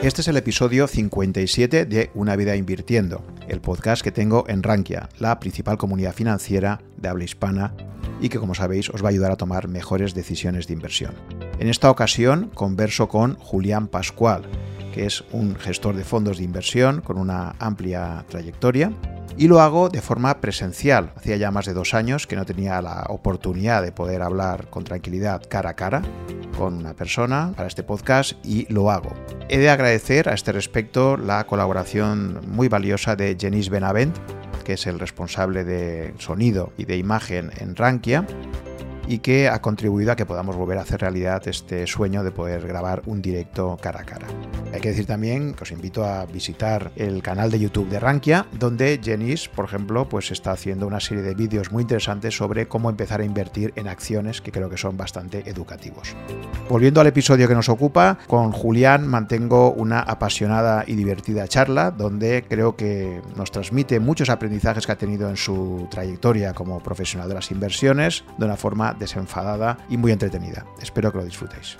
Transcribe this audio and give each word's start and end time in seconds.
Este 0.00 0.20
es 0.20 0.28
el 0.28 0.36
episodio 0.36 0.86
57 0.86 1.84
de 1.84 2.10
Una 2.14 2.36
vida 2.36 2.54
invirtiendo, 2.54 3.24
el 3.48 3.60
podcast 3.60 4.00
que 4.00 4.12
tengo 4.12 4.44
en 4.46 4.62
Rankia, 4.62 5.08
la 5.18 5.40
principal 5.40 5.76
comunidad 5.76 6.14
financiera 6.14 6.80
de 6.96 7.08
habla 7.08 7.24
hispana 7.24 7.74
y 8.20 8.28
que 8.28 8.38
como 8.38 8.54
sabéis 8.54 8.90
os 8.90 9.02
va 9.02 9.08
a 9.08 9.10
ayudar 9.10 9.32
a 9.32 9.36
tomar 9.36 9.66
mejores 9.66 10.14
decisiones 10.14 10.68
de 10.68 10.74
inversión. 10.74 11.14
En 11.58 11.66
esta 11.68 11.90
ocasión 11.90 12.48
converso 12.54 13.08
con 13.08 13.34
Julián 13.38 13.88
Pascual, 13.88 14.42
que 14.94 15.04
es 15.04 15.24
un 15.32 15.56
gestor 15.56 15.96
de 15.96 16.04
fondos 16.04 16.38
de 16.38 16.44
inversión 16.44 17.00
con 17.00 17.18
una 17.18 17.56
amplia 17.58 18.24
trayectoria 18.28 18.92
y 19.36 19.48
lo 19.48 19.60
hago 19.60 19.88
de 19.88 20.00
forma 20.00 20.40
presencial. 20.40 21.12
Hacía 21.16 21.36
ya 21.36 21.50
más 21.50 21.66
de 21.66 21.74
dos 21.74 21.94
años 21.94 22.26
que 22.26 22.36
no 22.36 22.46
tenía 22.46 22.80
la 22.82 23.06
oportunidad 23.08 23.82
de 23.82 23.92
poder 23.92 24.22
hablar 24.22 24.68
con 24.70 24.84
tranquilidad 24.84 25.42
cara 25.48 25.70
a 25.70 25.74
cara 25.74 26.02
con 26.58 26.74
una 26.74 26.94
persona 26.94 27.52
para 27.56 27.68
este 27.68 27.84
podcast 27.84 28.32
y 28.44 28.70
lo 28.72 28.90
hago. 28.90 29.14
He 29.48 29.58
de 29.58 29.70
agradecer 29.70 30.28
a 30.28 30.34
este 30.34 30.50
respecto 30.50 31.16
la 31.16 31.46
colaboración 31.46 32.40
muy 32.48 32.68
valiosa 32.68 33.14
de 33.14 33.36
Jenis 33.38 33.70
Benavent, 33.70 34.16
que 34.64 34.72
es 34.72 34.86
el 34.86 34.98
responsable 34.98 35.64
de 35.64 36.14
sonido 36.18 36.72
y 36.76 36.84
de 36.84 36.96
imagen 36.96 37.52
en 37.58 37.76
Rankia, 37.76 38.26
y 39.08 39.18
que 39.18 39.48
ha 39.48 39.60
contribuido 39.60 40.12
a 40.12 40.16
que 40.16 40.26
podamos 40.26 40.56
volver 40.56 40.78
a 40.78 40.82
hacer 40.82 41.00
realidad 41.00 41.42
este 41.48 41.86
sueño 41.86 42.22
de 42.22 42.30
poder 42.30 42.66
grabar 42.66 43.02
un 43.06 43.22
directo 43.22 43.76
cara 43.80 44.00
a 44.00 44.04
cara. 44.04 44.26
Hay 44.72 44.80
que 44.80 44.90
decir 44.90 45.06
también 45.06 45.54
que 45.54 45.62
os 45.62 45.72
invito 45.72 46.04
a 46.04 46.26
visitar 46.26 46.92
el 46.94 47.22
canal 47.22 47.50
de 47.50 47.58
YouTube 47.58 47.88
de 47.88 47.98
Rankia, 47.98 48.46
donde 48.52 49.00
Jenis, 49.02 49.48
por 49.48 49.64
ejemplo, 49.64 50.08
pues 50.08 50.30
está 50.30 50.52
haciendo 50.52 50.86
una 50.86 51.00
serie 51.00 51.22
de 51.22 51.34
vídeos 51.34 51.72
muy 51.72 51.82
interesantes 51.82 52.36
sobre 52.36 52.68
cómo 52.68 52.90
empezar 52.90 53.22
a 53.22 53.24
invertir 53.24 53.72
en 53.76 53.88
acciones 53.88 54.42
que 54.42 54.52
creo 54.52 54.68
que 54.68 54.76
son 54.76 54.96
bastante 54.96 55.48
educativos. 55.48 56.14
Volviendo 56.68 57.00
al 57.00 57.06
episodio 57.06 57.48
que 57.48 57.54
nos 57.54 57.70
ocupa, 57.70 58.18
con 58.26 58.52
Julián 58.52 59.06
mantengo 59.06 59.72
una 59.72 60.00
apasionada 60.00 60.84
y 60.86 60.94
divertida 60.94 61.48
charla 61.48 61.90
donde 61.90 62.44
creo 62.46 62.76
que 62.76 63.22
nos 63.36 63.50
transmite 63.50 64.00
muchos 64.00 64.28
aprendizajes 64.28 64.84
que 64.84 64.92
ha 64.92 64.98
tenido 64.98 65.30
en 65.30 65.36
su 65.36 65.88
trayectoria 65.90 66.52
como 66.52 66.80
profesional 66.80 67.28
de 67.28 67.34
las 67.34 67.50
inversiones 67.50 68.24
de 68.36 68.44
una 68.44 68.56
forma 68.56 68.97
desenfadada 68.98 69.78
y 69.88 69.96
muy 69.96 70.12
entretenida. 70.12 70.66
Espero 70.80 71.10
que 71.12 71.18
lo 71.18 71.24
disfrutéis. 71.24 71.76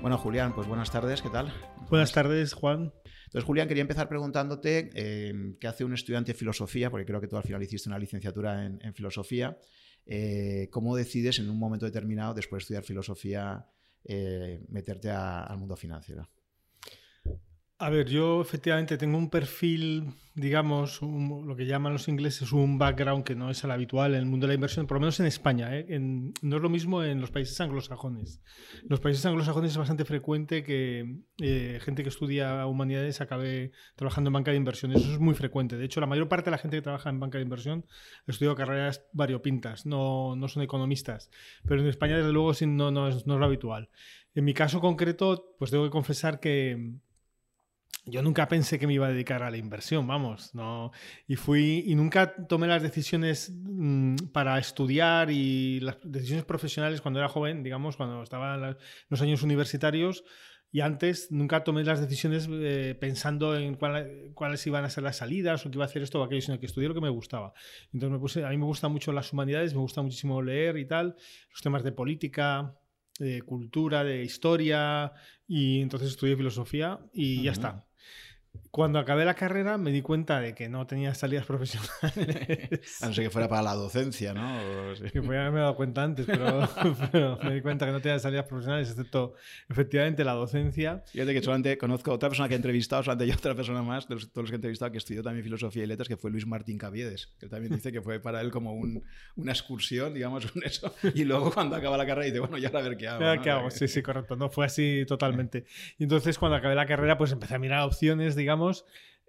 Bueno, 0.00 0.18
Julián, 0.18 0.52
pues 0.54 0.66
buenas 0.66 0.90
tardes, 0.90 1.22
¿qué 1.22 1.30
tal? 1.30 1.52
Buenas 1.88 2.12
tardes, 2.12 2.54
Juan. 2.54 2.92
Entonces, 3.26 3.44
Julián, 3.46 3.68
quería 3.68 3.82
empezar 3.82 4.08
preguntándote 4.08 4.90
eh, 4.94 5.54
qué 5.60 5.68
hace 5.68 5.84
un 5.84 5.94
estudiante 5.94 6.32
de 6.32 6.38
filosofía, 6.38 6.90
porque 6.90 7.06
creo 7.06 7.20
que 7.20 7.28
tú 7.28 7.36
al 7.36 7.44
final 7.44 7.62
hiciste 7.62 7.88
una 7.88 7.98
licenciatura 7.98 8.66
en, 8.66 8.78
en 8.82 8.94
filosofía. 8.94 9.56
Eh, 10.04 10.68
¿Cómo 10.70 10.96
decides 10.96 11.38
en 11.38 11.48
un 11.48 11.58
momento 11.58 11.86
determinado, 11.86 12.34
después 12.34 12.60
de 12.60 12.62
estudiar 12.64 12.84
filosofía, 12.84 13.64
eh, 14.04 14.60
meterte 14.68 15.10
a, 15.10 15.44
al 15.44 15.58
mundo 15.58 15.76
financiero? 15.76 16.28
A 17.82 17.90
ver, 17.90 18.08
yo 18.08 18.40
efectivamente 18.40 18.96
tengo 18.96 19.18
un 19.18 19.28
perfil, 19.28 20.14
digamos, 20.36 21.02
un, 21.02 21.48
lo 21.48 21.56
que 21.56 21.66
llaman 21.66 21.92
los 21.92 22.06
ingleses 22.06 22.52
un 22.52 22.78
background 22.78 23.24
que 23.24 23.34
no 23.34 23.50
es 23.50 23.64
el 23.64 23.72
habitual 23.72 24.14
en 24.14 24.20
el 24.20 24.26
mundo 24.26 24.46
de 24.46 24.52
la 24.52 24.54
inversión, 24.54 24.86
por 24.86 24.98
lo 24.98 25.00
menos 25.00 25.18
en 25.18 25.26
España. 25.26 25.76
¿eh? 25.76 25.86
En, 25.88 26.32
no 26.42 26.58
es 26.58 26.62
lo 26.62 26.68
mismo 26.68 27.02
en 27.02 27.20
los 27.20 27.32
países 27.32 27.60
anglosajones. 27.60 28.40
En 28.82 28.88
los 28.88 29.00
países 29.00 29.26
anglosajones 29.26 29.72
es 29.72 29.78
bastante 29.78 30.04
frecuente 30.04 30.62
que 30.62 31.22
eh, 31.40 31.80
gente 31.82 32.04
que 32.04 32.10
estudia 32.10 32.64
humanidades 32.66 33.20
acabe 33.20 33.72
trabajando 33.96 34.28
en 34.28 34.34
banca 34.34 34.52
de 34.52 34.58
inversión. 34.58 34.92
Eso 34.92 35.12
es 35.12 35.18
muy 35.18 35.34
frecuente. 35.34 35.76
De 35.76 35.84
hecho, 35.84 36.00
la 36.00 36.06
mayor 36.06 36.28
parte 36.28 36.44
de 36.44 36.52
la 36.52 36.58
gente 36.58 36.76
que 36.76 36.82
trabaja 36.82 37.10
en 37.10 37.18
banca 37.18 37.38
de 37.38 37.42
inversión 37.42 37.84
ha 38.28 38.30
estudiado 38.30 38.54
carreras 38.54 39.04
variopintas, 39.12 39.86
no, 39.86 40.36
no 40.36 40.46
son 40.46 40.62
economistas. 40.62 41.30
Pero 41.66 41.80
en 41.80 41.88
España, 41.88 42.16
desde 42.16 42.32
luego, 42.32 42.54
sí, 42.54 42.64
no, 42.64 42.92
no, 42.92 43.08
es, 43.08 43.26
no 43.26 43.34
es 43.34 43.40
lo 43.40 43.46
habitual. 43.46 43.88
En 44.36 44.44
mi 44.44 44.54
caso 44.54 44.80
concreto, 44.80 45.56
pues 45.58 45.72
tengo 45.72 45.82
que 45.82 45.90
confesar 45.90 46.38
que 46.38 47.00
yo 48.04 48.22
nunca 48.22 48.48
pensé 48.48 48.78
que 48.78 48.86
me 48.86 48.94
iba 48.94 49.06
a 49.06 49.10
dedicar 49.10 49.42
a 49.42 49.50
la 49.50 49.56
inversión, 49.56 50.06
vamos, 50.06 50.54
no. 50.54 50.90
Y 51.28 51.36
fui 51.36 51.84
y 51.86 51.94
nunca 51.94 52.34
tomé 52.46 52.66
las 52.66 52.82
decisiones 52.82 53.52
mmm, 53.54 54.16
para 54.32 54.58
estudiar 54.58 55.30
y 55.30 55.78
las 55.80 55.98
decisiones 56.02 56.44
profesionales 56.44 57.00
cuando 57.00 57.20
era 57.20 57.28
joven, 57.28 57.62
digamos, 57.62 57.96
cuando 57.96 58.22
estaba 58.22 58.54
en 58.56 58.76
los 59.08 59.22
años 59.22 59.42
universitarios. 59.42 60.24
Y 60.74 60.80
antes 60.80 61.30
nunca 61.30 61.64
tomé 61.64 61.84
las 61.84 62.00
decisiones 62.00 62.48
eh, 62.50 62.96
pensando 62.98 63.54
en 63.56 63.74
cuál, 63.74 64.30
cuáles 64.34 64.66
iban 64.66 64.84
a 64.84 64.90
ser 64.90 65.04
las 65.04 65.18
salidas 65.18 65.64
o 65.64 65.70
qué 65.70 65.76
iba 65.76 65.84
a 65.84 65.86
hacer 65.86 66.02
esto 66.02 66.20
o 66.20 66.24
aquello, 66.24 66.40
sino 66.40 66.58
que 66.58 66.66
estudié 66.66 66.88
lo 66.88 66.94
que 66.94 67.02
me 67.02 67.10
gustaba. 67.10 67.52
Entonces 67.92 68.10
me 68.10 68.18
puse, 68.18 68.44
a 68.44 68.48
mí 68.48 68.56
me 68.56 68.64
gustan 68.64 68.90
mucho 68.90 69.12
las 69.12 69.32
humanidades, 69.34 69.74
me 69.74 69.80
gusta 69.80 70.00
muchísimo 70.00 70.40
leer 70.40 70.78
y 70.78 70.86
tal, 70.86 71.14
los 71.50 71.60
temas 71.60 71.84
de 71.84 71.92
política, 71.92 72.74
de 73.18 73.42
cultura, 73.42 74.02
de 74.02 74.24
historia, 74.24 75.12
y 75.46 75.82
entonces 75.82 76.08
estudié 76.08 76.36
filosofía 76.36 76.98
y 77.12 77.36
uh 77.36 77.40
-huh. 77.40 77.44
ya 77.44 77.52
está. 77.52 77.84
Cuando 78.70 78.98
acabé 78.98 79.26
la 79.26 79.34
carrera 79.34 79.76
me 79.76 79.90
di 79.90 80.00
cuenta 80.00 80.40
de 80.40 80.54
que 80.54 80.68
no 80.68 80.86
tenía 80.86 81.14
salidas 81.14 81.44
profesionales. 81.46 83.02
a 83.02 83.06
no 83.06 83.12
ser 83.12 83.24
que 83.24 83.30
fuera 83.30 83.48
para 83.48 83.62
la 83.62 83.74
docencia, 83.74 84.32
¿no? 84.32 84.96
Sí. 84.96 85.10
Que 85.10 85.20
podía 85.20 85.40
haberme 85.42 85.60
dado 85.60 85.76
cuenta 85.76 86.02
antes, 86.02 86.24
pero, 86.24 86.68
pero, 87.12 87.38
me 87.42 87.54
di 87.54 87.60
cuenta 87.60 87.84
que 87.84 87.92
no 87.92 88.00
tenía 88.00 88.18
salidas 88.18 88.46
profesionales, 88.46 88.90
excepto 88.90 89.34
efectivamente 89.68 90.24
la 90.24 90.32
docencia. 90.32 91.02
Fíjate 91.06 91.34
que 91.34 91.42
solamente 91.42 91.76
conozco 91.76 92.12
otra 92.12 92.30
persona 92.30 92.48
que 92.48 92.54
he 92.54 92.56
entrevistado, 92.56 93.02
solamente 93.02 93.26
yo 93.26 93.34
otra 93.34 93.54
persona 93.54 93.82
más, 93.82 94.08
de 94.08 94.14
los, 94.14 94.32
todos 94.32 94.44
los 94.44 94.50
que 94.50 94.54
he 94.54 94.56
entrevistado, 94.56 94.90
que 94.90 94.98
estudió 94.98 95.22
también 95.22 95.44
filosofía 95.44 95.84
y 95.84 95.86
letras, 95.86 96.08
que 96.08 96.16
fue 96.16 96.30
Luis 96.30 96.46
Martín 96.46 96.78
Caviedes, 96.78 97.30
que 97.38 97.48
también 97.48 97.74
dice 97.74 97.92
que 97.92 98.00
fue 98.00 98.20
para 98.20 98.40
él 98.40 98.50
como 98.50 98.72
un, 98.72 99.04
una 99.36 99.52
excursión, 99.52 100.14
digamos, 100.14 100.44
un 100.54 100.64
eso. 100.64 100.94
Y 101.14 101.24
luego 101.24 101.52
cuando 101.52 101.76
acaba 101.76 101.96
la 101.98 102.06
carrera 102.06 102.26
dice, 102.26 102.40
bueno, 102.40 102.56
ya 102.56 102.68
a 102.68 102.82
ver 102.82 102.96
qué 102.96 103.08
hago. 103.08 103.22
¿no? 103.22 103.42
¿Qué 103.42 103.50
hago? 103.50 103.70
Sí, 103.70 103.86
sí, 103.86 104.02
correcto. 104.02 104.34
No 104.36 104.48
fue 104.48 104.64
así 104.64 105.04
totalmente. 105.06 105.66
Y 105.98 106.04
entonces 106.04 106.38
cuando 106.38 106.56
acabé 106.56 106.74
la 106.74 106.86
carrera, 106.86 107.18
pues 107.18 107.32
empecé 107.32 107.54
a 107.54 107.58
mirar 107.58 107.82
opciones, 107.82 108.34
digamos, 108.42 108.84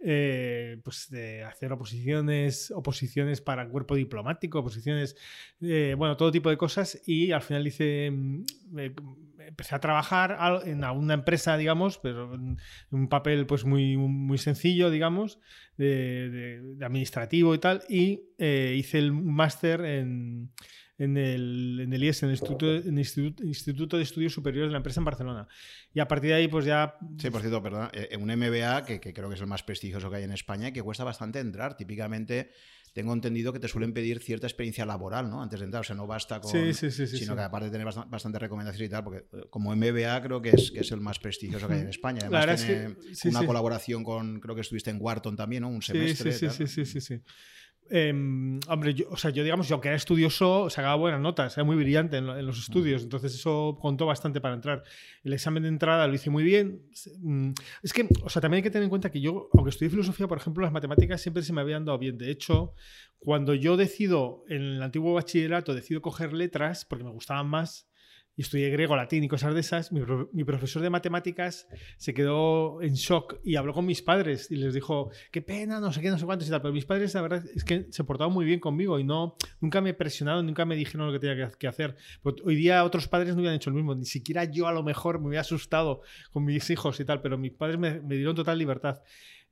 eh, 0.06 0.82
pues 0.84 1.10
de 1.10 1.46
hacer 1.46 1.72
oposiciones, 1.72 2.72
oposiciones 2.72 3.40
para 3.40 3.70
cuerpo 3.70 3.96
diplomático, 3.96 4.60
oposiciones, 4.60 5.16
eh, 5.62 5.96
bueno, 5.98 6.18
todo 6.18 6.30
tipo 6.30 6.50
de 6.50 6.58
cosas 6.58 7.02
y 7.06 7.32
al 7.32 7.42
final 7.42 7.66
hice, 7.66 8.08
eh, 8.08 8.94
empecé 9.48 9.76
a 9.76 9.80
trabajar 9.80 10.62
en 10.66 10.84
una 10.84 11.14
empresa, 11.14 11.56
digamos, 11.56 12.00
pero 12.00 12.34
en 12.36 12.58
un 12.92 13.08
papel 13.08 13.46
pues 13.46 13.64
muy, 13.64 13.96
muy 13.96 14.38
sencillo, 14.38 14.90
digamos, 14.90 15.40
de, 15.78 16.30
de 16.76 16.86
administrativo 16.86 17.56
y 17.56 17.60
tal, 17.60 17.84
y 17.88 18.24
hice 18.38 18.98
el 18.98 19.14
máster 19.14 19.86
en 19.86 20.52
en 20.98 21.18
el, 21.18 21.80
en 21.82 21.94
el 21.94 22.04
IES, 22.04 22.24
en 22.24 22.30
el, 22.30 22.34
Instituto, 22.34 22.76
en 22.76 22.94
el 22.94 23.00
Instituto, 23.00 23.44
Instituto, 23.44 23.98
de 23.98 24.04
Estudios 24.04 24.34
Superiores 24.34 24.70
de 24.70 24.74
la 24.74 24.78
empresa 24.78 25.00
en 25.00 25.06
Barcelona. 25.06 25.48
Y 25.94 26.00
a 26.00 26.08
partir 26.08 26.30
de 26.30 26.36
ahí, 26.36 26.48
pues 26.48 26.66
ya... 26.66 26.98
Sí, 27.18 27.30
por 27.30 27.42
cierto, 27.42 27.62
perdón, 27.62 27.90
eh, 27.94 28.16
un 28.18 28.28
MBA 28.28 28.86
que, 28.86 29.00
que, 29.00 29.14
creo 29.14 29.30
que 29.30 29.36
es 29.36 29.42
el 29.42 29.48
más 29.48 29.64
prestigioso 29.64 30.10
que 30.10 30.18
hay 30.18 30.24
en 30.24 30.32
España 30.32 30.70
y 30.70 30.72
que 30.72 30.82
cuesta 30.82 31.04
bastante 31.04 31.40
entrar. 31.40 31.76
Típicamente 31.76 32.52
tengo 32.94 33.12
entendido 33.12 33.52
que 33.52 33.60
te 33.60 33.68
suelen 33.68 33.92
pedir 33.92 34.20
cierta 34.20 34.46
experiencia 34.46 34.86
laboral, 34.86 35.30
¿no? 35.30 35.42
Antes 35.42 35.60
de 35.60 35.66
entrar, 35.66 35.82
o 35.82 35.84
sea, 35.84 35.96
no 35.96 36.06
basta 36.06 36.40
con... 36.40 36.52
Sí, 36.52 36.74
sí, 36.74 36.92
sí, 36.92 37.08
sino 37.08 37.36
que 37.36 37.42
aparte 37.42 37.66
de 37.66 37.72
tener 37.72 37.86
bastantes 37.86 38.12
bastante 38.12 38.38
recomendaciones 38.38 38.88
y 38.88 38.92
tal, 38.92 39.04
porque 39.04 39.26
eh, 39.34 39.46
como 39.50 39.76
MBA 39.76 40.22
creo 40.22 40.42
que 40.42 40.52
es, 40.52 40.70
que 40.70 40.82
es 40.82 40.92
el 40.92 41.02
más 41.02 41.18
prestigioso 41.18 41.68
que 41.68 41.74
hay 41.74 41.82
en 41.82 41.90
España. 41.90 42.22
Además 42.28 42.64
tiene 42.64 42.96
es 43.12 43.22
que, 43.22 43.30
una 43.30 43.46
colaboración 43.46 44.04
con, 44.04 44.40
creo 44.40 44.54
que 44.54 44.62
estuviste 44.62 44.92
en 44.92 44.98
Wharton 45.02 45.36
también, 45.36 45.64
¿no? 45.64 45.70
Un 45.70 45.82
semestre. 45.82 46.34
Sí, 46.34 46.48
sí, 46.50 46.68
sí, 46.68 46.68
sí, 46.68 46.86
sí, 46.86 47.02
sí. 47.02 47.22
Eh, 47.90 48.12
hombre, 48.68 48.94
yo, 48.94 49.06
o 49.10 49.18
sea, 49.18 49.30
yo 49.30 49.44
digamos, 49.44 49.68
yo 49.68 49.80
que 49.82 49.90
era 49.90 49.98
estudioso, 49.98 50.70
sacaba 50.70 50.96
buenas 50.96 51.20
notas, 51.20 51.56
era 51.58 51.64
muy 51.64 51.76
brillante 51.76 52.18
en, 52.18 52.28
en, 52.30 52.46
los 52.46 52.58
estudios, 52.58 53.04
entonces 53.04 53.36
eso 53.36 53.78
contó 53.80 54.06
bastante 54.06 54.42
para 54.42 54.56
entrar. 54.56 54.84
El 55.24 55.34
examen 55.34 55.64
de 55.64 55.70
entrada 55.70 56.08
lo 56.08 56.14
hice 56.14 56.30
muy 56.30 56.44
bien. 56.44 56.82
mm, 57.20 57.52
Es 57.84 57.94
que, 57.94 58.08
o 58.24 58.30
sea, 58.30 58.42
también 58.42 58.60
hay 58.60 58.64
que 58.64 58.72
tener 58.72 58.84
en 58.84 58.90
cuenta 58.90 59.12
que 59.12 59.22
yo, 59.22 59.50
aunque 59.54 59.70
estudié 59.70 59.90
filosofía, 59.90 60.28
por 60.28 60.38
ejemplo, 60.38 60.64
las 60.64 60.72
matemáticas 60.72 61.22
siempre 61.22 61.44
se 61.44 61.54
me 61.54 61.62
habían 61.62 61.86
dado 61.86 62.00
bien. 62.00 62.18
De 62.18 62.32
hecho, 62.32 62.74
cuando 63.20 63.54
yo 63.54 63.78
decido, 63.78 64.44
en 64.48 64.62
el 64.62 64.82
antiguo 64.82 65.14
bachillerato, 65.14 65.74
decido 65.74 66.02
coger 66.02 66.34
letras, 66.34 66.86
porque 66.86 67.04
me 67.04 67.12
gustaban 67.12 67.48
más, 67.48 67.88
y 68.36 68.42
estudié 68.42 68.70
griego, 68.70 68.96
latín 68.96 69.24
y 69.24 69.28
cosas 69.28 69.54
de 69.54 69.60
esas, 69.60 69.92
mi, 69.92 70.02
mi, 70.32 70.44
profesor 70.44 70.82
de 70.82 70.90
matemáticas 70.90 71.68
se 71.98 72.14
quedó 72.14 72.82
en 72.82 72.96
shock 72.96 73.36
y 73.44 73.56
habló 73.58 73.74
con 73.74 73.86
mis 73.86 74.02
padres 74.02 74.50
y 74.50 74.56
les 74.56 74.74
dijo, 74.74 75.12
qué 75.32 75.42
pena, 75.42 75.80
no 75.80 75.94
sé 75.94 76.02
qué, 76.02 76.10
no 76.10 76.18
sé 76.18 76.26
cuántos 76.26 76.48
y 76.48 76.52
tal, 76.52 76.62
pero 76.62 76.74
mis 76.74 76.86
padres 76.86 77.14
la 77.14 77.22
verdad 77.22 77.44
es 77.54 77.64
que 77.64 77.88
se 77.92 78.04
portaban 78.04 78.34
muy 78.34 78.46
bien 78.46 78.60
conmigo 78.60 78.98
y 78.98 79.04
no, 79.04 79.36
nunca 79.62 79.82
me 79.82 79.94
presionaron, 79.94 80.46
nunca 80.46 80.66
me 80.66 80.76
dijeron 80.76 81.08
lo 81.08 81.14
que 81.14 81.20
tenía 81.20 81.52
que, 81.52 81.68
hacer. 81.68 81.96
Pero 82.24 82.38
hoy 82.44 82.56
día 82.56 82.84
otros 82.84 83.08
padres 83.08 83.36
no 83.36 83.42
hubieran 83.42 83.56
hecho 83.56 83.70
lo 83.70 83.76
mismo, 83.76 83.94
ni 83.94 84.06
siquiera 84.06 84.46
yo 84.46 84.68
a 84.68 84.74
lo 84.74 84.84
mejor 84.84 85.20
me 85.20 85.28
hubiera 85.28 85.42
asustado 85.42 86.02
con 86.32 86.44
mis 86.44 86.70
hijos 86.70 87.00
y 87.00 87.06
tal, 87.06 87.22
pero 87.22 87.38
mis 87.38 87.52
padres 87.52 87.78
me, 87.78 88.02
me 88.02 88.16
dieron 88.16 88.36
total 88.36 88.58
libertad. 88.58 89.02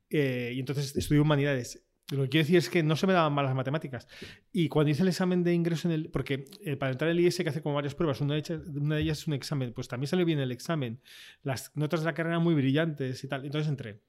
Eh, 0.09 0.51
y 0.55 0.59
entonces 0.59 0.95
estudié 0.95 1.21
humanidades 1.21 1.81
Lo 2.11 2.23
que 2.23 2.29
quiero 2.29 2.43
decir 2.43 2.57
es 2.57 2.69
que 2.69 2.83
no 2.83 2.97
se 2.97 3.07
me 3.07 3.13
daban 3.13 3.31
mal 3.31 3.45
las 3.45 3.55
matemáticas. 3.55 4.05
Y 4.51 4.67
cuando 4.67 4.91
hice 4.91 5.01
el 5.01 5.07
examen 5.07 5.43
de 5.43 5.53
ingreso 5.53 5.87
en 5.87 5.93
el. 5.93 6.09
Porque 6.09 6.45
eh, 6.65 6.75
para 6.75 6.91
entrar 6.91 7.09
al 7.09 7.19
IES 7.19 7.39
hay 7.39 7.45
que 7.45 7.49
hacer 7.49 7.63
como 7.63 7.75
varias 7.75 7.95
pruebas. 7.95 8.19
Una 8.19 8.33
de, 8.33 8.39
ellas, 8.41 8.61
una 8.75 8.95
de 8.95 9.01
ellas 9.01 9.19
es 9.19 9.27
un 9.27 9.33
examen. 9.33 9.71
Pues 9.71 9.87
también 9.87 10.09
salió 10.09 10.25
bien 10.25 10.39
el 10.39 10.51
examen. 10.51 10.99
Las 11.41 11.71
notas 11.75 12.01
de 12.01 12.07
la 12.07 12.13
carrera 12.13 12.39
muy 12.39 12.53
brillantes 12.53 13.23
y 13.23 13.27
tal. 13.29 13.45
Entonces 13.45 13.69
entré. 13.69 14.01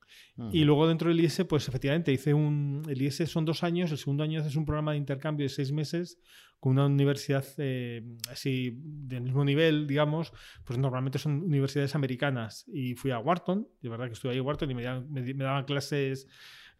Y 0.50 0.64
luego 0.64 0.88
dentro 0.88 1.10
del 1.10 1.20
IES, 1.20 1.44
pues 1.48 1.68
efectivamente 1.68 2.12
hice 2.12 2.34
un. 2.34 2.82
El 2.88 3.00
IES 3.00 3.30
son 3.30 3.44
dos 3.44 3.62
años. 3.62 3.92
El 3.92 3.98
segundo 3.98 4.24
año 4.24 4.40
es 4.40 4.56
un 4.56 4.64
programa 4.64 4.92
de 4.92 4.98
intercambio 4.98 5.44
de 5.44 5.50
seis 5.50 5.70
meses 5.70 6.18
con 6.58 6.72
una 6.72 6.86
universidad 6.86 7.44
eh, 7.58 8.02
así 8.30 8.72
del 8.82 9.22
mismo 9.22 9.44
nivel, 9.44 9.86
digamos. 9.86 10.32
Pues 10.64 10.76
normalmente 10.76 11.20
son 11.20 11.42
universidades 11.42 11.94
americanas. 11.94 12.64
Y 12.66 12.94
fui 12.94 13.12
a 13.12 13.20
Wharton. 13.20 13.68
De 13.80 13.88
verdad 13.88 14.06
que 14.06 14.14
estuve 14.14 14.32
ahí 14.32 14.38
en 14.38 14.44
Wharton 14.44 14.70
y 14.72 14.74
me, 14.74 15.00
me 15.10 15.44
daban 15.44 15.64
clases 15.64 16.26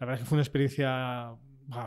la 0.02 0.06
verdad 0.06 0.20
es 0.20 0.25
que 0.25 0.28
fue 0.28 0.37
una 0.37 0.43
experiencia 0.43 1.37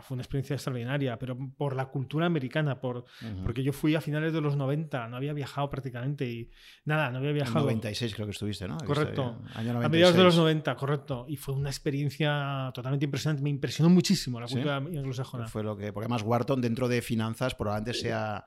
fue 0.02 0.14
una 0.14 0.22
experiencia 0.22 0.54
extraordinaria, 0.54 1.18
pero 1.18 1.36
por 1.36 1.76
la 1.76 1.84
cultura 1.86 2.26
americana, 2.26 2.80
por, 2.80 3.04
porque 3.44 3.62
yo 3.62 3.72
fui 3.74 3.94
a 3.94 4.00
finales 4.00 4.32
de 4.32 4.40
los 4.40 4.56
90, 4.56 5.06
no 5.08 5.16
había 5.16 5.34
viajado 5.34 5.68
prácticamente 5.68 6.26
y 6.26 6.50
nada, 6.86 7.10
no 7.10 7.18
había 7.18 7.32
viajado. 7.32 7.60
En 7.60 7.76
96 7.76 8.14
creo 8.14 8.26
que 8.26 8.32
estuviste, 8.32 8.66
¿no? 8.66 8.78
Correcto. 8.78 9.38
A 9.54 9.88
mediados 9.88 10.16
de 10.16 10.24
los 10.24 10.34
90, 10.34 10.74
correcto. 10.76 11.26
Y 11.28 11.36
fue 11.36 11.54
una 11.54 11.68
experiencia 11.68 12.70
totalmente 12.74 13.04
impresionante, 13.04 13.42
me 13.42 13.50
impresionó 13.50 13.90
muchísimo 13.90 14.40
la 14.40 14.46
cultura 14.46 14.76
anglosajona. 14.76 15.46
Fue 15.46 15.62
lo 15.62 15.76
que, 15.76 15.92
porque 15.92 16.06
además 16.06 16.22
Wharton 16.22 16.60
dentro 16.62 16.88
de 16.88 17.02
finanzas 17.02 17.54
probablemente 17.54 17.94
sea 17.94 18.46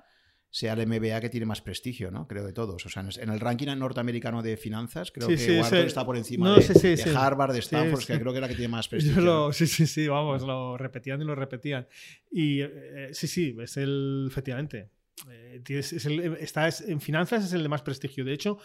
sea 0.51 0.73
el 0.73 0.87
MBA 0.87 1.21
que 1.21 1.29
tiene 1.29 1.45
más 1.45 1.61
prestigio, 1.61 2.09
¿no? 2.09 2.27
Creo 2.27 2.45
de 2.45 2.53
todos. 2.53 2.85
O 2.85 2.89
sea, 2.89 3.03
en 3.03 3.29
el 3.29 3.39
ranking 3.39 3.67
norteamericano 3.77 4.41
de 4.41 4.57
finanzas, 4.57 5.11
creo 5.11 5.27
que 5.27 5.59
Wharton 5.59 5.79
está 5.79 6.05
por 6.05 6.17
encima 6.17 6.55
de, 6.57 7.13
Harvard, 7.15 7.53
de 7.53 7.59
Stanford, 7.59 8.03
que 8.03 8.19
creo 8.19 8.31
que 8.31 8.37
era 8.37 8.47
la 8.47 8.47
que 8.47 8.55
tiene 8.55 8.69
más 8.69 8.87
prestigio. 8.89 9.53
sí, 9.53 9.67
sí, 9.67 9.85
sí, 9.85 10.07
vamos, 10.07 10.41
lo 10.41 10.77
repetían 10.77 11.21
y 11.21 11.25
lo 11.25 11.35
repetían. 11.35 11.87
Y 12.31 12.61
eh, 12.61 13.09
sí, 13.11 13.27
sí, 13.27 13.55
es 13.61 13.77
el, 13.77 14.27
efectivamente. 14.29 14.89
Eh, 15.29 15.61
es 15.67 16.05
el, 16.05 16.19
está 16.39 16.69
en 16.87 17.01
finanzas 17.01 17.45
es 17.45 17.53
el 17.53 17.61
de 17.61 17.69
más 17.69 17.83
prestigio. 17.83 18.25
De 18.25 18.33
hecho, 18.33 18.57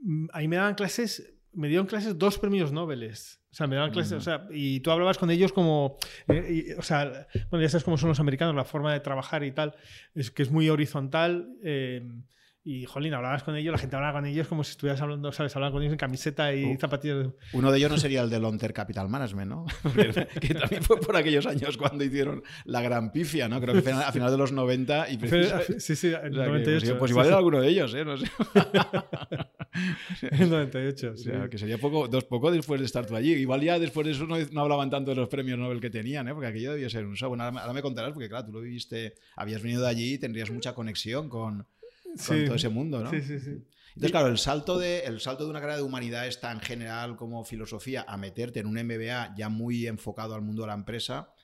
mm, 0.00 0.26
ahí 0.32 0.48
me 0.48 0.56
daban 0.56 0.74
clases, 0.74 1.34
me 1.52 1.68
dieron 1.68 1.86
clases 1.86 2.18
dos 2.18 2.38
premios 2.38 2.72
Nobel. 2.72 3.04
O 3.50 3.54
sea, 3.54 3.66
me 3.66 3.76
daban 3.76 3.90
clases, 3.90 4.12
o 4.12 4.20
sea, 4.20 4.46
y 4.50 4.80
tú 4.80 4.90
hablabas 4.90 5.16
con 5.16 5.30
ellos 5.30 5.52
como, 5.52 5.96
eh, 6.28 6.74
o 6.78 6.82
sea, 6.82 7.26
bueno, 7.50 7.62
ya 7.62 7.70
sabes 7.70 7.82
cómo 7.82 7.96
son 7.96 8.10
los 8.10 8.20
americanos, 8.20 8.54
la 8.54 8.64
forma 8.64 8.92
de 8.92 9.00
trabajar 9.00 9.42
y 9.42 9.52
tal, 9.52 9.74
es 10.14 10.30
que 10.30 10.42
es 10.42 10.50
muy 10.50 10.68
horizontal. 10.68 11.48
Eh, 11.62 12.06
y, 12.68 12.84
jolín, 12.84 13.14
hablabas 13.14 13.42
con 13.42 13.56
ellos, 13.56 13.72
la 13.72 13.78
gente 13.78 13.96
hablaba 13.96 14.18
con 14.18 14.26
ellos 14.26 14.46
como 14.46 14.62
si 14.62 14.72
estuvieras 14.72 15.00
hablando, 15.00 15.32
¿sabes? 15.32 15.56
Hablaban 15.56 15.72
con 15.72 15.80
ellos 15.80 15.92
en 15.92 15.98
camiseta 15.98 16.52
y 16.52 16.76
zapatillas. 16.76 17.28
Uno 17.54 17.72
de 17.72 17.78
ellos 17.78 17.90
no 17.90 17.96
sería 17.96 18.20
el 18.20 18.28
de 18.28 18.38
Lonter 18.38 18.74
Capital 18.74 19.08
Management, 19.08 19.50
¿no? 19.50 19.64
que 20.40 20.54
también 20.54 20.82
fue 20.82 21.00
por 21.00 21.16
aquellos 21.16 21.46
años 21.46 21.78
cuando 21.78 22.04
hicieron 22.04 22.42
la 22.66 22.82
gran 22.82 23.10
pifia, 23.10 23.48
¿no? 23.48 23.58
Creo 23.58 23.82
que 23.82 23.90
a 23.90 24.12
final 24.12 24.30
de 24.30 24.36
los 24.36 24.52
90 24.52 25.08
y 25.08 25.18
Sí, 25.78 25.96
sí, 25.96 26.12
en 26.12 26.32
98. 26.32 26.86
Pues, 26.86 26.98
pues, 26.98 27.10
igual 27.10 27.26
era 27.28 27.36
alguno 27.38 27.60
de 27.62 27.68
ellos, 27.68 27.94
¿eh? 27.94 28.04
No 28.04 28.18
sé. 28.18 28.26
en 30.30 30.50
98, 30.50 31.16
sí. 31.16 31.30
O 31.30 31.32
sea, 31.32 31.48
que 31.48 31.56
sería 31.56 31.78
poco, 31.78 32.06
dos, 32.06 32.24
poco 32.24 32.50
después 32.50 32.80
de 32.80 32.86
estar 32.86 33.06
tú 33.06 33.16
allí. 33.16 33.32
Igual 33.32 33.62
ya 33.62 33.78
después 33.78 34.06
de 34.06 34.12
eso 34.12 34.26
no, 34.26 34.60
hablaban 34.60 34.90
tanto 34.90 35.12
de 35.12 35.16
los 35.16 35.30
premios 35.30 35.58
Nobel 35.58 35.80
que 35.80 35.88
tenían, 35.88 36.28
¿eh? 36.28 36.34
Porque 36.34 36.48
aquello 36.48 36.72
debía 36.72 36.90
ser 36.90 37.06
un 37.06 37.16
show. 37.16 37.30
Bueno, 37.30 37.44
ahora, 37.44 37.72
me 37.72 37.80
contarás, 37.80 38.12
porque 38.12 38.28
claro, 38.28 38.44
tú 38.44 38.52
lo 38.52 38.60
viviste, 38.60 39.14
habías 39.36 39.62
venido 39.62 39.80
de 39.80 39.88
allí 39.88 40.12
y 40.14 40.18
tendrías 40.18 40.50
mucha 40.50 40.74
conexión 40.74 41.30
con 41.30 41.66
con 42.26 42.44
todo 42.44 42.54
ese 42.54 42.68
mundo, 42.68 43.02
¿no? 43.02 43.10
Sí, 43.10 43.22
sí, 43.22 43.38
sí. 43.40 43.64
Entonces, 43.98 44.12
claro, 44.12 44.28
el 44.28 44.38
salto, 44.38 44.78
de, 44.78 45.00
el 45.00 45.20
salto 45.20 45.42
de 45.42 45.50
una 45.50 45.58
carrera 45.58 45.78
de 45.78 45.82
humanidades 45.82 46.38
tan 46.40 46.60
general 46.60 47.16
como 47.16 47.44
filosofía 47.44 48.04
a 48.06 48.16
meterte 48.16 48.60
en 48.60 48.66
un 48.66 48.74
MBA 48.74 49.34
ya 49.36 49.48
muy 49.48 49.88
enfocado 49.88 50.36
al 50.36 50.42
mundo 50.42 50.62
de 50.62 50.68
la 50.68 50.74
empresa, 50.74 51.34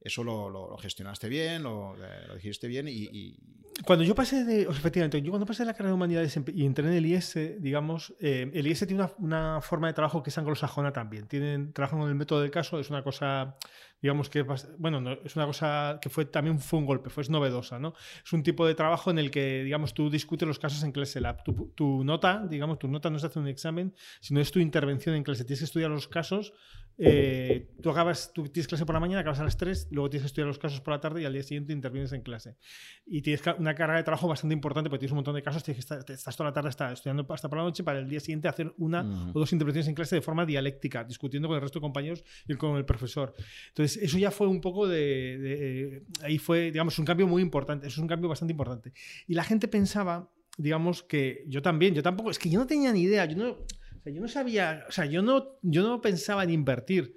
eso 0.00 0.22
lo, 0.22 0.76
gestionaste 0.76 1.28
bien, 1.28 1.64
lo, 1.64 1.96
lo 1.96 2.34
dijiste 2.36 2.68
bien 2.68 2.86
y, 2.88 3.36
Cuando 3.84 4.04
yo 4.04 4.14
pasé 4.14 4.44
de, 4.44 4.62
efectivamente, 4.62 5.20
yo 5.22 5.30
cuando 5.30 5.46
pasé 5.46 5.62
de 5.62 5.68
la 5.68 5.72
carrera 5.72 5.88
de 5.88 5.94
humanidades 5.94 6.38
y 6.54 6.66
entré 6.66 6.86
en 6.86 6.92
el 6.92 7.06
IS, 7.06 7.36
digamos, 7.58 8.14
eh, 8.20 8.48
el 8.52 8.66
IS 8.66 8.86
tiene 8.86 9.02
una, 9.02 9.12
una, 9.18 9.60
forma 9.60 9.88
de 9.88 9.94
trabajo 9.94 10.22
que 10.22 10.30
es 10.30 10.38
anglosajona 10.38 10.92
también. 10.92 11.26
Tienen, 11.26 11.72
trabajan 11.72 11.98
con 11.98 12.08
el 12.08 12.14
método 12.14 12.42
del 12.42 12.50
caso, 12.50 12.78
es 12.78 12.90
una 12.90 13.02
cosa 13.02 13.56
digamos 14.00 14.28
que 14.28 14.42
bueno, 14.78 15.12
es 15.24 15.36
una 15.36 15.46
cosa 15.46 15.98
que 16.00 16.10
fue 16.10 16.26
también 16.26 16.58
fue 16.58 16.78
un 16.78 16.86
golpe, 16.86 17.10
fue 17.10 17.24
novedosa, 17.28 17.78
¿no? 17.78 17.94
Es 18.24 18.32
un 18.32 18.42
tipo 18.42 18.66
de 18.66 18.74
trabajo 18.74 19.10
en 19.10 19.18
el 19.18 19.30
que, 19.30 19.64
digamos, 19.64 19.94
tú 19.94 20.10
discutes 20.10 20.46
los 20.46 20.58
casos 20.58 20.82
en 20.82 20.92
clase 20.92 21.20
lab. 21.20 21.42
Tu, 21.42 21.72
tu 21.74 22.04
nota, 22.04 22.46
digamos, 22.46 22.78
tu 22.78 22.88
nota 22.88 23.08
no 23.10 23.18
se 23.18 23.26
hace 23.26 23.38
un 23.38 23.48
examen, 23.48 23.94
sino 24.20 24.40
es 24.40 24.52
tu 24.52 24.58
intervención 24.58 25.14
en 25.14 25.22
clase. 25.22 25.44
Tienes 25.44 25.60
que 25.60 25.64
estudiar 25.64 25.90
los 25.90 26.08
casos 26.08 26.52
eh, 26.96 27.70
tú 27.82 27.90
acabas, 27.90 28.32
tú 28.32 28.44
tienes 28.48 28.68
clase 28.68 28.86
por 28.86 28.94
la 28.94 29.00
mañana, 29.00 29.20
acabas 29.20 29.40
a 29.40 29.44
las 29.44 29.56
3, 29.56 29.88
luego 29.90 30.10
tienes 30.10 30.22
que 30.22 30.26
estudiar 30.26 30.46
los 30.46 30.58
casos 30.58 30.80
por 30.80 30.94
la 30.94 31.00
tarde 31.00 31.22
y 31.22 31.24
al 31.24 31.32
día 31.32 31.42
siguiente 31.42 31.72
intervienes 31.72 32.12
en 32.12 32.22
clase. 32.22 32.56
Y 33.04 33.22
tienes 33.22 33.42
una 33.58 33.74
carga 33.74 33.96
de 33.96 34.02
trabajo 34.02 34.28
bastante 34.28 34.54
importante 34.54 34.88
porque 34.88 35.00
tienes 35.00 35.12
un 35.12 35.16
montón 35.16 35.34
de 35.34 35.42
casos, 35.42 35.64
tienes 35.64 35.84
que 35.84 35.94
estar, 35.94 36.10
estás 36.10 36.36
toda 36.36 36.50
la 36.50 36.54
tarde 36.54 36.70
estudiando 36.92 37.26
hasta 37.28 37.48
por 37.48 37.58
la 37.58 37.64
noche 37.64 37.82
para 37.82 37.98
el 37.98 38.08
día 38.08 38.20
siguiente 38.20 38.48
hacer 38.48 38.72
una 38.78 39.30
o 39.34 39.38
dos 39.38 39.52
intervenciones 39.52 39.88
en 39.88 39.94
clase 39.94 40.16
de 40.16 40.22
forma 40.22 40.46
dialéctica, 40.46 41.04
discutiendo 41.04 41.48
con 41.48 41.56
el 41.56 41.62
resto 41.62 41.78
de 41.78 41.82
compañeros 41.82 42.24
y 42.46 42.54
con 42.54 42.76
el 42.76 42.84
profesor. 42.84 43.34
Entonces, 43.68 44.02
eso 44.02 44.18
ya 44.18 44.30
fue 44.30 44.46
un 44.46 44.60
poco 44.60 44.86
de, 44.86 46.04
ahí 46.22 46.38
fue, 46.38 46.70
digamos, 46.70 46.98
un 46.98 47.04
cambio 47.04 47.26
muy 47.26 47.42
importante, 47.42 47.86
eso 47.86 47.94
es 47.94 48.02
un 48.02 48.08
cambio 48.08 48.28
bastante 48.28 48.52
importante. 48.52 48.92
Y 49.26 49.34
la 49.34 49.44
gente 49.44 49.68
pensaba, 49.68 50.30
digamos, 50.56 51.02
que 51.02 51.44
yo 51.48 51.60
también, 51.60 51.94
yo 51.94 52.02
tampoco, 52.02 52.30
es 52.30 52.38
que 52.38 52.48
yo 52.48 52.58
no 52.58 52.66
tenía 52.66 52.92
ni 52.92 53.02
idea, 53.02 53.24
yo 53.24 53.36
no 53.36 53.56
yo 54.04 54.20
no 54.20 54.28
sabía, 54.28 54.84
o 54.88 54.92
sea, 54.92 55.06
yo 55.06 55.22
no, 55.22 55.58
yo 55.62 55.82
no 55.82 56.00
pensaba 56.00 56.44
en 56.44 56.50
invertir. 56.50 57.16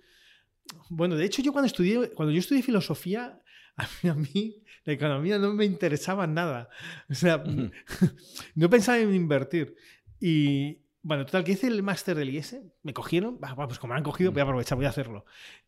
Bueno, 0.90 1.16
de 1.16 1.26
hecho, 1.26 1.42
yo 1.42 1.52
cuando 1.52 1.68
estudié, 1.68 2.12
cuando 2.12 2.32
yo 2.32 2.40
estudié 2.40 2.62
filosofía, 2.62 3.42
a 3.78 4.14
mí, 4.14 4.64
la 4.86 4.94
economía 4.94 5.38
no 5.38 5.54
me 5.54 5.66
interesaba 5.66 6.28
nada. 6.28 6.70
O 7.10 7.14
sea, 7.14 7.44
no 8.56 8.70
pensaba 8.70 8.98
en 9.00 9.14
invertir. 9.14 9.76
Y 10.20 10.80
bueno, 11.04 11.26
total, 11.26 11.44
que 11.44 11.54
hice 11.54 11.68
el 11.68 11.84
máster 11.84 12.18
del 12.18 12.30
IES, 12.30 12.58
me 12.84 12.94
cogieron, 12.94 13.40
pues 13.40 13.80
como 13.80 13.94
me 13.94 13.98
han 13.98 14.04
cogido, 14.04 14.32
voy 14.32 14.42
a 14.42 14.44
aprovechar, 14.44 14.78
voy 14.78 14.86
a 14.88 14.90
hacerlo. 14.90 15.26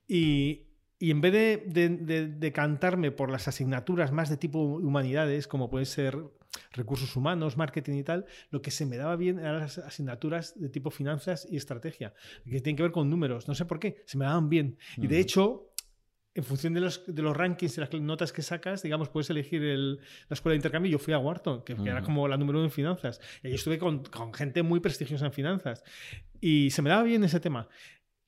Y, 0.08 0.68
y 0.98 1.12
en 1.12 1.22
vez 1.22 1.34
de, 1.34 1.64
de, 1.68 2.28
de, 2.28 2.52
cantarme 2.52 3.12
por 3.12 3.32
las 3.32 3.48
asignaturas 3.48 4.12
más 4.12 4.30
de 4.30 4.38
tipo 4.38 4.60
humanidades, 4.60 5.48
como 5.48 5.70
puede 5.70 5.86
ser 5.86 6.18
recursos 6.72 7.16
humanos, 7.16 7.58
marketing 7.58 7.94
y 7.94 8.04
tal, 8.04 8.26
lo 8.50 8.62
que 8.62 8.72
se 8.72 8.86
me 8.86 8.98
daba 8.98 9.16
bien 9.16 9.40
eran 9.40 9.60
las 9.60 9.78
asignaturas 9.78 10.60
de 10.60 10.70
tipo 10.70 10.92
finanzas 10.92 11.48
y 11.50 11.58
estrategia, 11.58 12.14
que 12.44 12.62
tienen 12.62 12.76
que 12.76 12.84
ver 12.84 12.92
con 12.92 13.10
números. 13.10 13.48
No 13.48 13.56
sé 13.56 13.66
por 13.66 13.80
qué, 13.80 14.04
se 14.06 14.18
me 14.18 14.26
daban 14.26 14.50
bien. 14.50 14.78
Y 14.98 15.08
de 15.08 15.20
hecho, 15.20 15.70
en 16.36 16.44
función 16.44 16.74
de 16.74 16.82
los, 16.82 17.04
de 17.08 17.22
los 17.22 17.36
rankings 17.36 17.78
y 17.78 17.82
las 17.82 17.94
notas 17.94 18.32
que 18.32 18.42
sacas, 18.42 18.84
digamos, 18.84 19.10
puedes 19.10 19.30
elegir 19.30 19.62
la 19.62 19.98
escuela 20.30 20.54
de 20.54 20.58
intercambio. 20.58 20.92
Yo 20.92 21.00
fui 21.00 21.14
a 21.14 21.20
Wharton, 21.20 21.64
que, 21.64 21.74
era 21.74 22.02
como 22.02 22.28
la 22.28 22.38
número 22.38 22.60
uno 22.60 22.68
en 22.68 22.72
finanzas. 22.72 23.20
Y 23.44 23.48
ahí 23.48 23.54
estuve 23.54 23.78
con, 23.78 24.04
con, 24.04 24.34
gente 24.34 24.64
muy 24.64 24.80
prestigiosa 24.80 25.26
en 25.26 25.34
finanzas. 25.34 25.84
Y 26.40 26.70
se 26.72 26.82
me 26.82 26.90
daba 26.90 27.04
bien 27.04 27.24
ese 27.24 27.40
tema. 27.40 27.68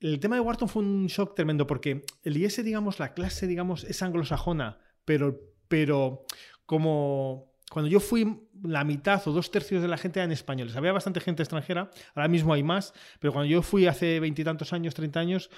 El 0.00 0.18
tema 0.18 0.34
de 0.34 0.40
Wharton 0.40 0.68
fue 0.68 0.82
un 0.82 1.06
shock 1.06 1.34
tremendo 1.36 1.66
porque 1.66 2.02
el 2.24 2.36
IS, 2.36 2.62
digamos, 2.64 2.98
la 2.98 3.14
clase, 3.14 3.46
digamos, 3.46 3.84
es 3.84 4.02
anglosajona, 4.02 4.80
pero, 5.04 5.40
pero 5.68 6.24
como 6.66 7.51
cuando 7.72 7.90
yo 7.90 8.00
fui, 8.00 8.50
la 8.62 8.84
mitad 8.84 9.26
o 9.26 9.32
dos 9.32 9.50
tercios 9.50 9.80
de 9.80 9.88
la 9.88 9.96
gente 9.96 10.20
eran 10.20 10.30
españoles. 10.30 10.76
Había 10.76 10.92
bastante 10.92 11.20
gente 11.20 11.42
extranjera, 11.42 11.90
ahora 12.14 12.28
mismo 12.28 12.52
hay 12.52 12.62
más, 12.62 12.92
pero 13.18 13.32
cuando 13.32 13.50
yo 13.50 13.62
fui 13.62 13.86
hace 13.86 14.20
veintitantos 14.20 14.74
años, 14.74 14.94
treinta 14.94 15.20
años, 15.20 15.48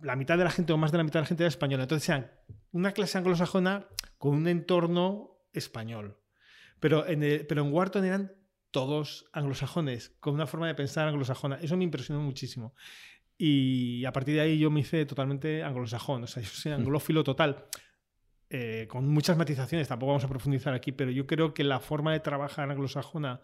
la 0.00 0.16
mitad 0.16 0.36
de 0.36 0.42
la 0.42 0.50
gente 0.50 0.72
o 0.72 0.76
más 0.76 0.90
de 0.90 0.98
la 0.98 1.04
mitad 1.04 1.20
de 1.20 1.22
la 1.22 1.26
gente 1.28 1.44
era 1.44 1.48
española. 1.48 1.84
Entonces 1.84 2.08
eran 2.08 2.32
una 2.72 2.90
clase 2.90 3.16
anglosajona 3.16 3.86
con 4.18 4.34
un 4.34 4.48
entorno 4.48 5.38
español. 5.52 6.18
Pero 6.80 7.06
en, 7.06 7.46
pero 7.46 7.62
en 7.62 7.72
Wharton 7.72 8.04
eran 8.04 8.32
todos 8.72 9.26
anglosajones, 9.32 10.16
con 10.18 10.34
una 10.34 10.48
forma 10.48 10.66
de 10.66 10.74
pensar 10.74 11.06
anglosajona. 11.06 11.60
Eso 11.62 11.76
me 11.76 11.84
impresionó 11.84 12.20
muchísimo. 12.20 12.74
Y 13.38 14.04
a 14.04 14.12
partir 14.12 14.34
de 14.34 14.40
ahí 14.40 14.58
yo 14.58 14.68
me 14.68 14.80
hice 14.80 15.06
totalmente 15.06 15.62
anglosajón, 15.62 16.24
o 16.24 16.26
sea, 16.26 16.42
yo 16.42 16.48
soy 16.48 16.72
anglófilo 16.72 17.22
total. 17.22 17.66
Eh, 18.54 18.86
con 18.86 19.08
muchas 19.08 19.38
matizaciones, 19.38 19.88
tampoco 19.88 20.08
vamos 20.08 20.24
a 20.24 20.28
profundizar 20.28 20.74
aquí, 20.74 20.92
pero 20.92 21.10
yo 21.10 21.26
creo 21.26 21.54
que 21.54 21.64
la 21.64 21.80
forma 21.80 22.12
de 22.12 22.20
trabajar 22.20 22.70
anglosajona 22.70 23.40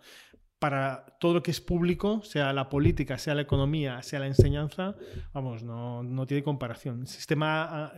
para 0.59 1.17
todo 1.19 1.33
lo 1.33 1.43
que 1.43 1.51
es 1.51 1.63
público, 1.63 2.21
sea 2.23 2.53
la 2.53 2.69
política, 2.69 3.17
sea 3.17 3.35
la 3.35 3.41
economía, 3.41 4.03
sea 4.03 4.21
la 4.21 4.27
enseñanza, 4.27 4.97
vamos, 5.33 5.63
no, 5.63 6.03
no 6.03 6.27
tiene 6.27 6.43
comparación. 6.43 7.01
El 7.01 7.07
sistema, 7.07 7.87
ah, 7.87 7.93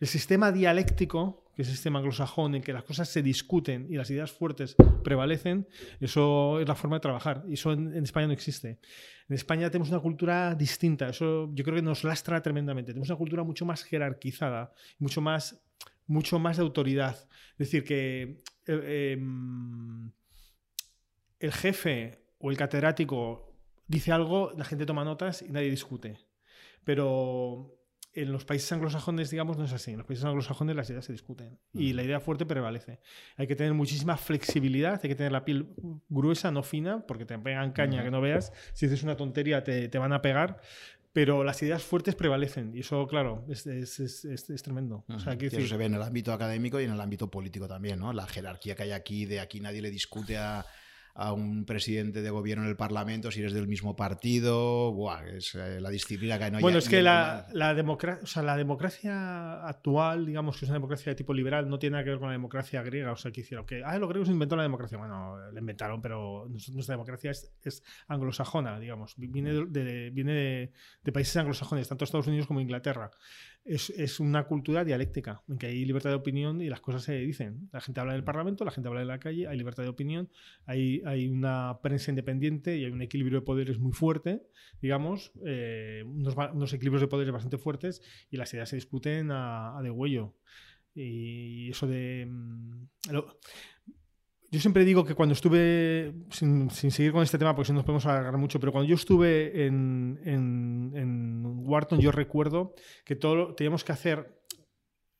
el 0.00 0.08
sistema 0.08 0.50
dialéctico, 0.50 1.52
que 1.54 1.62
es 1.62 1.68
el 1.68 1.74
sistema 1.74 2.00
anglosajón, 2.00 2.56
en 2.56 2.62
que 2.62 2.72
las 2.72 2.82
cosas 2.82 3.08
se 3.08 3.22
discuten 3.22 3.86
y 3.88 3.94
las 3.94 4.10
ideas 4.10 4.32
fuertes 4.32 4.74
prevalecen, 5.04 5.68
eso 6.00 6.58
es 6.58 6.66
la 6.66 6.74
forma 6.74 6.96
de 6.96 7.00
trabajar. 7.00 7.44
Y 7.46 7.54
eso 7.54 7.70
en, 7.72 7.94
en 7.94 8.02
España 8.02 8.26
no 8.26 8.32
existe. 8.32 8.80
En 9.28 9.36
España 9.36 9.70
tenemos 9.70 9.90
una 9.90 10.00
cultura 10.00 10.56
distinta, 10.56 11.10
eso 11.10 11.48
yo 11.54 11.62
creo 11.62 11.76
que 11.76 11.82
nos 11.82 12.02
lastra 12.02 12.42
tremendamente. 12.42 12.90
Tenemos 12.90 13.08
una 13.08 13.18
cultura 13.18 13.44
mucho 13.44 13.64
más 13.64 13.84
jerarquizada, 13.84 14.72
mucho 14.98 15.20
más 15.20 15.64
mucho 16.06 16.38
más 16.38 16.56
de 16.56 16.62
autoridad. 16.62 17.16
Es 17.52 17.58
decir, 17.58 17.84
que 17.84 18.42
eh, 18.66 19.12
em, 19.12 20.12
el 21.38 21.52
jefe 21.52 22.24
o 22.38 22.50
el 22.50 22.56
catedrático 22.56 23.54
dice 23.86 24.12
algo, 24.12 24.52
la 24.56 24.64
gente 24.64 24.86
toma 24.86 25.04
notas 25.04 25.42
y 25.42 25.50
nadie 25.50 25.70
discute. 25.70 26.18
Pero 26.84 27.78
en 28.14 28.32
los 28.32 28.44
países 28.44 28.70
anglosajones, 28.72 29.30
digamos, 29.30 29.58
no 29.58 29.64
es 29.64 29.72
así. 29.72 29.90
En 29.90 29.98
los 29.98 30.06
países 30.06 30.24
anglosajones 30.24 30.76
las 30.76 30.88
ideas 30.88 31.04
se 31.04 31.12
discuten 31.12 31.58
y 31.72 31.92
la 31.92 32.02
idea 32.04 32.20
fuerte 32.20 32.46
prevalece. 32.46 33.00
Hay 33.36 33.46
que 33.46 33.56
tener 33.56 33.74
muchísima 33.74 34.16
flexibilidad, 34.16 35.00
hay 35.02 35.08
que 35.08 35.14
tener 35.14 35.32
la 35.32 35.44
piel 35.44 35.74
gruesa, 36.08 36.50
no 36.50 36.62
fina, 36.62 37.04
porque 37.06 37.26
te 37.26 37.38
pegan 37.38 37.72
caña 37.72 38.04
que 38.04 38.10
no 38.10 38.20
veas. 38.20 38.52
Si 38.72 38.86
dices 38.86 39.02
una 39.02 39.16
tontería, 39.16 39.64
te, 39.64 39.88
te 39.88 39.98
van 39.98 40.12
a 40.12 40.22
pegar 40.22 40.60
pero 41.14 41.44
las 41.44 41.62
ideas 41.62 41.80
fuertes 41.84 42.16
prevalecen 42.16 42.74
y 42.74 42.80
eso, 42.80 43.06
claro, 43.06 43.44
es, 43.48 43.68
es, 43.68 44.00
es, 44.00 44.24
es 44.24 44.62
tremendo. 44.64 45.04
o 45.08 45.20
sea, 45.20 45.34
eso 45.34 45.66
se 45.66 45.76
ve 45.76 45.84
en 45.84 45.94
el 45.94 46.02
ámbito 46.02 46.32
académico 46.32 46.80
y 46.80 46.84
en 46.84 46.90
el 46.90 47.00
ámbito 47.00 47.30
político 47.30 47.68
también, 47.68 48.00
¿no? 48.00 48.12
La 48.12 48.26
jerarquía 48.26 48.74
que 48.74 48.82
hay 48.82 48.90
aquí, 48.90 49.24
de 49.24 49.38
aquí 49.38 49.60
nadie 49.60 49.80
le 49.80 49.92
discute 49.92 50.36
a, 50.36 50.66
a 51.16 51.32
un 51.32 51.64
presidente 51.64 52.22
de 52.22 52.30
gobierno 52.30 52.64
en 52.64 52.70
el 52.70 52.76
Parlamento 52.76 53.30
si 53.30 53.40
eres 53.40 53.52
del 53.52 53.68
mismo 53.68 53.94
partido. 53.94 54.92
Buah, 54.92 55.24
es 55.28 55.54
eh, 55.54 55.80
la 55.80 55.90
disciplina 55.90 56.38
que 56.38 56.44
hay. 56.44 56.50
No 56.50 56.60
bueno, 56.60 56.78
es 56.78 56.88
que 56.88 57.02
la, 57.02 57.46
la, 57.52 57.72
o 58.22 58.26
sea, 58.26 58.42
la 58.42 58.56
democracia 58.56 59.64
actual, 59.64 60.26
digamos 60.26 60.58
que 60.58 60.64
es 60.64 60.70
una 60.70 60.78
democracia 60.78 61.12
de 61.12 61.16
tipo 61.16 61.32
liberal, 61.32 61.68
no 61.68 61.78
tiene 61.78 61.92
nada 61.92 62.04
que 62.04 62.10
ver 62.10 62.18
con 62.18 62.28
la 62.28 62.32
democracia 62.32 62.82
griega. 62.82 63.12
O 63.12 63.16
sea, 63.16 63.30
que 63.30 63.42
hicieron 63.42 63.64
que, 63.64 63.84
ah, 63.84 63.96
los 63.98 64.08
griegos 64.08 64.28
inventó 64.28 64.56
la 64.56 64.64
democracia. 64.64 64.98
Bueno, 64.98 65.38
la 65.52 65.60
inventaron, 65.60 66.02
pero 66.02 66.48
nuestra 66.48 66.94
democracia 66.94 67.30
es, 67.30 67.52
es 67.62 67.84
anglosajona, 68.08 68.80
digamos. 68.80 69.14
Viene, 69.16 69.52
de, 69.52 70.10
viene 70.10 70.32
de, 70.32 70.72
de 71.04 71.12
países 71.12 71.36
anglosajones, 71.36 71.88
tanto 71.88 72.04
Estados 72.04 72.26
Unidos 72.26 72.48
como 72.48 72.60
Inglaterra 72.60 73.10
es, 73.64 74.20
una 74.20 74.44
cultura 74.44 74.84
dialéctica, 74.84 75.42
en 75.48 75.58
que 75.58 75.66
hay 75.66 75.84
libertad 75.84 76.10
de 76.10 76.16
opinión 76.16 76.60
y 76.60 76.68
las 76.68 76.80
cosas 76.80 77.02
se 77.02 77.14
dicen. 77.14 77.68
La 77.72 77.80
gente 77.80 78.00
habla 78.00 78.12
en 78.12 78.18
el 78.18 78.24
Parlamento, 78.24 78.64
la 78.64 78.70
gente 78.70 78.88
habla 78.88 79.02
en 79.02 79.08
la 79.08 79.18
calle, 79.18 79.48
hay 79.48 79.56
libertad 79.56 79.82
de 79.82 79.88
opinión, 79.88 80.28
hay, 80.66 81.02
hay 81.06 81.28
una 81.28 81.78
prensa 81.82 82.10
independiente 82.10 82.76
y 82.76 82.84
hay 82.84 82.90
un 82.90 83.02
equilibrio 83.02 83.40
de 83.40 83.46
poderes 83.46 83.78
muy 83.78 83.92
fuerte, 83.92 84.42
digamos, 84.82 85.32
eh, 85.46 86.04
unos, 86.06 86.72
equilibrios 86.72 87.00
de 87.00 87.08
poderes 87.08 87.32
bastante 87.32 87.58
fuertes 87.58 88.02
y 88.30 88.36
las 88.36 88.52
ideas 88.52 88.68
se 88.68 88.76
discuten 88.76 89.30
a, 89.30 89.78
a 89.78 89.82
de 89.82 89.90
huello. 89.90 90.34
Y 90.94 91.70
eso 91.70 91.86
de... 91.86 92.26
Mm, 92.28 92.86
yo 94.54 94.60
siempre 94.60 94.84
digo 94.84 95.04
que 95.04 95.16
cuando 95.16 95.32
estuve, 95.32 96.14
sin, 96.30 96.70
seguir 96.70 97.10
con 97.10 97.24
este 97.24 97.38
tema 97.38 97.56
porque 97.56 97.66
si 97.66 97.72
no 97.72 97.78
nos 97.78 97.84
podemos 97.84 98.06
alargar 98.06 98.36
mucho, 98.36 98.60
pero 98.60 98.70
cuando 98.70 98.88
yo 98.88 98.94
estuve 98.94 99.66
en, 99.66 100.20
en, 100.24 100.92
en 100.94 101.42
Wharton 101.66 101.98
yo 101.98 102.12
recuerdo 102.12 102.72
que 103.04 103.16
todo 103.16 103.56
teníamos 103.56 103.82
que 103.82 103.90
hacer 103.90 104.43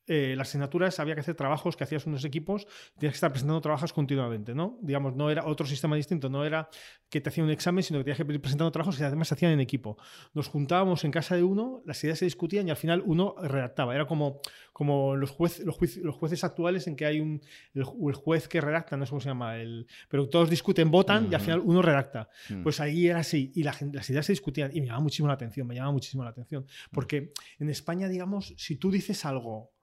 eh, 0.06 0.34
las 0.36 0.48
asignaturas 0.48 0.98
había 1.00 1.14
que 1.14 1.20
hacer 1.20 1.34
trabajos 1.34 1.76
que 1.76 1.84
hacías 1.84 2.06
unos 2.06 2.24
equipos, 2.24 2.66
tenías 2.98 3.12
que 3.12 3.16
estar 3.16 3.30
presentando 3.30 3.60
trabajos 3.60 3.92
continuamente, 3.92 4.54
¿no? 4.54 4.78
Digamos, 4.82 5.14
no 5.14 5.30
era 5.30 5.46
otro 5.46 5.66
sistema 5.66 5.96
distinto, 5.96 6.28
no 6.28 6.44
era 6.44 6.68
que 7.08 7.20
te 7.20 7.28
hacían 7.28 7.46
un 7.46 7.52
examen, 7.52 7.82
sino 7.82 7.98
que 8.00 8.04
tenías 8.04 8.18
que 8.18 8.32
ir 8.32 8.40
presentando 8.40 8.70
trabajos 8.72 8.96
que 8.96 9.04
además 9.04 9.28
se 9.28 9.34
hacían 9.34 9.52
en 9.52 9.60
equipo. 9.60 9.96
Nos 10.32 10.48
juntábamos 10.48 11.04
en 11.04 11.10
casa 11.10 11.36
de 11.36 11.42
uno, 11.42 11.82
las 11.86 12.02
ideas 12.04 12.18
se 12.18 12.24
discutían 12.24 12.66
y 12.68 12.70
al 12.70 12.76
final 12.76 13.02
uno 13.06 13.34
redactaba. 13.42 13.94
Era 13.94 14.06
como, 14.06 14.40
como 14.72 15.16
los, 15.16 15.30
juez, 15.30 15.60
los, 15.60 15.78
los 15.98 16.14
jueces 16.14 16.42
actuales 16.44 16.86
en 16.86 16.96
que 16.96 17.06
hay 17.06 17.20
un, 17.20 17.40
el, 17.74 17.84
juez 17.84 18.48
que 18.48 18.60
redacta, 18.60 18.96
no 18.96 19.06
sé 19.06 19.10
cómo 19.10 19.20
se 19.20 19.28
llama, 19.28 19.56
el, 19.58 19.86
pero 20.08 20.28
todos 20.28 20.50
discuten, 20.50 20.90
votan 20.90 21.28
y 21.30 21.34
al 21.34 21.40
final 21.40 21.60
uno 21.64 21.82
redacta. 21.82 22.28
Mm. 22.48 22.62
Pues 22.62 22.80
ahí 22.80 23.08
era 23.08 23.20
así 23.20 23.52
y 23.54 23.62
la 23.62 23.74
las 23.92 24.10
ideas 24.10 24.26
se 24.26 24.32
discutían 24.32 24.70
y 24.74 24.80
me 24.80 24.86
llamaba 24.86 25.02
muchísimo 25.02 25.28
la 25.28 25.34
atención, 25.34 25.66
me 25.66 25.74
llamaba 25.74 25.92
muchísimo 25.92 26.24
la 26.24 26.30
atención. 26.30 26.66
Porque 26.90 27.32
en 27.58 27.70
España, 27.70 28.08
digamos, 28.08 28.54
si 28.56 28.76
tú 28.76 28.90
dices 28.90 29.24
algo 29.24 29.73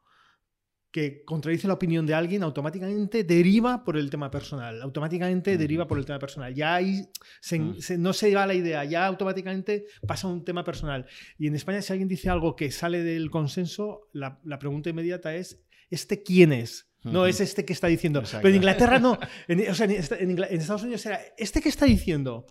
que 0.92 1.24
contradice 1.24 1.68
la 1.68 1.74
opinión 1.74 2.06
de 2.06 2.14
alguien, 2.14 2.44
automáticamente 2.44 3.24
deriva 3.24 3.84
por 3.84 3.98
el 3.98 4.10
tema 4.10 4.30
personal. 4.30 4.82
Automáticamente 4.82 5.58
deriva 5.58 5.88
por 5.88 5.98
el 5.98 6.06
tema 6.06 6.20
personal. 6.20 6.54
Ya 6.54 6.76
ahí 6.76 7.08
no 7.98 8.14
se 8.14 8.36
va 8.36 8.46
la 8.46 8.54
idea, 8.54 8.84
ya 8.84 9.06
automáticamente 9.06 9.86
pasa 10.06 10.28
un 10.28 10.44
tema 10.44 10.64
personal. 10.64 11.06
Y 11.38 11.48
en 11.48 11.56
España, 11.56 11.82
si 11.82 11.94
alguien 11.94 12.10
dice 12.10 12.30
algo 12.30 12.56
que 12.56 12.72
sale 12.72 13.04
del 13.04 13.30
consenso, 13.32 14.10
la, 14.12 14.40
la 14.44 14.60
pregunta 14.60 14.90
inmediata 14.90 15.34
es: 15.34 15.64
¿este 15.90 16.24
quién 16.24 16.52
es? 16.52 16.91
No 17.04 17.26
es 17.26 17.42
este 17.42 17.66
que 17.66 17.74
está 17.74 17.88
diciendo. 17.88 18.22
Pero 18.32 18.50
en 18.50 18.56
Inglaterra 18.56 19.00
no. 19.00 19.18
En, 19.48 19.70
o 19.70 19.74
sea, 19.74 19.86
en, 19.86 20.40
Estados 20.40 20.84
Unidos 20.84 21.06
era 21.06 21.20
este 21.38 21.62
que 21.62 21.70
está 21.70 21.86
diciendo. 21.86 22.46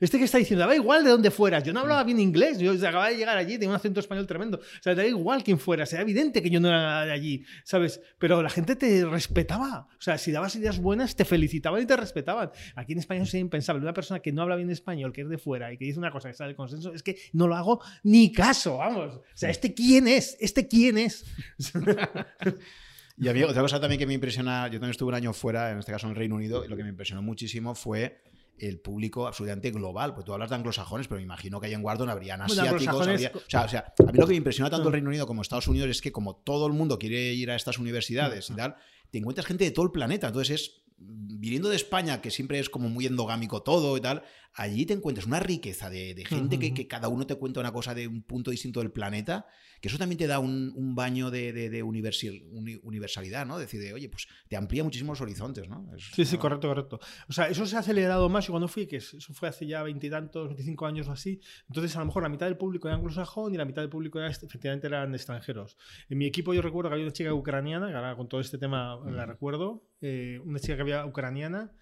Este 0.00 0.18
que 0.18 0.24
está 0.24 0.38
diciendo. 0.38 0.60
Daba 0.60 0.74
igual 0.74 1.04
de 1.04 1.10
dónde 1.10 1.30
fueras. 1.30 1.64
Yo 1.64 1.72
no 1.72 1.80
hablaba 1.80 2.04
bien 2.04 2.20
inglés. 2.20 2.58
Yo 2.58 2.72
acababa 2.72 3.08
de 3.08 3.16
llegar 3.16 3.36
allí, 3.36 3.54
tenía 3.54 3.70
un 3.70 3.74
acento 3.74 4.00
español 4.00 4.26
tremendo. 4.26 4.58
O 4.58 4.82
sea, 4.82 4.94
daba 4.94 5.08
igual 5.08 5.42
quién 5.42 5.58
fuera. 5.58 5.84
Era 5.84 6.02
evidente 6.02 6.42
que 6.42 6.50
yo 6.50 6.60
no 6.60 6.68
era 6.68 7.04
de 7.04 7.12
allí. 7.12 7.44
¿Sabes? 7.64 8.00
Pero 8.18 8.42
la 8.42 8.50
gente 8.50 8.76
te 8.76 9.04
respetaba. 9.04 9.88
O 9.98 10.00
sea, 10.00 10.18
si 10.18 10.30
dabas 10.30 10.54
ideas 10.56 10.78
buenas, 10.78 11.16
te 11.16 11.24
felicitaban 11.24 11.82
y 11.82 11.86
te 11.86 11.96
respetaban. 11.96 12.50
Aquí 12.76 12.92
en 12.92 13.00
España 13.00 13.22
es 13.22 13.34
impensable. 13.34 13.82
Una 13.82 13.94
persona 13.94 14.20
que 14.20 14.32
no 14.32 14.42
habla 14.42 14.56
bien 14.56 14.70
español, 14.70 15.12
que 15.12 15.22
es 15.22 15.28
de 15.28 15.38
fuera 15.38 15.72
y 15.72 15.78
que 15.78 15.84
dice 15.84 15.98
una 15.98 16.10
cosa 16.10 16.28
que 16.28 16.34
sale 16.34 16.48
del 16.48 16.56
consenso, 16.56 16.92
es 16.92 17.02
que 17.02 17.18
no 17.32 17.48
lo 17.48 17.56
hago 17.56 17.82
ni 18.04 18.32
caso. 18.32 18.78
Vamos. 18.78 19.16
O 19.16 19.22
sea, 19.34 19.50
¿este 19.50 19.74
quién 19.74 20.06
es? 20.06 20.36
¿Este 20.40 20.68
quién 20.68 20.98
es? 20.98 21.24
Y 23.18 23.28
a 23.28 23.32
mí 23.32 23.42
otra 23.42 23.62
cosa 23.62 23.80
también 23.80 23.98
que 23.98 24.06
me 24.06 24.14
impresiona, 24.14 24.66
yo 24.66 24.74
también 24.74 24.90
estuve 24.90 25.08
un 25.08 25.14
año 25.14 25.32
fuera, 25.32 25.70
en 25.70 25.78
este 25.78 25.92
caso 25.92 26.06
en 26.06 26.10
el 26.10 26.16
Reino 26.16 26.34
Unido, 26.34 26.64
y 26.64 26.68
lo 26.68 26.76
que 26.76 26.82
me 26.82 26.90
impresionó 26.90 27.22
muchísimo 27.22 27.74
fue 27.74 28.22
el 28.58 28.80
público 28.80 29.26
absolutamente 29.26 29.70
global. 29.70 30.14
Pues 30.14 30.24
tú 30.24 30.32
hablas 30.32 30.50
de 30.50 30.56
anglosajones, 30.56 31.08
pero 31.08 31.18
me 31.18 31.24
imagino 31.24 31.60
que 31.60 31.66
ahí 31.66 31.74
en 31.74 31.84
Wharton 31.84 32.08
habrían 32.10 32.42
asiáticos. 32.42 32.94
o, 32.94 33.04
sea, 33.04 33.64
o, 33.64 33.68
sea, 33.68 33.94
a 33.98 34.12
mí 34.12 34.18
lo 34.18 34.26
que 34.26 34.32
me 34.32 34.36
impresiona 34.36 34.70
tanto 34.70 34.88
el 34.88 34.92
Reino 34.92 35.08
Unido 35.08 35.26
como 35.26 35.42
Estados 35.42 35.68
Unidos 35.68 35.88
es 35.90 36.00
que 36.00 36.12
como 36.12 36.36
todo 36.36 36.66
el 36.66 36.72
mundo 36.72 36.98
quiere 36.98 37.32
ir 37.32 37.50
a 37.50 37.56
estas 37.56 37.78
universidades 37.78 38.50
y 38.50 38.54
tal, 38.54 38.76
te 39.10 39.18
encuentras 39.18 39.46
gente 39.46 39.64
de 39.64 39.70
todo 39.70 39.84
el 39.84 39.92
planeta. 39.92 40.28
Entonces 40.28 40.60
es 40.60 40.82
viniendo 40.98 41.68
de 41.68 41.76
España, 41.76 42.20
que 42.20 42.30
siempre 42.30 42.58
es 42.58 42.70
como 42.70 42.88
muy 42.88 43.06
endogámico 43.06 43.62
todo 43.62 43.96
y 43.96 44.00
tal, 44.00 44.22
allí 44.56 44.86
te 44.86 44.94
encuentras 44.94 45.26
una 45.26 45.40
riqueza 45.40 45.90
de, 45.90 46.24
gente 46.26 46.58
que, 46.58 46.74
que, 46.74 46.86
cada 46.86 47.08
uno 47.08 47.26
te 47.26 47.36
cuenta 47.36 47.60
una 47.60 47.72
cosa 47.72 47.94
de 47.94 48.08
un 48.08 48.22
punto 48.22 48.50
distinto 48.50 48.80
del 48.80 48.90
planeta 48.90 49.46
que 49.80 49.88
eso 49.88 49.98
también 49.98 50.18
te 50.18 50.26
da 50.26 50.38
un, 50.38 50.94
baño 50.94 51.30
de, 51.30 51.82
universalidad, 51.82 53.46
¿no? 53.46 53.58
Decir, 53.58 53.92
oye, 53.92 54.08
pues 54.08 54.26
te 54.48 54.56
amplía 54.56 54.82
muchísimo 54.82 55.12
los 55.12 55.20
horizontes, 55.20 55.68
¿no? 55.68 55.86
sí, 55.98 56.24
sí, 56.24 56.38
correcto, 56.38 56.68
correcto. 56.68 57.00
O 57.28 57.32
sea, 57.32 57.48
eso 57.48 57.66
se 57.66 57.76
ha 57.76 57.80
acelerado 57.80 58.28
más 58.28 58.46
y 58.48 58.50
cuando 58.50 58.68
fui, 58.68 58.86
que 58.86 58.96
eso 58.96 59.34
fue 59.34 59.48
hace 59.48 59.66
ya 59.66 59.82
veintitantos, 59.82 60.48
veinticinco 60.48 60.86
años 60.86 61.08
o 61.08 61.12
así, 61.12 61.40
entonces 61.68 61.94
a 61.96 62.00
lo 62.00 62.06
mejor 62.06 62.22
la 62.22 62.28
mitad 62.28 62.46
del 62.46 62.56
público 62.56 62.88
era 62.88 62.96
anglosajón 62.96 63.54
y 63.54 63.56
la 63.56 63.64
mitad 63.64 63.82
del 63.82 63.90
público 63.90 64.18
era, 64.18 64.28
efectivamente 64.28 64.86
eran 64.86 65.14
extranjeros. 65.14 65.76
En 66.08 66.18
mi 66.18 66.26
equipo 66.26 66.54
yo 66.54 66.62
recuerdo 66.62 66.90
que 66.90 66.94
había 66.94 67.06
una 67.06 67.12
chica 67.12 67.34
ucraniana, 67.34 67.88
que 67.88 67.94
ahora 67.94 68.16
con 68.16 68.28
todo 68.28 68.40
este 68.40 68.58
tema 68.58 68.98
la 69.06 69.26
recuerdo, 69.26 69.84
eh, 70.00 70.40
una 70.44 70.58
chica 70.58 70.76
que 70.76 70.82
había 70.82 71.04
ucraniana, 71.04 71.72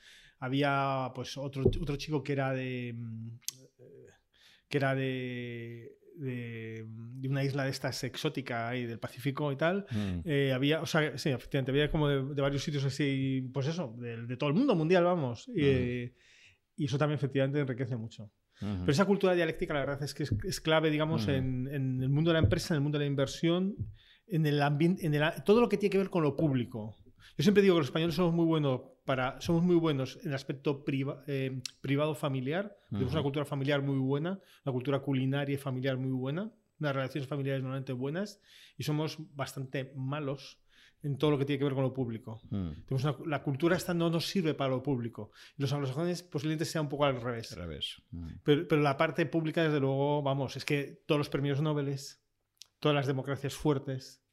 había 0.45 1.11
pues 1.15 1.37
otro, 1.37 1.65
otro 1.65 1.97
chico 1.97 2.23
que 2.23 2.33
era 2.33 2.53
de 2.53 2.95
mm, 2.97 3.29
eh, 3.79 4.07
que 4.69 4.77
era 4.77 4.95
de 4.95 5.91
de, 6.17 6.87
una 7.29 7.43
isla 7.43 7.65
de 7.65 7.71
estas 7.71 8.05
exótica 8.05 8.69
ahí 8.69 8.87
del 8.87 9.01
Pacífico 9.01 9.51
y 9.51 9.57
tal, 9.57 9.85
mm. 9.91 10.21
eh, 10.25 10.53
había, 10.53 10.81
o 10.81 10.87
sea, 10.87 11.19
sí, 11.19 11.31
efectivamente, 11.31 11.73
había 11.73 11.91
como 11.91 12.09
de, 12.09 12.41
varios 12.41 12.63
sitios 12.63 12.85
así, 12.85 13.51
pues 13.53 13.67
eso, 13.67 13.97
de, 13.99 14.37
todo 14.37 14.49
el 14.49 14.55
mundo 14.55 14.77
mundial, 14.77 15.03
vamos. 15.03 15.49
y 15.49 16.13
eso 16.85 16.99
también 16.99 17.17
efectivamente 17.17 17.59
enriquece 17.59 17.97
mucho. 17.97 18.31
Pero 18.61 18.93
esa 18.93 19.05
cultura 19.05 19.35
dialéctica, 19.35 19.75
la 19.75 19.81
verdad 19.81 20.03
es 20.03 20.15
que 20.15 20.23
es, 20.23 20.61
clave, 20.61 20.91
digamos, 20.91 21.29
en, 21.29 21.69
en, 21.69 22.03
el 22.03 22.09
mundo 22.09 22.31
de 22.31 22.35
la 22.35 22.39
empresa, 22.39 22.73
en 22.73 22.77
el 22.77 22.83
mundo 22.83 22.99
de 22.99 23.05
la 23.05 23.11
inversión, 23.11 23.75
en 24.27 24.47
el 24.47 24.63
ambiente, 24.63 25.05
en 25.05 25.15
el, 25.15 25.23
todo 25.45 25.61
lo 25.61 25.69
que 25.69 25.77
tiene 25.77 25.91
que 25.91 25.99
ver 25.99 26.11
con 26.11 26.23
lo 26.23 26.37
público. 26.37 26.97
Yo 27.37 27.43
siempre 27.43 27.63
digo 27.63 27.75
que 27.75 27.81
los 27.81 27.89
españoles 27.89 28.15
somos 28.15 28.33
muy 28.33 28.45
buenos 28.45 28.81
para, 29.05 29.41
somos 29.41 29.63
muy 29.63 29.75
buenos 29.75 30.19
en 30.23 30.29
el 30.29 30.35
aspecto 30.35 30.85
eh, 31.27 31.61
privado 31.81 32.15
familiar. 32.15 32.79
Tenemos 32.91 33.13
una 33.13 33.23
cultura 33.23 33.45
familiar 33.45 33.83
muy 33.83 33.99
buena, 33.99 34.41
una 34.65 34.73
cultura 34.73 35.01
culinaria 35.01 35.55
y 35.55 35.59
familiar 35.59 35.97
muy 35.97 36.13
buena, 36.13 36.53
unas 36.79 36.95
relaciones 36.95 37.29
familiares 37.29 37.63
normalmente 37.63 37.93
buenas, 37.93 38.41
y 38.77 38.85
somos 38.85 39.19
bastante 39.35 39.93
malos 39.97 40.61
en 41.03 41.19
todo 41.19 41.33
lo 41.33 41.39
que 41.39 41.45
tiene 41.45 41.59
que 41.59 41.65
ver 41.65 41.75
con 41.75 41.83
lo 41.83 41.93
público. 41.93 42.41
Mm. 42.51 42.71
la 43.27 43.43
cultura 43.43 43.77
esta 43.77 43.93
no 43.93 44.09
nos 44.09 44.27
sirve 44.27 44.55
para 44.55 44.71
lo 44.71 44.83
público. 44.83 45.33
los 45.59 45.73
anglosajones 45.73 46.23
posiblemente 46.23 46.65
sea 46.65 46.81
un 46.81 46.89
poco 46.89 47.05
al 47.05 47.21
revés. 47.21 47.53
Al 47.53 47.59
revés. 47.59 48.01
Mm. 48.11 48.29
Pero, 48.43 48.69
pero, 48.69 48.81
la 48.81 48.97
parte 48.97 49.27
pública, 49.27 49.63
desde 49.63 49.81
luego, 49.81 50.23
vamos, 50.23 50.57
es 50.57 50.65
que 50.65 51.03
todos 51.07 51.19
los 51.19 51.29
premios 51.29 51.61
Nobel, 51.61 51.95
todas 52.79 52.95
las 52.95 53.07
democracias 53.07 53.55
fuertes, 53.55 54.24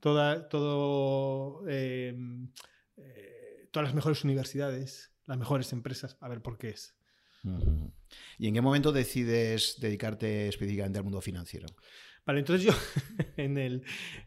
toda, 0.00 0.48
todo, 0.48 1.68
em, 1.68 2.50
eh, 2.96 3.68
todas 3.70 3.88
las 3.88 3.94
mejores 3.94 4.24
universidades, 4.24 5.12
las 5.26 5.38
mejores 5.38 5.72
empresas, 5.72 6.16
a 6.20 6.28
ver 6.28 6.42
por 6.42 6.58
qué 6.58 6.70
es. 6.70 6.94
¿Y 8.38 8.48
en 8.48 8.54
qué 8.54 8.60
momento 8.60 8.92
decides 8.92 9.76
dedicarte 9.80 10.48
específicamente 10.48 10.98
al 10.98 11.04
mundo 11.04 11.20
financiero? 11.20 11.66
Vale, 12.26 12.40
entonces 12.40 12.66
yo 12.66 12.72
en 13.36 13.56
el, 13.56 13.82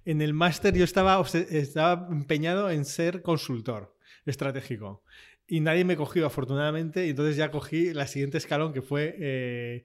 en 0.06 0.22
el 0.22 0.34
máster 0.34 0.76
yo 0.76 0.84
estaba, 0.84 1.22
estaba 1.34 2.08
empeñado 2.10 2.70
en 2.72 2.86
ser 2.86 3.22
consultor 3.22 3.96
estratégico 4.26 5.04
y 5.48 5.60
nadie 5.60 5.84
me 5.84 5.98
cogió 5.98 6.26
afortunadamente 6.26 7.06
y 7.06 7.12
entonces 7.12 7.36
ya 7.36 7.52
cogí 7.52 7.94
la 7.94 8.08
siguiente 8.08 8.38
escalón 8.38 8.74
que 8.74 8.82
fue 8.82 9.16
eh, 9.20 9.84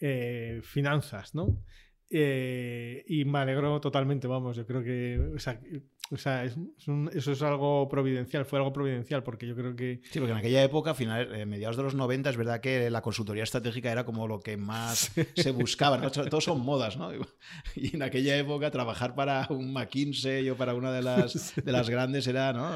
eh, 0.00 0.60
finanzas, 0.62 1.34
¿no? 1.34 1.62
Eh, 2.10 3.04
y 3.06 3.24
me 3.26 3.38
alegró 3.40 3.80
totalmente, 3.80 4.26
vamos, 4.26 4.56
yo 4.56 4.66
creo 4.66 4.82
que 4.82 5.18
o 5.34 5.38
sea, 5.38 5.60
eso 6.10 7.32
es 7.32 7.42
algo 7.42 7.88
providencial, 7.88 8.44
fue 8.44 8.58
algo 8.58 8.72
providencial, 8.72 9.22
porque 9.22 9.46
yo 9.46 9.54
creo 9.54 9.76
que... 9.76 10.00
Sí, 10.10 10.18
porque 10.18 10.32
en 10.32 10.38
aquella 10.38 10.62
época, 10.62 10.92
a 10.92 10.94
finales, 10.94 11.28
eh, 11.32 11.46
mediados 11.46 11.76
de 11.76 11.82
los 11.82 11.94
90, 11.94 12.30
es 12.30 12.36
verdad 12.36 12.60
que 12.60 12.90
la 12.90 13.02
consultoría 13.02 13.42
estratégica 13.42 13.92
era 13.92 14.04
como 14.04 14.26
lo 14.26 14.40
que 14.40 14.56
más 14.56 15.12
se 15.34 15.50
buscaba, 15.50 15.98
¿no? 15.98 16.10
Todos 16.10 16.44
son 16.44 16.60
modas, 16.60 16.96
¿no? 16.96 17.10
Y 17.74 17.94
en 17.96 18.02
aquella 18.02 18.36
época 18.36 18.70
trabajar 18.70 19.14
para 19.14 19.46
un 19.50 19.72
McKinsey 19.72 20.48
o 20.50 20.56
para 20.56 20.74
una 20.74 20.92
de 20.92 21.02
las, 21.02 21.54
de 21.64 21.72
las 21.72 21.88
grandes 21.90 22.26
era, 22.26 22.52
¿no? 22.52 22.68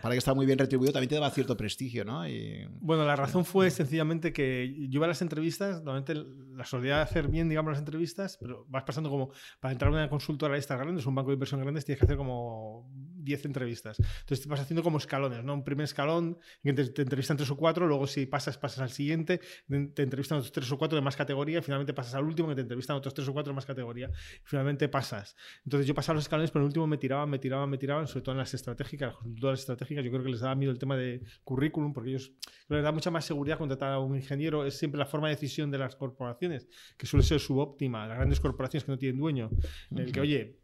para 0.00 0.14
que 0.14 0.18
estaba 0.18 0.34
muy 0.34 0.46
bien 0.46 0.58
retribuido, 0.58 0.92
también 0.92 1.08
te 1.08 1.14
daba 1.14 1.30
cierto 1.30 1.56
prestigio, 1.56 2.04
¿no? 2.04 2.28
Y... 2.28 2.66
Bueno, 2.80 3.04
la 3.04 3.16
razón 3.16 3.44
fue 3.44 3.70
sencillamente 3.70 4.32
que 4.32 4.74
yo 4.88 4.98
iba 4.98 5.06
a 5.06 5.08
las 5.08 5.22
entrevistas, 5.22 5.82
normalmente 5.82 6.14
la 6.54 6.64
solía 6.64 7.02
hacer 7.02 7.28
bien, 7.28 7.48
digamos, 7.48 7.72
las 7.72 7.78
entrevistas, 7.78 8.36
pero 8.40 8.66
vas 8.68 8.84
pasando 8.84 9.10
como, 9.10 9.30
para 9.60 9.72
entrar 9.72 9.90
a 9.90 9.94
una 9.94 10.08
consultora 10.08 10.54
de 10.54 10.60
estas 10.60 10.78
grandes, 10.78 11.06
un 11.06 11.14
banco 11.14 11.30
de 11.30 11.34
inversión 11.34 11.60
grandes, 11.60 11.84
tienes 11.84 12.00
que 12.00 12.06
hacer 12.06 12.16
como 12.16 12.79
10 13.22 13.44
entrevistas. 13.46 13.98
Entonces 13.98 14.42
te 14.42 14.48
vas 14.48 14.60
haciendo 14.60 14.82
como 14.82 14.98
escalones, 14.98 15.44
¿no? 15.44 15.54
Un 15.54 15.64
primer 15.64 15.84
escalón 15.84 16.38
en 16.62 16.74
que 16.74 16.84
te, 16.84 17.02
entrevistan 17.02 17.36
tres 17.36 17.50
o 17.50 17.56
cuatro, 17.56 17.86
luego 17.86 18.06
si 18.06 18.26
pasas, 18.26 18.58
pasas 18.58 18.80
al 18.80 18.90
siguiente, 18.90 19.40
te 19.68 20.02
entrevistan 20.02 20.38
otros 20.38 20.52
tres 20.52 20.72
o 20.72 20.78
cuatro 20.78 20.96
de 20.96 21.02
más 21.02 21.16
categoría, 21.16 21.58
y 21.58 21.62
finalmente 21.62 21.92
pasas 21.92 22.14
al 22.14 22.24
último 22.24 22.48
que 22.48 22.54
te 22.54 22.62
entrevistan 22.62 22.96
otros 22.96 23.14
tres 23.14 23.28
o 23.28 23.32
cuatro 23.32 23.52
de 23.52 23.56
más 23.56 23.66
categoría, 23.66 24.08
y 24.08 24.44
finalmente 24.44 24.88
pasas. 24.88 25.36
Entonces 25.64 25.86
yo 25.86 25.94
pasaba 25.94 26.16
los 26.16 26.24
escalones, 26.24 26.50
pero 26.50 26.62
en 26.62 26.64
el 26.64 26.68
último 26.68 26.86
me 26.86 26.98
tiraban, 26.98 27.30
me 27.30 27.38
tiraban, 27.38 27.70
me 27.70 27.78
tiraban, 27.78 28.06
sobre 28.06 28.22
todo 28.22 28.32
en 28.32 28.38
las 28.38 28.54
estratégicas, 28.54 29.14
todas 29.38 29.54
las 29.54 29.60
estratégicas, 29.60 30.04
yo 30.04 30.10
creo 30.10 30.22
que 30.22 30.30
les 30.30 30.40
daba 30.40 30.54
miedo 30.54 30.72
el 30.72 30.78
tema 30.78 30.96
de 30.96 31.22
currículum, 31.44 31.92
porque 31.92 32.10
ellos 32.10 32.32
les 32.68 32.82
da 32.82 32.92
mucha 32.92 33.10
más 33.10 33.24
seguridad 33.24 33.58
contratar 33.58 33.92
a 33.92 33.98
un 33.98 34.16
ingeniero, 34.16 34.64
es 34.64 34.78
siempre 34.78 34.98
la 34.98 35.06
forma 35.06 35.28
de 35.28 35.34
decisión 35.34 35.70
de 35.70 35.78
las 35.78 35.96
corporaciones, 35.96 36.68
que 36.96 37.06
suele 37.06 37.24
ser 37.24 37.40
subóptima, 37.40 38.06
las 38.06 38.16
grandes 38.16 38.40
corporaciones 38.40 38.84
que 38.84 38.92
no 38.92 38.98
tienen 38.98 39.18
dueño, 39.18 39.50
el 39.94 40.12
que, 40.12 40.20
oye, 40.20 40.59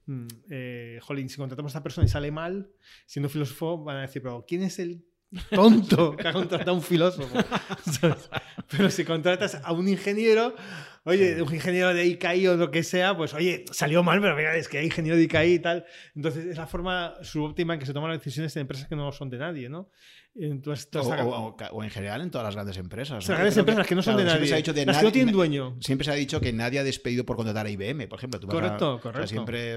eh, 0.50 0.98
jolín, 1.02 1.28
si 1.28 1.36
contratamos 1.36 1.70
a 1.70 1.78
esta 1.78 1.82
persona 1.82 2.06
y 2.06 2.08
sale 2.08 2.30
mal, 2.30 2.70
siendo 3.06 3.28
filósofo, 3.28 3.82
van 3.82 3.98
a 3.98 4.00
decir, 4.02 4.22
pero 4.22 4.44
¿quién 4.46 4.62
es 4.62 4.78
el 4.78 5.04
tonto 5.50 6.16
que 6.16 6.28
ha 6.28 6.32
contratado 6.32 6.70
a 6.70 6.74
un 6.74 6.82
filósofo? 6.82 7.36
pero 8.70 8.90
si 8.90 9.04
contratas 9.04 9.60
a 9.62 9.72
un 9.72 9.88
ingeniero, 9.88 10.54
oye, 11.04 11.42
un 11.42 11.52
ingeniero 11.52 11.92
de 11.92 12.06
ICAI 12.06 12.46
o 12.48 12.56
lo 12.56 12.70
que 12.70 12.82
sea, 12.82 13.16
pues 13.16 13.34
oye, 13.34 13.64
salió 13.72 14.02
mal, 14.02 14.20
pero 14.20 14.36
venga, 14.36 14.56
es 14.56 14.68
que 14.68 14.78
hay 14.78 14.86
ingeniero 14.86 15.16
de 15.16 15.24
ICAI 15.24 15.54
y 15.54 15.58
tal. 15.58 15.84
Entonces 16.14 16.46
es 16.46 16.56
la 16.56 16.66
forma 16.66 17.14
subóptima 17.22 17.74
en 17.74 17.80
que 17.80 17.86
se 17.86 17.92
toman 17.92 18.10
las 18.10 18.20
decisiones 18.20 18.54
en 18.56 18.62
empresas 18.62 18.88
que 18.88 18.96
no 18.96 19.10
son 19.12 19.30
de 19.30 19.38
nadie, 19.38 19.68
¿no? 19.68 19.90
O, 21.72 21.84
en 21.84 21.90
general 21.90 22.20
en 22.20 22.30
todas 22.30 22.46
las 22.46 22.54
grandes 22.54 22.76
empresas. 22.76 23.26
las 23.26 23.38
grandes 23.38 23.56
empresas 23.56 23.86
que, 23.86 23.94
no 23.94 24.02
son 24.02 24.16
de 24.16 24.24
nadie. 24.24 24.46
Se 24.46 24.54
ha 24.54 24.56
dicho 24.58 24.72
de 24.72 24.84
las 24.84 24.98
que 24.98 25.04
no 25.04 25.12
tienen 25.12 25.32
dueño. 25.32 25.76
Siempre 25.80 26.04
se 26.04 26.10
ha 26.10 26.14
dicho 26.14 26.40
que 26.40 26.52
nadie 26.52 26.78
ha 26.78 26.84
despedido 26.84 27.24
por 27.24 27.36
contratar 27.36 27.66
a 27.66 27.70
IBM, 27.70 28.08
por 28.08 28.18
ejemplo. 28.18 28.40
correcto, 28.40 29.00
correcto. 29.00 29.26
siempre 29.26 29.76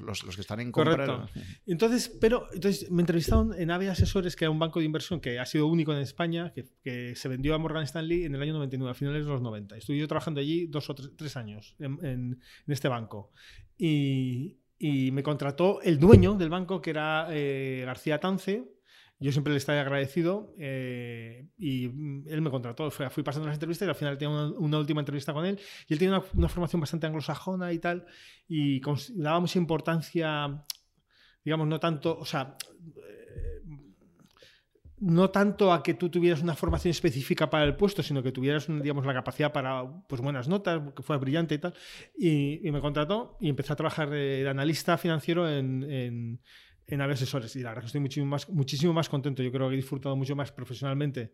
los, 0.00 0.22
que 0.22 0.40
están 0.40 0.60
en 0.60 0.72
compra. 0.72 1.06
Correcto. 1.06 1.28
Entonces, 1.66 2.08
pero 2.20 2.46
entonces 2.52 2.90
me 2.90 3.02
entrevistaron 3.02 3.54
en 3.58 3.70
AVE 3.70 3.90
Asesores, 3.90 4.36
que 4.36 4.44
era 4.44 4.50
un 4.50 4.58
banco 4.58 4.78
de 4.78 4.86
inversión 4.86 5.20
que 5.20 5.38
ha 5.38 5.46
sido 5.46 5.66
único 5.66 5.92
en 5.92 5.98
España, 6.00 6.52
que, 6.52 7.14
se 7.14 7.28
vendió 7.28 7.54
a 7.54 7.58
Morgan 7.58 7.84
Stanley 7.84 8.24
en 8.24 8.34
el 8.34 8.42
año 8.42 8.54
99, 8.54 8.90
a 8.90 8.94
finales 8.94 9.24
de 9.24 9.30
los 9.30 9.42
90. 9.42 9.76
Estuve 9.76 9.98
yo 9.98 10.08
trabajando 10.08 10.40
allí 10.40 10.66
dos 10.66 10.88
o 10.90 10.94
tres, 10.94 11.36
años 11.36 11.74
en, 11.78 12.40
este 12.66 12.88
banco. 12.88 13.32
Y, 13.76 14.56
me 14.80 15.22
contrató 15.22 15.82
el 15.82 15.98
dueño 15.98 16.34
del 16.34 16.50
banco, 16.50 16.80
que 16.80 16.90
era 16.90 17.26
eh, 17.30 17.82
García 17.84 18.20
Tance, 18.20 18.77
yo 19.20 19.32
siempre 19.32 19.52
le 19.52 19.56
estaba 19.56 19.80
agradecido 19.80 20.54
eh, 20.58 21.48
y 21.58 21.86
él 21.86 22.40
me 22.40 22.50
contrató. 22.50 22.90
Fui, 22.90 23.24
pasando 23.24 23.46
las 23.46 23.56
entrevistas 23.56 23.86
y 23.86 23.88
al 23.88 23.96
final 23.96 24.16
tenía 24.16 24.36
una, 24.56 24.78
última 24.78 25.00
entrevista 25.00 25.32
con 25.32 25.44
él. 25.44 25.58
Y 25.88 25.92
él 25.92 25.98
tiene 25.98 26.20
una, 26.34 26.48
formación 26.48 26.80
bastante 26.80 27.06
anglosajona 27.06 27.72
y 27.72 27.80
tal. 27.80 28.06
Y 28.46 28.80
daba 29.16 29.40
mucha 29.40 29.58
importancia, 29.58 30.64
digamos, 31.44 31.66
no 31.66 31.80
tanto, 31.80 32.16
o 32.16 32.24
sea, 32.24 32.56
eh, 32.96 33.62
no 35.00 35.30
tanto 35.30 35.72
a 35.72 35.82
que 35.82 35.94
tú 35.94 36.08
tuvieras 36.10 36.40
una 36.40 36.54
formación 36.54 36.90
específica 36.90 37.50
para 37.50 37.64
el 37.64 37.74
puesto, 37.74 38.04
sino 38.04 38.22
que 38.22 38.30
tuvieras, 38.30 38.68
digamos, 38.68 39.04
la 39.04 39.14
capacidad 39.14 39.52
para 39.52 39.84
pues, 40.06 40.20
buenas 40.20 40.46
notas, 40.46 40.80
que 40.94 41.02
fuera 41.02 41.18
brillante 41.18 41.56
y 41.56 41.58
tal. 41.58 41.74
Y, 42.16 42.60
me 42.70 42.80
contrató 42.80 43.36
y 43.40 43.48
empecé 43.48 43.72
a 43.72 43.76
trabajar 43.76 44.10
de, 44.10 44.48
analista 44.48 44.96
financiero 44.96 45.48
en 45.48 45.82
en 45.82 46.40
Ave 46.90 47.14
Asesores. 47.14 47.54
Y 47.56 47.60
la 47.60 47.70
verdad 47.70 47.82
que 47.82 47.86
estoy 47.86 48.00
muchísimo 48.00 48.26
más, 48.26 48.48
muchísimo 48.48 48.92
más 48.92 49.08
contento. 49.08 49.42
Yo 49.42 49.52
creo 49.52 49.68
que 49.68 49.74
he 49.74 49.76
disfrutado 49.76 50.16
mucho 50.16 50.34
más 50.34 50.52
profesionalmente 50.52 51.32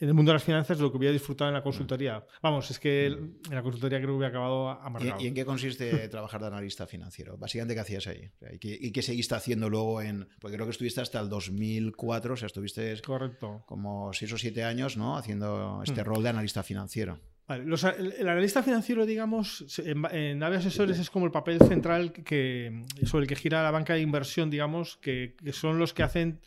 en 0.00 0.08
el 0.08 0.14
mundo 0.14 0.30
de 0.30 0.36
las 0.36 0.44
finanzas 0.44 0.78
de 0.78 0.82
lo 0.82 0.90
que 0.90 0.96
hubiera 0.96 1.12
disfrutado 1.12 1.50
en 1.50 1.54
la 1.54 1.62
consultoría. 1.62 2.24
Vamos, 2.42 2.70
es 2.70 2.78
que 2.78 3.06
en 3.06 3.38
la 3.50 3.62
consultoría 3.62 3.98
creo 3.98 4.10
que 4.10 4.16
hubiera 4.16 4.28
acabado 4.28 4.70
amargado. 4.70 5.20
¿Y, 5.20 5.26
en 5.26 5.34
qué 5.34 5.44
consiste 5.44 5.90
trabajar 6.08 6.40
de 6.40 6.46
analista 6.46 6.86
financiero? 6.86 7.36
Básicamente, 7.36 7.74
¿qué 7.74 7.80
hacías 7.80 8.06
ahí? 8.06 8.30
¿Y 8.62 8.92
qué, 8.92 9.02
seguiste 9.02 9.34
haciendo 9.34 9.68
luego 9.68 10.00
en...? 10.00 10.26
Porque 10.40 10.56
creo 10.56 10.66
que 10.66 10.72
estuviste 10.72 11.02
hasta 11.02 11.20
el 11.20 11.28
2004, 11.28 12.32
o 12.32 12.36
sea, 12.36 12.46
estuviste... 12.46 12.98
Correcto. 13.02 13.62
Como 13.66 14.12
seis 14.14 14.32
o 14.32 14.38
siete 14.38 14.64
años, 14.64 14.96
¿no? 14.96 15.18
Haciendo 15.18 15.82
este 15.84 16.00
mm. 16.02 16.06
rol 16.06 16.22
de 16.22 16.28
analista 16.30 16.62
financiero 16.62 17.20
el, 17.56 18.28
analista 18.28 18.62
financiero, 18.62 19.06
digamos, 19.06 19.78
en, 19.78 20.04
en 20.12 20.42
Asesores 20.42 20.98
es 20.98 21.10
como 21.10 21.26
el 21.26 21.32
papel 21.32 21.58
central 21.60 22.12
que, 22.12 22.84
sobre 23.04 23.24
el 23.24 23.28
que 23.28 23.36
gira 23.36 23.62
la 23.62 23.70
banca 23.70 23.94
de 23.94 24.00
inversión, 24.00 24.50
digamos, 24.50 24.96
que, 24.98 25.34
son 25.52 25.78
los 25.78 25.92
que 25.92 26.02
hacen 26.02 26.40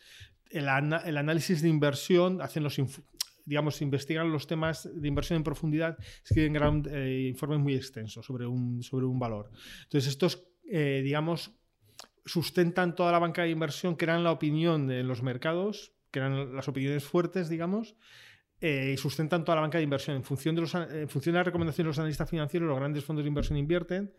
el, 0.50 0.68
análisis 0.70 1.62
de 1.62 1.70
inversión, 1.70 2.42
hacen 2.42 2.64
los 2.64 2.80
digamos, 3.46 3.82
investigan 3.82 4.32
los 4.32 4.48
temas 4.48 4.90
de 4.94 5.08
inversión 5.08 5.38
en 5.38 5.44
profundidad, 5.44 5.98
escriben 6.24 6.54
gran, 6.54 6.84
eh, 6.90 7.28
informes 7.30 7.60
muy 7.60 7.76
extensos 7.76 8.26
sobre 8.26 8.48
un, 8.48 8.82
sobre 8.84 9.06
un 9.06 9.20
valor. 9.20 9.52
Entonces, 9.84 10.12
estos, 10.12 10.48
eh, 10.70 11.02
digamos, 11.04 11.52
sustentan 12.26 12.96
toda 12.96 13.12
la 13.12 13.20
banca 13.20 13.42
de 13.42 13.50
inversión, 13.50 13.96
crean 13.96 14.24
la 14.24 14.32
opinión 14.32 14.90
en 14.90 15.08
los 15.08 15.24
mercados, 15.24 15.92
crean 16.12 16.56
las 16.56 16.70
opiniones 16.70 17.04
fuertes, 17.04 17.50
digamos, 17.50 17.96
eh, 18.66 18.96
sustentan 18.96 19.44
toda 19.44 19.58
la 19.58 19.62
banca 19.64 19.78
de 19.78 19.84
inversión. 19.84 20.16
En 20.16 20.24
función, 20.24 20.56
de 20.56 20.62
los, 20.62 20.74
en 20.74 21.10
función 21.10 21.34
de 21.34 21.40
las 21.40 21.46
recomendaciones 21.46 21.88
de 21.88 21.90
los 21.90 22.00
analistas 22.00 22.30
financieros, 22.30 22.70
los 22.70 22.80
grandes 22.80 23.04
fondos 23.04 23.26
de 23.26 23.28
inversión 23.28 23.58
invierten. 23.58 24.14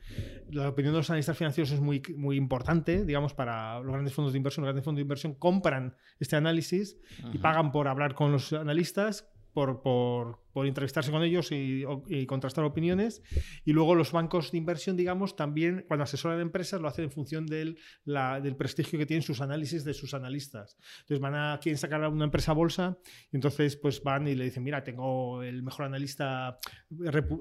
La 0.50 0.68
opinión 0.68 0.92
de 0.92 0.98
los 0.98 1.08
analistas 1.08 1.38
financieros 1.38 1.72
es 1.72 1.80
muy, 1.80 2.02
muy 2.14 2.36
importante, 2.36 3.06
digamos, 3.06 3.32
para 3.32 3.80
los 3.80 3.90
grandes 3.90 4.12
fondos 4.12 4.34
de 4.34 4.36
inversión. 4.36 4.64
Los 4.64 4.68
grandes 4.68 4.84
fondos 4.84 4.98
de 4.98 5.02
inversión 5.02 5.34
compran 5.34 5.96
este 6.20 6.36
análisis 6.36 6.98
y 7.32 7.38
pagan 7.38 7.72
por 7.72 7.88
hablar 7.88 8.14
con 8.14 8.32
los 8.32 8.52
analistas, 8.52 9.32
por, 9.54 9.80
por 9.80 10.43
por 10.54 10.66
entrevistarse 10.66 11.10
con 11.10 11.22
ellos 11.22 11.50
y, 11.50 11.84
contrastar 12.26 12.64
opiniones. 12.64 13.22
Y 13.64 13.72
luego 13.72 13.94
los 13.94 14.12
bancos 14.12 14.52
de 14.52 14.58
inversión, 14.58 14.96
digamos, 14.96 15.36
también 15.36 15.84
cuando 15.86 16.04
asesoran 16.04 16.40
empresas 16.40 16.80
lo 16.80 16.88
hacen 16.88 17.06
en 17.06 17.10
función 17.10 17.44
del, 17.44 17.76
del 18.04 18.56
prestigio 18.56 18.98
que 18.98 19.04
tienen 19.04 19.22
sus 19.22 19.40
análisis 19.40 19.84
de 19.84 19.92
sus 19.92 20.14
analistas. 20.14 20.78
Entonces 21.00 21.18
van 21.18 21.34
a, 21.34 21.58
quieren 21.60 21.76
sacar 21.76 22.04
a 22.04 22.08
una 22.08 22.24
empresa 22.24 22.52
a 22.52 22.54
bolsa 22.54 22.96
y 23.32 23.36
entonces 23.36 23.76
pues 23.76 24.00
van 24.02 24.28
y 24.28 24.36
le 24.36 24.44
dicen, 24.44 24.62
mira, 24.62 24.84
tengo 24.84 25.42
el 25.42 25.62
mejor 25.62 25.86
analista 25.86 26.58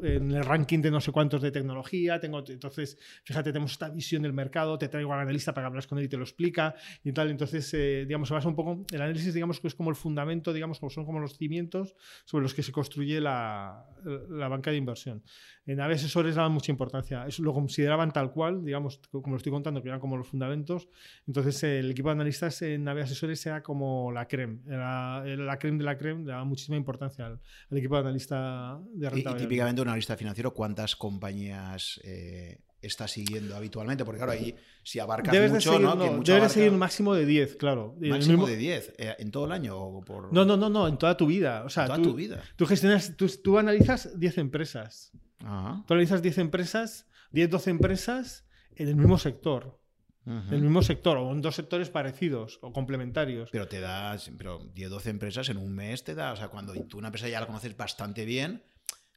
en 0.04 0.32
el 0.32 0.44
ranking 0.44 0.80
de 0.80 0.90
no 0.90 1.00
sé 1.00 1.12
cuántos 1.12 1.42
de 1.42 1.52
tecnología, 1.52 2.20
tengo, 2.20 2.44
entonces, 2.48 2.98
fíjate, 3.24 3.52
tenemos 3.52 3.74
esta 3.74 3.90
visión 3.90 4.24
del 4.24 4.34
mercado, 4.34 4.80
te 4.80 4.88
traigo 4.88 5.14
al 5.14 5.20
analista 5.20 5.54
para 5.54 5.66
que 5.66 5.68
hablas 5.68 5.86
con 5.86 6.00
él 6.00 6.06
y 6.06 6.08
te 6.08 6.18
lo 6.18 6.24
explica 6.24 6.74
y 7.04 7.12
tal. 7.12 7.30
Entonces, 7.30 7.72
eh, 7.76 8.06
digamos, 8.08 8.28
se 8.28 8.34
basa 8.34 8.48
un 8.48 8.56
poco, 8.56 8.86
el 8.92 9.02
análisis, 9.02 9.36
digamos, 9.36 9.60
que 9.60 9.68
es 9.68 9.76
como 9.76 9.92
el 9.92 9.96
fundamento, 9.96 10.52
digamos, 10.52 10.80
como 10.80 10.90
son 10.90 11.06
como 11.06 11.20
los 11.20 11.38
cimientos 11.38 11.96
sobre 12.26 12.44
los 12.44 12.54
que 12.54 12.64
se 12.64 12.72
construye 12.72 13.03
la, 13.06 13.86
la, 14.30 14.48
banca 14.48 14.72
de 14.72 14.78
inversión. 14.78 15.24
En 15.66 15.80
AVE 15.80 15.96
Asesores 15.96 16.36
daban 16.36 16.52
mucha 16.52 16.72
importancia, 16.72 17.26
eso 17.28 17.44
lo 17.44 17.54
consideraban 17.54 18.12
tal 18.12 18.32
cual, 18.32 18.64
digamos, 18.64 19.00
como 19.12 19.32
lo 19.32 19.38
estoy 19.38 19.52
contando, 19.52 19.82
que 19.82 19.90
eran 19.90 20.00
como 20.00 20.18
los 20.18 20.28
fundamentos. 20.28 20.88
Entonces, 21.28 21.64
el 21.64 21.92
equipo 21.92 22.10
de 22.10 22.14
analistas 22.14 22.62
en 22.62 22.88
AVE 22.88 23.04
Asesores 23.04 23.46
era 23.46 23.64
como 23.64 24.12
la 24.12 24.28
creme, 24.28 24.60
era, 24.68 25.24
la 25.26 25.60
creme 25.60 25.78
de 25.78 25.84
la 25.84 25.98
creme, 25.98 26.26
daba 26.26 26.44
muchísima 26.44 26.78
importancia 26.78 27.26
al, 27.26 27.40
equipo 27.78 27.96
de 27.96 28.02
analista 28.02 28.80
de 28.94 29.10
rentabilidad. 29.10 29.36
Y, 29.36 29.44
típicamente 29.44 29.82
un 29.82 29.88
analista 29.88 30.18
financiero, 30.18 30.54
¿cuántas 30.54 30.96
compañías 30.96 32.00
eh, 32.04 32.60
está 32.84 33.08
siguiendo 33.08 33.56
habitualmente? 33.56 34.06
Porque 34.06 34.20
claro, 34.20 34.34
ahí 34.34 34.56
si 34.84 35.00
abarca 35.00 35.32
mucho, 35.32 35.80
¿no? 35.80 35.96
debes 36.24 36.52
seguir 36.52 36.72
un 36.72 36.80
máximo 36.80 37.14
de 37.14 37.26
10, 37.26 37.56
claro. 37.56 37.96
¿Máximo 38.00 38.46
de 38.46 38.58
10? 38.58 38.94
Eh, 38.98 39.16
¿En 39.20 39.32
todo 39.32 39.46
el 39.46 39.52
año? 39.52 39.78
O 39.78 40.04
por... 40.04 40.32
No, 40.34 40.46
no, 40.46 40.58
no, 40.58 40.70
no, 40.70 40.88
en 40.88 40.98
toda 40.98 41.18
tu 41.18 41.26
vida. 41.26 41.64
O 41.66 41.70
sea, 41.70 41.86
toda 41.86 41.98
tú, 41.98 42.12
tu 42.12 42.16
vida. 42.16 42.44
Tú 42.56 42.66
gestionas, 42.66 43.16
tú, 43.18 43.58
analizas 43.58 44.20
10 44.20 44.38
empresas. 44.38 45.12
Tú 45.40 45.94
analizas 45.94 46.22
10 46.22 46.38
empresas, 46.38 47.08
10, 47.32 47.50
12 47.50 47.70
empresas 47.70 48.46
en 48.76 48.88
el 48.88 48.96
mismo 48.96 49.18
sector. 49.18 49.80
En 50.26 50.54
el 50.54 50.62
mismo 50.62 50.82
sector, 50.82 51.18
o 51.18 51.34
en 51.34 51.42
dos 51.42 51.56
sectores 51.56 51.90
parecidos 51.90 52.58
o 52.62 52.72
complementarios. 52.72 53.50
Pero 53.52 53.68
te 53.68 53.82
das, 53.82 54.32
pero 54.38 54.60
10, 54.74 54.90
12 54.90 55.10
empresas 55.10 55.50
en 55.50 55.58
un 55.58 55.74
mes 55.74 56.06
te 56.06 56.16
da, 56.16 56.32
o 56.32 56.38
sea, 56.38 56.48
cuando 56.48 56.74
tú 56.86 56.98
una 56.98 57.10
empresa 57.10 57.28
ya 57.28 57.42
la 57.42 57.46
conoces 57.46 57.76
bastante 57.76 58.24
bien, 58.24 58.64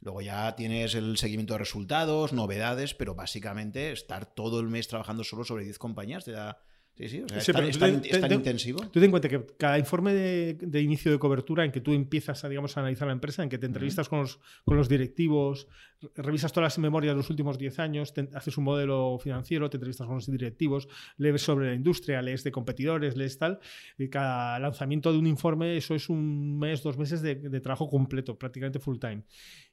Luego 0.00 0.20
ya 0.20 0.54
tienes 0.56 0.94
el 0.94 1.16
seguimiento 1.16 1.54
de 1.54 1.58
resultados, 1.58 2.32
novedades, 2.32 2.94
pero 2.94 3.14
básicamente 3.14 3.92
estar 3.92 4.26
todo 4.26 4.60
el 4.60 4.68
mes 4.68 4.88
trabajando 4.88 5.24
solo 5.24 5.44
sobre 5.44 5.64
10 5.64 5.78
compañías 5.78 6.24
te 6.24 6.32
da, 6.32 6.58
Sí, 6.96 7.08
sí, 7.10 7.22
o 7.22 7.28
sea, 7.28 7.38
es, 7.38 7.46
tan, 7.46 7.64
es, 7.64 7.78
tan, 7.78 8.02
es 8.02 8.20
tan 8.20 8.32
intensivo. 8.32 8.80
Tú 8.80 8.92
ten 8.92 9.04
en 9.04 9.10
cuenta 9.10 9.28
que 9.28 9.44
cada 9.58 9.78
informe 9.78 10.14
de, 10.14 10.54
de, 10.54 10.80
inicio 10.80 11.12
de 11.12 11.18
cobertura 11.18 11.62
en 11.62 11.70
que 11.70 11.82
tú 11.82 11.92
empiezas 11.92 12.42
a, 12.42 12.48
digamos, 12.48 12.74
a 12.74 12.80
analizar 12.80 13.06
la 13.06 13.12
empresa, 13.12 13.42
en 13.42 13.50
que 13.50 13.58
te 13.58 13.66
entrevistas 13.66 14.06
uh 14.06 14.08
-huh. 14.08 14.10
con, 14.10 14.18
los, 14.20 14.40
con 14.64 14.76
los 14.78 14.88
directivos, 14.88 15.68
revisas 16.14 16.52
todas 16.52 16.72
las 16.72 16.78
memorias 16.78 17.12
de 17.12 17.18
los 17.18 17.28
últimos 17.28 17.58
10 17.58 17.78
años, 17.80 18.14
te, 18.14 18.30
haces 18.32 18.56
un 18.56 18.64
modelo 18.64 19.18
financiero, 19.18 19.68
te 19.68 19.76
entrevistas 19.76 20.06
con 20.06 20.16
los 20.16 20.26
directivos, 20.26 20.88
lees 21.18 21.42
sobre 21.42 21.66
la 21.66 21.74
industria, 21.74 22.22
lees 22.22 22.42
de 22.44 22.50
competidores, 22.50 23.14
lees 23.14 23.36
tal, 23.36 23.60
y 23.98 24.08
cada 24.08 24.58
lanzamiento 24.58 25.12
de 25.12 25.18
un 25.18 25.26
informe, 25.26 25.76
eso 25.76 25.94
es 25.94 26.08
un 26.08 26.58
mes, 26.58 26.82
dos 26.82 26.96
meses 26.96 27.20
de, 27.20 27.34
de 27.34 27.60
trabajo 27.60 27.90
completo, 27.90 28.38
prácticamente 28.38 28.78
full 28.78 28.98
time. 28.98 29.22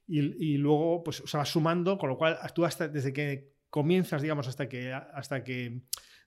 Y, 0.06 0.52
y, 0.52 0.58
luego, 0.58 1.02
pues, 1.02 1.22
o 1.22 1.26
sea, 1.26 1.38
vas 1.38 1.48
sumando, 1.48 1.96
con 1.96 2.10
lo 2.10 2.18
cual 2.18 2.36
tú 2.54 2.66
hasta 2.66 2.86
desde 2.86 3.14
que 3.14 3.54
comienzas, 3.70 4.20
digamos, 4.20 4.46
hasta 4.46 4.68
que, 4.68 4.92
hasta 4.92 5.42
que 5.42 5.80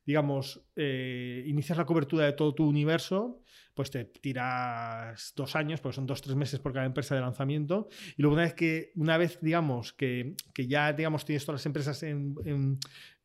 digamos, 0.07 0.61
eh, 0.77 1.43
inicias 1.45 1.77
la 1.77 1.85
cobertura 1.85 2.25
de 2.25 2.31
todo 2.31 2.55
tu 2.55 2.65
universo, 2.67 3.43
pues 3.75 3.91
te 3.91 4.05
tiras 4.05 5.33
dos 5.35 5.55
años, 5.55 5.81
pues 5.81 5.95
son 5.95 6.07
dos, 6.07 6.21
tres 6.21 6.35
meses 6.35 6.59
por 6.61 6.73
cada 6.73 6.85
empresa 6.85 7.13
de 7.13 7.21
lanzamiento. 7.21 7.89
Y 8.15 8.21
luego 8.21 8.35
una 8.35 8.43
vez 8.43 8.53
que, 8.53 8.91
una 8.95 9.17
vez, 9.17 9.37
digamos, 9.41 9.91
que, 9.93 10.33
que 10.53 10.65
ya, 10.65 10.93
digamos, 10.93 11.25
tienes 11.25 11.45
todas 11.45 11.59
las 11.59 11.65
empresas 11.65 12.01
en 12.01 12.79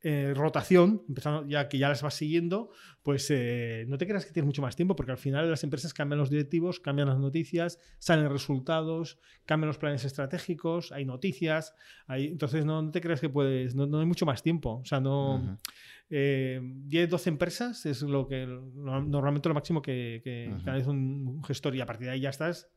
eh, 0.04 0.32
rotación, 0.34 1.04
empezando 1.08 1.46
ya 1.46 1.68
que 1.68 1.78
ya 1.78 1.88
las 1.88 2.02
vas 2.02 2.14
siguiendo, 2.14 2.70
pues 3.02 3.30
eh, 3.30 3.84
no 3.88 3.98
te 3.98 4.06
creas 4.06 4.26
que 4.26 4.32
tienes 4.32 4.46
mucho 4.46 4.60
más 4.60 4.74
tiempo, 4.74 4.96
porque 4.96 5.12
al 5.12 5.18
final 5.18 5.48
las 5.48 5.62
empresas 5.62 5.94
cambian 5.94 6.18
los 6.18 6.28
directivos, 6.28 6.80
cambian 6.80 7.08
las 7.08 7.18
noticias, 7.18 7.78
salen 7.98 8.28
resultados, 8.28 9.18
cambian 9.46 9.68
los 9.68 9.78
planes 9.78 10.04
estratégicos, 10.04 10.90
hay 10.90 11.04
noticias, 11.04 11.74
hay, 12.06 12.26
entonces 12.26 12.64
no, 12.64 12.82
no, 12.82 12.90
te 12.90 13.00
creas 13.00 13.20
que 13.20 13.28
puedes, 13.28 13.74
no, 13.76 13.86
no, 13.86 14.00
hay 14.00 14.06
mucho 14.06 14.26
más 14.26 14.42
tiempo, 14.42 14.80
o 14.82 14.84
sea, 14.84 15.00
no... 15.00 15.36
Uh 15.36 15.38
-huh. 15.38 15.58
eh, 16.10 16.60
10, 16.62 17.08
12 17.08 17.30
empresas 17.30 17.86
es 17.86 18.02
lo 18.02 18.26
que 18.26 18.44
normalmente 18.44 19.48
lo 19.48 19.54
máximo 19.54 19.80
que, 19.80 20.20
que 20.24 20.48
uh 20.50 20.56
-huh. 20.56 20.64
cada 20.64 20.76
vez 20.78 20.86
un, 20.86 21.28
un 21.28 21.44
gestor 21.44 21.74
y 21.76 21.80
a 21.80 21.86
partir 21.86 22.06
de 22.06 22.14
ahí 22.14 22.20
ya 22.20 22.30
estás 22.30 22.68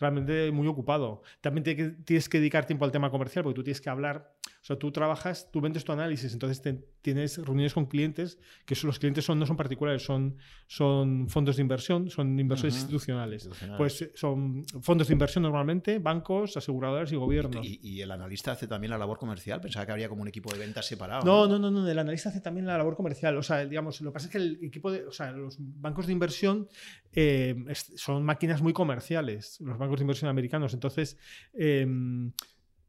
realmente 0.00 0.50
muy 0.50 0.66
ocupado. 0.66 1.22
También 1.40 1.62
te, 1.62 1.74
tienes 2.04 2.28
que 2.28 2.38
dedicar 2.38 2.66
tiempo 2.66 2.84
al 2.84 2.90
tema 2.90 3.10
comercial 3.10 3.44
porque 3.44 3.56
tú 3.56 3.62
tienes 3.62 3.80
que 3.80 3.90
hablar, 3.90 4.34
o 4.62 4.64
sea, 4.64 4.78
tú 4.78 4.92
trabajas, 4.92 5.50
tú 5.50 5.62
vendes 5.62 5.84
tu 5.84 5.92
análisis, 5.92 6.34
entonces 6.34 6.60
te, 6.60 6.74
tienes 7.00 7.38
reuniones 7.38 7.72
con 7.72 7.86
clientes, 7.86 8.38
que 8.66 8.74
son, 8.74 8.88
los 8.88 8.98
clientes 8.98 9.24
son, 9.24 9.38
no 9.38 9.46
son 9.46 9.56
particulares, 9.56 10.02
son, 10.02 10.36
son 10.66 11.30
fondos 11.30 11.56
de 11.56 11.62
inversión, 11.62 12.10
son 12.10 12.38
inversores 12.38 12.74
uh 12.74 12.76
-huh. 12.76 12.80
institucionales. 12.80 13.46
institucionales. 13.46 13.78
Pues 13.78 14.10
son 14.16 14.62
fondos 14.82 15.08
de 15.08 15.14
inversión 15.14 15.44
normalmente, 15.44 15.98
bancos, 15.98 16.58
aseguradoras 16.58 17.10
y 17.10 17.16
gobiernos. 17.16 17.64
¿Y, 17.64 17.80
¿Y, 17.82 18.02
el 18.02 18.10
analista 18.10 18.52
hace 18.52 18.68
también 18.68 18.90
la 18.90 18.98
labor 18.98 19.16
comercial? 19.16 19.62
Pensaba 19.62 19.86
que 19.86 19.92
habría 19.92 20.10
como 20.10 20.20
un 20.20 20.28
equipo 20.28 20.52
de 20.52 20.58
ventas 20.58 20.84
separado. 20.84 21.24
No, 21.24 21.48
no, 21.48 21.58
no, 21.58 21.70
no, 21.70 21.88
el 21.88 21.98
analista 21.98 22.28
hace 22.28 22.42
también 22.42 22.66
la 22.66 22.76
labor 22.76 22.96
comercial. 22.96 23.38
O 23.38 23.42
sea, 23.42 23.64
digamos, 23.64 23.98
lo 24.02 24.10
que 24.10 24.14
pasa 24.14 24.26
es 24.26 24.32
que 24.32 24.38
el 24.38 24.58
equipo 24.62 24.92
de, 24.92 25.06
o 25.06 25.12
sea, 25.12 25.32
los 25.32 25.56
bancos 25.58 26.06
de 26.06 26.12
inversión 26.12 26.68
eh, 27.14 27.56
son 27.96 28.24
máquinas 28.24 28.60
muy 28.60 28.74
comerciales, 28.74 29.58
los 29.62 29.78
bancos 29.78 30.00
de 30.00 30.02
inversión 30.02 30.28
americanos. 30.28 30.74
Entonces, 30.74 31.16
eh, 31.54 31.86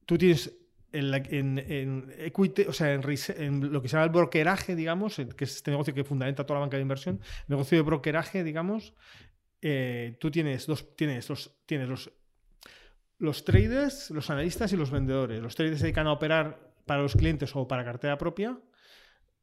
tú 0.06 0.18
tienes 0.18 0.61
en, 0.92 1.14
en, 1.14 1.58
en, 1.60 2.14
equity, 2.18 2.64
o 2.64 2.74
sea, 2.74 2.94
en, 2.94 3.02
lo 3.72 3.82
que 3.82 3.88
se 3.88 3.94
llama 3.94 4.06
el 4.06 4.12
brokeraje, 4.12 4.76
digamos, 4.76 5.16
que 5.16 5.44
es 5.46 5.56
este 5.58 5.72
negocio 5.72 5.94
que 5.94 6.04
fundamenta 6.04 6.46
toda 6.46 6.60
la 6.60 6.66
banca 6.66 6.78
de 6.78 6.84
inversión, 6.84 7.20
negocio 7.48 7.78
de 7.78 7.82
brokeraje, 7.84 8.44
digamos, 8.44 8.94
eh, 9.62 10.18
tú 10.20 10.32
tienes 10.32 10.68
dos, 10.68 10.96
tienes 10.96 11.30
los, 11.30 11.56
tienes 11.66 11.88
los, 11.88 12.12
los 13.20 13.46
traders, 13.46 14.10
los 14.12 14.30
analistas 14.30 14.74
y 14.74 14.78
los 14.78 14.92
vendedores. 14.92 15.42
Los 15.42 15.56
traders 15.56 15.80
se 15.80 15.86
dedican 15.86 16.08
a 16.08 16.14
operar 16.14 16.72
para 16.86 17.02
los 17.02 17.16
clientes 17.16 17.56
o 17.56 17.68
para 17.68 17.86
cartera 17.86 18.18
propia 18.18 18.58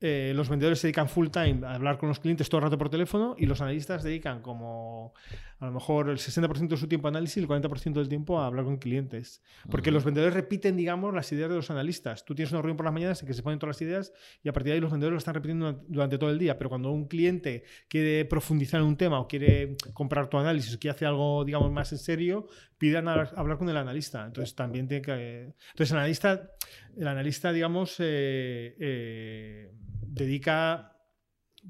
eh, 0.01 0.33
los 0.35 0.49
vendedores 0.49 0.79
se 0.79 0.87
dedican 0.87 1.09
full 1.09 1.29
time 1.29 1.67
a 1.67 1.75
hablar 1.75 1.99
con 1.99 2.09
los 2.09 2.21
clientes 2.21 2.49
todo 2.49 2.61
el 2.61 2.65
rato 2.65 2.79
por 2.79 2.89
teléfono 2.89 3.35
y 3.37 3.47
los 3.47 3.61
analistas 3.61 4.05
dedican 4.05 4.43
como 4.43 5.13
a 5.61 5.67
lo 5.67 5.73
mejor 5.73 6.09
el 6.09 6.19
60% 6.19 6.69
de 6.69 6.77
su 6.77 6.87
tiempo 6.87 7.09
a 7.09 7.11
análisis 7.11 7.39
y 7.39 7.41
el 7.41 7.49
40% 7.49 7.95
del 7.95 8.09
tiempo 8.09 8.41
a 8.41 8.47
hablar 8.47 8.65
con 8.65 8.77
clientes. 8.77 9.43
Porque 9.69 9.91
uh 9.91 9.93
-huh. 9.93 9.95
los 9.95 10.05
vendedores 10.05 10.35
repiten, 10.35 10.77
digamos, 10.77 11.13
las 11.13 11.31
ideas 11.33 11.51
de 11.51 11.57
los 11.57 11.71
analistas. 11.71 12.25
Tú 12.25 12.35
tienes 12.35 12.53
una 12.53 12.63
reunión 12.63 12.77
por 12.77 12.85
las 12.85 12.95
mañanas 12.95 13.21
en 13.21 13.27
que 13.27 13.35
se 13.35 13.43
ponen 13.43 13.59
todas 13.59 13.77
las 13.77 13.83
ideas 13.83 14.13
y 14.43 14.49
a 14.49 14.53
partir 14.53 14.71
de 14.71 14.75
ahí 14.75 14.81
los 14.81 14.93
vendedores 14.93 15.15
lo 15.15 15.19
están 15.19 15.35
repitiendo 15.35 15.85
durante 15.89 16.17
todo 16.17 16.31
el 16.31 16.39
día. 16.39 16.57
Pero 16.59 16.71
cuando 16.71 16.93
un 16.93 17.09
cliente 17.09 17.65
quiere 17.89 18.25
profundizar 18.25 18.81
en 18.81 18.87
un 18.87 18.97
tema 18.97 19.19
o 19.19 19.27
quiere 19.27 19.77
comprar 19.95 20.29
tu 20.29 20.39
análisis 20.39 20.75
o 20.75 20.79
quiere 20.79 20.95
hacer 20.95 21.09
algo, 21.09 21.45
digamos, 21.45 21.73
más 21.73 21.91
en 21.91 21.99
serio, 21.99 22.47
pidan 22.79 23.09
a 23.09 23.15
hablar 23.15 23.59
con 23.59 23.69
el 23.69 23.77
analista. 23.77 24.25
Entonces 24.25 24.55
también 24.55 24.87
tiene 24.87 25.03
que... 25.03 25.55
Entonces 25.71 25.91
el 25.91 25.99
analista, 25.99 26.53
el 26.97 27.09
analista 27.09 27.53
digamos, 27.53 27.97
eh, 27.99 28.77
eh, 28.79 29.73
dedica 30.07 30.95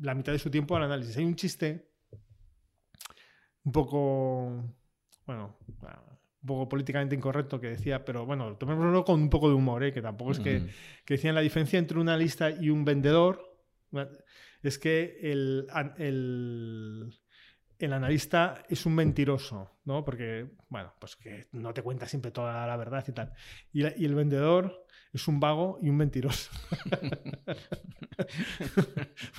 la 0.01 0.15
mitad 0.15 0.33
de 0.33 0.39
su 0.39 0.51
tiempo 0.51 0.77
al 0.77 0.85
análisis. 0.85 1.17
Hay 1.17 1.25
un 1.25 1.37
chiste 1.37 1.88
un 3.65 3.73
poco, 3.73 4.75
bueno, 5.27 5.59
un 6.43 6.47
poco 6.47 6.69
políticamente 6.69 7.15
incorrecto 7.15 7.61
que 7.61 7.69
decía, 7.69 8.05
pero 8.05 8.25
bueno, 8.25 8.57
tomémoslo 8.57 9.05
con 9.05 9.21
un 9.21 9.31
poco 9.31 9.49
de 9.49 9.55
humor, 9.55 9.85
¿eh? 9.85 9.93
que 9.93 10.03
tampoco 10.03 10.33
es 10.33 10.41
que, 10.41 10.69
que 11.05 11.15
decían 11.15 11.35
la 11.35 11.41
diferencia 11.41 11.79
entre 11.79 11.99
un 11.99 12.09
analista 12.09 12.51
y 12.51 12.71
un 12.71 12.85
vendedor 12.85 13.59
es 14.63 14.79
que 14.79 15.19
el, 15.23 15.67
el, 15.99 17.15
el 17.79 17.93
analista 17.93 18.63
es 18.69 18.87
un 18.87 18.95
mentiroso, 18.95 19.79
¿no? 19.85 20.05
Porque, 20.05 20.49
bueno, 20.69 20.93
pues 20.99 21.17
que 21.17 21.49
no 21.53 21.73
te 21.73 21.83
cuenta 21.83 22.07
siempre 22.07 22.31
toda 22.31 22.67
la 22.67 22.77
verdad 22.77 23.05
y 23.07 23.13
tal. 23.13 23.33
Y, 23.73 23.83
y 23.83 24.05
el 24.05 24.15
vendedor 24.15 24.87
es 25.13 25.29
un 25.29 25.41
vago 25.41 25.79
y 25.83 25.89
un 25.89 25.97
mentiroso. 25.97 26.51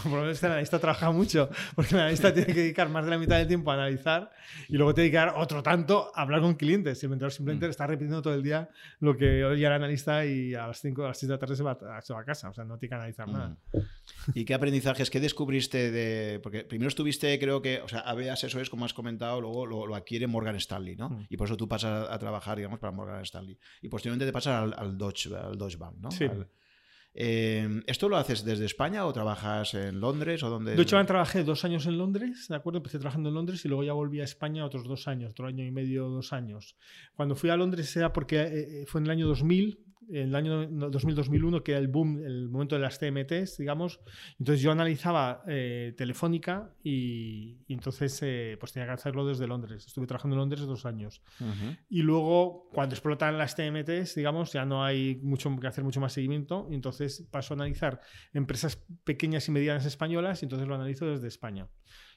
Por 0.04 0.12
lo 0.12 0.22
menos 0.22 0.42
el 0.42 0.52
analista 0.52 0.80
trabaja 0.80 1.12
mucho, 1.12 1.50
porque 1.76 1.96
el 1.96 2.02
analista 2.02 2.34
tiene 2.34 2.54
que 2.54 2.62
dedicar 2.62 2.90
más 2.90 3.06
de 3.06 3.12
la 3.12 3.18
mitad 3.18 3.38
del 3.38 3.48
tiempo 3.48 3.72
a 3.72 3.74
analizar 3.76 4.32
y 4.68 4.78
luego 4.78 4.94
tiene 4.94 5.12
que 5.12 5.18
dedicar 5.18 5.36
otro 5.38 5.62
tanto 5.62 6.12
a 6.16 6.22
hablar 6.22 6.42
con 6.42 6.56
clientes. 6.56 7.02
Y 7.02 7.06
el 7.06 7.10
vendedor 7.10 7.32
simplemente 7.32 7.68
mm. 7.68 7.70
está 7.72 7.88
repitiendo 7.88 8.22
todo 8.22 8.34
el 8.34 8.44
día 8.44 8.70
lo 9.00 9.18
que 9.18 9.44
oye 9.44 9.66
el 9.66 9.72
analista 9.72 10.26
y 10.26 10.56
a 10.56 10.68
las 10.68 10.80
5 10.82 11.04
a 11.04 11.08
las 11.10 11.18
6 11.18 11.28
de 11.28 11.34
la 11.36 11.40
tarde 11.40 11.56
se 11.56 11.64
va, 11.64 12.02
se 12.02 12.14
va, 12.14 12.22
a 12.22 12.26
casa. 12.26 12.50
O 12.50 12.54
sea, 12.54 12.64
no 12.64 12.78
tiene 12.78 12.90
que 12.90 12.96
analizar 12.96 13.28
mm. 13.28 13.32
nada. 13.32 13.58
¿Y 14.34 14.46
qué 14.46 14.54
aprendizajes, 14.54 15.10
qué 15.10 15.20
descubriste 15.20 15.92
de...? 15.92 16.40
Porque 16.42 16.64
primero 16.64 16.88
estuviste, 16.88 17.38
creo 17.40 17.62
que, 17.62 17.82
o 17.82 17.88
sea, 17.88 18.00
ABS 18.00 18.46
eso 18.46 18.60
es, 18.60 18.70
como 18.70 18.86
has 18.86 18.94
comentado, 18.94 19.42
luego 19.42 19.66
lo, 19.66 19.88
lo 19.88 19.96
adquiere 19.96 20.28
Morgan 20.28 20.56
Stanley, 20.56 20.96
¿no? 20.96 21.10
Mm. 21.10 21.28
Y 21.30 21.38
por 21.38 21.48
eso 21.48 21.58
tú 21.58 21.68
pasas 21.68 22.10
a, 22.10 22.14
a, 22.14 22.20
trabajar, 22.20 22.58
digamos, 22.58 22.80
para 22.80 22.92
Morgan 22.92 23.22
Stanley. 23.22 23.58
Y 23.82 23.90
posteriormente 23.90 24.26
te 24.26 24.32
pasas 24.32 24.64
al, 24.64 24.74
al 24.78 24.98
Dodge, 24.98 25.28
al 25.34 25.58
Deutsche 25.70 25.78
Bank, 25.78 25.98
¿no? 26.00 26.12
Sí. 26.12 26.26
Al, 26.26 26.48
eh, 27.14 27.82
¿Esto 27.88 28.08
lo 28.08 28.18
haces 28.18 28.46
desde 28.46 28.66
España 28.66 29.06
o 29.06 29.12
trabajas 29.12 29.74
en 29.74 30.00
Londres 30.00 30.44
o 30.44 30.50
dónde? 30.50 30.76
Deutsche 30.76 30.96
Bank 30.96 31.08
trabajé 31.08 31.44
dos 31.44 31.66
años 31.66 31.86
en 31.88 31.98
Londres, 31.98 32.48
¿de 32.48 32.56
acuerdo? 32.56 32.78
Empecé 32.78 33.00
trabajando 33.00 33.30
en 33.30 33.36
Londres 33.36 33.66
y 33.66 33.68
luego 33.68 33.84
ya 33.84 33.94
volví 33.94 34.22
a 34.22 34.24
España 34.24 34.66
otros 34.66 34.88
dos 34.88 35.08
años, 35.08 35.32
otro 35.32 35.48
año 35.48 35.66
y 35.66 35.72
medio, 35.72 36.08
dos 36.08 36.34
años. 36.34 36.76
Cuando 37.16 37.36
fui 37.36 37.50
a 37.50 37.58
Londres 37.58 37.96
era 37.98 38.14
porque 38.14 38.42
eh, 38.42 38.86
fue 38.86 39.02
en 39.02 39.06
el 39.06 39.12
año 39.12 39.28
2000, 39.28 39.80
en 40.10 40.30
el 40.30 40.36
año 40.36 40.68
2000-2001, 40.70 41.64
que 41.64 41.72
era 41.72 41.80
el 41.80 41.88
boom, 41.88 42.24
el 42.24 42.50
momento 42.50 42.76
de 42.76 42.82
las 42.82 43.00
TMTs, 43.00 43.58
digamos. 43.58 44.00
Entonces 44.40 44.62
yo 44.62 44.72
analizaba 44.72 45.44
eh, 45.48 45.94
Telefónica 45.96 46.74
y, 46.84 47.58
y 47.68 47.74
entonces 47.74 48.20
eh, 48.24 48.58
pues 48.60 48.74
tenía 48.74 48.88
que 48.88 48.94
hacerlo 48.94 49.26
desde 49.26 49.48
Londres. 49.48 49.86
Estuve 49.86 50.08
trabajando 50.08 50.36
en 50.36 50.40
Londres 50.40 50.62
dos 50.62 50.86
años. 50.86 51.22
Uh 51.40 51.46
-huh. 51.46 51.78
Y 51.90 52.02
luego, 52.02 52.70
cuando 52.74 52.96
explotan 52.96 53.38
las 53.38 53.56
TMTs, 53.56 54.16
digamos, 54.16 54.52
ya 54.52 54.66
no 54.66 54.84
hay 54.84 55.20
mucho 55.22 55.56
que 55.60 55.68
hacer 55.68 55.84
mucho 55.84 56.02
más 56.02 56.14
seguimiento. 56.14 56.68
Y 56.70 56.76
entonces 56.76 57.28
paso 57.32 57.54
a 57.54 57.56
analizar 57.56 58.02
empresas 58.34 58.84
pequeñas 59.04 59.48
y 59.48 59.52
medianas 59.52 59.86
españolas 59.86 60.42
y 60.42 60.46
entonces 60.46 60.68
lo 60.68 60.76
analizo 60.76 61.06
desde 61.06 61.28
España. 61.28 61.68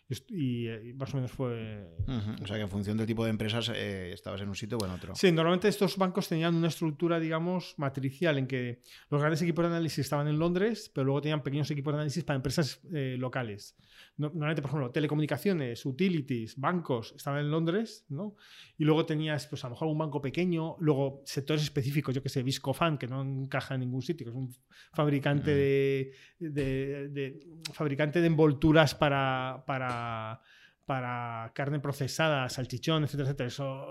Y, 0.08 0.68
y, 0.68 0.92
más 0.94 1.12
o 1.14 1.16
menos 1.16 1.32
fue... 1.32 1.86
Uh 2.06 2.10
-huh. 2.10 2.42
O 2.42 2.46
sea 2.46 2.56
que 2.56 2.62
en 2.62 2.68
función 2.68 2.96
del 2.96 3.06
tipo 3.06 3.24
de 3.24 3.30
empresas 3.30 3.70
eh, 3.74 4.12
estabas 4.12 4.40
en 4.40 4.48
un 4.48 4.54
sitio 4.54 4.76
o 4.78 4.84
en 4.84 4.90
otro. 4.92 5.14
Sí, 5.14 5.32
normalmente 5.32 5.68
estos 5.68 5.96
bancos 5.96 6.28
tenían 6.28 6.54
una 6.54 6.68
estructura, 6.68 7.18
digamos, 7.18 7.74
matricial 7.78 8.38
en 8.38 8.46
que 8.46 8.82
los 9.10 9.20
grandes 9.20 9.40
equipos 9.42 9.64
de 9.64 9.70
análisis 9.70 10.00
estaban 10.00 10.28
en 10.28 10.38
Londres, 10.38 10.90
pero 10.94 11.06
luego 11.06 11.22
tenían 11.22 11.42
pequeños 11.42 11.70
equipos 11.70 11.92
de 11.92 11.98
análisis 11.98 12.24
para 12.24 12.36
empresas 12.36 12.80
eh, 12.92 13.16
locales. 13.18 13.76
Normalmente, 14.30 14.62
por 14.62 14.70
ejemplo, 14.70 14.90
telecomunicaciones, 14.90 15.84
utilities, 15.84 16.56
bancos 16.56 17.14
estaban 17.16 17.40
en 17.40 17.50
Londres, 17.50 18.06
¿no? 18.08 18.36
Y 18.78 18.84
luego 18.84 19.04
tenías, 19.06 19.46
pues 19.46 19.64
a 19.64 19.68
lo 19.68 19.74
mejor 19.74 19.88
un 19.88 19.98
banco 19.98 20.20
pequeño, 20.20 20.76
luego 20.80 21.22
sectores 21.24 21.62
específicos, 21.62 22.14
yo 22.14 22.22
que 22.22 22.28
sé, 22.28 22.42
Viscofan, 22.42 22.98
que 22.98 23.06
no 23.06 23.22
encaja 23.22 23.74
en 23.74 23.80
ningún 23.80 24.02
sitio, 24.02 24.24
que 24.24 24.30
es 24.30 24.36
un 24.36 24.54
fabricante, 24.92 25.52
-huh. 25.52 25.54
de, 25.54 26.50
de, 26.50 27.08
de, 27.08 27.40
fabricante 27.72 28.20
de 28.20 28.26
envolturas 28.26 28.94
para, 28.94 29.64
para 29.66 30.40
para 30.84 31.52
carne 31.54 31.80
procesada, 31.80 32.48
salchichón, 32.48 33.04
etcétera, 33.04 33.28
etcétera. 33.28 33.48
Eso, 33.48 33.86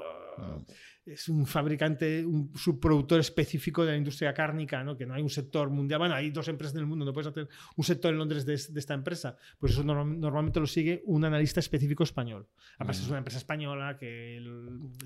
es 1.06 1.30
un 1.30 1.46
fabricante, 1.48 2.24
un 2.26 2.52
subproductor 2.56 3.20
específico 3.20 3.84
de 3.84 3.92
la 3.92 3.98
industria 3.98 4.34
cárnica, 4.34 4.84
¿no? 4.84 4.96
que 4.96 5.06
no 5.06 5.14
hay 5.14 5.22
un 5.22 5.30
sector 5.30 5.70
mundial, 5.70 6.00
bueno, 6.00 6.16
hay 6.16 6.30
dos 6.30 6.48
empresas 6.48 6.76
en 6.76 6.82
el 6.82 6.86
mundo, 6.86 7.06
no 7.06 7.14
puedes 7.14 7.28
hacer 7.28 7.48
un 7.76 7.84
sector 7.84 8.12
en 8.12 8.20
Londres 8.20 8.46
de, 8.46 8.54
esta 8.54 8.94
empresa, 8.94 9.36
pues 9.60 9.74
eso 9.74 9.84
normalmente 9.84 10.60
lo 10.60 10.68
sigue 10.68 11.02
un 11.06 11.26
analista 11.26 11.60
específico 11.60 12.04
español. 12.04 12.48
Además 12.78 13.00
es 13.00 13.08
una 13.08 13.18
empresa 13.18 13.40
española, 13.40 13.98
que 13.98 14.42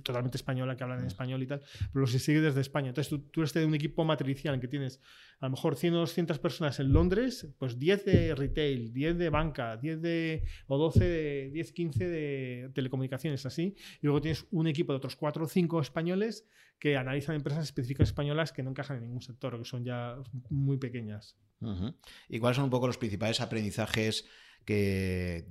totalmente 0.04 0.38
española, 0.38 0.76
que 0.76 0.84
habla 0.84 1.00
en 1.00 1.06
español 1.06 1.42
y 1.44 1.48
tal, 1.48 1.62
pero 1.92 2.02
lo 2.02 2.08
sigue 2.08 2.42
desde 2.42 2.62
España. 2.62 2.90
Entonces 2.90 3.10
tú, 3.10 3.20
tú 3.20 3.42
eres 3.42 3.54
de 3.54 3.66
un 3.66 3.76
equipo 3.76 4.04
matricial 4.04 4.56
en 4.56 4.62
que 4.62 4.68
tienes 4.68 5.00
a 5.40 5.46
lo 5.46 5.52
mejor 5.52 5.76
100 5.76 5.94
o 5.94 6.00
200 6.00 6.40
personas 6.40 6.80
en 6.80 6.94
Londres, 6.94 7.48
pues 7.58 7.78
10 7.78 8.06
de 8.06 8.36
retail, 8.36 8.94
10 8.94 9.18
de 9.18 9.30
banca, 9.30 9.78
10 9.78 10.02
de, 10.02 10.44
o 10.68 10.78
12 10.78 11.04
de, 11.04 11.50
10, 11.52 11.72
15 11.72 12.08
de 12.08 12.72
telecomunicaciones, 12.74 13.46
así, 13.46 13.76
y 14.02 14.06
luego 14.06 14.22
tienes 14.22 14.46
un 14.52 14.68
equipo 14.68 14.94
de 14.94 14.98
otros 14.98 15.16
4 15.16 15.44
o 15.44 15.48
5 15.48 15.85
españoles 15.88 16.46
que 16.80 16.98
analizan 16.98 17.36
empresas 17.36 17.64
específicas 17.64 18.10
españolas 18.10 18.52
que 18.52 18.64
no 18.64 18.70
encajan 18.70 18.98
en 18.98 19.04
ningún 19.04 19.22
sector 19.22 19.56
o 19.56 19.60
que 19.60 19.66
son 19.66 19.84
ya 19.84 20.18
muy 20.50 20.78
pequeñas. 20.78 21.38
¿Y 22.30 22.40
cuáles 22.40 22.58
son 22.58 22.66
un 22.66 22.70
poco 22.70 22.88
los 22.88 22.98
principales 22.98 23.42
aprendizajes 23.42 24.26
que, 24.66 25.48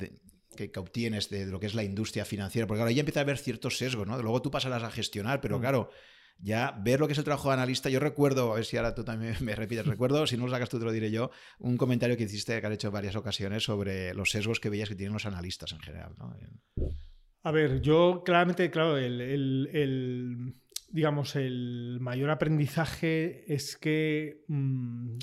que, 0.56 0.70
obtienes 0.78 1.30
de, 1.30 1.46
lo 1.46 1.58
que 1.58 1.66
es 1.66 1.74
la 1.74 1.82
industria 1.82 2.24
financiera? 2.24 2.66
Porque 2.66 2.82
ahora 2.82 2.92
ya 2.92 3.00
empieza 3.00 3.20
a 3.20 3.22
haber 3.22 3.38
ciertos 3.38 3.78
sesgos, 3.78 4.06
¿no? 4.06 4.20
Luego 4.20 4.42
tú 4.42 4.50
pasarás 4.50 4.82
a 4.82 4.90
gestionar, 4.90 5.40
pero 5.40 5.58
mm. 5.58 5.60
claro, 5.60 5.90
ya 6.38 6.72
ver 6.82 7.00
lo 7.00 7.06
que 7.06 7.12
es 7.12 7.18
el 7.18 7.24
trabajo 7.24 7.48
de 7.48 7.54
analista. 7.54 7.88
Yo 7.88 8.00
recuerdo, 8.00 8.52
a 8.52 8.56
ver 8.56 8.64
si 8.64 8.76
ahora 8.76 8.94
tú 8.94 9.04
también 9.04 9.34
me 9.40 9.54
repites, 9.54 9.86
recuerdo, 9.86 10.26
si 10.26 10.36
no 10.36 10.44
lo 10.44 10.52
sacas 10.52 10.68
tú 10.68 10.78
te 10.78 10.84
lo 10.84 10.92
diré 10.92 11.10
yo, 11.10 11.30
un 11.58 11.76
comentario 11.76 12.16
que 12.16 12.24
hiciste, 12.24 12.60
que 12.60 12.66
has 12.66 12.72
hecho 12.72 12.88
en 12.88 12.94
varias 12.94 13.16
ocasiones 13.16 13.64
sobre 13.64 14.14
los 14.14 14.30
sesgos 14.30 14.60
que 14.60 14.70
veías 14.70 14.88
que 14.88 14.94
tienen 14.94 15.14
los 15.14 15.26
analistas 15.26 15.72
en 15.72 15.80
general. 15.80 16.14
¿no? 16.18 16.36
A 17.44 17.50
ver, 17.50 17.82
yo 17.82 18.22
claramente, 18.24 18.70
claro, 18.70 18.96
el, 18.96 20.54
digamos, 20.88 21.36
el 21.36 21.98
mayor 22.00 22.30
aprendizaje 22.30 23.44
es 23.52 23.76
que, 23.76 24.44
mm, 24.48 25.18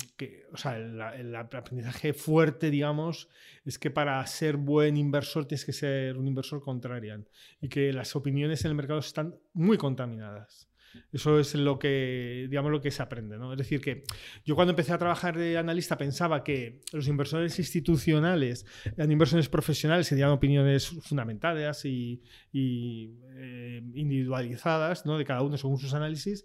o 0.52 0.56
sea, 0.56 0.76
el, 0.78 1.34
aprendizaje 1.34 2.12
fuerte, 2.12 2.70
digamos, 2.70 3.28
es 3.64 3.76
que 3.76 3.90
para 3.90 4.24
ser 4.28 4.56
buen 4.56 4.96
inversor 4.96 5.46
tienes 5.46 5.64
que 5.64 5.72
ser 5.72 6.16
un 6.16 6.28
inversor 6.28 6.62
contrarian 6.62 7.28
y 7.60 7.68
que 7.68 7.92
las 7.92 8.14
opiniones 8.14 8.64
en 8.64 8.70
el 8.70 8.76
mercado 8.76 9.00
están 9.00 9.34
muy 9.52 9.76
contaminadas. 9.76 10.71
Eso 11.12 11.38
es 11.38 11.54
lo 11.54 11.78
que, 11.78 12.46
digamos, 12.48 12.70
lo 12.70 12.80
que 12.80 12.90
se 12.90 13.02
aprende, 13.02 13.38
¿no? 13.38 13.52
Es 13.52 13.58
decir, 13.58 13.80
que 13.80 14.04
yo 14.44 14.54
cuando 14.54 14.70
empecé 14.70 14.92
a 14.92 14.98
trabajar 14.98 15.36
de 15.36 15.58
analista 15.58 15.96
pensaba 15.98 16.42
que 16.44 16.80
los 16.92 17.08
inversores 17.08 17.58
institucionales, 17.58 18.66
las 18.96 19.10
inversiones 19.10 19.48
profesionales 19.48 20.06
serían 20.06 20.30
opiniones 20.30 20.88
fundamentales 20.88 21.84
y, 21.84 22.22
eh, 22.54 23.82
individualizadas, 23.94 25.06
¿no? 25.06 25.18
De 25.18 25.24
cada 25.24 25.42
uno 25.42 25.56
según 25.56 25.78
sus 25.78 25.94
análisis 25.94 26.44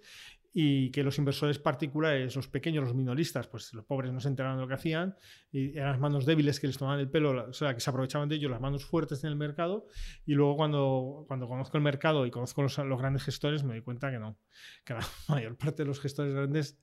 y 0.59 0.89
que 0.89 1.03
los 1.03 1.19
inversores 1.19 1.59
particulares, 1.59 2.35
los 2.35 2.47
pequeños, 2.47 2.83
los 2.83 2.95
minoristas, 2.95 3.45
pues 3.45 3.71
los 3.75 3.85
pobres 3.85 4.11
no 4.11 4.19
se 4.19 4.27
enteraban 4.27 4.57
de 4.57 4.63
lo 4.63 4.67
que 4.67 4.73
hacían 4.73 5.15
y 5.51 5.77
eran 5.77 5.91
las 5.91 5.99
manos 5.99 6.25
débiles 6.25 6.59
que 6.59 6.65
les 6.65 6.79
tomaban 6.79 6.99
el 6.99 7.11
pelo, 7.11 7.47
o 7.47 7.53
sea, 7.53 7.75
que 7.75 7.79
se 7.79 7.87
aprovechaban 7.91 8.27
de 8.27 8.37
ellos, 8.37 8.49
las 8.49 8.59
manos 8.59 8.83
fuertes 8.83 9.23
en 9.23 9.29
el 9.29 9.35
mercado 9.35 9.85
y 10.25 10.33
luego 10.33 10.57
cuando, 10.57 11.25
cuando 11.27 11.47
conozco 11.47 11.77
el 11.77 11.83
mercado 11.83 12.25
y 12.25 12.31
conozco 12.31 12.63
los, 12.63 12.75
los 12.79 12.97
grandes 12.97 13.21
gestores 13.21 13.63
me 13.63 13.73
doy 13.73 13.83
cuenta 13.83 14.09
que 14.09 14.17
no, 14.17 14.39
que 14.83 14.95
la 14.95 15.05
mayor 15.29 15.55
parte 15.57 15.83
de 15.83 15.89
los 15.89 15.99
gestores 15.99 16.33
grandes 16.33 16.79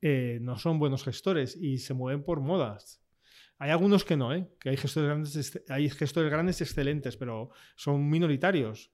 eh, 0.00 0.38
no 0.40 0.56
son 0.56 0.78
buenos 0.78 1.04
gestores 1.04 1.54
y 1.54 1.76
se 1.76 1.92
mueven 1.92 2.24
por 2.24 2.40
modas. 2.40 3.02
Hay 3.58 3.68
algunos 3.68 4.06
que 4.06 4.16
no, 4.16 4.32
¿eh? 4.32 4.48
que 4.58 4.70
hay 4.70 4.78
gestores 4.78 5.06
grandes, 5.06 5.62
hay 5.68 5.90
gestores 5.90 6.30
grandes 6.30 6.62
excelentes, 6.62 7.18
pero 7.18 7.50
son 7.76 8.08
minoritarios. 8.08 8.90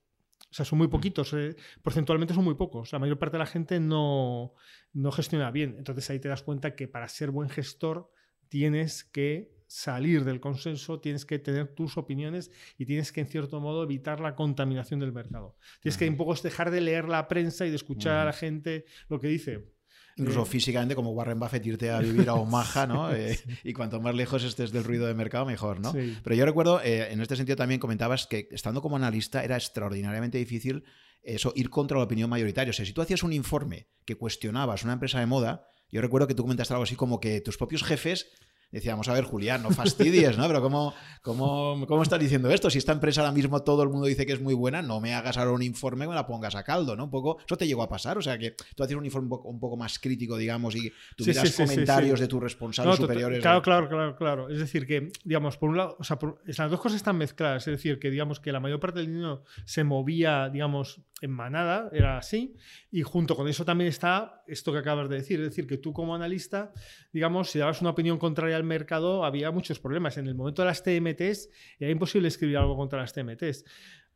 O 0.51 0.55
sea, 0.57 0.65
son 0.65 0.79
muy 0.79 0.87
mm. 0.87 0.91
poquitos, 0.91 1.33
eh, 1.33 1.57
porcentualmente 1.83 2.35
son 2.35 2.45
muy 2.45 2.55
pocos. 2.55 2.93
La 2.93 2.99
mayor 2.99 3.19
parte 3.19 3.35
de 3.35 3.41
la 3.41 3.47
gente 3.47 3.81
no, 3.81 4.55
no 4.93 5.11
gestiona 5.11 5.51
bien. 5.51 5.75
Entonces 5.79 6.09
ahí 6.11 6.21
te 6.21 6.29
das 6.29 6.43
cuenta 6.43 6.77
que 6.77 6.87
para 6.87 7.09
ser 7.09 7.31
buen 7.31 7.49
gestor 7.49 8.11
tienes 8.49 9.03
que 9.05 9.53
salir 9.67 10.25
del 10.25 10.41
consenso, 10.41 11.01
tienes 11.01 11.27
que 11.27 11.41
tener 11.41 11.75
tus 11.75 11.97
opiniones 11.97 12.53
y 12.79 12.87
tienes 12.87 13.11
que, 13.11 13.21
en 13.21 13.27
cierto 13.27 13.61
modo, 13.61 13.83
evitar 13.83 14.21
la 14.21 14.37
contaminación 14.37 15.01
del 15.01 15.13
mercado. 15.13 15.57
Tienes 15.81 15.99
que 15.99 16.09
un 16.09 16.17
poco 16.17 16.35
dejar 16.35 16.71
de 16.71 16.81
leer 16.81 17.09
la 17.09 17.27
prensa 17.27 17.67
y 17.67 17.71
de 17.71 17.77
escuchar 17.77 18.19
a 18.19 18.25
la 18.25 18.33
gente 18.33 18.85
lo 19.09 19.19
que 19.19 19.27
dice. 19.27 19.74
Incluso 20.17 20.45
físicamente, 20.45 20.95
como 20.95 21.11
Warren 21.11 21.41
Buffett, 21.41 21.67
irte 21.67 21.91
a 21.91 21.99
vivir 21.99 22.29
a 22.29 22.35
Omaha, 22.35 22.87
¿no? 22.87 23.11
Eh, 23.15 23.39
y 23.63 23.73
cuanto 23.73 24.01
más 24.01 24.15
lejos 24.15 24.43
estés 24.45 24.73
del 24.73 24.85
ruido 24.85 25.07
de 25.07 25.15
mercado, 25.15 25.45
mejor, 25.45 25.81
¿no? 25.81 25.93
Pero 25.93 26.37
yo 26.37 26.45
recuerdo, 26.45 26.81
eh, 26.83 27.13
en 27.13 27.21
este 27.21 27.37
sentido 27.37 27.57
también 27.57 27.81
comentabas 27.81 28.27
que 28.27 28.49
estando 28.51 28.83
como 28.83 28.97
analista 28.97 29.45
era 29.45 29.57
extraordinariamente 29.57 30.39
difícil 30.39 30.85
eso, 31.23 31.53
ir 31.57 31.71
contra 31.71 31.97
la 31.99 32.05
opinión 32.05 32.31
mayoritaria. 32.31 32.71
O 32.71 32.73
sea, 32.73 32.85
si 32.85 32.93
tú 32.93 33.03
hacías 33.03 33.23
un 33.23 33.33
informe 33.33 33.89
que 34.05 34.17
cuestionabas 34.17 34.85
una 34.85 34.93
empresa 34.93 35.21
de 35.21 35.27
moda, 35.27 35.67
yo 35.91 36.01
recuerdo 36.01 36.27
que 36.27 36.35
tú 36.35 36.43
comentaste 36.43 36.75
algo 36.75 36.85
así 36.85 36.97
como 36.97 37.21
que 37.21 37.41
tus 37.41 37.57
propios 37.57 37.83
jefes 37.83 38.31
decíamos, 38.75 39.09
a 39.09 39.13
ver, 39.13 39.25
Julián, 39.25 39.63
no 39.63 39.71
fastidies, 39.71 40.37
¿no? 40.37 40.47
Pero 40.47 40.61
¿cómo, 40.61 40.95
cómo, 41.23 41.87
cómo 41.87 42.03
estás 42.03 42.21
diciendo 42.21 42.51
esto? 42.51 42.69
Si 42.71 42.79
esta 42.79 42.93
empresa 42.93 43.21
ahora 43.21 43.33
mismo 43.33 43.63
todo 43.63 43.83
el 43.83 43.89
mundo 43.89 44.07
dice 44.07 44.27
que 44.27 44.33
es 44.33 44.41
muy 44.41 44.55
buena, 44.55 44.83
no 44.83 45.01
me 45.01 45.15
hagas 45.15 45.39
ahora 45.39 45.53
un 45.53 45.63
informe 45.63 46.05
y 46.05 46.09
me 46.09 46.15
la 46.15 46.27
pongas 46.27 46.55
a 46.55 46.65
caldo, 46.65 46.97
¿no? 46.97 47.05
Un 47.05 47.11
poco, 47.11 47.39
eso 47.47 47.57
te 47.57 47.67
llegó 47.67 47.83
a 47.83 47.89
pasar, 47.89 48.19
o 48.19 48.23
sea, 48.23 48.37
que 48.37 48.57
tú 48.75 48.83
hacías 48.83 48.99
un 48.99 49.05
informe 49.05 49.29
un 49.45 49.61
poco, 49.61 49.77
más 49.77 49.99
crítico, 49.99 50.37
digamos, 50.37 50.75
y 50.77 50.93
tuvieras 51.17 51.55
comentarios 51.57 52.21
de 52.21 52.27
tus 52.27 52.43
responsables 52.43 52.97
superiores. 52.97 53.41
Claro, 53.41 53.63
claro, 53.63 53.89
claro, 53.89 54.17
claro. 54.17 54.49
Es 54.51 54.59
decir, 54.59 54.87
que, 54.87 55.11
digamos, 55.25 55.57
por 55.57 55.71
un 55.71 55.77
lado, 55.77 55.97
o 55.99 56.05
sea, 56.05 56.19
las 56.45 56.71
dos 56.71 56.81
cosas 56.81 56.97
están 56.97 57.17
mezcladas, 57.17 57.67
es 57.67 57.73
decir, 57.73 57.99
que, 57.99 58.11
digamos, 58.11 58.41
que 58.41 58.53
la 58.53 58.61
mayor 58.61 58.81
parte 58.81 58.99
del 59.01 59.09
dinero 59.09 59.45
se 59.65 59.85
movía, 59.85 60.49
digamos, 60.49 61.01
en 61.21 61.31
manada, 61.31 61.89
era 61.93 62.19
así, 62.19 62.57
y 62.91 63.03
junto 63.03 63.37
con 63.37 63.49
eso 63.49 63.65
también 63.65 63.89
está 63.89 64.43
esto 64.47 64.73
que 64.73 64.79
acabas 64.79 65.09
de 65.09 65.17
decir, 65.17 65.41
es 65.41 65.47
decir, 65.47 65.67
que 65.67 65.79
tú 65.79 65.93
como 65.93 66.15
analista, 66.15 66.73
digamos, 67.13 67.51
si 67.51 67.59
dabas 67.59 67.81
una 67.81 67.91
opinión 67.91 68.19
contraria 68.19 68.57
al 68.57 68.64
mercado, 68.65 69.25
había 69.25 69.51
muchos 69.51 69.79
problemas. 69.79 70.17
En 70.19 70.27
el 70.27 70.35
momento 70.35 70.63
de 70.63 70.69
las 70.69 70.83
TMTs 70.83 71.51
era 71.79 71.91
imposible 71.91 72.29
escribir 72.29 72.57
algo 72.57 72.77
contra 72.77 73.01
las 73.01 73.13
TMTs. 73.13 73.65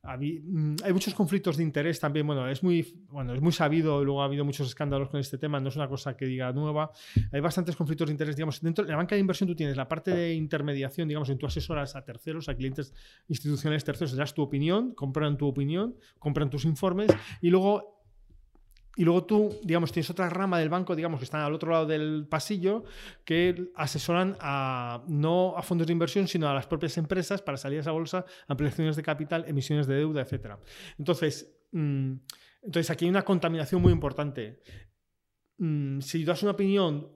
Mm, 0.03 0.77
hay 0.85 0.93
muchos 0.93 1.13
conflictos 1.15 1.57
de 1.57 1.63
interés 1.63 2.01
también. 2.01 2.27
Bueno, 2.27 2.49
es 2.49 2.63
muy, 2.63 3.05
bueno, 3.11 3.35
es 3.35 3.41
muy 3.41 3.53
sabido, 3.53 4.05
luego 4.05 4.23
ha 4.23 4.27
habido 4.27 4.45
muchos 4.45 4.69
escándalos 4.69 5.09
con 5.09 5.21
este 5.21 5.39
tema, 5.39 5.61
no 5.61 5.69
es 5.69 5.77
una 5.77 5.89
cosa 5.89 6.17
que 6.17 6.27
diga 6.27 6.53
nueva. 6.53 6.91
Hay 7.33 7.41
bastantes 7.41 7.77
conflictos 7.77 8.09
de 8.09 8.13
interés, 8.13 8.37
digamos, 8.37 8.61
dentro 8.61 8.85
de 8.85 8.91
la 8.91 8.97
banca 8.97 9.15
de 9.15 9.21
inversión 9.21 9.49
tú 9.49 9.55
tienes 9.55 9.77
la 9.77 9.89
parte 9.89 10.13
de 10.13 10.35
intermediación, 10.35 11.09
digamos, 11.09 11.29
en 11.31 11.39
tu 11.39 11.47
asesoras 11.47 11.97
a 11.97 12.05
terceros, 12.05 12.49
a 12.49 12.55
clientes 12.55 12.95
institucionales 13.29 13.85
terceros, 13.85 14.17
das 14.17 14.35
tu 14.35 14.43
opinión, 14.43 14.95
compran 14.95 15.37
tu 15.37 15.47
opinión, 15.47 15.97
compran 16.19 16.49
tus 16.49 16.65
informes 16.65 17.11
y 17.43 17.51
luego 17.51 17.98
y 18.99 19.05
luego 19.05 19.25
tú, 19.25 19.57
digamos, 19.63 19.93
tienes 19.93 20.11
otra 20.11 20.29
rama 20.29 20.59
del 20.59 20.69
banco, 20.71 20.97
digamos, 20.97 21.21
que 21.21 21.25
están 21.25 21.43
al 21.43 21.55
otro 21.55 21.71
lado 21.71 21.87
del 21.87 22.27
pasillo, 22.29 22.83
que 23.25 23.71
asesoran 23.77 24.37
a, 24.41 25.05
no 25.07 25.55
a 25.57 25.63
fondos 25.63 25.87
de 25.87 25.93
inversión, 25.93 26.27
sino 26.27 26.49
a 26.49 26.55
las 26.55 26.67
propias 26.67 26.99
empresas 26.99 27.41
para 27.41 27.57
salir 27.57 27.89
a 27.89 27.93
bolsa, 27.93 28.27
ampliaciones 28.49 28.97
de 28.97 29.05
capital, 29.05 29.45
emisiones 29.47 29.87
de 29.87 29.95
deuda, 29.95 30.23
etc. 30.23 30.57
Entonces, 30.99 31.49
mm, 31.71 32.15
entonces 32.63 32.91
aquí 32.91 33.05
hay 33.05 33.11
una 33.11 33.25
contaminación 33.25 33.81
muy 33.81 33.93
importante. 33.93 34.59
Mm, 35.59 36.01
si 36.01 36.25
das 36.25 36.43
una 36.43 36.51
opinión 36.53 37.09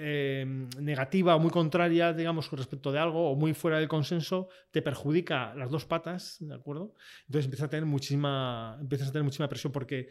eh, 0.00 0.68
negativa 0.78 1.34
o 1.34 1.40
muy 1.40 1.50
contraria, 1.50 2.12
digamos, 2.12 2.48
con 2.48 2.58
respecto 2.58 2.92
de 2.92 3.00
algo 3.00 3.32
o 3.32 3.34
muy 3.34 3.54
fuera 3.54 3.78
del 3.78 3.88
consenso, 3.88 4.48
te 4.70 4.82
perjudica 4.82 5.52
las 5.56 5.68
dos 5.68 5.84
patas, 5.84 6.36
¿de 6.38 6.54
acuerdo? 6.54 6.94
Entonces 7.26 7.46
empiezas 7.46 7.66
a 7.66 7.70
tener 7.70 7.86
muchísima, 7.86 8.78
empiezas 8.80 9.08
a 9.08 9.12
tener 9.12 9.24
muchísima 9.24 9.48
presión 9.48 9.72
porque 9.72 10.10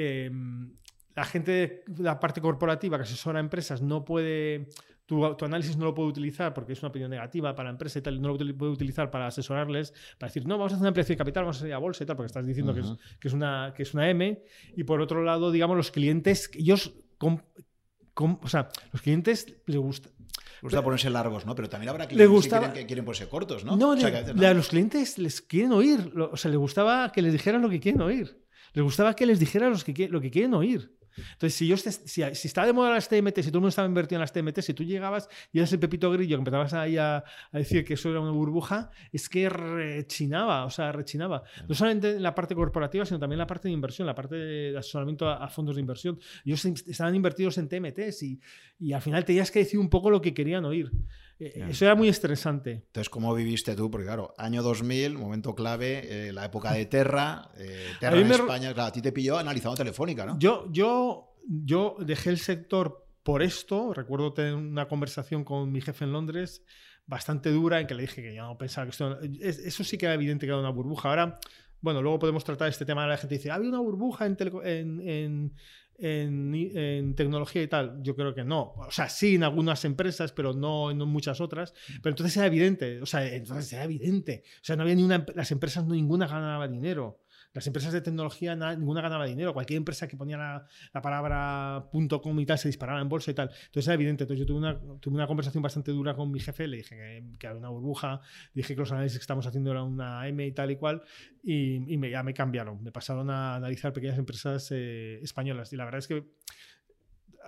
Em, 0.00 0.70
la 1.16 1.24
gente 1.24 1.82
de 1.84 2.02
la 2.04 2.20
parte 2.20 2.40
corporativa 2.40 2.96
que 2.98 3.02
asesora 3.02 3.40
a 3.40 3.42
empresas 3.42 3.82
no 3.82 4.04
puede, 4.04 4.68
tu, 5.06 5.24
análisis 5.44 5.76
no 5.76 5.86
lo 5.86 5.92
puede 5.92 6.08
utilizar 6.08 6.54
porque 6.54 6.74
es 6.74 6.82
una 6.82 6.90
opinión 6.90 7.10
negativa 7.10 7.52
para 7.56 7.70
la 7.70 7.72
empresa 7.72 7.98
y 7.98 8.02
tal, 8.02 8.22
no 8.22 8.28
lo 8.28 8.36
puede 8.56 8.70
utilizar 8.70 9.10
para 9.10 9.26
asesorarles, 9.26 9.92
para 10.16 10.28
decir, 10.28 10.46
no, 10.46 10.56
vamos 10.56 10.70
a 10.70 10.76
hacer 10.76 10.82
una 10.82 10.90
ampliación 10.90 11.16
de 11.16 11.18
capital, 11.18 11.42
vamos 11.42 11.60
a 11.60 11.66
ir 11.66 11.74
a 11.74 11.78
bolsa 11.78 12.04
y 12.04 12.06
tal, 12.06 12.14
porque 12.14 12.28
estás 12.28 12.46
diciendo 12.46 12.72
que, 12.72 12.80
es, 12.82 12.94
que, 13.18 13.26
es, 13.26 13.34
una, 13.34 13.74
que 13.76 13.82
es 13.82 13.92
una 13.92 14.08
M. 14.08 14.40
Y 14.76 14.84
por 14.84 15.00
otro 15.00 15.24
lado, 15.24 15.50
digamos, 15.50 15.76
los 15.76 15.90
clientes, 15.90 16.48
ellos, 16.54 16.92
o 17.18 18.48
sea, 18.48 18.68
los 18.92 19.02
clientes 19.02 19.52
les 19.66 19.78
gusta. 19.78 20.10
Les 20.10 20.62
gusta 20.62 20.82
ponerse 20.84 21.10
largos, 21.10 21.44
¿no? 21.44 21.56
Pero 21.56 21.68
también 21.68 21.88
habrá 21.88 22.06
clientes 22.06 22.44
que, 22.44 22.48
quieren, 22.48 22.72
que 22.72 22.86
quieren 22.86 23.04
ponerse 23.04 23.28
cortos, 23.28 23.64
¿no? 23.64 23.76
No, 23.76 23.90
a 23.90 24.54
los 24.54 24.68
clientes 24.68 25.18
les 25.18 25.40
quieren 25.40 25.72
oír, 25.72 26.12
o 26.16 26.36
sea, 26.36 26.52
les 26.52 26.60
gustaba 26.60 27.10
que 27.10 27.20
les 27.20 27.32
dijeran 27.32 27.62
lo 27.62 27.68
que 27.68 27.80
quieren 27.80 28.02
oír. 28.02 28.47
Les 28.74 28.82
gustaba 28.82 29.14
que 29.14 29.26
les 29.26 29.38
dijera 29.38 29.68
los 29.68 29.84
que, 29.84 30.08
lo 30.08 30.20
que 30.20 30.30
quieren 30.30 30.54
oír. 30.54 30.98
Entonces, 31.32 31.54
si, 31.54 31.66
yo, 31.66 31.76
si, 31.76 31.90
si 31.90 32.48
estaba 32.48 32.66
de 32.66 32.72
moda 32.72 32.90
las 32.90 33.08
TMT, 33.08 33.36
si 33.38 33.48
todo 33.50 33.58
el 33.58 33.60
mundo 33.60 33.68
estaba 33.68 33.88
invertido 33.88 34.16
en 34.16 34.20
las 34.20 34.32
TMT, 34.32 34.60
si 34.60 34.74
tú 34.74 34.84
llegabas 34.84 35.28
y 35.52 35.58
eras 35.58 35.72
el 35.72 35.78
pepito 35.78 36.10
grillo 36.10 36.36
que 36.36 36.40
empezabas 36.40 36.74
ahí 36.74 36.96
a, 36.96 37.24
decir 37.52 37.84
que 37.84 37.94
eso 37.94 38.10
era 38.10 38.20
una 38.20 38.30
burbuja, 38.30 38.90
es 39.12 39.28
que 39.28 39.48
rechinaba, 39.48 40.64
o 40.64 40.70
sea, 40.70 40.92
rechinaba. 40.92 41.42
No 41.68 41.74
solamente 41.74 42.16
en 42.16 42.22
la 42.22 42.34
parte 42.34 42.54
corporativa, 42.54 43.04
sino 43.04 43.18
también 43.18 43.36
en 43.36 43.40
la 43.40 43.46
parte 43.46 43.68
de 43.68 43.74
inversión, 43.74 44.06
la 44.06 44.14
parte 44.14 44.36
de 44.36 44.78
asesoramiento 44.78 45.28
a, 45.28 45.48
fondos 45.48 45.76
de 45.76 45.80
inversión. 45.80 46.18
Ellos 46.44 46.64
estaban 46.64 47.14
invertidos 47.14 47.58
en 47.58 47.68
TMTs 47.68 48.22
y, 48.22 48.40
y 48.78 48.92
al 48.92 49.02
final 49.02 49.24
tenías 49.24 49.50
que 49.50 49.60
decir 49.60 49.78
un 49.80 49.88
poco 49.88 50.10
lo 50.10 50.20
que 50.20 50.34
querían 50.34 50.64
oír. 50.64 50.90
Eh, 51.38 51.66
eso 51.68 51.84
era 51.84 51.94
muy 51.94 52.08
estresante. 52.08 52.72
Entonces, 52.72 53.08
¿cómo 53.08 53.34
viviste 53.34 53.76
tú? 53.76 53.90
Porque 53.90 54.06
claro, 54.06 54.34
año 54.38 54.62
2000, 54.62 55.18
momento 55.18 55.54
clave, 55.54 56.28
eh, 56.28 56.32
la 56.32 56.44
época 56.44 56.72
de 56.72 56.86
Terra, 56.86 57.50
Terra 58.00 58.18
en 58.18 58.30
España, 58.30 58.74
claro, 58.74 58.88
a 58.88 58.92
ti 58.92 59.02
te 59.02 59.12
pilló 59.12 59.38
analizando 59.38 59.76
Telefónica, 59.76 60.26
¿no? 60.26 60.38
Yo, 60.38 60.66
yo, 60.70 61.36
yo 61.46 61.96
dejé 62.00 62.30
el 62.30 62.38
sector 62.38 63.06
por 63.22 63.42
esto. 63.42 63.92
Recuerdo 63.92 64.32
tener 64.32 64.54
una 64.54 64.88
conversación 64.88 65.44
con 65.44 65.70
mi 65.70 65.80
jefe 65.80 66.04
en 66.04 66.12
Londres 66.12 66.62
bastante 67.06 67.50
dura 67.50 67.80
en 67.80 67.86
que 67.86 67.94
le 67.94 68.02
dije 68.02 68.22
que 68.22 68.34
yo 68.34 68.42
no 68.42 68.58
pensaba 68.58 68.86
que 68.86 68.90
esto... 68.90 69.18
Eso 69.20 69.84
sí 69.84 69.98
que 69.98 70.06
era 70.06 70.14
evidente 70.14 70.46
que 70.46 70.50
era 70.50 70.60
una 70.60 70.70
burbuja. 70.70 71.08
Ahora, 71.08 71.38
bueno, 71.80 72.02
luego 72.02 72.18
podemos 72.18 72.44
tratar 72.44 72.68
este 72.68 72.84
tema. 72.84 73.06
La 73.06 73.16
gente 73.16 73.36
dice, 73.36 73.50
¿había 73.50 73.68
una 73.68 73.80
burbuja 73.80 74.26
en, 74.26 74.36
en, 74.64 75.00
en, 75.08 75.54
tecnología 75.98 77.62
y 77.62 77.68
tal? 77.68 78.00
Yo 78.02 78.14
creo 78.14 78.34
que 78.34 78.44
no. 78.44 78.74
O 78.76 78.90
sea, 78.90 79.08
sí 79.08 79.34
en 79.34 79.42
algunas 79.42 79.84
empresas, 79.84 80.32
pero 80.32 80.52
no 80.52 80.90
en 80.90 80.98
muchas 80.98 81.40
otras. 81.40 81.74
Pero 82.02 82.10
entonces 82.10 82.36
era 82.36 82.46
evidente. 82.46 83.02
O 83.02 83.06
sea, 83.06 83.26
entonces 83.34 83.72
era 83.72 83.84
evidente. 83.84 84.44
O 84.60 84.64
sea, 84.64 84.76
no 84.76 84.82
había 84.82 84.94
ni 84.94 85.02
una... 85.02 85.26
Las 85.34 85.50
empresas 85.50 85.86
ninguna 85.86 86.26
ganaba 86.26 86.68
dinero. 86.68 87.20
Las 87.54 87.66
empresas 87.66 87.92
de 87.92 88.00
tecnología 88.00 88.54
ninguna 88.54 89.00
ganaba 89.00 89.26
dinero. 89.26 89.54
Cualquier 89.54 89.78
empresa 89.78 90.06
que 90.06 90.16
ponía 90.16 90.36
la, 90.36 91.02
palabra 91.02 91.88
.com 91.90 92.40
y 92.40 92.46
tal 92.46 92.58
se 92.58 92.68
disparaba 92.68 93.00
en 93.00 93.08
bolsa 93.08 93.30
y 93.30 93.34
tal. 93.34 93.50
Entonces 93.66 93.86
era 93.86 93.94
evidente. 93.94 94.24
Entonces 94.24 94.40
yo 94.40 94.46
tuve 94.46 94.58
una, 94.58 94.78
tuve 95.00 95.14
una 95.14 95.26
conversación 95.26 95.62
bastante 95.62 95.90
dura 95.90 96.14
con 96.14 96.30
mi 96.30 96.40
jefe. 96.40 96.68
Le 96.68 96.78
dije 96.78 97.24
que, 97.38 97.46
había 97.46 97.58
una 97.58 97.70
burbuja. 97.70 98.20
Dije 98.54 98.74
que 98.74 98.80
los 98.80 98.92
análisis 98.92 99.18
que 99.18 99.22
estamos 99.22 99.46
haciendo 99.46 99.70
eran 99.70 99.84
una 99.84 100.28
M 100.28 100.46
y 100.46 100.52
tal 100.52 100.70
y 100.70 100.76
cual. 100.76 101.02
Y, 101.42 101.98
ya 102.10 102.22
me 102.22 102.34
cambiaron. 102.34 102.82
Me 102.82 102.92
pasaron 102.92 103.30
a 103.30 103.56
analizar 103.56 103.92
pequeñas 103.92 104.18
empresas 104.18 104.68
eh, 104.70 105.18
españolas. 105.22 105.72
Y 105.72 105.76
la 105.76 105.84
verdad 105.84 106.00
es 106.00 106.08
que 106.08 106.26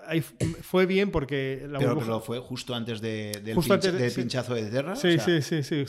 ahí 0.07 0.21
fue 0.21 0.87
bien 0.87 1.11
porque 1.11 1.67
la 1.69 1.79
pero, 1.79 2.21
fue 2.21 2.39
justo 2.39 2.75
antes 2.75 3.01
de, 3.01 3.41
del, 3.43 3.57
pinchazo 4.15 4.55
de 4.55 4.71
Terra. 4.71 4.97
Sí, 4.97 5.19
sí, 5.19 5.43
sí, 5.43 5.63
sí, 5.63 5.85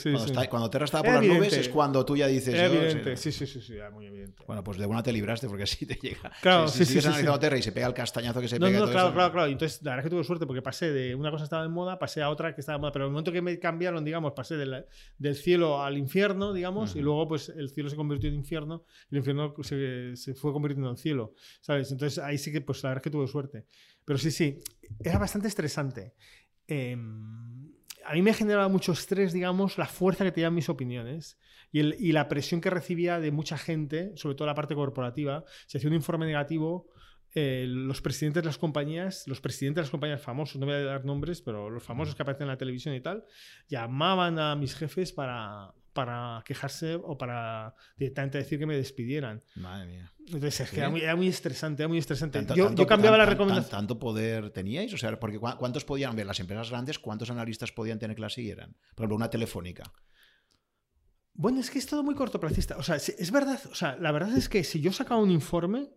cuando, 0.50 0.70
Terra 0.70 0.86
estaba 0.86 1.04
por 1.04 1.14
las 1.14 1.26
nubes 1.26 1.54
es 1.54 1.70
cuando 1.70 2.06
tú 2.06 2.16
ya 2.18 2.28
dices. 2.28 2.54
evidente, 2.54 3.18
sí, 3.18 3.32
sí, 3.32 3.46
sí, 3.46 3.62
sí, 3.62 3.74
muy 3.94 4.06
evidente. 4.06 4.44
Bueno, 4.48 4.64
pues 4.64 4.78
de 4.78 4.86
una 4.86 5.04
te 5.04 5.14
libraste 5.14 5.48
porque 5.48 5.64
así 5.64 5.86
te 5.86 5.96
llega. 5.96 6.32
Claro, 6.42 6.68
si, 6.68 6.86
sí, 6.86 7.00
sí, 7.00 7.08
analizando 7.08 7.40
Terra 7.40 7.58
y 7.58 7.62
se 7.62 7.72
pega 7.72 7.88
el 7.88 7.94
castañazo 7.94 8.42
que 8.42 8.48
se 8.48 8.60
pega. 8.60 8.80
No, 8.80 8.90
claro, 8.90 9.14
claro, 9.14 9.32
claro. 9.32 9.52
Entonces, 9.52 9.82
la 9.84 9.92
verdad 9.92 10.06
es 10.06 10.10
que 10.10 10.16
tuve 10.16 10.24
suerte 10.24 10.46
porque 10.46 10.62
pasé 10.62 10.92
de 10.92 11.16
una 11.16 11.32
cosa 11.32 11.44
que 11.44 11.46
estaba 11.46 11.66
en 11.66 11.72
moda, 11.72 12.00
pasé 12.00 12.22
a 12.22 12.30
otra 12.30 12.54
que 12.54 12.62
estaba 12.62 12.76
en 12.76 12.82
moda. 12.82 12.92
Pero 12.92 13.06
en 13.06 13.10
el 13.10 13.12
momento 13.14 13.32
que 13.32 13.42
me 13.42 13.58
cambiaron, 13.60 14.04
digamos, 14.04 14.34
pasé 14.34 14.56
del 14.56 15.36
cielo 15.36 15.82
al 15.82 15.98
infierno, 15.98 16.54
digamos, 16.54 16.96
y 16.96 17.02
luego 17.02 17.28
pues 17.28 17.50
el 17.50 17.70
cielo 17.70 17.90
se 17.90 17.96
convirtió 17.96 18.30
en 18.30 18.36
infierno 18.36 18.86
y 19.10 19.16
el 19.16 19.18
infierno 19.20 19.54
se, 19.62 20.16
se 20.16 20.34
fue 20.34 20.54
convirtiendo 20.54 20.90
en 20.90 20.98
cielo, 20.98 21.34
¿sabes? 21.62 21.92
Entonces 21.92 22.20
ahí 22.20 22.38
sí 22.38 22.52
que, 22.52 22.62
pues 22.62 22.84
la 22.84 22.90
verdad 22.90 23.02
es 23.02 23.04
que 23.04 23.10
tuve 23.10 23.28
suerte. 23.28 23.66
Pero 24.06 24.20
sí, 24.20 24.32
sí, 24.32 24.60
era 25.04 25.20
bastante 25.20 25.48
estresante. 25.48 26.14
Em, 26.68 27.72
a 28.06 28.14
mí 28.14 28.22
me 28.22 28.34
generaba 28.34 28.68
mucho 28.68 28.92
estrés, 28.92 29.34
digamos, 29.34 29.78
la 29.78 29.86
fuerza 29.86 30.24
que 30.24 30.32
tenían 30.32 30.54
mis 30.54 30.70
opiniones 30.70 31.38
y, 31.72 32.12
la 32.12 32.28
presión 32.28 32.62
que 32.62 32.70
recibía 32.70 33.20
de 33.20 33.32
mucha 33.32 33.58
gente, 33.58 34.12
sobre 34.16 34.36
todo 34.36 34.48
la 34.48 34.56
parte 34.56 34.76
corporativa. 34.76 35.46
Si 35.68 35.78
hacía 35.78 35.90
un 35.90 35.96
informe 35.96 36.26
negativo, 36.26 36.90
eh, 37.34 37.66
los 37.68 38.02
presidentes 38.02 38.44
de 38.44 38.48
las 38.48 38.58
compañías, 38.58 39.26
los 39.28 39.40
presidentes 39.40 39.76
de 39.78 39.82
las 39.84 39.92
compañías 39.92 40.22
famosos, 40.22 40.60
no 40.60 40.66
voy 40.66 40.76
a 40.76 40.84
dar 40.84 41.06
nombres, 41.06 41.42
pero 41.42 41.70
los 41.70 41.84
famosos 41.84 42.16
que 42.16 42.24
aparecen 42.24 42.44
en 42.44 42.50
la 42.50 42.58
televisión 42.58 42.94
y 42.94 43.02
tal, 43.02 43.24
llamaban 43.70 44.38
a 44.38 44.56
mis 44.56 44.76
jefes 44.76 45.14
para, 45.14 45.74
para 45.94 46.44
quejarse 46.46 46.96
o 46.96 47.18
para 47.18 47.76
directamente 47.98 48.38
decir 48.38 48.60
que 48.60 48.66
me 48.66 48.76
despidieran. 48.76 49.44
Madre 49.56 49.88
mía. 49.88 50.12
Entonces, 50.20 50.62
es 50.62 50.70
que 50.70 50.80
era 50.80 51.16
muy, 51.16 51.28
estresante, 51.28 51.84
era 51.84 51.88
muy 51.88 51.98
estresante. 51.98 52.46
yo, 52.56 52.74
yo, 52.74 52.88
cambiaba 52.88 53.18
la 53.18 53.26
recomendación. 53.26 53.72
¿Tanto 53.72 54.00
poder 54.00 54.52
teníais? 54.52 54.94
O 54.94 54.98
sea, 54.98 55.20
porque 55.20 55.40
¿cuántos 55.40 55.84
podían 55.86 56.16
ver 56.16 56.26
las 56.26 56.40
empresas 56.40 56.70
grandes? 56.70 57.00
¿Cuántos 57.00 57.30
analistas 57.30 57.72
podían 57.72 58.00
tener 58.00 58.16
que 58.16 58.22
la 58.22 58.30
siguieran? 58.30 58.78
Por 58.96 59.04
ejemplo, 59.04 59.16
una 59.16 59.30
telefónica. 59.30 59.92
Bueno, 61.34 61.60
es 61.60 61.70
que 61.72 61.80
es 61.80 61.86
todo 61.86 62.04
muy 62.04 62.16
cortoplacista. 62.16 62.78
O 62.78 62.84
sea, 62.84 62.96
es 62.96 63.32
verdad, 63.32 63.60
o 63.70 63.76
sea, 63.76 63.96
la 63.98 64.12
verdad 64.12 64.36
es 64.38 64.50
que 64.50 64.64
si 64.64 64.82
yo 64.82 64.92
sacaba 64.92 65.22
un 65.22 65.32
informe, 65.32 65.90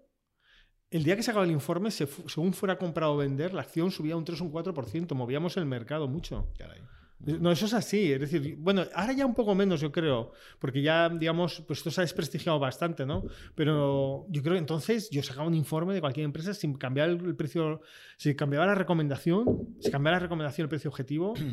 el 0.91 1.03
día 1.03 1.17
que 1.17 1.23
sacaba 1.23 1.45
el 1.45 1.51
informe, 1.51 1.91
según 1.91 2.53
fuera 2.53 2.79
comprado 2.79 3.15
o 3.15 3.17
vender, 3.17 3.53
la 3.53 3.63
acción 3.63 3.91
subía 3.91 4.17
un 4.17 4.25
3 4.25 4.41
o 4.41 4.45
un 4.45 4.53
4%. 4.53 5.13
Movíamos 5.15 5.57
el 5.57 5.67
mercado 5.67 6.07
mucho. 6.07 6.53
Caray. 6.57 6.81
No, 7.27 7.51
eso 7.51 7.67
es 7.67 7.75
así. 7.75 8.13
Es 8.13 8.21
decir, 8.21 8.57
bueno, 8.59 8.85
ahora 8.95 9.13
ya 9.13 9.27
un 9.27 9.35
poco 9.35 9.55
menos, 9.55 9.81
yo 9.81 9.91
creo, 9.91 10.33
porque 10.59 10.83
ya, 10.83 11.09
digamos, 11.09 11.63
pues 11.67 11.79
esto 11.79 11.91
se 11.91 12.01
ha 12.01 12.05
desprestigiado 12.05 12.59
bastante, 12.59 13.07
¿no? 13.07 13.25
Pero 13.55 14.27
yo 14.29 14.43
creo 14.43 14.55
que 14.55 14.61
entonces 14.61 15.11
yo 15.11 15.23
sacaba 15.23 15.47
un 15.47 15.55
informe 15.55 15.95
de 15.95 16.01
cualquier 16.01 16.25
empresa 16.25 16.55
sin 16.55 16.75
cambiar 16.75 17.11
el 17.11 17.37
precio, 17.37 17.81
si 18.17 18.35
cambiaba 18.35 18.67
la 18.67 18.75
recomendación, 18.75 19.77
si 19.81 19.91
cambiaba 19.91 20.17
la 20.17 20.23
recomendación 20.23 20.65
el 20.65 20.69
precio 20.69 20.91
objetivo. 20.91 21.35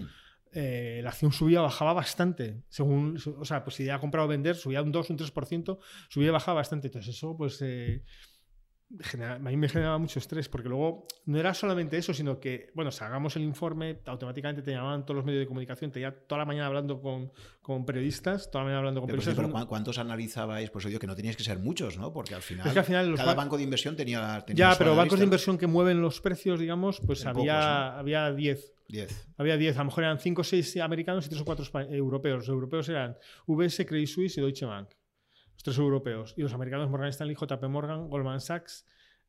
Eh, 0.53 0.99
la 1.01 1.11
acción 1.11 1.31
subía 1.31 1.61
bajaba 1.61 1.93
bastante. 1.93 2.61
Según, 2.67 3.17
o 3.37 3.45
sea, 3.45 3.63
pues 3.63 3.77
si 3.77 3.85
ya 3.85 3.95
ha 3.95 3.99
comprado 4.01 4.27
o 4.27 4.29
vender, 4.29 4.57
subía 4.57 4.81
un 4.81 4.91
2, 4.91 5.11
un 5.11 5.17
3%, 5.17 5.79
subía 6.09 6.33
bajaba 6.33 6.55
bastante. 6.55 6.87
Entonces, 6.87 7.15
eso, 7.15 7.37
pues. 7.37 7.61
Eh, 7.61 8.03
a 9.23 9.39
mí 9.39 9.57
me 9.57 9.69
generaba 9.69 9.97
mucho 9.97 10.19
estrés 10.19 10.49
porque 10.49 10.67
luego 10.67 11.07
no 11.25 11.39
era 11.39 11.53
solamente 11.53 11.97
eso, 11.97 12.13
sino 12.13 12.39
que, 12.39 12.71
bueno, 12.73 12.91
si 12.91 13.03
hagamos 13.03 13.35
el 13.35 13.43
informe, 13.43 13.99
automáticamente 14.05 14.61
te 14.61 14.71
llamaban 14.71 15.05
todos 15.05 15.17
los 15.17 15.25
medios 15.25 15.41
de 15.41 15.47
comunicación, 15.47 15.91
te 15.91 15.95
tenía 15.95 16.11
toda 16.11 16.39
la 16.39 16.45
mañana 16.45 16.67
hablando 16.67 17.01
con, 17.01 17.31
con 17.61 17.85
periodistas, 17.85 18.51
toda 18.51 18.63
la 18.63 18.65
mañana 18.65 18.79
hablando 18.79 19.01
con 19.01 19.07
periodistas. 19.07 19.35
pero 19.35 19.67
¿cuántos 19.67 19.97
analizabais? 19.97 20.69
Pues 20.69 20.85
oye, 20.85 20.99
que 20.99 21.07
no 21.07 21.15
teníais 21.15 21.37
que 21.37 21.43
ser 21.43 21.59
muchos, 21.59 21.97
¿no? 21.97 22.11
Porque 22.11 22.35
al 22.35 22.41
final, 22.41 23.15
cada 23.15 23.33
banco 23.33 23.57
de 23.57 23.63
inversión 23.63 23.95
tenía... 23.95 24.43
ya, 24.53 24.75
pero 24.77 24.95
bancos 24.95 25.19
de 25.19 25.25
inversión 25.25 25.57
que 25.57 25.67
mueven 25.67 26.01
los 26.01 26.19
precios, 26.21 26.59
digamos, 26.59 26.99
pues 27.05 27.25
había, 27.25 27.97
había 27.97 28.31
10. 28.31 28.73
10. 28.89 29.27
Había 29.37 29.55
10, 29.55 29.75
a 29.75 29.79
lo 29.79 29.85
mejor 29.85 30.03
eran 30.03 30.19
5 30.19 30.41
o 30.41 30.43
6 30.43 30.77
americanos 30.77 31.25
y 31.25 31.29
3 31.29 31.41
o 31.41 31.45
4 31.45 31.79
europeos. 31.91 32.39
Los 32.39 32.49
europeos 32.49 32.89
eran 32.89 33.15
VS, 33.47 33.85
Credit 33.85 34.07
Suisse 34.07 34.37
y 34.37 34.41
Deutsche 34.41 34.65
Bank 34.65 34.89
tres 35.63 35.77
europeos. 35.77 36.33
Y 36.37 36.41
los 36.41 36.53
americanos 36.53 36.89
Morgan 36.89 37.09
Stanley, 37.09 37.35
JP 37.35 37.63
Morgan, 37.69 38.09
Goldman 38.09 38.41
Sachs, 38.41 38.85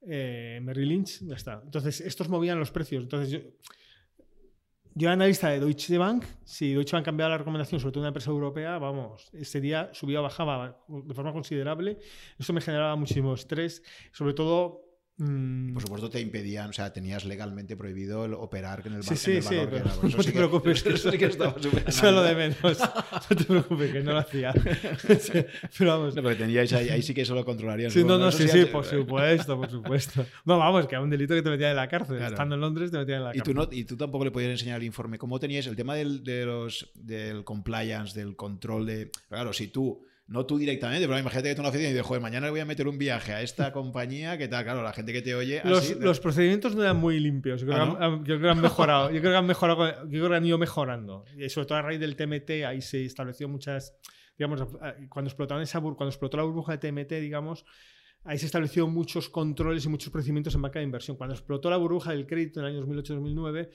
eh, 0.07 0.61
Merrill 0.63 0.89
Lynch, 0.89 1.21
ya 1.23 1.37
está. 1.37 1.61
Entonces, 1.65 2.01
estos 2.01 2.29
movían 2.29 2.59
los 2.59 2.71
precios. 2.71 3.05
Entonces, 3.05 3.31
yo, 3.31 3.41
yo 4.95 5.11
analista 5.11 5.49
de 5.49 5.61
Deutsche 5.61 5.97
Bank. 5.97 6.25
Si 6.45 6.75
Deutsche 6.75 6.97
Bank 6.97 7.05
cambiaba 7.05 7.31
la 7.31 7.39
recomendación, 7.39 7.81
sobre 7.81 7.93
todo 7.93 8.03
una 8.03 8.09
empresa 8.09 8.31
europea, 8.31 8.79
vamos, 8.79 9.31
ese 9.33 9.61
día 9.61 9.91
subía 9.93 10.21
o 10.21 10.23
bajaba 10.23 10.85
de 10.89 11.15
forma 11.15 11.33
considerable. 11.33 11.99
Eso 12.39 12.53
me 12.53 12.61
generaba 12.61 12.97
muchísimo 12.97 13.35
estrés, 13.35 13.83
sobre 14.13 14.35
todo 14.35 14.92
Mm. 15.23 15.75
Por 15.75 15.83
supuesto 15.83 16.11
te 16.11 16.21
impedían, 16.21 16.71
o 16.71 16.73
sea, 16.73 16.93
tenías 16.93 17.25
legalmente 17.25 17.77
prohibido 17.77 18.25
el 18.25 18.35
operar 18.35 18.83
en 18.87 18.95
el, 18.95 19.03
sí, 19.05 19.15
sí, 19.15 19.39
valor 19.39 19.71
que 19.71 19.77
era. 19.77 19.93
no 20.03 20.25
te 20.25 20.33
preocupes, 20.33 20.83
que 20.83 20.89
eso 20.95 21.13
sí 21.13 21.19
que 21.19 21.27
estaba 21.27 21.55
Eso 21.87 22.09
es 22.09 22.13
lo 22.13 22.23
de 22.23 22.35
menos. 22.35 22.59
No 23.31 23.37
te 23.37 23.45
preocupes, 23.45 23.93
que 23.93 24.03
no 24.03 24.13
lo 24.13 24.19
hacía. 24.19 24.53
pero 25.79 25.91
vamos. 25.91 26.17
No, 26.17 26.23
porque 26.23 26.39
teníais 26.39 26.73
ahí, 26.73 26.89
ahí, 26.89 27.03
sí 27.03 27.15
que 27.15 27.23
eso 27.23 27.37
lo 27.37 27.45
controlarían. 27.45 27.91
Sí, 27.91 28.03
no, 28.03 28.19
no, 28.19 28.33
sí, 28.33 28.49
sí, 28.49 28.65
por 28.65 28.85
supuesto, 28.85 29.57
por 29.57 29.71
supuesto. 29.71 30.27
No, 30.45 30.59
vamos, 30.59 30.89
que 30.89 30.97
era 30.97 31.03
un 31.03 31.11
delito 31.11 31.35
que 31.35 31.43
te 31.43 31.51
metían 31.51 31.71
en 31.71 31.77
la 31.77 31.89
cárcel. 31.89 32.21
Estando 32.21 32.57
en 32.57 32.61
Londres 32.61 32.91
te 32.91 32.99
metían 32.99 33.19
en 33.19 33.25
la 33.25 33.33
cárcel. 33.33 33.43
¿Y 33.43 33.55
tú, 33.55 33.55
no, 33.55 33.69
y 33.71 33.85
tú 33.85 33.97
tampoco 33.97 34.25
le 34.25 34.33
podías 34.33 34.51
enseñar 34.51 34.81
el 34.81 34.87
informe. 34.87 35.19
¿Cómo 35.19 35.39
tenías 35.39 35.67
el 35.69 35.77
tema 35.77 35.95
del, 35.95 36.25
de 36.25 36.45
los, 36.47 36.91
del 36.95 37.45
compliance, 37.45 38.19
del 38.19 38.35
control 38.35 38.87
de... 38.87 39.11
Claro, 39.29 39.53
si 39.53 39.69
tú 39.69 40.05
no 40.27 40.47
tú 40.47 40.59
directamente, 40.59 41.07
pero 41.07 41.19
imagínate 41.19 41.51
que 41.51 41.55
tú 41.55 41.61
en 41.61 41.65
la 41.65 41.69
oficina 41.71 41.89
y 41.91 41.93
dices, 41.93 42.07
joder, 42.07 42.23
mañana 42.23 42.47
le 42.47 42.53
voy 42.53 42.61
a 42.61 42.65
meter 42.65 42.89
un 42.89 42.99
viaje 42.99 43.33
a 43.33 43.43
esta 43.43 43.73
compañía, 43.73 44.39
¿qué 44.39 44.49
tal? 44.49 44.65
Claro, 44.65 44.83
la 44.83 44.93
gente 44.93 45.13
que 45.13 45.21
te 45.21 45.35
oye. 45.35 45.61
Los, 45.65 46.21
procedimientos 46.21 46.75
no 46.75 46.83
eran 46.83 46.97
muy 46.97 47.19
limpios. 47.21 47.61
Yo 47.61 47.67
creo, 47.67 47.99
¿Ah, 48.01 48.21
que, 48.25 48.33
han, 48.33 48.61
mejorado. 48.61 49.11
Yo 49.11 49.21
creo 49.21 49.33
que 49.33 49.39
han 49.39 49.47
mejorado. 49.47 50.05
Yo 50.05 50.21
creo 50.21 50.31
que 50.31 50.37
han 50.37 50.47
ido 50.47 50.59
mejorando. 50.59 51.25
Y 51.37 51.49
sobre 51.49 51.67
todo 51.67 51.79
a 51.79 51.83
raíz 51.83 52.01
del 52.01 52.17
TMT, 52.17 52.65
ahí 52.67 52.81
se 52.81 53.05
estableció 53.05 53.49
muchas. 53.49 53.95
Digamos, 54.39 54.67
cuando 55.09 55.29
explotaron 55.29 55.63
esa 55.63 55.81
cuando 55.81 56.09
explotó 56.09 56.37
la 56.37 56.45
burbuja 56.45 56.77
de 56.77 56.79
TMT, 56.79 57.13
digamos, 57.21 57.65
ahí 58.25 58.39
se 58.39 58.47
establecieron 58.47 58.93
muchos 58.93 59.29
controles 59.29 59.85
y 59.85 59.89
muchos 59.89 60.11
procedimientos 60.11 60.55
en 60.55 60.63
banca 60.63 60.79
de 60.79 60.85
inversión. 60.85 61.17
Cuando 61.17 61.35
explotó 61.35 61.71
la 61.71 61.77
burbuja 61.77 62.13
del 62.13 62.27
crédito 62.27 62.61
en 62.61 62.67
el 62.67 62.77
año 62.77 62.87
2008-2009, 62.87 63.71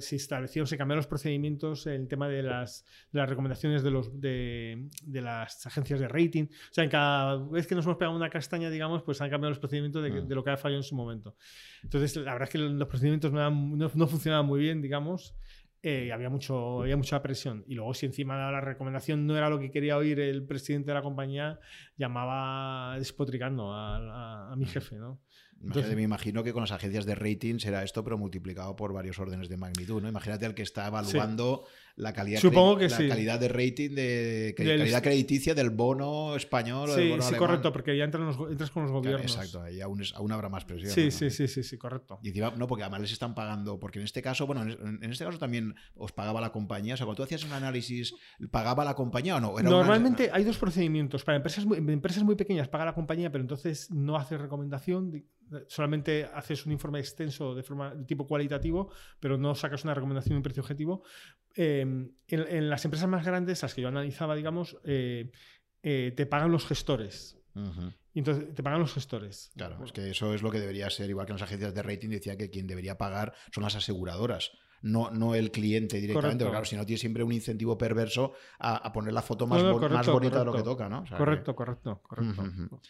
se, 0.00 0.16
establecieron, 0.16 0.66
se 0.66 0.76
cambiaron 0.76 0.98
los 0.98 1.06
procedimientos 1.06 1.86
en 1.86 2.02
el 2.02 2.08
tema 2.08 2.28
de 2.28 2.42
las, 2.42 2.84
recomendaciones 3.12 3.82
de, 3.82 3.90
los, 3.90 4.20
de, 4.20 4.88
las 5.06 5.66
agencias 5.66 6.00
de 6.00 6.08
rating. 6.08 6.44
O 6.44 6.72
sea, 6.74 6.84
en 6.84 6.90
cada 6.90 7.36
vez 7.36 7.66
que 7.66 7.74
nos 7.74 7.84
hemos 7.84 7.96
pegado 7.96 8.16
una 8.16 8.30
castaña, 8.30 8.70
digamos, 8.70 9.02
pues 9.02 9.20
han 9.20 9.30
cambiado 9.30 9.50
los 9.50 9.58
procedimientos 9.58 10.02
de, 10.02 10.10
mm. 10.10 10.28
lo 10.28 10.44
que 10.44 10.50
ha 10.50 10.56
fallado 10.56 10.80
en 10.80 10.84
su 10.84 10.94
momento. 10.94 11.36
Entonces, 11.82 12.16
la 12.16 12.32
verdad 12.32 12.48
es 12.48 12.52
que 12.52 12.58
los 12.58 12.88
procedimientos 12.88 13.32
no, 13.32 13.50
no 13.50 14.06
funcionaban 14.06 14.46
muy 14.46 14.60
bien, 14.60 14.82
digamos. 14.82 15.34
Eh, 15.82 16.12
había, 16.12 16.28
mucho, 16.28 16.82
había 16.82 16.96
mucha 16.96 17.22
presión. 17.22 17.64
Y 17.68 17.74
luego, 17.74 17.94
si 17.94 18.06
encima 18.06 18.50
la 18.50 18.60
recomendación 18.60 19.26
no 19.26 19.36
era 19.36 19.48
lo 19.48 19.60
que 19.60 19.70
quería 19.70 19.96
oír 19.96 20.18
el 20.18 20.44
presidente 20.44 20.90
de 20.90 20.94
la 20.94 21.02
compañía, 21.02 21.60
llamaba 21.96 22.98
despotricando 22.98 23.72
a, 23.72 24.54
mi 24.56 24.66
jefe. 24.66 24.96
¿no? 24.96 25.20
Entonces, 25.62 25.94
me 25.94 26.02
imagino 26.02 26.42
que 26.42 26.52
con 26.52 26.62
las 26.62 26.72
agencias 26.72 27.06
de 27.06 27.14
rating 27.14 27.58
será 27.58 27.84
esto, 27.84 28.02
pero 28.02 28.18
multiplicado 28.18 28.74
por 28.74 28.92
varios 28.92 29.18
órdenes 29.18 29.48
de 29.48 29.56
magnitud. 29.56 30.02
¿no? 30.02 30.08
Imagínate 30.08 30.46
al 30.46 30.54
que 30.54 30.62
está 30.62 30.88
evaluando 30.88 31.64
la 31.98 32.12
calidad, 32.12 32.40
Supongo 32.40 32.76
que 32.78 32.88
la 32.88 32.96
sí. 32.96 33.08
calidad 33.08 33.40
de 33.40 33.48
rating, 33.48 33.90
de 33.90 34.54
Del- 34.56 34.78
calidad 34.78 35.02
crediticia 35.02 35.52
del 35.54 35.70
bono 35.70 36.36
español 36.36 36.88
o 36.90 36.94
del 36.94 37.04
Sí, 37.04 37.10
bono 37.10 37.22
sí, 37.22 37.28
alemán. 37.28 37.46
correcto, 37.48 37.72
porque 37.72 37.96
ya 37.96 38.04
entran 38.04 38.24
los 38.24 38.38
entras 38.50 38.70
con 38.70 38.84
los 38.84 38.92
gobiernos. 38.92 39.22
exacto, 39.32 39.62
ahí 39.62 39.80
aún, 39.80 40.00
es- 40.00 40.14
aún 40.14 40.30
habrá 40.30 40.48
más 40.48 40.64
presión. 40.64 40.92
Sí, 40.92 41.06
¿no? 41.06 41.10
sí, 41.10 41.30
sí, 41.30 41.48
sí, 41.48 41.62
sí, 41.64 41.76
correcto. 41.76 42.20
Y 42.22 42.28
encima, 42.28 42.52
no, 42.56 42.66
porque 42.68 42.84
además 42.84 43.00
les 43.00 43.12
están 43.12 43.34
pagando, 43.34 43.80
porque 43.80 43.98
en 43.98 44.04
este 44.04 44.22
caso, 44.22 44.46
bueno, 44.46 44.62
en, 44.62 45.02
en 45.02 45.10
este 45.10 45.24
caso 45.24 45.38
también 45.38 45.74
os 45.96 46.12
pagaba 46.12 46.40
la 46.40 46.52
compañía. 46.52 46.94
O 46.94 46.96
sea, 46.96 47.04
cuando 47.04 47.16
tú 47.16 47.22
hacías 47.24 47.42
un 47.44 47.52
análisis, 47.52 48.14
¿pagaba 48.50 48.84
la 48.84 48.94
compañía 48.94 49.36
o 49.36 49.40
no? 49.40 49.58
Era 49.58 49.68
una- 49.68 49.78
Normalmente 49.78 50.30
hay 50.32 50.44
dos 50.44 50.56
procedimientos. 50.56 51.24
Para 51.24 51.36
empresas 51.36 51.66
empresas 51.88 52.22
muy 52.22 52.36
pequeñas 52.36 52.68
paga 52.68 52.84
la 52.84 52.94
compañía, 52.94 53.32
pero 53.32 53.42
entonces 53.42 53.90
no 53.90 54.16
hace 54.16 54.38
recomendación. 54.38 55.24
Solamente 55.68 56.28
haces 56.34 56.66
un 56.66 56.72
informe 56.72 56.98
extenso 57.00 57.54
de 57.54 57.62
forma 57.62 57.94
de 57.94 58.04
tipo 58.04 58.26
cualitativo, 58.26 58.90
pero 59.20 59.36
no 59.38 59.54
sacas 59.54 59.84
una 59.84 59.94
recomendación 59.94 60.34
de 60.34 60.36
un 60.38 60.42
precio 60.42 60.62
objetivo. 60.62 61.02
Eh, 61.56 61.80
en, 61.80 62.12
en 62.28 62.70
las 62.70 62.84
empresas 62.84 63.08
más 63.08 63.24
grandes, 63.24 63.62
las 63.62 63.74
que 63.74 63.82
yo 63.82 63.88
analizaba, 63.88 64.34
digamos, 64.36 64.76
eh, 64.84 65.30
eh, 65.82 66.12
te 66.16 66.26
pagan 66.26 66.52
los 66.52 66.66
gestores. 66.66 67.36
Ujú. 67.54 67.92
Y 68.14 68.20
entonces 68.20 68.52
te 68.54 68.62
pagan 68.62 68.80
los 68.80 68.92
gestores. 68.94 69.50
Claro, 69.56 69.84
es 69.84 69.92
que 69.92 70.10
eso 70.10 70.34
es 70.34 70.42
lo 70.42 70.50
que 70.50 70.58
debería 70.60 70.90
ser, 70.90 71.08
igual 71.08 71.26
que 71.26 71.32
en 71.32 71.36
las 71.38 71.42
agencias 71.42 71.72
de 71.74 71.82
rating 71.82 72.08
decía 72.08 72.36
que 72.36 72.50
quien 72.50 72.66
debería 72.66 72.98
pagar 72.98 73.32
son 73.52 73.62
las 73.64 73.74
aseguradoras. 73.76 74.50
No, 74.80 75.10
no 75.10 75.34
el 75.34 75.50
cliente 75.50 75.96
directamente, 76.00 76.44
Correcto. 76.44 76.44
porque 76.44 76.50
claro, 76.52 76.64
si 76.64 76.76
no 76.76 76.86
tiene 76.86 76.98
siempre 77.00 77.24
un 77.24 77.32
incentivo 77.32 77.76
perverso 77.76 78.32
a, 78.60 78.76
a 78.76 78.92
poner 78.92 79.12
la 79.12 79.22
foto 79.22 79.46
más, 79.48 79.60
No, 79.60 79.68
no, 79.70 79.74
bo- 79.74 79.80
más 79.80 79.88
correcto, 79.90 80.12
bonita 80.12 80.38
de 80.38 80.44
lo 80.44 80.52
que 80.52 80.58
correcto. 80.62 80.70
toca, 80.70 80.88
¿no? 80.88 81.00
O 81.02 81.06
sea, 81.06 81.16
que- 81.16 81.24
Correcto, 81.24 81.56
correcto, 81.56 82.00
correcto. 82.02 82.42
Ujú, 82.42 82.64
ujú. 82.66 82.80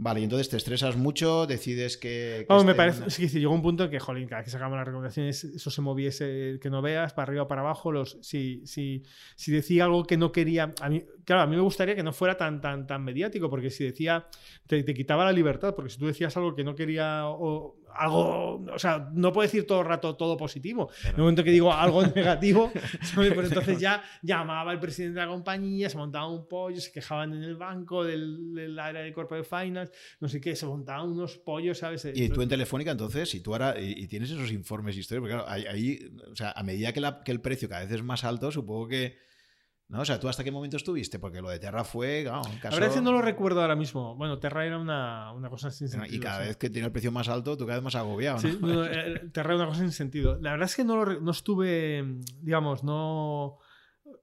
Vale, 0.00 0.20
y 0.20 0.24
entonces 0.24 0.48
te 0.48 0.56
estresas 0.56 0.96
mucho, 0.96 1.44
decides 1.48 1.96
que. 1.96 2.36
que 2.38 2.46
Vamos, 2.48 2.64
me 2.64 2.76
parece, 2.76 3.02
que 3.02 3.10
sí, 3.10 3.40
llegó 3.40 3.52
un 3.52 3.62
punto 3.62 3.82
en 3.82 3.90
que, 3.90 3.98
jolín, 3.98 4.28
cada 4.28 4.40
vez 4.40 4.44
que 4.44 4.52
sacamos 4.52 4.76
las 4.76 4.86
recomendaciones, 4.86 5.42
eso 5.42 5.70
se 5.72 5.80
moviese, 5.80 6.60
que 6.62 6.70
no 6.70 6.80
veas, 6.80 7.12
para 7.14 7.24
arriba 7.24 7.42
o 7.42 7.48
para 7.48 7.62
abajo. 7.62 7.90
Los, 7.90 8.16
si, 8.22 8.64
si, 8.64 9.02
si 9.34 9.50
decía 9.50 9.86
algo 9.86 10.04
que 10.04 10.16
no 10.16 10.30
quería. 10.30 10.72
A 10.80 10.88
mí, 10.88 11.04
claro, 11.24 11.42
a 11.42 11.46
mí 11.48 11.56
me 11.56 11.62
gustaría 11.62 11.96
que 11.96 12.04
no 12.04 12.12
fuera 12.12 12.36
tan, 12.36 12.60
tan, 12.60 12.86
tan 12.86 13.02
mediático, 13.02 13.50
porque 13.50 13.70
si 13.70 13.84
decía. 13.84 14.28
Te, 14.68 14.84
te 14.84 14.94
quitaba 14.94 15.24
la 15.24 15.32
libertad, 15.32 15.74
porque 15.74 15.90
si 15.90 15.98
tú 15.98 16.06
decías 16.06 16.36
algo 16.36 16.54
que 16.54 16.62
no 16.62 16.76
quería. 16.76 17.26
O, 17.26 17.77
algo. 17.98 18.64
O 18.72 18.78
sea, 18.78 19.08
no 19.12 19.32
puedo 19.32 19.46
decir 19.46 19.66
todo 19.66 19.80
el 19.80 19.86
rato 19.86 20.14
todo 20.16 20.36
positivo. 20.36 20.90
En 21.04 21.10
el 21.10 21.16
momento 21.18 21.42
que 21.44 21.50
digo 21.50 21.72
algo 21.72 22.06
negativo, 22.06 22.70
pues 23.14 23.32
entonces 23.48 23.78
ya 23.80 24.02
llamaba 24.22 24.72
el 24.72 24.78
presidente 24.80 25.20
de 25.20 25.26
la 25.26 25.32
compañía, 25.32 25.88
se 25.90 25.96
montaba 25.96 26.28
un 26.28 26.46
pollo, 26.48 26.80
se 26.80 26.92
quejaban 26.92 27.34
en 27.34 27.42
el 27.42 27.56
banco 27.56 28.04
del, 28.04 28.54
del 28.54 28.78
área 28.78 29.02
de 29.02 29.12
corporate 29.12 29.46
finance, 29.48 29.92
no 30.20 30.28
sé 30.28 30.40
qué, 30.40 30.54
se 30.56 30.66
montaban 30.66 31.10
unos 31.10 31.36
pollos, 31.38 31.78
¿sabes? 31.78 32.04
Y 32.14 32.28
tú 32.28 32.42
en 32.42 32.48
Telefónica, 32.48 32.90
entonces, 32.90 33.28
si 33.28 33.40
tú 33.40 33.52
ahora 33.52 33.78
y, 33.80 33.92
y 34.04 34.06
tienes 34.08 34.30
esos 34.30 34.50
informes 34.52 34.96
históricos, 34.96 35.28
porque 35.30 35.44
claro, 35.44 35.50
ahí, 35.50 35.66
ahí, 35.66 36.10
o 36.30 36.36
sea, 36.36 36.52
a 36.52 36.62
medida 36.62 36.92
que, 36.92 37.00
la- 37.00 37.22
que 37.24 37.32
el 37.32 37.40
precio 37.40 37.68
cada 37.68 37.82
vez 37.82 37.90
es 37.92 38.02
más 38.02 38.24
alto, 38.24 38.50
supongo 38.52 38.88
que. 38.88 39.16
¿No? 39.88 40.00
O 40.00 40.04
sea, 40.04 40.20
¿tú 40.20 40.28
hasta 40.28 40.44
qué 40.44 40.50
momento 40.50 40.76
estuviste? 40.76 41.18
Porque 41.18 41.40
lo 41.40 41.48
de 41.48 41.58
Terra 41.58 41.82
fue. 41.82 42.22
claro, 42.22 42.42
un 42.42 42.60
La 42.62 42.70
verdad 42.70 42.88
es 42.90 42.94
que 42.96 43.00
no 43.00 43.10
lo 43.10 43.22
recuerdo 43.22 43.62
ahora 43.62 43.74
mismo. 43.74 44.14
Bueno, 44.16 44.38
Terra 44.38 44.66
era 44.66 44.78
una, 44.78 45.32
una 45.32 45.48
cosa 45.48 45.70
sin 45.70 45.88
sentido. 45.88 46.14
Y 46.14 46.20
cada 46.20 46.42
sí. 46.42 46.48
vez 46.48 46.56
que 46.58 46.68
tiene 46.68 46.86
el 46.86 46.92
precio 46.92 47.10
más 47.10 47.28
alto, 47.28 47.56
tú 47.56 47.64
cada 47.64 47.78
vez 47.78 47.84
más 47.84 47.94
agobiado. 47.94 48.36
¿no? 48.36 48.42
Sí, 48.42 48.58
no, 48.60 48.84
eh, 48.86 49.30
Terra 49.32 49.54
era 49.54 49.62
una 49.62 49.66
cosa 49.68 49.80
sin 49.80 49.92
sentido. 49.92 50.38
La 50.42 50.50
verdad 50.50 50.66
es 50.66 50.76
que 50.76 50.84
no, 50.84 51.02
lo 51.02 51.20
no 51.20 51.30
estuve, 51.30 52.04
digamos, 52.42 52.84
no, 52.84 53.58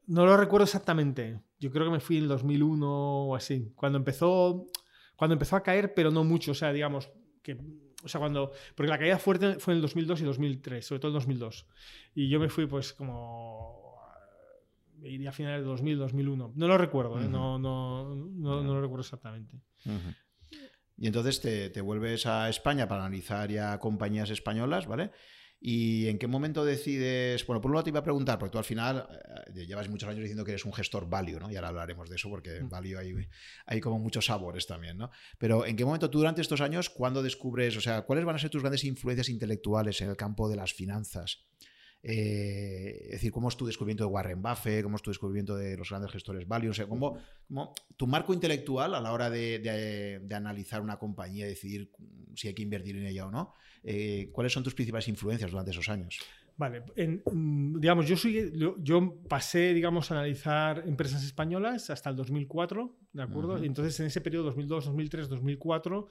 no 0.06 0.26
lo 0.26 0.38
recuerdo 0.38 0.66
exactamente. 0.66 1.42
Yo 1.60 1.72
creo 1.72 1.86
que 1.86 1.94
me 1.94 2.00
fui 2.00 2.18
en 2.18 2.24
el 2.24 2.30
2001 2.30 2.88
o 2.88 3.36
así. 3.36 3.72
Cuando 3.76 3.98
empezó, 3.98 4.68
cuando 5.16 5.34
empezó 5.34 5.56
a 5.56 5.64
caer, 5.64 5.96
pero 5.96 6.12
no 6.12 6.24
mucho. 6.24 6.52
O 6.52 6.56
sea, 6.56 6.72
digamos, 6.74 7.10
que, 7.42 7.58
o 8.04 8.08
sea, 8.08 8.20
cuando, 8.20 8.52
porque 8.76 8.92
la 8.92 9.00
caída 9.00 9.18
fuerte 9.18 9.58
fue 9.58 9.74
en 9.74 9.78
el 9.78 9.82
2002 9.82 10.22
y 10.22 10.26
2003, 10.26 10.86
sobre 10.86 11.00
todo 11.00 11.10
el 11.10 11.16
2002. 11.16 11.66
Y 12.14 12.30
yo 12.30 12.40
me 12.40 12.50
fui, 12.50 12.68
pues, 12.68 12.94
como 12.94 13.85
iría 15.04 15.30
a 15.30 15.34
finales 15.34 15.62
de 15.62 15.68
2000, 15.68 15.98
2001. 15.98 16.54
No 16.56 16.68
lo 16.68 16.78
recuerdo, 16.78 17.20
¿eh? 17.20 17.28
No, 17.28 17.60
no, 17.60 18.16
no, 18.16 18.64
no 18.64 18.74
lo 18.74 18.82
recuerdo 18.82 19.02
exactamente. 19.02 19.58
Y 20.98 21.08
entonces 21.08 21.42
te, 21.42 21.70
te 21.70 21.82
vuelves 21.82 22.26
a 22.26 22.50
España 22.50 22.88
para 22.88 23.06
analizar 23.06 23.52
ya 23.52 23.78
compañías 23.80 24.30
españolas, 24.30 24.88
¿vale? 24.88 25.12
¿Y 25.68 26.08
en 26.10 26.20
qué 26.20 26.28
momento 26.28 26.64
decides? 26.64 27.46
Bueno, 27.48 27.60
por 27.60 27.72
un 27.72 27.76
lado 27.76 27.86
te 27.86 27.90
iba 27.90 28.00
a 28.00 28.04
preguntar, 28.04 28.38
porque 28.38 28.52
tú 28.52 28.58
al 28.58 28.66
final 28.66 29.08
eh, 29.56 29.66
llevas 29.66 29.90
muchos 29.90 30.08
años 30.08 30.22
diciendo 30.22 30.44
que 30.46 30.52
eres 30.52 30.64
un 30.66 30.74
gestor 30.74 31.10
value, 31.10 31.40
¿no? 31.40 31.50
Y 31.50 31.56
ahora 31.56 31.70
hablaremos 31.70 32.10
de 32.10 32.18
eso 32.18 32.30
porque 32.30 32.58
en 32.58 32.70
value 32.70 32.98
hay, 32.98 33.14
hay 33.66 33.82
como 33.82 33.98
muchos 33.98 34.26
sabores 34.28 34.68
también, 34.68 34.98
¿no? 34.98 35.10
Pero 35.40 35.66
¿en 35.66 35.76
qué 35.76 35.84
momento 35.84 36.10
tú 36.10 36.20
durante 36.20 36.42
estos 36.42 36.62
años, 36.62 36.90
cuando 36.90 37.24
descubres, 37.24 37.76
o 37.78 37.82
sea, 37.82 38.04
cuáles 38.04 38.26
van 38.26 38.36
a 38.36 38.40
ser 38.40 38.52
tus 38.52 38.62
grandes 38.62 38.84
influencias 38.84 39.30
intelectuales 39.30 40.00
en 40.02 40.10
el 40.10 40.18
campo 40.18 40.48
de 40.50 40.56
las 40.56 40.74
finanzas? 40.74 41.48
Eh, 42.08 43.02
es 43.06 43.12
decir, 43.14 43.32
cómo 43.32 43.50
es 43.50 43.58
tu 43.58 43.66
descubrimiento 43.66 44.04
de 44.04 44.12
Warren 44.12 44.42
Buffett, 44.42 44.84
cómo 44.84 44.96
es 44.96 45.02
tu 45.02 45.10
descubrimiento 45.10 45.56
de 45.56 45.76
los 45.76 45.90
grandes 45.90 46.12
gestores 46.12 46.48
value, 46.48 46.70
o 46.70 46.74
sea, 46.74 46.86
cómo, 46.88 47.18
cómo 47.48 47.74
tu 47.98 48.06
marco 48.06 48.32
intelectual 48.32 48.94
a 48.94 49.02
la 49.02 49.12
hora 49.12 49.30
de, 49.32 49.58
de- 49.60 50.20
de 50.20 50.36
analizar 50.36 50.82
una 50.82 50.98
compañía 50.98 51.46
y 51.46 51.50
decidir 51.50 51.90
si 52.36 52.48
hay 52.48 52.54
que 52.54 52.62
invertir 52.62 52.96
en 52.98 53.08
ella 53.08 53.26
o 53.26 53.32
no, 53.32 53.54
eh, 53.84 54.30
¿cuáles 54.32 54.54
son 54.54 54.64
tus 54.64 54.76
principales 54.76 55.08
influencias 55.08 55.50
durante 55.50 55.72
esos 55.72 55.90
años? 55.90 56.20
Vale, 56.58 56.84
en- 56.96 57.22
mm, 57.26 57.80
digamos, 57.82 58.08
yo, 58.08 58.16
soy, 58.16 58.54
yo, 58.80 59.18
pasé, 59.28 59.74
digamos, 59.74 60.10
a 60.12 60.14
analizar 60.14 60.84
empresas 60.88 61.24
españolas 61.26 61.90
hasta 61.90 62.10
el 62.12 62.16
2004, 62.16 62.96
¿de 63.14 63.24
acuerdo? 63.24 63.62
Y 63.62 63.66
entonces 63.66 64.00
en 64.00 64.06
ese 64.06 64.22
periodo, 64.22 64.46
2002, 64.46 64.86
2003, 64.86 65.28
2004, 65.28 66.08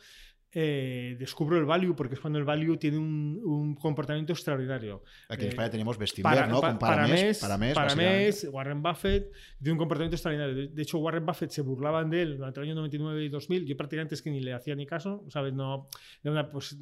eh, 0.55 1.17
descubro 1.19 1.59
el 1.59 1.65
value, 1.65 1.97
porque 1.97 2.15
es 2.15 2.21
cuando 2.21 2.39
el 2.39 2.45
value 2.45 2.77
tiene 2.77 2.97
un, 2.97 3.41
un 3.45 3.75
comportamiento 3.75 4.33
extraordinario. 4.33 5.03
Aquí 5.29 5.43
en 5.43 5.47
Eh, 5.47 5.51
España 5.51 5.71
tenemos 5.71 5.99
Bestinver, 5.99 6.49
¿no? 6.49 6.61
Con 6.61 6.79
Paramés, 6.79 7.39
para 7.41 7.55
Paramés, 7.55 7.75
para 7.75 7.87
básicamente. 7.87 8.25
mes, 8.25 8.49
Warren 8.53 8.83
Buffett 8.83 9.33
tiene 9.59 9.73
un 9.73 9.79
comportamiento 9.79 10.15
extraordinario. 10.15 10.69
De, 10.69 10.83
hecho, 10.83 10.99
Warren 10.99 11.27
Buffett 11.27 11.51
se 11.51 11.63
burlaban 11.63 12.09
de 12.09 12.23
él 12.23 12.37
durante 12.37 12.61
el 12.61 12.67
año 12.67 12.77
99 12.77 13.25
y 13.25 13.29
2000. 13.29 13.67
Yo 13.67 13.77
prácticamente 13.77 14.15
es 14.15 14.23
que 14.23 14.31
ni 14.31 14.41
le 14.41 14.53
hacía 14.53 14.75
ni 14.75 14.87
caso, 14.87 15.25
¿sabes? 15.29 15.53
No, 15.53 15.89
una, 16.23 16.49
pues, 16.51 16.77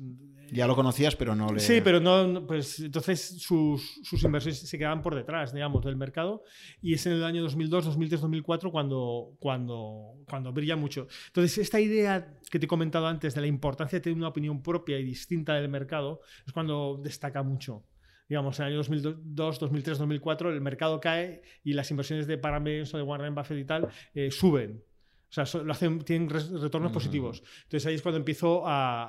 Ya 0.51 0.67
lo 0.67 0.77
conocías, 0.77 1.17
pero 1.17 1.35
no 1.35 1.53
le... 1.53 1.61
Sí, 1.61 1.81
pero 1.83 1.99
no, 1.99 2.27
no, 2.27 2.47
pues 2.47 2.81
entonces 2.81 3.39
sus, 3.41 4.01
sus 4.03 4.23
inversiones 4.23 4.59
se 4.59 4.79
quedaban 4.79 5.01
por 5.01 5.15
detrás, 5.15 5.55
digamos, 5.55 5.85
del 5.85 5.97
mercado. 5.97 6.45
Y 6.83 6.95
es 6.95 7.07
en 7.07 7.13
el 7.13 7.25
año 7.25 7.43
2002, 7.43 7.87
2003, 7.87 8.21
2004 8.21 8.71
cuando, 8.71 9.31
cuando, 9.39 10.15
cuando 10.29 10.53
brilla 10.53 10.77
mucho. 10.77 11.09
Entonces, 11.29 11.59
esta 11.59 11.81
idea 11.81 12.39
que 12.51 12.59
te 12.59 12.67
he 12.67 12.69
comentado 12.69 13.07
antes 13.07 13.35
de 13.35 13.41
la 13.41 13.47
importancia 13.63 13.99
de 13.99 14.03
tener 14.03 14.17
una 14.19 14.29
opinión 14.29 14.61
propia 14.63 14.99
y 14.99 15.05
distinta 15.05 15.55
del 15.55 15.69
mercado 15.69 16.21
es 16.45 16.53
cuando 16.53 17.01
destaca 17.03 17.43
mucho. 17.45 17.85
Digamos, 18.29 18.59
en 18.59 18.65
el 18.67 18.69
año 18.73 18.77
2002, 18.79 19.59
2003, 19.61 19.99
2004 19.99 20.51
el 20.51 20.61
mercado 20.61 21.01
cae 21.01 21.43
y 21.63 21.73
las 21.75 21.91
inversiones 21.91 22.27
de 22.27 22.39
Paramés 22.39 22.93
o 22.95 22.97
de 22.97 23.03
Warren 23.05 23.35
Buffett 23.35 23.59
y 23.59 23.65
tal 23.65 23.89
eh, 24.15 24.31
suben. 24.31 24.83
O 25.29 25.33
sea, 25.45 25.63
lo 25.63 25.73
hacen, 25.73 26.01
tienen 26.01 26.29
retornos 26.29 26.91
Ujú. 26.91 26.95
positivos. 26.95 27.43
Entonces 27.65 27.87
ahí 27.87 27.95
es 27.95 28.03
cuando 28.03 28.19
empiezo 28.19 28.67
a, 28.67 29.05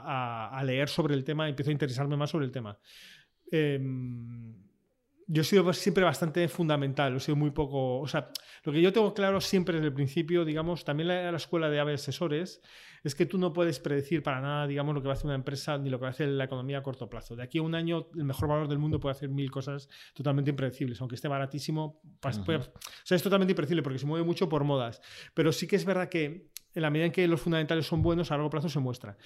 a- 0.50 0.58
a 0.60 0.64
leer 0.64 0.88
sobre 0.88 1.16
el 1.16 1.24
tema, 1.24 1.50
empiezo 1.50 1.70
a 1.70 1.74
interesarme 1.74 2.16
más 2.16 2.30
sobre 2.30 2.46
el 2.46 2.52
tema. 2.52 2.78
Em, 3.52 4.54
yo 5.34 5.42
he 5.42 5.46
sido 5.46 5.74
siempre 5.74 6.04
bastante 6.04 6.48
fundamental, 6.48 7.16
he 7.16 7.20
sido 7.20 7.36
muy 7.36 7.50
poco. 7.52 8.00
O 8.00 8.08
sea, 8.08 8.30
lo 8.64 8.72
que 8.72 8.82
yo 8.82 8.94
tengo 8.94 9.14
claro 9.14 9.42
siempre 9.42 9.76
desde 9.76 9.88
el 9.88 9.94
principio, 9.94 10.46
digamos, 10.46 10.86
también 10.86 11.08
la, 11.08 11.32
la 11.32 11.38
escuela 11.38 11.70
de 11.70 11.80
AVE 11.80 11.94
asesores, 11.96 12.62
es 13.04 13.16
que 13.16 13.26
tú 13.26 13.38
no 13.38 13.52
puedes 13.52 13.80
predecir 13.80 14.22
para 14.24 14.40
nada, 14.42 14.68
digamos, 14.68 14.94
lo 14.96 15.02
que 15.02 15.08
va 15.08 15.14
a 15.14 15.18
hacer 15.18 15.26
una 15.26 15.36
empresa 15.36 15.78
ni 15.78 15.90
lo 15.90 15.98
que 15.98 16.04
va 16.04 16.08
a 16.10 16.12
hacer 16.12 16.30
la 16.30 16.44
economía 16.46 16.78
a 16.78 16.84
corto 16.84 17.10
plazo. 17.10 17.36
De 17.36 17.44
aquí 17.44 17.58
a 17.58 17.62
un 17.64 17.74
año, 17.76 18.08
el 18.16 18.24
mejor 18.26 18.48
valor 18.48 18.68
del 18.68 18.78
mundo 18.80 19.00
puede 19.00 19.12
hacer 19.14 19.28
mil 19.30 19.50
cosas 19.52 19.90
totalmente 20.14 20.52
impredecibles, 20.52 21.02
aunque 21.02 21.16
esté 21.16 21.28
baratísimo. 21.28 22.00
puede- 22.46 22.60
o 22.60 22.72
sea, 23.04 23.16
es 23.18 23.24
totalmente 23.24 23.52
impredecible 23.52 23.82
porque 23.84 24.00
se 24.00 24.06
mueve 24.06 24.26
mucho 24.26 24.48
por 24.48 24.64
modas. 24.64 25.02
Pero 25.34 25.52
sí 25.52 25.68
que 25.68 25.76
es 25.76 25.84
verdad 25.84 26.08
que 26.10 26.48
en 26.76 26.82
la 26.82 26.90
medida 26.90 27.06
en 27.08 27.12
que 27.12 27.28
los 27.28 27.42
fundamentales 27.42 27.86
son 27.86 28.02
buenos, 28.02 28.32
a 28.32 28.36
largo 28.36 28.50
plazo 28.50 28.70
se 28.70 28.80
muestra. 28.80 29.18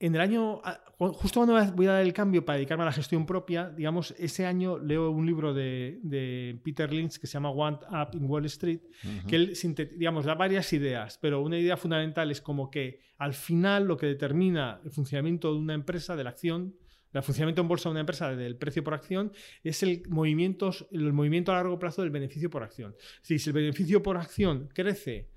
En 0.00 0.14
el 0.14 0.20
año, 0.22 0.60
a- 0.64 0.82
cu- 0.96 1.12
justo 1.12 1.40
cuando 1.44 1.72
voy 1.74 1.86
a 1.86 1.92
dar 1.92 2.02
el 2.02 2.12
cambio 2.14 2.42
para 2.44 2.56
dedicarme 2.56 2.82
a 2.82 2.86
la 2.86 2.92
gestión 2.92 3.26
propia, 3.26 3.68
digamos, 3.68 4.14
ese 4.18 4.46
año 4.46 4.78
leo 4.78 5.10
un 5.10 5.26
libro 5.26 5.52
de, 5.52 6.00
de 6.02 6.58
Peter 6.64 6.90
Lynch 6.92 7.18
que 7.18 7.26
se 7.26 7.34
llama 7.34 7.50
One 7.50 7.76
Up 7.90 8.14
in 8.16 8.24
Wall 8.24 8.46
Street, 8.46 8.80
que 9.28 9.36
él, 9.36 9.52
digamos, 9.98 10.24
da 10.24 10.34
varias 10.34 10.72
ideas, 10.72 11.18
pero 11.20 11.42
una 11.42 11.58
idea 11.58 11.76
fundamental 11.76 12.30
es 12.30 12.40
como 12.40 12.70
que 12.70 13.00
al 13.18 13.34
final 13.34 13.84
lo 13.86 13.98
que 13.98 14.06
determina 14.06 14.80
el 14.82 14.90
funcionamiento 14.90 15.52
de 15.52 15.58
una 15.58 15.74
empresa, 15.74 16.16
de 16.16 16.24
la 16.24 16.30
acción, 16.30 16.74
el 17.12 17.22
funcionamiento 17.22 17.60
en 17.60 17.68
bolsa 17.68 17.88
de 17.88 17.90
una 17.90 18.00
empresa 18.00 18.34
del 18.34 18.56
precio 18.56 18.82
por 18.84 18.94
acción 18.94 19.32
es 19.64 19.82
el 19.82 20.02
movimiento, 20.08 20.70
el 20.92 21.12
movimiento 21.12 21.52
a 21.52 21.56
largo 21.56 21.78
plazo 21.78 22.00
del 22.02 22.10
beneficio 22.10 22.48
por 22.48 22.62
acción. 22.62 22.94
Si 23.20 23.34
el 23.34 23.52
beneficio 23.52 24.02
por 24.02 24.16
acción 24.16 24.68
crece, 24.72 25.28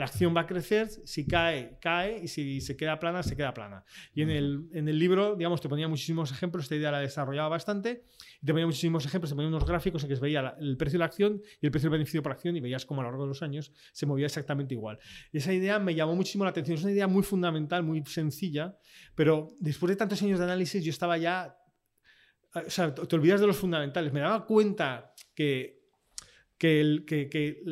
la 0.00 0.06
acción 0.06 0.34
va 0.34 0.40
a 0.40 0.46
crecer, 0.46 0.88
si 0.88 1.26
cae, 1.26 1.78
cae, 1.80 2.20
y 2.24 2.28
si 2.28 2.60
se 2.60 2.76
queda 2.76 2.98
plana, 2.98 3.22
se 3.22 3.36
queda 3.36 3.52
plana. 3.54 3.84
Y 4.14 4.22
en 4.22 4.30
el, 4.30 4.68
en 4.72 4.88
el 4.88 4.98
libro, 4.98 5.36
digamos, 5.36 5.60
te 5.60 5.68
ponía 5.68 5.86
muchísimos 5.88 6.32
ejemplos, 6.32 6.64
esta 6.64 6.74
idea 6.76 6.90
la 6.90 7.00
desarrollaba 7.00 7.48
bastante, 7.50 8.04
y 8.42 8.46
te 8.46 8.52
ponía 8.52 8.66
muchísimos 8.66 9.04
ejemplos, 9.06 9.30
te 9.30 9.36
ponía 9.36 9.48
unos 9.48 9.66
gráficos 9.66 10.02
en 10.02 10.08
que 10.08 10.16
se 10.16 10.22
veía 10.22 10.42
la- 10.42 10.56
el 10.58 10.76
precio 10.76 10.96
de 10.96 11.00
la 11.00 11.04
acción 11.04 11.40
y 11.60 11.66
el 11.66 11.70
precio 11.70 11.88
del 11.88 11.98
beneficio 11.98 12.22
por 12.22 12.32
acción, 12.32 12.56
y 12.56 12.60
veías 12.60 12.86
cómo 12.86 13.02
a 13.02 13.04
lo 13.04 13.10
largo 13.10 13.24
de 13.24 13.28
los 13.28 13.42
años 13.42 13.72
se 13.92 14.06
movía 14.06 14.26
exactamente 14.26 14.74
igual. 14.74 14.98
Y 15.32 15.38
esa 15.38 15.52
idea 15.52 15.78
me 15.78 15.94
llamó 15.94 16.16
muchísimo 16.16 16.44
la 16.44 16.50
atención, 16.50 16.78
es 16.78 16.82
una 16.82 16.92
idea 16.92 17.06
muy 17.06 17.22
fundamental, 17.22 17.82
muy 17.82 18.02
sencilla, 18.06 18.76
pero 19.14 19.48
después 19.60 19.90
de 19.90 19.96
tantos 19.96 20.22
años 20.22 20.38
de 20.38 20.46
análisis 20.46 20.82
yo 20.82 20.90
estaba 20.90 21.18
ya... 21.18 21.56
O 22.52 22.68
sea, 22.70 22.92
te 22.92 23.06
te 23.06 23.14
olvidas 23.16 23.40
de 23.40 23.46
los 23.46 23.56
fundamentales. 23.56 24.12
Me 24.12 24.18
daba 24.18 24.44
cuenta 24.44 25.14
que 25.36 25.79
que, 26.60 26.78
el, 26.78 27.06
que, 27.06 27.62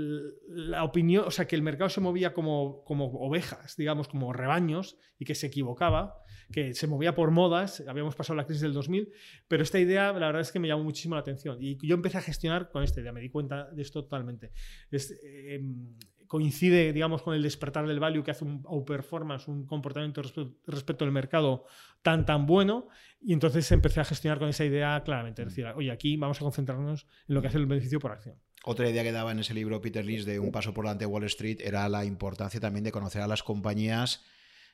la 0.49 0.83
opinión, 0.83 1.25
o 1.27 1.31
sea, 1.31 1.47
que 1.47 1.55
el 1.55 1.61
mercado 1.61 1.91
se 1.91 2.01
movía 2.01 2.33
como, 2.33 2.83
como 2.85 3.05
ovejas, 3.05 3.77
digamos, 3.77 4.09
como 4.09 4.33
rebaños, 4.33 4.97
y 5.19 5.27
que 5.27 5.35
se 5.35 5.49
equivocaba, 5.49 6.23
que 6.51 6.73
se 6.73 6.87
movía 6.87 7.15
por 7.15 7.31
modas, 7.31 7.85
habíamos 7.87 8.15
pasado 8.15 8.39
la 8.39 8.47
crisis 8.47 8.63
del 8.63 8.73
2000, 8.73 9.13
pero 9.47 9.63
esta 9.63 9.79
idea, 9.79 10.15
la 10.15 10.29
verdad 10.29 10.41
es 10.41 10.53
que 10.53 10.59
me 10.59 10.69
llamó 10.69 10.85
muchísimo 10.85 11.17
la 11.17 11.21
atención. 11.21 11.59
Y 11.61 11.77
yo 11.87 11.97
empecé 11.97 12.17
a 12.17 12.23
gestionar 12.23 12.71
con 12.71 12.83
esta 12.83 13.03
idea, 13.03 13.13
me 13.13 13.21
di 13.21 13.29
cuenta 13.29 13.71
de 13.71 13.83
esto 13.83 14.05
totalmente. 14.05 14.53
Es, 14.91 15.15
em, 15.23 15.95
coincide, 16.27 16.95
digamos, 16.95 17.21
con 17.21 17.35
el 17.35 17.43
despertar 17.43 17.87
del 17.87 18.01
value 18.01 18.25
que 18.25 18.31
hace 18.31 18.47
un 18.47 18.85
performance, 18.87 19.49
un 19.49 19.67
comportamiento 19.67 20.23
respecto, 20.67 21.05
al 21.05 21.13
mercado 21.13 21.67
tan, 22.01 22.25
tan 22.25 22.47
bueno. 22.47 22.89
Y 23.21 23.35
entonces 23.35 23.71
empecé 23.71 24.01
a 24.01 24.05
gestionar 24.05 24.39
con 24.39 24.49
esa 24.49 24.65
idea 24.65 25.03
claramente. 25.05 25.43
Es 25.43 25.49
decir, 25.49 25.67
oye, 25.77 25.91
aquí 25.91 26.17
vamos 26.17 26.39
a 26.39 26.45
concentrarnos 26.45 27.07
en 27.29 27.35
lo 27.35 27.43
que 27.43 27.49
hace 27.49 27.59
el 27.59 27.67
beneficio 27.67 27.99
por 27.99 28.13
acción. 28.13 28.37
Otra 28.71 28.91
idea 28.91 29.03
que 29.03 29.13
daba 29.13 29.33
en 29.33 29.39
ese 29.39 29.55
libro 29.55 29.81
Peter 29.81 30.05
Lynch 30.05 30.27
de 30.27 30.39
Un 30.39 30.53
paso 30.53 30.75
por 30.75 30.85
delante 30.85 31.07
de 31.07 31.11
Wall 31.11 31.25
Street 31.25 31.63
era 31.63 31.89
la 31.89 32.05
importancia 32.05 32.61
también 32.61 32.85
de 32.85 32.93
conocer 32.93 33.23
a 33.23 33.27
las 33.27 33.43
compañías 33.43 34.27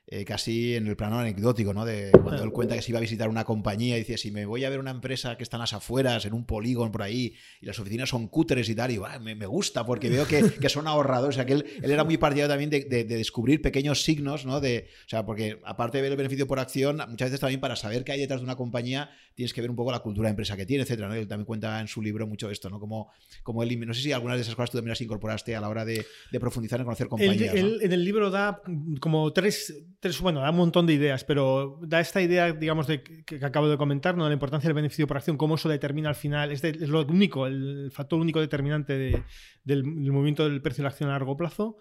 eh, 0.06 0.24
casi 0.26 0.74
en 0.74 0.86
el 0.86 0.96
plano 0.96 1.18
anecdótico, 1.18 1.72
¿no? 1.72 1.86
De 1.86 2.10
cuando 2.10 2.42
él 2.42 2.50
cuenta 2.50 2.74
que 2.74 2.82
se 2.82 2.92
iba 2.92 2.98
a 2.98 3.00
visitar 3.00 3.28
una 3.30 3.44
compañía 3.44 3.96
y 3.96 4.00
dice, 4.00 4.18
si 4.18 4.30
me 4.30 4.44
voy 4.44 4.64
a 4.64 4.68
ver 4.68 4.78
una 4.78 4.90
empresa 4.90 5.38
que 5.38 5.42
está 5.42 5.56
en 5.56 5.62
las 5.62 5.72
afueras, 5.72 6.26
en 6.26 6.34
un 6.34 6.44
polígono 6.44 6.92
por 6.92 7.02
ahí, 7.02 7.34
y 7.60 7.66
las 7.66 7.78
oficinas 7.78 8.10
son 8.10 8.28
cúteres 8.28 8.68
y 8.68 8.74
tal, 8.74 8.90
y 8.90 9.00
me, 9.22 9.34
me, 9.34 9.46
gusta 9.46 9.86
porque 9.86 10.10
veo 10.10 10.26
que, 10.26 10.42
que, 10.60 10.68
son 10.68 10.86
ahorradores. 10.86 11.36
O 11.36 11.38
sea, 11.38 11.46
que 11.46 11.54
él, 11.54 11.64
él 11.82 11.90
era 11.90 12.04
muy 12.04 12.18
partidario 12.18 12.50
también 12.50 12.68
de, 12.68 12.84
de, 12.84 13.04
descubrir 13.04 13.62
pequeños 13.62 14.02
signos, 14.02 14.44
¿no? 14.44 14.60
De, 14.60 14.88
o 15.06 15.08
sea, 15.08 15.24
porque 15.24 15.58
aparte 15.64 15.98
de 15.98 16.02
ver 16.02 16.12
el 16.12 16.18
beneficio 16.18 16.46
por 16.46 16.58
acción, 16.58 16.96
muchas 17.08 17.30
veces 17.30 17.40
también 17.40 17.60
para 17.60 17.74
saber 17.74 18.04
qué 18.04 18.12
hay 18.12 18.20
detrás 18.20 18.40
de 18.40 18.44
una 18.44 18.56
compañía, 18.56 19.10
tienes 19.34 19.54
que 19.54 19.62
ver 19.62 19.70
un 19.70 19.76
poco 19.76 19.90
la 19.90 20.00
cultura 20.00 20.28
de 20.28 20.30
empresa 20.30 20.54
que 20.54 20.66
tiene, 20.66 20.82
etcétera, 20.82 21.08
¿no? 21.08 21.14
Él 21.14 21.26
también 21.26 21.46
cuenta 21.46 21.80
en 21.80 21.88
su 21.88 22.02
libro 22.02 22.26
mucho 22.26 22.50
esto, 22.50 22.68
¿no? 22.68 22.78
Como, 22.78 23.10
como 23.42 23.62
él, 23.62 23.80
no 23.86 23.94
sé 23.94 24.02
si 24.02 24.12
algunas 24.12 24.36
de 24.36 24.42
esas 24.42 24.54
cosas 24.54 24.70
tú 24.70 24.76
también 24.76 24.90
las 24.90 25.00
incorporaste 25.00 25.56
a 25.56 25.62
la 25.62 25.68
hora 25.70 25.86
de, 25.86 26.04
de 26.30 26.40
profundizar 26.40 26.78
en 26.78 26.84
conocer 26.84 27.08
compañías. 27.08 27.54
En 27.54 27.92
el 27.92 28.04
libro 28.04 28.30
da 28.30 28.60
como 29.00 29.32
tres, 29.32 29.74
bueno, 30.20 30.40
da 30.40 30.50
un 30.50 30.56
montón 30.56 30.86
de 30.86 30.94
ideas, 30.94 31.24
pero 31.24 31.78
da 31.82 32.00
esta 32.00 32.20
idea, 32.20 32.52
digamos, 32.52 32.86
de, 32.86 33.02
que, 33.02 33.44
acabo 33.44 33.68
de 33.68 33.76
comentar, 33.76 34.16
¿no? 34.16 34.26
la 34.26 34.32
importancia 34.32 34.68
del 34.68 34.74
beneficio 34.74 35.06
por 35.06 35.16
acción, 35.16 35.36
cómo 35.36 35.54
eso 35.54 35.68
determina 35.68 36.08
al 36.08 36.14
final, 36.14 36.52
es, 36.52 36.62
lo 36.88 37.02
único, 37.02 37.46
el 37.46 37.90
factor 37.92 38.20
único 38.20 38.40
determinante 38.40 39.24
del, 39.64 39.84
movimiento 39.84 40.48
del 40.48 40.62
precio 40.62 40.82
de 40.82 40.84
la 40.84 40.88
acción 40.90 41.10
a 41.10 41.12
largo 41.12 41.36
plazo. 41.36 41.78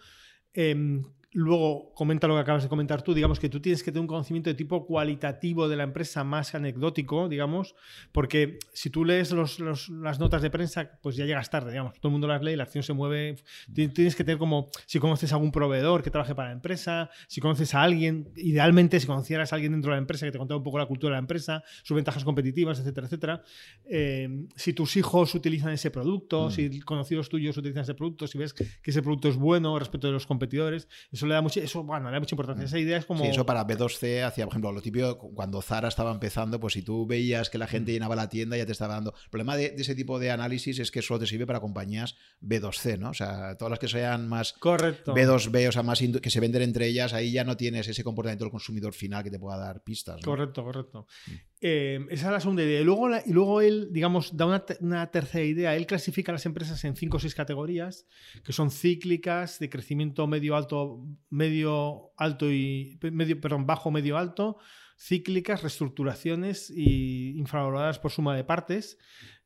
Em, 0.53 1.03
Luego 1.33 1.91
comenta 1.95 2.27
lo 2.27 2.35
que 2.35 2.41
acabas 2.41 2.63
de 2.63 2.69
comentar 2.69 3.01
tú, 3.01 3.13
digamos 3.13 3.39
que 3.39 3.49
tú 3.49 3.59
tienes 3.59 3.81
que 3.81 3.91
tener 3.91 4.01
un 4.01 4.07
conocimiento 4.07 4.49
de 4.49 4.53
tipo 4.53 4.85
cualitativo 4.85 5.67
de 5.67 5.75
la 5.75 5.83
empresa 5.83 6.23
más 6.23 6.53
anecdótico, 6.53 7.27
digamos, 7.27 7.75
porque 8.11 8.59
si 8.71 8.91
tú 8.91 9.03
lees 9.03 9.31
las 9.31 10.19
notas 10.19 10.43
de 10.43 10.51
prensa, 10.51 10.91
pues 11.01 11.15
ya 11.15 11.25
llegas 11.25 11.49
tarde, 11.49 11.71
digamos, 11.71 11.95
todo 11.95 12.09
el 12.09 12.11
mundo 12.11 12.27
las 12.27 12.43
lee, 12.43 12.55
la 12.55 12.63
acción 12.63 12.83
se 12.83 12.93
mueve, 12.93 13.37
tienes 13.73 14.15
que 14.15 14.23
tener 14.23 14.37
como, 14.37 14.69
si 14.85 14.99
conoces 14.99 15.31
a 15.31 15.35
algún 15.35 15.51
proveedor 15.51 16.03
que 16.03 16.11
trabaje 16.11 16.35
para 16.35 16.49
la 16.49 16.53
empresa, 16.53 17.09
si 17.27 17.41
conoces 17.41 17.73
a 17.73 17.81
alguien, 17.81 18.31
idealmente 18.35 18.99
si 18.99 19.07
conocieras 19.07 19.51
a 19.53 19.55
alguien 19.55 19.71
dentro 19.71 19.89
de 19.89 19.95
la 19.97 20.01
empresa 20.01 20.27
que 20.27 20.31
te 20.31 20.37
contara 20.37 20.57
un 20.57 20.63
poco 20.63 20.77
la 20.77 20.85
cultura 20.85 21.11
de 21.11 21.15
la 21.15 21.19
empresa, 21.19 21.63
sus 21.81 21.95
ventajas 21.95 22.23
competitivas, 22.23 22.79
etcétera, 22.79 23.07
etcétera, 23.07 23.43
eh, 23.85 24.45
si 24.55 24.73
tus 24.73 24.95
hijos 24.97 25.33
utilizan 25.33 25.71
ese 25.71 25.89
producto, 25.89 26.49
mm. 26.49 26.51
si 26.51 26.79
conocidos 26.81 27.29
tuyos 27.29 27.57
utilizan 27.57 27.83
ese 27.83 27.95
producto, 27.95 28.27
si 28.27 28.37
ves 28.37 28.53
que 28.53 28.67
ese 28.83 29.01
producto 29.01 29.29
es 29.29 29.35
bueno 29.35 29.79
respecto 29.79 30.07
de 30.07 30.13
los 30.13 30.27
competidores, 30.27 30.87
eso 31.11 31.22
le 31.25 31.33
da 31.33 31.41
mucho, 31.41 31.59
eso, 31.59 31.83
bueno, 31.83 32.09
le 32.09 32.13
da 32.13 32.19
mucha 32.19 32.35
importancia. 32.35 32.65
Esa 32.65 32.79
idea 32.79 32.97
es 32.97 33.05
como. 33.05 33.23
Sí, 33.23 33.29
eso 33.29 33.45
para 33.45 33.65
B2C 33.65 34.23
hacía, 34.23 34.45
por 34.45 34.53
ejemplo, 34.53 34.71
lo 34.71 34.81
típico, 34.81 35.17
cuando 35.17 35.61
Zara 35.61 35.87
estaba 35.87 36.11
empezando, 36.11 36.59
pues 36.59 36.73
si 36.73 36.81
tú 36.81 37.05
veías 37.05 37.49
que 37.49 37.57
la 37.57 37.67
gente 37.67 37.91
mm. 37.91 37.93
llenaba 37.93 38.15
la 38.15 38.29
tienda, 38.29 38.57
ya 38.57 38.65
te 38.65 38.71
estaba 38.71 38.95
dando. 38.95 39.13
El 39.23 39.29
problema 39.29 39.55
de, 39.55 39.75
ese 39.77 39.95
tipo 39.95 40.19
de 40.19 40.31
análisis 40.31 40.79
es 40.79 40.91
que 40.91 41.01
solo 41.01 41.19
te 41.19 41.27
sirve 41.27 41.45
para 41.45 41.59
compañías 41.59 42.15
B2C, 42.41 42.97
¿no? 42.97 43.09
O 43.09 43.13
sea, 43.13 43.55
todas 43.57 43.71
las 43.71 43.79
que 43.79 43.87
sean 43.87 44.27
más 44.27 44.53
Correcto. 44.53 45.13
B2B, 45.13 45.69
o 45.69 45.71
sea, 45.71 45.83
más 45.83 45.99
que 45.99 46.29
se 46.29 46.39
venden 46.39 46.61
entre 46.61 46.87
ellas, 46.87 47.13
ahí 47.13 47.31
ya 47.31 47.43
no 47.43 47.57
tienes 47.57 47.87
ese 47.87 48.03
comportamiento 48.03 48.45
del 48.45 48.51
consumidor 48.51 48.93
final 48.93 49.23
que 49.23 49.31
te 49.31 49.39
pueda 49.39 49.57
dar 49.57 49.83
pistas. 49.83 50.21
Correcto, 50.21 50.63
correcto. 50.63 51.07
Mm. 51.27 51.52
Eh, 51.65 52.05
esa 52.09 52.25
es 52.25 52.31
la 52.33 52.39
segunda 52.41 52.61
idea. 52.61 52.81
Y 52.81 52.83
luego, 52.83 53.07
y 53.25 53.31
luego 53.31 53.61
él, 53.61 53.87
digamos, 53.93 54.35
da 54.35 54.45
una, 54.45 54.65
una, 54.81 55.09
tercera 55.11 55.45
idea. 55.45 55.77
Él 55.77 55.87
clasifica 55.87 56.33
las 56.33 56.45
empresas 56.45 56.83
en 56.83 56.97
cinco 56.97 57.15
o 57.15 57.19
seis 57.21 57.35
categorías, 57.35 58.05
que 58.43 58.51
son 58.51 58.69
cíclicas, 58.69 59.59
de 59.59 59.69
crecimiento 59.69 60.27
medio 60.27 60.57
alto, 60.57 61.05
medio 61.29 62.11
alto 62.17 62.51
y 62.51 62.99
medio, 63.01 63.39
perdón, 63.39 63.65
bajo, 63.65 63.91
medio 63.91 64.17
alto, 64.17 64.57
cíclicas, 64.99 65.61
reestructuraciones 65.61 66.69
y 66.69 67.37
infravaloradas 67.39 67.97
por 67.97 68.11
suma 68.11 68.35
de 68.35 68.43
partes. 68.43 68.97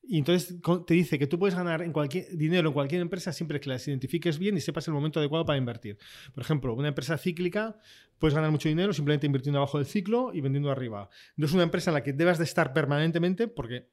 Y 0.10 0.20
entonces 0.20 0.56
te 0.86 0.94
dice 0.94 1.20
que 1.20 1.28
tú 1.28 1.38
puedes 1.38 1.54
ganar 1.54 1.82
en 1.82 1.92
cualquier, 1.92 2.30
dinero 2.36 2.70
en 2.70 2.74
cualquier 2.74 3.02
empresa 3.02 3.34
siempre 3.34 3.60
que 3.60 3.70
las 3.70 3.86
identifiques 3.88 4.40
bien 4.40 4.56
y 4.56 4.62
sepas 4.62 4.88
el 4.88 4.94
momento 4.94 5.20
adecuado 5.20 5.46
para 5.46 5.58
invertir. 5.58 5.98
Por 6.34 6.44
ejemplo, 6.44 6.74
una 6.74 6.88
empresa 6.88 7.18
cíclica 7.18 7.78
puedes 8.18 8.34
ganar 8.34 8.50
mucho 8.50 8.70
dinero 8.70 8.94
simplemente 8.94 9.26
invirtiendo 9.26 9.60
abajo 9.60 9.80
del 9.80 9.86
ciclo 9.86 10.32
y 10.34 10.40
vendiendo 10.40 10.72
arriba. 10.72 11.10
No 11.36 11.46
es 11.46 11.54
una 11.54 11.64
empresa 11.64 11.92
en 11.92 11.96
la 11.96 12.04
que 12.04 12.14
debas 12.14 12.38
de 12.38 12.46
estar 12.46 12.72
permanentemente 12.74 13.50
porque 13.50 13.90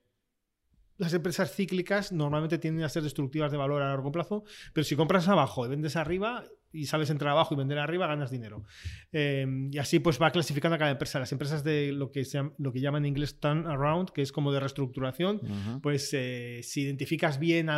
las 0.96 1.12
empresas 1.12 1.52
cíclicas 1.52 2.12
normalmente 2.12 2.58
tienden 2.58 2.84
a 2.84 2.88
ser 2.88 3.02
destructivas 3.02 3.50
de 3.50 3.58
valor 3.58 3.82
a 3.82 3.88
largo 3.88 4.12
plazo, 4.12 4.44
pero 4.72 4.84
si 4.84 4.94
compras 4.94 5.26
abajo 5.26 5.66
y 5.66 5.68
vendes 5.68 5.96
arriba, 5.96 6.44
y 6.74 6.86
sabes 6.86 7.10
entrar 7.10 7.30
abajo 7.30 7.54
y 7.54 7.56
vender 7.56 7.78
arriba, 7.78 8.06
ganas 8.06 8.30
dinero. 8.30 8.64
Em, 9.12 9.70
y 9.72 9.78
así 9.78 10.00
pues 10.00 10.20
va 10.20 10.30
clasificando 10.30 10.74
a 10.74 10.78
cada 10.78 10.90
empresa. 10.90 11.18
Las 11.18 11.32
empresas 11.32 11.64
de 11.64 11.92
lo 11.92 12.10
que, 12.10 12.24
se, 12.24 12.42
lo 12.58 12.72
que 12.72 12.80
llaman 12.80 13.04
en 13.04 13.10
inglés 13.10 13.38
turnaround, 13.38 14.10
que 14.10 14.22
es 14.22 14.32
como 14.32 14.52
de 14.52 14.60
reestructuración, 14.60 15.40
pues 15.82 16.10
eh, 16.12 16.60
si 16.62 16.82
identificas 16.82 17.38
bien 17.38 17.70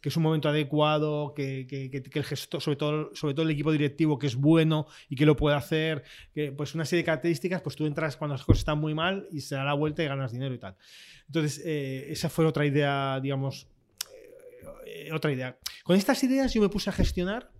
que 0.00 0.08
es 0.08 0.16
un 0.16 0.24
momento 0.24 0.48
adecuado, 0.48 1.32
que, 1.32 1.66
que, 1.68 2.02
el 2.12 2.24
gestor, 2.24 2.60
sobre 2.60 2.76
todo, 2.76 3.14
sobre 3.14 3.34
todo 3.34 3.44
el 3.44 3.52
equipo 3.52 3.70
directivo, 3.70 4.18
que 4.18 4.26
es 4.26 4.34
bueno 4.34 4.86
y 5.08 5.14
que 5.14 5.24
lo 5.24 5.36
puede 5.36 5.56
hacer, 5.56 6.02
que, 6.34 6.50
pues 6.50 6.74
una 6.74 6.84
serie 6.84 7.02
de 7.02 7.06
características, 7.06 7.62
pues 7.62 7.76
tú 7.76 7.86
entras 7.86 8.16
cuando 8.16 8.34
las 8.34 8.44
cosas 8.44 8.60
están 8.60 8.78
muy 8.78 8.94
mal 8.94 9.28
y 9.30 9.40
se 9.40 9.54
da 9.54 9.64
la 9.64 9.74
vuelta 9.74 10.02
y 10.02 10.08
ganas 10.08 10.32
dinero 10.32 10.54
y 10.54 10.58
tal. 10.58 10.76
Entonces, 11.28 11.62
eh, 11.64 12.06
esa 12.10 12.28
fue 12.28 12.44
otra 12.46 12.66
idea, 12.66 13.20
digamos, 13.22 13.68
eh, 14.86 15.10
otra 15.12 15.32
idea. 15.32 15.56
Con 15.84 15.96
estas 15.96 16.22
ideas 16.24 16.52
yo 16.52 16.60
me 16.60 16.68
puse 16.68 16.90
a 16.90 16.92
gestionar 16.92 17.50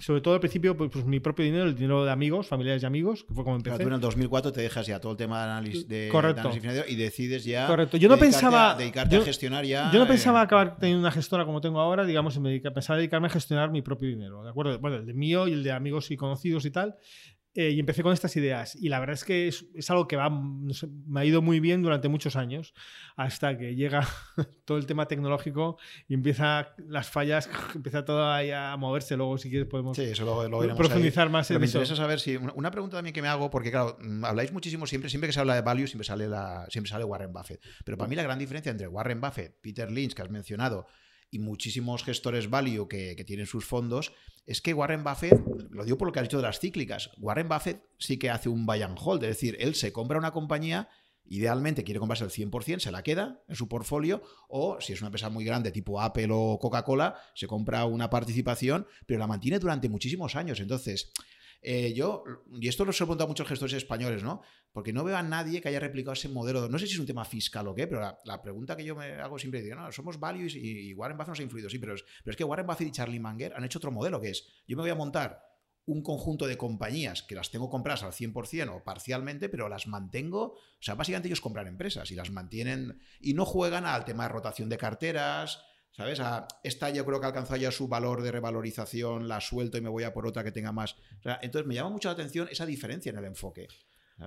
sobre 0.00 0.20
todo 0.20 0.34
al 0.34 0.40
principio, 0.40 0.76
pues, 0.76 0.90
pues, 0.90 1.04
mi 1.04 1.20
propio 1.20 1.44
dinero, 1.44 1.64
el 1.64 1.74
dinero 1.74 2.04
de 2.04 2.10
amigos, 2.10 2.46
familiares 2.46 2.82
y 2.82 2.86
amigos, 2.86 3.24
que 3.24 3.34
fue 3.34 3.44
como 3.44 3.56
empecé. 3.56 3.78
tú 3.78 3.88
en 3.88 3.94
el 3.94 4.00
2004 4.00 4.52
te 4.52 4.62
dejas 4.62 4.86
ya 4.86 5.00
todo 5.00 5.12
el 5.12 5.18
tema 5.18 5.38
de 5.38 5.44
análisis, 5.44 5.88
de, 5.88 6.10
financiero 6.10 6.84
y 6.88 6.96
decides 6.96 7.44
ya 7.44 7.66
Correcto. 7.66 7.96
Yo 7.96 8.08
no 8.08 8.16
pensaba, 8.16 8.74
dedicarte 8.74 9.16
a 9.16 9.22
gestionar 9.22 9.64
ya. 9.64 9.90
Yo 9.92 9.98
no 9.98 10.06
pensaba 10.06 10.40
eh, 10.40 10.44
acabar 10.44 10.76
teniendo 10.78 11.00
una 11.00 11.10
gestora 11.10 11.44
como 11.44 11.60
tengo 11.60 11.80
ahora, 11.80 12.04
digamos, 12.04 12.38
me 12.38 12.58
pensaba 12.60 12.96
dedicarme 12.96 13.26
a 13.26 13.30
gestionar 13.30 13.70
mi 13.70 13.82
propio 13.82 14.08
dinero, 14.08 14.42
¿de 14.42 14.50
acuerdo? 14.50 14.78
Bueno, 14.78 14.96
el 14.96 15.06
de 15.06 15.14
mío 15.14 15.46
y 15.48 15.52
el 15.52 15.62
de 15.62 15.72
amigos 15.72 16.10
y 16.10 16.16
conocidos 16.16 16.64
y 16.64 16.70
tal, 16.70 16.96
eh, 17.54 17.70
y 17.70 17.80
empecé 17.80 18.02
con 18.02 18.12
estas 18.12 18.34
ideas. 18.36 18.74
Y 18.76 18.88
la 18.88 18.98
verdad 18.98 19.14
es 19.14 19.24
que 19.24 19.48
es, 19.48 19.66
es 19.74 19.90
algo 19.90 20.08
que 20.08 20.16
va, 20.16 20.30
me 20.30 21.20
ha 21.20 21.24
ido 21.24 21.42
muy 21.42 21.60
bien 21.60 21.82
durante 21.82 22.08
muchos 22.08 22.36
años, 22.36 22.72
hasta 23.16 23.58
que 23.58 23.74
llega 23.74 24.06
todo 24.64 24.78
el 24.78 24.86
tema 24.86 25.06
tecnológico 25.06 25.78
y 26.08 26.14
empieza 26.14 26.74
las 26.78 27.10
fallas, 27.10 27.50
empieza 27.74 28.04
todo 28.04 28.30
ahí 28.30 28.50
a 28.50 28.74
moverse. 28.76 29.16
Luego, 29.16 29.36
si 29.36 29.50
quieres, 29.50 29.68
podemos 29.68 29.96
sí, 29.96 30.04
eso 30.04 30.24
luego, 30.24 30.76
profundizar 30.76 31.28
más 31.28 31.50
en 31.50 31.58
me 31.58 31.66
eso. 31.66 31.78
Me 31.78 31.84
interesa 31.84 32.00
saber 32.02 32.20
si. 32.20 32.36
Una 32.36 32.70
pregunta 32.70 32.96
también 32.96 33.12
que 33.12 33.22
me 33.22 33.28
hago, 33.28 33.50
porque 33.50 33.70
claro, 33.70 33.98
mm, 34.00 34.24
habláis 34.24 34.52
muchísimo 34.52 34.86
siempre, 34.86 35.10
siempre 35.10 35.28
que 35.28 35.32
se 35.32 35.40
habla 35.40 35.54
de 35.54 35.60
value, 35.60 35.86
siempre 35.86 36.06
sale, 36.06 36.28
la, 36.28 36.66
siempre 36.70 36.90
sale 36.90 37.04
Warren 37.04 37.32
Buffett. 37.32 37.60
Pero 37.84 37.98
para 37.98 38.08
mí 38.08 38.16
la 38.16 38.22
gran 38.22 38.38
diferencia 38.38 38.70
entre 38.70 38.88
Warren 38.88 39.20
Buffett, 39.20 39.60
Peter 39.60 39.90
Lynch, 39.90 40.14
que 40.14 40.22
has 40.22 40.30
mencionado, 40.30 40.86
y 41.32 41.38
muchísimos 41.38 42.04
gestores 42.04 42.50
value 42.50 42.86
que, 42.86 43.22
tienen 43.26 43.46
sus 43.46 43.64
fondos, 43.64 44.12
es 44.46 44.60
que 44.60 44.74
Warren 44.74 45.04
Buffett, 45.04 45.40
lo 45.70 45.84
digo 45.84 45.98
por 45.98 46.08
lo 46.08 46.12
que 46.12 46.20
has 46.20 46.24
dicho 46.24 46.38
de 46.38 46.42
las 46.42 46.58
cíclicas, 46.58 47.10
Warren 47.18 47.48
Buffett 47.48 47.84
sí 47.98 48.18
que 48.18 48.30
hace 48.30 48.48
un 48.48 48.66
buy 48.66 48.82
and 48.82 48.98
hold, 49.00 49.22
es 49.22 49.30
decir, 49.30 49.56
él 49.60 49.74
se 49.74 49.92
compra 49.92 50.18
una 50.18 50.32
compañía, 50.32 50.88
idealmente 51.24 51.84
quiere 51.84 52.00
comprarse 52.00 52.24
el 52.24 52.30
100%, 52.30 52.80
se 52.80 52.90
la 52.90 53.02
queda 53.02 53.42
en 53.48 53.54
su 53.54 53.68
portfolio, 53.68 54.22
o 54.48 54.80
si 54.80 54.92
es 54.92 55.00
una 55.00 55.08
empresa 55.08 55.30
muy 55.30 55.44
grande 55.44 55.70
tipo 55.70 56.00
Apple 56.00 56.28
o 56.30 56.58
Coca-Cola, 56.58 57.16
se 57.34 57.46
compra 57.46 57.84
una 57.84 58.10
participación, 58.10 58.86
pero 59.06 59.20
la 59.20 59.26
mantiene 59.26 59.58
durante 59.58 59.88
muchísimos 59.88 60.34
años. 60.36 60.60
Entonces, 60.60 61.12
eh, 61.64 61.94
yo, 61.94 62.24
y 62.52 62.66
esto 62.66 62.84
lo 62.84 62.90
he 62.90 62.94
preguntado 62.94 63.26
a 63.26 63.28
muchos 63.28 63.46
gestores 63.46 63.74
españoles, 63.74 64.24
¿no? 64.24 64.42
Porque 64.72 64.92
no 64.92 65.04
veo 65.04 65.16
a 65.16 65.22
nadie 65.22 65.60
que 65.60 65.68
haya 65.68 65.78
replicado 65.78 66.14
ese 66.14 66.28
modelo. 66.28 66.68
No 66.68 66.76
sé 66.76 66.88
si 66.88 66.94
es 66.94 66.98
un 66.98 67.06
tema 67.06 67.24
fiscal 67.24 67.68
o 67.68 67.74
qué, 67.74 67.86
pero 67.86 68.18
la, 68.24 68.42
pregunta 68.42 68.76
que 68.76 68.84
yo 68.84 68.96
me 68.96 69.12
hago 69.12 69.38
siempre 69.38 69.60
es, 69.60 69.76
no, 69.76 69.92
somos 69.92 70.18
values 70.18 70.56
y, 70.56 70.92
Warren 70.94 71.16
Buffett 71.16 71.28
nos 71.28 71.40
ha 71.40 71.42
influido, 71.44 71.70
sí, 71.70 71.78
pero 71.78 71.94
es, 71.94 72.04
pero 72.24 72.32
es 72.32 72.36
que 72.36 72.42
Warren 72.42 72.66
Buffett 72.66 72.88
y 72.88 72.90
Charlie 72.90 73.20
Munger 73.20 73.54
han 73.54 73.64
hecho 73.64 73.78
otro 73.78 73.92
modelo 73.92 74.20
que 74.20 74.30
es, 74.30 74.44
yo 74.66 74.76
me 74.76 74.82
voy 74.82 74.90
a 74.90 74.96
montar 74.96 75.40
un 75.84 76.02
conjunto 76.02 76.46
de 76.46 76.56
compañías 76.56 77.22
que 77.22 77.34
las 77.34 77.50
tengo 77.50 77.70
compradas 77.70 78.02
al 78.02 78.12
100% 78.12 78.74
o 78.74 78.84
parcialmente, 78.84 79.48
pero 79.48 79.68
las 79.68 79.86
mantengo, 79.86 80.54
o 80.54 80.58
sea, 80.80 80.94
básicamente 80.94 81.28
ellos 81.28 81.40
compran 81.40 81.68
empresas 81.68 82.10
y 82.10 82.16
las 82.16 82.30
mantienen 82.30 83.00
y 83.20 83.34
no 83.34 83.44
juegan 83.44 83.86
al 83.86 84.04
tema 84.04 84.24
de 84.24 84.30
rotación 84.30 84.68
de 84.68 84.78
carteras, 84.78 85.64
¿Sabes? 85.92 86.20
esta 86.64 86.88
yo 86.88 87.04
creo 87.04 87.20
que 87.20 87.26
alcanzó 87.26 87.54
ya 87.56 87.70
su 87.70 87.86
valor 87.86 88.22
de 88.22 88.32
revalorización, 88.32 89.28
la 89.28 89.40
suelto 89.40 89.76
y 89.76 89.82
me 89.82 89.90
voy 89.90 90.04
a 90.04 90.14
por 90.14 90.26
otra 90.26 90.42
que 90.42 90.50
tenga 90.50 90.72
más. 90.72 90.96
entonces 91.42 91.66
me 91.66 91.74
llama 91.74 91.90
mucho 91.90 92.08
la 92.08 92.14
atención 92.14 92.48
esa 92.50 92.64
diferencia 92.64 93.10
en 93.10 93.18
el 93.18 93.26
enfoque. 93.26 93.68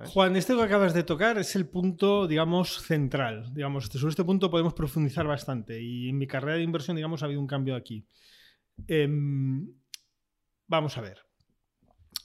Juan, 0.04 0.36
este 0.36 0.54
que 0.54 0.62
acabas 0.62 0.94
de 0.94 1.02
tocar 1.02 1.38
es 1.38 1.56
el 1.56 1.66
punto, 1.66 2.26
digamos, 2.26 2.82
central. 2.82 3.52
Digamos, 3.54 3.86
sobre 3.86 4.10
este 4.10 4.24
punto 4.24 4.50
podemos 4.50 4.74
profundizar 4.74 5.26
bastante. 5.26 5.80
Y 5.80 6.10
en 6.10 6.18
mi 6.18 6.26
carrera 6.26 6.56
de 6.56 6.62
inversión, 6.62 6.96
digamos, 6.96 7.22
ha 7.22 7.26
habido 7.26 7.40
un 7.40 7.46
cambio 7.46 7.74
aquí. 7.74 8.06
Em, 8.86 9.66
vamos 10.66 10.98
a 10.98 11.00
ver. 11.00 11.20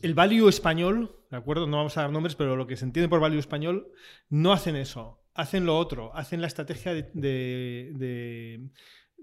El 0.02 0.16
value 0.16 0.50
español, 0.50 1.16
¿de 1.30 1.38
acuerdo? 1.38 1.68
No 1.68 1.78
vamos 1.78 1.98
a 1.98 2.02
dar 2.02 2.12
nombres, 2.12 2.36
pero 2.36 2.56
lo 2.56 2.68
que 2.68 2.76
se 2.76 2.86
entiende 2.86 3.08
por 3.08 3.20
value 3.20 3.40
español, 3.40 3.92
no 4.30 4.52
hacen 4.52 4.76
eso. 4.76 5.24
Hacen 5.34 5.66
lo 5.66 5.78
otro. 5.78 6.14
Hacen 6.16 6.42
la 6.42 6.48
estrategia 6.48 6.94
de, 6.94 8.70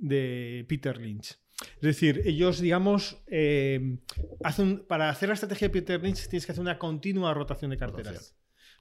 Peter 0.00 0.98
Lynch. 0.98 1.38
Es 1.60 1.80
decir, 1.82 2.22
ellos, 2.24 2.60
digamos, 2.60 3.18
em, 3.26 3.98
hacen, 4.44 4.84
para 4.86 5.10
hacer 5.10 5.28
la 5.28 5.34
estrategia 5.34 5.68
de 5.68 5.72
Peter 5.72 6.02
Lynch 6.02 6.28
tienes 6.28 6.46
que 6.46 6.52
hacer 6.52 6.62
una 6.62 6.78
continua 6.78 7.34
rotación 7.34 7.70
de 7.70 7.76
carteras. 7.76 8.34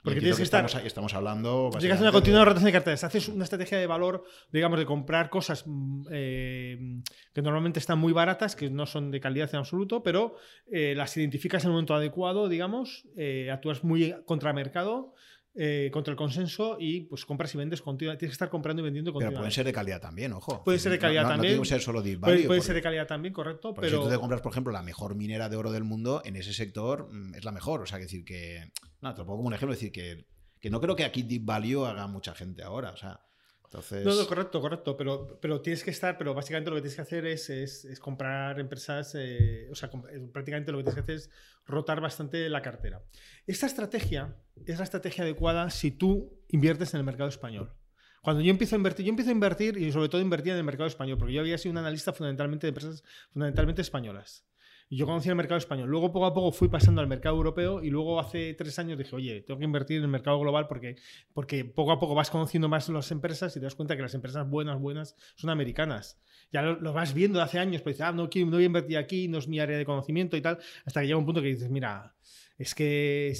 Porque 0.03 0.19
tienes 0.19 0.37
que, 0.37 0.43
estar. 0.43 0.63
Estamos, 0.63 0.85
estamos 0.85 1.13
hablando. 1.15 1.69
Tienes 1.71 1.87
que 1.87 1.91
hacer 1.93 2.03
una 2.03 2.11
continua 2.11 2.45
rotación 2.45 2.67
de 2.67 2.71
carteras. 2.71 3.03
Haces 3.03 3.27
una 3.29 3.43
estrategia 3.43 3.77
de 3.77 3.87
valor, 3.87 4.23
digamos, 4.53 4.79
de 4.79 4.85
comprar 4.85 5.29
cosas 5.29 5.63
mm, 5.65 6.07
eh, 6.11 7.01
que 7.33 7.41
normalmente 7.41 7.79
están 7.79 7.99
muy 7.99 8.13
baratas, 8.13 8.55
que 8.55 8.69
no 8.69 8.85
son 8.85 9.11
de 9.11 9.19
calidad 9.19 9.49
en 9.51 9.59
absoluto, 9.59 10.03
pero 10.03 10.35
eh, 10.71 10.93
las 10.95 11.17
identificas 11.17 11.63
en 11.63 11.69
el 11.69 11.73
momento 11.73 11.95
adecuado, 11.95 12.47
digamos, 12.47 13.05
eh, 13.17 13.49
actúas 13.51 13.83
muy 13.83 14.15
contra 14.25 14.53
mercado 14.53 15.13
eh, 15.59 15.89
contra 15.91 16.11
el 16.11 16.17
consenso 16.17 16.77
y 16.79 17.01
pues 17.01 17.25
compras 17.25 17.53
y 17.55 17.57
vendes 17.57 17.81
continuamente. 17.81 18.19
Tienes 18.19 18.33
que 18.33 18.35
estar 18.35 18.49
comprando 18.49 18.81
y 18.81 18.85
vendiendo 18.85 19.11
continuamente. 19.11 19.37
Pero 19.37 19.41
pueden 19.41 19.51
ser 19.51 19.65
de 19.65 19.73
calidad 19.73 19.99
también, 19.99 20.33
ojo. 20.33 20.63
Puede 20.63 20.77
ser 20.77 20.91
de 20.91 20.99
calidad 20.99 21.27
también. 21.27 21.57
No, 21.57 21.65
ser 21.65 21.81
solo 21.81 22.03
de 22.03 22.17
Puede, 22.17 22.61
ser 22.61 22.75
de 22.75 22.81
calidad 22.83 23.07
también, 23.07 23.33
correcto. 23.33 23.73
Pero 23.73 23.97
si 23.97 24.03
tú 24.03 24.09
te 24.09 24.19
compras, 24.19 24.41
por 24.41 24.51
ejemplo, 24.51 24.71
la 24.71 24.83
mejor 24.83 25.15
minera 25.15 25.49
de 25.49 25.55
oro 25.55 25.71
del 25.71 25.83
mundo, 25.83 26.21
en 26.23 26.35
ese 26.35 26.53
sector 26.53 27.09
mm, 27.11 27.33
es 27.33 27.43
la 27.43 27.51
mejor. 27.51 27.81
O 27.81 27.85
sea, 27.87 27.97
que 27.97 28.03
decir 28.03 28.23
que. 28.23 28.71
No, 29.01 29.15
te 29.15 29.21
lo 29.21 29.25
pongo 29.25 29.37
como 29.37 29.47
un 29.47 29.55
ejemplo, 29.55 29.73
decir 29.73 29.91
que, 29.91 30.27
que 30.59 30.69
no 30.69 30.79
creo 30.79 30.95
que 30.95 31.05
aquí 31.05 31.23
Deep 31.23 31.43
Value 31.43 31.85
haga 31.85 32.05
mucha 32.05 32.35
gente 32.35 32.61
ahora. 32.61 32.91
O 32.91 32.97
sea. 32.97 33.19
Entonces... 33.67 34.05
No, 34.05 34.15
no, 34.15 34.25
correcto, 34.27 34.61
correcto, 34.61 34.95
pero, 34.95 35.37
pero 35.41 35.59
tienes 35.61 35.83
que 35.83 35.91
estar, 35.91 36.17
pero 36.17 36.33
básicamente 36.33 36.69
lo 36.69 36.77
que 36.77 36.83
tienes 36.83 36.95
que 36.95 37.01
hacer 37.01 37.25
es, 37.25 37.49
es, 37.49 37.99
comprar 37.99 38.59
empresas, 38.61 39.13
eh, 39.15 39.67
o 39.69 39.75
sea, 39.75 39.89
eh, 40.09 40.25
prácticamente 40.31 40.71
lo 40.71 40.77
que 40.77 40.85
tienes 40.85 40.95
que 40.95 41.01
hacer 41.01 41.15
es 41.15 41.29
rotar 41.65 41.99
bastante 41.99 42.49
la 42.49 42.61
cartera. 42.61 43.01
Esta 43.45 43.65
estrategia 43.65 44.37
es 44.65 44.77
la 44.77 44.85
estrategia 44.85 45.25
adecuada 45.25 45.69
si 45.69 45.91
tú 45.91 46.39
inviertes 46.47 46.93
en 46.93 47.01
el 47.01 47.05
mercado 47.05 47.27
español. 47.27 47.73
Cuando 48.21 48.41
yo 48.41 48.51
empiezo 48.51 48.75
a 48.75 48.77
invertir, 48.77 49.05
yo 49.05 49.09
empiezo 49.09 49.31
a 49.31 49.33
invertir 49.33 49.77
y 49.77 49.91
sobre 49.91 50.07
todo 50.07 50.21
invertir 50.21 50.53
en 50.53 50.59
el 50.59 50.63
mercado 50.63 50.87
español, 50.87 51.17
porque 51.17 51.33
yo 51.33 51.41
había 51.41 51.57
sido 51.57 51.71
un 51.73 51.77
analista 51.77 52.13
fundamentalmente 52.13 52.67
de 52.67 52.69
empresas 52.69 53.03
fundamentalmente 53.31 53.81
españolas. 53.81 54.45
Y 54.89 54.97
yo 54.97 55.05
conocía 55.05 55.31
el 55.31 55.35
mercado 55.35 55.57
español. 55.57 55.89
Luego, 55.89 56.13
poco 56.13 56.25
a 56.25 56.33
poco, 56.33 56.51
fui 56.51 56.69
pasando 56.69 57.01
al 57.01 57.07
mercado 57.07 57.35
europeo 57.35 57.83
y 57.83 57.89
luego 57.89 58.19
hace 58.19 58.53
tres 58.53 58.79
años 58.79 58.97
dije, 58.97 59.15
oye, 59.15 59.41
tengo 59.41 59.57
que 59.57 59.65
invertir 59.65 59.97
en 59.97 60.03
el 60.03 60.09
mercado 60.09 60.39
global 60.39 60.67
porque, 60.67 60.95
porque 61.33 61.65
poco 61.65 61.91
a 61.91 61.99
poco 61.99 62.15
vas 62.15 62.29
conociendo 62.29 62.69
más 62.69 62.87
las 62.87 63.11
empresas 63.11 63.55
y 63.57 63.59
te 63.59 63.65
das 63.65 63.75
cuenta 63.75 63.97
que 63.97 64.01
las 64.01 64.13
empresas 64.13 64.49
buenas, 64.49 64.79
buenas, 64.79 65.15
son 65.35 65.49
americanas. 65.49 66.21
Ya 66.53 66.61
lo, 66.61 66.93
vas 66.93 67.13
viendo 67.13 67.39
de 67.39 67.43
hace 67.43 67.59
años, 67.59 67.81
pero 67.81 67.93
dices, 67.93 68.07
ah, 68.07 68.13
no, 68.13 68.29
no 68.33 68.51
voy 68.51 68.63
a 68.63 68.65
invertir 68.65 68.97
aquí, 68.97 69.27
no 69.27 69.39
es 69.39 69.49
mi 69.49 69.59
área 69.59 69.77
de 69.77 69.85
conocimiento 69.85 70.37
y 70.37 70.41
tal, 70.41 70.59
hasta 70.85 71.01
que 71.01 71.07
llega 71.07 71.19
un 71.19 71.25
punto 71.25 71.41
que 71.41 71.49
dices, 71.49 71.69
mira, 71.69 72.15
es 72.57 72.73
que 72.73 73.33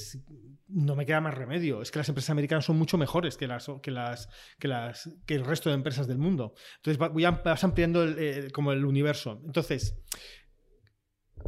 no 0.68 0.96
me 0.96 1.06
queda 1.06 1.22
más 1.22 1.34
remedio. 1.34 1.82
Es 1.82 1.92
que 1.92 2.00
las 2.00 2.10
empresas 2.10 2.30
americanas 2.30 2.66
son 2.66 2.78
mucho 2.78 2.98
mejores 2.98 3.38
que 3.38 3.48
las 3.48 3.70
que 3.82 3.92
las 3.92 4.30
que 4.60 4.68
las 4.68 5.10
que 5.26 5.36
el 5.36 5.46
resto 5.46 5.70
de 5.70 5.76
empresas 5.76 6.08
del 6.08 6.18
mundo. 6.18 6.54
Entonces 6.84 7.00
vas 7.44 7.64
ampliando 7.64 8.06
como 8.54 8.74
el 8.74 8.86
universo. 8.86 9.42
Entonces 9.46 9.98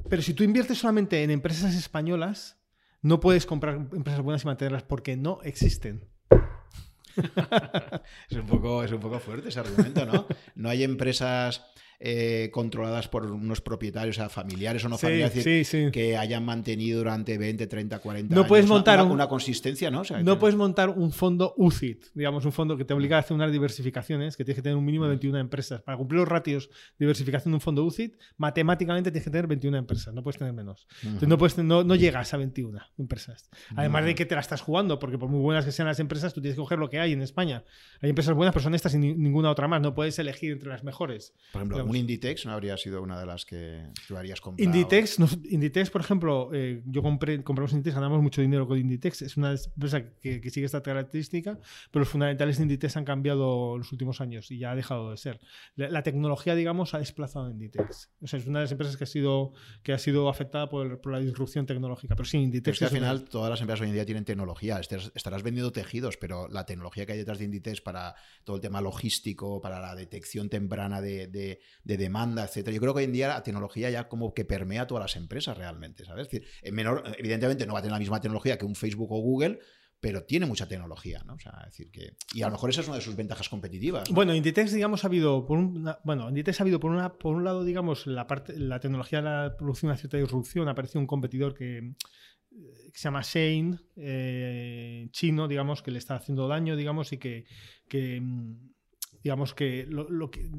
pero 0.10 0.22
si 0.22 0.34
tú 0.34 0.44
inviertes 0.44 0.80
solamente 0.80 1.24
en 1.24 1.32
empresas 1.32 1.76
españolas, 1.76 2.60
no 3.02 3.20
puedes 3.20 3.46
comprar 3.46 3.76
empresas 3.76 4.22
buenas 4.22 4.44
y 4.44 4.48
mantenerlas 4.48 4.84
porque 4.84 5.16
no 5.16 5.40
existen. 5.44 6.10
es, 8.30 8.38
un 8.38 8.48
poco, 8.48 8.84
es 8.84 8.92
un 8.92 9.00
poco 9.00 9.20
fuerte 9.20 9.50
ese 9.50 9.60
argumento, 9.60 10.06
¿no? 10.06 10.26
No 10.56 10.70
hay 10.70 10.84
empresas 10.84 11.66
eh, 12.02 12.50
controladas 12.54 13.10
por 13.10 13.26
unos 13.26 13.60
propietarios, 13.60 14.16
o 14.18 14.20
sea, 14.22 14.30
familiares 14.30 14.86
o 14.86 14.89
no 14.89 14.97
familiares, 14.97 15.70
que 15.91 16.16
hayan 16.16 16.45
mantenido 16.45 17.00
durante 17.00 17.38
20, 17.38 17.68
30, 17.68 18.00
40 18.00 18.36
no 18.36 18.47
Puedes 18.47 18.68
montar 18.68 19.04
una, 19.04 19.28
consistencia, 19.28 19.91
¿no? 19.91 20.04
no 20.24 20.39
puedes 20.39 20.56
montar 20.56 20.89
un 20.89 21.12
fondo 21.12 21.54
UCIT, 21.58 22.06
digamos, 22.14 22.45
un 22.45 22.54
fondo 22.54 22.78
que 22.78 22.86
te 22.86 22.93
obliga 22.93 23.18
a 23.18 23.20
hacer 23.20 23.36
unas 23.36 23.52
diversificaciones, 23.52 24.38
que 24.38 24.45
tienes 24.45 24.56
que 24.56 24.62
tener 24.62 24.78
un 24.78 24.86
mínimo 24.86 25.04
de 25.06 25.10
21 25.10 25.39
empresas. 25.39 25.82
Para 25.82 25.97
cumplir 25.97 26.20
los 26.20 26.30
ratios 26.30 26.70
de 26.70 27.06
diversificación 27.06 27.52
de 27.52 27.56
un 27.56 27.62
fondo 27.62 27.84
UCIT, 27.84 28.16
matemáticamente 28.38 29.12
tienes 29.12 29.26
que 29.26 29.32
tener 29.32 29.47
21 29.47 29.78
empresas, 29.78 30.14
no 30.14 30.24
puedes 30.24 30.38
tener 30.38 30.54
menos. 30.54 30.88
Entonces 31.04 31.28
no, 31.28 31.38
puedes, 31.38 31.58
no, 31.58 31.84
no, 31.84 31.95
llegas 31.95 32.34
a 32.34 32.38
21 32.38 32.80
empresas. 32.97 33.50
Además 33.76 34.06
de 34.06 34.16
que 34.16 34.26
te 34.26 34.36
la 34.36 34.41
estás 34.41 34.62
jugando, 34.62 35.00
porque 35.00 35.18
por 35.18 35.28
muy 35.28 35.41
buenas 35.41 35.66
que 35.66 35.74
sean 35.74 35.89
las 35.89 36.00
empresas, 36.00 36.34
tú 36.34 36.39
tienes 36.39 36.56
que 36.56 36.62
coger 36.62 36.80
lo 36.80 36.89
que 36.89 37.00
hay 37.00 37.12
en 37.12 37.22
España. 37.22 37.66
Hay 38.02 38.10
empresas 38.10 38.34
buenas, 38.36 38.54
pero 38.54 38.64
son 38.64 38.74
estas 38.74 38.93
y 38.93 39.00
ninguna 39.00 39.52
otra 39.52 39.68
más. 39.68 39.82
No 39.82 39.93
puedes 39.93 40.18
elegir 40.18 40.54
entre 40.54 40.70
las 40.70 40.86
mejores. 40.86 41.34
Por 41.52 41.62
ejemplo, 41.62 41.89
un 41.90 41.96
Inditex 41.96 42.46
no 42.46 42.54
habría 42.54 42.78
sido 42.78 43.02
una 43.02 43.20
de 43.20 43.26
las 43.26 43.46
que 43.46 43.88
tú 44.08 44.16
harías 44.16 44.40
comprar. 44.40 44.64
Inditex, 44.64 45.18
Inditex, 45.50 45.90
por 45.90 46.02
ejemplo, 46.02 46.52
eh, 46.54 46.84
yo 46.86 47.02
compré, 47.02 47.44
compramos 47.44 47.72
Inditex, 47.74 47.96
ganamos 47.96 48.22
mucho 48.22 48.42
dinero 48.42 48.68
con 48.68 48.78
Inditex. 48.78 49.24
Es 49.24 49.38
una 49.38 49.54
empresa 49.54 50.04
que, 50.22 50.48
sigue 50.50 50.66
esta 50.66 50.84
característica, 50.84 51.60
pero 51.92 52.02
los 52.02 52.10
fundamentales 52.10 52.58
de 52.58 52.64
Inditex 52.64 52.98
han 52.98 53.06
cambiado 53.06 53.74
en 53.74 53.80
los 53.80 53.92
últimos 53.92 54.22
años 54.22 54.52
y 54.52 54.60
ya 54.60 54.72
ha 54.72 54.76
dejado 54.76 55.10
de 55.12 55.18
ser. 55.18 55.40
La, 55.76 56.04
tecnología, 56.04 56.56
digamos, 56.56 56.94
ha 56.94 57.00
desplazado 57.00 57.48
a 57.48 57.52
Inditex. 57.52 58.12
O 58.22 58.28
sea, 58.28 58.40
es 58.40 58.46
una 58.46 58.60
de 58.60 58.66
las 58.66 58.72
empresas 58.72 58.96
que 58.96 59.06
ha 59.06 59.08
sido, 59.08 59.54
que 59.82 59.94
ha 59.94 59.98
sido 59.98 60.30
afectada 60.30 60.70
por, 60.70 61.06
la 61.12 61.20
disrupción 61.20 61.66
tecnológica. 61.66 62.16
Pero 62.16 62.26
sí, 62.26 62.38
Inditex. 62.38 62.82
al 62.84 62.90
final 62.90 63.24
todas 63.24 63.50
las 63.50 63.62
empresas 63.62 63.82
hoy 63.82 63.88
en 63.88 63.94
día 63.96 64.06
tienen 64.06 64.26
tecnología. 64.26 64.80
Estarás 64.80 65.44
vendiendo 65.44 65.72
tejidos, 65.72 66.18
pero 66.18 66.48
la 66.50 66.66
tecnología 66.66 67.08
que 67.08 67.14
hay 67.14 67.18
detrás 67.18 67.40
de 67.40 67.46
Inditex 67.46 67.82
para 67.82 68.16
todo 68.44 68.58
el 68.58 68.62
tema 68.62 68.80
logístico, 68.80 69.60
para 69.60 69.80
la 69.80 69.96
detección 69.96 70.50
temprana 70.50 71.02
de, 71.02 71.28
de, 71.28 71.60
de 71.84 71.98
demanda, 71.98 72.44
etcétera. 72.44 72.74
Yo 72.74 72.82
creo 72.82 72.94
que 72.94 73.00
hoy 73.00 73.06
en 73.06 73.14
día 73.14 73.28
la 73.28 73.44
tecnología 73.44 73.90
ya 73.90 74.08
como 74.08 74.34
que 74.34 74.46
permea 74.46 74.88
todas 74.88 75.04
las 75.04 75.16
empresas 75.16 75.58
realmente, 75.58 76.06
¿sabes? 76.06 76.30
en 76.32 76.76
menor, 76.76 77.04
evidentemente 77.18 77.66
no 77.66 77.74
va 77.74 77.80
a 77.80 77.82
tener 77.82 77.94
la 77.94 78.00
misma 78.00 78.22
tecnología 78.22 78.58
que 78.58 78.66
un 78.66 78.76
Facebook 78.76 79.12
o 79.12 79.20
Google, 79.20 79.60
pero 80.00 80.24
tiene 80.24 80.46
mucha 80.46 80.68
tecnología, 80.68 81.24
¿no? 81.26 81.34
O 81.34 81.40
sea, 81.40 81.62
decir 81.66 81.92
que 81.92 82.14
y 82.34 82.42
a 82.42 82.46
lo 82.46 82.54
mejor 82.54 82.70
esa 82.70 82.82
es 82.82 82.88
una 82.88 82.98
de 82.98 83.02
sus 83.02 83.16
ventajas 83.16 83.50
competitivas. 83.50 84.10
Bueno, 84.10 84.34
Inditex, 84.34 84.72
digamos, 84.72 85.04
ha 85.04 85.08
habido 85.08 85.46
por 85.46 85.58
un, 85.58 85.90
bueno, 86.04 86.30
Inditex 86.30 86.60
ha 86.60 86.64
habido 86.64 86.80
por 86.80 86.92
una 86.92 87.14
por 87.14 87.36
un 87.36 87.44
lado, 87.44 87.64
digamos, 87.64 88.08
la 88.08 88.26
parte 88.26 88.58
la 88.58 88.80
tecnología 88.80 89.22
la 89.22 89.56
producción 89.58 89.90
una 89.90 89.98
cierta 89.98 90.18
disrupción, 90.18 90.68
ha 90.68 90.72
aparecido 90.72 91.02
un 91.02 91.08
competidor 91.08 91.54
que, 91.54 91.96
se 92.94 93.04
llama 93.04 93.22
Shane, 93.24 93.78
eh, 93.98 95.08
chino, 95.12 95.48
digamos, 95.48 95.82
que 95.82 95.92
le 95.92 96.00
está 96.00 96.16
haciendo 96.16 96.48
daño, 96.48 96.76
digamos, 96.76 97.12
y 97.12 97.18
que, 97.18 97.46
que 97.88 98.22
digamos 99.22 99.54
que 99.54 99.86
lo 99.86 100.32
que 100.32 100.50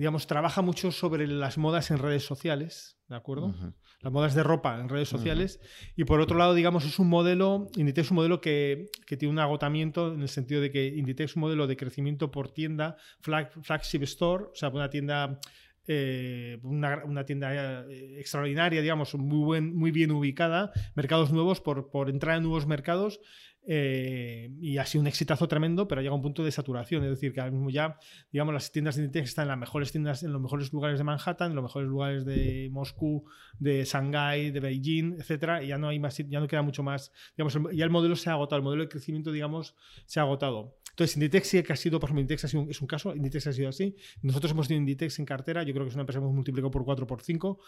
digamos, 0.00 0.26
trabaja 0.26 0.62
mucho 0.62 0.92
sobre 0.92 1.26
las 1.26 1.58
modas 1.58 1.90
en 1.90 1.98
redes 1.98 2.24
sociales, 2.24 2.98
¿de 3.08 3.16
acuerdo? 3.16 3.54
Las 4.00 4.10
modas 4.10 4.34
de 4.34 4.42
ropa 4.42 4.80
en 4.80 4.88
redes 4.88 5.10
sociales. 5.10 5.60
Y 5.94 6.04
por 6.04 6.20
otro 6.20 6.38
lado, 6.38 6.54
digamos, 6.54 6.86
es 6.86 6.98
un 6.98 7.10
modelo, 7.10 7.66
Inditex 7.76 8.06
es 8.06 8.10
un 8.10 8.14
modelo 8.14 8.40
que, 8.40 8.88
tiene 9.06 9.28
un 9.28 9.38
agotamiento 9.38 10.14
en 10.14 10.22
el 10.22 10.30
sentido 10.30 10.62
de 10.62 10.70
que 10.70 10.86
Inditex 10.86 11.32
es 11.32 11.36
un 11.36 11.42
modelo 11.42 11.66
de 11.66 11.76
crecimiento 11.76 12.30
por 12.30 12.50
tienda, 12.50 12.96
flagship 13.20 14.02
store, 14.04 14.44
o 14.44 14.54
sea, 14.54 14.70
una 14.70 14.88
tienda 14.88 15.38
eh, 15.86 16.58
una, 16.62 17.26
tienda 17.26 17.84
eh, 17.86 18.20
extraordinaria, 18.20 18.80
digamos, 18.80 19.14
muy, 19.16 19.44
buen, 19.44 19.76
muy 19.76 19.90
bien 19.90 20.12
ubicada, 20.12 20.72
mercados 20.94 21.30
nuevos 21.30 21.60
por, 21.60 21.90
por 21.90 22.08
entrar 22.08 22.38
en 22.38 22.44
nuevos 22.44 22.66
mercados 22.66 23.20
eh, 23.66 24.50
y 24.60 24.78
ha 24.78 24.86
sido 24.86 25.02
un 25.02 25.06
exitazo 25.06 25.46
tremendo, 25.46 25.86
pero 25.86 26.00
llega 26.00 26.14
un 26.14 26.22
punto 26.22 26.42
de 26.42 26.50
saturación. 26.50 27.04
Es 27.04 27.10
decir, 27.10 27.32
que 27.32 27.40
ahora 27.40 27.52
mismo 27.52 27.70
ya, 27.70 27.98
digamos, 28.32 28.54
las 28.54 28.72
tiendas 28.72 28.96
de 28.96 29.02
Inditex 29.02 29.30
están 29.30 29.44
en 29.44 29.48
las 29.48 29.58
mejores 29.58 29.92
tiendas, 29.92 30.22
en 30.22 30.32
los 30.32 30.40
mejores 30.40 30.72
lugares 30.72 30.98
de 30.98 31.04
Manhattan, 31.04 31.50
en 31.50 31.56
los 31.56 31.62
mejores 31.62 31.88
lugares 31.88 32.24
de 32.24 32.68
Moscú, 32.72 33.24
de 33.58 33.84
Shanghái, 33.84 34.50
de 34.50 34.60
Beijing, 34.60 35.14
etcétera, 35.18 35.62
y 35.62 35.68
ya 35.68 35.78
no 35.78 35.88
hay 35.88 35.98
más, 35.98 36.16
ya 36.16 36.40
no 36.40 36.48
queda 36.48 36.62
mucho 36.62 36.82
más. 36.82 37.12
Digamos, 37.36 37.58
ya 37.72 37.84
el 37.84 37.90
modelo 37.90 38.16
se 38.16 38.30
ha 38.30 38.32
agotado, 38.32 38.58
el 38.58 38.64
modelo 38.64 38.82
de 38.82 38.88
crecimiento, 38.88 39.32
digamos, 39.32 39.76
se 40.06 40.20
ha 40.20 40.22
agotado. 40.22 40.79
Entonces, 41.00 41.16
Inditex 41.16 41.48
sí 41.48 41.62
que 41.62 41.72
ha 41.72 41.76
sido, 41.76 41.98
por 41.98 42.08
ejemplo, 42.08 42.20
Inditex 42.20 42.44
ha 42.44 42.48
sido, 42.48 42.66
es 42.68 42.78
un 42.82 42.86
caso, 42.86 43.16
Inditex 43.16 43.46
ha 43.46 43.52
sido 43.54 43.70
así. 43.70 43.96
Nosotros 44.20 44.52
hemos 44.52 44.68
tenido 44.68 44.82
Inditex 44.82 45.18
en 45.18 45.24
cartera, 45.24 45.62
yo 45.62 45.72
creo 45.72 45.86
que 45.86 45.88
es 45.88 45.94
una 45.94 46.02
empresa 46.02 46.18
que 46.18 46.24
hemos 46.24 46.34
multiplicado 46.34 46.70
por 46.70 46.84
4 46.84 47.06
por 47.06 47.22
5. 47.22 47.58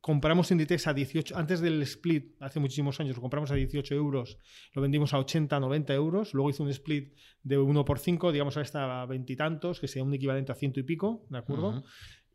Compramos 0.00 0.50
Inditex 0.50 0.88
a 0.88 0.92
18, 0.92 1.36
antes 1.36 1.60
del 1.60 1.80
split, 1.82 2.34
hace 2.40 2.58
muchísimos 2.58 2.98
años, 2.98 3.14
lo 3.14 3.22
compramos 3.22 3.52
a 3.52 3.54
18 3.54 3.94
euros, 3.94 4.40
lo 4.72 4.82
vendimos 4.82 5.14
a 5.14 5.20
80, 5.20 5.60
90 5.60 5.94
euros, 5.94 6.34
luego 6.34 6.50
hizo 6.50 6.64
un 6.64 6.70
split 6.70 7.14
de 7.44 7.56
1 7.56 7.84
por 7.84 8.00
5, 8.00 8.32
digamos, 8.32 8.56
a 8.56 9.06
veintitantos, 9.06 9.78
que 9.78 9.86
sería 9.86 10.02
un 10.02 10.14
equivalente 10.14 10.50
a 10.50 10.56
ciento 10.56 10.80
y 10.80 10.82
pico, 10.82 11.24
¿de 11.30 11.38
acuerdo? 11.38 11.84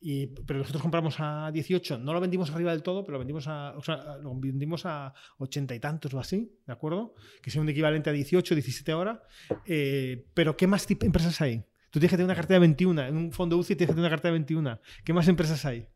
Y, 0.04 0.26
pero 0.28 0.60
nosotros 0.60 0.82
compramos 0.82 1.18
a 1.20 1.52
18, 1.54 2.00
no 2.00 2.12
lo 2.14 2.20
vendimos 2.20 2.50
arriba 2.50 2.72
del 2.72 2.82
todo, 2.82 3.04
pero 3.04 3.14
lo 3.14 3.20
vendimos 3.20 3.48
a, 3.48 3.74
o 3.78 3.82
sea, 3.84 4.18
lo 4.18 4.34
vendimos 4.34 4.84
a 4.88 5.14
80 5.38 5.76
y 5.76 5.80
tantos 5.80 6.12
o 6.16 6.20
así, 6.20 6.52
¿de 6.66 6.74
acuerdo? 6.74 7.14
Que 7.42 7.52
sea 7.52 7.62
un 7.62 7.70
equivalente 7.70 8.10
a 8.10 8.14
18, 8.14 8.56
17 8.56 8.92
ahora. 8.94 9.22
Eh, 9.66 10.26
pero 10.34 10.58
¿qué 10.58 10.66
más 10.66 10.88
empresas 10.90 11.40
hay? 11.42 11.60
Tú 11.92 12.00
tienes 12.00 12.10
que 12.10 12.18
tener 12.18 12.26
una 12.26 12.36
cartera 12.36 12.56
de 12.56 12.62
21, 12.62 13.02
en 13.04 13.16
un 13.16 13.32
fondo 13.32 13.58
UCI 13.58 13.76
tienes 13.76 13.90
que 13.90 13.94
tener 13.94 14.06
una 14.08 14.10
cartera 14.10 14.32
de 14.34 14.40
21. 14.40 14.80
¿Qué 15.04 15.14
más 15.14 15.28
empresas 15.28 15.64
hay? 15.66 15.88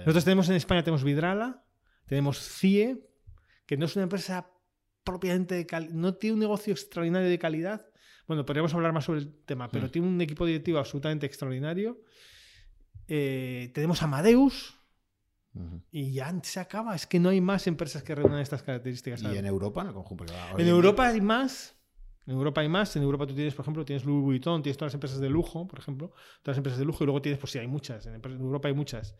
Nosotros 0.00 0.24
tenemos 0.24 0.48
en 0.50 0.56
España, 0.56 0.82
tenemos 0.84 1.02
Vidrala, 1.02 1.64
tenemos 2.04 2.38
CIE, 2.38 2.98
que 3.64 3.76
no 3.78 3.86
es 3.86 3.96
una 3.96 4.02
empresa 4.02 4.50
propiamente 5.02 5.54
de 5.54 5.64
calidad, 5.66 5.94
no 5.94 6.14
tiene 6.14 6.34
un 6.34 6.40
negocio 6.40 6.72
extraordinario 6.72 7.28
de 7.30 7.38
calidad. 7.38 7.86
Bueno, 8.26 8.44
podríamos 8.44 8.74
hablar 8.74 8.92
más 8.92 9.04
sobre 9.04 9.20
el 9.20 9.32
tema, 9.44 9.68
pero 9.70 9.86
Mm. 9.86 9.90
tiene 9.90 10.08
un 10.08 10.20
equipo 10.20 10.44
directivo 10.44 10.78
absolutamente 10.78 11.24
extraordinario. 11.26 12.00
Eh, 13.08 13.70
tenemos 13.74 14.02
Amadeus 14.02 14.74
y 15.90 16.12
ya 16.12 16.34
se 16.42 16.60
acaba. 16.60 16.94
Es 16.94 17.06
que 17.06 17.18
no 17.18 17.30
hay 17.30 17.40
más 17.40 17.66
empresas 17.66 18.02
que 18.02 18.14
reúnan 18.14 18.40
estas 18.40 18.62
características. 18.62 19.22
Y 19.22 19.36
en 19.36 19.46
Europa, 19.46 19.82
en 19.82 19.88
el 19.88 19.94
conjunto. 19.94 20.26
En 20.58 20.68
Europa 20.68 21.08
hay 21.08 21.20
más. 21.20 21.74
En 22.26 22.34
Europa 22.34 22.60
hay 22.60 22.68
más. 22.68 22.94
En 22.96 23.02
Europa 23.02 23.26
tú 23.26 23.34
tienes, 23.34 23.54
por 23.54 23.64
ejemplo, 23.64 23.84
tienes 23.84 24.04
Louis 24.04 24.22
Vuitton, 24.22 24.62
tienes 24.62 24.76
todas 24.76 24.90
las 24.90 24.94
empresas 24.94 25.20
de 25.20 25.30
lujo, 25.30 25.66
por 25.66 25.78
ejemplo. 25.78 26.08
Todas 26.42 26.56
las 26.56 26.58
empresas 26.58 26.78
de 26.78 26.84
lujo 26.84 27.04
y 27.04 27.06
luego 27.06 27.22
tienes, 27.22 27.38
pues 27.38 27.52
sí, 27.52 27.58
hay 27.58 27.68
muchas. 27.68 28.06
En 28.06 28.20
Europa 28.24 28.68
hay 28.68 28.74
muchas. 28.74 29.16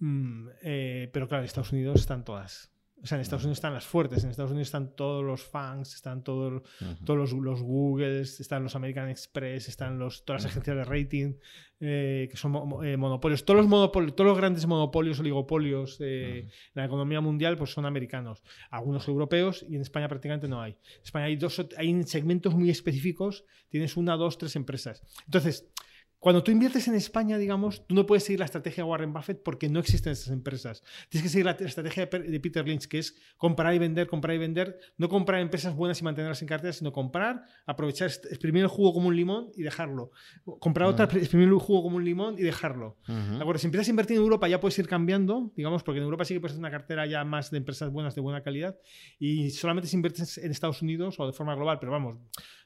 Mm, 0.00 0.48
eh, 0.62 1.10
pero 1.12 1.28
claro, 1.28 1.42
en 1.42 1.46
Estados 1.46 1.72
Unidos 1.72 2.00
están 2.00 2.24
todas. 2.24 2.71
O 3.02 3.06
sea, 3.06 3.16
en 3.16 3.22
Estados 3.22 3.42
Unidos 3.42 3.58
están 3.58 3.74
las 3.74 3.84
fuertes. 3.84 4.22
En 4.22 4.30
Estados 4.30 4.52
Unidos 4.52 4.68
están 4.68 4.94
todos 4.94 5.24
los 5.24 5.42
fans, 5.42 5.94
están 5.94 6.22
todos, 6.22 6.62
todos 7.04 7.18
los, 7.18 7.32
los 7.32 7.60
Googles, 7.60 8.38
están 8.38 8.62
los 8.62 8.76
American 8.76 9.08
Express, 9.08 9.68
están 9.68 9.98
los, 9.98 10.24
todas 10.24 10.44
las 10.44 10.52
agencias 10.52 10.76
de 10.76 10.84
rating, 10.84 11.34
eh, 11.80 12.28
que 12.30 12.36
son 12.36 12.52
mo- 12.52 12.84
eh, 12.84 12.96
monopolios. 12.96 13.44
Todos 13.44 13.58
los, 13.58 13.66
monopolios, 13.68 14.14
todos 14.14 14.28
los 14.28 14.38
grandes 14.38 14.64
monopolios, 14.66 15.18
oligopolios 15.18 15.96
eh, 16.00 16.42
en 16.42 16.50
la 16.74 16.84
economía 16.84 17.20
mundial, 17.20 17.56
pues 17.58 17.72
son 17.72 17.86
americanos. 17.86 18.40
Algunos 18.70 19.08
europeos 19.08 19.64
y 19.68 19.74
en 19.74 19.82
España 19.82 20.06
prácticamente 20.06 20.46
no 20.46 20.62
hay. 20.62 20.72
En 20.98 21.02
España 21.02 21.24
hay, 21.24 21.34
dos, 21.34 21.60
hay 21.76 22.02
segmentos 22.04 22.54
muy 22.54 22.70
específicos, 22.70 23.44
tienes 23.68 23.96
una, 23.96 24.16
dos, 24.16 24.38
tres 24.38 24.54
empresas. 24.54 25.02
Entonces, 25.24 25.66
cuando 26.22 26.44
tú 26.44 26.52
inviertes 26.52 26.86
en 26.86 26.94
España, 26.94 27.36
digamos, 27.36 27.84
tú 27.84 27.96
no 27.96 28.06
puedes 28.06 28.22
seguir 28.22 28.38
la 28.38 28.44
estrategia 28.44 28.84
de 28.84 28.88
Warren 28.88 29.12
Buffett 29.12 29.42
porque 29.42 29.68
no 29.68 29.80
existen 29.80 30.12
esas 30.12 30.28
empresas. 30.28 30.84
Tienes 31.08 31.24
que 31.24 31.28
seguir 31.28 31.46
la, 31.46 31.50
estrategia 31.50 32.06
de, 32.06 32.38
Peter 32.38 32.64
Lynch, 32.64 32.86
que 32.86 33.00
es 33.00 33.16
comprar 33.36 33.74
y 33.74 33.80
vender, 33.80 34.06
comprar 34.06 34.36
y 34.36 34.38
vender. 34.38 34.78
No 34.98 35.08
comprar 35.08 35.40
empresas 35.40 35.74
buenas 35.74 36.00
y 36.00 36.04
mantenerlas 36.04 36.40
en 36.40 36.46
cartera, 36.46 36.72
sino 36.72 36.92
comprar, 36.92 37.42
aprovechar, 37.66 38.06
est- 38.06 38.24
exprimir 38.26 38.62
el 38.62 38.68
jugo 38.68 38.92
como 38.92 39.08
un 39.08 39.16
limón 39.16 39.50
y 39.56 39.64
dejarlo. 39.64 40.12
Comprar 40.60 40.86
otra, 40.86 41.06
exprimir 41.06 41.48
el 41.48 41.54
jugo 41.58 41.82
como 41.82 41.96
un 41.96 42.04
limón 42.04 42.36
y 42.38 42.42
dejarlo. 42.42 42.98
Ujú. 43.08 43.38
¿De 43.38 43.40
acuerdo? 43.40 43.58
Si 43.58 43.66
empiezas 43.66 43.88
a 43.88 43.90
invertir 43.90 44.16
en 44.16 44.22
Europa 44.22 44.46
ya 44.46 44.60
puedes 44.60 44.78
ir 44.78 44.86
cambiando, 44.86 45.50
digamos, 45.56 45.82
porque 45.82 45.98
en 45.98 46.04
Europa 46.04 46.24
sí 46.24 46.34
que 46.34 46.40
puedes 46.40 46.52
hacer 46.52 46.60
una 46.60 46.70
cartera 46.70 47.04
ya 47.04 47.24
más 47.24 47.50
de 47.50 47.58
empresas 47.58 47.90
buenas, 47.90 48.14
de 48.14 48.20
buena 48.20 48.44
calidad, 48.44 48.78
y 49.18 49.50
solamente 49.50 49.88
si 49.88 49.96
inviertes 49.96 50.38
en 50.38 50.52
Estados 50.52 50.82
Unidos 50.82 51.18
o 51.18 51.26
de 51.26 51.32
forma 51.32 51.56
global, 51.56 51.78
pero 51.80 51.90
vamos, 51.90 52.18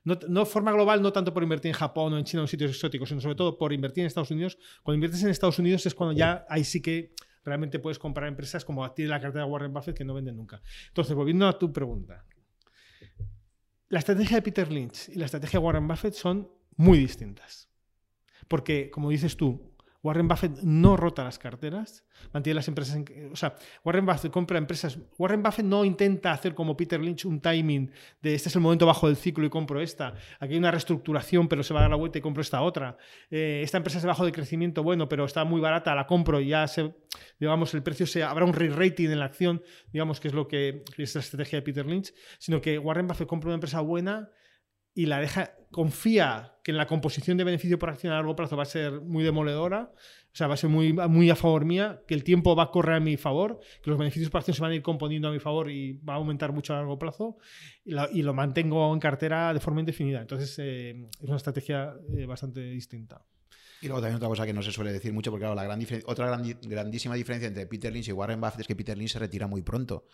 no, 0.04 0.16
no 0.28 0.46
forma 0.46 0.72
global 0.72 1.02
no 1.02 1.12
tanto 1.12 1.34
por 1.34 1.42
invertir 1.42 1.70
en 1.70 1.74
Japón 1.74 2.12
o 2.12 2.18
en 2.18 2.24
China 2.24 2.42
o 2.42 2.44
en 2.44 2.48
sitios 2.48 2.70
exóticos, 2.70 3.08
sino 3.08 3.20
sobre 3.20 3.34
todo 3.34 3.45
por 3.54 3.72
invertir 3.72 4.02
en 4.02 4.06
Estados 4.08 4.30
Unidos. 4.30 4.58
Cuando 4.82 4.96
inviertes 4.96 5.22
en 5.22 5.30
Estados 5.30 5.58
Unidos 5.58 5.86
es 5.86 5.94
cuando 5.94 6.16
ya 6.16 6.44
ahí 6.48 6.64
sí 6.64 6.82
que 6.82 7.14
realmente 7.44 7.78
puedes 7.78 7.98
comprar 7.98 8.28
empresas 8.28 8.64
como 8.64 8.90
tiene 8.92 9.10
la 9.10 9.20
cartera 9.20 9.44
de 9.44 9.50
Warren 9.50 9.72
Buffett 9.72 9.96
que 9.96 10.04
no 10.04 10.14
venden 10.14 10.36
nunca. 10.36 10.60
Entonces, 10.88 11.14
volviendo 11.14 11.46
a 11.46 11.58
tu 11.58 11.72
pregunta. 11.72 12.24
La 13.88 14.00
estrategia 14.00 14.38
de 14.38 14.42
Peter 14.42 14.70
Lynch 14.70 15.10
y 15.10 15.14
la 15.14 15.26
estrategia 15.26 15.60
de 15.60 15.64
Warren 15.64 15.86
Buffett 15.86 16.14
son 16.14 16.50
muy 16.76 16.98
distintas. 16.98 17.70
Porque, 18.48 18.90
como 18.90 19.10
dices 19.10 19.36
tú, 19.36 19.75
Warren 20.06 20.28
Buffett 20.28 20.62
no 20.62 20.96
rota 20.96 21.24
las 21.24 21.38
carteras, 21.38 22.04
mantiene 22.32 22.54
las 22.54 22.68
empresas 22.68 22.96
en... 22.96 23.32
O 23.32 23.36
sea, 23.36 23.56
Warren 23.84 24.06
Buffett 24.06 24.30
compra 24.30 24.56
empresas... 24.56 24.98
Warren 25.18 25.42
Buffett 25.42 25.66
no 25.66 25.84
intenta 25.84 26.30
hacer 26.30 26.54
como 26.54 26.76
Peter 26.76 27.00
Lynch 27.00 27.24
un 27.24 27.40
timing 27.40 27.90
de 28.22 28.34
este 28.34 28.48
es 28.48 28.54
el 28.54 28.60
momento 28.60 28.86
bajo 28.86 29.08
del 29.08 29.16
ciclo 29.16 29.44
y 29.44 29.50
compro 29.50 29.80
esta. 29.80 30.14
Aquí 30.38 30.52
hay 30.52 30.58
una 30.58 30.70
reestructuración, 30.70 31.48
pero 31.48 31.62
se 31.62 31.74
va 31.74 31.80
a 31.80 31.82
dar 31.82 31.90
la 31.90 31.96
vuelta 31.96 32.18
y 32.18 32.20
compro 32.20 32.40
esta 32.40 32.62
otra. 32.62 32.96
Eh, 33.30 33.62
esta 33.64 33.78
empresa 33.78 33.98
es 33.98 34.04
bajo 34.04 34.24
de 34.24 34.32
crecimiento, 34.32 34.82
bueno, 34.82 35.08
pero 35.08 35.24
está 35.24 35.44
muy 35.44 35.60
barata, 35.60 35.94
la 35.94 36.06
compro 36.06 36.40
y 36.40 36.48
ya 36.48 36.68
se... 36.68 36.94
Digamos, 37.40 37.74
el 37.74 37.82
precio 37.82 38.06
se... 38.06 38.22
Habrá 38.22 38.44
un 38.44 38.52
re-rating 38.52 39.08
en 39.08 39.18
la 39.18 39.24
acción, 39.24 39.62
digamos, 39.92 40.20
que 40.20 40.28
es 40.28 40.34
lo 40.34 40.46
que 40.46 40.84
que 40.94 41.02
es 41.02 41.14
la 41.14 41.20
estrategia 41.20 41.58
de 41.58 41.62
Peter 41.62 41.86
Lynch, 41.86 42.12
sino 42.38 42.60
que 42.60 42.78
Warren 42.78 43.06
Buffett 43.06 43.26
compra 43.26 43.48
una 43.48 43.54
empresa 43.54 43.80
buena 43.80 44.30
y 44.94 45.06
la 45.06 45.20
deja, 45.20 45.54
confía 45.76 46.54
que 46.64 46.70
en 46.70 46.78
la 46.78 46.86
composición 46.86 47.36
de 47.36 47.44
beneficio 47.44 47.78
por 47.78 47.90
acción 47.90 48.10
a 48.10 48.16
largo 48.16 48.34
plazo 48.34 48.56
va 48.56 48.62
a 48.62 48.66
ser 48.66 49.02
muy 49.02 49.22
demoledora, 49.22 49.92
o 49.92 50.34
sea, 50.34 50.46
va 50.46 50.54
a 50.54 50.56
ser 50.56 50.70
muy, 50.70 51.28
a 51.28 51.36
favor 51.36 51.66
mía, 51.66 52.00
que 52.08 52.14
el 52.14 52.24
tiempo 52.24 52.56
va 52.56 52.62
a 52.62 52.70
correr 52.70 52.96
a 52.96 53.00
mi 53.00 53.18
favor, 53.18 53.60
que 53.82 53.90
los 53.90 53.98
beneficios 53.98 54.30
por 54.30 54.38
acción 54.38 54.54
se 54.54 54.62
van 54.62 54.70
a 54.70 54.74
ir 54.74 54.80
componiendo 54.80 55.28
a 55.28 55.32
mi 55.32 55.38
favor 55.38 55.70
y 55.70 55.92
va 55.98 56.14
a 56.14 56.16
aumentar 56.16 56.52
mucho 56.52 56.72
a 56.72 56.78
largo 56.78 56.98
plazo, 56.98 57.36
y, 57.84 58.22
lo 58.22 58.32
mantengo 58.32 58.90
en 58.94 59.00
cartera 59.00 59.52
de 59.52 59.60
forma 59.60 59.80
indefinida. 59.80 60.22
Entonces, 60.22 60.58
eh, 60.58 61.08
es 61.22 61.28
una 61.28 61.36
estrategia 61.36 61.94
eh, 62.16 62.24
bastante 62.24 62.62
distinta. 62.62 63.22
Y 63.82 63.88
luego 63.88 64.00
también 64.00 64.16
otra 64.16 64.28
cosa 64.28 64.46
que 64.46 64.54
no 64.54 64.62
se 64.62 64.72
suele 64.72 64.92
decir 64.92 65.12
mucho, 65.12 65.30
porque 65.30 65.42
claro, 65.42 65.56
la 65.56 65.64
gran 65.64 65.78
otra 66.06 66.40
grandísima 66.62 67.16
diferencia 67.16 67.48
entre 67.48 67.66
Peter 67.66 67.92
Lynch 67.92 68.08
y 68.08 68.12
Warren 68.12 68.40
Buffett 68.40 68.60
es 68.60 68.66
que 68.66 68.74
Peter 68.74 68.96
Lynch 68.96 69.12
se 69.12 69.18
retira 69.18 69.46
muy 69.46 69.60
pronto. 69.60 70.06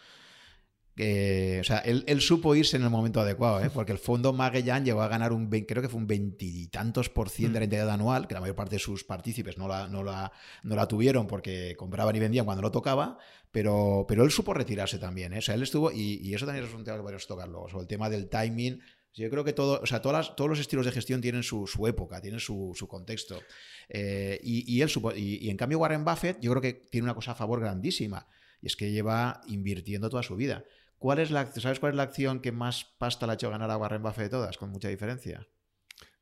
Que, 0.95 1.59
o 1.61 1.65
sea, 1.65 1.79
él, 1.79 2.05
él 2.07 2.21
supo 2.21 2.55
irse 2.55 2.77
en 2.77 2.83
el 2.83 2.91
momento 2.91 3.19
adecuado, 3.21 3.65
¿eh? 3.65 3.71
porque 3.73 3.93
el 3.93 3.99
fondo 3.99 4.35
Magellan 4.35 4.85
llegó 4.85 5.01
a 5.01 5.09
ganar 5.09 5.33
un, 5.33 5.49
creo 5.49 5.81
que 5.81 5.89
fue 5.89 5.99
un 5.99 6.07
veintitantos 6.07 7.09
por 7.09 7.31
cien 7.31 7.53
de 7.53 7.59
Mm. 7.59 7.63
rentabilidad 7.63 7.91
anual, 7.95 8.29
que 8.29 8.35
la 8.35 8.41
mayor 8.41 8.57
parte 8.57 8.77
de 8.77 8.79
sus 8.79 9.03
partícipes 9.03 9.57
no 9.57 9.69
la, 9.69 9.89
no 9.89 10.03
la, 10.03 10.31
no 10.65 10.77
la 10.77 10.87
tuvieron 10.89 11.27
porque 11.27 11.75
compraban 11.79 12.15
y 12.15 12.19
vendían 12.21 12.45
cuando 12.45 12.61
no 12.61 12.71
tocaba, 12.71 13.17
pero, 13.51 14.05
pero 14.07 14.23
él 14.23 14.31
supo 14.31 14.53
retirarse 14.53 14.99
también. 14.99 15.33
¿eh? 15.33 15.39
O 15.39 15.43
sea, 15.43 15.55
él 15.55 15.63
estuvo, 15.63 15.91
y, 15.91 16.21
y 16.23 16.35
eso 16.35 16.45
también 16.45 16.67
es 16.67 16.75
un 16.75 16.85
tema 16.85 16.99
que 16.99 17.03
podríamos 17.03 17.27
tocar 17.27 17.49
luego, 17.49 17.69
sobre 17.71 17.83
el 17.83 17.89
tema 17.89 18.11
del 18.11 18.29
timing. 18.29 18.81
Yo 19.15 19.29
creo 19.31 19.45
que 19.45 19.53
todo, 19.55 19.81
o 19.83 19.87
sea, 19.87 20.01
todas 20.03 20.27
las- 20.27 20.37
todos 20.37 20.51
los 20.51 20.59
estilos 20.59 20.85
de 20.87 20.93
gestión 20.93 21.21
tienen 21.23 21.43
su, 21.43 21.67
su 21.67 21.87
época, 21.87 22.21
tienen 22.21 22.41
su, 22.41 22.73
su 22.75 22.87
contexto. 22.87 23.41
Eh, 23.89 24.39
y, 24.43 24.71
y 24.77 24.83
él 24.83 24.89
supo- 24.91 25.15
y, 25.17 25.37
y 25.47 25.49
en 25.51 25.57
cambio 25.57 25.79
Warren 25.79 26.05
Buffett 26.05 26.39
yo 26.41 26.51
creo 26.51 26.61
que 26.63 26.73
tiene 26.91 27.05
una 27.07 27.15
cosa 27.15 27.33
a 27.33 27.35
favor 27.35 27.61
grandísima 27.61 28.27
y 28.63 28.67
es 28.67 28.77
que 28.77 28.91
lleva 28.93 29.41
invirtiendo 29.49 30.09
toda 30.11 30.23
su 30.23 30.37
vida. 30.37 30.65
¿Cuál 31.03 31.19
es 31.19 31.31
la, 31.33 31.47
¿Sabes 31.47 31.81
cuál 31.81 31.93
es 31.93 31.97
la 31.97 32.05
acción 32.05 32.41
que 32.41 32.53
más 32.53 32.85
pasta 32.97 33.27
le 33.27 33.33
ha 33.33 33.35
hecho 33.35 33.51
ganar 33.51 33.71
a 33.71 33.77
Warren 33.77 34.03
Buffett 34.03 34.25
de 34.25 34.29
todas? 34.31 34.57
Con 34.57 34.71
mucha 34.71 34.89
diferencia. 34.89 35.49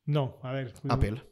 No, 0.06 0.38
a 0.42 0.52
ver. 0.52 0.72
Apple. 0.88 1.22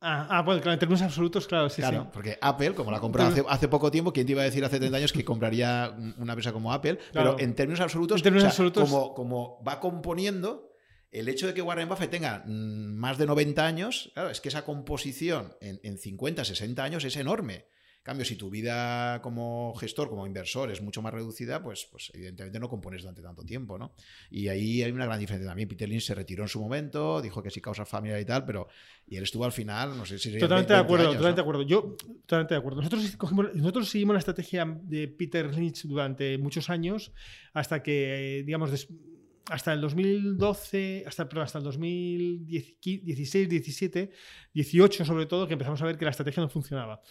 Ah, 0.00 0.26
ah, 0.30 0.42
bueno, 0.42 0.62
claro, 0.62 0.72
en 0.72 0.78
términos 0.78 1.02
absolutos, 1.02 1.46
claro, 1.46 1.68
sí, 1.68 1.82
claro, 1.82 2.04
sí. 2.04 2.08
porque 2.14 2.38
Apple, 2.40 2.72
como 2.72 2.90
la 2.90 2.98
compró 3.00 3.22
hace, 3.24 3.44
hace 3.46 3.68
poco 3.68 3.90
tiempo, 3.90 4.14
¿quién 4.14 4.24
te 4.24 4.32
iba 4.32 4.40
a 4.40 4.46
decir 4.46 4.64
hace 4.64 4.78
30 4.78 4.96
años 4.96 5.12
que 5.12 5.22
compraría 5.26 5.94
una 6.16 6.32
empresa 6.32 6.54
como 6.54 6.72
Apple? 6.72 6.96
Claro. 7.12 7.36
Pero 7.36 7.46
en 7.46 7.54
términos 7.54 7.80
absolutos, 7.80 8.20
En 8.20 8.22
términos 8.24 8.44
o 8.44 8.46
sea, 8.46 8.64
absolutos- 8.64 8.88
Como, 8.90 9.12
como 9.12 9.62
va 9.62 9.78
componiendo, 9.78 10.70
el 11.10 11.28
hecho 11.28 11.46
de 11.46 11.52
que 11.52 11.60
Warren 11.60 11.86
Buffett 11.86 12.10
tenga 12.10 12.42
mm, 12.46 12.94
más 12.94 13.18
de 13.18 13.26
90 13.26 13.66
años, 13.66 14.10
claro, 14.14 14.30
es 14.30 14.40
que 14.40 14.48
esa 14.48 14.64
composición 14.64 15.54
en, 15.60 15.78
en 15.82 15.98
50, 15.98 16.46
60 16.46 16.82
años 16.82 17.04
es 17.04 17.16
enorme. 17.16 17.66
En 18.00 18.04
cambio, 18.04 18.24
si 18.24 18.36
tu 18.36 18.48
vida 18.48 19.20
como 19.20 19.74
gestor, 19.74 20.08
como 20.08 20.26
inversor, 20.26 20.70
es 20.70 20.80
mucho 20.80 21.02
más 21.02 21.12
reducida, 21.12 21.62
pues, 21.62 21.86
pues 21.92 22.10
evidentemente 22.14 22.58
no 22.58 22.66
compones 22.70 23.02
durante 23.02 23.20
tanto 23.20 23.44
tiempo, 23.44 23.76
¿no? 23.76 23.92
Y 24.30 24.48
ahí 24.48 24.82
hay 24.82 24.90
una 24.90 25.04
gran 25.04 25.18
diferencia 25.20 25.46
también. 25.46 25.68
Peter 25.68 25.86
Lynch 25.86 26.04
se 26.04 26.14
retiró 26.14 26.42
en 26.42 26.48
su 26.48 26.58
momento, 26.62 27.20
dijo 27.20 27.42
que 27.42 27.50
sí 27.50 27.60
causa 27.60 27.84
familiar 27.84 28.18
y 28.18 28.24
tal, 28.24 28.46
pero 28.46 28.68
y 29.06 29.16
él 29.16 29.24
estuvo 29.24 29.44
al 29.44 29.52
final, 29.52 29.98
no 29.98 30.06
sé 30.06 30.18
si 30.18 30.30
Totalmente 30.38 30.72
20 30.72 30.72
de 30.72 30.78
acuerdo, 30.80 31.08
años, 31.10 31.14
¿no? 31.14 31.18
totalmente 31.34 31.36
de 31.36 31.42
acuerdo. 31.42 31.62
Yo, 31.62 31.96
totalmente 32.22 32.54
de 32.54 32.58
acuerdo. 32.58 32.78
Nosotros, 32.80 33.16
cogimos- 33.18 33.54
nosotros 33.54 33.88
seguimos 33.90 34.14
la 34.14 34.18
estrategia 34.20 34.78
de 34.82 35.06
Peter 35.08 35.54
Lynch 35.54 35.82
durante 35.84 36.38
muchos 36.38 36.70
años, 36.70 37.12
hasta 37.52 37.82
que, 37.82 38.42
digamos, 38.46 38.70
des- 38.70 38.88
hasta 39.50 39.72
el 39.74 39.80
2012, 39.82 41.04
hasta, 41.06 41.28
perdón, 41.28 41.44
hasta 41.44 41.58
el 41.58 41.64
2016, 41.64 43.48
17, 43.48 44.10
18 44.54 45.04
sobre 45.04 45.26
todo, 45.26 45.46
que 45.46 45.52
empezamos 45.54 45.80
a 45.82 45.86
ver 45.86 45.98
que 45.98 46.04
la 46.04 46.12
estrategia 46.12 46.42
no 46.42 46.48
funcionaba. 46.48 47.02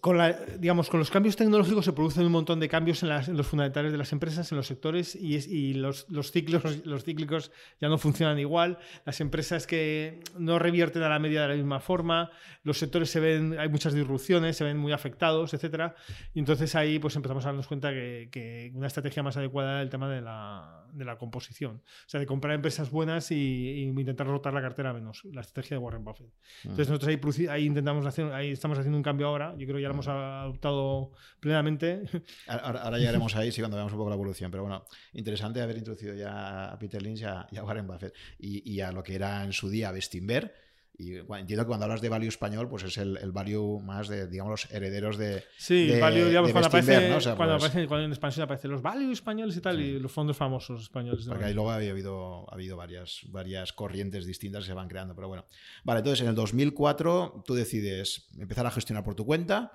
Con, 0.00 0.16
la, 0.16 0.32
digamos, 0.58 0.88
con 0.88 0.98
los 1.00 1.10
cambios 1.10 1.36
tecnológicos 1.36 1.84
se 1.84 1.92
producen 1.92 2.24
un 2.24 2.32
montón 2.32 2.60
de 2.60 2.68
cambios 2.68 3.02
en, 3.02 3.08
las- 3.10 3.28
en 3.28 3.36
los 3.36 3.46
fundamentales 3.46 3.92
de 3.92 3.98
las 3.98 4.12
empresas, 4.12 4.50
en 4.52 4.56
los 4.56 4.66
sectores, 4.66 5.14
y, 5.16 5.36
es- 5.36 5.46
y 5.48 5.74
los, 5.74 6.06
los, 6.08 6.30
ciclos, 6.32 6.86
los 6.86 7.04
cíclicos 7.04 7.50
ya 7.80 7.88
no 7.88 7.98
funcionan 7.98 8.38
igual. 8.38 8.78
Las 9.04 9.20
empresas 9.20 9.66
que 9.66 10.20
no 10.38 10.58
revierten 10.58 11.02
a 11.02 11.08
la 11.08 11.18
media 11.18 11.42
de 11.42 11.48
la 11.48 11.54
misma 11.54 11.80
forma, 11.80 12.30
los 12.62 12.78
sectores 12.78 13.10
se 13.10 13.20
ven, 13.20 13.58
hay 13.58 13.68
muchas 13.68 13.92
disrupciones, 13.92 14.56
se 14.56 14.64
ven 14.64 14.76
muy 14.78 14.92
afectados, 14.92 15.54
etcétera. 15.54 15.94
Y 16.34 16.38
entonces 16.38 16.74
ahí 16.76 16.98
pues 16.98 17.16
empezamos 17.16 17.44
a 17.44 17.48
darnos 17.48 17.66
cuenta 17.66 17.90
que, 17.90 18.28
que 18.30 18.70
una 18.74 18.86
estrategia 18.86 19.22
más 19.22 19.36
adecuada 19.36 19.72
era 19.72 19.82
el 19.82 19.90
tema 19.90 20.08
de 20.08 20.20
la, 20.20 20.84
de 20.92 21.04
la 21.04 21.18
composición. 21.18 21.76
O 22.06 22.08
sea, 22.08 22.20
de 22.20 22.26
comprar 22.26 22.54
empresas 22.54 22.90
buenas 22.90 23.30
y, 23.30 23.34
y 23.36 23.82
intentar 23.84 24.26
rotar 24.26 24.54
la 24.54 24.62
cartera 24.62 24.92
menos. 24.92 25.24
La 25.32 25.40
estrategia 25.40 25.76
de 25.76 25.82
Warren 25.82 26.04
Buffett. 26.04 26.30
Entonces 26.62 26.88
nosotros 26.88 27.08
ahí, 27.08 27.46
ahí 27.48 27.66
intentamos 27.66 28.06
hacer, 28.06 28.32
ahí 28.32 28.50
estamos 28.52 28.78
haciendo 28.78 28.96
un 28.96 29.02
cambio 29.02 29.26
ahora. 29.26 29.54
Yo 29.58 29.66
creo 29.66 29.79
ya 29.80 29.88
lo 29.88 29.94
hemos 29.94 30.08
adoptado 30.08 31.12
plenamente. 31.40 32.02
Ahora, 32.46 32.98
llegaremos 32.98 33.34
ahí, 33.36 33.52
sí, 33.52 33.60
cuando 33.60 33.76
veamos 33.76 33.92
un 33.92 33.98
poco 33.98 34.10
la 34.10 34.16
evolución. 34.16 34.50
Pero 34.50 34.64
bueno, 34.64 34.84
interesante 35.12 35.60
haber 35.60 35.78
introducido 35.78 36.14
ya 36.14 36.72
a 36.72 36.78
Peter 36.78 37.02
Lynch 37.02 37.20
y 37.20 37.24
a, 37.24 37.46
y 37.50 37.56
a 37.56 37.64
Warren 37.64 37.86
Buffett 37.86 38.14
y, 38.38 38.70
y 38.70 38.80
a 38.80 38.92
lo 38.92 39.02
que 39.02 39.14
era 39.14 39.44
en 39.44 39.52
su 39.52 39.68
día 39.68 39.92
Bestinver. 39.92 40.69
Y 41.02 41.20
bueno, 41.20 41.40
entiendo 41.40 41.64
que 41.64 41.68
cuando 41.68 41.84
hablas 41.86 42.02
de 42.02 42.08
value 42.10 42.28
español, 42.28 42.68
pues 42.68 42.82
es 42.82 42.98
el, 42.98 43.16
el 43.16 43.32
value 43.32 43.80
más 43.80 44.06
de, 44.08 44.26
digamos, 44.28 44.50
los 44.50 44.70
herederos 44.72 45.16
de. 45.16 45.42
Sí, 45.56 45.86
de- 45.86 46.00
value, 46.00 46.26
digamos, 46.28 46.48
de 46.48 46.52
cuando, 46.52 46.68
aparece, 46.68 47.08
¿no? 47.08 47.16
O 47.16 47.20
sea, 47.20 47.36
cuando, 47.36 47.56
pues- 47.58 47.70
aparece- 47.72 47.88
cuando 47.88 48.04
en 48.04 48.10
expansión 48.10 48.44
aparecen 48.44 48.70
los 48.70 48.82
value 48.82 49.10
españoles 49.12 49.56
y 49.56 49.60
tal, 49.62 49.76
Sí. 49.78 49.82
y 49.82 49.98
los 49.98 50.12
fondos 50.12 50.36
famosos 50.36 50.82
españoles. 50.82 51.24
Porque 51.26 51.44
ahí 51.46 51.54
luego 51.54 51.70
había 51.70 51.90
habido, 51.92 52.50
ha 52.50 52.54
habido 52.54 52.76
varias, 52.76 53.20
varias 53.28 53.72
corrientes 53.72 54.26
distintas 54.26 54.64
que 54.64 54.68
se 54.68 54.74
van 54.74 54.88
creando. 54.88 55.14
Pero 55.14 55.28
bueno. 55.28 55.46
Vale, 55.84 56.00
entonces 56.00 56.20
en 56.22 56.28
el 56.28 56.34
2004 56.34 57.44
tú 57.46 57.54
decides 57.54 58.28
empezar 58.38 58.66
a 58.66 58.70
gestionar 58.70 59.02
por 59.02 59.14
tu 59.14 59.24
cuenta 59.24 59.72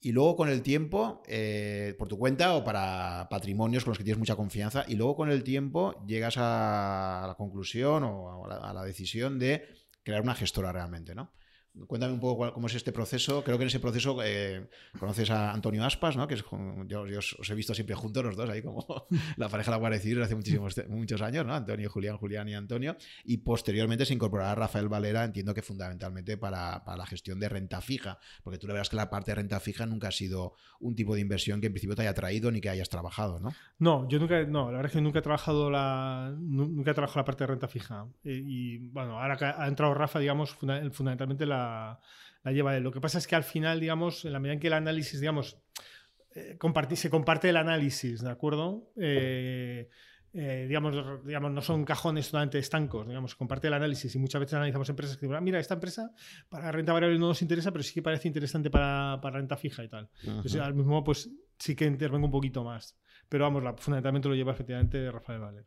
y 0.00 0.12
luego 0.12 0.36
con 0.36 0.48
el 0.50 0.60
tiempo, 0.62 1.22
eh, 1.26 1.94
por 1.98 2.08
tu 2.08 2.18
cuenta 2.18 2.54
o 2.54 2.64
para 2.64 3.26
patrimonios 3.30 3.84
con 3.84 3.92
los 3.92 3.98
que 3.98 4.04
tienes 4.04 4.18
mucha 4.18 4.36
confianza, 4.36 4.84
y 4.86 4.96
luego 4.96 5.16
con 5.16 5.30
el 5.30 5.42
tiempo 5.44 6.04
llegas 6.06 6.36
a 6.38 7.24
la 7.26 7.34
conclusión 7.36 8.02
o 8.04 8.44
a 8.50 8.72
la 8.74 8.82
decisión 8.84 9.38
de 9.38 9.66
crear 10.04 10.22
una 10.22 10.34
gestora 10.34 10.72
realmente, 10.72 11.14
¿no? 11.14 11.32
Cuéntame 11.88 12.12
un 12.12 12.20
poco 12.20 12.52
cómo 12.52 12.68
es 12.68 12.74
este 12.74 12.92
proceso. 12.92 13.42
Creo 13.42 13.58
que 13.58 13.64
en 13.64 13.68
ese 13.68 13.80
proceso 13.80 14.16
eh, 14.24 14.68
conoces 14.98 15.28
a 15.30 15.50
Antonio 15.50 15.84
Aspas, 15.84 16.16
¿no? 16.16 16.28
Que 16.28 16.34
es, 16.34 16.44
yo, 16.86 17.02
os 17.02 17.50
he 17.50 17.54
visto 17.54 17.74
siempre 17.74 17.96
juntos 17.96 18.24
los 18.24 18.36
dos, 18.36 18.48
ahí 18.48 18.62
como 18.62 18.86
la 19.36 19.48
pareja 19.48 19.72
de 19.72 19.76
la 19.76 19.80
Guardia 19.80 19.98
Civil 19.98 20.22
hace 20.22 20.36
muchísimos 20.36 20.80
muchos 20.88 21.20
años, 21.20 21.44
¿no? 21.44 21.52
Antonio, 21.52 21.90
Julián, 21.90 22.16
Julián 22.16 22.48
y 22.48 22.54
Antonio. 22.54 22.96
Y 23.24 23.38
posteriormente 23.38 24.06
se 24.06 24.14
incorporará 24.14 24.54
Rafael 24.54 24.88
Valera, 24.88 25.24
entiendo 25.24 25.52
que 25.52 25.62
fundamentalmente 25.62 26.36
para, 26.36 26.84
para, 26.84 26.96
la 26.96 27.06
gestión 27.06 27.40
de 27.40 27.48
renta 27.48 27.80
fija, 27.80 28.18
porque 28.44 28.58
tú 28.58 28.68
le 28.68 28.74
verás 28.74 28.88
que 28.88 28.96
la 28.96 29.10
parte 29.10 29.32
de 29.32 29.36
renta 29.36 29.58
fija 29.58 29.84
nunca 29.84 30.08
ha 30.08 30.12
sido 30.12 30.54
un 30.78 30.94
tipo 30.94 31.16
de 31.16 31.22
inversión 31.22 31.60
que 31.60 31.66
en 31.66 31.72
principio 31.72 31.96
te 31.96 32.02
haya 32.02 32.14
traído 32.14 32.52
ni 32.52 32.60
que 32.60 32.68
hayas 32.68 32.88
trabajado, 32.88 33.40
¿no? 33.40 33.52
No, 33.80 34.08
yo 34.08 34.20
nunca, 34.20 34.44
no, 34.44 34.66
la 34.66 34.76
verdad 34.76 34.86
es 34.86 34.92
que 34.92 35.00
nunca 35.00 35.18
he 35.18 35.22
trabajado 35.22 35.70
la, 35.70 36.32
nunca 36.38 36.92
he 36.92 36.94
trabajado 36.94 37.20
la 37.20 37.24
parte 37.24 37.42
de 37.42 37.48
renta 37.48 37.66
fija. 37.66 38.06
Y, 38.22 38.78
bueno, 38.78 39.20
ahora 39.20 39.36
que 39.36 39.44
ha 39.44 39.66
entrado 39.66 39.92
Rafa, 39.92 40.20
digamos, 40.20 40.54
fundamentalmente 40.54 41.46
la 41.46 41.63
la, 42.42 42.52
lleva 42.52 42.76
él. 42.76 42.82
Lo 42.82 42.92
que 42.92 43.00
pasa 43.00 43.18
es 43.18 43.26
que 43.26 43.36
al 43.36 43.44
final, 43.44 43.80
digamos, 43.80 44.24
en 44.24 44.32
la 44.32 44.38
medida 44.38 44.54
en 44.54 44.60
que 44.60 44.66
el 44.66 44.74
análisis, 44.74 45.20
digamos, 45.20 45.58
eh, 46.34 46.58
se 46.94 47.10
comparte 47.10 47.48
el 47.48 47.56
análisis, 47.56 48.22
¿de 48.22 48.30
acuerdo? 48.30 48.90
Eh, 48.96 49.88
eh, 50.36 50.64
digamos, 50.66 51.24
digamos, 51.24 51.52
no 51.52 51.62
son 51.62 51.84
cajones 51.84 52.26
totalmente 52.26 52.58
estancos, 52.58 53.06
digamos, 53.06 53.36
comparte 53.36 53.68
el 53.68 53.74
análisis 53.74 54.12
y 54.16 54.18
muchas 54.18 54.40
veces 54.40 54.54
analizamos 54.54 54.88
empresas 54.88 55.16
que 55.16 55.26
dicen, 55.26 55.36
ah, 55.36 55.40
mira, 55.40 55.60
esta 55.60 55.74
empresa 55.74 56.10
para 56.48 56.72
renta 56.72 56.92
variable 56.92 57.20
no 57.20 57.28
nos 57.28 57.40
interesa, 57.40 57.70
pero 57.70 57.84
sí 57.84 57.94
que 57.94 58.02
parece 58.02 58.26
interesante 58.26 58.68
para, 58.68 59.16
renta 59.22 59.56
fija 59.56 59.84
y 59.84 59.88
tal. 59.88 60.10
Entonces, 60.24 60.60
al 60.60 60.74
mismo 60.74 61.04
pues 61.04 61.30
sí 61.56 61.76
que 61.76 61.84
intervengo 61.84 62.26
un 62.26 62.32
poquito 62.32 62.64
más. 62.64 62.96
Pero 63.34 63.46
vamos, 63.46 63.64
la, 63.64 63.74
fundamentalmente 63.76 64.28
lo 64.28 64.36
lleva 64.36 64.52
efectivamente 64.52 65.10
Rafael 65.10 65.40
Valera. 65.40 65.66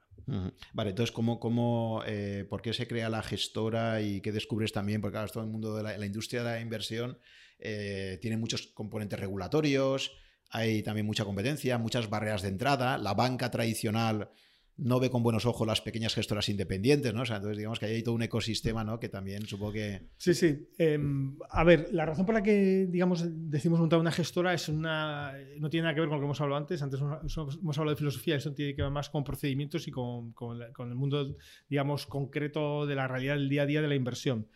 Vale, 0.72 0.92
entonces, 0.92 1.12
¿cómo, 1.12 1.38
cómo, 1.38 2.02
eh, 2.08 2.46
¿por 2.50 2.62
qué 2.62 2.72
se 2.72 2.88
crea 2.88 3.10
la 3.10 3.22
gestora 3.22 4.00
y 4.00 4.22
qué 4.22 4.32
descubres 4.32 4.72
también? 4.72 5.02
Porque 5.02 5.16
claro, 5.16 5.28
todo 5.28 5.44
el 5.44 5.50
mundo 5.50 5.76
de 5.76 5.84
la, 5.84 6.06
industria 6.06 6.46
de 6.46 6.52
la 6.52 6.62
inversión 6.62 7.18
eh, 7.60 8.20
tiene 8.22 8.38
muchos 8.38 8.68
componentes 8.68 9.20
regulatorios, 9.20 10.16
hay 10.50 10.82
también 10.82 11.06
mucha 11.06 11.26
competencia, 11.26 11.78
muchas 11.78 12.10
barreras 12.10 12.42
de 12.42 12.48
entrada, 12.48 12.98
la 12.98 13.14
banca 13.14 13.52
tradicional 13.52 14.30
no 14.78 15.00
ve 15.00 15.10
con 15.10 15.24
buenos 15.24 15.46
ojos 15.46 15.66
las 15.66 15.82
pequeñas 15.82 16.14
gestoras 16.14 16.50
independientes, 16.50 17.12
¿no? 17.14 17.24
O 17.24 17.26
sea, 17.26 17.38
entonces 17.38 17.58
digamos 17.58 17.80
que 17.80 17.88
hay 17.88 18.04
todo 18.04 18.14
un 18.14 18.22
ecosistema, 18.22 18.84
¿no? 18.84 19.00
Que 19.00 19.10
también 19.10 19.48
supongo 19.48 19.74
que... 19.74 20.10
Sí, 20.18 20.36
sí. 20.36 20.70
Em, 20.78 21.36
a 21.50 21.64
ver, 21.64 21.90
la 21.92 22.06
razón 22.06 22.28
por 22.28 22.36
la 22.36 22.44
que, 22.44 22.86
digamos, 22.88 23.26
decimos 23.26 23.80
montar 23.80 24.00
una 24.00 24.12
gestora 24.12 24.54
es 24.54 24.70
una... 24.70 25.34
no 25.60 25.70
tiene 25.70 25.86
nada 25.86 25.96
que 25.96 26.02
ver 26.02 26.10
con 26.10 26.18
lo 26.18 26.22
que 26.22 26.26
hemos 26.26 26.42
hablado 26.42 26.62
antes. 26.62 26.82
Antes 26.84 27.02
hemos 27.02 27.78
hablado 27.78 27.96
de 27.96 27.96
filosofía, 27.96 28.36
eso 28.36 28.54
tiene 28.54 28.76
que 28.76 28.84
ver 28.84 28.92
más 28.92 29.10
con 29.10 29.24
procedimientos 29.24 29.88
y 29.88 29.92
con, 29.92 30.32
con, 30.34 30.62
el 30.62 30.96
mundo, 30.96 31.36
digamos, 31.68 32.06
concreto 32.06 32.86
de 32.86 32.96
la 32.96 33.08
realidad 33.08 33.34
del 33.34 33.50
día 33.50 33.64
a 33.64 33.66
día 33.66 33.82
de 33.82 33.88
la 33.88 33.96
inversión. 33.96 34.48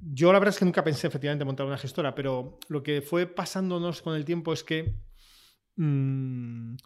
Yo 0.00 0.32
la 0.32 0.38
verdad 0.38 0.54
es 0.54 0.58
que 0.58 0.64
nunca 0.64 0.82
pensé 0.82 1.06
efectivamente 1.06 1.44
montar 1.44 1.66
una 1.66 1.78
gestora, 1.78 2.14
pero 2.14 2.58
lo 2.68 2.82
que 2.82 3.02
fue 3.02 3.26
pasándonos 3.26 4.00
con 4.00 4.16
el 4.16 4.24
tiempo 4.24 4.54
es 4.54 4.64
que... 4.64 4.94
Mmm, 5.76 6.76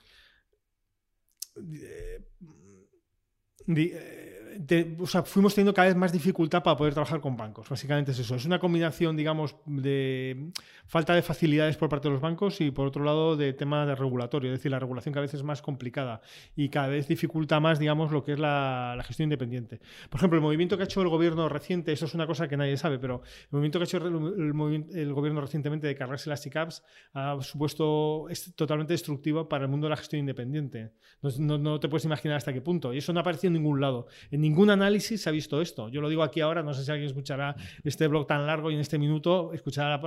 the 3.69 3.93
fuimos 5.25 5.55
teniendo 5.55 5.73
cada 5.75 5.89
vez 5.89 5.97
más 5.97 6.13
dificultad 6.13 6.63
para 6.63 6.77
poder 6.77 6.95
trabajar 6.95 7.21
con 7.21 7.37
bancos. 7.37 7.69
Básicamente 7.69 8.13
es 8.13 8.19
eso. 8.19 8.35
Es 8.35 8.45
una 8.45 8.59
combinación, 8.59 9.17
digamos, 9.17 9.57
de 9.67 10.51
falta 10.87 11.15
de 11.15 11.23
facilidades 11.23 11.77
por 11.77 11.89
parte 11.89 12.09
de 12.09 12.15
los 12.15 12.21
bancos 12.21 12.61
y, 12.61 12.71
por 12.71 12.87
otro 12.87 13.05
lado, 13.05 13.37
de 13.37 13.53
tema 13.53 13.87
de 13.87 13.95
regulatorio. 13.95 14.53
Es 14.53 14.59
decir, 14.59 14.71
la 14.71 14.79
regulación 14.79 15.13
cada 15.13 15.23
vez 15.23 15.35
es 15.35 15.43
más 15.43 15.63
complicada 15.63 16.21
y 16.57 16.69
cada 16.71 16.89
vez 16.89 17.07
dificulta 17.07 17.61
más, 17.61 17.79
digamos, 17.79 18.11
lo 18.11 18.25
que 18.25 18.33
es 18.33 18.39
la, 18.39 18.97
gestión 19.07 19.27
independiente. 19.27 19.81
Por 20.11 20.19
ejemplo, 20.19 20.39
el 20.39 20.43
movimiento 20.43 20.77
que 20.77 20.83
ha 20.83 20.87
hecho 20.87 21.03
el 21.03 21.09
gobierno 21.09 21.49
reciente, 21.49 21.93
eso 21.93 22.07
es 22.07 22.15
una 22.15 22.27
cosa 22.27 22.49
que 22.49 22.57
nadie 22.57 22.77
sabe, 22.77 22.99
pero 22.99 23.23
el 23.25 23.49
movimiento 23.51 23.79
que 23.79 23.85
ha 23.85 23.87
hecho 23.87 23.99
el, 23.99 25.13
gobierno 25.13 25.41
recientemente 25.41 25.87
de 25.87 25.95
cargarse 25.95 26.29
las 26.29 26.43
SICAPs 26.43 26.83
ha 27.15 27.37
supuesto 27.41 28.29
es 28.29 28.55
totalmente 28.55 28.93
destructivo 28.93 29.49
para 29.49 29.65
el 29.65 29.71
mundo 29.71 29.87
de 29.87 29.91
la 29.91 29.97
gestión 29.97 30.21
independiente. 30.21 30.93
No, 31.39 31.59
no, 31.59 31.81
te 31.81 31.89
puedes 31.89 32.05
imaginar 32.05 32.37
hasta 32.37 32.53
qué 32.53 32.61
punto. 32.61 32.93
Y 32.93 32.99
eso 32.99 33.13
no 33.13 33.21
ha 33.21 33.23
aparecido 33.23 33.49
en 33.49 33.55
ningún 33.55 33.81
lado. 33.81 34.07
Ningún 34.49 34.71
análisis 34.71 35.27
ha 35.27 35.31
visto 35.31 35.61
esto. 35.61 35.89
Yo 35.91 36.01
lo 36.01 36.09
digo 36.09 36.23
aquí 36.23 36.41
ahora, 36.41 36.63
no 36.63 36.73
sé 36.73 36.85
si 36.85 36.91
alguien 36.91 37.07
escuchará 37.07 37.55
este 37.85 38.09
blog 38.09 38.27
tan 38.27 38.47
largo 38.47 38.71
y 38.71 38.75
en 38.75 38.81
este 38.81 38.99
minuto 38.99 39.53
escuchará 39.53 40.01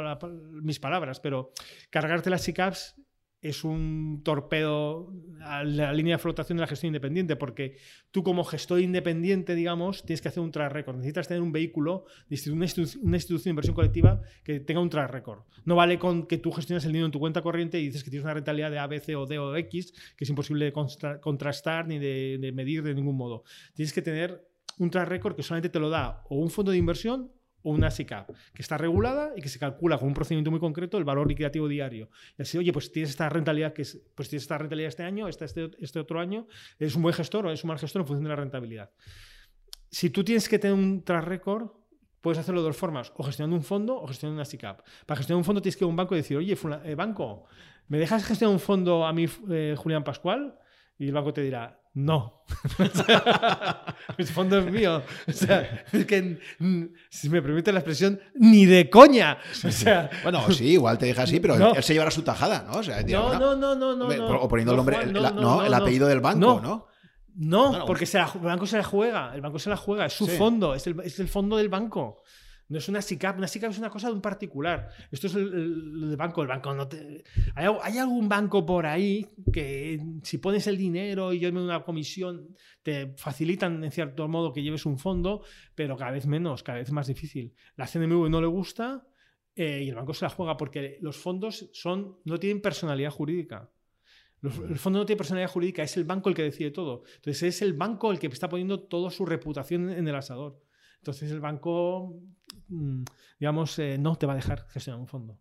mis 0.64 0.80
palabras, 0.80 1.20
pero 1.20 1.52
cargarte 1.90 2.30
las 2.30 2.42
SICAPs 2.42 2.96
es 3.42 3.64
un 3.64 4.22
torpedo 4.24 5.12
a 5.42 5.64
la 5.64 5.92
línea 5.94 6.16
de 6.16 6.22
flotación 6.22 6.58
de 6.58 6.62
la 6.62 6.68
gestión 6.68 6.90
independiente, 6.90 7.36
porque 7.36 7.78
tú 8.12 8.24
como 8.24 8.44
gestor 8.44 8.80
independiente, 8.80 9.56
digamos, 9.56 10.06
tienes 10.06 10.22
que 10.22 10.28
hacer 10.28 10.44
un 10.44 10.52
track 10.52 10.72
record. 10.72 10.98
Necesitas 10.98 11.28
tener 11.28 11.42
un 11.42 11.52
vehículo, 11.52 12.06
una 12.52 12.66
institución, 12.66 13.44
de 13.44 13.50
inversión 13.50 13.76
colectiva 13.76 14.22
que 14.44 14.60
tenga 14.60 14.80
un 14.80 14.90
track 14.90 15.10
record. 15.10 15.40
No 15.66 15.76
vale 15.76 15.98
con 15.98 16.28
que 16.28 16.38
tú 16.38 16.52
gestiones 16.52 16.86
el 16.86 16.92
dinero 16.92 17.08
en 17.08 17.12
tu 17.12 17.20
cuenta 17.20 17.42
corriente 17.42 17.80
y 17.80 17.86
dices 17.88 18.04
que 18.04 18.12
tienes 18.12 18.26
una 18.26 18.36
rentabilidad 18.36 18.70
de 18.70 18.78
A, 18.78 18.86
B, 18.86 19.00
C 19.00 19.16
o 19.16 19.26
D 19.26 19.40
o 19.40 19.56
X, 19.56 19.92
que 20.16 20.24
es 20.24 20.30
imposible 20.30 20.66
de 20.66 20.74
contrastar 21.20 21.88
ni 21.88 21.98
de 21.98 22.52
medir 22.54 22.84
de 22.84 22.94
ningún 22.94 23.18
modo. 23.18 23.44
Tienes 23.74 23.92
que 23.92 24.04
tener 24.04 24.48
un 24.78 24.92
track 24.92 25.08
record 25.08 25.36
que 25.36 25.44
solamente 25.44 25.70
te 25.70 25.80
lo 25.80 25.90
da 25.90 26.24
o 26.30 26.38
un 26.38 26.52
fondo 26.52 26.72
de 26.72 26.78
inversión 26.78 27.32
o 27.64 27.72
una 27.72 27.92
SICAP 27.92 28.30
que 28.54 28.62
está 28.62 28.78
regulada 28.78 29.32
y 29.36 29.42
que 29.42 29.50
se 29.50 29.60
calcula 29.60 29.98
con 29.98 30.08
un 30.08 30.14
procedimiento 30.14 30.52
muy 30.52 30.60
concreto 30.60 30.98
el 30.98 31.04
valor 31.04 31.28
liquidativo 31.28 31.68
diario. 31.68 32.10
Y 32.38 32.42
así, 32.42 32.58
oye, 32.58 32.72
pues 32.72 32.92
tienes 32.92 33.12
esta 33.12 33.30
rentabilidad 33.30 33.74
que 33.74 33.84
es, 33.84 34.02
pues 34.16 34.30
tienes 34.30 34.44
esta 34.44 34.58
rentabilidad 34.58 34.90
este 34.90 35.04
año, 35.04 35.28
este, 35.28 35.46
este 35.80 36.00
otro 36.00 36.20
año, 36.20 36.48
eres 36.80 36.96
un 36.96 37.02
buen 37.02 37.14
gestor 37.14 37.46
o 37.46 37.50
eres 37.50 37.64
un 37.64 37.70
mal 37.70 37.80
gestor 37.80 38.02
en 38.02 38.08
función 38.08 38.24
de 38.24 38.30
la 38.30 38.36
rentabilidad. 38.36 38.92
Si 39.90 40.10
tú 40.10 40.24
tienes 40.24 40.48
que 40.48 40.58
tener 40.58 40.74
un 40.74 41.04
track 41.04 41.26
record, 41.26 41.70
puedes 42.22 42.38
hacerlo 42.38 42.62
de 42.62 42.68
dos 42.68 42.78
formas, 42.78 43.12
o 43.18 43.24
gestionando 43.24 43.56
un 43.58 43.64
fondo 43.64 43.96
o 44.00 44.08
gestionando 44.08 44.38
una 44.38 44.46
SICAP. 44.46 44.82
Para 45.06 45.18
gestionar 45.18 45.40
un 45.40 45.44
fondo 45.44 45.62
tienes 45.62 45.76
que 45.76 45.84
ir 45.84 45.88
a 45.88 45.90
un 45.90 45.96
banco 45.96 46.16
y 46.16 46.18
decir, 46.18 46.38
oye, 46.38 46.58
eh, 46.86 46.96
banco, 46.96 47.46
¿me 47.88 47.98
dejas 47.98 48.24
gestionar 48.24 48.54
un 48.54 48.60
fondo 48.60 49.06
a 49.06 49.12
mí, 49.12 49.26
eh, 49.50 49.76
Julián 49.78 50.04
Pascual? 50.04 50.58
Y 50.98 51.08
el 51.08 51.14
banco 51.14 51.34
te 51.34 51.42
dirá, 51.42 51.81
no. 51.94 52.44
el 54.18 54.28
fondo 54.28 54.60
es 54.60 54.72
mío. 54.72 55.04
O 55.28 55.32
sea, 55.32 55.86
es 55.92 56.06
que, 56.06 56.40
si 57.10 57.30
me 57.30 57.42
permite 57.42 57.72
la 57.72 57.80
expresión, 57.80 58.20
ni 58.36 58.66
de 58.66 58.90
coña. 58.90 59.38
O 59.66 59.72
sea, 59.72 60.10
bueno, 60.24 60.50
sí, 60.52 60.70
igual 60.70 60.98
te 60.98 61.08
deja 61.08 61.24
así, 61.24 61.40
pero 61.40 61.74
él 61.74 61.84
se 61.84 61.94
llevará 61.94 62.12
su 62.12 62.22
tajada, 62.22 62.64
¿no? 62.64 62.80
O 62.80 62.84
sea, 62.84 63.02
no, 63.04 63.38
no, 63.38 63.56
no, 63.56 63.76
no, 63.76 63.96
no, 63.96 64.40
O 64.40 64.48
poniendo 64.48 64.72
el 64.74 64.78
nombre, 64.78 65.06
no, 65.06 65.66
el 65.66 65.74
apellido 65.74 66.08
del 66.08 66.22
banco, 66.22 66.62
¿no? 66.62 66.88
No, 67.36 67.86
porque 67.86 68.06
se 68.06 68.20
el 68.20 68.26
banco 68.42 68.66
se 68.66 68.78
la 68.78 68.84
juega, 68.84 69.34
el 69.34 69.42
banco 69.42 69.60
se 69.60 69.70
la 69.70 69.78
juega, 69.78 70.06
es 70.06 70.14
su 70.14 70.28
fondo, 70.28 70.76
es 70.76 70.86
el, 70.88 71.00
es 71.02 71.20
el 71.20 71.28
fondo 71.28 71.58
del 71.58 71.70
banco. 71.70 72.24
No 72.72 72.78
es 72.78 72.88
una 72.88 73.02
SICAP, 73.02 73.38
una 73.38 73.50
SICAP 73.50 73.72
es 73.72 73.80
una 73.80 73.90
cosa 73.90 74.08
de 74.08 74.14
un 74.14 74.22
particular. 74.22 74.88
Esto 75.12 75.28
es 75.28 75.36
el, 75.36 76.16
banco, 76.18 76.42
el 76.42 76.48
banco 76.48 76.74
no 76.74 76.88
te... 76.88 77.22
¿Hay, 77.54 77.98
algún 77.98 78.30
banco 78.30 78.66
por 78.66 78.86
ahí 78.86 79.28
que 79.52 80.00
si 80.24 80.38
pones 80.38 80.68
el 80.68 80.78
dinero 80.78 81.34
y 81.34 81.40
yo 81.40 81.52
me 81.52 81.62
una 81.62 81.84
comisión, 81.84 82.56
te 82.82 83.14
facilitan 83.18 83.84
en 83.84 83.92
cierto 83.92 84.26
modo 84.30 84.54
que 84.54 84.64
lleves 84.64 84.86
un 84.86 84.98
fondo, 84.98 85.44
pero 85.76 85.98
cada 85.98 86.12
vez 86.12 86.28
menos, 86.28 86.64
cada 86.64 86.78
vez 86.78 86.90
más 86.94 87.08
difícil. 87.08 87.54
La 87.76 87.88
CNMV 87.88 88.30
no 88.30 88.40
le 88.40 88.48
gusta 88.48 89.06
eh, 89.54 89.82
y 89.84 89.90
el 89.90 89.96
banco 89.96 90.14
se 90.14 90.24
la 90.24 90.30
juega 90.30 90.56
porque 90.56 90.98
los 91.02 91.18
fondos 91.18 91.70
son, 91.74 92.20
no 92.24 92.40
tienen 92.40 92.62
personalidad 92.62 93.12
jurídica. 93.12 93.70
el 94.44 94.80
fondo 94.80 95.00
no 95.00 95.06
tiene 95.06 95.18
personalidad 95.18 95.52
jurídica, 95.52 95.84
es 95.84 95.98
el 95.98 96.06
banco 96.06 96.30
el 96.30 96.36
que 96.36 96.44
decide 96.44 96.72
todo. 96.72 97.04
Entonces 97.18 97.44
es 97.44 97.62
el 97.62 97.74
banco 97.74 98.14
el 98.14 98.18
que 98.20 98.28
está 98.28 98.48
poniendo 98.48 98.84
toda 98.84 99.12
su 99.12 99.26
reputación 99.26 99.90
en 99.90 100.08
el 100.08 100.16
asador. 100.16 100.58
Entonces 101.02 101.32
el 101.32 101.40
banco, 101.40 102.22
digamos, 103.40 103.78
eh, 103.80 103.98
no 103.98 104.16
te 104.16 104.26
va 104.26 104.34
a 104.34 104.36
dejar 104.38 104.66
gestionar 104.70 105.00
un 105.00 105.08
fondo. 105.08 105.40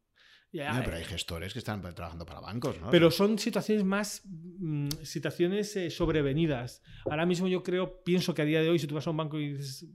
pero 0.84 0.96
hay 0.96 1.04
gestores 1.04 1.52
que 1.52 1.60
están 1.60 1.80
trabajando 1.94 2.26
para 2.26 2.40
bancos, 2.40 2.80
¿no? 2.80 2.90
Pero 2.90 3.12
son 3.12 3.38
situaciones 3.38 3.84
más, 3.84 4.22
mm, 4.24 4.88
situaciones 5.02 5.76
eh, 5.76 5.90
sobrevenidas. 5.90 6.82
Ahora 7.04 7.24
mismo 7.24 7.46
yo 7.46 7.62
creo, 7.62 8.02
pienso 8.02 8.34
que 8.34 8.42
a 8.42 8.44
día 8.44 8.60
de 8.60 8.68
hoy, 8.68 8.80
si 8.80 8.88
tú 8.88 8.96
vas 8.96 9.06
a 9.06 9.10
un 9.10 9.16
banco 9.16 9.38
y 9.38 9.52
dices 9.52 9.86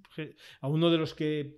a 0.62 0.70
uno 0.70 0.90
de 0.90 0.98
los 0.98 1.14
que 1.14 1.58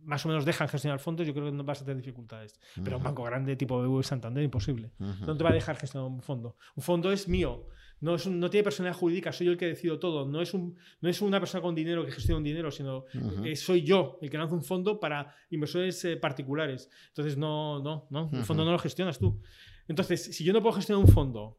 más 0.00 0.24
o 0.24 0.28
menos 0.28 0.44
dejan 0.44 0.68
gestionar 0.68 1.00
fondos, 1.00 1.26
yo 1.26 1.34
creo 1.34 1.46
que 1.46 1.52
no 1.52 1.64
vas 1.64 1.82
a 1.82 1.84
tener 1.84 1.96
dificultades. 1.96 2.60
Pero 2.84 2.98
un 2.98 3.02
banco 3.02 3.24
grande 3.24 3.56
tipo 3.56 3.82
BBV 3.82 4.04
Santander, 4.04 4.44
imposible. 4.44 4.92
No 4.98 5.36
te 5.36 5.42
va 5.42 5.50
a 5.50 5.54
dejar 5.54 5.76
gestionar 5.76 6.08
un 6.08 6.22
fondo. 6.22 6.56
Un 6.76 6.84
fondo 6.84 7.10
es 7.10 7.26
mío. 7.26 7.66
No, 8.00 8.14
es 8.14 8.26
no 8.26 8.50
tiene 8.50 8.62
personalidad 8.64 8.98
jurídica, 8.98 9.32
soy 9.32 9.46
yo 9.46 9.52
el 9.52 9.58
que 9.58 9.66
decido 9.66 9.98
todo. 9.98 10.26
No 10.26 10.42
es, 10.42 10.52
un, 10.52 10.76
no 11.00 11.08
es 11.08 11.22
una 11.22 11.40
persona 11.40 11.62
con 11.62 11.74
dinero 11.74 12.04
que 12.04 12.12
gestiona 12.12 12.38
un 12.38 12.44
dinero, 12.44 12.70
sino 12.70 13.04
que 13.42 13.56
soy 13.56 13.82
yo 13.82 14.18
el 14.20 14.28
que 14.28 14.36
lanza 14.36 14.54
un 14.54 14.62
fondo 14.62 15.00
para 15.00 15.34
inversores 15.50 16.04
eh, 16.04 16.16
particulares. 16.16 16.90
Entonces, 17.08 17.38
no, 17.38 17.82
no, 17.82 18.06
no, 18.10 18.30
el 18.32 18.44
fondo 18.44 18.64
no 18.64 18.72
lo 18.72 18.78
gestionas 18.78 19.18
tú. 19.18 19.40
Entonces, 19.88 20.22
si 20.22 20.44
yo 20.44 20.52
no 20.52 20.60
puedo 20.60 20.74
gestionar 20.74 21.04
un 21.04 21.10
fondo 21.10 21.58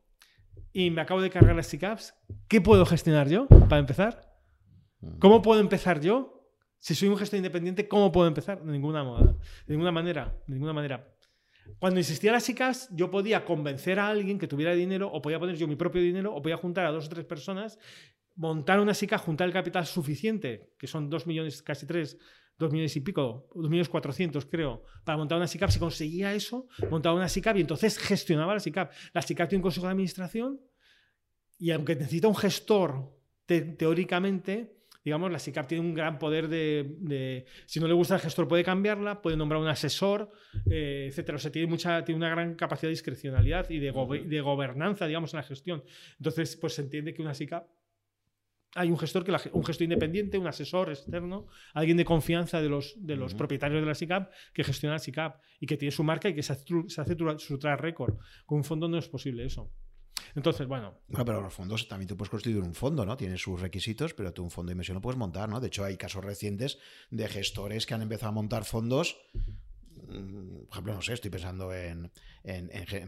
y 0.73 0.91
me 0.91 1.01
acabo 1.01 1.21
de 1.21 1.29
cargar 1.29 1.55
las 1.55 1.67
SICAPs, 1.67 2.13
¿qué 2.47 2.61
puedo 2.61 2.85
gestionar 2.85 3.29
yo 3.29 3.47
para 3.47 3.79
empezar? 3.79 4.37
¿Cómo 5.19 5.41
puedo 5.41 5.59
empezar 5.59 6.01
yo? 6.01 6.33
Si 6.79 6.93
soy 6.93 7.09
un 7.09 7.17
gestor 7.17 7.37
independiente, 7.37 7.87
¿cómo 7.87 8.11
puedo 8.11 8.27
empezar? 8.27 8.63
De 8.63 8.71
ninguna 8.71 9.03
moda, 9.03 9.35
de 9.65 9.73
ninguna 9.73 9.91
manera, 9.91 10.37
de 10.45 10.53
ninguna 10.53 10.73
manera. 10.73 11.11
Cuando 11.79 11.99
existían 11.99 12.33
las 12.33 12.43
SICAPs, 12.43 12.89
yo 12.91 13.11
podía 13.11 13.45
convencer 13.45 13.99
a 13.99 14.07
alguien 14.07 14.39
que 14.39 14.47
tuviera 14.47 14.73
dinero, 14.73 15.11
o 15.11 15.21
podía 15.21 15.39
poner 15.39 15.55
yo 15.55 15.67
mi 15.67 15.75
propio 15.75 16.01
dinero, 16.01 16.33
o 16.33 16.41
podía 16.41 16.57
juntar 16.57 16.85
a 16.85 16.91
dos 16.91 17.05
o 17.05 17.09
tres 17.09 17.25
personas, 17.25 17.77
montar 18.35 18.79
una 18.79 18.93
SICA, 18.93 19.17
juntar 19.17 19.47
el 19.47 19.53
capital 19.53 19.85
suficiente, 19.85 20.73
que 20.77 20.87
son 20.87 21.09
dos 21.09 21.27
millones, 21.27 21.61
casi 21.61 21.85
tres, 21.85 22.17
dos 22.57 22.71
millones 22.71 22.95
y 22.95 23.01
pico, 23.01 23.49
dos 23.53 23.69
millones 23.69 23.89
cuatrocientos 23.89 24.45
creo, 24.45 24.83
para 25.03 25.17
montar 25.17 25.37
una 25.37 25.47
SICAP. 25.47 25.69
Si 25.69 25.79
conseguía 25.79 26.33
eso, 26.33 26.67
montaba 26.89 27.15
una 27.15 27.29
SICAP 27.29 27.57
y 27.57 27.61
entonces 27.61 27.97
gestionaba 27.97 28.53
la 28.53 28.59
SICAP. 28.59 28.91
La 29.13 29.21
SICAP 29.21 29.49
tiene 29.49 29.59
un 29.59 29.63
consejo 29.63 29.85
de 29.85 29.91
administración 29.91 30.59
y 31.57 31.71
aunque 31.71 31.95
necesita 31.95 32.27
un 32.27 32.35
gestor 32.35 33.15
teóricamente, 33.45 34.76
digamos, 35.07 35.31
la 35.31 35.39
SICAP 35.39 35.67
tiene 35.67 35.87
un 35.87 35.93
gran 35.93 36.19
poder 36.19 36.49
de, 36.49 37.45
si 37.65 37.79
no 37.79 37.87
le 37.87 37.93
gusta 37.93 38.15
el 38.15 38.19
gestor 38.19 38.45
puede 38.45 38.65
cambiarla, 38.65 39.21
puede 39.21 39.37
nombrar 39.37 39.61
un 39.61 39.69
asesor, 39.69 40.33
eh, 40.69 41.05
etcétera. 41.07 41.37
O 41.37 41.39
sea, 41.39 41.49
tiene, 41.49 41.65
mucha, 41.65 42.03
tiene 42.03 42.17
una 42.17 42.29
gran 42.29 42.55
capacidad 42.55 42.89
de 42.89 42.89
discrecionalidad 42.89 43.69
y 43.69 43.79
de, 43.79 43.93
de, 44.25 44.41
gobernanza, 44.41 45.07
digamos, 45.07 45.33
en 45.33 45.37
la 45.37 45.43
gestión. 45.43 45.81
Entonces, 46.17 46.57
pues 46.57 46.73
se 46.73 46.81
entiende 46.81 47.13
que 47.13 47.21
una 47.21 47.33
SICAP 47.33 47.69
hay 48.75 48.91
un 48.91 48.97
gestor, 48.97 49.23
que 49.23 49.31
un 49.53 49.63
gestor 49.63 49.83
independiente, 49.85 50.37
un 50.37 50.47
asesor 50.47 50.89
externo, 50.89 51.47
alguien 51.73 51.95
de 51.95 52.03
confianza 52.03 52.61
de 52.61 52.67
los, 52.67 52.95
de 52.97 53.15
los 53.15 53.33
propietarios 53.33 53.79
de 53.79 53.87
la 53.87 53.95
SICAP 53.95 54.29
que 54.53 54.65
gestiona 54.65 54.95
la 54.95 54.99
SICAP 54.99 55.41
y 55.61 55.67
que 55.67 55.77
tiene 55.77 55.91
su 55.91 56.03
marca 56.03 56.27
y 56.27 56.35
que 56.35 56.43
se 56.43 56.51
hace, 56.51 56.65
se 56.87 56.99
hace 56.99 57.15
su 57.37 57.57
track 57.57 57.79
record. 57.79 58.17
Con 58.45 58.57
un 58.57 58.65
fondo 58.65 58.89
no 58.89 58.97
es 58.97 59.07
posible 59.07 59.45
eso. 59.45 59.71
Entonces, 60.37 60.67
bueno. 60.67 60.93
Bueno, 61.07 61.25
pero 61.25 61.41
los 61.41 61.51
fondos 61.51 61.87
también 61.87 62.07
tú 62.07 62.15
puedes 62.15 62.29
constituir 62.29 62.63
un 62.63 62.75
fondo, 62.75 63.03
¿no? 63.07 63.17
Tiene 63.17 63.39
sus 63.39 63.59
requisitos, 63.59 64.13
pero 64.13 64.31
tú 64.33 64.43
un 64.43 64.51
fondo 64.51 64.69
de 64.69 64.73
inversión 64.73 64.93
lo 64.93 65.01
puedes 65.01 65.17
montar, 65.17 65.49
¿no? 65.49 65.59
De 65.59 65.65
hecho, 65.65 65.83
hay 65.83 65.97
casos 65.97 66.23
recientes 66.23 66.77
de 67.09 67.27
gestores 67.27 67.87
que 67.87 67.95
han 67.95 68.03
empezado 68.03 68.29
a 68.29 68.33
montar 68.33 68.63
fondos 68.63 69.17
por 70.07 70.69
ejemplo, 70.71 70.93
no 70.93 71.01
sé, 71.01 71.13
estoy 71.13 71.29
pensando 71.29 71.73
en, 71.73 72.11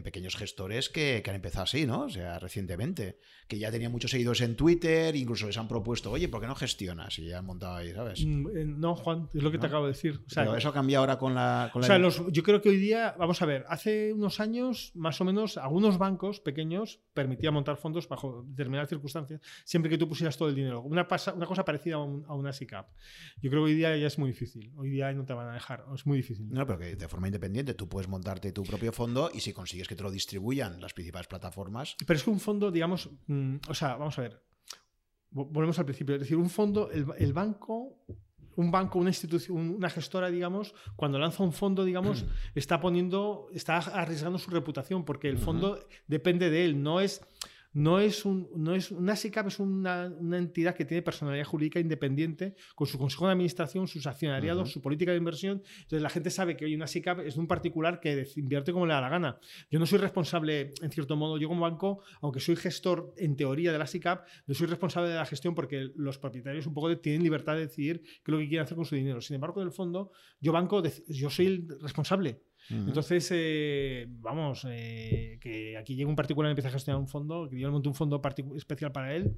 pequeños 0.02 0.36
gestores 0.36 0.90
que, 0.90 1.22
han 1.26 1.34
empezado 1.34 1.64
así, 1.64 1.86
¿no? 1.86 2.02
O 2.02 2.10
sea, 2.10 2.38
recientemente, 2.38 3.18
que 3.48 3.58
ya 3.58 3.70
tenían 3.70 3.90
muchos 3.90 4.10
seguidores 4.10 4.42
en 4.42 4.56
Twitter, 4.56 5.16
incluso 5.16 5.46
les 5.46 5.56
han 5.56 5.68
propuesto, 5.68 6.10
oye, 6.10 6.28
¿por 6.28 6.40
qué 6.40 6.46
no 6.46 6.54
gestionas? 6.54 7.18
Y 7.18 7.26
ya 7.26 7.38
han 7.38 7.46
montado 7.46 7.76
ahí, 7.76 7.92
¿sabes? 7.92 8.24
Mm, 8.24 8.46
eh, 8.54 8.64
no, 8.66 8.96
Juan, 8.96 9.28
es 9.32 9.42
lo 9.42 9.50
que 9.50 9.58
te 9.58 9.66
acabo 9.66 9.86
de 9.86 9.92
decir. 9.92 10.20
Pero 10.34 10.56
eso 10.56 10.68
ha 10.68 10.74
cambiado 10.74 11.02
ahora 11.02 11.18
con 11.18 11.34
la... 11.34 11.70
o 11.74 11.82
sea, 11.82 11.98
yo 11.98 12.42
creo 12.42 12.60
que 12.60 12.68
hoy 12.68 12.76
día, 12.76 13.14
vamos 13.18 13.40
a 13.40 13.46
ver, 13.46 13.64
hace 13.68 14.12
unos 14.12 14.40
años, 14.40 14.92
más 14.94 15.20
o 15.20 15.24
menos, 15.24 15.56
algunos 15.56 15.98
bancos 15.98 16.40
pequeños 16.40 17.00
permitían 17.14 17.54
montar 17.54 17.76
fondos 17.76 18.08
bajo 18.08 18.44
determinadas 18.48 18.88
circunstancias, 18.88 19.40
siempre 19.64 19.90
que 19.90 19.98
tú 19.98 20.08
pusieras 20.08 20.36
todo 20.36 20.48
el 20.48 20.54
dinero. 20.54 20.82
Una, 20.82 21.06
una 21.34 21.46
cosa 21.46 21.64
parecida 21.64 21.96
a, 21.96 21.98
una 22.00 22.52
SICAP. 22.52 22.88
Yo 23.40 23.50
creo 23.50 23.64
que 23.64 23.70
hoy 23.70 23.74
día 23.74 23.96
ya 23.96 24.06
es 24.06 24.18
muy 24.18 24.30
difícil. 24.30 24.72
Hoy 24.76 24.90
día 24.90 25.12
no 25.12 25.24
te 25.24 25.32
van 25.32 25.48
a 25.48 25.54
dejar, 25.54 25.84
es 25.94 26.06
muy 26.06 26.18
difícil. 26.18 26.48
No, 26.50 26.66
pero 26.66 26.78
que 26.78 26.89
de 26.96 27.08
forma 27.08 27.28
independiente. 27.28 27.74
Tú 27.74 27.88
puedes 27.88 28.08
montarte 28.08 28.52
tu 28.52 28.62
propio 28.62 28.92
fondo 28.92 29.30
y 29.32 29.40
si 29.40 29.52
consigues 29.52 29.88
que 29.88 29.96
te 29.96 30.02
lo 30.02 30.10
distribuyan 30.10 30.80
las 30.80 30.94
principales 30.94 31.28
plataformas. 31.28 31.96
Pero 32.06 32.16
es 32.16 32.24
que 32.24 32.30
un 32.30 32.40
fondo, 32.40 32.70
digamos, 32.70 33.10
mm, 33.26 33.56
o 33.68 33.74
sea, 33.74 33.96
vamos 33.96 34.18
a 34.18 34.22
ver, 34.22 34.42
volvemos 35.30 35.78
al 35.78 35.84
principio, 35.84 36.14
es 36.16 36.22
decir, 36.22 36.36
un 36.36 36.50
fondo, 36.50 36.90
el, 36.90 37.32
banco 37.32 37.96
un 38.56 38.70
banco, 38.70 38.98
una 38.98 39.10
institución, 39.10 39.56
una 39.56 39.88
gestora, 39.88 40.30
digamos, 40.30 40.74
cuando 40.96 41.18
lanza 41.18 41.42
un 41.42 41.52
fondo, 41.52 41.84
digamos, 41.84 42.26
está 42.54 42.80
poniendo, 42.80 43.48
está 43.54 43.78
arriesgando 43.78 44.38
su 44.38 44.50
reputación 44.50 45.04
porque 45.04 45.28
el 45.28 45.38
fondo 45.38 45.86
depende 46.08 46.50
de 46.50 46.64
él, 46.64 46.82
no 46.82 47.00
es 47.00 47.22
no 47.72 48.00
es, 48.00 48.24
un, 48.24 48.48
no 48.56 48.74
es 48.74 48.90
una 48.90 49.14
SICAP 49.14 49.46
es 49.46 49.60
una, 49.60 50.12
entidad 50.32 50.74
que 50.74 50.84
tiene 50.84 51.02
personalidad 51.02 51.44
jurídica 51.44 51.78
independiente 51.78 52.54
con 52.74 52.86
su 52.86 52.98
consejo 52.98 53.26
de 53.26 53.32
administración, 53.32 53.86
sus 53.86 54.06
accionariados, 54.06 54.72
su 54.72 54.80
política 54.80 55.12
de 55.12 55.18
inversión. 55.18 55.62
Entonces 55.76 56.02
la 56.02 56.10
gente 56.10 56.30
sabe 56.30 56.56
que 56.56 56.64
hoy 56.64 56.74
una 56.74 56.86
SICAP 56.86 57.20
es 57.20 57.36
un 57.36 57.46
particular 57.46 58.00
que 58.00 58.26
invierte 58.36 58.72
como 58.72 58.86
le 58.86 58.94
da 58.94 59.00
la 59.00 59.08
gana. 59.08 59.38
Yo 59.70 59.78
no 59.78 59.86
soy 59.86 59.98
responsable, 59.98 60.72
en 60.82 60.90
cierto 60.90 61.16
modo, 61.16 61.38
yo 61.38 61.48
como 61.48 61.62
banco, 61.62 62.02
aunque 62.20 62.40
soy 62.40 62.56
gestor 62.56 63.14
en 63.16 63.36
teoría 63.36 63.72
de 63.72 63.78
la 63.78 63.86
SICAP, 63.86 64.26
no 64.46 64.54
soy 64.54 64.66
responsable 64.66 65.10
de 65.10 65.16
la 65.16 65.26
gestión 65.26 65.54
porque 65.54 65.90
los 65.94 66.18
propietarios 66.18 66.66
un 66.66 66.74
poco 66.74 66.96
tienen 66.98 67.22
libertad 67.22 67.54
de 67.54 67.60
decidir 67.60 68.02
qué 68.02 68.30
es 68.30 68.32
lo 68.32 68.38
que 68.38 68.48
quieren 68.48 68.64
hacer 68.64 68.76
con 68.76 68.84
su 68.84 68.96
dinero. 68.96 69.20
Sin 69.20 69.34
embargo, 69.34 69.60
en 69.60 69.68
el 69.68 69.72
fondo, 69.72 70.10
yo 70.40 70.52
banco, 70.52 70.82
yo 71.08 71.30
soy 71.30 71.46
el 71.46 71.68
responsable 71.80 72.42
entonces, 72.70 73.28
eh, 73.32 74.06
vamos, 74.08 74.66
eh, 74.68 75.38
que 75.40 75.76
aquí 75.76 75.94
llega 75.94 76.08
un 76.08 76.16
particular 76.16 76.50
y 76.50 76.52
empieza 76.52 76.68
a 76.68 76.72
gestionar 76.72 77.00
un 77.00 77.08
fondo, 77.08 77.48
que 77.48 77.58
yo 77.58 77.66
le 77.66 77.72
monté 77.72 77.88
un 77.88 77.94
fondo 77.94 78.20
especial 78.56 78.92
para 78.92 79.14
él. 79.14 79.36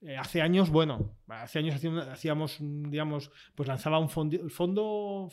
Eh, 0.00 0.16
hace 0.16 0.40
años, 0.42 0.70
bueno, 0.70 1.16
hace 1.28 1.58
años 1.58 1.82
hacíamos, 2.10 2.58
digamos, 2.60 3.30
pues 3.54 3.68
lanzaba 3.68 3.98
un 3.98 4.08
fondo, 4.08 4.36
el 4.36 4.50
fondo 4.50 5.30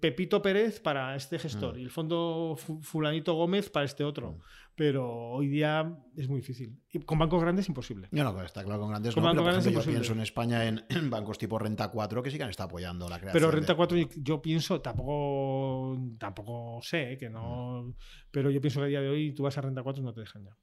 Pepito 0.00 0.42
Pérez 0.42 0.80
para 0.80 1.14
este 1.14 1.38
gestor 1.38 1.78
y 1.78 1.84
el 1.84 1.90
fondo 1.90 2.56
Fulanito 2.56 3.34
Gómez 3.34 3.70
para 3.70 3.84
este 3.84 4.02
otro 4.02 4.40
pero 4.74 5.30
hoy 5.30 5.48
día 5.48 5.98
es 6.16 6.28
muy 6.28 6.40
difícil. 6.40 6.80
Y 6.90 7.00
con 7.00 7.18
bancos 7.18 7.42
grandes 7.42 7.68
imposible. 7.68 8.08
No, 8.10 8.24
no, 8.24 8.42
está 8.42 8.64
claro, 8.64 8.80
con 8.80 8.90
grandes 8.90 9.14
con 9.14 9.24
bancos 9.24 9.44
grandes 9.44 9.72
yo 9.72 9.82
pienso 9.82 10.12
en 10.12 10.20
España 10.20 10.66
en, 10.66 10.82
bancos 11.10 11.38
tipo 11.38 11.58
Renta 11.58 11.88
4 11.88 12.22
que 12.22 12.30
sí 12.30 12.36
que 12.36 12.44
han 12.44 12.50
estado 12.50 12.68
apoyando 12.68 13.08
la 13.08 13.18
creación. 13.18 13.40
Pero 13.40 13.50
Renta 13.50 13.74
4 13.74 13.98
yo 14.16 14.40
pienso, 14.40 14.80
tampoco, 14.80 15.98
tampoco 16.18 16.80
sé, 16.82 17.16
que 17.18 17.28
no, 17.28 17.94
pero 18.30 18.50
yo 18.50 18.60
pienso 18.60 18.80
que 18.80 18.86
a 18.86 18.88
día 18.88 19.00
de 19.00 19.08
hoy 19.08 19.34
tú 19.34 19.42
vas 19.42 19.56
a 19.58 19.60
Renta 19.60 19.82
4 19.82 20.02
y 20.02 20.04
no 20.04 20.12
te 20.12 20.20
dejan 20.20 20.44
ya. 20.44 20.56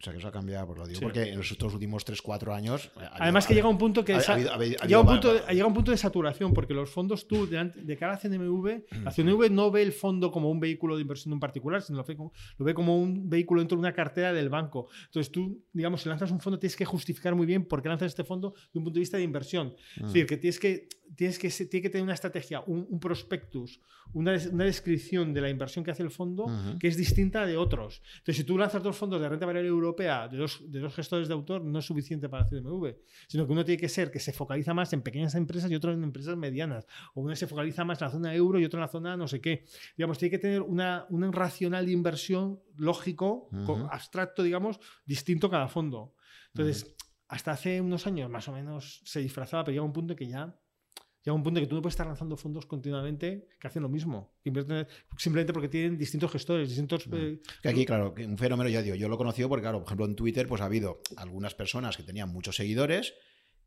O 0.00 0.04
sea, 0.04 0.12
que 0.12 0.20
eso 0.20 0.28
ha 0.28 0.32
cambiado, 0.32 0.64
pues 0.68 0.78
lo 0.78 0.86
digo, 0.86 1.00
porque 1.00 1.22
en 1.22 1.38
los 1.38 1.50
últimos 1.50 2.06
3-4 2.06 2.54
años... 2.54 2.92
Eh, 3.00 3.08
Además 3.14 3.48
que 3.48 3.54
llega 3.54 3.66
un 3.68 3.78
punto 3.78 4.04
que... 4.04 4.12
llega, 4.14 5.00
un 5.00 5.06
punto 5.06 5.34
de, 5.34 5.40
llega 5.52 5.66
un 5.66 5.74
punto 5.74 5.90
de 5.90 5.96
saturación, 5.96 6.54
porque 6.54 6.72
los 6.72 6.88
fondos 6.88 7.26
tú, 7.26 7.48
de, 7.48 7.96
cara 7.96 8.14
a 8.14 8.16
CNMV, 8.16 8.84
la 9.02 9.10
CNMV 9.10 9.50
no 9.50 9.72
ve 9.72 9.82
el 9.82 9.92
fondo 9.92 10.30
como 10.30 10.52
un 10.52 10.60
vehículo 10.60 10.94
de 10.94 11.02
inversión 11.02 11.32
en 11.32 11.40
particular, 11.40 11.82
sino 11.82 11.98
lo 11.98 12.04
ve, 12.04 12.16
como, 12.16 12.32
lo 12.58 12.64
ve 12.64 12.74
como 12.74 12.96
un 12.96 13.28
vehículo 13.28 13.60
dentro 13.60 13.76
de 13.76 13.80
una 13.80 13.92
cartera 13.92 14.32
del 14.32 14.48
banco. 14.48 14.88
Entonces 15.06 15.32
tú, 15.32 15.64
digamos, 15.72 16.00
si 16.02 16.08
lanzas 16.08 16.30
un 16.30 16.38
fondo, 16.38 16.60
tienes 16.60 16.76
que 16.76 16.84
justificar 16.84 17.34
muy 17.34 17.46
bien 17.46 17.64
por 17.64 17.82
qué 17.82 17.88
lanzas 17.88 18.06
este 18.06 18.22
fondo 18.22 18.54
de 18.72 18.78
un 18.78 18.84
punto 18.84 18.98
de 18.98 19.00
vista 19.00 19.16
de 19.16 19.24
inversión. 19.24 19.74
Es 19.96 20.04
decir, 20.04 20.26
que 20.26 20.36
tienes 20.36 20.60
que 20.60 20.88
tienes 21.16 21.38
que, 21.38 21.48
tiene 21.50 21.82
que 21.82 21.90
tener 21.90 22.02
una 22.02 22.14
estrategia, 22.14 22.60
un, 22.66 22.98
prospectus, 23.00 23.80
una, 24.12 24.36
una, 24.52 24.64
descripción 24.64 25.32
de 25.32 25.40
la 25.40 25.48
inversión 25.48 25.84
que 25.84 25.90
hace 25.90 26.02
el 26.02 26.10
fondo 26.10 26.46
que 26.78 26.88
es 26.88 26.96
distinta 26.96 27.46
de 27.46 27.56
otros. 27.56 28.02
Entonces, 28.18 28.36
si 28.36 28.44
tú 28.44 28.58
lanzas 28.58 28.82
dos 28.82 28.96
fondos 28.96 29.20
de 29.20 29.28
renta 29.28 29.46
variable 29.46 29.68
europea 29.68 30.28
de 30.28 30.36
dos, 30.36 30.60
de 30.70 30.80
dos 30.80 30.94
gestores 30.94 31.28
de 31.28 31.34
autor, 31.34 31.64
no 31.64 31.78
es 31.78 31.84
suficiente 31.84 32.28
para 32.28 32.46
CMV, 32.46 32.96
sino 33.26 33.46
que 33.46 33.52
uno 33.52 33.64
tiene 33.64 33.80
que 33.80 33.88
ser 33.88 34.10
que 34.10 34.20
se 34.20 34.32
focaliza 34.32 34.74
más 34.74 34.92
en 34.92 35.02
pequeñas 35.02 35.34
empresas 35.34 35.70
y 35.70 35.74
otro 35.74 35.92
en 35.92 36.02
empresas 36.02 36.36
medianas, 36.36 36.86
o 37.14 37.22
uno 37.22 37.34
se 37.36 37.46
focaliza 37.46 37.84
más 37.84 38.00
en 38.00 38.06
la 38.06 38.12
zona 38.12 38.34
euro 38.34 38.58
y 38.58 38.64
otro 38.64 38.78
en 38.78 38.82
la 38.82 38.88
zona 38.88 39.16
no 39.16 39.28
sé 39.28 39.40
qué. 39.40 39.64
Digamos, 39.96 40.18
tiene 40.18 40.30
que 40.30 40.38
tener 40.38 40.62
una, 40.62 41.06
un 41.10 41.32
racional 41.32 41.86
de 41.86 41.92
inversión 41.92 42.60
lógico, 42.76 43.48
abstracto, 43.90 44.42
digamos, 44.42 44.80
distinto 45.04 45.50
cada 45.50 45.68
fondo. 45.68 46.14
Entonces, 46.48 46.94
hasta 47.28 47.52
hace 47.52 47.80
unos 47.80 48.06
años 48.06 48.30
más 48.30 48.48
o 48.48 48.52
menos 48.52 49.02
se 49.04 49.20
disfrazaba, 49.20 49.64
pero 49.64 49.74
llega 49.74 49.84
un 49.84 49.92
punto 49.92 50.16
que 50.16 50.26
ya 50.26 50.58
llega 51.28 51.34
un 51.34 51.42
punto 51.42 51.60
que 51.60 51.66
tú 51.66 51.74
no 51.74 51.82
puedes 51.82 51.92
estar 51.92 52.06
lanzando 52.06 52.36
fondos 52.36 52.64
continuamente 52.64 53.48
que 53.60 53.66
hacen 53.66 53.82
lo 53.82 53.88
mismo, 53.90 54.32
simplemente 54.42 55.52
porque 55.52 55.68
tienen 55.68 55.98
distintos 55.98 56.32
gestores, 56.32 56.68
distintos... 56.68 57.06
Eh, 57.12 57.40
que 57.62 57.68
aquí, 57.68 57.84
claro, 57.84 58.14
un 58.16 58.38
fenómeno, 58.38 58.70
ya 58.70 58.80
digo, 58.80 58.96
yo 58.96 59.08
lo 59.08 59.16
he 59.16 59.18
conocido 59.18 59.48
porque, 59.48 59.62
claro, 59.62 59.78
por 59.78 59.86
ejemplo, 59.86 60.06
en 60.06 60.16
Twitter 60.16 60.48
pues 60.48 60.62
ha 60.62 60.64
habido 60.64 61.02
algunas 61.16 61.54
personas 61.54 61.96
que 61.98 62.02
tenían 62.02 62.30
muchos 62.30 62.56
seguidores 62.56 63.14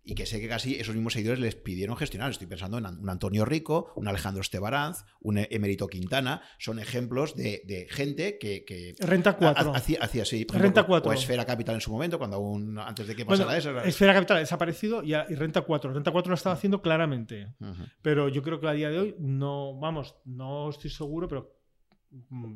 y 0.03 0.15
que 0.15 0.25
sé 0.25 0.39
que 0.39 0.47
casi 0.47 0.75
esos 0.75 0.95
mismos 0.95 1.13
seguidores 1.13 1.39
les 1.39 1.55
pidieron 1.55 1.95
gestionar. 1.95 2.31
Estoy 2.31 2.47
pensando 2.47 2.77
en 2.77 2.85
un 2.85 3.09
Antonio 3.09 3.45
Rico, 3.45 3.91
un 3.95 4.07
Alejandro 4.07 4.41
Estebaranz, 4.41 5.05
un 5.19 5.37
Emerito 5.37 5.87
Quintana. 5.87 6.41
Son 6.57 6.79
ejemplos 6.79 7.35
de, 7.35 7.87
gente 7.89 8.37
que, 8.39 8.95
Renta 8.99 9.37
4. 9.37 9.73
Hacía 9.75 10.23
así. 10.23 10.45
Renta 10.49 10.83
4. 10.83 11.09
O 11.09 11.13
Esfera 11.13 11.45
Capital 11.45 11.75
en 11.75 11.81
su 11.81 11.91
momento, 11.91 12.17
cuando 12.17 12.37
aún 12.37 12.77
antes 12.79 13.07
de 13.07 13.15
que 13.15 13.25
pasara 13.25 13.57
eso. 13.57 13.77
Esfera 13.81 14.13
Capital 14.13 14.37
ha 14.37 14.39
desaparecido 14.41 15.03
y, 15.03 15.13
Renta 15.13 15.61
4. 15.61 15.93
Renta 15.93 16.11
4 16.11 16.29
lo 16.29 16.35
estaba 16.35 16.55
haciendo 16.55 16.81
claramente. 16.81 17.53
Pero 18.01 18.29
yo 18.29 18.41
creo 18.41 18.59
que 18.59 18.67
a 18.67 18.73
día 18.73 18.89
de 18.89 18.99
hoy 18.99 19.15
no, 19.19 19.77
vamos, 19.79 20.15
no 20.25 20.69
estoy 20.69 20.89
seguro, 20.89 21.27
pero 21.27 21.60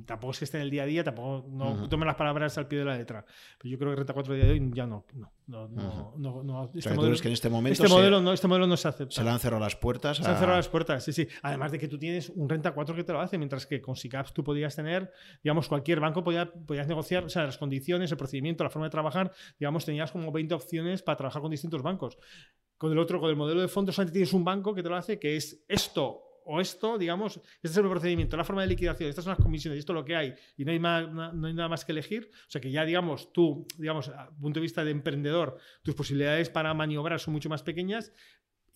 tampoco 0.05 0.31
es 0.31 0.39
que 0.39 0.45
esté 0.45 0.57
en 0.57 0.63
el 0.63 0.69
día 0.69 0.83
a 0.83 0.85
día, 0.85 1.03
tampoco 1.03 1.47
no 1.49 1.87
tome 1.87 2.05
las 2.05 2.15
palabras 2.15 2.57
al 2.57 2.67
pie 2.67 2.79
de 2.79 2.85
la 2.85 2.97
letra. 2.97 3.25
Pero 3.57 3.69
yo 3.69 3.77
creo 3.77 3.91
que 3.91 3.95
Renta 3.97 4.13
4 4.13 4.33
a 4.33 4.35
día 4.35 4.45
de 4.45 4.51
hoy 4.51 4.71
ya 4.73 4.85
no. 4.85 5.05
no, 5.47 5.67
no, 5.69 6.13
no, 6.17 6.43
no 6.43 6.71
este, 6.75 6.93
modelo, 6.93 7.17
que 7.17 7.27
en 7.27 7.33
este, 7.33 7.49
momento 7.49 7.83
este, 7.83 7.93
modelo, 7.93 8.21
no, 8.21 8.33
este 8.33 8.47
modelo 8.47 8.67
no 8.67 8.75
se 8.75 8.87
acepta. 8.87 9.15
Se 9.15 9.23
le 9.23 9.29
han 9.29 9.39
cerrado 9.39 9.61
las 9.61 9.75
puertas. 9.75 10.17
Se 10.17 10.27
han 10.27 10.37
cerrado 10.37 10.57
las 10.57 10.67
puertas, 10.67 11.03
sí, 11.03 11.13
sí. 11.13 11.27
Además 11.41 11.71
de 11.71 11.79
que 11.79 11.87
tú 11.87 11.97
tienes 11.97 12.29
un 12.29 12.49
Renta 12.49 12.73
4 12.73 12.95
que 12.95 13.03
te 13.03 13.13
lo 13.13 13.21
hace, 13.21 13.37
mientras 13.37 13.65
que 13.65 13.81
con 13.81 13.95
SICAPS 13.95 14.33
tú 14.33 14.43
podías 14.43 14.75
tener, 14.75 15.11
digamos, 15.43 15.67
cualquier 15.67 15.99
banco 15.99 16.23
podía, 16.23 16.51
podías 16.51 16.87
negociar, 16.87 17.23
o 17.23 17.29
sea, 17.29 17.43
las 17.43 17.57
condiciones, 17.57 18.11
el 18.11 18.17
procedimiento, 18.17 18.63
la 18.63 18.69
forma 18.69 18.87
de 18.87 18.91
trabajar, 18.91 19.31
digamos, 19.59 19.85
tenías 19.85 20.11
como 20.11 20.31
20 20.31 20.53
opciones 20.53 21.01
para 21.01 21.17
trabajar 21.17 21.41
con 21.41 21.51
distintos 21.51 21.81
bancos. 21.81 22.17
Con 22.77 22.91
el 22.91 22.99
otro, 22.99 23.21
con 23.21 23.29
el 23.29 23.37
modelo 23.37 23.61
de 23.61 23.69
fondos, 23.69 23.95
solamente 23.95 24.13
tienes 24.13 24.33
un 24.33 24.43
banco 24.43 24.75
que 24.75 24.83
te 24.83 24.89
lo 24.89 24.97
hace, 24.97 25.17
que 25.17 25.37
es 25.37 25.63
esto 25.69 26.23
o 26.45 26.61
esto, 26.61 26.97
digamos, 26.97 27.37
este 27.37 27.67
es 27.67 27.77
el 27.77 27.89
procedimiento, 27.89 28.37
la 28.37 28.43
forma 28.43 28.61
de 28.61 28.67
liquidación, 28.67 29.09
estas 29.09 29.25
son 29.25 29.31
las 29.31 29.43
comisiones, 29.43 29.79
esto 29.79 29.93
es 29.93 29.95
lo 29.95 30.05
que 30.05 30.15
hay, 30.15 30.33
y 30.55 30.63
no 30.63 30.71
hay, 30.71 30.79
no 30.79 31.47
hay 31.47 31.53
nada 31.53 31.67
más 31.67 31.83
que 31.83 31.91
elegir. 31.91 32.29
O 32.47 32.51
sea 32.51 32.61
que 32.61 32.71
ya, 32.71 32.85
digamos, 32.85 33.33
tú, 33.33 33.67
digamos, 33.77 34.09
a 34.09 34.29
punto 34.29 34.59
de 34.59 34.61
vista 34.61 34.83
de 34.83 34.91
emprendedor, 34.91 35.57
tus 35.81 35.95
posibilidades 35.95 36.49
para 36.49 36.73
maniobrar 36.73 37.19
son 37.19 37.33
mucho 37.33 37.49
más 37.49 37.63
pequeñas. 37.63 38.13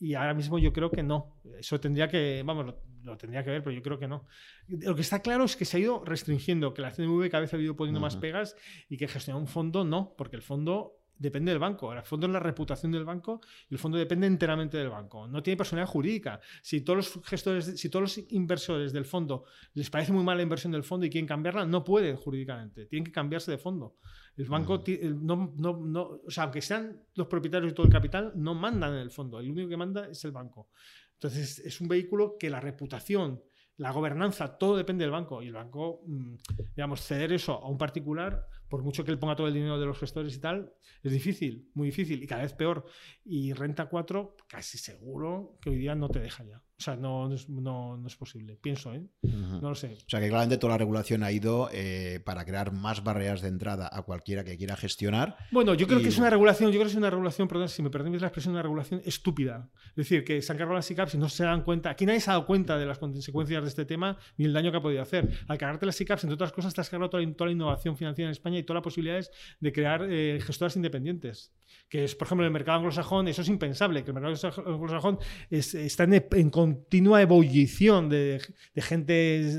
y 0.02 0.14
ahora 0.14 0.34
mismo 0.34 0.58
yo 0.58 0.72
creo 0.74 0.90
que 0.90 1.04
no. 1.04 1.40
Eso 1.60 1.80
tendría 1.80 2.08
que, 2.08 2.42
vamos, 2.46 2.74
lo, 3.04 3.18
tendría 3.18 3.44
que 3.44 3.52
ver, 3.52 3.64
pero 3.64 3.76
yo 3.76 3.82
creo 3.82 4.00
que 4.00 4.08
no. 4.08 4.26
Lo 4.68 4.96
que 4.96 5.02
está 5.02 5.22
claro 5.22 5.44
es 5.44 5.56
que 5.56 5.66
se 5.66 5.78
ha 5.78 5.80
ido 5.80 6.04
restringiendo, 6.06 6.74
que 6.74 6.82
la 6.82 6.92
CNV 6.92 7.30
cada 7.30 7.42
vez 7.42 7.54
ha 7.54 7.58
ido 7.58 7.76
poniendo 7.76 8.00
más 8.00 8.16
pegas 8.16 8.56
y 8.88 8.98
que 8.98 9.08
gestionar 9.08 9.42
un 9.42 9.48
fondo 9.48 9.84
no, 9.84 10.16
porque 10.18 10.38
el 10.38 10.42
fondo 10.42 10.99
depende 11.20 11.52
del 11.52 11.60
banco. 11.60 11.94
El 11.94 12.02
fondo 12.02 12.26
es 12.26 12.34
la 12.34 12.40
reputación 12.40 12.92
del 12.92 13.06
banco 13.06 13.42
y 13.70 13.76
el 13.76 13.80
fondo 13.80 13.98
depende 13.98 14.26
enteramente 14.26 14.78
del 14.78 14.90
banco. 14.90 15.28
No 15.28 15.44
tiene 15.44 15.58
personalidad 15.58 15.92
jurídica. 15.92 16.40
Si 16.64 16.82
todos 16.82 16.98
los 16.98 17.26
gestores, 17.26 17.66
si 17.80 17.90
todos 17.90 18.02
los 18.18 18.32
inversores 18.32 18.92
del 18.94 19.06
fondo 19.06 19.44
les 19.74 19.90
parece 19.90 20.12
muy 20.12 20.24
mala 20.24 20.38
la 20.38 20.44
inversión 20.44 20.72
del 20.72 20.84
fondo 20.84 21.06
y 21.06 21.10
quieren 21.10 21.28
cambiarla, 21.28 21.66
no 21.66 21.84
pueden 21.84 22.16
jurídicamente. 22.16 22.86
Tienen 22.86 23.04
que 23.04 23.12
cambiarse 23.12 23.52
de 23.52 23.58
fondo. 23.58 23.98
El 24.38 24.46
banco, 24.46 24.82
no, 25.22 25.54
no, 25.58 25.78
no, 25.86 26.02
o 26.26 26.32
sea, 26.32 26.46
aunque 26.46 26.62
sean 26.62 27.04
los 27.16 27.28
propietarios 27.28 27.72
de 27.72 27.76
todo 27.76 27.86
el 27.86 27.92
capital, 27.92 28.32
no 28.36 28.56
mandan 28.56 28.94
en 28.94 29.02
el 29.02 29.12
fondo. 29.12 29.38
El 29.40 29.52
único 29.52 29.68
que 29.68 29.78
manda 29.78 30.08
es 30.08 30.24
el 30.24 30.32
banco. 30.32 30.70
Entonces, 31.16 31.60
es 31.60 31.82
un 31.82 31.90
vehículo 31.90 32.38
que 32.40 32.50
la 32.50 32.62
reputación, 32.62 33.44
la 33.80 33.92
gobernanza, 33.92 34.58
todo 34.58 34.76
depende 34.76 35.06
del 35.06 35.12
banco. 35.12 35.42
Y 35.42 35.48
el 35.48 35.54
banco, 35.54 36.02
mm, 36.06 36.36
digamos, 36.76 37.02
ceder 37.02 37.32
eso 37.32 37.54
a 37.54 37.68
un 37.68 37.78
particular 37.78 38.46
por 38.68 38.84
mucho 38.84 39.04
que 39.04 39.12
él 39.12 39.18
ponga 39.18 39.36
todo 39.36 39.48
el 39.48 39.54
dinero 39.54 39.80
de 39.80 39.86
los 39.86 39.98
gestores 39.98 40.36
y 40.36 40.40
tal, 40.40 40.74
es 41.02 41.12
difícil, 41.12 41.70
muy 41.74 41.88
difícil 41.88 42.22
y 42.22 42.28
cada 42.28 42.44
vez 42.44 42.54
peor. 42.54 42.86
Y 43.26 43.54
Renta 43.54 43.88
4, 43.88 44.36
casi 44.48 44.78
seguro 44.78 45.58
que 45.62 45.72
hoy 45.72 45.78
día 45.78 45.96
no 45.96 46.10
te 46.10 46.20
deja 46.20 46.44
ya. 46.44 46.62
O 46.80 46.82
sea, 46.82 46.96
no, 46.96 47.28
no, 47.50 47.98
no 47.98 48.08
es 48.08 48.16
posible. 48.16 48.56
Pienso, 48.56 48.94
¿eh? 48.94 49.04
No 49.22 49.68
lo 49.68 49.76
sé. 49.76 49.98
O 49.98 50.10
sea, 50.10 50.22
que 50.22 50.30
claramente 50.30 50.58
toda 50.58 50.76
la 50.76 50.78
regulación 50.78 51.24
ha 51.24 51.32
ido 51.32 51.70
eh, 51.74 52.22
para 52.24 52.46
crear 52.46 52.72
más 52.72 53.04
barreras 53.04 53.42
de 53.42 53.50
entrada 53.50 53.90
a 53.92 54.02
cualquiera 54.04 54.46
que 54.46 54.58
quiera 54.58 54.78
gestionar. 54.78 55.36
Bueno, 55.52 55.74
yo 55.74 55.88
creo 55.88 56.00
que 56.00 56.08
es 56.08 56.18
una 56.18 56.30
regulación, 56.30 56.72
yo 56.72 56.76
creo 56.76 56.86
que 56.86 56.92
es 56.92 56.96
una 56.96 57.10
regulación, 57.10 57.50
perdón, 57.50 57.68
si 57.68 57.84
me 57.84 57.90
permitís 57.90 58.22
la 58.22 58.28
expresión, 58.28 58.54
una 58.54 58.64
regulación 58.64 59.02
estúpida. 59.04 59.70
Es 59.90 59.96
decir, 59.96 60.24
que 60.24 60.42
se 60.42 60.54
han 60.54 60.58
cargado 60.58 60.76
las 60.76 60.86
SICAPs 60.86 61.16
y 61.16 61.18
no 61.18 61.28
se 61.28 61.44
dan 61.44 61.64
cuenta. 61.64 61.90
Aquí 61.90 62.06
nadie 62.06 62.22
se 62.22 62.30
ha 62.30 62.34
dado 62.36 62.46
cuenta 62.46 62.78
de 62.78 62.86
las 62.86 62.98
consecuencias 62.98 63.62
de 63.62 63.68
este 63.68 63.84
tema 63.84 64.18
ni 64.38 64.46
el 64.46 64.54
daño 64.54 64.72
que 64.72 64.78
ha 64.78 64.82
podido 64.82 65.02
hacer. 65.02 65.30
Al 65.50 65.58
cargarte 65.58 65.86
las 65.86 65.96
SICAPs, 65.98 66.24
entre 66.24 66.36
otras 66.36 66.54
cosas, 66.54 66.74
te 66.74 66.80
has 66.80 66.90
cargado 66.90 67.10
toda, 67.10 67.46
la 67.46 67.52
innovación 67.52 67.98
financiera 67.98 68.30
en 68.30 68.32
España 68.32 68.58
y 68.58 68.64
todas 68.64 68.78
las 68.78 68.84
posibilidades 68.84 69.32
de 69.60 69.74
crear 69.74 70.08
eh, 70.10 70.40
gestoras 70.42 70.78
independientes. 70.78 71.54
Que 71.88 72.06
es, 72.06 72.16
por 72.16 72.26
ejemplo, 72.26 72.46
en 72.46 72.48
el 72.48 72.54
mercado 72.54 72.78
anglosajón, 72.78 73.28
eso 73.28 73.42
es 73.42 73.50
impensable, 73.50 74.04
que 74.04 74.12
el 74.12 74.16
mercado 74.16 74.64
anglosajón 74.66 75.20
está 75.50 76.04
en, 76.04 76.26
en 76.32 76.50
continua 76.70 77.22
evolución 77.22 78.10
de, 78.10 78.40
gente, 78.76 79.14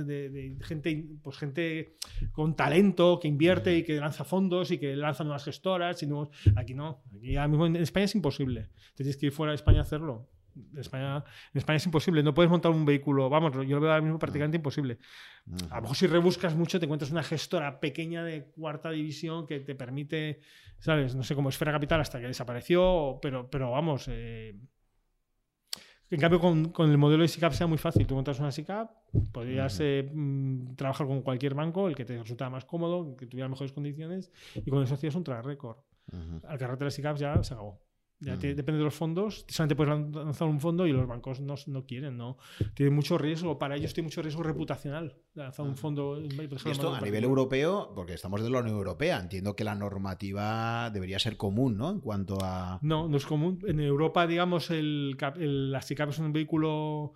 de, 0.05 0.57
gente, 0.63 1.07
pues 1.23 1.37
gente 1.39 1.97
con 2.33 2.55
talento 2.55 3.19
que 3.21 3.29
invierte 3.29 3.77
y 3.77 3.83
que 3.83 3.95
lanza 3.95 4.25
fondos 4.25 4.71
y 4.71 4.79
que 4.79 4.95
lanza 4.95 5.25
nuevas 5.25 5.45
gestoras. 5.45 6.03
Y 6.03 6.09
aquí 6.57 6.75
no, 6.75 7.03
aquí 7.17 7.37
ahora 7.37 7.49
mismo 7.49 7.67
en 7.67 7.77
España 7.77 8.05
es 8.05 8.15
imposible. 8.15 8.69
Tienes 8.95 9.17
que 9.17 9.27
ir 9.27 9.33
fuera 9.33 9.51
de 9.53 9.57
España 9.57 9.81
a 9.81 9.83
hacerlo. 9.83 10.29
En 10.55 10.79
España, 10.79 11.25
en 11.55 11.59
España 11.59 11.77
es 11.77 11.87
imposible, 11.87 12.25
no 12.25 12.35
puedes 12.35 12.51
montar 12.51 12.73
un 12.73 12.85
vehículo, 12.85 13.31
vamos, 13.31 13.53
yo 13.55 13.77
lo 13.77 13.81
veo 13.81 13.91
ahora 13.93 14.03
mismo 14.03 14.19
prácticamente 14.19 14.57
imposible. 14.57 14.99
A 15.71 15.77
lo 15.77 15.83
mejor 15.83 15.97
si 15.97 16.09
rebuscas 16.09 16.57
mucho 16.57 16.81
te 16.81 16.87
encuentras 16.87 17.13
una 17.13 17.23
gestora 17.23 17.79
pequeña 17.79 18.25
de 18.25 18.47
cuarta 18.47 18.91
división 18.91 19.47
que 19.47 19.61
te 19.61 19.77
permite, 19.77 20.41
¿sabes? 20.81 21.15
No 21.15 21.23
sé 21.23 21.37
cómo 21.37 21.51
Esfera 21.51 21.71
Capital 21.71 22.01
hasta 22.01 22.21
que 22.21 22.27
desapareció, 22.27 23.21
pero, 23.23 23.49
pero 23.49 23.71
vamos, 23.71 24.07
eh, 24.09 24.59
en 26.11 26.21
cambio, 26.21 26.41
con, 26.41 26.71
con, 26.71 26.91
el 26.91 26.99
modelo 26.99 27.23
de 27.23 27.29
SICAP 27.29 27.53
sea 27.53 27.67
muy 27.67 27.79
fácil. 27.79 28.07
Tú 28.07 28.15
montas 28.15 28.41
una 28.41 28.51
SICAP, 28.51 28.91
podrías 29.33 29.79
eh, 29.81 30.11
mm, 30.13 30.75
trabajar 30.75 31.07
con 31.07 31.23
cualquier 31.23 31.55
banco, 31.55 31.89
el 31.89 31.95
que 31.95 32.05
te 32.05 32.19
resultara 32.19 32.51
más 32.51 32.65
cómodo, 32.65 33.17
que 33.17 33.27
tuviera 33.27 33.49
mejores 33.49 33.73
condiciones, 33.73 34.31
y 34.55 34.71
con 34.71 34.83
eso 34.83 34.95
hacías 34.95 35.15
un 35.15 35.25
track 35.25 35.45
record. 35.45 35.77
Al 36.49 36.59
cargarte 36.59 36.85
las 36.85 36.95
SICAP 36.95 37.17
ya 37.17 37.43
se 37.45 37.55
acabó. 37.55 37.81
Ya 38.21 38.37
depende 38.37 38.79
de 38.79 38.85
los 38.85 38.95
fondos. 38.95 39.47
Solamente 39.49 39.77
puedes 39.77 40.15
lanzar 40.15 40.47
un 40.47 40.61
fondo 40.61 40.87
y 40.87 40.93
los 40.93 41.07
bancos 41.07 41.41
no, 41.41 41.55
no 41.67 41.87
quieren, 41.87 42.19
¿no? 42.19 42.37
Tienen 42.75 42.95
mucho 42.95 43.17
riesgo. 43.17 43.59
Para 43.59 43.77
ellos 43.77 43.95
tiene 43.95 44.09
mucho 44.09 44.21
riesgo 44.21 44.43
reputacional 44.43 45.17
lanzar 45.35 45.65
un 45.67 45.77
fondo. 45.77 46.21
Y 46.21 46.49
esto 46.71 46.95
a 46.95 47.01
nivel 47.01 47.25
europeo, 47.25 47.93
porque 47.95 48.15
estamos 48.15 48.43
de 48.43 48.51
la 48.51 48.61
Unión 48.61 48.77
Europea, 48.77 49.19
entiendo 49.19 49.57
que 49.57 49.65
la 49.65 49.75
normativa 49.75 50.91
debería 50.91 51.19
ser 51.19 51.39
común, 51.39 51.79
¿no? 51.79 51.91
En 51.91 52.01
cuanto 52.01 52.39
a. 52.43 52.79
No, 52.83 53.09
no 53.09 53.17
es 53.17 53.25
común. 53.25 53.59
En 53.67 53.81
Europa, 53.81 54.27
digamos, 54.27 54.71
el, 54.71 55.17
el 55.37 55.73
la 55.73 55.81
SICAP 55.81 56.11
es 56.11 56.19
un 56.19 56.33
vehículo 56.33 57.15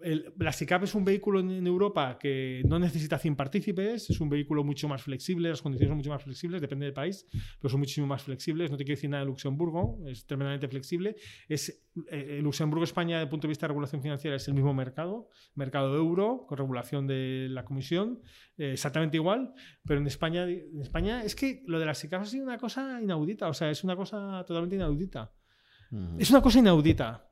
la 0.00 0.52
SICAP 0.52 0.84
es 0.84 0.94
un 0.94 1.04
vehículo 1.04 1.40
en, 1.40 1.66
Europa 1.66 2.18
que 2.20 2.62
no 2.68 2.78
necesita 2.78 3.18
100 3.18 3.34
partícipes, 3.34 4.08
es 4.08 4.20
un 4.20 4.28
vehículo 4.28 4.62
mucho 4.62 4.86
más 4.86 5.02
flexible, 5.02 5.48
las 5.48 5.60
condiciones 5.60 5.90
son 5.90 5.96
mucho 5.96 6.10
más 6.10 6.22
flexibles, 6.22 6.60
depende 6.60 6.86
del 6.86 6.92
país, 6.92 7.26
pero 7.60 7.68
son 7.68 7.80
muchísimo 7.80 8.06
más 8.06 8.22
flexibles. 8.22 8.70
No 8.70 8.76
te 8.76 8.84
quiero 8.84 8.96
decir 8.96 9.10
nada 9.10 9.24
de 9.24 9.26
Luxemburgo, 9.26 9.98
es 10.06 10.24
tremendamente 10.24 10.68
flexible. 10.68 11.16
Es, 11.48 11.84
eh, 12.10 12.38
Luxemburgo-España, 12.42 13.16
desde 13.16 13.24
el 13.24 13.28
punto 13.28 13.48
de 13.48 13.48
vista 13.48 13.66
de 13.66 13.68
regulación 13.68 14.00
financiera, 14.00 14.36
es 14.36 14.46
el 14.46 14.54
mismo 14.54 14.72
mercado, 14.72 15.28
mercado 15.54 15.96
euro, 15.96 16.44
con 16.46 16.58
regulación 16.58 17.08
de 17.08 17.48
la 17.50 17.64
Comisión, 17.64 18.20
eh, 18.56 18.72
exactamente 18.74 19.16
igual, 19.16 19.52
pero 19.84 20.00
en 20.00 20.06
España, 20.06 20.44
en 20.44 20.80
España 20.80 21.24
es 21.24 21.34
que 21.34 21.64
lo 21.66 21.80
de 21.80 21.86
la 21.86 21.94
SICAP 21.94 22.22
ha 22.22 22.24
sido 22.24 22.44
una 22.44 22.58
cosa 22.58 23.00
inaudita, 23.02 23.48
o 23.48 23.54
sea, 23.54 23.70
es 23.70 23.82
una 23.82 23.96
cosa 23.96 24.44
totalmente 24.46 24.76
inaudita. 24.76 25.32
Es 26.18 26.28
una 26.30 26.42
cosa 26.42 26.58
inaudita 26.58 27.27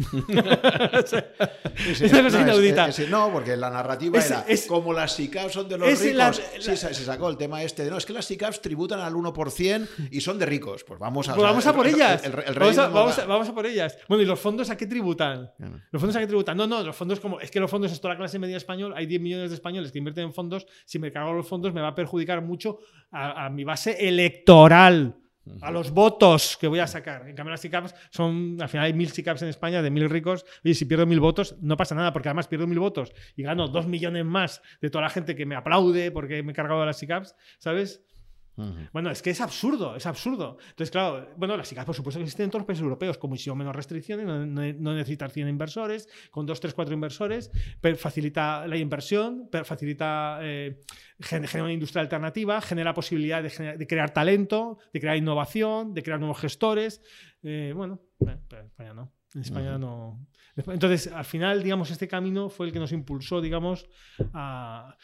es 1.76 2.02
inaudita. 2.34 2.88
no, 3.08 3.30
porque 3.32 3.56
la 3.56 3.70
narrativa 3.70 4.18
era 4.18 4.44
como 4.66 4.92
las 4.92 5.14
SICAPs 5.14 5.52
son 5.52 5.68
de 5.68 5.78
los 5.78 6.00
ricos. 6.00 6.42
se, 6.58 6.76
sacó 6.76 7.28
el 7.28 7.36
tema 7.36 7.62
este 7.62 7.84
de 7.84 7.90
no, 7.90 7.98
es 7.98 8.06
que 8.06 8.12
las 8.12 8.24
SICAPs 8.24 8.62
tributan 8.62 9.00
al 9.00 9.12
1% 9.14 9.88
y 10.10 10.20
son 10.20 10.38
de 10.38 10.46
ricos. 10.46 10.84
Pues 10.84 10.98
vamos 10.98 11.28
a, 11.28 11.34
pues 11.34 11.46
vamos 11.46 11.66
a 11.66 11.72
por 11.74 11.86
ellas. 11.86 12.22
vamos, 12.56 13.48
a, 13.48 13.54
por 13.54 13.66
ellas. 13.66 13.98
Bueno, 14.08 14.22
¿y 14.22 14.26
los 14.26 14.40
fondos 14.40 14.70
a 14.70 14.76
qué 14.76 14.86
tributan? 14.86 15.52
¿Los 15.90 16.00
fondos 16.00 16.16
a 16.16 16.20
qué 16.20 16.26
tributan? 16.26 16.56
No, 16.56 16.66
no, 16.66 16.82
los 16.82 16.96
fondos 16.96 17.20
como. 17.20 17.40
Es 17.40 17.50
que 17.50 17.60
los 17.60 17.70
fondos 17.70 17.92
es 17.92 18.00
toda 18.00 18.14
la 18.14 18.18
clase 18.18 18.38
media 18.38 18.56
español. 18.56 18.94
Hay 18.96 19.06
10 19.06 19.20
millones 19.20 19.50
de 19.50 19.56
españoles 19.56 19.92
que 19.92 19.98
invierten 19.98 20.24
en 20.24 20.32
fondos. 20.32 20.66
Si 20.86 20.98
me 20.98 21.12
cargo 21.12 21.32
los 21.32 21.46
fondos, 21.46 21.74
me 21.74 21.80
va 21.80 21.88
a 21.88 21.94
perjudicar 21.94 22.40
mucho 22.40 22.78
a 23.12 23.48
mi 23.50 23.64
base 23.64 24.08
electoral 24.08 25.19
a 25.62 25.70
los 25.70 25.90
votos 25.90 26.56
que 26.60 26.68
voy 26.68 26.78
a 26.78 26.86
sacar. 26.86 27.28
En 27.28 27.34
cambio, 27.34 27.50
las 27.50 27.60
SICAPs 27.60 27.94
son, 28.10 28.58
al 28.60 28.68
final 28.68 28.86
hay 28.86 28.92
mil 28.92 29.10
SICAPs 29.10 29.42
en 29.42 29.48
España 29.48 29.82
de 29.82 29.90
mil 29.90 30.08
ricos. 30.08 30.44
Oye, 30.64 30.74
si 30.74 30.84
pierdo 30.84 31.06
mil 31.06 31.20
votos, 31.20 31.56
no 31.60 31.76
pasa 31.76 31.94
nada, 31.94 32.12
porque 32.12 32.28
además 32.28 32.48
pierdo 32.48 32.66
mil 32.66 32.78
votos 32.78 33.12
y 33.36 33.42
gano 33.42 33.68
dos 33.68 33.86
millones 33.86 34.24
más 34.24 34.62
de 34.80 34.90
toda 34.90 35.02
la 35.02 35.10
gente 35.10 35.34
que 35.34 35.46
me 35.46 35.56
aplaude 35.56 36.10
porque 36.10 36.42
me 36.42 36.52
he 36.52 36.54
cargado 36.54 36.80
de 36.80 36.86
las 36.86 36.98
SICAPs, 36.98 37.34
¿sabes? 37.58 38.04
Bueno, 38.92 39.10
es 39.10 39.22
que 39.22 39.30
es 39.30 39.40
absurdo, 39.40 39.96
es 39.96 40.06
absurdo. 40.06 40.58
Entonces, 40.70 40.90
claro, 40.90 41.28
bueno, 41.36 41.56
las 41.56 41.68
SICAP, 41.68 41.86
por 41.86 41.94
supuesto, 41.94 42.18
que 42.18 42.24
existen 42.24 42.44
en 42.44 42.50
todos 42.50 42.60
los 42.60 42.66
países 42.66 42.82
europeos, 42.82 43.18
con 43.18 43.30
muchísimo 43.30 43.56
menos 43.56 43.74
restricciones, 43.74 44.26
no, 44.26 44.44
no, 44.44 44.94
necesitas 44.94 45.32
100 45.32 45.48
inversores, 45.48 46.08
con 46.30 46.46
2, 46.46 46.60
3, 46.60 46.74
4 46.74 46.94
inversores, 46.94 47.50
facilita 47.96 48.66
la 48.66 48.76
inversión, 48.76 49.48
facilita, 49.64 50.38
eh, 50.42 50.80
genera 51.20 51.64
una 51.64 51.72
industria 51.72 52.02
alternativa, 52.02 52.60
genera 52.60 52.94
posibilidad 52.94 53.42
de, 53.42 53.86
crear 53.86 54.10
talento, 54.10 54.78
de 54.92 55.00
crear 55.00 55.16
innovación, 55.16 55.94
de 55.94 56.02
crear 56.02 56.18
nuevos 56.18 56.38
gestores. 56.38 57.02
Eh, 57.42 57.72
bueno, 57.74 58.00
eh, 58.26 58.38
en 58.50 58.66
España 58.66 58.94
no. 58.94 59.12
En 59.34 59.40
España 59.42 59.78
no. 59.78 60.26
Entonces, 60.56 61.06
al 61.06 61.24
final, 61.24 61.62
digamos, 61.62 61.90
este 61.90 62.08
camino 62.08 62.48
fue 62.48 62.66
el 62.66 62.72
que 62.72 62.78
nos 62.78 62.92
impulsó, 62.92 63.40
digamos, 63.40 63.88
a 64.34 64.96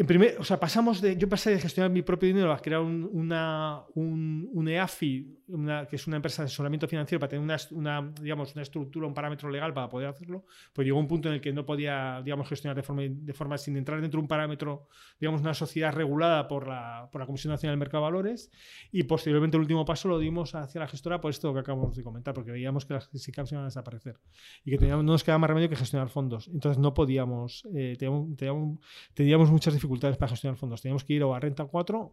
en 0.00 0.06
primer, 0.06 0.36
o 0.38 0.44
sea, 0.44 0.58
pasamos 0.58 1.02
de, 1.02 1.14
yo 1.14 1.28
pasé 1.28 1.50
de 1.50 1.60
gestionar 1.60 1.90
mi 1.90 2.00
propio 2.00 2.26
dinero 2.26 2.50
a 2.54 2.58
crear 2.58 2.80
un, 2.80 3.06
una, 3.12 3.82
un, 3.94 4.66
EAFI, 4.66 5.39
una, 5.50 5.86
que 5.86 5.96
es 5.96 6.06
una 6.06 6.16
empresa 6.16 6.42
de 6.42 6.46
asesoramiento 6.46 6.88
financiero, 6.88 7.20
para 7.20 7.30
tener 7.30 7.42
una, 7.42 7.56
una, 7.72 8.12
digamos, 8.20 8.54
una 8.54 8.62
estructura, 8.62 9.06
un 9.06 9.14
parámetro 9.14 9.50
legal 9.50 9.72
para 9.72 9.88
poder 9.88 10.08
hacerlo. 10.08 10.44
Pues 10.72 10.86
llegó 10.86 10.98
un 10.98 11.08
punto 11.08 11.28
en 11.28 11.34
el 11.34 11.40
que 11.40 11.52
no 11.52 11.66
podía, 11.66 12.20
digamos, 12.24 12.48
gestionar 12.48 12.76
de 12.76 12.82
forma, 12.82 13.02
de 13.06 13.32
forma 13.32 13.58
sin 13.58 13.76
entrar 13.76 14.00
dentro 14.00 14.18
de 14.18 14.22
un 14.22 14.28
parámetro, 14.28 14.88
digamos, 15.18 15.40
una 15.40 15.54
sociedad 15.54 15.92
regulada 15.92 16.48
por 16.48 16.68
la, 16.68 17.08
por 17.10 17.20
la 17.20 17.26
Comisión 17.26 17.52
Nacional 17.52 17.74
del 17.74 17.78
Mercado 17.80 18.04
de 18.04 18.10
Valores. 18.10 18.50
Y 18.92 19.04
posteriormente 19.04 19.56
el 19.56 19.62
último 19.62 19.84
paso 19.84 20.08
lo 20.08 20.18
dimos 20.18 20.54
hacia 20.54 20.80
la 20.80 20.88
gestora 20.88 21.20
por 21.20 21.30
esto 21.30 21.52
que 21.52 21.60
acabamos 21.60 21.96
de 21.96 22.02
comentar, 22.02 22.34
porque 22.34 22.50
veíamos 22.50 22.84
que 22.86 22.94
las 22.94 23.08
SICAPs 23.12 23.52
iban 23.52 23.64
a 23.64 23.66
desaparecer 23.66 24.18
y 24.64 24.70
que 24.70 24.78
teníamos, 24.78 25.04
no 25.04 25.12
nos 25.12 25.24
quedaba 25.24 25.38
más 25.38 25.48
remedio 25.48 25.68
que 25.68 25.76
gestionar 25.76 26.08
fondos. 26.08 26.48
Entonces 26.48 26.78
no 26.78 26.94
podíamos, 26.94 27.66
eh, 27.74 27.96
teníamos, 27.98 28.36
teníamos, 28.36 28.78
teníamos 29.14 29.50
muchas 29.50 29.74
dificultades 29.74 30.16
para 30.16 30.30
gestionar 30.30 30.56
fondos. 30.56 30.82
Teníamos 30.82 31.04
que 31.04 31.14
ir 31.14 31.22
o 31.22 31.34
a 31.34 31.40
renta 31.40 31.64
4 31.64 32.12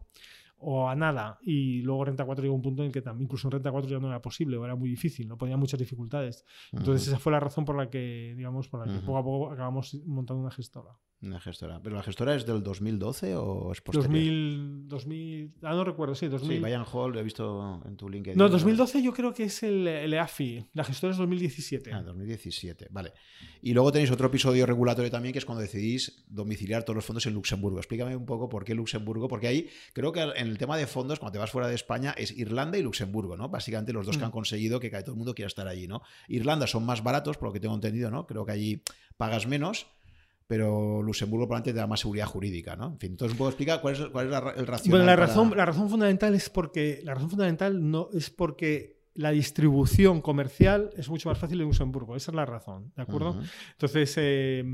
o 0.58 0.88
a 0.88 0.94
nada. 0.94 1.38
Y 1.42 1.82
luego 1.82 2.04
Renta 2.04 2.24
4 2.24 2.42
llegó 2.42 2.54
a 2.54 2.56
un 2.56 2.62
punto 2.62 2.84
en 2.84 2.92
que 2.92 3.02
también, 3.02 3.24
incluso 3.26 3.48
en 3.48 3.52
Renta 3.52 3.70
4 3.70 3.90
ya 3.90 3.98
no 3.98 4.08
era 4.08 4.20
posible, 4.20 4.56
o 4.56 4.64
era 4.64 4.74
muy 4.74 4.90
difícil, 4.90 5.28
no 5.28 5.36
ponía 5.36 5.56
muchas 5.56 5.78
dificultades. 5.78 6.44
Entonces, 6.72 7.08
esa 7.08 7.18
fue 7.18 7.32
la 7.32 7.40
razón 7.40 7.64
por 7.64 7.76
la 7.76 7.90
que, 7.90 8.34
digamos, 8.36 8.68
por 8.68 8.86
la 8.86 8.92
que 8.92 9.00
poco 9.00 9.18
a 9.18 9.24
poco 9.24 9.50
acabamos 9.50 9.94
montando 10.06 10.42
una 10.42 10.50
gestora. 10.50 10.98
Una 11.20 11.40
gestora. 11.40 11.80
¿Pero 11.82 11.96
la 11.96 12.04
gestora 12.04 12.36
es 12.36 12.46
del 12.46 12.62
2012 12.62 13.34
o 13.34 13.72
es 13.72 13.80
posterior? 13.80 14.04
2000, 14.12 14.88
2000 14.88 15.52
ah, 15.62 15.74
no 15.74 15.82
recuerdo, 15.82 16.14
sí, 16.14 16.28
2000. 16.28 16.56
Sí, 16.56 16.62
Bayern 16.62 16.84
Hall, 16.92 17.12
lo 17.12 17.18
he 17.18 17.24
visto 17.24 17.82
en 17.84 17.96
tu 17.96 18.08
LinkedIn. 18.08 18.38
No, 18.38 18.48
2012 18.48 19.02
yo 19.02 19.12
creo 19.12 19.34
que 19.34 19.44
es 19.44 19.64
el, 19.64 19.88
el 19.88 20.14
EAFI. 20.14 20.66
La 20.74 20.84
gestora 20.84 21.10
es 21.12 21.18
2017. 21.18 21.92
Ah, 21.92 22.02
2017, 22.02 22.86
vale. 22.90 23.12
Y 23.62 23.72
luego 23.74 23.90
tenéis 23.90 24.12
otro 24.12 24.28
episodio 24.28 24.64
regulatorio 24.64 25.10
también, 25.10 25.32
que 25.32 25.40
es 25.40 25.44
cuando 25.44 25.60
decidís 25.62 26.24
domiciliar 26.28 26.84
todos 26.84 26.94
los 26.94 27.04
fondos 27.04 27.26
en 27.26 27.34
Luxemburgo. 27.34 27.78
Explícame 27.78 28.14
un 28.14 28.24
poco 28.24 28.48
por 28.48 28.64
qué 28.64 28.76
Luxemburgo, 28.76 29.26
porque 29.26 29.48
ahí 29.48 29.68
creo 29.92 30.12
que 30.12 30.20
en 30.20 30.46
el 30.46 30.56
tema 30.56 30.76
de 30.76 30.86
fondos, 30.86 31.18
cuando 31.18 31.32
te 31.32 31.38
vas 31.40 31.50
fuera 31.50 31.66
de 31.66 31.74
España, 31.74 32.14
es 32.16 32.30
Irlanda 32.30 32.78
y 32.78 32.82
Luxemburgo, 32.82 33.36
¿no? 33.36 33.48
Básicamente 33.48 33.92
los 33.92 34.06
dos 34.06 34.16
que 34.16 34.22
Mm. 34.22 34.26
han 34.26 34.30
conseguido 34.30 34.78
que 34.78 34.88
todo 34.90 35.12
el 35.12 35.16
mundo 35.16 35.34
quiera 35.34 35.48
estar 35.48 35.66
allí, 35.66 35.88
¿no? 35.88 36.02
Irlanda 36.28 36.68
son 36.68 36.86
más 36.86 37.02
baratos, 37.02 37.38
por 37.38 37.48
lo 37.48 37.52
que 37.52 37.58
tengo 37.58 37.74
entendido, 37.74 38.08
¿no? 38.10 38.24
Creo 38.26 38.46
que 38.46 38.52
allí 38.52 38.82
pagas 39.16 39.48
menos 39.48 39.88
pero 40.48 41.02
Luxemburgo 41.02 41.46
probablemente 41.46 41.74
te 41.74 41.78
da 41.78 41.86
más 41.86 42.00
seguridad 42.00 42.26
jurídica, 42.26 42.74
¿no? 42.74 42.86
En 42.86 42.98
fin, 42.98 43.10
entonces 43.12 43.36
puedo 43.38 43.50
explicar 43.50 43.80
cuál 43.80 43.94
es, 43.94 44.00
cuál 44.06 44.26
es 44.26 44.32
la, 44.32 44.38
el 44.56 44.66
racional. 44.66 44.90
Bueno, 44.90 45.04
la 45.04 45.12
para- 45.14 45.26
razón, 45.26 45.52
la 45.56 45.64
razón 45.66 45.88
fundamental 45.90 46.34
es 46.34 46.48
porque 46.48 47.00
la 47.04 47.14
razón 47.14 47.30
fundamental 47.30 47.90
no 47.90 48.08
es 48.14 48.30
porque 48.30 48.98
la 49.14 49.30
distribución 49.30 50.20
comercial 50.22 50.90
es 50.96 51.08
mucho 51.10 51.28
más 51.28 51.38
fácil 51.38 51.60
en 51.60 51.66
Luxemburgo. 51.66 52.16
Esa 52.16 52.30
es 52.30 52.34
la 52.34 52.46
razón, 52.46 52.92
¿de 52.96 53.02
acuerdo? 53.02 53.38
Entonces, 53.72 54.14
eh, 54.16 54.64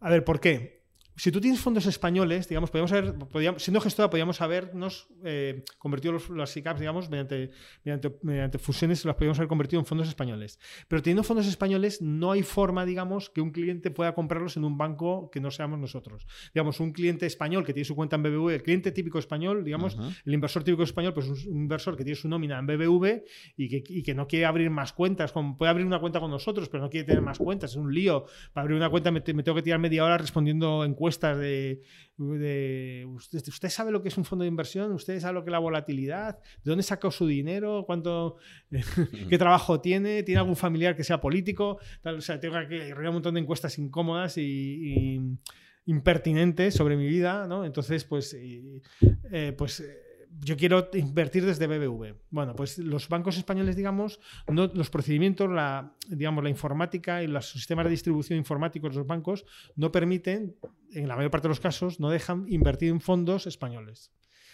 a 0.00 0.10
ver, 0.10 0.24
¿por 0.24 0.40
qué? 0.40 0.77
Si 1.18 1.32
tú 1.32 1.40
tienes 1.40 1.60
fondos 1.60 1.84
españoles, 1.86 2.48
digamos, 2.48 2.70
podríamos 2.70 2.92
haber, 2.92 3.14
podríamos- 3.18 3.60
siendo 3.60 3.80
gestora, 3.80 4.08
podríamos 4.08 4.40
habernos 4.40 5.08
eh, 5.24 5.64
convertido 5.76 6.12
los, 6.12 6.30
las 6.30 6.50
SICAPs, 6.50 6.78
digamos, 6.78 7.10
mediante, 7.10 7.50
mediante, 7.84 8.16
mediante 8.22 8.58
fusiones, 8.58 9.04
las 9.04 9.16
podríamos 9.16 9.36
haber 9.40 9.48
convertido 9.48 9.80
en 9.80 9.86
fondos 9.86 10.06
españoles. 10.06 10.60
Pero 10.86 11.02
teniendo 11.02 11.24
fondos 11.24 11.48
españoles, 11.48 12.00
no 12.00 12.30
hay 12.30 12.44
forma, 12.44 12.86
digamos, 12.86 13.30
que 13.30 13.40
un 13.40 13.50
cliente 13.50 13.90
pueda 13.90 14.14
comprarlos 14.14 14.56
en 14.56 14.64
un 14.64 14.78
banco 14.78 15.28
que 15.32 15.40
no 15.40 15.50
seamos 15.50 15.80
nosotros. 15.80 16.24
Digamos, 16.54 16.78
un 16.78 16.92
cliente 16.92 17.26
español 17.26 17.64
que 17.64 17.74
tiene 17.74 17.84
su 17.84 17.96
cuenta 17.96 18.14
en 18.14 18.22
BBV, 18.22 18.50
el 18.54 18.62
cliente 18.62 18.92
típico 18.92 19.18
español, 19.18 19.64
digamos, 19.64 19.96
Ujú. 19.96 20.10
el 20.24 20.34
inversor 20.34 20.62
típico 20.62 20.84
español, 20.84 21.14
pues 21.14 21.26
un 21.28 21.62
inversor 21.62 21.96
que 21.96 22.04
tiene 22.04 22.14
su 22.14 22.28
nómina 22.28 22.60
en 22.60 22.66
BBV 22.68 23.24
y 23.56 23.68
que, 23.68 23.82
y 23.88 24.04
que 24.04 24.14
no 24.14 24.28
quiere 24.28 24.46
abrir 24.46 24.70
más 24.70 24.92
cuentas. 24.92 25.32
Con- 25.32 25.56
puede 25.58 25.70
abrir 25.70 25.84
una 25.84 25.98
cuenta 25.98 26.20
con 26.20 26.30
nosotros, 26.30 26.68
pero 26.68 26.84
no 26.84 26.88
quiere 26.90 27.06
tener 27.08 27.22
más 27.22 27.38
cuentas. 27.38 27.72
Es 27.72 27.76
un 27.76 27.92
lío. 27.92 28.24
Para 28.52 28.62
abrir 28.62 28.76
una 28.76 28.88
cuenta 28.88 29.10
me, 29.10 29.20
me 29.34 29.42
tengo 29.42 29.56
que 29.56 29.62
tirar 29.62 29.80
media 29.80 30.04
hora 30.04 30.16
respondiendo 30.16 30.84
encuestas 30.84 31.07
de, 31.08 31.80
de, 32.18 33.06
¿usted, 33.08 33.42
usted 33.48 33.68
sabe 33.68 33.90
lo 33.90 34.02
que 34.02 34.08
es 34.08 34.18
un 34.18 34.24
fondo 34.24 34.42
de 34.42 34.48
inversión? 34.48 34.92
¿Usted 34.92 35.18
sabe 35.20 35.34
lo 35.34 35.44
que 35.44 35.50
es 35.50 35.52
la 35.52 35.58
volatilidad? 35.58 36.38
¿De 36.62 36.70
dónde 36.70 36.82
sacó 36.82 37.10
su 37.10 37.26
dinero? 37.26 37.84
¿Cuánto, 37.86 38.36
¿Qué 39.28 39.38
trabajo 39.38 39.80
tiene? 39.80 40.22
¿Tiene 40.22 40.40
algún 40.40 40.56
familiar 40.56 40.94
que 40.96 41.04
sea 41.04 41.20
político? 41.20 41.78
Tal, 42.02 42.16
o 42.16 42.20
sea, 42.20 42.38
tengo 42.38 42.54
que 42.68 42.78
rellenar 42.78 43.08
un 43.08 43.14
montón 43.14 43.34
de 43.34 43.40
encuestas 43.40 43.78
incómodas 43.78 44.36
y, 44.38 44.42
y 44.42 45.20
impertinentes 45.86 46.74
sobre 46.74 46.96
mi 46.96 47.06
vida, 47.06 47.46
¿no? 47.48 47.64
Entonces, 47.64 48.04
pues, 48.04 48.34
y- 48.34 48.82
eh, 49.32 49.54
pues 49.56 49.80
eh, 49.80 49.96
yo 50.40 50.56
quiero 50.56 50.88
invertir 50.94 51.44
desde 51.44 51.66
BBV. 51.66 52.16
Bueno, 52.30 52.54
pues 52.54 52.78
los 52.78 53.08
bancos 53.08 53.36
españoles, 53.36 53.76
digamos, 53.76 54.20
no, 54.46 54.66
los 54.66 54.90
procedimientos, 54.90 55.50
la, 55.50 55.94
digamos, 56.08 56.42
la 56.44 56.50
informática 56.50 57.22
y 57.22 57.26
los 57.26 57.50
sistemas 57.50 57.84
de 57.84 57.90
distribución 57.90 58.38
informáticos 58.38 58.92
de 58.92 58.98
los 58.98 59.06
bancos 59.06 59.44
no 59.76 59.92
permiten, 59.92 60.56
en 60.92 61.08
la 61.08 61.16
mayor 61.16 61.30
parte 61.30 61.48
de 61.48 61.50
los 61.50 61.60
casos, 61.60 62.00
no 62.00 62.10
dejan 62.10 62.46
invertir 62.48 62.90
en 62.90 63.00
fondos 63.00 63.46
españoles. 63.46 64.12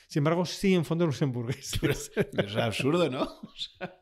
Sin 0.08 0.20
embargo, 0.20 0.44
sí 0.44 0.74
en 0.74 0.84
fondos 0.84 1.06
luxemburgueses. 1.06 2.12
Es 2.32 2.56
absurdo, 2.56 3.10
¿no? 3.10 3.22
O 3.42 3.56
sea, 3.56 4.00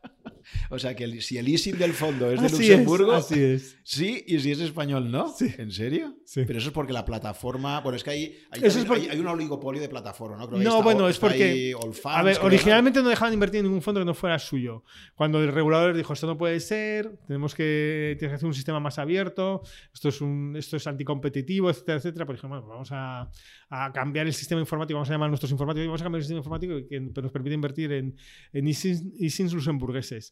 o 0.69 0.79
sea, 0.79 0.95
que 0.95 1.03
el- 1.05 1.21
si 1.21 1.37
el 1.37 1.47
ISIN 1.49 1.77
del 1.77 1.93
fondo 1.93 2.31
es 2.31 2.39
de 2.39 2.47
Así 2.47 2.55
Luxemburgo, 2.57 3.15
es, 3.17 3.25
así 3.25 3.41
es. 3.41 3.77
sí, 3.83 4.23
y 4.27 4.39
si 4.39 4.51
es 4.51 4.59
español, 4.59 5.11
¿no? 5.11 5.33
Sí. 5.35 5.53
¿En 5.57 5.71
serio? 5.71 6.15
Sí. 6.25 6.43
Pero 6.45 6.59
eso 6.59 6.69
es 6.69 6.73
porque 6.73 6.93
la 6.93 7.05
plataforma. 7.05 7.79
Bueno, 7.81 7.95
es 7.97 8.03
que 8.03 8.09
hay, 8.11 8.37
hay, 8.51 8.61
Eso 8.63 8.79
es 8.79 8.85
porque- 8.85 9.03
hay- 9.03 9.09
hay 9.09 9.19
un 9.19 9.27
oligopolio 9.27 9.81
de 9.81 9.89
plataforma, 9.89 10.37
¿no? 10.37 10.47
Creo 10.47 10.59
que 10.59 10.63
No, 10.65 10.71
está- 10.71 10.83
bueno, 10.83 11.07
es 11.09 11.17
porque- 11.19 11.73
A 12.05 12.23
ver, 12.23 12.37
originalmente 12.41 13.01
no 13.01 13.09
dejaban 13.09 13.33
invertir 13.33 13.59
en 13.59 13.65
ningún 13.65 13.81
fondo 13.81 13.99
que 14.01 14.05
no 14.05 14.13
fuera 14.13 14.37
suyo. 14.39 14.83
Cuando 15.15 15.41
el 15.43 15.51
regulador 15.51 15.95
dijo 15.95 16.13
esto 16.13 16.27
no 16.27 16.37
puede 16.37 16.59
ser, 16.59 17.17
tenemos 17.27 17.55
que, 17.55 18.15
tienes 18.19 18.31
que 18.31 18.35
hacer 18.35 18.47
un 18.47 18.53
sistema 18.53 18.79
más 18.79 18.99
abierto, 18.99 19.61
esto 19.93 20.09
es 20.09 20.21
un, 20.21 20.55
esto 20.57 20.77
es 20.77 20.85
anticompetitivo, 20.87 21.69
etcétera, 21.69 21.97
etcétera, 21.99 22.25
pues 22.25 22.37
dijimos, 22.39 22.59
bueno, 22.59 22.67
vamos 22.73 22.89
a, 22.91 23.29
a 23.69 23.91
cambiar 23.93 24.27
el 24.27 24.33
sistema 24.33 24.59
informático, 24.61 24.95
vamos 24.97 25.09
a 25.09 25.13
llamar 25.13 25.27
a 25.27 25.29
nuestros 25.29 25.51
informáticos 25.51 25.87
vamos 25.87 26.01
a 26.01 26.03
cambiar 26.03 26.19
el 26.19 26.23
sistema 26.23 26.39
informático 26.39 26.75
que, 26.75 26.87
que 27.13 27.21
nos 27.21 27.31
permite 27.31 27.53
invertir 27.55 27.91
en, 27.93 28.15
en 28.51 28.67
ISINs 28.67 29.53
luxemburgueses. 29.53 30.31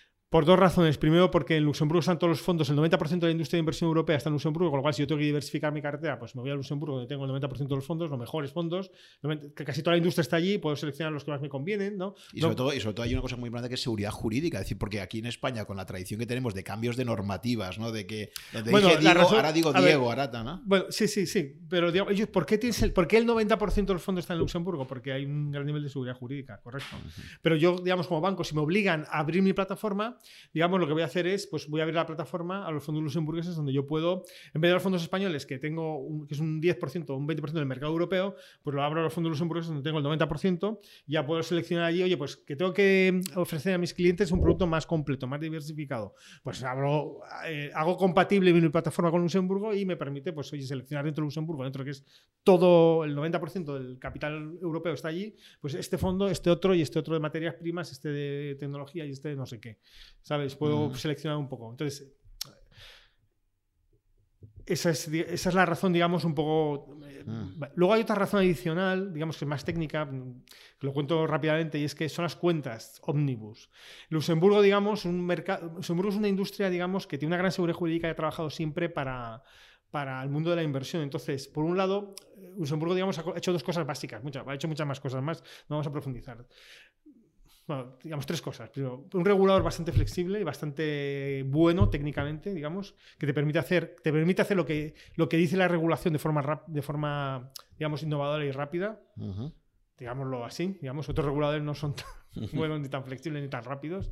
Por 0.31 0.45
dos 0.45 0.57
razones. 0.57 0.97
Primero, 0.97 1.29
porque 1.29 1.57
en 1.57 1.65
Luxemburgo 1.65 1.99
están 1.99 2.17
todos 2.17 2.29
los 2.29 2.39
fondos, 2.41 2.69
el 2.69 2.77
90% 2.77 3.19
de 3.19 3.25
la 3.27 3.31
industria 3.33 3.57
de 3.57 3.59
inversión 3.59 3.89
europea 3.89 4.15
está 4.15 4.29
en 4.29 4.33
Luxemburgo, 4.33 4.69
con 4.69 4.77
lo 4.77 4.81
cual 4.81 4.93
si 4.93 5.01
yo 5.01 5.07
tengo 5.07 5.19
que 5.19 5.25
diversificar 5.25 5.73
mi 5.73 5.81
cartera, 5.81 6.17
pues 6.17 6.37
me 6.37 6.41
voy 6.41 6.51
a 6.51 6.53
Luxemburgo, 6.55 6.95
donde 6.95 7.09
tengo 7.09 7.25
el 7.25 7.31
90% 7.31 7.67
de 7.67 7.75
los 7.75 7.85
fondos, 7.85 8.09
los 8.09 8.17
mejores 8.17 8.53
fondos, 8.53 8.91
que 9.53 9.65
casi 9.65 9.81
toda 9.83 9.91
la 9.91 9.97
industria 9.97 10.21
está 10.21 10.37
allí, 10.37 10.57
puedo 10.57 10.77
seleccionar 10.77 11.11
los 11.11 11.25
que 11.25 11.31
más 11.31 11.41
me 11.41 11.49
convienen, 11.49 11.97
¿no? 11.97 12.15
Y 12.31 12.37
No- 12.39 12.43
sobre, 12.43 12.55
todo, 12.55 12.73
y 12.73 12.79
sobre 12.79 12.93
todo 12.93 13.03
hay 13.03 13.11
una 13.11 13.21
cosa 13.21 13.35
muy 13.35 13.47
importante 13.47 13.67
que 13.67 13.75
es 13.75 13.81
seguridad 13.81 14.11
jurídica. 14.11 14.59
Es 14.59 14.63
decir, 14.63 14.77
porque 14.77 15.01
aquí 15.01 15.19
en 15.19 15.25
España, 15.25 15.65
con 15.65 15.75
la 15.75 15.85
tradición 15.85 16.17
que 16.17 16.25
tenemos 16.25 16.53
de 16.53 16.63
cambios 16.63 16.95
de 16.95 17.03
normativas, 17.03 17.77
¿no? 17.77 17.91
De 17.91 18.07
que 18.07 18.31
donde 18.53 18.71
Bueno, 18.71 18.87
dije 18.87 18.99
Diego, 19.01 19.13
razón- 19.19 19.35
ahora 19.35 19.51
digo 19.51 19.73
ver, 19.73 19.83
Diego, 19.83 20.11
Arata, 20.13 20.45
¿no? 20.45 20.61
Bueno, 20.63 20.85
sí, 20.91 21.09
sí, 21.09 21.27
sí. 21.27 21.57
Pero 21.69 21.91
digamos, 21.91 22.13
ellos, 22.13 22.29
¿por, 22.29 22.45
qué 22.45 22.57
tienes 22.57 22.81
el, 22.83 22.93
¿por 22.93 23.05
qué 23.05 23.17
el 23.17 23.25
90% 23.27 23.85
de 23.85 23.93
los 23.95 24.01
fondos 24.01 24.23
están 24.23 24.35
en 24.35 24.39
Luxemburgo? 24.39 24.87
Porque 24.87 25.11
hay 25.11 25.25
un 25.25 25.51
gran 25.51 25.65
nivel 25.65 25.83
de 25.83 25.89
seguridad 25.89 26.15
jurídica, 26.15 26.61
correcto. 26.63 26.95
Pero 27.41 27.57
yo, 27.57 27.75
digamos, 27.79 28.07
como 28.07 28.21
banco, 28.21 28.45
si 28.45 28.55
me 28.55 28.61
obligan 28.61 29.05
a 29.11 29.19
abrir 29.19 29.41
mi 29.43 29.51
plataforma, 29.51 30.17
digamos, 30.53 30.79
lo 30.79 30.87
que 30.87 30.93
voy 30.93 31.01
a 31.01 31.05
hacer 31.05 31.27
es, 31.27 31.47
pues 31.47 31.67
voy 31.67 31.81
a 31.81 31.83
abrir 31.83 31.95
la 31.95 32.05
plataforma 32.05 32.65
a 32.65 32.71
los 32.71 32.83
fondos 32.83 33.03
luxemburgueses 33.03 33.55
donde 33.55 33.73
yo 33.73 33.85
puedo, 33.87 34.23
en 34.53 34.61
vez 34.61 34.69
de 34.69 34.73
los 34.73 34.83
fondos 34.83 35.01
españoles, 35.01 35.45
que 35.45 35.57
tengo, 35.57 35.97
un- 35.99 36.27
que 36.27 36.33
es 36.33 36.39
un 36.39 36.61
10% 36.61 37.13
o 37.13 37.17
un 37.17 37.27
20% 37.27 37.59
del 37.59 37.65
mercado 37.67 37.91
europeo, 37.91 38.35
pues 38.63 38.75
lo 38.75 38.83
abro 38.83 38.99
a 39.01 39.03
los 39.03 39.13
fondos 39.13 39.29
luxemburgueses 39.31 39.69
donde 39.69 39.83
tengo 39.83 39.97
el 39.99 40.03
90%, 40.03 40.79
y 41.07 41.13
ya 41.13 41.25
puedo 41.25 41.41
seleccionar 41.43 41.85
allí, 41.85 42.03
oye, 42.03 42.17
pues 42.17 42.37
que 42.37 42.55
tengo 42.55 42.73
que 42.73 43.21
ofrecer 43.35 43.73
a 43.73 43.77
mis 43.77 43.93
clientes 43.93 44.31
un 44.31 44.41
producto 44.41 44.67
más 44.67 44.85
completo, 44.85 45.27
más 45.27 45.39
diversificado. 45.41 46.15
Pues 46.43 46.63
abro, 46.63 47.19
eh, 47.47 47.71
hago 47.73 47.97
compatible 47.97 48.53
mi 48.53 48.69
plataforma 48.69 49.11
con 49.11 49.21
Luxemburgo 49.21 49.73
y 49.73 49.85
me 49.85 49.97
permite, 49.97 50.33
pues, 50.33 50.51
oye, 50.53 50.63
seleccionar 50.63 51.05
dentro 51.05 51.21
de 51.23 51.25
Luxemburgo, 51.27 51.63
dentro 51.63 51.83
que 51.83 51.91
es 51.91 52.05
todo 52.43 53.03
el 53.03 53.15
90% 53.15 53.73
del 53.77 53.99
capital 53.99 54.57
europeo 54.61 54.93
está 54.93 55.09
allí, 55.09 55.35
pues 55.59 55.73
este 55.75 55.97
fondo, 55.97 56.27
este 56.27 56.49
otro 56.49 56.73
y 56.73 56.81
este 56.81 56.99
otro 56.99 57.13
de 57.13 57.19
materias 57.19 57.55
primas, 57.55 57.91
este 57.91 58.09
de 58.09 58.55
tecnología 58.55 59.05
y 59.05 59.11
este 59.11 59.29
de 59.29 59.35
no 59.35 59.45
sé 59.45 59.59
qué. 59.59 59.77
¿Sabes? 60.21 60.55
Puedo 60.55 60.85
Ujú. 60.87 60.95
seleccionar 60.95 61.37
un 61.37 61.49
poco. 61.49 61.71
Entonces, 61.71 62.13
esa 64.65 64.91
es, 64.91 65.07
esa 65.07 65.49
es 65.49 65.55
la 65.55 65.65
razón, 65.65 65.93
digamos, 65.93 66.23
un 66.23 66.35
poco... 66.35 66.97
eh, 67.05 67.11
Mm. 67.25 67.61
Luego 67.75 67.93
hay 67.93 68.01
otra 68.01 68.15
razón 68.15 68.39
adicional, 68.39 69.13
digamos 69.13 69.37
que 69.37 69.45
es 69.45 69.49
más 69.49 69.63
técnica, 69.63 70.05
mm, 70.05 70.43
que 70.79 70.87
lo 70.87 70.91
cuento 70.93 71.27
rápidamente, 71.27 71.77
y 71.77 71.83
es 71.83 71.93
que 71.93 72.09
son 72.09 72.23
las 72.23 72.35
cuentas 72.35 72.99
omnibus. 73.03 73.69
Luxemburgo, 74.09 74.61
digamos, 74.61 75.05
un 75.05 75.23
mercado, 75.25 75.71
Luxemburgo 75.75 76.11
es 76.11 76.17
una 76.17 76.27
industria, 76.27 76.69
digamos, 76.69 77.05
que 77.07 77.17
tiene 77.17 77.29
una 77.29 77.37
gran 77.37 77.51
seguridad 77.51 77.77
jurídica 77.77 78.07
y 78.07 78.11
ha 78.11 78.15
trabajado 78.15 78.49
siempre 78.49 78.89
para, 78.89 79.43
para 79.91 80.23
el 80.23 80.29
mundo 80.29 80.49
de 80.49 80.55
la 80.55 80.63
inversión. 80.63 81.03
Entonces, 81.03 81.47
por 81.47 81.63
un 81.63 81.77
lado, 81.77 82.15
eh, 82.37 82.53
Luxemburgo, 82.57 82.95
digamos, 82.95 83.19
ha 83.19 83.23
hecho 83.37 83.53
dos 83.53 83.63
cosas 83.63 83.85
básicas, 83.85 84.23
muchas, 84.23 84.47
ha 84.47 84.53
hecho 84.55 84.67
muchas 84.67 84.87
más 84.87 84.99
cosas 84.99 85.21
más, 85.21 85.41
no 85.69 85.75
vamos 85.75 85.87
a 85.87 85.91
profundizar. 85.91 86.43
Bueno, 87.73 87.97
digamos 88.03 88.25
tres 88.25 88.41
cosas. 88.41 88.69
Primero, 88.69 89.07
un 89.13 89.23
regulador 89.25 89.63
bastante 89.63 89.93
flexible 89.93 90.41
y 90.41 90.43
bastante 90.43 91.43
bueno 91.47 91.89
técnicamente, 91.89 92.53
digamos, 92.53 92.95
que 93.17 93.25
te 93.25 93.33
permite 93.33 93.59
hacer, 93.59 93.95
te 94.03 94.11
permite 94.11 94.41
hacer 94.41 94.57
lo 94.57 94.65
que, 94.65 94.93
lo 95.15 95.29
que 95.29 95.37
dice 95.37 95.55
la 95.55 95.69
regulación 95.69 96.11
de 96.11 96.19
forma, 96.19 96.41
rap- 96.41 96.67
de 96.67 96.81
forma, 96.81 97.49
digamos, 97.77 98.03
innovadora 98.03 98.43
y 98.43 98.51
rápida 98.51 98.99
Ujú. 99.15 99.53
digámoslo 99.97 100.43
así, 100.43 100.77
digamos, 100.81 101.07
otros 101.07 101.25
reguladores 101.25 101.63
no 101.63 101.73
son 101.73 101.95
tan 101.95 102.07
buenos 102.53 102.81
ni 102.81 102.89
tan 102.89 103.05
flexibles 103.05 103.41
ni 103.41 103.49
tan 103.49 103.63
rápidos. 103.63 104.11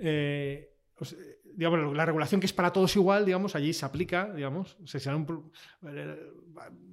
Eh, 0.00 0.71
digamos, 1.54 1.94
la 1.94 2.06
regulación 2.06 2.40
que 2.40 2.46
es 2.46 2.52
para 2.52 2.72
todos 2.72 2.94
igual, 2.96 3.24
digamos, 3.24 3.54
allí 3.54 3.72
se 3.72 3.84
aplica, 3.84 4.32
digamos. 4.34 4.76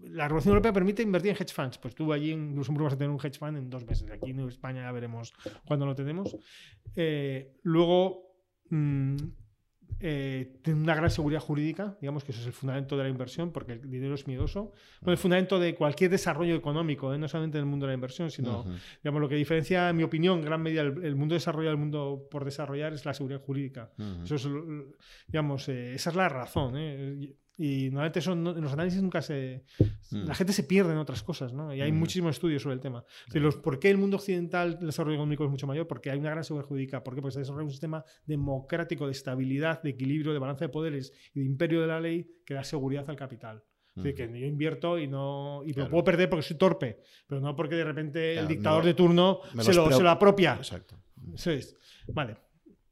La 0.04 0.28
regulación 0.28 0.54
europea 0.54 0.74
permite 0.74 1.02
invertir 1.02 1.32
en 1.32 1.38
hedge 1.38 1.54
funds. 1.54 1.78
Pues 1.78 1.96
tú 1.96 2.12
allí 2.12 2.32
en 2.32 2.56
Luxemburgo 2.56 2.86
vas 2.86 2.94
a 2.94 2.98
tener 2.98 3.12
un 3.12 3.20
hedge 3.24 3.38
fund 3.38 3.58
en 3.58 3.70
dos 3.70 3.86
meses. 3.86 4.10
Aquí 4.12 4.32
en 4.32 4.40
España 4.48 4.82
ya 4.84 4.92
veremos 4.92 5.34
cuándo 5.66 5.86
lo 5.86 5.96
tenemos. 5.96 6.36
Eh, 6.96 7.58
luego, 7.64 8.36
mm, 8.70 9.16
eh, 10.02 10.58
tiene 10.62 10.82
una 10.82 10.96
gran 10.96 11.12
seguridad 11.12 11.40
jurídica, 11.42 11.98
digamos 12.00 12.24
que 12.24 12.32
eso 12.32 12.42
es 12.42 12.48
el 12.48 12.54
fundamento 12.54 12.96
de 12.98 13.04
la 13.04 13.10
inversión, 13.10 13.52
porque 13.52 13.74
el 13.74 13.90
dinero 13.90 14.16
es 14.16 14.28
miedoso. 14.28 14.72
Bueno, 15.02 15.14
el 15.14 15.18
fundamento 15.18 15.60
de 15.60 15.76
cualquier 15.76 16.10
desarrollo 16.10 16.56
económico, 16.56 17.14
¿eh? 17.14 17.18
no 17.18 17.28
solamente 17.28 17.58
en 17.58 17.64
el 17.64 17.70
mundo 17.70 17.86
de 17.86 17.92
la 17.92 17.96
inversión, 17.96 18.32
sino, 18.32 18.62
Ujú. 18.62 18.72
digamos, 19.04 19.22
lo 19.22 19.30
que 19.30 19.36
diferencia, 19.36 19.90
en 19.90 19.98
mi 19.98 20.04
opinión, 20.04 20.40
en 20.40 20.46
gran 20.46 20.62
medida 20.62 20.82
el, 20.82 21.04
el 21.04 21.16
mundo 21.16 21.36
desarrollado 21.36 21.72
del 21.72 21.80
mundo 21.80 22.28
por 22.32 22.46
desarrollar 22.46 22.94
es 22.94 23.06
la 23.06 23.14
seguridad 23.14 23.42
jurídica. 23.42 23.92
Ujú. 23.98 24.24
Eso 24.24 24.36
es, 24.36 24.48
digamos, 25.28 25.68
eh, 25.70 25.96
esa 25.96 26.10
es 26.10 26.16
la 26.16 26.30
razón. 26.30 26.76
Y, 27.62 27.90
normalmente 27.90 28.20
eso 28.20 28.36
no- 28.36 28.56
en 28.56 28.62
los 28.62 28.72
análisis 28.72 29.02
nunca 29.02 29.22
se... 29.22 29.66
Mm. 30.12 30.28
La 30.28 30.34
gente 30.34 30.54
se 30.54 30.64
pierde 30.64 30.94
en 30.94 30.98
otras 30.98 31.22
cosas, 31.24 31.52
¿no? 31.54 31.74
Y 31.76 31.82
hay 31.82 31.92
Mm. 31.92 31.96
muchísimos 32.00 32.36
estudios 32.38 32.62
sobre 32.64 32.76
el 32.76 32.80
tema. 32.80 33.04
Es 33.22 33.26
decir, 33.26 33.42
los, 33.42 33.58
¿Por 33.58 33.80
qué 33.80 33.90
el 33.90 33.98
mundo 33.98 34.16
occidental 34.16 34.78
el 34.80 34.86
desarrollo 34.88 35.16
económico 35.16 35.44
es 35.44 35.50
mucho 35.52 35.68
mayor? 35.68 35.86
Porque 35.86 36.10
hay 36.10 36.20
una 36.20 36.30
gran 36.32 36.44
seguridad 36.46 36.68
jurídica. 36.70 37.04
¿Por 37.04 37.16
qué? 37.16 37.22
Porque 37.22 37.34
se 37.34 37.40
desarrolla 37.40 37.66
un 37.66 37.72
sistema 37.72 38.06
democrático 38.26 39.06
de 39.06 39.12
estabilidad, 39.12 39.82
de 39.84 39.90
equilibrio, 39.90 40.32
de 40.32 40.40
balance 40.40 40.64
de 40.64 40.70
poderes 40.70 41.12
y 41.34 41.42
de 41.42 41.46
imperio 41.46 41.82
de 41.82 41.88
la 41.88 42.00
ley 42.00 42.26
que 42.46 42.54
da 42.54 42.64
seguridad 42.64 43.10
al 43.10 43.18
capital. 43.18 43.62
Es 43.96 44.04
decir, 44.04 44.16
que 44.32 44.40
yo 44.40 44.46
invierto 44.46 44.98
y 44.98 45.08
no 45.08 45.62
y 45.66 45.74
lo 45.74 45.90
puedo 45.90 46.06
perder 46.06 46.30
porque 46.30 46.44
soy 46.44 46.58
torpe, 46.58 47.02
pero 47.28 47.42
no 47.42 47.54
porque 47.54 47.76
de 47.76 47.84
repente 47.84 48.38
el 48.40 48.48
dictador 48.48 48.86
de 48.86 48.94
turno 48.94 49.42
se 49.60 49.74
lo, 49.74 49.92
se 49.92 50.02
lo, 50.02 50.10
apropia. 50.10 50.56
Exacto. 50.56 50.96
Eso 51.34 51.52
es. 51.52 51.76
Vale. 52.08 52.38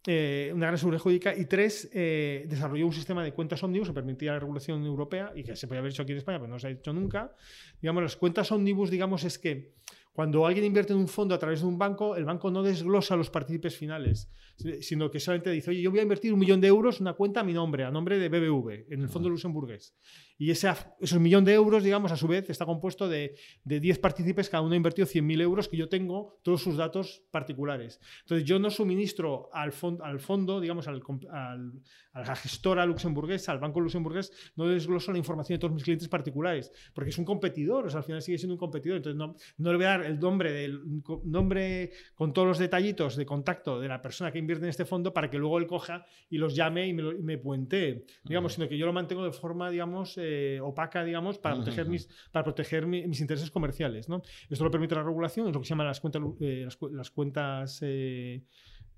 Eh, 0.10 0.52
una 0.54 0.68
gran 0.68 0.78
seguridad 0.78 1.02
jurídica. 1.02 1.36
Y 1.36 1.46
tres, 1.46 1.90
eh, 1.92 2.46
desarrolló 2.48 2.86
un 2.86 2.94
sistema 2.94 3.26
de 3.26 3.34
cuentas 3.34 3.62
ómnibus 3.62 3.90
que 3.90 3.94
permitía 3.94 4.32
la 4.32 4.40
regulación 4.40 4.86
europea 4.86 5.34
y 5.36 5.44
que 5.44 5.54
se 5.58 5.68
podía 5.68 5.80
haber 5.80 5.92
hecho 5.92 6.04
aquí 6.04 6.14
en 6.14 6.20
España, 6.20 6.40
pero 6.40 6.50
no 6.50 6.58
se 6.58 6.68
ha 6.68 6.70
hecho 6.70 6.94
nunca. 6.94 7.36
Digamos, 7.82 8.04
las 8.04 8.16
cuentas 8.16 8.50
ómnibus, 8.54 8.90
digamos, 8.90 9.26
es 9.26 9.38
que 9.38 9.74
cuando 10.14 10.46
alguien 10.46 10.66
invierte 10.66 10.94
en 10.94 11.00
un 11.00 11.10
fondo 11.10 11.36
a 11.36 11.38
través 11.38 11.60
de 11.60 11.68
un 11.68 11.78
banco, 11.78 12.16
el 12.16 12.24
banco 12.24 12.50
no 12.50 12.64
desglosa 12.64 13.18
los 13.18 13.30
partícipes 13.30 13.76
finales, 13.76 14.32
sino 14.80 15.12
que 15.12 15.20
solamente 15.20 15.52
dice, 15.52 15.72
oye, 15.72 15.82
yo 15.82 15.92
voy 15.92 16.00
a 16.00 16.04
invertir 16.04 16.32
un 16.32 16.40
millón 16.40 16.62
de 16.62 16.70
euros 16.70 17.02
en 17.02 17.04
una 17.04 17.14
cuenta 17.14 17.42
a 17.42 17.44
mi 17.44 17.52
nombre, 17.52 17.84
a 17.84 17.92
nombre 17.92 18.18
de 18.18 18.30
BBV, 18.30 18.86
en 18.90 19.02
el 19.02 19.10
fondo 19.10 19.28
luxemburgués. 19.28 19.94
Y 20.38 20.52
ese, 20.52 20.72
esos 21.00 21.20
millón 21.20 21.44
de 21.46 21.54
euros, 21.54 21.84
digamos, 21.84 22.12
a 22.12 22.18
su 22.18 22.28
vez 22.28 22.50
está 22.50 22.66
compuesto 22.66 23.10
de, 23.10 23.36
de 23.64 23.80
10 23.80 24.00
partícipes, 24.00 24.50
cada 24.50 24.62
uno 24.62 24.74
ha 24.74 24.78
invertido 24.78 25.08
100.000 25.08 25.42
euros, 25.42 25.68
que 25.68 25.78
yo 25.78 25.90
tengo 25.90 26.40
todos 26.44 26.62
sus 26.62 26.78
datos 26.78 27.24
particulares. 27.32 28.00
Entonces, 28.22 28.48
yo 28.48 28.60
no 28.60 28.70
suministro 28.70 29.50
al, 29.52 29.72
fondo, 29.72 30.04
al 30.04 30.20
fondo 30.20 30.62
digamos, 30.62 30.88
al, 30.88 31.02
al, 31.32 31.74
a 32.14 32.22
la 32.22 32.36
gestora 32.36 32.86
luxemburguesa, 32.86 33.52
al 33.52 33.60
banco 33.60 33.80
luxemburgués, 33.80 34.32
no 34.56 34.68
desgloso 34.68 35.12
la 35.12 35.18
información 35.18 35.56
de 35.56 35.60
todos 35.60 35.74
mis 35.74 35.84
clientes 35.84 36.08
particulares, 36.08 36.72
porque 36.94 37.10
es 37.10 37.18
un 37.18 37.26
competidor, 37.26 37.88
o 37.88 37.90
sea, 37.90 38.00
al 38.00 38.04
final 38.04 38.22
sigue 38.22 38.38
siendo 38.38 38.54
un 38.54 38.60
competidor. 38.60 38.98
Entonces, 38.98 39.18
no, 39.18 39.36
no 39.58 39.72
le 39.72 39.78
voy 39.78 39.86
a 39.86 39.90
dar 39.90 40.06
el 40.06 40.20
nombre, 40.20 40.52
del, 40.52 40.82
nombre 41.24 41.92
con 42.14 42.34
todos 42.34 42.48
los 42.48 42.60
detallitos 42.60 43.16
de 43.16 43.26
contacto 43.26 43.80
de 43.80 43.88
la 43.88 44.02
persona 44.02 44.32
que 44.32 44.40
invierte 44.40 44.66
en 44.66 44.70
este 44.70 44.86
fondo 44.86 45.14
para 45.14 45.30
que 45.30 45.38
luego 45.38 45.58
él 45.58 45.66
coja 45.68 46.06
y 46.30 46.38
los 46.38 46.56
llame 46.56 46.88
y 46.88 46.94
me, 46.94 47.02
lo, 47.02 47.18
me 47.20 47.38
puente, 47.38 48.06
digamos, 48.24 48.54
sino 48.54 48.68
que 48.68 48.78
yo 48.78 48.86
lo 48.86 48.94
mantengo 48.94 49.24
de 49.24 49.32
forma, 49.32 49.70
digamos, 49.70 50.18
eh, 50.18 50.27
opaca, 50.62 51.04
digamos, 51.04 51.38
para 51.38 51.56
proteger, 51.56 51.88
mis, 51.88 52.10
para 52.32 52.44
proteger 52.44 52.86
mi, 52.86 53.08
mis 53.08 53.20
intereses 53.20 53.52
comerciales. 53.52 54.10
¿no? 54.10 54.22
Esto 54.50 54.64
lo 54.64 54.72
permite 54.72 54.96
la 54.96 55.04
regulación, 55.04 55.48
es 55.48 55.54
lo 55.54 55.60
que 55.60 55.66
se 55.66 55.70
llama 55.70 55.84
las 55.84 56.00
cuentas, 56.00 56.22
eh, 56.40 56.62
las, 56.66 56.78
las, 56.92 57.12
cuentas 57.12 57.80
eh, 57.82 58.44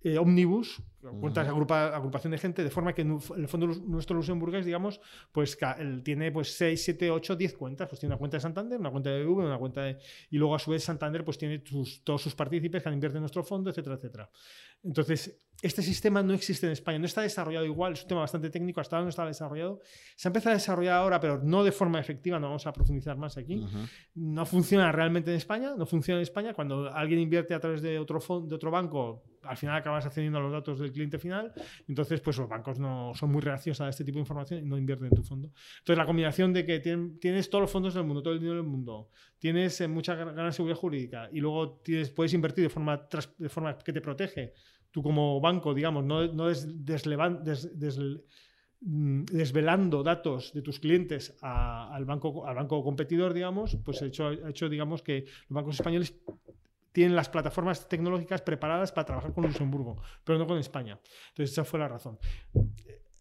eh, 0.02 0.18
omnibus, 0.18 0.82
cuentas 1.20 1.46
uh 1.46 1.50
-huh. 1.50 1.54
agrupa, 1.54 1.88
agrupación 1.96 2.32
de 2.32 2.38
gente, 2.38 2.64
de 2.64 2.70
forma 2.70 2.94
que 2.94 3.02
en 3.02 3.20
el 3.36 3.48
fondo 3.48 3.68
nuestro 3.68 4.16
luxemburgués, 4.16 4.66
digamos, 4.66 5.02
pues 5.32 5.58
tiene 6.04 6.32
pues 6.32 6.54
6, 6.56 6.82
7, 6.82 7.12
8, 7.12 7.36
10 7.36 7.54
cuentas. 7.58 7.90
Pues 7.90 8.00
tiene 8.00 8.14
una 8.14 8.20
cuenta 8.20 8.38
de 8.38 8.42
Santander, 8.42 8.80
una 8.80 8.92
cuenta 8.92 9.10
de 9.10 9.26
BBV, 9.26 9.46
una 9.46 9.58
cuenta 9.58 9.84
de... 9.84 9.98
Y 10.30 10.38
luego 10.38 10.56
a 10.56 10.60
su 10.60 10.72
vez 10.72 10.84
Santander 10.84 11.26
pues 11.26 11.38
tiene 11.38 11.62
sus, 11.66 12.02
todos 12.04 12.22
sus 12.22 12.34
partícipes 12.34 12.82
que 12.82 12.90
han 12.90 12.96
invertido 12.96 13.18
en 13.18 13.24
nuestro 13.24 13.44
fondo, 13.44 13.70
etcétera, 13.70 13.96
etcétera. 13.96 14.30
Entonces, 14.84 15.38
este 15.62 15.82
sistema 15.82 16.24
no 16.24 16.34
existe 16.34 16.66
en 16.66 16.72
España, 16.72 17.00
no 17.00 17.06
está 17.06 17.22
desarrollado 17.22 17.66
igual, 17.66 17.94
es 17.94 18.04
un 18.04 18.08
tema 18.08 18.22
bastante 18.22 18.50
técnico, 18.50 18.80
hasta 18.80 18.96
ahora 18.96 19.06
no 19.06 19.10
está 19.10 19.26
desarrollado. 19.26 19.82
Se 20.16 20.28
ha 20.28 20.30
empezado 20.30 20.52
a 20.52 20.58
desarrollar 20.58 20.96
ahora, 20.96 21.20
pero 21.20 21.42
no 21.44 21.64
de 21.64 21.72
forma 21.72 22.00
efectiva, 22.00 22.40
no 22.40 22.48
vamos 22.48 22.66
a 22.66 22.72
profundizar 22.72 23.18
más 23.18 23.38
aquí. 23.38 23.58
Uh 23.58 23.68
-huh. 23.68 23.90
No 24.16 24.46
funciona 24.46 24.92
realmente 24.92 25.32
en 25.32 25.38
España, 25.38 25.74
no 25.78 25.86
funciona 25.86 26.20
en 26.20 26.24
España. 26.24 26.54
Cuando 26.54 26.90
alguien 26.94 27.20
invierte 27.20 27.54
a 27.54 27.60
través 27.60 27.82
de 27.82 28.00
otro, 28.00 28.20
de 28.48 28.56
otro 28.56 28.72
banco, 28.72 29.24
al 29.44 29.58
final 29.58 29.76
acabas 29.76 30.06
accediendo 30.06 30.40
a 30.40 30.42
los 30.42 30.52
datos 30.52 30.80
del 30.80 30.92
cliente 30.92 31.18
final. 31.18 31.52
Entonces, 31.88 32.22
pues 32.22 32.38
los 32.38 32.48
bancos 32.48 32.80
no 32.80 33.12
son 33.14 33.32
muy 33.32 33.42
reacios 33.42 33.82
a 33.82 33.90
este 33.90 34.04
tipo 34.04 34.16
de 34.16 34.22
información 34.22 34.60
y 34.60 34.64
no 34.64 34.78
invierten 34.78 35.08
en 35.08 35.16
tu 35.16 35.24
fondo. 35.24 35.52
Entonces, 35.80 35.98
la 35.98 36.06
combinación 36.06 36.54
de 36.54 36.66
que 36.66 36.80
tienen, 36.80 37.20
tienes 37.20 37.50
todos 37.50 37.64
los 37.64 37.72
fondos 37.72 37.94
del 37.94 38.06
mundo, 38.06 38.22
todo 38.22 38.34
el 38.34 38.40
dinero 38.40 38.58
del 38.58 38.68
mundo, 38.68 39.10
tienes 39.38 39.80
eh, 39.82 39.88
mucha 39.88 40.16
gran 40.16 40.54
seguridad 40.54 40.78
jurídica 40.78 41.30
y 41.32 41.40
luego 41.40 41.80
tienes, 41.84 42.10
puedes 42.12 42.34
invertir 42.34 42.64
de 42.64 42.70
forma, 42.70 43.08
de 43.38 43.50
forma 43.50 43.78
que 43.78 43.94
te 43.94 44.02
protege 44.02 44.54
tú 44.92 45.04
como 45.04 45.40
banco, 45.40 45.74
digamos, 45.74 46.04
no, 46.04 46.28
no 46.28 46.48
des, 46.48 46.86
deslevan, 46.86 47.44
des, 47.44 47.78
des, 47.78 48.00
desvelando 48.82 50.04
datos 50.04 50.54
de 50.54 50.62
tus 50.62 50.80
clientes 50.80 51.38
a, 51.42 51.94
al, 51.94 52.06
banco, 52.06 52.46
al 52.46 52.56
banco 52.56 52.84
competidor, 52.84 53.34
digamos, 53.34 53.78
pues 53.84 54.02
ha 54.02 54.06
hecho, 54.06 54.28
ha 54.28 54.50
hecho, 54.50 54.70
digamos, 54.70 55.02
que 55.02 55.26
los 55.50 55.56
bancos 55.56 55.76
españoles 55.76 56.14
tienen 56.92 57.16
las 57.16 57.30
plataformas 57.30 57.88
tecnológicas 57.88 58.42
preparadas 58.42 58.92
para 58.92 59.06
trabajar 59.06 59.34
con 59.34 59.44
Luxemburgo, 59.44 60.02
pero 60.24 60.40
no 60.40 60.48
con 60.48 60.58
España. 60.58 61.00
Entonces, 61.30 61.52
esa 61.52 61.64
fue 61.64 61.80
la 61.80 61.88
razón. 61.88 62.18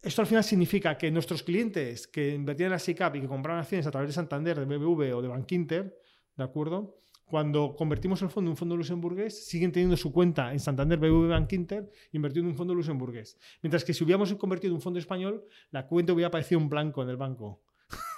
Esto 0.01 0.21
al 0.21 0.27
final 0.27 0.43
significa 0.43 0.97
que 0.97 1.11
nuestros 1.11 1.43
clientes 1.43 2.07
que 2.07 2.33
invertían 2.33 2.67
en 2.67 2.71
la 2.71 2.79
SICAP 2.79 3.17
y 3.17 3.21
que 3.21 3.27
compraban 3.27 3.61
acciones 3.61 3.85
a 3.85 3.91
través 3.91 4.09
de 4.09 4.13
Santander, 4.13 4.59
de 4.59 4.65
BBV 4.65 5.15
o 5.15 5.21
de 5.21 5.27
Bankinter, 5.27 5.99
¿de 6.35 6.43
acuerdo? 6.43 7.01
Cuando 7.29 7.75
convertimos 7.75 8.21
el 8.23 8.29
fondo 8.29 8.49
en 8.49 8.53
un 8.53 8.57
fondo 8.57 8.75
luxemburgués, 8.75 9.45
siguen 9.45 9.71
teniendo 9.71 9.95
su 9.95 10.11
cuenta 10.11 10.51
en 10.51 10.59
Santander, 10.59 10.97
BBV, 10.97 11.29
Bank 11.29 11.53
Inter, 11.53 11.91
invertido 12.11 12.43
en 12.43 12.49
un 12.49 12.55
fondo 12.55 12.73
luxemburgués. 12.73 13.37
Mientras 13.61 13.85
que 13.85 13.93
si 13.93 14.03
hubiéramos 14.03 14.33
convertido 14.33 14.71
en 14.71 14.77
un 14.77 14.81
fondo 14.81 14.97
español, 14.97 15.45
la 15.69 15.85
cuenta 15.85 16.11
hubiera 16.11 16.29
aparecido 16.29 16.59
un 16.59 16.69
blanco 16.69 17.03
en 17.03 17.09
el 17.09 17.17
banco. 17.17 17.61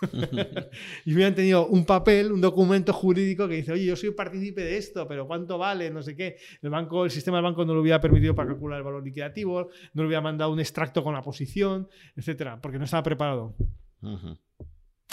y 1.06 1.14
hubieran 1.14 1.36
tenido 1.36 1.68
un 1.68 1.86
papel, 1.86 2.32
un 2.32 2.40
documento 2.40 2.94
jurídico 2.94 3.50
que 3.50 3.56
dice, 3.56 3.74
oye, 3.74 3.86
yo 3.86 3.98
soy 3.98 4.12
partícipe 4.12 4.62
de 4.62 4.78
esto, 4.78 5.06
pero 5.08 5.28
¿cuánto 5.28 5.58
vale? 5.58 5.92
No 5.92 6.02
sé 6.02 6.16
qué. 6.16 6.38
El 6.62 6.70
banco, 6.70 7.04
el 7.04 7.12
sistema 7.12 7.38
del 7.38 7.44
banco 7.44 7.66
no 7.66 7.74
lo 7.74 7.82
hubiera 7.82 8.00
permitido 8.00 8.34
para 8.34 8.50
calcular 8.50 8.78
el 8.78 8.84
valor 8.86 9.04
liquidativo, 9.04 9.70
no 9.94 10.04
le 10.04 10.08
hubiera 10.08 10.22
mandado 10.22 10.52
un 10.54 10.60
extracto 10.62 11.04
con 11.04 11.14
la 11.14 11.22
posición, 11.22 11.90
etcétera, 12.16 12.62
porque 12.62 12.78
no 12.78 12.86
estaba 12.86 13.04
preparado. 13.04 13.56
Uh 14.02 14.08
-huh. 14.08 14.38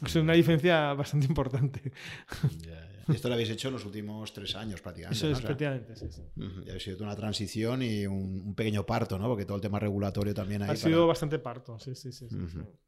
Es 0.04 0.14
una 0.16 0.34
diferencia 0.34 0.94
bastante 0.94 1.26
importante. 1.26 1.92
Yeah, 2.62 2.88
yeah. 2.88 3.14
Esto 3.14 3.28
lo 3.28 3.34
habéis 3.34 3.48
hecho 3.50 3.68
en 3.68 3.74
los 3.74 3.84
últimos 3.86 4.32
tres 4.32 4.54
años 4.54 4.82
prácticamente. 4.82 5.16
Eso 5.16 5.30
es, 5.30 5.40
¿no? 5.42 5.48
efectivamente, 5.48 5.96
sí, 5.96 6.10
sí. 6.10 6.22
Y 6.66 6.70
ha 6.70 6.78
sido 6.78 6.98
una 7.04 7.16
transición 7.16 7.82
y 7.82 8.06
un, 8.06 8.42
un, 8.46 8.54
pequeño 8.54 8.84
parto, 8.84 9.18
¿no? 9.18 9.28
Porque 9.28 9.46
todo 9.46 9.56
el 9.56 9.62
tema 9.62 9.78
regulatorio 9.78 10.34
también 10.34 10.62
hay. 10.62 10.70
Ha 10.70 10.76
sido 10.76 10.98
para... 10.98 11.06
bastante 11.06 11.38
parto, 11.38 11.78
sí, 11.78 11.94
sí, 11.94 12.12
sí. 12.12 12.26
Uh 12.26 12.46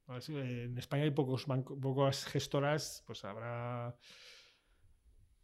-huh. 0.08 0.20
sí. 0.20 0.36
En 0.36 0.76
España 0.76 1.04
hay 1.04 1.10
pocos 1.10 1.46
pocas 1.80 2.26
gestoras, 2.26 3.02
pues 3.06 3.24
habrá 3.24 3.96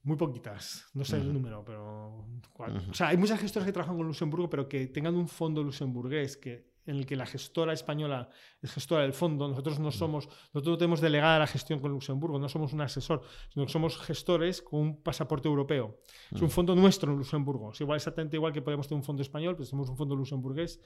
muy 0.03 0.17
poquitas, 0.17 0.85
no 0.93 1.05
sé 1.05 1.17
uh 1.17 1.21
-huh. 1.21 1.23
el 1.23 1.33
número, 1.33 1.65
pero... 1.65 2.19
Uh 2.19 2.65
-huh. 2.65 2.91
O 2.91 2.95
sea, 2.95 3.09
hay 3.09 3.17
muchas 3.17 3.41
gestoras 3.41 3.67
que 3.67 3.73
trabajan 3.73 3.97
con 3.97 4.07
Luxemburgo, 4.07 4.49
pero 4.51 4.69
que 4.69 4.87
tengan 4.89 5.15
un 5.17 5.27
fondo 5.27 5.63
luxemburgués 5.63 6.37
que 6.37 6.76
en 6.87 6.97
el 6.97 7.07
que 7.07 7.17
la 7.17 7.27
gestora 7.27 7.73
española 7.73 8.31
es 8.63 8.73
gestora 8.73 9.03
del 9.03 9.13
fondo, 9.13 9.49
nosotros 9.49 9.79
no 9.79 9.91
somos, 9.91 10.27
nosotros 10.55 10.75
no 10.75 10.79
tenemos 10.79 11.01
delegada 11.01 11.41
la 11.41 11.47
gestión 11.47 11.81
con 11.81 11.91
Luxemburgo, 11.91 12.39
no 12.39 12.49
somos 12.49 12.73
un 12.73 12.81
asesor, 12.81 13.23
sino 13.53 13.67
que 13.67 13.73
somos 13.73 13.99
gestores 13.99 14.63
con 14.63 14.81
un 14.81 15.03
pasaporte 15.03 15.49
europeo. 15.49 16.01
Es 16.33 16.41
un 16.41 16.51
fondo 16.51 16.75
nuestro 16.75 17.13
en 17.13 17.19
Luxemburgo. 17.19 17.73
Es 17.73 17.81
igual 17.81 17.97
exactamente 17.97 18.37
igual 18.37 18.53
que 18.53 18.63
podemos 18.63 18.89
tener 18.89 19.01
un 19.01 19.05
fondo 19.05 19.23
español, 19.23 19.57
pues 19.57 19.71
tenemos 19.71 19.89
un 19.89 19.97
fondo 19.97 20.15
luxemburgués. 20.15 20.81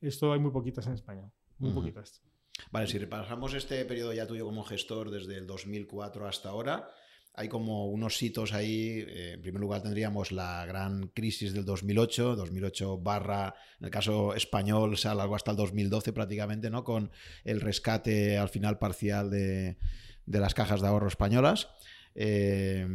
Esto 0.00 0.32
hay 0.32 0.40
muy 0.40 0.50
poquitas 0.50 0.86
en 0.86 0.94
España, 0.94 1.30
muy 1.58 1.70
uh 1.70 1.72
-huh. 1.72 1.76
poquitas. 1.76 2.22
Vale, 2.70 2.86
si 2.86 2.98
repasamos 2.98 3.54
este 3.54 3.84
periodo 3.84 4.12
ya 4.12 4.26
tuyo 4.26 4.44
como 4.44 4.62
gestor 4.64 5.10
desde 5.10 5.36
el 5.36 5.46
2004 5.46 6.26
hasta 6.26 6.50
ahora, 6.50 6.90
hay 7.34 7.48
como 7.48 7.86
unos 7.86 8.20
hitos 8.22 8.52
ahí. 8.52 9.04
Eh, 9.06 9.32
en 9.34 9.42
primer 9.42 9.60
lugar 9.60 9.82
tendríamos 9.82 10.32
la 10.32 10.64
gran 10.66 11.08
crisis 11.08 11.52
del 11.52 11.64
2008, 11.64 12.36
2008 12.36 12.98
barra, 12.98 13.54
en 13.80 13.86
el 13.86 13.90
caso 13.90 14.34
español, 14.34 14.96
se 14.98 15.08
alargó 15.08 15.36
hasta 15.36 15.50
el 15.50 15.56
2012 15.56 16.12
prácticamente, 16.12 16.70
¿no? 16.70 16.84
Con 16.84 17.10
el 17.44 17.60
rescate 17.60 18.38
al 18.38 18.48
final 18.48 18.78
parcial 18.78 19.30
de, 19.30 19.78
de 20.26 20.40
las 20.40 20.54
cajas 20.54 20.80
de 20.80 20.88
ahorro 20.88 21.08
españolas. 21.08 21.68
Eh, 22.14 22.86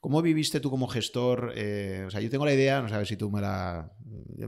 ¿Cómo 0.00 0.22
viviste 0.22 0.60
tú 0.60 0.70
como 0.70 0.86
gestor? 0.86 1.52
Eh, 1.56 2.04
o 2.06 2.10
sea, 2.10 2.20
yo 2.20 2.30
tengo 2.30 2.46
la 2.46 2.54
idea, 2.54 2.80
no 2.80 2.88
sabes 2.88 3.08
si 3.08 3.16
tú 3.16 3.28
me 3.30 3.40
la... 3.40 3.92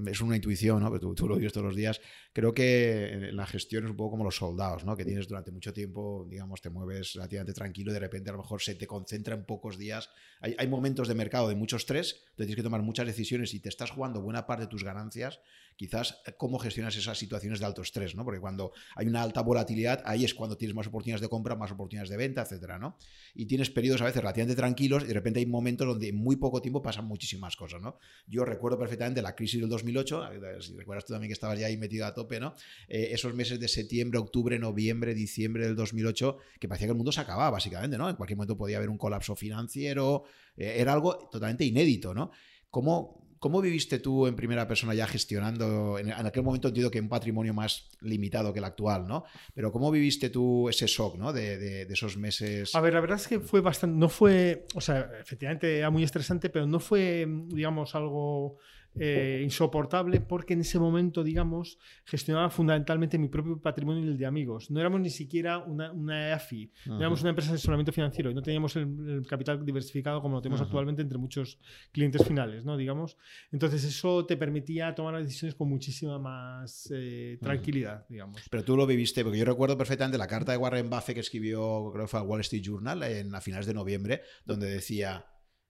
Es 0.07 0.21
una 0.21 0.37
intuición, 0.37 0.81
¿no? 0.81 0.91
Pero 0.93 1.15
tú, 1.15 1.27
lo 1.27 1.37
vives 1.37 1.53
todos 1.53 1.67
los 1.67 1.75
días. 1.75 2.01
Creo 2.33 2.55
que 2.55 3.31
la 3.33 3.45
gestión 3.45 3.85
es 3.85 3.91
un 3.91 3.97
poco 3.97 4.13
como 4.13 4.25
los 4.25 4.37
soldados, 4.37 4.85
¿no? 4.85 4.97
Que 4.97 5.05
tienes 5.05 5.27
durante 5.27 5.51
mucho 5.51 5.73
tiempo, 5.73 6.27
digamos, 6.31 6.61
te 6.61 6.71
mueves 6.71 7.15
relativamente 7.15 7.55
tranquilo 7.55 7.91
y 7.91 7.95
de 7.95 8.01
repente 8.01 8.31
a 8.31 8.35
lo 8.35 8.39
mejor 8.39 8.63
se 8.63 8.77
te 8.77 8.87
concentra 8.87 9.35
en 9.35 9.47
pocos 9.47 9.79
días. 9.79 10.11
Hay, 10.41 10.69
momentos 10.69 11.09
de 11.09 11.15
mercado 11.15 11.49
de 11.49 11.57
mucho 11.57 11.77
estrés, 11.77 12.13
entonces 12.13 12.47
tienes 12.47 12.57
que 12.57 12.63
tomar 12.63 12.83
muchas 12.83 13.07
decisiones 13.07 13.53
y 13.55 13.61
te 13.61 13.69
estás 13.69 13.91
jugando 13.91 14.21
buena 14.21 14.47
parte 14.47 14.65
de 14.65 14.69
tus 14.69 14.85
ganancias. 14.85 15.41
Quizás 15.79 16.21
cómo 16.37 16.59
gestionas 16.59 16.97
esas 16.97 17.17
situaciones 17.17 17.61
de 17.61 17.67
alto 17.67 17.83
estrés, 17.83 18.17
¿no? 18.17 18.25
Porque 18.25 18.41
cuando 18.41 18.73
hay 18.97 19.07
una 19.07 19.23
alta 19.23 19.43
volatilidad, 19.43 20.03
ahí 20.05 20.25
es 20.25 20.35
cuando 20.35 20.57
tienes 20.57 20.75
más 20.75 20.89
oportunidades 20.89 21.21
de 21.21 21.29
compra, 21.29 21.55
más 21.55 21.71
oportunidades 21.71 22.11
de 22.11 22.17
venta, 22.17 22.43
etcétera, 22.43 22.81
¿no? 22.81 22.97
Y 23.33 23.47
tienes 23.47 23.71
periodos 23.71 24.03
a 24.03 24.07
veces 24.07 24.21
relativamente 24.21 24.57
tranquilos 24.57 25.05
y 25.05 25.07
de 25.07 25.15
repente 25.15 25.39
hay 25.39 25.47
momentos 25.47 25.87
donde 25.87 26.09
en 26.09 26.17
muy 26.17 26.35
poco 26.35 26.61
tiempo 26.61 26.83
pasan 26.83 27.05
muchísimas 27.05 27.55
cosas, 27.55 27.81
¿no? 27.81 27.97
Yo 28.27 28.45
recuerdo 28.45 28.77
perfectamente 28.77 29.23
la 29.23 29.37
crisis 29.37 29.61
del 29.61 29.71
2008, 29.71 30.31
si 30.63 30.75
recuerdas 30.75 31.05
tú 31.05 31.13
también 31.13 31.29
que 31.29 31.35
estabas 31.35 31.57
ya 31.57 31.67
ahí 31.67 31.77
metido 31.77 32.07
a 32.07 32.13
tope, 32.13 32.41
¿no? 32.41 32.55
Eh, 32.89 33.11
esos 33.13 33.33
meses 33.35 33.61
de 33.61 33.69
septiembre, 33.69 34.19
octubre, 34.19 34.59
noviembre, 34.59 35.15
diciembre 35.15 35.65
del 35.65 35.77
2008, 35.77 36.39
que 36.59 36.67
parecía 36.67 36.89
que 36.89 36.93
el 36.93 36.97
mundo 36.97 37.13
se 37.13 37.21
acababa, 37.21 37.51
básicamente, 37.51 37.97
¿no? 37.97 38.11
En 38.11 38.17
cualquier 38.17 38.37
momento 38.37 38.57
podía 38.57 38.79
haber 38.79 38.91
un 38.91 38.99
colapso 38.99 39.37
financiero, 39.37 40.25
eh, 40.57 40.75
era 40.79 40.93
algo 40.93 41.29
totalmente 41.31 41.65
inédito, 41.65 42.15
¿no? 42.15 42.33
¿Cómo, 42.69 43.28
¿Cómo 43.39 43.61
viviste 43.61 43.99
tú 43.99 44.27
en 44.27 44.35
primera 44.35 44.67
persona 44.67 44.95
ya 44.95 45.07
gestionando? 45.07 45.99
En, 45.99 46.11
aquel 46.11 46.43
momento 46.43 46.69
entiendo 46.69 46.91
que 46.91 47.01
un 47.01 47.09
patrimonio 47.09 47.55
más 47.55 47.89
limitado 48.01 48.53
que 48.53 48.59
el 48.59 48.65
actual, 48.65 49.07
¿no? 49.07 49.25
Pero 49.55 49.71
¿cómo 49.71 49.91
viviste 49.91 50.31
tú 50.31 50.69
ese 50.69 50.87
shock, 50.87 51.17
¿no? 51.17 51.33
De, 51.33 51.57
de, 51.59 51.93
esos 51.93 52.17
meses. 52.17 52.75
A 52.75 52.81
ver, 52.81 52.95
la 52.95 53.01
verdad 53.01 53.19
es 53.19 53.29
que 53.29 53.41
fue 53.41 53.61
bastante. 53.61 53.99
No 53.99 54.09
fue. 54.09 54.67
O 54.75 54.81
sea, 54.81 55.11
efectivamente 55.21 55.79
era 55.79 55.91
muy 55.91 56.03
estresante, 56.03 56.51
pero 56.51 56.67
no 56.67 56.81
fue, 56.81 57.27
digamos, 57.49 57.95
algo 57.95 58.59
eh, 58.95 59.41
insoportable 59.45 60.21
porque 60.21 60.55
en 60.55 60.61
ese 60.61 60.79
momento, 60.79 61.23
digamos, 61.23 61.79
gestionaba 62.05 62.51
fundamentalmente 62.51 63.19
mi 63.19 63.29
propio 63.29 63.61
patrimonio 63.61 64.05
y 64.05 64.09
el 64.09 64.19
de 64.19 64.27
amigos. 64.27 64.71
No 64.71 64.81
éramos 64.81 65.01
ni 65.01 65.11
siquiera 65.11 65.59
una, 65.59 65.93
una 65.93 66.31
EAFI, 66.31 66.73
no 66.87 66.99
éramos 66.99 67.21
una 67.21 67.31
empresa 67.31 67.51
de 67.51 67.57
asesoramiento 67.57 67.93
financiero 67.93 68.31
y 68.31 68.35
no 68.35 68.43
teníamos 68.43 68.77
el, 68.77 69.25
capital 69.29 69.65
diversificado 69.65 70.21
como 70.21 70.37
lo 70.37 70.43
tenemos 70.43 70.61
actualmente 70.61 71.03
entre 71.03 71.19
muchos 71.19 71.59
clientes 71.93 72.27
finales, 72.27 72.65
¿no? 72.65 72.77
Digamos. 72.77 73.17
Entonces 73.53 73.85
eso 73.85 74.27
te 74.27 74.37
permitía 74.37 74.95
tomar 74.95 75.15
las 75.15 75.25
decisiones 75.25 75.55
con 75.55 75.69
muchísima 75.69 76.19
más 76.19 76.91
eh, 76.93 77.39
tranquilidad, 77.41 78.07
digamos. 78.09 78.43
Pero 78.51 78.65
tú 78.65 78.77
lo 78.77 78.87
viviste, 78.87 79.23
porque 79.23 79.39
yo 79.39 79.45
recuerdo 79.45 79.77
perfectamente 79.77 80.19
la 80.19 80.27
carta 80.27 80.53
de 80.53 80.59
Warren 80.59 80.91
Buffett 80.91 81.15
que 81.15 81.21
escribió, 81.21 81.91
creo 81.93 82.05
que 82.05 82.09
fue 82.09 82.21
al 82.21 82.27
Wall 82.27 82.41
Street 82.41 82.63
Journal 82.63 83.03
en, 83.03 83.35
a 83.35 83.41
finales 83.41 83.67
de 83.67 83.75
noviembre, 83.75 84.23
donde 84.45 84.69
decía 84.69 85.25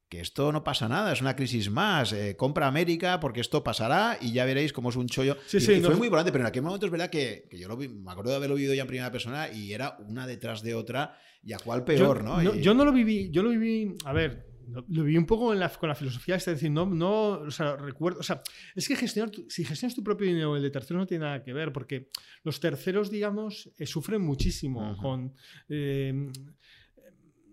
que 0.09 0.21
esto 0.21 0.53
no 0.53 0.65
pasa 0.65 0.89
nada, 0.89 1.13
es 1.13 1.21
una 1.21 1.37
crisis 1.37 1.71
más, 1.71 2.13
eh, 2.13 2.35
compra 2.37 2.67
América 2.67 3.21
porque 3.21 3.41
esto 3.41 3.63
pasará 3.63 4.17
y 4.21 4.33
ya 4.33 4.45
veréis 4.45 4.73
cómo 4.73 4.89
es 4.89 4.97
un 4.97 5.07
chollo. 5.07 5.37
Sí, 5.47 5.61
sí, 5.61 5.81
fue 5.81 5.97
muy 5.97 6.07
importante, 6.07 6.33
pero 6.33 6.45
en 6.45 6.49
aquel 6.49 6.63
momento 6.63 6.87
es 6.87 6.93
verdad 6.93 7.11
que, 7.11 7.47
yo 7.53 7.69
lo 7.69 7.77
me 7.77 8.11
acuerdo 8.11 8.31
de 8.31 8.37
haberlo 8.37 8.57
vivido 8.57 8.75
ya 8.75 8.83
en 8.83 8.89
primera 8.89 9.13
persona 9.13 9.51
y 9.53 9.73
era 9.73 9.97
una 9.99 10.27
detrás 10.27 10.63
de 10.63 10.75
otra 10.75 11.19
y 11.43 11.53
a 11.53 11.59
cuál 11.59 11.85
peor, 11.85 12.25
¿no? 12.25 12.43
Yo 12.55 12.75
no 12.75 12.85
lo 12.85 12.93
viví, 12.93 13.31
yo 13.31 13.43
lo 13.43 13.51
viví, 13.51 13.95
a 14.05 14.13
ver, 14.13 14.47
lo, 14.67 14.83
viví 14.83 15.19
un 15.19 15.27
poco 15.27 15.49
con 15.49 15.89
la 15.89 15.95
filosofía, 15.95 16.37
es 16.37 16.45
decir, 16.47 16.71
no, 16.71 16.87
no, 16.87 17.31
o 17.33 17.51
sea, 17.51 17.77
recuerdo, 17.77 18.21
o 18.21 18.23
sea, 18.23 18.43
es 18.75 18.89
que 18.89 18.97
gestionar, 18.97 19.31
si 19.49 19.65
gestionas 19.65 19.95
tu 19.95 20.03
propio 20.03 20.27
dinero, 20.27 20.57
el 20.57 20.63
de 20.63 20.71
terceros 20.71 21.01
no 21.01 21.07
tiene 21.07 21.25
nada 21.25 21.43
que 21.43 21.53
ver, 21.53 21.71
porque 21.73 22.09
los 22.45 22.61
terceros, 22.61 23.11
digamos, 23.11 23.71
eh, 23.79 23.87
sufren 23.87 24.23
muchísimo 24.23 24.97
con... 24.97 25.35
Eh, 25.69 26.31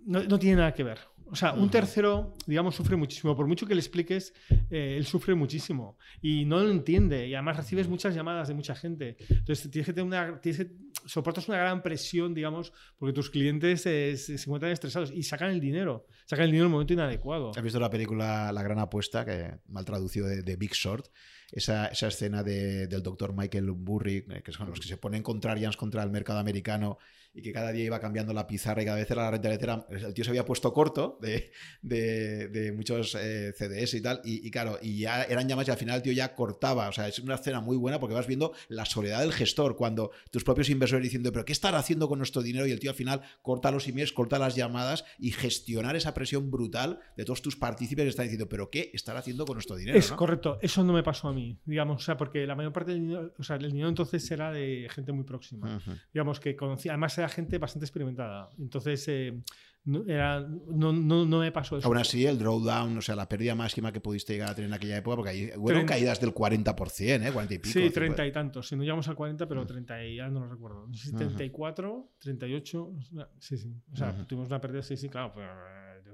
no 0.08 0.38
tiene 0.38 0.58
nada 0.58 0.72
que 0.72 0.84
ver. 0.84 1.00
O 1.28 1.36
sea, 1.36 1.54
un 1.54 1.70
tercero, 1.70 2.34
digamos, 2.46 2.76
sufre 2.76 2.96
muchísimo. 2.96 3.36
Por 3.36 3.48
mucho 3.48 3.66
que 3.66 3.74
le 3.74 3.82
expliques, 3.82 4.34
eh, 4.70 4.96
él 4.98 5.06
sufre 5.06 5.34
muchísimo. 5.34 5.98
Y 6.22 6.46
no 6.46 6.60
lo 6.60 6.70
entiende. 6.70 7.28
Y 7.28 7.34
además 7.34 7.58
recibes 7.58 7.88
muchas 7.88 8.14
llamadas 8.14 8.48
de 8.48 8.54
mucha 8.54 8.76
gente. 8.76 9.18
Entonces, 9.30 9.70
tienes 9.72 9.88
que 9.88 9.94
tener 9.94 10.06
una. 10.06 10.40
Tienes 10.40 10.68
soportas 11.06 11.48
una 11.48 11.58
gran 11.58 11.82
presión, 11.84 12.34
digamos, 12.34 12.74
porque 12.98 13.14
tus 13.14 13.30
clientes 13.30 13.82
se, 13.82 14.12
encuentran 14.34 14.72
estresados 14.72 15.12
y 15.12 15.24
sacan 15.24 15.52
el 15.52 15.60
dinero. 15.60 16.08
Sacan 16.26 16.46
el 16.46 16.52
dinero 16.52 16.66
en 16.66 16.70
el 16.70 16.74
momento 16.74 16.94
inadecuado. 16.94 17.52
¿Has 17.56 17.64
visto 17.64 17.80
la 17.80 17.90
película 17.90 18.52
La 18.52 18.64
Gran 18.64 18.80
Apuesta, 18.80 19.26
que 19.26 19.60
mal 19.68 19.86
traducido 19.86 20.28
de, 20.28 20.56
Big 20.56 20.74
Short? 20.74 21.08
Esa, 21.52 21.88
esa 21.88 22.08
escena 22.08 22.44
del 22.44 23.04
doctor 23.04 23.34
Michael 23.36 23.72
Burry, 23.72 24.26
eh, 24.30 24.42
que 24.44 24.52
son 24.52 24.68
los 24.70 24.80
que 24.80 24.88
se 24.88 24.98
ponen 24.98 25.22
contrarians 25.22 25.78
contra 25.78 26.04
el 26.04 26.10
mercado 26.10 26.40
americano 26.40 26.98
y 27.36 27.42
que 27.42 27.52
cada 27.52 27.72
día 27.72 27.84
iba 27.84 28.00
cambiando 28.00 28.34
la 28.34 28.48
pizarra 28.48 28.82
y 28.82 28.86
cada 28.86 28.98
vez 28.98 29.12
era 29.12 29.24
la 29.24 29.32
renta 29.32 29.50
letera. 29.50 29.86
El 29.90 30.14
tío 30.14 30.24
se 30.24 30.32
había 30.32 30.46
puesto 30.46 30.72
corto 30.72 31.20
de, 31.22 31.52
de, 31.82 32.72
muchos 32.76 33.16
eh, 33.20 33.54
CDS 33.54 33.96
y 33.96 34.02
tal, 34.02 34.22
y, 34.24 34.50
claro, 34.50 34.80
y 34.82 35.00
ya 35.00 35.24
eran 35.24 35.48
llamas 35.48 35.68
y 35.68 35.72
al 35.72 35.78
final 35.78 35.98
el 35.98 36.02
tío 36.02 36.14
ya 36.14 36.34
cortaba. 36.34 36.88
O 36.88 36.92
sea, 36.94 37.08
es 37.08 37.20
una 37.20 37.36
escena 37.36 37.60
muy 37.60 37.76
buena 37.76 38.00
porque 38.00 38.16
vas 38.16 38.28
viendo 38.28 38.54
la 38.70 38.86
soledad 38.86 39.20
del 39.20 39.34
gestor 39.34 39.76
cuando 39.76 40.12
tus 40.32 40.44
propios 40.44 40.70
inversores 40.70 41.04
diciendo, 41.04 41.32
pero 41.34 41.44
¿qué 41.44 41.52
estará 41.52 41.78
haciendo 41.78 42.08
con 42.08 42.20
nuestro 42.20 42.42
dinero? 42.42 42.66
Y 42.66 42.72
el 42.72 42.80
tío 42.80 42.92
al 42.92 42.96
final 42.96 43.22
corta 43.42 43.70
los 43.72 43.88
emails, 43.88 44.14
corta 44.14 44.40
las 44.40 44.56
llamadas 44.56 45.04
y 45.20 45.32
gestionar 45.32 45.96
esa 45.96 46.14
presión 46.14 46.50
brutal 46.50 47.00
de 47.18 47.26
todos 47.26 47.42
tus 47.42 47.58
partícipes 47.58 48.04
que 48.04 48.10
están 48.10 48.26
diciendo, 48.26 48.48
pero 48.48 48.70
¿qué 48.70 48.92
estará 48.94 49.20
haciendo 49.20 49.46
con 49.46 49.56
nuestro 49.56 49.76
dinero? 49.76 49.98
Es 49.98 50.12
correcto, 50.12 50.58
eso 50.62 50.84
no 50.84 50.94
me 50.94 51.04
pasó 51.04 51.28
a 51.28 51.34
mí, 51.34 51.58
digamos, 51.66 52.02
o 52.02 52.06
sea, 52.06 52.16
porque 52.16 52.48
la 52.48 52.56
mayor 52.56 52.72
parte 52.72 52.92
del 52.92 53.02
dinero, 53.02 53.34
o 53.38 53.44
sea, 53.44 53.58
el 53.58 53.72
dinero 53.72 53.90
entonces 53.90 54.30
era 54.32 54.52
de 54.52 54.88
gente 54.90 55.12
muy 55.12 55.26
próxima, 55.26 55.82
digamos, 56.14 56.40
que 56.40 56.56
conocía, 56.56 56.94
además 56.94 57.18
era 57.18 57.25
gente 57.30 57.58
bastante 57.58 57.86
experimentada. 57.86 58.50
Entonces, 58.58 59.08
eh, 59.08 59.42
no, 59.86 60.04
era, 60.08 60.40
no, 60.42 60.92
no, 60.92 61.26
no, 61.26 61.40
me 61.40 61.52
pasó 61.52 61.78
eso. 61.78 61.88
Aún 61.88 61.98
así, 61.98 62.26
el 62.26 62.40
drawdown, 62.40 62.98
o 62.98 63.02
sea, 63.02 63.16
la 63.16 63.30
pérdida 63.30 63.54
máxima 63.54 63.92
que 63.92 64.02
pudiste 64.02 64.34
llegar 64.34 64.50
a 64.50 64.56
tener 64.56 64.70
en 64.70 64.74
aquella 64.74 64.98
época, 64.98 65.16
porque 65.16 65.30
ahí 65.30 65.52
fueron 65.52 65.86
caídas 65.86 66.20
del 66.20 66.34
40%, 66.34 67.28
¿eh? 67.28 67.32
40 67.32 67.54
y 67.54 67.60
pico. 67.60 67.80
Sí, 67.80 67.90
30 67.92 68.26
y 68.26 68.32
tantos. 68.32 68.68
Si 68.68 68.76
no 68.76 68.82
llegamos 68.82 69.08
al 69.08 69.16
40, 69.16 69.48
pero 69.48 69.66
30 69.66 69.94
mm. 69.94 70.02
y 70.02 70.16
ya 70.16 70.28
no 70.30 70.40
lo 70.40 70.48
recuerdo. 70.48 70.90
34, 71.16 72.10
38, 72.18 72.94
sí, 73.40 73.58
sí. 73.58 73.76
O 73.94 73.96
sea, 73.96 74.26
tuvimos 74.26 74.48
una 74.48 74.60
pérdida, 74.60 74.82
sí, 74.82 74.98
sí, 74.98 75.08
claro, 75.08 75.32
pero 75.36 75.54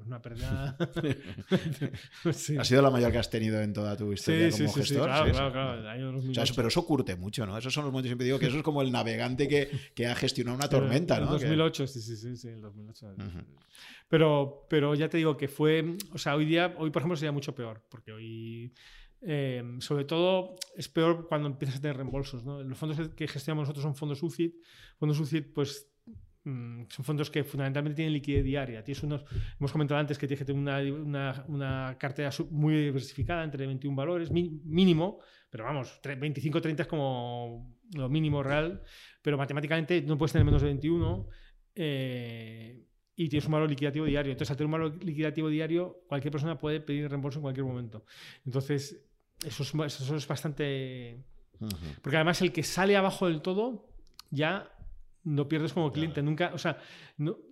una 0.05 0.21
pérdida. 0.21 0.77
Ha 2.59 2.63
sido 2.63 2.81
la 2.81 2.89
mayor 2.89 3.11
que 3.11 3.17
has 3.17 3.29
tenido 3.29 3.61
en 3.61 3.73
toda 3.73 3.95
tu 3.97 4.11
historia 4.13 4.49
como 4.51 4.71
gestor. 4.73 4.85
Sí, 4.85 4.93
claro, 4.95 5.31
claro, 5.31 5.81
claro. 5.81 6.17
O 6.17 6.33
sea, 6.33 6.45
pero 6.55 6.67
eso 6.67 6.85
curte 6.85 7.15
mucho, 7.15 7.45
¿no? 7.45 7.57
Esos 7.57 7.73
son 7.73 7.83
los 7.83 7.91
momentos 7.91 8.07
que 8.07 8.09
siempre 8.09 8.25
digo 8.25 8.39
que 8.39 8.47
eso 8.47 8.57
es 8.57 8.63
como 8.63 8.81
el 8.81 8.91
navegante 8.91 9.47
que, 9.47 9.69
que 9.95 10.07
ha 10.07 10.15
gestionado 10.15 10.57
una 10.57 10.69
tormenta, 10.69 11.19
¿no? 11.19 11.25
En 11.25 11.31
2008, 11.31 11.87
sí, 11.87 12.01
sí, 12.01 12.15
sí, 12.15 12.35
sí, 12.35 12.47
en 12.49 12.61
2008. 12.61 13.15
pero, 14.07 14.65
pero 14.69 14.95
ya 14.95 15.09
te 15.09 15.17
digo 15.17 15.37
que 15.37 15.47
fue. 15.47 15.97
O 16.13 16.17
sea, 16.17 16.35
hoy 16.35 16.45
día, 16.45 16.75
hoy 16.77 16.91
por 16.91 17.01
ejemplo, 17.01 17.15
sería 17.15 17.31
mucho 17.31 17.53
peor, 17.55 17.83
porque 17.89 18.11
hoy. 18.11 18.73
Eh, 19.23 19.63
sobre 19.81 20.03
todo 20.05 20.55
es 20.75 20.89
peor 20.89 21.27
cuando 21.27 21.47
empiezas 21.47 21.77
a 21.77 21.81
tener 21.81 21.97
reembolsos. 21.97 22.43
¿no? 22.43 22.63
Los 22.63 22.77
fondos 22.77 23.09
que 23.09 23.27
gestionamos 23.27 23.63
nosotros 23.63 23.83
son 23.83 23.95
fondos 23.95 24.23
UCIT. 24.23 24.55
Fondos 24.97 25.19
UCIT, 25.19 25.53
pues 25.53 25.90
Mm, 26.43 26.85
son 26.89 27.05
fondos 27.05 27.29
que 27.29 27.43
fundamentalmente 27.43 27.95
tienen 27.95 28.13
liquidez 28.13 28.43
diaria. 28.43 28.83
Tienes 28.83 29.03
unos, 29.03 29.23
hemos 29.59 29.71
comentado 29.71 29.99
antes 29.99 30.17
que 30.17 30.27
tienes 30.27 30.39
que 30.39 30.45
tener 30.45 30.91
una, 30.91 31.45
una, 31.47 31.97
cartera 31.99 32.31
muy 32.49 32.75
diversificada 32.75 33.43
entre 33.43 33.67
21 33.67 33.95
valores, 33.95 34.31
mínimo, 34.31 35.19
pero 35.49 35.65
vamos, 35.65 36.01
25-30 36.01 36.81
es 36.81 36.87
como 36.87 37.77
lo 37.93 38.09
mínimo 38.09 38.41
real, 38.41 38.81
pero 39.21 39.37
matemáticamente 39.37 40.01
no 40.01 40.17
puedes 40.17 40.31
tener 40.31 40.45
menos 40.45 40.61
de 40.61 40.69
21 40.69 41.29
eh, 41.75 42.87
y 43.15 43.29
tienes 43.29 43.45
un 43.45 43.51
valor 43.51 43.69
liquidativo 43.69 44.05
diario. 44.05 44.31
Entonces, 44.31 44.49
al 44.49 44.57
tener 44.57 44.65
un 44.65 44.71
valor 44.71 45.03
liquidativo 45.03 45.47
diario, 45.47 46.03
cualquier 46.07 46.31
persona 46.31 46.57
puede 46.57 46.81
pedir 46.81 47.07
reembolso 47.07 47.37
en 47.37 47.43
cualquier 47.43 47.65
momento. 47.67 48.05
Entonces, 48.45 49.05
eso 49.45 49.63
es, 49.63 49.73
eso 50.01 50.15
es 50.15 50.27
bastante... 50.27 51.23
Porque 52.01 52.15
además 52.15 52.41
el 52.41 52.51
que 52.51 52.63
sale 52.63 52.97
abajo 52.97 53.27
del 53.27 53.43
todo 53.43 53.87
ya 54.31 54.71
no 55.23 55.47
pierdes 55.47 55.73
como 55.73 55.91
cliente, 55.91 56.21
nunca, 56.21 56.51
o 56.53 56.57
sea, 56.57 56.77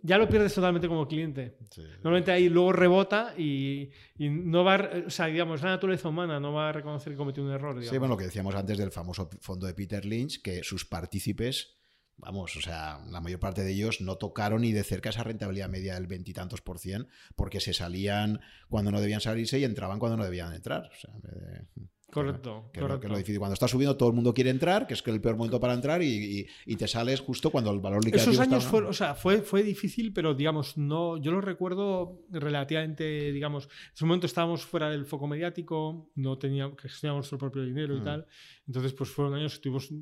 ya 0.01 0.17
lo 0.17 0.27
pierdes 0.27 0.53
totalmente 0.53 0.87
como 0.87 1.07
cliente. 1.07 1.57
Normalmente 1.95 2.31
ahí 2.31 2.49
luego 2.49 2.73
rebota 2.73 3.33
y, 3.37 3.91
no 4.17 4.63
va, 4.63 4.89
o 5.05 5.09
sea, 5.09 5.27
digamos, 5.27 5.61
la 5.61 5.69
naturaleza 5.69 6.09
humana 6.09 6.39
no 6.39 6.53
va 6.53 6.69
a 6.69 6.71
reconocer 6.71 7.13
que 7.13 7.17
cometió 7.17 7.43
un 7.43 7.51
error. 7.51 7.83
Sí, 7.83 7.97
bueno, 7.97 8.13
lo 8.13 8.17
que 8.17 8.25
decíamos 8.25 8.55
antes 8.55 8.77
del 8.77 8.91
famoso 8.91 9.29
fondo 9.41 9.67
de 9.67 9.73
Peter 9.73 10.03
Lynch, 10.05 10.41
que 10.41 10.63
sus 10.63 10.85
partícipes, 10.85 11.77
vamos, 12.17 12.55
o 12.57 12.61
sea, 12.61 12.99
la 13.09 13.21
mayor 13.21 13.39
parte 13.39 13.63
de 13.63 13.71
ellos 13.71 14.01
no 14.01 14.17
tocaron 14.17 14.61
ni 14.61 14.71
de 14.71 14.83
cerca 14.83 15.09
esa 15.09 15.23
rentabilidad 15.23 15.69
media 15.69 15.93
del 15.93 16.07
veintitantos 16.07 16.61
por 16.61 16.79
cien, 16.79 17.07
porque 17.35 17.59
se 17.59 17.73
salían 17.73 18.39
cuando 18.67 18.91
no 18.91 18.99
debían 18.99 19.21
salirse 19.21 19.59
y 19.59 19.63
entraban 19.63 19.99
cuando 19.99 20.17
no 20.17 20.25
debían 20.25 20.53
entrar. 20.53 20.89
O 20.91 20.95
sea, 20.95 21.11
Correcto, 22.11 22.69
que, 22.73 22.79
correcto. 22.79 23.07
lo 23.07 23.17
difícil. 23.17 23.39
Cuando 23.39 23.53
está 23.53 23.67
subiendo, 23.67 23.95
todo 23.95 24.09
el 24.09 24.15
mundo 24.15 24.33
quiere 24.33 24.49
entrar, 24.49 24.87
que 24.87 24.93
es 24.93 25.03
el 25.05 25.21
peor 25.21 25.37
momento 25.37 25.59
para 25.59 25.73
entrar, 25.73 26.01
y, 26.01 26.47
te 26.77 26.87
sales 26.87 27.19
justo 27.19 27.49
cuando 27.51 27.71
el 27.71 27.79
valor 27.79 28.03
liquidativo 28.03 28.31
Esos 28.31 28.47
años 28.47 28.65
fue, 28.65 28.83
o 28.83 28.93
sea, 28.93 29.15
fue, 29.15 29.41
fue 29.41 29.63
difícil, 29.63 30.13
pero 30.13 30.33
digamos, 30.33 30.77
no, 30.77 31.17
yo 31.17 31.31
lo 31.31 31.41
recuerdo 31.41 32.21
relativamente, 32.29 33.31
digamos, 33.31 33.65
en 33.65 33.93
ese 33.93 34.05
momento 34.05 34.25
estábamos 34.25 34.63
fuera 34.63 34.89
del 34.89 35.05
foco 35.05 35.27
mediático, 35.27 36.09
no 36.15 36.37
teníamos, 36.37 36.79
gestionábamos 36.81 37.23
nuestro 37.23 37.37
propio 37.37 37.63
dinero 37.63 37.95
y 37.95 38.01
mm. 38.01 38.03
tal. 38.03 38.25
Entonces, 38.65 38.93
pues 38.93 39.09
fueron 39.09 39.35
años 39.35 39.55
que 39.55 39.61
tuvimos, 39.61 39.93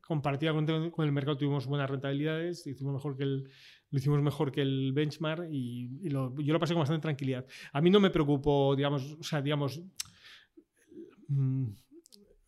compartida 0.00 0.52
con, 0.52 0.90
con, 0.90 1.04
el 1.06 1.12
mercado, 1.12 1.36
tuvimos 1.36 1.66
buenas 1.66 1.88
rentabilidades, 1.88 2.66
hicimos 2.66 2.94
mejor 2.94 3.16
que 3.16 3.24
el, 3.24 3.48
lo 3.90 3.98
hicimos 3.98 4.20
mejor 4.22 4.52
que 4.52 4.62
el 4.62 4.92
benchmark 4.92 5.48
y, 5.50 6.08
yo 6.08 6.52
lo 6.52 6.60
pasé 6.60 6.74
con 6.74 6.80
bastante 6.80 7.02
tranquilidad. 7.02 7.46
A 7.72 7.80
mí 7.80 7.90
no 7.90 8.00
me 8.00 8.10
preocupó, 8.10 8.74
digamos, 8.76 9.16
o 9.18 9.22
sea, 9.22 9.40
digamos 9.40 9.80
Mm, 11.28 11.68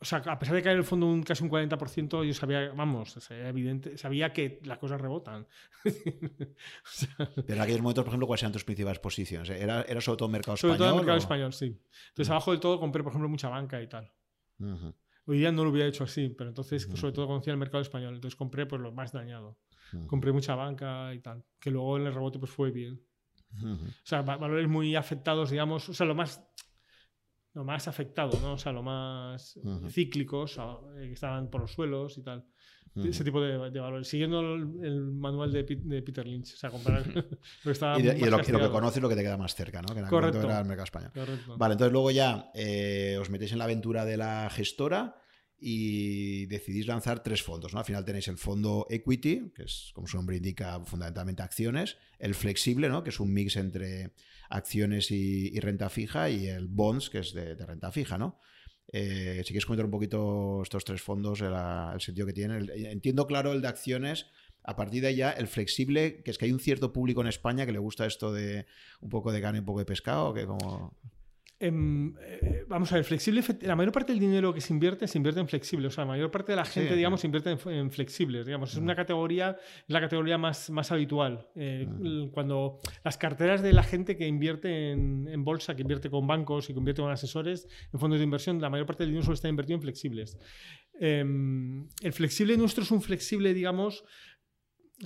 o 0.02 0.05
sea, 0.05 0.19
a 0.19 0.39
pesar 0.39 0.55
de 0.55 0.62
caer 0.62 0.78
el 0.78 0.85
fondo 0.85 1.07
un, 1.07 1.23
casi 1.23 1.44
un 1.44 1.51
40%, 1.51 2.24
yo 2.24 2.32
sabía, 2.32 2.73
vamos, 2.73 3.19
evidente, 3.31 3.98
sabía 3.98 4.32
que 4.32 4.59
las 4.65 4.78
cosas 4.78 4.98
rebotan. 4.98 5.47
Pero 5.85 7.55
en 7.55 7.61
aquellos 7.61 7.82
momentos, 7.82 8.05
por 8.05 8.09
ejemplo, 8.09 8.27
¿cuáles 8.27 8.43
eran 8.43 8.52
tus 8.52 8.65
principales 8.65 8.98
posiciones? 8.98 9.51
¿Era, 9.51 9.82
era 9.82 10.01
sobre 10.01 10.16
todo 10.16 10.28
mercado 10.31 10.55
español? 10.55 10.78
Sobre 10.78 10.89
todo 10.89 10.97
mercado 10.97 11.19
español, 11.19 11.52
sí. 11.52 11.78
Entonces, 12.09 12.31
abajo 12.31 12.51
del 12.51 12.61
todo 12.61 12.81
compré, 12.81 13.02
por 13.02 13.12
ejemplo, 13.12 13.28
mucha 13.28 13.51
banca 13.51 13.82
y 13.82 13.89
tal. 13.89 14.11
Hoy 15.27 15.39
día 15.39 15.52
no 15.52 15.65
lo 15.65 15.70
hubiera 15.70 15.86
hecho 15.86 16.05
así, 16.05 16.31
pero 16.31 16.48
entonces, 16.48 16.89
sobre 16.94 17.12
todo, 17.12 17.27
conocía 17.27 17.52
el 17.52 17.59
mercado 17.59 17.82
español. 17.82 18.15
Entonces, 18.15 18.36
compré 18.36 18.65
pues, 18.65 18.81
lo 18.81 18.93
más 18.93 19.12
dañado. 19.12 19.59
Compré 20.07 20.32
mucha 20.32 20.55
banca 20.55 21.12
y 21.12 21.20
tal. 21.20 21.44
Que 21.59 21.70
luego 21.70 21.98
en 21.98 22.07
el 22.07 22.15
rebote 22.15 22.39
pues, 22.39 22.51
fue 22.51 22.70
bien. 22.70 23.02
O 23.62 24.07
sea, 24.07 24.23
valores 24.23 24.66
muy 24.66 24.97
afectados, 24.97 25.51
digamos. 25.51 25.90
O 25.90 25.93
sea, 25.93 26.07
lo 26.07 26.15
más 26.15 26.43
lo 27.55 27.64
más 27.64 27.89
afectado, 27.89 28.39
¿no? 28.40 28.55
O 28.55 28.59
sea, 28.59 28.72
lo 28.72 28.82
más 28.82 29.59
cíclicos, 29.89 30.59
eh, 30.59 31.06
que 31.06 31.12
estaban 31.12 31.51
por 31.51 31.62
los 31.62 31.72
suelos 31.72 32.18
y 32.18 32.22
tal. 32.22 32.44
Ese 32.97 33.22
tipo 33.22 33.40
de, 33.40 33.56
valores. 33.56 34.09
Siguiendo 34.09 34.40
el, 34.40 35.12
manual 35.12 35.52
de, 35.52 35.62
Peter 35.64 36.27
Lynch. 36.27 36.55
O 36.55 36.56
sea, 36.56 36.70
comparar 36.70 37.06
lo 37.06 37.22
que 37.62 37.70
estaba 37.70 37.98
Y, 37.98 38.02
de, 38.02 38.31
lo, 38.31 38.39
que 38.39 38.68
conoces 38.68 39.01
lo 39.01 39.09
que 39.09 39.14
te 39.14 39.22
queda 39.22 39.36
más 39.36 39.55
cerca, 39.55 39.81
¿no? 39.81 39.94
Que 39.94 40.01
en 40.01 40.06
Correcto. 40.06 40.43
era 40.43 40.60
el 40.60 40.66
mercado 40.66 40.85
español. 40.85 41.12
Vale, 41.56 41.74
entonces 41.74 41.93
luego 41.93 42.10
ya 42.10 42.51
eh, 42.52 43.16
os 43.20 43.31
metéis 43.31 43.52
en 43.52 43.59
la 43.59 43.64
aventura 43.64 44.05
de 44.05 44.16
la 44.16 44.51
gestora 44.51 45.19
y 45.60 46.46
decidís 46.46 46.86
lanzar 46.86 47.22
tres 47.22 47.42
fondos. 47.42 47.74
¿no? 47.74 47.80
Al 47.80 47.84
final 47.84 48.04
tenéis 48.04 48.28
el 48.28 48.38
fondo 48.38 48.86
equity, 48.88 49.52
que 49.54 49.64
es, 49.64 49.90
como 49.94 50.06
su 50.06 50.16
nombre 50.16 50.36
indica, 50.36 50.80
fundamentalmente 50.84 51.42
acciones, 51.42 51.98
el 52.18 52.34
flexible, 52.34 52.88
¿no? 52.88 53.04
que 53.04 53.10
es 53.10 53.20
un 53.20 53.32
mix 53.32 53.56
entre 53.56 54.14
acciones 54.48 55.10
y, 55.10 55.58
renta 55.60 55.90
fija, 55.90 56.30
y 56.30 56.46
el 56.46 56.68
bonds, 56.68 57.10
que 57.10 57.18
es 57.18 57.34
de, 57.34 57.54
renta 57.54 57.92
fija. 57.92 58.16
¿no? 58.16 58.38
Eh, 58.92 59.42
si 59.44 59.52
quieres 59.52 59.66
comentar 59.66 59.84
un 59.84 59.90
poquito 59.90 60.62
estos 60.62 60.84
tres 60.84 61.02
fondos, 61.02 61.42
el, 61.42 62.00
sentido 62.00 62.26
que 62.26 62.32
tienen. 62.32 62.70
entiendo 62.74 63.26
claro 63.26 63.52
el 63.52 63.60
de 63.60 63.68
acciones. 63.68 64.26
A 64.62 64.76
partir 64.76 65.02
de 65.02 65.14
ya, 65.14 65.30
el 65.30 65.48
flexible, 65.48 66.22
que 66.22 66.30
es 66.30 66.38
que 66.38 66.44
hay 66.44 66.52
un 66.52 66.60
cierto 66.60 66.92
público 66.92 67.22
en 67.22 67.28
España 67.28 67.64
que 67.64 67.72
le 67.72 67.78
gusta 67.78 68.04
esto 68.04 68.32
de 68.32 68.66
un 69.00 69.08
poco 69.08 69.32
de 69.32 69.40
carne 69.40 69.60
un 69.60 69.64
poco 69.64 69.78
de 69.78 69.86
pescado, 69.86 70.34
que 70.34 70.46
como... 70.46 70.98
Em, 71.62 72.14
eh, 72.22 72.64
vamos 72.66 72.90
a 72.90 72.94
ver, 72.94 73.04
flexible, 73.04 73.42
la 73.60 73.76
mayor 73.76 73.92
parte 73.92 74.12
del 74.12 74.18
dinero 74.18 74.54
que 74.54 74.62
se 74.62 74.72
invierte 74.72 75.06
se 75.06 75.18
invierte 75.18 75.40
en 75.40 75.46
flexible. 75.46 75.88
O 75.88 75.90
sea, 75.90 76.04
la 76.04 76.12
mayor 76.12 76.30
parte 76.30 76.52
de 76.52 76.56
la 76.56 76.64
gente, 76.64 76.96
digamos, 76.96 77.22
invierte 77.22 77.50
en, 77.50 77.90
flexibles. 77.90 78.46
Digamos, 78.46 78.72
es 78.72 78.78
una 78.78 78.96
categoría, 78.96 79.58
es 79.86 79.92
la 79.92 80.00
categoría 80.00 80.38
más, 80.38 80.70
más 80.70 80.90
habitual. 80.90 81.48
Eh, 81.54 81.86
cuando 82.32 82.78
las 83.04 83.18
carteras 83.18 83.60
de 83.60 83.74
la 83.74 83.82
gente 83.82 84.16
que 84.16 84.26
invierte 84.26 84.92
en, 84.92 85.44
bolsa, 85.44 85.76
que 85.76 85.82
invierte 85.82 86.08
con 86.08 86.26
bancos 86.26 86.70
y 86.70 86.72
que 86.72 86.78
invierte 86.78 87.02
con 87.02 87.10
asesores, 87.10 87.68
en 87.92 88.00
fondos 88.00 88.18
de 88.18 88.24
inversión, 88.24 88.58
la 88.58 88.70
mayor 88.70 88.86
parte 88.86 89.02
del 89.02 89.10
dinero 89.10 89.26
suele 89.26 89.34
estar 89.34 89.50
invertido 89.50 89.76
en 89.76 89.82
flexibles. 89.82 90.38
Em, 90.98 91.88
el 92.02 92.12
flexible 92.14 92.56
nuestro 92.56 92.84
es 92.84 92.90
un 92.90 93.02
flexible, 93.02 93.52
digamos, 93.52 94.04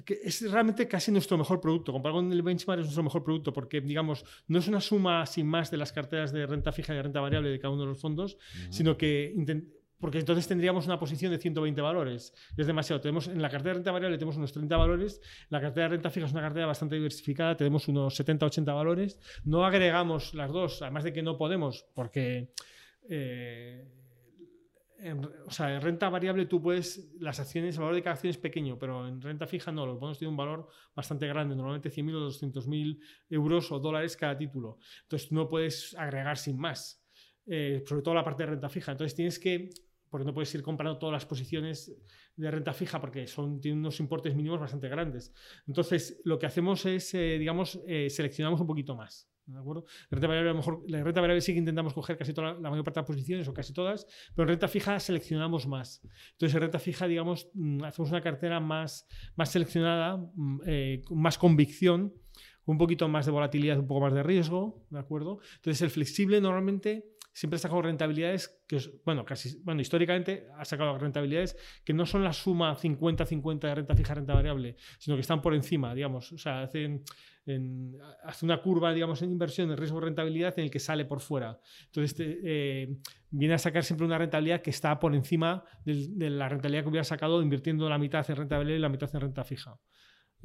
que 0.04 0.20
es 0.22 0.50
realmente 0.50 0.88
casi 0.88 1.12
nuestro 1.12 1.38
mejor 1.38 1.60
producto. 1.60 1.92
Comparado 1.92 2.20
con 2.20 2.32
el 2.32 2.42
benchmark 2.42 2.80
es 2.80 2.86
nuestro 2.86 3.02
mejor 3.02 3.22
producto 3.22 3.52
porque, 3.52 3.80
digamos, 3.80 4.24
no 4.48 4.58
es 4.58 4.68
una 4.68 4.80
suma 4.80 5.24
sin 5.26 5.46
más 5.46 5.70
de 5.70 5.76
las 5.76 5.92
carteras 5.92 6.32
de 6.32 6.46
renta 6.46 6.72
fija 6.72 6.92
y 6.92 6.96
de 6.96 7.02
renta 7.02 7.20
variable 7.20 7.50
de 7.50 7.58
cada 7.58 7.72
uno 7.72 7.82
de 7.82 7.88
los 7.88 8.00
fondos, 8.00 8.36
sino 8.70 8.96
que 8.96 9.32
porque 9.98 10.18
entonces 10.18 10.46
tendríamos 10.46 10.84
una 10.84 10.98
posición 10.98 11.32
de 11.32 11.38
120 11.38 11.80
valores. 11.80 12.34
Es 12.56 12.66
demasiado. 12.66 13.00
Tenemos, 13.00 13.28
en 13.28 13.40
la 13.40 13.48
cartera 13.48 13.70
de 13.70 13.74
renta 13.78 13.92
variable 13.92 14.18
tenemos 14.18 14.36
unos 14.36 14.52
30 14.52 14.76
valores, 14.76 15.20
la 15.48 15.60
cartera 15.60 15.84
de 15.84 15.90
renta 15.92 16.10
fija 16.10 16.26
es 16.26 16.32
una 16.32 16.42
cartera 16.42 16.66
bastante 16.66 16.96
diversificada, 16.96 17.56
tenemos 17.56 17.88
unos 17.88 18.18
70-80 18.20 18.74
valores. 18.74 19.18
No 19.44 19.64
agregamos 19.64 20.34
las 20.34 20.50
dos, 20.50 20.82
además 20.82 21.04
de 21.04 21.12
que 21.12 21.22
no 21.22 21.38
podemos, 21.38 21.86
porque... 21.94 22.52
Eh, 23.08 23.84
o 25.46 25.50
sea, 25.50 25.74
en 25.74 25.80
renta 25.80 26.08
variable 26.08 26.46
tú 26.46 26.62
puedes, 26.62 27.12
las 27.20 27.38
acciones, 27.38 27.74
el 27.74 27.80
valor 27.80 27.94
de 27.94 28.02
cada 28.02 28.14
acción 28.14 28.30
es 28.30 28.38
pequeño, 28.38 28.78
pero 28.78 29.06
en 29.06 29.20
renta 29.20 29.46
fija 29.46 29.70
no, 29.70 29.84
los 29.84 29.98
bonos 30.00 30.18
tienen 30.18 30.32
un 30.32 30.36
valor 30.36 30.68
bastante 30.94 31.26
grande, 31.26 31.54
normalmente 31.54 31.90
100.000 31.90 32.14
o 32.14 32.28
200.000 32.30 33.00
euros 33.30 33.70
o 33.72 33.78
dólares 33.78 34.16
cada 34.16 34.36
título. 34.36 34.78
Entonces 35.02 35.30
no 35.32 35.48
puedes 35.48 35.94
agregar 35.96 36.38
sin 36.38 36.58
más, 36.58 37.04
eh, 37.46 37.82
sobre 37.86 38.02
todo 38.02 38.14
la 38.14 38.24
parte 38.24 38.44
de 38.44 38.50
renta 38.50 38.68
fija. 38.68 38.92
Entonces 38.92 39.14
tienes 39.14 39.38
que, 39.38 39.68
porque 40.08 40.24
no 40.24 40.32
puedes 40.32 40.54
ir 40.54 40.62
comprando 40.62 40.98
todas 40.98 41.12
las 41.12 41.26
posiciones 41.26 41.94
de 42.36 42.50
renta 42.50 42.72
fija 42.72 43.00
porque 43.00 43.26
son, 43.26 43.60
tienen 43.60 43.80
unos 43.80 44.00
importes 44.00 44.34
mínimos 44.34 44.60
bastante 44.60 44.88
grandes. 44.88 45.34
Entonces 45.66 46.22
lo 46.24 46.38
que 46.38 46.46
hacemos 46.46 46.86
es, 46.86 47.12
eh, 47.14 47.36
digamos, 47.38 47.80
eh, 47.86 48.08
seleccionamos 48.08 48.60
un 48.60 48.66
poquito 48.66 48.96
más. 48.96 49.33
¿De 49.46 49.58
acuerdo? 49.58 49.84
La 50.10 50.16
renta 50.16 50.26
variable, 50.26 50.50
a 50.50 50.52
lo 50.52 50.58
mejor, 50.58 50.82
la 50.88 51.04
renta 51.04 51.20
variable 51.20 51.40
sí 51.42 51.52
que 51.52 51.58
intentamos 51.58 51.92
coger 51.92 52.16
casi 52.16 52.32
toda 52.32 52.54
la, 52.54 52.70
mayor 52.70 52.84
parte 52.84 53.00
de 53.00 53.04
posiciones 53.04 53.46
o 53.46 53.52
casi 53.52 53.74
todas, 53.74 54.06
pero 54.34 54.44
en 54.44 54.48
renta 54.50 54.68
fija 54.68 54.98
seleccionamos 54.98 55.66
más. 55.66 56.00
Entonces, 56.32 56.54
en 56.54 56.62
renta 56.62 56.78
fija, 56.78 57.06
digamos, 57.06 57.48
mm, 57.52 57.84
hacemos 57.84 58.10
una 58.10 58.22
cartera 58.22 58.60
más, 58.60 59.06
más 59.36 59.50
seleccionada, 59.50 60.16
mm, 60.16 60.60
eh, 60.66 61.02
con 61.04 61.20
más 61.20 61.36
convicción, 61.36 62.14
un 62.66 62.78
poquito 62.78 63.06
más 63.08 63.26
de 63.26 63.32
volatilidad, 63.32 63.78
un 63.78 63.86
poco 63.86 64.00
más 64.00 64.14
de 64.14 64.22
riesgo, 64.22 64.86
¿de 64.88 64.98
acuerdo? 64.98 65.40
Entonces, 65.56 65.82
el 65.82 65.90
flexible 65.90 66.40
normalmente 66.40 67.13
siempre 67.34 67.56
ha 67.56 67.58
sacado 67.58 67.82
rentabilidades 67.82 68.62
que, 68.66 68.78
bueno, 69.04 69.24
casi, 69.24 69.60
bueno, 69.62 69.82
históricamente 69.82 70.46
ha 70.56 70.64
sacado 70.64 70.96
rentabilidades 70.96 71.56
que 71.84 71.92
no 71.92 72.06
son 72.06 72.24
la 72.24 72.32
suma 72.32 72.74
50-50 72.76 73.60
de 73.60 73.74
renta 73.74 73.94
fija, 73.94 74.14
renta 74.14 74.32
variable, 74.32 74.76
sino 74.98 75.16
que 75.16 75.20
están 75.20 75.42
por 75.42 75.54
encima, 75.54 75.94
digamos, 75.94 76.32
o 76.32 76.38
sea, 76.38 76.62
hacen 76.62 77.04
hace 78.24 78.44
una 78.44 78.62
curva, 78.62 78.92
digamos, 78.94 79.20
en 79.20 79.30
inversión 79.30 79.68
de 79.68 79.76
riesgo-rentabilidad 79.76 80.58
en 80.58 80.64
el 80.64 80.70
que 80.70 80.78
sale 80.78 81.04
por 81.04 81.20
fuera. 81.20 81.60
Entonces, 81.86 82.16
eh, 82.18 82.96
viene 83.30 83.54
a 83.54 83.58
sacar 83.58 83.84
siempre 83.84 84.06
una 84.06 84.16
rentabilidad 84.16 84.62
que 84.62 84.70
está 84.70 84.98
por 84.98 85.14
encima 85.14 85.62
de, 85.84 86.30
la 86.30 86.48
rentabilidad 86.48 86.84
que 86.84 86.88
hubiera 86.88 87.04
sacado 87.04 87.42
invirtiendo 87.42 87.88
la 87.88 87.98
mitad 87.98 88.28
en 88.30 88.36
renta 88.36 88.56
variable 88.56 88.78
y 88.78 88.80
la 88.80 88.88
mitad 88.88 89.14
en 89.14 89.20
renta 89.20 89.44
fija. 89.44 89.78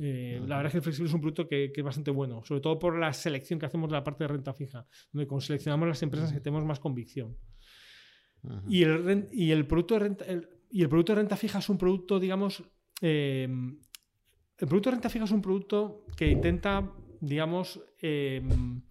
Eh, 0.02 0.40
la 0.48 0.58
verdad 0.58 0.68
es 0.68 0.72
que 0.72 0.78
el 0.78 0.84
flexible 0.84 1.10
es 1.10 1.14
un 1.14 1.20
producto 1.20 1.48
que, 1.48 1.72
es 1.76 1.84
bastante 1.84 2.10
bueno, 2.12 2.42
sobre 2.46 2.62
todo 2.62 2.80
por 2.80 2.98
la 2.98 3.12
selección 3.12 3.60
que 3.60 3.66
hacemos 3.66 3.90
de 3.90 3.96
la 3.96 4.04
parte 4.04 4.24
de 4.24 4.30
renta 4.30 4.54
fija, 4.54 4.88
donde 5.12 5.42
seleccionamos 5.42 5.90
las 5.90 6.02
empresas 6.02 6.32
que 6.32 6.40
tenemos 6.40 6.66
más 6.66 6.80
convicción. 6.80 7.36
y, 8.70 8.84
el, 8.84 9.28
y, 9.34 9.52
el, 9.52 9.68
producto 9.68 9.96
de 9.96 10.00
renta, 10.00 10.26
y 10.72 10.82
el 10.82 10.88
producto 10.88 11.12
de 11.12 11.18
renta 11.18 11.36
fija 11.36 11.60
es 11.60 11.68
un 11.68 11.78
producto, 11.78 12.18
digamos, 12.18 12.64
eh, 13.02 13.44
el 14.58 14.68
producto 14.68 14.90
de 14.90 14.96
renta 14.96 15.10
fija 15.10 15.26
es 15.26 15.32
un 15.32 15.42
producto 15.42 16.06
que 16.16 16.28
intenta, 16.28 16.90
digamos, 17.20 17.82
em, 18.02 18.82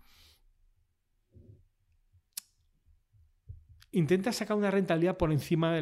intenta 3.93 4.33
sacar 4.33 4.57
una 4.57 4.71
rentabilidad 4.71 5.17
por 5.17 5.33
encima, 5.33 5.79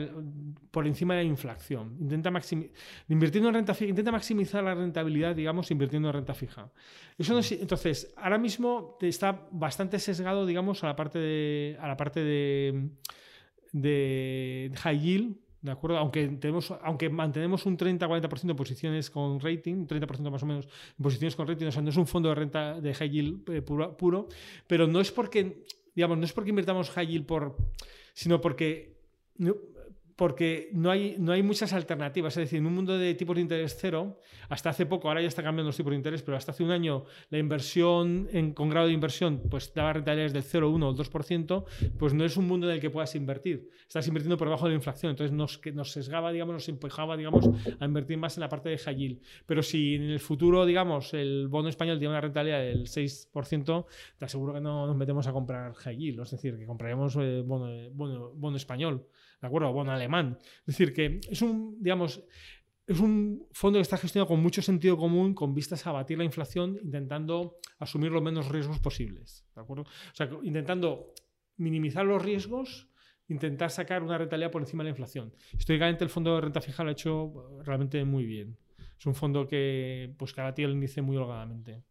por 0.71 0.87
encima 0.87 1.15
de 1.15 1.25
la 1.25 1.29
inflación. 1.29 1.97
Intenta, 2.01 2.31
invirtiendo 3.09 3.49
en 3.49 3.55
renta 3.55 3.75
fija, 3.75 3.91
intenta 3.91 4.13
maximizar 4.13 4.63
la 4.63 4.75
rentabilidad, 4.75 5.35
digamos, 5.35 5.71
invirtiendo 5.71 6.09
en 6.09 6.15
renta 6.15 6.35
fija. 6.35 6.71
Eso 7.19 7.39
entonces, 7.51 8.13
ahora 8.17 8.39
mismo 8.39 8.97
está 9.01 9.49
bastante 9.51 9.99
sesgado, 9.99 10.47
digamos, 10.47 10.85
a 10.85 10.89
la 10.89 10.97
parte 10.97 11.19
de, 11.19 11.77
a 11.81 11.89
la 11.89 11.97
parte 11.97 12.21
de, 12.23 12.91
de 13.73 14.73
high 14.77 15.01
yield, 15.01 15.37
¿De 15.67 15.73
acuerdo? 15.73 15.99
Aunque, 15.99 16.29
tenemos, 16.29 16.73
aunque 16.81 17.11
mantenemos 17.11 17.67
un 17.67 17.77
30-40% 17.77 18.43
de 18.43 18.55
posiciones 18.55 19.11
con 19.11 19.41
rating, 19.41 19.75
un 19.75 19.89
30% 19.89 20.31
más 20.31 20.43
o 20.45 20.47
menos 20.47 20.67
de 20.67 21.03
posiciones 21.03 21.35
con 21.35 21.49
rating, 21.49 21.67
o 21.67 21.73
sea, 21.73 21.83
no 21.83 21.91
es 21.91 21.97
un 21.97 22.07
fondo 22.07 22.29
de 22.29 22.37
renta 22.37 22.81
de 22.81 22.95
high 22.95 23.11
yield 23.11 23.51
eh, 23.51 23.63
puro, 23.63 23.97
puro, 23.97 24.29
pero 24.69 24.87
no 24.87 25.01
es 25.01 25.11
porque, 25.11 25.65
digamos, 25.97 26.19
no 26.19 26.25
es 26.25 26.33
porque 26.33 26.51
invirtamos 26.51 26.91
high 26.91 27.07
yield 27.07 27.27
por, 27.27 27.57
sino 28.13 28.41
porque 28.41 28.95
porque 30.17 30.71
no 30.73 30.91
hay, 30.91 31.17
no 31.19 31.33
hay 31.33 31.43
muchas 31.43 31.75
alternativas. 31.75 32.37
Es 32.37 32.45
decir, 32.45 32.59
en 32.59 32.67
un 32.67 32.75
mundo 32.75 32.97
de 32.97 33.15
tipos 33.15 33.37
de 33.37 33.43
interés 33.43 33.77
cero, 33.79 34.19
hasta 34.49 34.71
hace 34.71 34.87
poco, 34.87 35.09
ahora 35.09 35.21
ya 35.21 35.29
está 35.29 35.43
cambiando 35.43 35.69
los 35.69 35.77
tipos 35.77 35.91
de 35.91 35.97
interés, 35.97 36.23
pero 36.23 36.39
hasta 36.39 36.53
hace 36.53 36.65
un 36.65 36.71
año 36.71 37.05
la 37.29 37.39
inversión 37.39 38.29
en, 38.33 38.55
con 38.55 38.71
grado 38.71 38.87
de 38.87 38.95
inversión 38.95 39.43
pues 39.51 39.73
daba 39.75 39.93
rentabilidades 39.93 40.33
del 40.33 40.43
0, 40.43 40.71
1 40.71 40.89
o 40.89 40.95
2%, 40.95 41.65
pues 41.99 42.15
no 42.15 42.25
es 42.25 42.37
un 42.39 42.49
mundo 42.49 42.67
en 42.69 42.75
el 42.75 42.81
que 42.81 42.89
puedas 42.89 43.15
invertir. 43.15 43.69
Estás 43.83 44.09
invirtiendo 44.09 44.39
por 44.39 44.49
debajo 44.49 44.65
de 44.65 44.71
la 44.71 44.77
inflación, 44.77 45.11
entonces 45.11 45.37
nos, 45.37 45.61
nos 45.75 45.93
sesgaba, 45.93 46.33
digamos, 46.33 46.55
nos 46.55 46.69
empujaba, 46.69 47.17
digamos, 47.17 47.49
a 47.79 47.85
invertir 47.85 48.17
más 48.17 48.37
en 48.39 48.41
la 48.41 48.49
parte 48.49 48.71
de 48.71 48.79
high 48.79 48.97
yield. 48.97 49.21
Pero 49.45 49.63
si 49.63 49.97
en 49.97 50.05
el 50.05 50.21
futuro, 50.21 50.65
digamos, 50.65 51.13
el 51.13 51.49
bono 51.49 51.69
español 51.69 51.99
tiene 51.99 52.13
una 52.13 52.23
rentabilidad 52.23 52.61
del 52.61 52.87
6%, 52.87 53.87
te 54.19 54.25
aseguro 54.25 54.55
que 54.55 54.61
no 54.61 54.87
nos 54.87 54.97
metemos 54.97 55.27
a 55.27 55.33
comprar 55.33 55.75
high 55.75 55.97
yield, 55.97 56.21
es 56.21 56.31
decir, 56.31 56.57
que 56.57 56.65
compraremos 56.65 57.17
eh, 57.17 57.43
bono, 57.45 57.91
bono, 57.93 58.31
bono 58.35 58.57
español. 58.57 59.07
¿De 59.41 59.47
acuerdo? 59.47 59.73
Bueno, 59.73 59.93
alemán. 59.93 60.39
Es 60.61 60.67
decir, 60.67 60.93
que 60.93 61.21
es 61.29 61.43
un, 61.43 61.77
digamos, 61.81 62.23
es 62.87 63.01
un 63.01 63.47
fondo 63.53 63.79
que 63.79 63.83
está 63.83 63.97
gestionado 63.97 64.29
con 64.29 64.41
mucho 64.41 64.63
sentido 64.63 64.97
común, 64.97 65.35
con 65.35 65.55
vistas 65.55 65.87
a 65.87 65.91
abatir 65.91 66.19
la 66.19 66.25
inflación, 66.25 66.79
intentando 66.83 67.59
asumir 67.79 68.13
los 68.13 68.23
menos 68.23 68.49
riesgos 68.49 68.79
posibles, 68.79 69.45
¿de 69.55 69.61
acuerdo? 69.61 69.83
O 69.83 70.15
sea, 70.15 70.29
intentando 70.43 71.13
minimizar 71.57 72.07
los 72.07 72.23
riesgos, 72.23 72.89
intentar 73.29 73.71
sacar 73.71 74.03
una 74.03 74.19
rentabilidad 74.19 74.53
por 74.53 74.63
encima 74.63 74.85
de 74.85 74.91
la 74.91 74.91
inflación. 74.91 75.35
Históricamente 75.59 76.05
el 76.05 76.11
fondo 76.11 76.35
de 76.37 76.43
renta 76.43 76.61
fija 76.61 76.85
lo 76.85 76.91
ha 76.91 76.93
hecho 76.93 77.61
realmente 77.65 78.05
muy 78.05 78.25
bien. 78.25 78.57
Es 78.99 79.05
un 79.05 79.15
fondo 79.15 79.47
que, 79.47 80.15
pues, 80.17 80.33
que 80.33 80.41
el 80.41 80.71
índice 80.71 81.03
muy 81.03 81.17
holgadamente. 81.17 81.83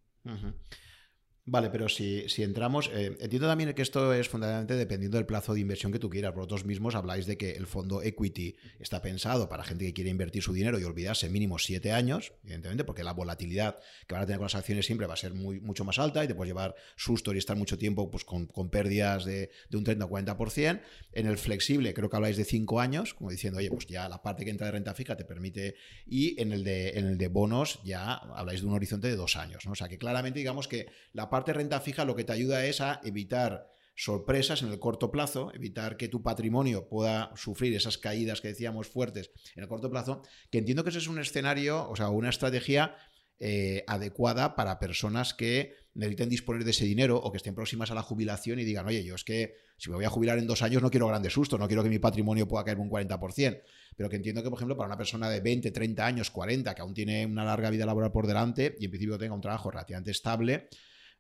Vale, 1.48 1.70
pero 1.70 1.88
si, 1.90 2.28
si 2.28 2.42
entramos, 2.42 2.90
eh, 2.92 3.16
entiendo 3.20 3.48
también 3.48 3.72
que 3.76 3.84
esto 3.84 4.16
es 4.16 4.28
fundamentalmente 4.28 4.76
dependiendo 4.76 5.18
del 5.18 5.28
plazo 5.28 5.54
de 5.54 5.60
inversión 5.60 5.92
que 5.92 6.00
tú 6.00 6.10
quieras. 6.10 6.34
Vosotros 6.34 6.66
mismos 6.66 6.96
habláis 6.96 7.28
de 7.28 7.38
que 7.38 7.52
el 7.52 7.68
fondo 7.68 8.02
equity 8.02 8.56
está 8.80 9.04
pensado 9.04 9.48
para 9.48 9.64
gente 9.64 9.86
que 9.86 9.94
quiere 9.94 10.10
invertir 10.10 10.42
su 10.42 10.54
dinero 10.54 10.80
y 10.80 10.84
olvidarse 10.84 11.30
mínimo 11.30 11.60
siete 11.60 11.92
años, 11.92 12.34
evidentemente, 12.44 12.84
porque 12.84 13.04
la 13.04 13.14
volatilidad 13.14 13.78
que 14.08 14.16
van 14.16 14.24
a 14.24 14.26
tener 14.26 14.40
con 14.40 14.46
las 14.46 14.56
acciones 14.56 14.88
siempre 14.88 15.06
va 15.06 15.14
a 15.14 15.18
ser 15.18 15.36
muy, 15.36 15.60
mucho 15.60 15.86
más 15.86 16.00
alta 16.00 16.24
y 16.24 16.28
te 16.28 16.34
puedes 16.34 16.50
llevar 16.50 16.74
susto 16.96 17.32
y 17.32 17.38
estar 17.38 17.56
mucho 17.56 17.78
tiempo 17.78 18.10
pues, 18.10 18.26
con, 18.26 18.48
con 18.48 18.72
pérdidas 18.72 19.24
de, 19.24 19.52
de, 19.70 19.78
un 19.78 19.84
30 19.84 20.04
o 20.04 20.10
40%. 20.10 20.82
En 21.14 21.28
el 21.28 21.38
flexible 21.38 21.94
creo 21.94 22.10
que 22.10 22.16
habláis 22.16 22.38
de 22.38 22.46
cinco 22.46 22.80
años, 22.80 23.14
como 23.14 23.30
diciendo, 23.30 23.60
oye, 23.60 23.70
pues 23.70 23.86
ya 23.86 24.10
la 24.10 24.24
parte 24.24 24.46
que 24.46 24.50
entra 24.50 24.66
de 24.66 24.72
renta 24.72 24.96
fija 24.96 25.16
te 25.16 25.26
permite, 25.26 25.76
y 26.08 26.42
en 26.42 26.54
el 26.54 26.64
de, 26.64 26.98
en 26.98 27.06
el 27.06 27.20
de 27.20 27.28
bonos 27.28 27.82
ya 27.84 28.16
habláis 28.16 28.62
de 28.62 28.68
un 28.68 28.74
horizonte 28.74 29.10
de 29.10 29.16
dos 29.16 29.36
años. 29.36 29.64
¿no? 29.68 29.74
O 29.74 29.76
sea 29.76 29.88
que 29.88 30.00
claramente 30.00 30.40
digamos 30.40 30.68
que 30.68 30.88
la 31.14 31.30
parte 31.30 31.35
renta 31.44 31.80
fija 31.82 32.06
lo 32.06 32.16
que 32.16 32.24
te 32.24 32.34
ayuda 32.34 32.66
es 32.66 32.82
a 32.82 33.02
evitar 33.04 33.68
sorpresas 33.96 34.62
en 34.62 34.70
el 34.70 34.80
corto 34.80 35.10
plazo, 35.10 35.52
evitar 35.54 35.98
que 35.98 36.10
tu 36.10 36.22
patrimonio 36.22 36.88
pueda 36.88 37.32
sufrir 37.36 37.74
esas 37.76 37.98
caídas 37.98 38.42
que 38.42 38.50
decíamos 38.50 38.88
fuertes 38.88 39.32
en 39.56 39.64
el 39.64 39.70
corto 39.70 39.90
plazo, 39.90 40.22
que 40.52 40.58
entiendo 40.58 40.84
que 40.84 40.90
ese 40.90 41.00
es 41.00 41.08
un 41.08 41.20
escenario, 41.20 41.90
o 41.90 41.96
sea, 41.96 42.10
una 42.10 42.30
estrategia 42.30 42.96
eh, 43.40 43.84
adecuada 43.88 44.56
para 44.56 44.80
personas 44.80 45.34
que 45.34 45.74
necesiten 45.94 46.30
disponer 46.30 46.64
de 46.64 46.72
ese 46.72 46.86
dinero 46.86 47.18
o 47.18 47.32
que 47.32 47.38
estén 47.38 47.56
próximas 47.56 47.92
a 47.92 47.96
la 47.96 48.02
jubilación 48.02 48.60
y 48.60 48.64
digan, 48.64 48.86
oye, 48.86 49.04
yo 49.04 49.16
es 49.16 49.24
que 49.24 49.56
si 49.78 49.90
me 49.90 49.96
voy 49.96 50.06
a 50.06 50.10
jubilar 50.10 50.38
en 50.40 50.48
dos 50.48 50.62
años 50.62 50.82
no 50.82 50.90
quiero 50.90 51.08
grandes 51.08 51.34
sustos, 51.34 51.60
no 51.60 51.68
quiero 51.68 51.84
que 51.84 51.90
mi 51.90 52.00
patrimonio 52.00 52.48
pueda 52.48 52.64
caer 52.64 52.80
un 52.80 52.90
40%, 52.90 53.62
pero 53.96 54.10
que 54.10 54.16
entiendo 54.18 54.44
que, 54.44 54.50
por 54.50 54.58
ejemplo, 54.58 54.78
para 54.78 54.88
una 54.88 54.98
persona 54.98 55.30
de 55.30 55.40
20, 55.42 55.72
30 55.72 56.06
años, 56.06 56.32
40, 56.32 56.76
que 56.76 56.82
aún 56.82 56.94
tiene 56.94 57.26
una 57.26 57.44
larga 57.44 57.70
vida 57.70 57.86
laboral 57.86 58.12
por 58.12 58.28
delante 58.28 58.76
y 58.80 58.86
en 58.86 58.92
principio 58.92 59.18
tenga 59.18 59.34
un 59.34 59.42
trabajo 59.42 59.72
relativamente 59.72 60.12
estable, 60.12 60.70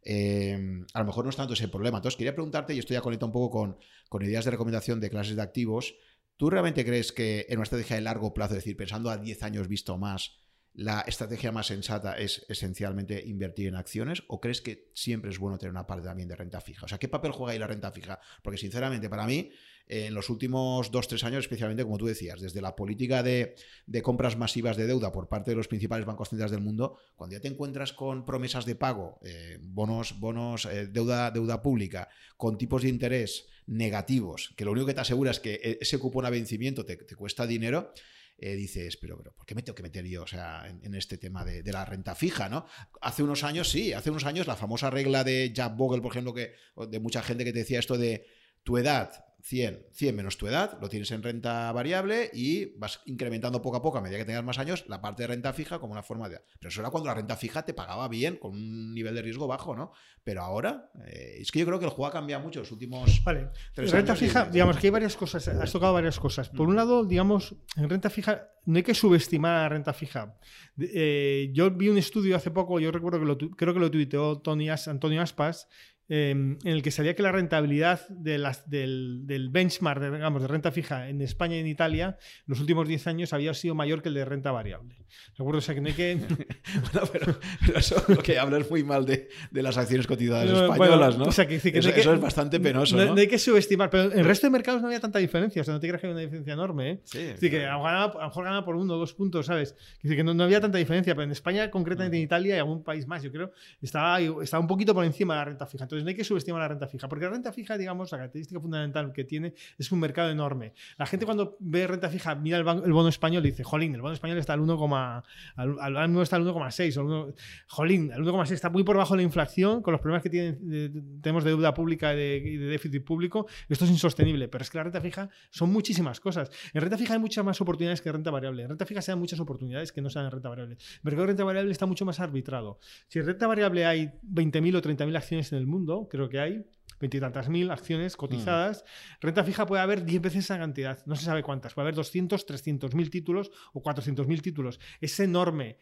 eh, 0.05 0.83
a 0.93 0.99
lo 0.99 1.05
mejor 1.05 1.25
no 1.25 1.31
es 1.31 1.35
tanto 1.35 1.53
ese 1.53 1.67
problema. 1.67 1.97
Entonces, 1.97 2.17
quería 2.17 2.33
preguntarte, 2.33 2.73
y 2.73 2.79
esto 2.79 2.93
ya 2.93 3.01
conecta 3.01 3.25
un 3.25 3.31
poco 3.31 3.49
con, 3.49 3.77
con 4.07 4.23
ideas 4.23 4.45
de 4.45 4.51
recomendación 4.51 4.99
de 4.99 5.09
clases 5.09 5.35
de 5.35 5.41
activos, 5.41 5.95
¿tú 6.37 6.49
realmente 6.49 6.85
crees 6.85 7.11
que 7.11 7.45
en 7.49 7.57
una 7.57 7.63
estrategia 7.63 7.95
de 7.95 8.03
largo 8.03 8.33
plazo, 8.33 8.53
es 8.53 8.59
decir, 8.59 8.77
pensando 8.77 9.09
a 9.09 9.17
10 9.17 9.43
años 9.43 9.67
visto 9.67 9.97
más, 9.97 10.37
la 10.75 11.01
estrategia 11.07 11.51
más 11.51 11.67
sensata 11.67 12.17
es 12.17 12.45
esencialmente 12.49 13.23
invertir 13.25 13.67
en 13.67 13.75
acciones 13.75 14.23
o 14.27 14.41
crees 14.41 14.61
que 14.61 14.89
siempre 14.93 15.31
es 15.31 15.39
bueno 15.39 15.57
tener 15.57 15.71
una 15.71 15.87
parte 15.87 16.05
también 16.05 16.27
de 16.27 16.35
renta 16.35 16.59
fija? 16.59 16.85
O 16.85 16.87
sea, 16.89 16.97
¿qué 16.97 17.07
papel 17.07 17.31
juega 17.31 17.53
ahí 17.53 17.59
la 17.59 17.67
renta 17.67 17.91
fija? 17.91 18.19
Porque 18.43 18.57
sinceramente 18.57 19.09
para 19.09 19.25
mí, 19.25 19.51
en 19.87 20.13
los 20.13 20.29
últimos 20.29 20.91
dos, 20.91 21.07
tres 21.07 21.23
años, 21.23 21.45
especialmente 21.45 21.83
como 21.83 21.97
tú 21.97 22.07
decías, 22.07 22.41
desde 22.41 22.61
la 22.61 22.75
política 22.75 23.23
de, 23.23 23.55
compras 24.03 24.37
masivas 24.37 24.75
de 24.75 24.85
deuda 24.85 25.11
por 25.11 25.29
parte 25.29 25.51
de 25.51 25.57
los 25.57 25.67
principales 25.69 26.05
bancos 26.05 26.29
centrales 26.29 26.51
del 26.51 26.61
mundo, 26.61 26.97
cuando 27.15 27.35
ya 27.37 27.41
te 27.41 27.47
encuentras 27.47 27.93
con 27.93 28.25
promesas 28.25 28.65
de 28.65 28.75
pago, 28.75 29.19
eh, 29.23 29.57
bonos, 29.61 30.19
bonos 30.19 30.65
eh, 30.65 30.87
deuda, 30.87 31.31
deuda 31.31 31.61
pública, 31.61 32.09
con 32.35 32.57
tipos 32.57 32.81
de 32.81 32.89
interés 32.89 33.47
negativos, 33.67 34.53
que 34.57 34.65
lo 34.65 34.71
único 34.71 34.87
que 34.87 34.93
te 34.93 35.01
asegura 35.01 35.31
es 35.31 35.39
que 35.39 35.53
e, 35.53 35.77
ese 35.79 35.99
cupón 35.99 36.25
a 36.25 36.29
vencimiento 36.29 36.83
te, 36.83 36.97
te 36.97 37.15
cuesta 37.15 37.47
dinero, 37.47 37.93
eh, 38.37 38.55
dices, 38.55 38.97
pero, 38.97 39.17
pero, 39.17 39.33
¿por 39.33 39.45
qué 39.45 39.55
me 39.55 39.61
tengo 39.61 39.75
que 39.75 39.83
meter 39.83 40.05
yo 40.05 40.23
o 40.23 40.27
sea, 40.27 40.67
en, 40.67 40.93
este 40.93 41.17
tema 41.17 41.45
de, 41.45 41.63
la 41.71 41.85
renta 41.85 42.15
fija? 42.15 42.49
¿no? 42.49 42.65
Hace 43.01 43.23
unos 43.23 43.43
años, 43.43 43.69
sí, 43.69 43.93
hace 43.93 44.09
unos 44.09 44.25
años 44.25 44.47
la 44.47 44.55
famosa 44.55 44.89
regla 44.89 45.23
de 45.23 45.51
Jack 45.53 45.75
Bogle, 45.75 46.01
por 46.01 46.11
ejemplo, 46.11 46.33
que, 46.33 46.53
de 46.89 46.99
mucha 46.99 47.21
gente 47.23 47.45
que 47.45 47.53
te 47.53 47.59
decía 47.59 47.79
esto 47.79 47.97
de 47.97 48.25
tu 48.63 48.77
edad 48.77 49.24
100, 49.45 49.89
100 49.91 50.15
menos 50.15 50.39
tu 50.39 50.47
edad, 50.47 50.75
lo 50.81 50.89
tienes 50.89 51.11
en 51.11 51.21
renta 51.21 51.71
variable 51.71 52.31
y 52.33 52.75
vas 52.79 53.01
incrementando 53.05 53.61
poco 53.61 53.77
a 53.77 53.81
poco 53.83 53.99
a 53.99 54.01
medida 54.01 54.17
que 54.17 54.25
tengas 54.25 54.43
más 54.43 54.57
años 54.57 54.85
la 54.87 55.01
parte 55.01 55.21
de 55.21 55.27
renta 55.27 55.53
fija 55.53 55.77
como 55.77 55.93
una 55.93 56.01
forma 56.01 56.27
de... 56.27 56.41
Pero 56.59 56.69
eso 56.69 56.81
era 56.81 56.89
cuando 56.89 57.09
la 57.09 57.13
renta 57.13 57.35
fija 57.35 57.63
te 57.63 57.75
pagaba 57.75 58.07
bien, 58.07 58.37
con 58.37 58.53
un 58.53 58.95
nivel 58.95 59.13
de 59.13 59.21
riesgo 59.21 59.45
bajo, 59.45 59.75
¿no? 59.75 59.91
Pero 60.23 60.41
ahora, 60.41 60.89
eh, 61.05 61.37
es 61.41 61.51
que 61.51 61.59
yo 61.59 61.67
creo 61.67 61.77
que 61.77 61.85
el 61.85 61.91
juego 61.91 62.07
ha 62.07 62.11
cambiado 62.11 62.41
mucho 62.41 62.61
los 62.61 62.71
últimos... 62.71 63.23
Vale, 63.23 63.49
en 63.75 63.87
renta 63.87 64.15
fija, 64.15 64.45
digamos 64.45 64.77
que 64.77 64.87
hay 64.87 64.91
varias 64.91 65.15
cosas, 65.15 65.47
has 65.47 65.71
tocado 65.71 65.93
varias 65.93 66.19
cosas. 66.19 66.49
Por 66.49 66.67
un 66.67 66.73
mm. 66.73 66.77
lado, 66.77 67.05
digamos, 67.05 67.53
en 67.77 67.87
renta 67.87 68.09
fija 68.09 68.49
no 68.65 68.77
hay 68.77 68.83
que 68.83 68.95
subestimar 68.95 69.53
a 69.53 69.61
la 69.61 69.69
renta 69.69 69.93
fija. 69.93 70.37
Eh, 70.79 71.51
yo 71.53 71.69
vi 71.69 71.89
un 71.89 71.99
estudio 71.99 72.35
hace 72.35 72.49
poco, 72.49 72.79
yo 72.79 72.91
recuerdo 72.91 73.19
que 73.19 73.25
lo, 73.25 73.37
creo 73.37 73.73
que 73.75 73.79
lo 73.79 73.91
tuiteó 73.91 74.39
Tony 74.39 74.69
Antonio 74.69 75.21
Aspas, 75.21 75.67
Em, 76.07 76.59
en 76.63 76.71
el 76.71 76.83
que 76.83 76.91
sabía 76.91 77.15
que 77.15 77.23
la 77.23 77.31
rentabilidad 77.31 78.07
de 78.09 78.37
las, 78.37 78.69
del, 78.69 79.21
del, 79.25 79.49
benchmark 79.49 79.99
de, 79.99 80.11
digamos, 80.11 80.39
de 80.39 80.47
renta 80.47 80.71
fija 80.71 81.09
en 81.09 81.19
España 81.19 81.55
y 81.55 81.61
en 81.61 81.67
Italia 81.67 82.17
en 82.19 82.45
los 82.45 82.59
últimos 82.59 82.87
10 82.87 83.07
años 83.07 83.33
había 83.33 83.55
sido 83.55 83.73
mayor 83.73 84.03
que 84.03 84.09
el 84.09 84.15
de 84.15 84.23
renta 84.23 84.51
variable. 84.51 84.97
¿De 84.97 85.43
acuerdo? 85.43 85.57
O 85.57 85.61
sea, 85.61 85.73
que 85.73 85.81
no 85.81 85.87
hay 85.87 85.93
que... 85.93 86.15
bueno, 86.93 87.09
pero, 87.11 87.39
eso 87.75 88.03
lo 88.07 88.17
que 88.17 88.37
hablar 88.37 88.67
muy 88.69 88.83
mal 88.83 89.03
de, 89.03 89.29
de 89.49 89.63
las 89.63 89.77
acciones 89.77 90.05
cotizadas 90.05 90.47
españolas, 90.47 91.17
¿no? 91.17 91.25
O 91.25 91.31
sea, 91.31 91.47
que, 91.47 91.59
que 91.59 91.79
eso, 91.79 91.89
es 91.89 92.21
bastante 92.21 92.59
penoso, 92.59 92.95
¿no? 92.97 93.05
¿no? 93.05 93.15
hay 93.15 93.27
que 93.27 93.39
subestimar, 93.39 93.89
pero 93.89 94.11
en 94.11 94.19
el 94.19 94.25
resto 94.25 94.45
de 94.45 94.51
mercados 94.51 94.81
no 94.81 94.87
había 94.87 94.99
tanta 94.99 95.17
diferencia, 95.17 95.63
o 95.63 95.65
sea, 95.65 95.73
no 95.73 95.79
te 95.79 95.87
creas 95.87 96.01
que 96.01 96.07
había 96.07 96.15
una 96.17 96.21
diferencia 96.21 96.53
enorme, 96.53 96.91
¿eh? 96.91 97.01
Sí. 97.05 97.17
Decir, 97.17 97.49
que 97.49 97.65
a 97.65 97.77
lo 97.77 98.19
mejor 98.19 98.43
gana 98.43 98.63
por 98.63 98.75
uno 98.75 98.93
o 98.93 98.97
dos 98.97 99.13
puntos, 99.15 99.47
¿sabes? 99.47 99.75
Que 100.03 100.23
no, 100.23 100.35
no, 100.35 100.43
había 100.43 100.61
tanta 100.61 100.77
diferencia, 100.77 101.15
pero 101.15 101.23
en 101.23 101.31
España, 101.31 101.71
concretamente 101.71 102.17
en 102.17 102.23
mm. 102.23 102.25
Italia 102.25 102.55
y 102.55 102.59
algún 102.59 102.83
país 102.83 103.07
más, 103.07 103.23
yo 103.23 103.31
creo, 103.31 103.51
estaba, 103.81 104.19
estaba 104.19 104.61
un 104.61 104.67
poquito 104.67 104.93
por 104.93 105.03
encima 105.03 105.33
de 105.33 105.39
la 105.39 105.45
renta 105.45 105.65
fija. 105.65 105.85
Entonces 105.85 105.94
no 106.03 106.09
hay 106.09 106.15
que 106.15 106.23
subestimar 106.23 106.61
la 106.61 106.67
renta 106.67 106.87
fija, 106.87 107.07
porque 107.07 107.25
la 107.25 107.31
renta 107.31 107.51
fija, 107.51 107.77
digamos, 107.77 108.11
la 108.11 108.17
característica 108.17 108.59
fundamental 108.59 109.11
que 109.13 109.23
tiene 109.23 109.53
es 109.77 109.91
un 109.91 109.99
mercado 109.99 110.29
enorme. 110.29 110.73
La 110.97 111.05
gente 111.05 111.25
cuando 111.25 111.57
ve 111.59 111.87
renta 111.87 112.09
fija, 112.09 112.35
mira 112.35 112.57
el, 112.57 112.63
bono 112.63 113.09
español 113.09 113.45
y 113.45 113.51
dice, 113.51 113.63
jolín, 113.63 113.95
el 113.95 114.01
bono 114.01 114.13
español 114.13 114.37
está 114.37 114.53
al 114.53 114.61
1, 114.61 115.23
al, 115.55 115.79
al, 115.79 116.21
está 116.21 116.35
al 116.35 116.45
1,6. 116.45 117.33
Jolín, 117.67 118.11
el 118.11 118.23
1,6 118.23 118.51
está 118.51 118.69
muy 118.69 118.83
por 118.83 118.95
debajo 118.95 119.13
de 119.13 119.17
la 119.17 119.23
inflación, 119.23 119.81
con 119.81 119.91
los 119.91 120.01
problemas 120.01 120.23
que 120.23 120.29
tenemos 120.29 121.43
de 121.43 121.49
deuda 121.49 121.73
pública 121.73 122.13
y 122.13 122.57
de, 122.57 122.65
déficit 122.65 123.03
público. 123.03 123.47
Esto 123.69 123.85
es 123.85 123.91
insostenible, 123.91 124.47
pero 124.47 124.63
es 124.63 124.69
que 124.69 124.77
la 124.77 124.83
renta 124.83 125.01
fija 125.01 125.29
son 125.49 125.71
muchísimas 125.71 126.19
cosas. 126.19 126.49
En 126.73 126.81
renta 126.81 126.97
fija 126.97 127.13
hay 127.13 127.19
muchas 127.19 127.43
más 127.43 127.59
oportunidades 127.61 128.01
que 128.01 128.09
en 128.09 128.15
renta 128.15 128.31
variable. 128.31 128.63
En 128.63 128.69
renta 128.69 128.85
fija 128.85 129.01
se 129.01 129.11
dan 129.11 129.19
muchas 129.19 129.39
oportunidades 129.39 129.91
que 129.91 130.01
no 130.01 130.09
sean 130.09 130.25
en 130.25 130.31
renta 130.31 130.49
variable. 130.49 130.75
El 130.75 131.03
mercado 131.03 131.21
de 131.21 131.27
renta 131.27 131.43
variable 131.43 131.71
está 131.71 131.85
mucho 131.85 132.05
más 132.05 132.19
arbitrado. 132.19 132.79
Si 133.07 133.19
en 133.19 133.25
renta 133.25 133.47
variable 133.47 133.85
hay 133.85 134.11
20.000 134.23 134.75
o 134.77 134.81
30.000 134.81 135.17
acciones 135.17 135.51
en 135.51 135.59
el 135.59 135.67
mundo, 135.67 135.84
creo 136.09 136.29
que 136.29 136.39
hay, 136.39 136.65
veintitantas 136.99 137.49
mil 137.49 137.71
acciones 137.71 138.15
cotizadas. 138.15 138.83
Mm. 138.83 139.25
Renta 139.25 139.43
fija 139.43 139.65
puede 139.65 139.81
haber 139.81 140.05
10 140.05 140.21
veces 140.21 140.45
esa 140.45 140.57
cantidad, 140.57 141.05
no 141.05 141.15
se 141.15 141.25
sabe 141.25 141.43
cuántas, 141.43 141.73
puede 141.73 141.85
haber 141.85 141.95
200, 141.95 142.45
300 142.45 142.95
mil 142.95 143.09
títulos 143.09 143.51
o 143.73 143.81
400 143.81 144.27
mil 144.27 144.41
títulos. 144.41 144.79
Es 145.01 145.19
enorme. 145.19 145.77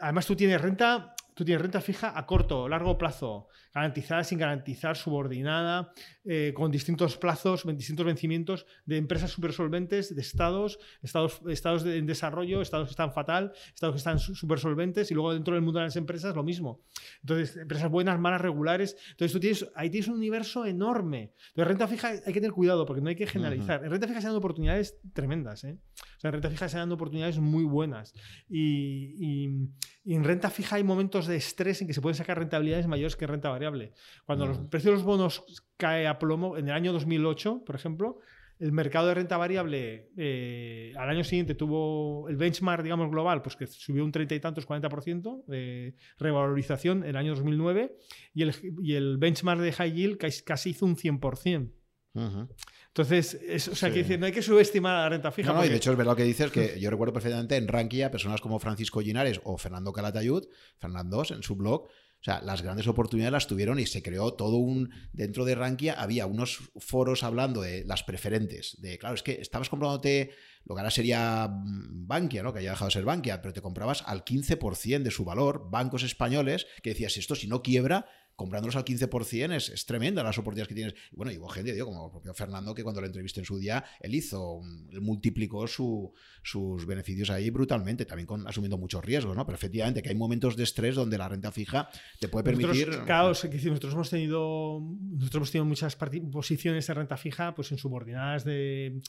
Además, 0.00 0.26
tú 0.26 0.34
tienes 0.34 0.60
renta 0.60 1.14
Tú 1.34 1.44
tienes 1.44 1.62
renta 1.62 1.80
fija 1.80 2.16
a 2.16 2.26
corto 2.26 2.68
largo 2.68 2.96
plazo, 2.96 3.48
garantizada, 3.74 4.22
sin 4.22 4.38
garantizar, 4.38 4.96
subordinada, 4.96 5.92
eh, 6.26 6.52
con 6.54 6.70
distintos 6.70 7.18
plazos, 7.18 7.64
distintos 7.76 8.06
vencimientos 8.06 8.66
de 8.86 8.96
empresas 8.96 9.30
súper 9.30 9.52
solventes, 9.52 10.14
de 10.14 10.22
estados, 10.22 10.78
estados, 11.02 11.40
estados 11.48 11.84
en 11.84 12.06
desarrollo, 12.06 12.62
estados 12.62 12.88
que 12.88 12.92
están 12.92 13.12
fatal, 13.12 13.52
estados 13.74 13.94
que 13.94 13.98
están 13.98 14.18
súper 14.18 14.58
solventes 14.58 15.10
y 15.10 15.14
luego 15.14 15.34
dentro 15.34 15.54
del 15.54 15.62
mundo 15.62 15.80
de 15.80 15.86
las 15.86 15.96
empresas 15.96 16.34
lo 16.34 16.42
mismo. 16.42 16.80
Entonces, 17.20 17.56
empresas 17.56 17.90
buenas, 17.90 18.18
malas, 18.18 18.40
regulares. 18.40 18.96
Entonces, 19.10 19.32
tú 19.32 19.40
tienes, 19.40 19.68
ahí 19.74 19.90
tienes 19.90 20.08
un 20.08 20.14
universo 20.14 20.64
enorme. 20.64 21.32
Entonces, 21.48 21.68
renta 21.68 21.88
fija 21.88 22.08
hay 22.08 22.32
que 22.32 22.40
tener 22.40 22.52
cuidado 22.52 22.86
porque 22.86 23.02
no 23.02 23.10
hay 23.10 23.16
que 23.16 23.26
generalizar. 23.26 23.84
En 23.84 23.90
renta 23.90 24.08
fija 24.08 24.20
se 24.20 24.28
dan 24.28 24.36
oportunidades 24.36 24.98
tremendas. 25.12 25.64
¿eh? 25.64 25.78
O 26.16 26.20
sea, 26.20 26.28
en 26.28 26.32
renta 26.32 26.48
fija 26.48 26.68
se 26.68 26.78
dan 26.78 26.90
oportunidades 26.90 27.38
muy 27.38 27.64
buenas. 27.64 28.14
y, 28.48 29.68
y 30.04 30.14
en 30.14 30.22
renta 30.22 30.50
fija 30.50 30.76
hay 30.76 30.84
momentos 30.84 31.26
de 31.26 31.36
estrés 31.36 31.80
en 31.80 31.86
que 31.86 31.94
se 31.94 32.02
pueden 32.02 32.14
sacar 32.14 32.38
rentabilidades 32.38 32.86
mayores 32.86 33.16
que 33.16 33.26
renta 33.26 33.48
variable. 33.48 33.94
Cuando 34.26 34.46
los 34.46 34.58
precios 34.58 34.92
de 34.92 34.96
los 34.96 35.02
bonos 35.02 35.44
cae 35.76 36.06
a 36.06 36.18
plomo, 36.18 36.56
en 36.56 36.68
el 36.68 36.74
año 36.74 36.92
2008, 36.92 37.64
por 37.64 37.74
ejemplo, 37.74 38.20
el 38.58 38.72
mercado 38.72 39.08
de 39.08 39.14
renta 39.14 39.36
variable 39.36 40.10
eh, 40.16 40.92
al 40.96 41.10
año 41.10 41.24
siguiente 41.24 41.54
tuvo 41.54 42.28
el 42.28 42.36
benchmark, 42.36 42.82
digamos, 42.82 43.10
global, 43.10 43.42
pues 43.42 43.56
que 43.56 43.66
subió 43.66 44.04
un 44.04 44.12
30 44.12 44.34
y 44.34 44.40
tantos, 44.40 44.66
40% 44.66 45.44
de 45.46 45.94
revalorización 46.18 47.02
en 47.02 47.10
el 47.10 47.16
año 47.16 47.34
2009 47.34 47.96
y 48.32 48.42
el, 48.42 48.54
y 48.82 48.94
el 48.94 49.18
benchmark 49.18 49.60
de 49.60 49.72
high 49.72 49.92
yield 49.92 50.18
casi 50.44 50.70
hizo 50.70 50.86
un 50.86 50.96
100%. 50.96 51.72
Entonces, 52.16 53.68
o 53.72 53.74
sea, 53.74 53.90
que 53.90 53.98
decir, 53.98 54.20
no 54.20 54.26
hay 54.26 54.32
que 54.32 54.40
subestimar 54.40 55.02
la 55.02 55.08
renta 55.08 55.32
fija. 55.32 55.52
No, 55.52 55.64
y 55.64 55.68
de 55.68 55.76
hecho 55.76 55.90
es 55.90 55.96
verdad 55.96 56.12
lo 56.12 56.16
que 56.16 56.22
dices, 56.22 56.52
que 56.52 56.78
yo 56.80 56.90
recuerdo 56.90 57.12
perfectamente 57.12 57.56
en 57.56 57.66
Rankia 57.66 58.12
personas 58.12 58.40
como 58.40 58.60
Francisco 58.60 59.00
Ginares 59.00 59.40
o 59.42 59.58
Fernando 59.58 59.92
Calatayud, 59.92 60.44
Fernando 60.78 61.24
en 61.28 61.42
su 61.42 61.56
blog, 61.56 61.88
o 62.24 62.30
sea, 62.30 62.40
las 62.40 62.62
grandes 62.62 62.86
oportunidades 62.86 63.32
las 63.32 63.46
tuvieron 63.46 63.78
y 63.78 63.84
se 63.84 64.02
creó 64.02 64.32
todo 64.32 64.56
un. 64.56 64.88
Dentro 65.12 65.44
de 65.44 65.54
Rankia 65.54 65.92
había 65.92 66.24
unos 66.24 66.70
foros 66.78 67.22
hablando 67.22 67.60
de 67.60 67.84
las 67.84 68.02
preferentes. 68.02 68.80
De, 68.80 68.96
claro, 68.96 69.14
es 69.14 69.22
que 69.22 69.32
estabas 69.42 69.68
comprándote 69.68 70.30
lo 70.64 70.74
que 70.74 70.80
ahora 70.80 70.90
sería 70.90 71.46
mm, 71.48 72.06
Bankia, 72.06 72.42
¿no? 72.42 72.54
Que 72.54 72.60
haya 72.60 72.70
dejado 72.70 72.88
de 72.88 72.92
ser 72.92 73.04
Bankia, 73.04 73.42
pero 73.42 73.52
te 73.52 73.60
comprabas 73.60 74.02
al 74.06 74.24
15% 74.24 75.02
de 75.02 75.10
su 75.10 75.26
valor, 75.26 75.68
bancos 75.70 76.02
españoles, 76.02 76.66
que 76.82 76.90
decías, 76.90 77.18
esto 77.18 77.34
si 77.34 77.46
no 77.46 77.62
quiebra, 77.62 78.06
comprándolos 78.36 78.76
al 78.76 78.84
15% 78.84 79.54
es, 79.54 79.68
es 79.68 79.86
tremenda 79.86 80.22
las 80.22 80.38
oportunidades 80.38 80.68
que 80.68 80.74
tienes. 80.74 80.94
Y 81.12 81.16
bueno, 81.16 81.32
y 81.32 81.38
hubo 81.38 81.48
gente, 81.48 81.72
digo, 81.72 81.86
como 81.86 82.06
el 82.06 82.10
propio 82.10 82.34
Fernando, 82.34 82.74
que 82.74 82.82
cuando 82.82 83.00
lo 83.00 83.06
entrevisté 83.06 83.40
en 83.40 83.46
su 83.46 83.58
día, 83.58 83.84
él 84.00 84.14
hizo, 84.14 84.60
él 84.90 85.00
multiplicó 85.00 85.66
sus 85.66 86.86
beneficios 86.86 87.30
ahí 87.30 87.50
brutalmente, 87.50 88.04
también 88.04 88.26
con, 88.26 88.46
asumiendo 88.46 88.78
muchos 88.78 89.04
riesgos, 89.04 89.36
¿no? 89.36 89.44
Pero 89.46 89.56
efectivamente 89.56 90.02
que 90.02 90.08
hay 90.08 90.14
momentos 90.16 90.56
de 90.56 90.64
estrés 90.64 90.94
donde 90.94 91.18
la 91.18 91.28
renta 91.28 91.52
fija 91.52 91.88
te 92.18 92.28
puede 92.28 92.44
permitir... 92.44 92.88
Nosotros, 92.88 93.44
nosotros 93.44 93.94
hemos 93.94 94.10
tenido 94.10 94.80
nosotros 94.80 95.36
hemos 95.36 95.50
tenido 95.50 95.64
muchas 95.66 95.96
posiciones 95.96 96.86
de 96.86 96.94
renta 96.94 97.16
fija 97.16 97.54
pues 97.54 97.70
en 97.72 97.78
subordinadas 97.78 98.44
de 98.44 99.00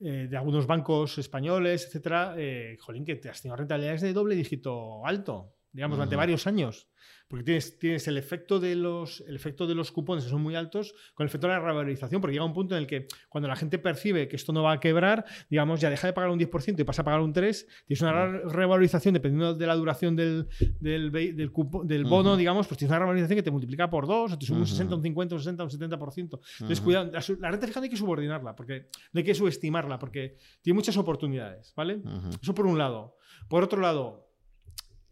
eh, 0.00 0.26
de 0.28 0.36
algunos 0.36 0.66
bancos 0.66 1.18
españoles, 1.18 1.86
etcétera, 1.86 2.34
eh, 2.36 2.76
jolín, 2.80 3.04
que 3.04 3.14
te 3.14 3.28
has 3.28 3.40
tenido 3.40 3.56
rentabilidades 3.56 4.02
de 4.02 4.12
doble 4.12 4.34
dígito 4.34 5.06
alto, 5.06 5.54
digamos, 5.74 5.98
durante 5.98 6.16
varios 6.16 6.46
años. 6.46 6.88
Porque 7.28 7.44
tienes, 7.44 7.78
tienes 7.78 8.06
el, 8.06 8.16
efecto 8.16 8.60
de 8.60 8.76
los, 8.76 9.24
el 9.26 9.34
efecto 9.34 9.66
de 9.66 9.74
los 9.74 9.90
cupones 9.90 10.24
que 10.24 10.30
son 10.30 10.42
muy 10.42 10.54
altos 10.54 10.94
con 11.14 11.24
el 11.24 11.28
efecto 11.28 11.46
de 11.46 11.54
la 11.54 11.58
revalorización, 11.58 12.20
porque 12.20 12.34
llega 12.34 12.44
un 12.44 12.52
punto 12.52 12.76
en 12.76 12.82
el 12.82 12.86
que 12.86 13.08
cuando 13.28 13.48
la 13.48 13.56
gente 13.56 13.78
percibe 13.78 14.28
que 14.28 14.36
esto 14.36 14.52
no 14.52 14.62
va 14.62 14.72
a 14.72 14.80
quebrar, 14.80 15.24
digamos, 15.50 15.80
ya 15.80 15.90
deja 15.90 16.06
de 16.06 16.12
pagar 16.12 16.30
un 16.30 16.38
10% 16.38 16.78
y 16.78 16.84
pasa 16.84 17.02
a 17.02 17.04
pagar 17.04 17.20
un 17.20 17.34
3%, 17.34 17.66
tienes 17.86 18.02
una 18.02 18.26
revalorización 18.26 19.14
dependiendo 19.14 19.54
de 19.54 19.66
la 19.66 19.74
duración 19.74 20.14
del, 20.14 20.48
del, 20.80 21.10
del, 21.10 21.34
del 21.84 22.04
bono, 22.04 22.36
digamos, 22.36 22.68
pues 22.68 22.78
tienes 22.78 22.90
una 22.90 23.00
revalorización 23.00 23.36
que 23.36 23.42
te 23.42 23.50
multiplica 23.50 23.90
por 23.90 24.06
2, 24.06 24.32
o 24.32 24.38
te 24.38 24.46
sube 24.46 24.58
un 24.58 24.66
60, 24.66 24.94
un 24.94 25.02
50, 25.02 25.34
un 25.34 25.40
60, 25.40 25.64
un 25.64 25.70
70%. 25.70 26.40
Entonces, 26.60 26.80
cuidado, 26.80 27.10
la, 27.40 27.50
renta 27.50 27.66
fija 27.66 27.80
no 27.80 27.84
hay 27.84 27.90
que 27.90 27.96
subordinarla, 27.96 28.54
porque 28.54 28.90
no 29.12 29.18
hay 29.18 29.24
que 29.24 29.34
subestimarla, 29.34 29.98
porque 29.98 30.36
tiene 30.62 30.74
muchas 30.74 30.96
oportunidades, 30.98 31.72
¿vale? 31.74 32.00
Eso 32.40 32.54
por 32.54 32.66
un 32.66 32.78
lado. 32.78 33.16
Por 33.48 33.64
otro 33.64 33.80
lado, 33.80 34.24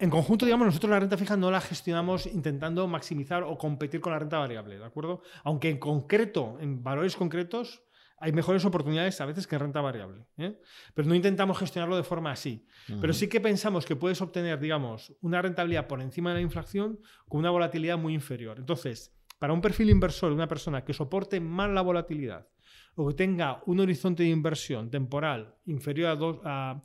en 0.03 0.11
conjunto, 0.11 0.45
digamos, 0.45 0.67
nosotros 0.67 0.91
la 0.91 0.99
renta 0.99 1.17
fija 1.17 1.37
no 1.37 1.49
la 1.49 1.61
gestionamos 1.61 2.27
intentando 2.27 2.89
maximizar 2.89 3.45
o 3.45 3.57
competir 3.57 4.01
con 4.01 4.13
la 4.13 4.19
renta 4.19 4.37
variable, 4.37 4.77
¿de 4.77 4.85
acuerdo? 4.85 5.23
Aunque 5.45 5.71
en 5.71 5.79
concreto, 5.79 6.57
en 6.59 6.83
valores 6.83 7.15
concretos, 7.15 7.85
hay 8.19 8.33
mejores 8.33 8.65
oportunidades 8.65 9.21
a 9.21 9.27
veces 9.27 9.47
que 9.47 9.55
en 9.55 9.61
renta 9.61 9.81
variable. 9.81 10.27
¿eh? 10.39 10.61
Pero 10.93 11.07
no 11.07 11.15
intentamos 11.15 11.57
gestionarlo 11.57 11.97
de 11.97 12.03
forma 12.03 12.33
así. 12.33 12.67
Pero 13.01 13.13
sí 13.13 13.29
que 13.29 13.41
pensamos 13.41 13.87
que 13.87 13.95
puedes 13.95 14.21
obtener, 14.21 14.59
digamos, 14.59 15.15
una 15.21 15.41
rentabilidad 15.41 15.87
por 15.87 16.01
encima 16.01 16.31
de 16.31 16.37
la 16.37 16.43
inflación 16.43 16.99
con 17.29 17.39
una 17.39 17.51
volatilidad 17.51 17.97
muy 17.97 18.13
inferior. 18.13 18.59
Entonces, 18.59 19.15
para 19.39 19.53
un 19.53 19.61
perfil 19.61 19.89
inversor, 19.89 20.33
una 20.33 20.49
persona 20.49 20.85
que 20.85 20.95
soporte 20.95 21.39
más 21.39 21.71
la 21.71 21.81
volatilidad 21.81 22.49
o 22.95 23.09
que 23.09 23.15
tenga 23.15 23.63
un 23.67 23.81
horizonte 23.81 24.23
de 24.23 24.29
inversión 24.31 24.91
temporal 24.91 25.55
inferior 25.67 26.11
a 26.11 26.17
dos, 26.17 26.39
a, 26.45 26.83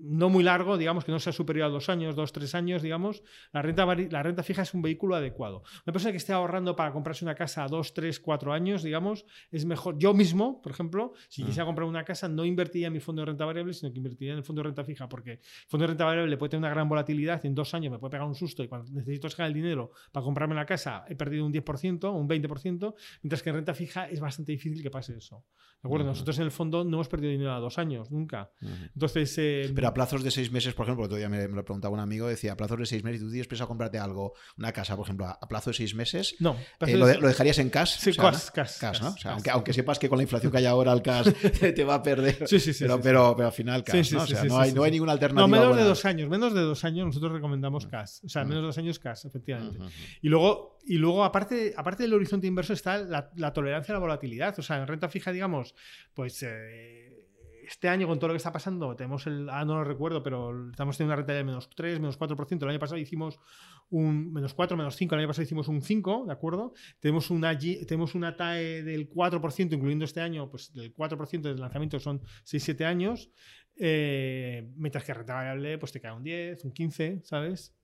no 0.00 0.28
muy 0.28 0.44
largo, 0.44 0.76
digamos, 0.76 1.04
que 1.04 1.12
no 1.12 1.18
sea 1.18 1.32
superior 1.32 1.66
a 1.66 1.68
dos 1.68 1.88
años, 1.88 2.14
dos, 2.16 2.32
tres 2.32 2.54
años, 2.54 2.82
digamos, 2.82 3.22
la 3.52 3.62
renta, 3.62 3.86
la 3.86 4.22
renta 4.22 4.42
fija 4.42 4.62
es 4.62 4.74
un 4.74 4.82
vehículo 4.82 5.14
adecuado. 5.16 5.62
Una 5.86 5.92
persona 5.92 6.12
que 6.12 6.18
esté 6.18 6.32
ahorrando 6.32 6.76
para 6.76 6.92
comprarse 6.92 7.24
una 7.24 7.34
casa 7.34 7.64
a 7.64 7.68
dos, 7.68 7.94
tres, 7.94 8.20
cuatro 8.20 8.52
años, 8.52 8.82
digamos, 8.82 9.24
es 9.50 9.64
mejor. 9.64 9.98
Yo 9.98 10.14
mismo, 10.14 10.60
por 10.62 10.72
ejemplo, 10.72 11.12
si 11.28 11.42
quisiera 11.42 11.64
mm. 11.64 11.68
comprar 11.68 11.88
una 11.88 12.04
casa, 12.04 12.28
no 12.28 12.44
invertiría 12.44 12.88
en 12.88 12.92
mi 12.92 13.00
fondo 13.00 13.22
de 13.22 13.26
renta 13.26 13.44
variable, 13.44 13.72
sino 13.72 13.92
que 13.92 13.98
invertiría 13.98 14.32
en 14.32 14.38
el 14.38 14.44
fondo 14.44 14.62
de 14.62 14.68
renta 14.68 14.84
fija, 14.84 15.08
porque 15.08 15.32
el 15.32 15.40
fondo 15.68 15.84
de 15.84 15.88
renta 15.88 16.04
variable 16.04 16.36
puede 16.36 16.50
tener 16.50 16.60
una 16.60 16.70
gran 16.70 16.88
volatilidad, 16.88 17.40
y 17.42 17.46
en 17.46 17.54
dos 17.54 17.74
años 17.74 17.92
me 17.92 17.98
puede 17.98 18.12
pegar 18.12 18.26
un 18.26 18.34
susto 18.34 18.62
y 18.62 18.68
cuando 18.68 18.90
necesito 18.92 19.28
sacar 19.28 19.46
el 19.46 19.54
dinero 19.54 19.90
para 20.12 20.24
comprarme 20.24 20.54
la 20.54 20.66
casa 20.66 21.04
he 21.08 21.16
perdido 21.16 21.46
un 21.46 21.52
10%, 21.52 22.12
un 22.12 22.28
20%, 22.28 22.94
mientras 23.22 23.42
que 23.42 23.50
en 23.50 23.56
renta 23.56 23.74
fija 23.74 24.08
es 24.08 24.20
bastante 24.20 24.52
difícil 24.52 24.82
que 24.82 24.90
pase 24.90 25.16
eso. 25.16 25.44
¿De 25.82 25.86
acuerdo? 25.86 26.06
Nosotros 26.06 26.38
en 26.38 26.44
el 26.44 26.50
fondo 26.50 26.84
no 26.84 26.96
hemos 26.96 27.08
perdido 27.08 27.30
dinero 27.30 27.52
a 27.52 27.60
dos 27.60 27.78
años, 27.78 28.10
nunca. 28.10 28.50
Entonces... 28.94 29.36
Eh, 29.38 29.70
Pero 29.78 29.86
a 29.86 29.94
plazos 29.94 30.24
de 30.24 30.32
seis 30.32 30.50
meses 30.50 30.74
por 30.74 30.86
ejemplo, 30.86 31.06
todavía 31.06 31.28
me, 31.28 31.46
lo 31.46 31.64
preguntaba 31.64 31.94
un 31.94 32.00
amigo, 32.00 32.26
decía, 32.26 32.54
a 32.54 32.56
plazo 32.56 32.76
de 32.76 32.84
seis 32.84 33.04
meses, 33.04 33.20
y 33.20 33.24
tú 33.24 33.30
tienes 33.30 33.46
pensado 33.46 33.68
comprarte 33.68 33.96
algo, 33.96 34.34
una 34.56 34.72
casa, 34.72 34.96
por 34.96 35.04
ejemplo, 35.04 35.26
a, 35.26 35.38
plazo 35.48 35.70
de 35.70 35.74
seis 35.74 35.94
meses, 35.94 36.34
no, 36.40 36.56
eh, 36.80 36.96
lo, 36.96 37.06
dejarías 37.06 37.60
en 37.60 37.70
cash? 37.70 37.96
Sí, 37.96 38.12
cash, 38.12 38.48
cash, 38.50 39.00
¿no? 39.00 39.14
aunque, 39.30 39.50
aunque, 39.50 39.72
sepas 39.72 40.00
que 40.00 40.08
con 40.08 40.18
la 40.18 40.24
inflación 40.24 40.50
que 40.50 40.58
hay 40.58 40.66
ahora 40.66 40.92
el 40.92 41.00
cash 41.00 41.28
te 41.76 41.84
va 41.84 41.94
a 41.94 42.02
perder, 42.02 42.48
sí, 42.48 42.58
sí, 42.58 42.72
sí, 42.72 42.82
pero, 42.82 43.00
pero, 43.00 43.34
pero, 43.36 43.46
al 43.46 43.54
final 43.54 43.84
cash, 43.84 44.14
¿no? 44.14 44.22
O 44.22 44.26
sea, 44.26 44.42
no, 44.42 44.58
hay, 44.58 44.72
no 44.72 44.82
hay 44.82 44.90
ninguna 44.90 45.12
alternativa. 45.12 45.46
No, 45.46 45.48
menos 45.48 45.76
de 45.76 45.84
dos 45.84 46.04
años, 46.04 46.28
menos 46.28 46.54
de 46.54 46.62
dos 46.62 46.84
años 46.84 47.06
nosotros 47.06 47.30
recomendamos 47.30 47.86
cash, 47.86 48.24
o 48.24 48.28
sea, 48.28 48.42
menos 48.42 48.62
de 48.62 48.66
dos 48.66 48.78
años 48.78 48.98
cash, 48.98 49.26
efectivamente. 49.26 49.78
Y 50.22 50.28
luego, 50.28 50.80
y 50.88 50.96
luego 50.96 51.22
aparte, 51.22 51.72
aparte 51.76 52.02
del 52.02 52.14
horizonte 52.14 52.48
inverso 52.48 52.72
está 52.72 52.98
la, 52.98 53.30
la, 53.36 53.52
tolerancia 53.52 53.92
a 53.92 53.94
la 53.94 54.00
volatilidad, 54.00 54.58
o 54.58 54.62
sea, 54.62 54.78
en 54.78 54.88
renta 54.88 55.08
fija, 55.08 55.30
digamos, 55.30 55.76
pues... 56.14 56.42
Eh, 56.42 57.07
este 57.68 57.88
año, 57.88 58.06
con 58.06 58.18
todo 58.18 58.28
lo 58.28 58.34
que 58.34 58.38
está 58.38 58.52
pasando, 58.52 58.96
tenemos 58.96 59.26
el. 59.26 59.48
Ah, 59.50 59.64
no 59.64 59.74
lo 59.76 59.84
recuerdo, 59.84 60.22
pero 60.22 60.70
estamos 60.70 60.96
teniendo 60.96 61.12
una 61.12 61.16
rentabilidad 61.16 61.40
de 61.40 61.44
menos 61.44 61.70
3, 61.70 62.00
menos 62.00 62.18
4%. 62.18 62.62
El 62.62 62.68
año 62.68 62.78
pasado 62.78 62.98
hicimos 62.98 63.38
un 63.90 64.32
menos 64.32 64.54
4, 64.54 64.76
menos 64.76 64.96
5. 64.96 65.14
El 65.14 65.20
año 65.20 65.28
pasado 65.28 65.42
hicimos 65.42 65.68
un 65.68 65.82
5, 65.82 66.24
¿de 66.26 66.32
acuerdo? 66.32 66.72
Tenemos 67.00 67.30
una, 67.30 67.56
tenemos 67.58 68.14
una 68.14 68.36
TAE 68.36 68.82
del 68.82 69.10
4%, 69.10 69.74
incluyendo 69.74 70.04
este 70.04 70.20
año, 70.20 70.50
pues 70.50 70.72
del 70.72 70.94
4% 70.94 71.42
del 71.42 71.60
lanzamiento 71.60 72.00
son 72.00 72.20
6-7 72.44 72.84
años. 72.84 73.30
Eh, 73.76 74.72
mientras 74.76 75.04
que 75.04 75.14
renta 75.14 75.34
variable, 75.34 75.78
pues 75.78 75.92
te 75.92 76.00
cae 76.00 76.12
un 76.12 76.24
10, 76.24 76.64
un 76.64 76.72
15, 76.72 77.20
¿sabes? 77.22 77.77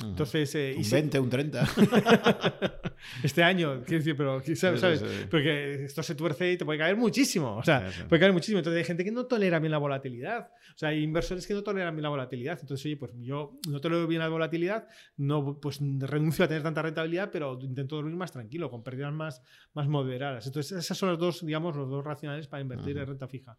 Entonces, 0.00 0.54
eh, 0.54 0.74
un 0.76 0.88
20, 0.88 1.18
un 1.18 1.28
30. 1.28 1.68
este 3.24 3.42
año, 3.42 3.82
quiero 3.84 3.98
decir, 3.98 4.16
pero 4.16 4.40
¿sabes? 4.54 5.04
Porque 5.28 5.84
esto 5.86 6.04
se 6.04 6.14
tuerce 6.14 6.52
y 6.52 6.56
te 6.56 6.64
puede 6.64 6.78
caer 6.78 6.96
muchísimo. 6.96 7.56
O 7.56 7.64
sea, 7.64 7.90
puede 8.08 8.20
caer 8.20 8.32
muchísimo. 8.32 8.58
Entonces 8.58 8.78
hay 8.78 8.84
gente 8.84 9.02
que 9.02 9.10
no 9.10 9.26
tolera 9.26 9.58
bien 9.58 9.72
la 9.72 9.78
volatilidad. 9.78 10.50
O 10.74 10.78
sea, 10.78 10.90
hay 10.90 11.02
inversores 11.02 11.48
que 11.48 11.54
no 11.54 11.64
toleran 11.64 11.96
bien 11.96 12.04
la 12.04 12.10
volatilidad. 12.10 12.58
Entonces, 12.60 12.86
oye, 12.86 12.96
pues 12.96 13.12
yo 13.16 13.58
no 13.68 13.80
tolero 13.80 14.06
bien 14.06 14.20
la 14.20 14.28
volatilidad, 14.28 14.86
no, 15.16 15.58
pues 15.60 15.80
renuncio 15.80 16.44
a 16.44 16.48
tener 16.48 16.62
tanta 16.62 16.80
rentabilidad, 16.80 17.30
pero 17.32 17.58
intento 17.60 17.96
dormir 17.96 18.14
más 18.14 18.30
tranquilo, 18.30 18.70
con 18.70 18.84
pérdidas 18.84 19.12
más, 19.12 19.42
más 19.74 19.88
moderadas. 19.88 20.46
Entonces, 20.46 20.78
esas 20.78 20.96
son 20.96 21.08
los 21.08 21.18
dos, 21.18 21.44
digamos, 21.44 21.74
los 21.74 21.90
dos 21.90 22.04
racionales 22.04 22.46
para 22.46 22.60
invertir 22.60 22.96
en 22.98 23.06
renta 23.06 23.26
fija. 23.26 23.58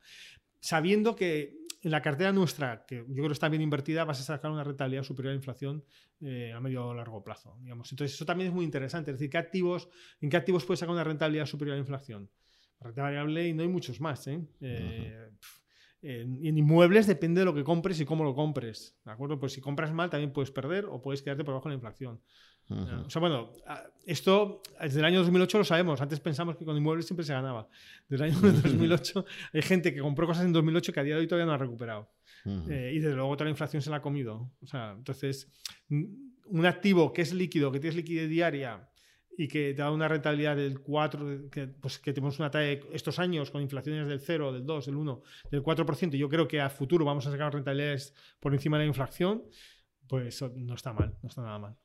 Sabiendo 0.61 1.18
que 1.18 1.57
en 1.82 1.92
la 1.92 2.02
cartera 2.02 2.32
nuestra, 2.32 2.86
que 2.86 2.98
yo 2.98 3.06
creo 3.06 3.28
que 3.28 3.34
está 3.34 3.50
bien 3.50 3.62
invertida, 3.62 4.04
vas 4.04 4.20
a 4.20 4.24
sacar 4.24 4.52
una 4.52 4.64
rentabilidad 4.64 5.04
superior 5.04 5.32
a 5.32 5.34
la 5.34 5.38
inflación 5.38 5.84
eh, 6.22 6.52
a 6.54 6.60
medio 6.60 6.88
o 6.88 6.94
largo 6.94 7.24
plazo. 7.24 7.58
Digamos. 7.62 7.92
Entonces, 7.92 8.16
eso 8.16 8.26
también 8.26 8.50
es 8.50 8.54
muy 8.54 8.66
interesante. 8.66 9.12
Es 9.12 9.18
decir, 9.18 9.30
¿qué 9.30 9.38
activos, 9.38 9.90
¿en 10.20 10.30
qué 10.30 10.38
activos 10.38 10.66
puedes 10.66 10.80
sacar 10.80 10.94
una 10.94 11.04
rentabilidad 11.04 11.46
superior 11.46 11.74
a 11.74 11.78
la 11.78 11.82
inflación? 11.82 12.30
Renta 12.82 13.02
variable 13.02 13.48
y 13.48 13.54
no 13.54 13.64
hay 13.64 13.70
muchos 13.70 14.00
más. 14.02 14.28
¿eh? 14.28 14.42
eh 14.62 15.30
en, 16.02 16.58
inmuebles 16.58 17.08
depende 17.08 17.42
de 17.42 17.46
lo 17.46 17.54
que 17.54 17.64
compres 17.64 18.00
y 18.00 18.06
cómo 18.06 18.24
lo 18.24 18.34
compres. 18.34 18.98
¿De 19.04 19.12
acuerdo? 19.12 19.40
Pues 19.40 19.54
si 19.54 19.62
compras 19.62 19.94
mal 19.94 20.10
también 20.10 20.32
puedes 20.32 20.52
perder 20.52 20.86
o 20.86 21.02
puedes 21.02 21.22
quedarte 21.22 21.44
por 21.44 21.54
debajo 21.54 21.70
de 21.70 21.74
la 21.74 21.76
inflación. 21.76 22.22
O 22.70 23.10
sea, 23.10 23.20
bueno, 23.20 23.52
esto 24.06 24.62
desde 24.80 25.00
el 25.00 25.06
año 25.06 25.20
2008 25.20 25.58
lo 25.58 25.64
sabemos. 25.64 26.02
Antes 26.02 26.20
pensamos 26.20 26.56
que 26.56 26.66
con 26.66 26.78
inmuebles 26.78 27.06
siempre 27.06 27.26
se 27.26 27.34
ganaba. 27.34 27.68
Desde 28.08 28.26
el 28.26 28.32
año 28.32 28.41
2008 28.41 29.26
hay 29.54 29.62
gente 29.62 29.94
que 29.94 30.00
compró 30.02 30.28
cosas 30.28 30.46
en 30.46 30.54
2008 30.54 30.94
que 30.94 31.00
a 31.00 31.04
día 31.04 31.16
de 31.16 31.22
hoy 31.22 31.28
todavía 31.28 31.48
no 31.48 31.54
ha 31.54 31.58
recuperado. 31.58 32.12
Eh, 32.46 32.94
y 32.96 33.00
desde 33.00 33.16
luego 33.16 33.36
toda 33.36 33.46
la 33.46 33.52
inflación 33.52 33.82
se 33.82 33.90
la 33.90 33.98
ha 33.98 34.02
comido. 34.02 34.52
O 34.62 34.68
sea, 34.68 34.94
entonces, 34.98 35.52
un 35.90 36.66
activo 36.66 37.12
que 37.12 37.24
es 37.24 37.34
líquido, 37.34 37.72
que 37.72 37.80
tienes 37.80 37.96
liquidez 37.96 38.30
diaria 38.30 38.88
y 39.38 39.48
que 39.48 39.74
te 39.74 39.82
da 39.82 39.91
una 39.91 40.08
rentabilidad 40.08 40.56
del 40.56 40.82
4, 40.82 41.50
que, 41.50 41.68
pues, 41.68 41.98
que 41.98 42.12
tenemos 42.14 42.38
una 42.40 42.52
talla 42.52 42.80
estos 42.91 43.20
años 43.20 43.50
con 43.52 43.62
inflaciones 43.62 44.08
del 44.08 44.20
0, 44.20 44.52
del 44.52 44.66
2, 44.66 44.86
del 44.88 44.96
1, 44.98 45.22
del 45.50 45.64
4%, 45.64 46.18
yo 46.18 46.28
creo 46.28 46.48
que 46.48 46.60
a 46.60 46.70
futuro 46.70 47.06
vamos 47.06 47.26
a 47.26 47.32
sacar 47.32 47.54
rentabilidades 47.54 48.14
por 48.40 48.54
encima 48.54 48.78
de 48.78 48.84
la 48.84 48.90
inflación, 48.90 49.44
pues 50.08 50.41
no 50.56 50.74
está 50.74 50.91
mal, 50.91 51.16
no 51.22 51.30
está 51.30 51.41
nada 51.41 51.58
mal. 51.58 51.78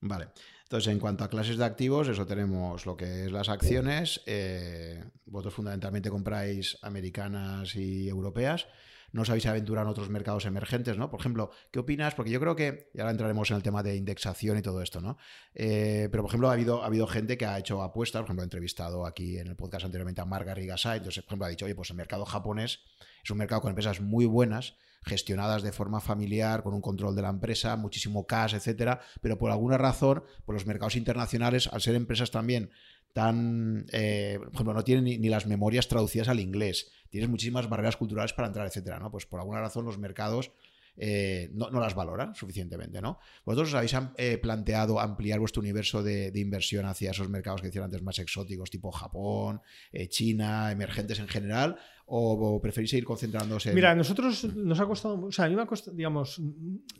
Vale. 0.00 0.28
Entonces, 0.64 0.92
en 0.92 0.98
cuanto 0.98 1.24
a 1.24 1.30
clases 1.30 1.56
de 1.56 1.64
activos, 1.64 2.08
eso 2.08 2.26
tenemos 2.26 2.84
lo 2.86 2.96
que 2.96 3.24
es 3.24 3.32
las 3.32 3.48
acciones. 3.48 4.20
Eh, 4.26 5.02
vosotros 5.24 5.54
fundamentalmente 5.54 6.10
compráis 6.10 6.78
americanas 6.82 7.74
y 7.74 8.08
europeas. 8.08 8.66
No 9.12 9.22
os 9.22 9.30
habéis 9.30 9.46
aventurado 9.46 9.86
en 9.86 9.90
otros 9.90 10.10
mercados 10.10 10.44
emergentes, 10.44 10.98
¿no? 10.98 11.10
Por 11.10 11.20
ejemplo, 11.20 11.50
¿qué 11.70 11.78
opinas? 11.78 12.14
Porque 12.14 12.30
yo 12.30 12.40
creo 12.40 12.54
que, 12.54 12.90
y 12.94 13.00
ahora 13.00 13.12
entraremos 13.12 13.50
en 13.50 13.56
el 13.56 13.62
tema 13.62 13.82
de 13.82 13.96
indexación 13.96 14.58
y 14.58 14.62
todo 14.62 14.82
esto, 14.82 15.00
¿no? 15.00 15.16
Eh, 15.54 16.08
pero, 16.10 16.22
por 16.22 16.30
ejemplo, 16.30 16.50
ha 16.50 16.52
habido, 16.52 16.82
ha 16.82 16.86
habido 16.86 17.06
gente 17.06 17.38
que 17.38 17.46
ha 17.46 17.58
hecho 17.58 17.82
apuestas, 17.82 18.20
por 18.20 18.26
ejemplo, 18.26 18.42
he 18.42 18.44
entrevistado 18.44 19.06
aquí 19.06 19.38
en 19.38 19.46
el 19.46 19.56
podcast 19.56 19.86
anteriormente 19.86 20.20
a 20.20 20.24
Marga 20.24 20.54
Rigasai, 20.54 20.98
entonces, 20.98 21.22
por 21.22 21.30
ejemplo, 21.30 21.46
ha 21.46 21.50
dicho, 21.50 21.64
oye, 21.64 21.74
pues 21.74 21.90
el 21.90 21.96
mercado 21.96 22.24
japonés 22.24 22.80
es 23.24 23.30
un 23.30 23.38
mercado 23.38 23.62
con 23.62 23.70
empresas 23.70 24.00
muy 24.00 24.26
buenas, 24.26 24.74
gestionadas 25.04 25.62
de 25.62 25.72
forma 25.72 26.00
familiar, 26.00 26.62
con 26.62 26.74
un 26.74 26.80
control 26.80 27.14
de 27.16 27.22
la 27.22 27.30
empresa, 27.30 27.76
muchísimo 27.76 28.26
cash, 28.26 28.54
etcétera, 28.54 29.00
pero 29.20 29.38
por 29.38 29.50
alguna 29.50 29.78
razón, 29.78 30.24
por 30.44 30.54
los 30.54 30.66
mercados 30.66 30.96
internacionales, 30.96 31.68
al 31.72 31.80
ser 31.80 31.94
empresas 31.94 32.30
también 32.30 32.70
tan, 33.12 33.86
eh, 33.92 34.38
por 34.38 34.54
ejemplo, 34.54 34.74
no 34.74 34.84
tienen 34.84 35.04
ni, 35.04 35.28
las 35.28 35.46
memorias 35.46 35.88
traducidas 35.88 36.28
al 36.28 36.40
inglés, 36.40 36.90
tienes 37.10 37.28
muchísimas 37.28 37.68
barreras 37.68 37.96
culturales 37.96 38.32
para 38.32 38.48
entrar, 38.48 38.66
etcétera, 38.66 38.98
¿no? 38.98 39.10
Pues 39.10 39.26
por 39.26 39.40
alguna 39.40 39.60
razón 39.60 39.84
los 39.84 39.98
mercados 39.98 40.52
eh, 40.96 41.50
no, 41.52 41.70
las 41.70 41.94
valoran 41.94 42.34
suficientemente, 42.34 43.00
¿no? 43.00 43.18
¿Vosotros 43.44 43.68
os 43.68 43.74
habéis 43.74 43.94
eh, 44.16 44.38
planteado 44.38 45.00
ampliar 45.00 45.38
vuestro 45.38 45.60
universo 45.60 46.02
de, 46.02 46.32
inversión 46.34 46.86
hacia 46.86 47.12
esos 47.12 47.28
mercados 47.28 47.60
que 47.60 47.68
decían 47.68 47.84
antes 47.84 48.02
más 48.02 48.18
exóticos, 48.18 48.70
tipo 48.70 48.90
Japón, 48.90 49.62
China, 50.08 50.72
emergentes 50.72 51.18
en 51.18 51.28
general? 51.28 51.78
O, 52.10 52.60
preferís 52.60 52.90
seguir 52.90 53.04
concentrándose? 53.04 53.72
Mira, 53.74 53.94
nosotros 53.94 54.44
nos 54.54 54.80
ha 54.80 54.86
costado, 54.86 55.26
o 55.26 55.32
sea, 55.32 55.44
a 55.44 55.48
mí 55.48 55.56
me 55.56 55.62
ha 55.62 55.66
costado, 55.66 55.96
digamos, 55.96 56.40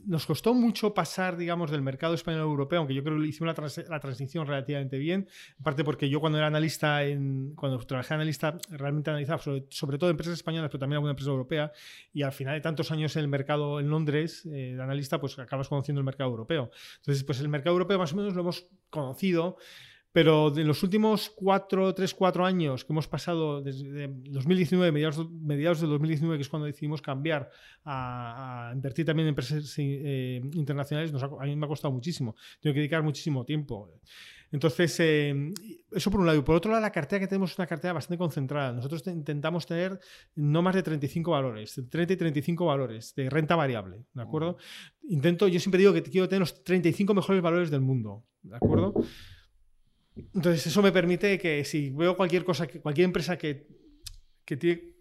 nos 0.06 0.26
costó 0.26 0.54
mucho 0.54 0.92
pasar, 0.92 1.36
digamos, 1.36 1.70
del 1.70 1.82
mercado 1.82 2.14
español 2.14 2.42
europeo, 2.42 2.80
aunque 2.80 2.94
yo 2.94 3.02
creo 3.02 3.18
que 3.18 3.26
hicimos 3.26 3.54
la, 3.88 4.00
transición 4.00 4.46
relativamente 4.46 4.98
bien, 4.98 5.28
en 5.56 5.62
parte 5.62 5.82
porque 5.84 6.08
yo 6.08 6.20
cuando 6.20 6.38
era 6.38 6.46
analista, 6.46 7.04
en, 7.04 7.54
cuando 7.54 7.78
trabajé 7.78 8.14
analista, 8.14 8.58
realmente 8.70 9.10
analizaba 9.10 9.40
sobre, 9.70 9.98
todo 9.98 10.10
empresas 10.10 10.34
españolas, 10.34 10.70
pero 10.70 10.80
también 10.80 10.96
alguna 10.96 11.12
empresa 11.12 11.30
europea, 11.30 11.72
y 12.12 12.22
al 12.22 12.32
final 12.32 12.54
de 12.54 12.60
tantos 12.60 12.90
años 12.90 13.16
en 13.16 13.22
el 13.22 13.28
mercado 13.28 13.80
en 13.80 13.88
Londres, 13.88 14.44
eh, 14.46 14.74
de 14.76 14.82
analista, 14.82 15.18
pues 15.20 15.38
acabas 15.38 15.68
conociendo 15.68 16.00
el 16.00 16.04
mercado 16.04 16.30
europeo. 16.30 16.70
Entonces, 16.98 17.24
pues 17.24 17.40
el 17.40 17.48
mercado 17.48 17.74
europeo 17.74 17.98
más 17.98 18.12
o 18.12 18.16
menos 18.16 18.34
lo 18.34 18.42
hemos 18.42 18.66
conocido. 18.90 19.56
Pero 20.12 20.56
en 20.56 20.66
los 20.66 20.82
últimos 20.82 21.30
cuatro, 21.30 21.94
tres, 21.94 22.14
cuatro 22.14 22.44
años 22.44 22.84
que 22.84 22.92
hemos 22.92 23.06
pasado 23.06 23.60
desde 23.60 24.08
2019, 24.08 24.90
mediados, 24.90 25.30
mediados 25.30 25.80
de 25.80 25.86
2019, 25.86 26.38
que 26.38 26.42
es 26.42 26.48
cuando 26.48 26.66
decidimos 26.66 27.02
cambiar 27.02 27.50
a, 27.84 28.70
invertir 28.74 29.04
también 29.04 29.26
en 29.26 29.30
empresas 29.30 29.74
eh, 29.78 30.40
internacionales, 30.52 31.12
a 31.22 31.44
mí 31.44 31.56
me 31.56 31.66
ha 31.66 31.68
costado 31.68 31.92
muchísimo. 31.92 32.36
Tengo 32.60 32.74
que 32.74 32.80
dedicar 32.80 33.02
muchísimo 33.02 33.44
tiempo. 33.44 33.90
Entonces, 34.50 34.98
eh, 35.00 35.52
eso 35.92 36.10
por 36.10 36.20
un 36.20 36.26
lado. 36.26 36.38
Y 36.38 36.42
por 36.42 36.56
otro 36.56 36.70
lado, 36.70 36.80
la 36.80 36.90
cartera 36.90 37.20
que 37.20 37.26
tenemos 37.26 37.52
es 37.52 37.58
una 37.58 37.66
cartera 37.66 37.92
bastante 37.92 38.18
concentrada. 38.18 38.72
Nosotros 38.72 39.06
intentamos 39.06 39.66
tener 39.66 40.00
no 40.34 40.62
más 40.62 40.74
de 40.74 40.82
35 40.82 41.30
valores, 41.30 41.80
30 41.90 42.14
y 42.14 42.16
35 42.16 42.64
valores 42.64 43.14
de 43.14 43.28
renta 43.28 43.56
variable, 43.56 44.04
¿de 44.14 44.22
acuerdo? 44.22 44.56
Intento, 45.02 45.48
yo 45.48 45.60
siempre 45.60 45.80
digo 45.80 45.92
que 45.92 46.02
quiero 46.02 46.28
tener 46.28 46.40
los 46.40 46.64
35 46.64 47.14
mejores 47.14 47.42
valores 47.42 47.70
del 47.70 47.80
mundo, 47.80 48.24
¿de 48.42 48.56
acuerdo? 48.56 48.94
Entonces 50.34 50.66
eso 50.66 50.82
me 50.82 50.92
permite 50.92 51.38
que 51.38 51.64
si 51.64 51.90
veo 51.90 52.16
cualquier 52.16 52.44
cosa, 52.44 52.66
cualquier 52.66 53.06
empresa 53.06 53.36
que, 53.36 53.66
tiene 54.44 54.94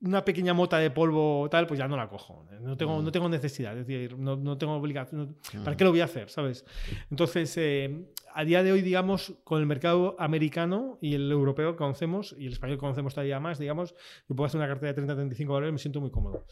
una 0.00 0.24
pequeña 0.24 0.52
mota 0.52 0.78
de 0.78 0.90
polvo 0.90 1.48
tal, 1.50 1.66
pues 1.66 1.78
ya 1.78 1.88
no 1.88 1.96
la 1.96 2.08
cojo. 2.08 2.46
No 2.60 2.76
tengo, 2.76 3.00
no 3.00 3.10
tengo 3.10 3.28
necesidad, 3.28 3.78
es 3.78 3.86
decir, 3.86 4.18
no, 4.18 4.36
no 4.36 4.58
tengo 4.58 4.74
obligación. 4.74 5.36
¿Para 5.64 5.76
qué 5.76 5.84
lo 5.84 5.90
voy 5.90 6.00
a 6.00 6.04
hacer? 6.04 6.28
¿Sabes? 6.28 6.64
Entonces, 7.10 7.56
eh, 7.56 8.04
a 8.34 8.44
día 8.44 8.62
de 8.62 8.72
hoy, 8.72 8.82
digamos, 8.82 9.34
con 9.44 9.60
el 9.60 9.66
mercado 9.66 10.16
americano 10.18 10.98
y 11.00 11.14
el 11.14 11.30
europeo 11.30 11.72
que 11.72 11.78
conocemos, 11.78 12.34
y 12.38 12.46
el 12.46 12.52
español 12.52 12.76
que 12.76 12.80
conocemos 12.80 13.14
todavía 13.14 13.40
más, 13.40 13.58
digamos, 13.58 13.94
yo 14.28 14.34
puedo 14.34 14.46
hacer 14.46 14.58
una 14.58 14.68
cartera 14.68 14.88
de 14.88 14.94
30 14.94 15.14
35 15.14 15.52
valores 15.52 15.72
me 15.72 15.78
siento 15.78 16.00
muy 16.00 16.10
cómodo. 16.10 16.44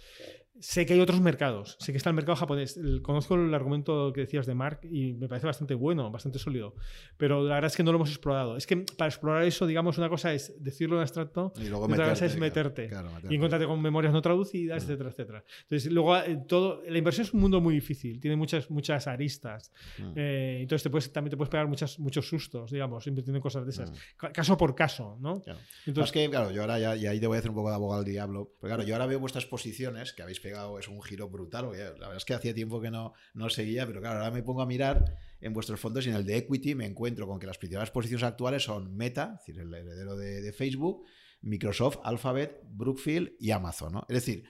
Sé 0.61 0.87
que 0.87 0.93
hay 0.93 1.01
otros 1.01 1.21
mercados, 1.21 1.77
sé 1.81 1.93
que 1.93 1.99
está 1.99 2.11
el 2.11 2.15
mercado 2.15 2.37
japonés. 2.37 2.79
conozco 3.03 3.35
el 3.35 3.53
argumento 3.53 4.13
que 4.13 4.21
decías 4.21 4.47
de 4.47 4.55
Mark 4.55 4.81
y 4.85 5.15
me 5.15 5.27
parece 5.27 5.47
bastante 5.47 5.75
bueno, 5.75 6.11
bastante 6.11 6.39
sólido, 6.39 6.77
pero 7.17 7.43
la 7.43 7.55
verdad 7.55 7.71
es 7.71 7.77
que 7.77 7.83
no 7.83 7.91
lo 7.91 7.97
hemos 7.97 8.11
explorado. 8.11 8.57
Es 8.57 8.67
que 8.67 8.77
para 8.77 9.09
explorar 9.09 9.43
eso, 9.43 9.67
digamos, 9.67 9.99
una 9.99 10.09
cosa 10.09 10.33
es 10.33 10.55
decirlo 10.63 10.97
en 10.97 11.03
abstracto 11.03 11.53
y, 11.61 11.69
otra 11.69 12.11
cosa 12.11 12.27
es 12.27 12.37
meterte, 12.37 12.91
y 13.29 13.35
encontrarte 13.35 13.67
con 13.67 13.83
memorias 13.83 14.13
no 14.13 14.23
traducidas, 14.23 14.85
etcétera, 14.85 15.11
etcétera. 15.11 15.45
Entonces, 15.63 15.91
luego, 15.91 16.17
eh, 16.19 16.39
todo, 16.47 16.83
la 16.89 16.99
inversión 16.99 17.27
es 17.27 17.35
un 17.35 17.41
mundo 17.41 17.61
muy 17.61 17.75
difícil, 17.75 18.21
tiene 18.21 18.37
muchas, 18.37 18.71
muchas 18.71 19.09
aristas. 19.09 19.73
Eh, 20.15 20.59
entonces, 20.61 20.85
te 20.85 20.91
puedes, 20.91 21.13
también 21.13 21.31
te 21.31 21.37
puedes 21.37 21.51
pegar 21.51 21.67
muchas, 21.67 21.99
muchos 21.99 22.29
sustos, 22.29 22.71
digamos, 22.71 23.05
invirtiendo 23.09 23.39
en 23.39 23.43
cosas 23.43 23.65
de 23.65 23.71
esas. 23.71 23.93
Caso 24.17 24.57
por 24.57 24.77
caso, 24.77 25.17
¿no? 25.21 25.43
Entonces, 25.87 26.13
que, 26.13 26.31
claro, 26.31 26.53
yo 26.53 26.61
ahora 26.61 26.79
ya, 26.79 26.95
y 26.95 27.07
ahí 27.07 27.19
te 27.19 27.27
voy 27.27 27.37
a 27.37 27.39
hacer 27.41 27.51
un 27.51 27.57
poco 27.57 27.71
de 27.71 27.75
abogado 27.75 28.01
al 28.01 28.07
diablo, 28.07 28.53
pero 28.61 28.75
claro, 28.75 28.83
yo 28.85 28.95
ahora 28.95 29.07
veo 29.07 29.19
vuestras 29.19 29.47
posiciones 29.47 30.13
que 30.13 30.23
habéis 30.23 30.39
pegado 30.39 30.52
es 30.79 30.89
un 30.89 31.03
giro 31.03 31.29
brutal. 31.29 31.67
la 31.73 31.91
verdad 31.91 32.17
es 32.17 32.25
que 32.25 32.35
hacía 32.35 32.55
tiempo 32.55 32.81
que 32.81 32.91
no, 32.91 33.13
no 33.35 33.49
seguía, 33.51 33.87
pero 33.87 34.01
claro, 34.01 34.19
ahora 34.19 34.31
me 34.31 34.43
pongo 34.43 34.63
a 34.63 34.67
mirar 34.67 35.17
en 35.41 35.53
vuestros 35.53 35.81
fondos 35.81 36.07
y 36.07 36.11
en 36.11 36.17
el 36.17 36.25
de 36.25 36.37
equity 36.37 36.75
me 36.75 36.87
encuentro 36.87 37.27
con 37.27 37.39
que 37.39 37.47
las 37.47 37.59
principales 37.59 37.91
posiciones 37.91 38.23
actuales 38.25 38.63
son 38.63 38.97
Meta, 38.97 39.37
es 39.41 39.47
decir, 39.47 39.61
el 39.61 39.75
heredero 39.75 40.17
de, 40.17 40.53
Facebook, 40.53 41.05
Microsoft, 41.41 41.99
Alphabet, 42.05 42.61
Brookfield 42.65 43.33
y 43.41 43.51
Amazon. 43.51 44.03
Es 44.09 44.15
decir, 44.15 44.45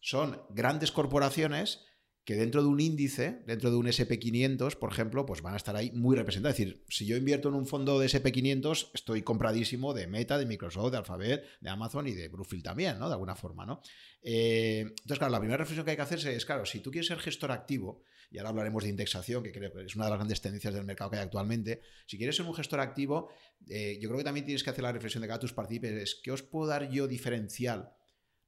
son 0.00 0.40
grandes 0.50 0.92
corporaciones 0.92 1.84
que 2.28 2.36
dentro 2.36 2.60
de 2.60 2.68
un 2.68 2.78
índice, 2.78 3.40
dentro 3.46 3.70
de 3.70 3.78
un 3.78 3.86
SP500, 3.86 4.76
por 4.76 4.92
ejemplo, 4.92 5.24
pues 5.24 5.40
van 5.40 5.54
a 5.54 5.56
estar 5.56 5.74
ahí 5.74 5.90
muy 5.92 6.14
representados. 6.14 6.58
Es 6.58 6.66
decir, 6.66 6.84
si 6.90 7.06
yo 7.06 7.16
invierto 7.16 7.48
en 7.48 7.54
un 7.54 7.66
fondo 7.66 7.98
de 7.98 8.06
SP500, 8.06 8.90
estoy 8.92 9.22
compradísimo 9.22 9.94
de 9.94 10.08
Meta, 10.08 10.36
de 10.36 10.44
Microsoft, 10.44 10.90
de 10.90 10.98
Alphabet, 10.98 11.46
de 11.62 11.70
Amazon 11.70 12.06
y 12.06 12.12
de 12.12 12.28
Brookfield 12.28 12.62
también, 12.62 12.98
¿no? 12.98 13.06
De 13.08 13.14
alguna 13.14 13.34
forma, 13.34 13.64
¿no? 13.64 13.80
Eh, 14.20 14.80
entonces, 14.80 15.16
claro, 15.16 15.32
la 15.32 15.38
primera 15.38 15.56
reflexión 15.56 15.86
que 15.86 15.92
hay 15.92 15.96
que 15.96 16.02
hacerse 16.02 16.36
es, 16.36 16.44
claro, 16.44 16.66
si 16.66 16.80
tú 16.80 16.90
quieres 16.90 17.06
ser 17.06 17.18
gestor 17.18 17.50
activo, 17.50 18.02
y 18.30 18.36
ahora 18.36 18.50
hablaremos 18.50 18.82
de 18.82 18.90
indexación, 18.90 19.42
que 19.42 19.50
creo 19.50 19.72
que 19.72 19.86
es 19.86 19.96
una 19.96 20.04
de 20.04 20.10
las 20.10 20.18
grandes 20.18 20.42
tendencias 20.42 20.74
del 20.74 20.84
mercado 20.84 21.10
que 21.10 21.16
hay 21.16 21.22
actualmente, 21.22 21.80
si 22.04 22.18
quieres 22.18 22.36
ser 22.36 22.44
un 22.44 22.52
gestor 22.52 22.80
activo, 22.80 23.30
eh, 23.70 23.98
yo 24.02 24.10
creo 24.10 24.18
que 24.18 24.24
también 24.24 24.44
tienes 24.44 24.62
que 24.62 24.68
hacer 24.68 24.84
la 24.84 24.92
reflexión 24.92 25.22
de 25.22 25.28
cada 25.28 25.40
tus 25.40 25.54
partícipes, 25.54 26.20
¿qué 26.22 26.30
os 26.30 26.42
puedo 26.42 26.66
dar 26.66 26.90
yo 26.90 27.08
diferencial 27.08 27.94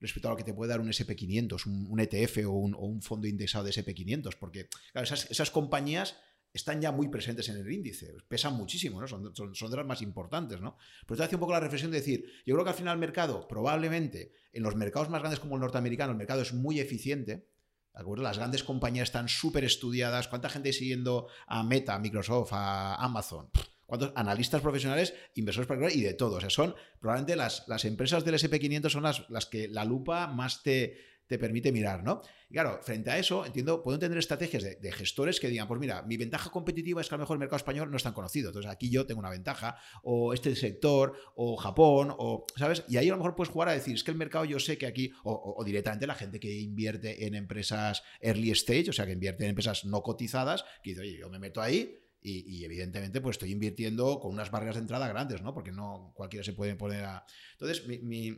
respecto 0.00 0.28
a 0.28 0.30
lo 0.32 0.36
que 0.36 0.44
te 0.44 0.54
puede 0.54 0.70
dar 0.70 0.80
un 0.80 0.88
SP500, 0.88 1.66
un, 1.66 2.00
ETF 2.00 2.46
o 2.46 2.52
un, 2.52 3.02
fondo 3.02 3.28
indexado 3.28 3.64
de 3.64 3.70
SP500, 3.70 4.36
porque 4.38 4.68
esas, 4.94 5.50
compañías 5.50 6.16
están 6.52 6.80
ya 6.80 6.90
muy 6.90 7.08
presentes 7.08 7.48
en 7.48 7.58
el 7.58 7.70
índice, 7.70 8.14
pesan 8.26 8.54
muchísimo, 8.54 9.00
¿no? 9.00 9.06
son, 9.06 9.22
de 9.22 9.76
las 9.76 9.86
más 9.86 10.02
importantes. 10.02 10.60
¿no? 10.60 10.76
Pero 11.06 11.18
te 11.18 11.24
hace 11.24 11.36
un 11.36 11.40
poco 11.40 11.52
la 11.52 11.60
reflexión 11.60 11.90
de 11.90 11.98
decir, 11.98 12.24
yo 12.46 12.54
creo 12.54 12.64
que 12.64 12.70
al 12.70 12.76
final 12.76 12.94
el 12.94 13.00
mercado, 13.00 13.46
probablemente, 13.46 14.32
en 14.52 14.62
los 14.62 14.74
mercados 14.74 15.10
más 15.10 15.20
grandes 15.20 15.38
como 15.38 15.56
el 15.56 15.60
norteamericano, 15.60 16.12
el 16.12 16.18
mercado 16.18 16.42
es 16.42 16.52
muy 16.52 16.80
eficiente. 16.80 17.48
Las 17.92 18.38
grandes 18.38 18.64
compañías 18.64 19.08
están 19.08 19.28
súper 19.28 19.64
estudiadas. 19.64 20.28
¿Cuánta 20.28 20.48
gente 20.48 20.72
siguiendo 20.72 21.26
a 21.46 21.62
Meta, 21.62 21.94
a 21.94 21.98
Microsoft, 21.98 22.52
a 22.52 22.94
Amazon? 22.94 23.50
Cuántos 23.90 24.12
analistas 24.14 24.62
profesionales, 24.62 25.14
inversores 25.34 25.68
particulares 25.68 25.98
y 25.98 26.02
de 26.02 26.14
todo. 26.14 26.36
O 26.36 26.40
sea, 26.40 26.48
son 26.48 26.74
probablemente 26.98 27.36
las, 27.36 27.64
las 27.68 27.84
empresas 27.84 28.24
del 28.24 28.36
SP500 28.36 28.88
son 28.88 29.02
las, 29.02 29.28
las 29.28 29.46
que 29.46 29.68
la 29.68 29.84
lupa 29.84 30.26
más 30.26 30.62
te, 30.62 30.96
te 31.30 31.38
permite 31.38 31.70
mirar, 31.70 32.02
¿no? 32.02 32.22
Y 32.48 32.54
claro, 32.54 32.80
frente 32.82 33.08
a 33.08 33.16
eso, 33.16 33.46
entiendo, 33.46 33.84
puedo 33.84 33.94
entender 33.94 34.18
estrategias 34.18 34.64
de, 34.64 34.92
gestores 34.92 35.38
que 35.38 35.48
digan, 35.48 35.68
pues 35.68 35.78
mira, 35.78 36.02
mi 36.02 36.16
ventaja 36.16 36.50
competitiva 36.50 37.00
es 37.00 37.08
que 37.08 37.14
a 37.14 37.18
lo 37.18 37.22
mejor 37.22 37.36
el 37.36 37.38
mercado 37.38 37.58
español 37.58 37.88
no 37.88 37.96
es 37.96 38.02
tan 38.02 38.12
conocido, 38.12 38.48
entonces 38.48 38.68
aquí 38.68 38.90
yo 38.90 39.06
tengo 39.06 39.20
una 39.20 39.30
ventaja, 39.30 39.76
o 40.02 40.34
este 40.34 40.56
sector, 40.56 41.16
o 41.36 41.56
Japón, 41.56 42.12
o, 42.18 42.46
¿sabes? 42.56 42.82
Y 42.88 42.96
ahí 42.96 43.08
a 43.08 43.12
lo 43.12 43.18
mejor 43.18 43.36
puedes 43.36 43.52
jugar 43.52 43.68
a 43.68 43.72
decir, 43.72 43.94
es 43.94 44.02
que 44.02 44.10
el 44.10 44.16
mercado 44.16 44.44
yo 44.44 44.58
sé 44.58 44.76
que 44.76 44.86
aquí, 44.86 45.12
o, 45.22 45.54
o 45.56 45.62
directamente 45.62 46.08
la 46.08 46.16
gente 46.16 46.40
que 46.40 46.52
invierte 46.58 47.24
en 47.28 47.36
empresas 47.36 48.02
early 48.20 48.50
stage, 48.50 48.90
o 48.90 48.92
sea, 48.92 49.06
que 49.06 49.12
invierte 49.12 49.44
en 49.44 49.50
empresas 49.50 49.84
no 49.84 50.02
cotizadas, 50.02 50.64
que 50.82 50.90
dice, 50.90 51.02
oye, 51.02 51.16
yo 51.16 51.30
me 51.30 51.38
meto 51.38 51.62
ahí, 51.62 52.00
y, 52.22 52.64
evidentemente, 52.64 53.20
pues 53.20 53.34
estoy 53.34 53.50
invirtiendo 53.50 54.20
con 54.20 54.32
unas 54.32 54.50
barreras 54.50 54.74
de 54.74 54.82
entrada 54.82 55.08
grandes, 55.08 55.40
¿no? 55.40 55.54
Porque 55.54 55.72
no 55.72 56.12
cualquiera 56.14 56.44
se 56.44 56.52
puede 56.52 56.76
poner 56.76 57.04
a. 57.04 57.24
Entonces, 57.52 57.82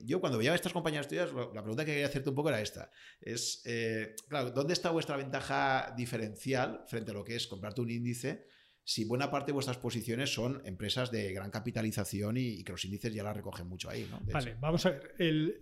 yo 0.04 0.20
cuando 0.20 0.38
veía 0.38 0.54
estas 0.54 0.72
compañías 0.72 1.08
tuyas, 1.08 1.32
la 1.32 1.62
pregunta 1.62 1.84
que 1.84 1.92
quería 1.92 2.06
hacerte 2.06 2.28
un 2.28 2.36
poco 2.36 2.50
era 2.50 2.60
esta: 2.60 2.90
es, 3.20 3.62
eh, 3.64 4.14
claro, 4.28 4.52
¿dónde 4.52 4.72
está 4.72 4.90
vuestra 4.90 5.16
ventaja 5.16 5.92
diferencial 5.96 6.84
frente 6.86 7.10
a 7.10 7.14
lo 7.14 7.24
que 7.24 7.34
es 7.34 7.48
comprarte 7.48 7.80
un 7.80 7.90
índice? 7.90 8.46
Si 8.84 9.04
buena 9.04 9.30
parte 9.30 9.48
de 9.48 9.54
vuestras 9.54 9.78
posiciones 9.78 10.32
son 10.32 10.62
empresas 10.64 11.10
de 11.10 11.32
gran 11.32 11.50
capitalización 11.50 12.36
y, 12.36 12.62
que 12.62 12.72
los 12.72 12.84
índices 12.84 13.12
ya 13.12 13.22
la 13.24 13.32
recogen 13.32 13.68
mucho 13.68 13.90
ahí, 13.90 14.08
¿no? 14.10 14.20
vale, 14.32 14.56
vamos 14.60 14.86
a 14.86 14.90
ver. 14.90 15.14
El, 15.18 15.58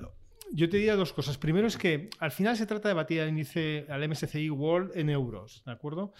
yo 0.53 0.69
te 0.69 0.77
diría 0.77 0.97
dos 0.97 1.13
cosas. 1.13 1.39
Primero 1.39 1.67
es 1.67 1.77
que 1.77 2.11
al 2.19 2.31
final 2.31 2.57
se 2.57 2.67
trata 2.67 2.89
de 2.89 2.95
batir 2.95 3.21
al 3.21 3.29
índice, 3.29 3.87
al 3.89 4.09
MSCI 4.09 4.51
World 4.51 4.93
en 4.95 5.11
euros, 5.11 5.63
¿de 5.65 5.73
acuerdo? 5.73 6.13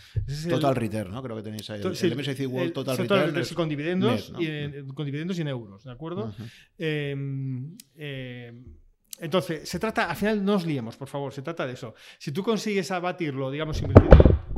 total 0.49 0.77
Return, 0.77 1.13
¿no? 1.13 1.23
Creo 1.23 1.37
que 1.37 1.43
tenéis 1.43 1.69
ahí. 1.71 1.81
El, 1.81 2.17
MSCI 2.17 2.47
World 2.47 2.73
Total, 2.73 2.97
Return. 2.97 3.45
con, 3.55 3.69
dividendos 3.69 4.33
y 4.39 4.47
en, 4.47 4.89
con 4.89 5.05
dividendos 5.05 5.39
y 5.39 5.43
en 5.43 5.49
euros, 5.49 5.85
¿de 5.85 5.93
acuerdo? 5.93 6.35
Em, 6.79 7.77
em, 7.97 8.65
entonces, 9.19 9.69
se 9.69 9.79
trata, 9.79 10.09
al 10.09 10.17
final 10.17 10.45
no 10.45 10.55
os 10.55 10.65
liemos, 10.65 10.97
por 10.97 11.09
favor, 11.09 11.33
se 11.33 11.43
trata 11.43 11.67
de 11.67 11.75
eso. 11.75 11.95
Si 12.19 12.33
tú 12.33 12.43
consigues 12.43 12.91
abatirlo, 12.91 13.51
digamos, 13.51 13.81
invirtiendo 13.83 14.50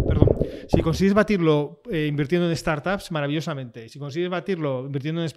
si 0.68 0.80
consigues 0.82 1.14
batirlo 1.14 1.82
eh, 1.90 2.06
invirtiendo 2.06 2.48
en 2.48 2.56
startups, 2.56 3.10
maravillosamente. 3.10 3.88
Si 3.88 3.98
consigues 3.98 4.30
batirlo 4.30 4.86
invirtiendo 4.86 5.22
en 5.22 5.28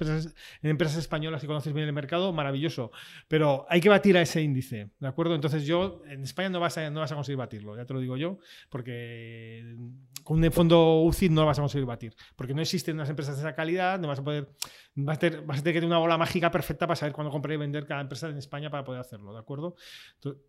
empresas, 0.64 0.98
españolas 0.98 1.44
y 1.44 1.48
conoces 1.48 1.74
bien 1.74 1.88
el 1.88 1.94
mercado, 1.94 2.32
maravilloso. 2.34 2.92
Pero 3.28 3.66
hay 3.70 3.82
que 3.82 3.90
batir 3.90 4.18
a 4.18 4.22
ese 4.22 4.42
índice, 4.42 4.92
¿de 5.00 5.08
acuerdo? 5.08 5.36
Entonces 5.36 5.66
yo, 5.66 6.02
en 6.08 6.24
España 6.24 6.50
no 6.50 6.60
vas 6.60 6.78
a, 6.78 6.90
no 6.90 7.00
vas 7.00 7.12
a 7.12 7.16
conseguir 7.16 7.38
batirlo, 7.38 7.76
ya 7.76 7.86
te 7.86 7.94
lo 7.94 8.00
digo 8.00 8.18
yo, 8.18 8.40
porque 8.70 9.76
con 10.24 10.44
un 10.44 10.52
fondo 10.52 11.02
UCI 11.02 11.30
no 11.30 11.42
lo 11.42 11.48
vas 11.48 11.60
a 11.60 11.62
conseguir 11.62 11.86
batir, 11.86 12.16
porque 12.36 12.54
no 12.54 12.62
existen 12.62 12.96
unas 12.96 13.10
empresas 13.10 13.36
de 13.36 13.42
esa 13.42 13.56
calidad, 13.56 14.00
no 14.00 14.08
vas 14.08 14.20
a 14.20 14.24
poder, 14.24 14.50
vas 14.96 15.18
a 15.18 15.20
tener, 15.20 15.42
vas 15.42 15.60
a 15.60 15.62
tener 15.62 15.74
que 15.74 15.80
tener 15.82 15.92
una 15.92 16.00
bola 16.00 16.18
mágica 16.18 16.52
perfecta 16.52 16.88
para 16.88 16.96
saber 16.96 17.14
cuándo 17.14 17.32
comprar 17.32 17.54
y 17.54 17.58
vender 17.58 17.86
cada 17.86 18.02
empresa 18.02 18.30
en 18.30 18.38
España 18.38 18.70
para 18.70 18.84
poder 18.84 19.02
hacerlo, 19.02 19.34
¿de 19.34 19.40
acuerdo? 19.40 19.76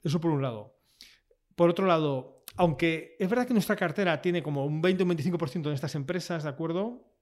eso 0.03 0.21
por 0.21 0.31
un 0.31 0.43
lado. 0.43 0.76
Por 1.57 1.71
otro 1.71 1.87
lado, 1.87 2.45
aunque 2.57 3.17
es 3.19 3.29
verdad 3.29 3.47
que 3.47 3.55
nuestra 3.55 3.77
cartera 3.77 4.23
tiene 4.23 4.43
como 4.43 4.65
un 4.65 4.81
20 4.81 5.03
o 5.03 5.07
un 5.07 5.13
25% 5.13 5.63
de 5.69 5.75
estas 5.75 5.95
empresas, 5.95 6.45
¿de 6.45 6.51
acuerdo? 6.51 7.16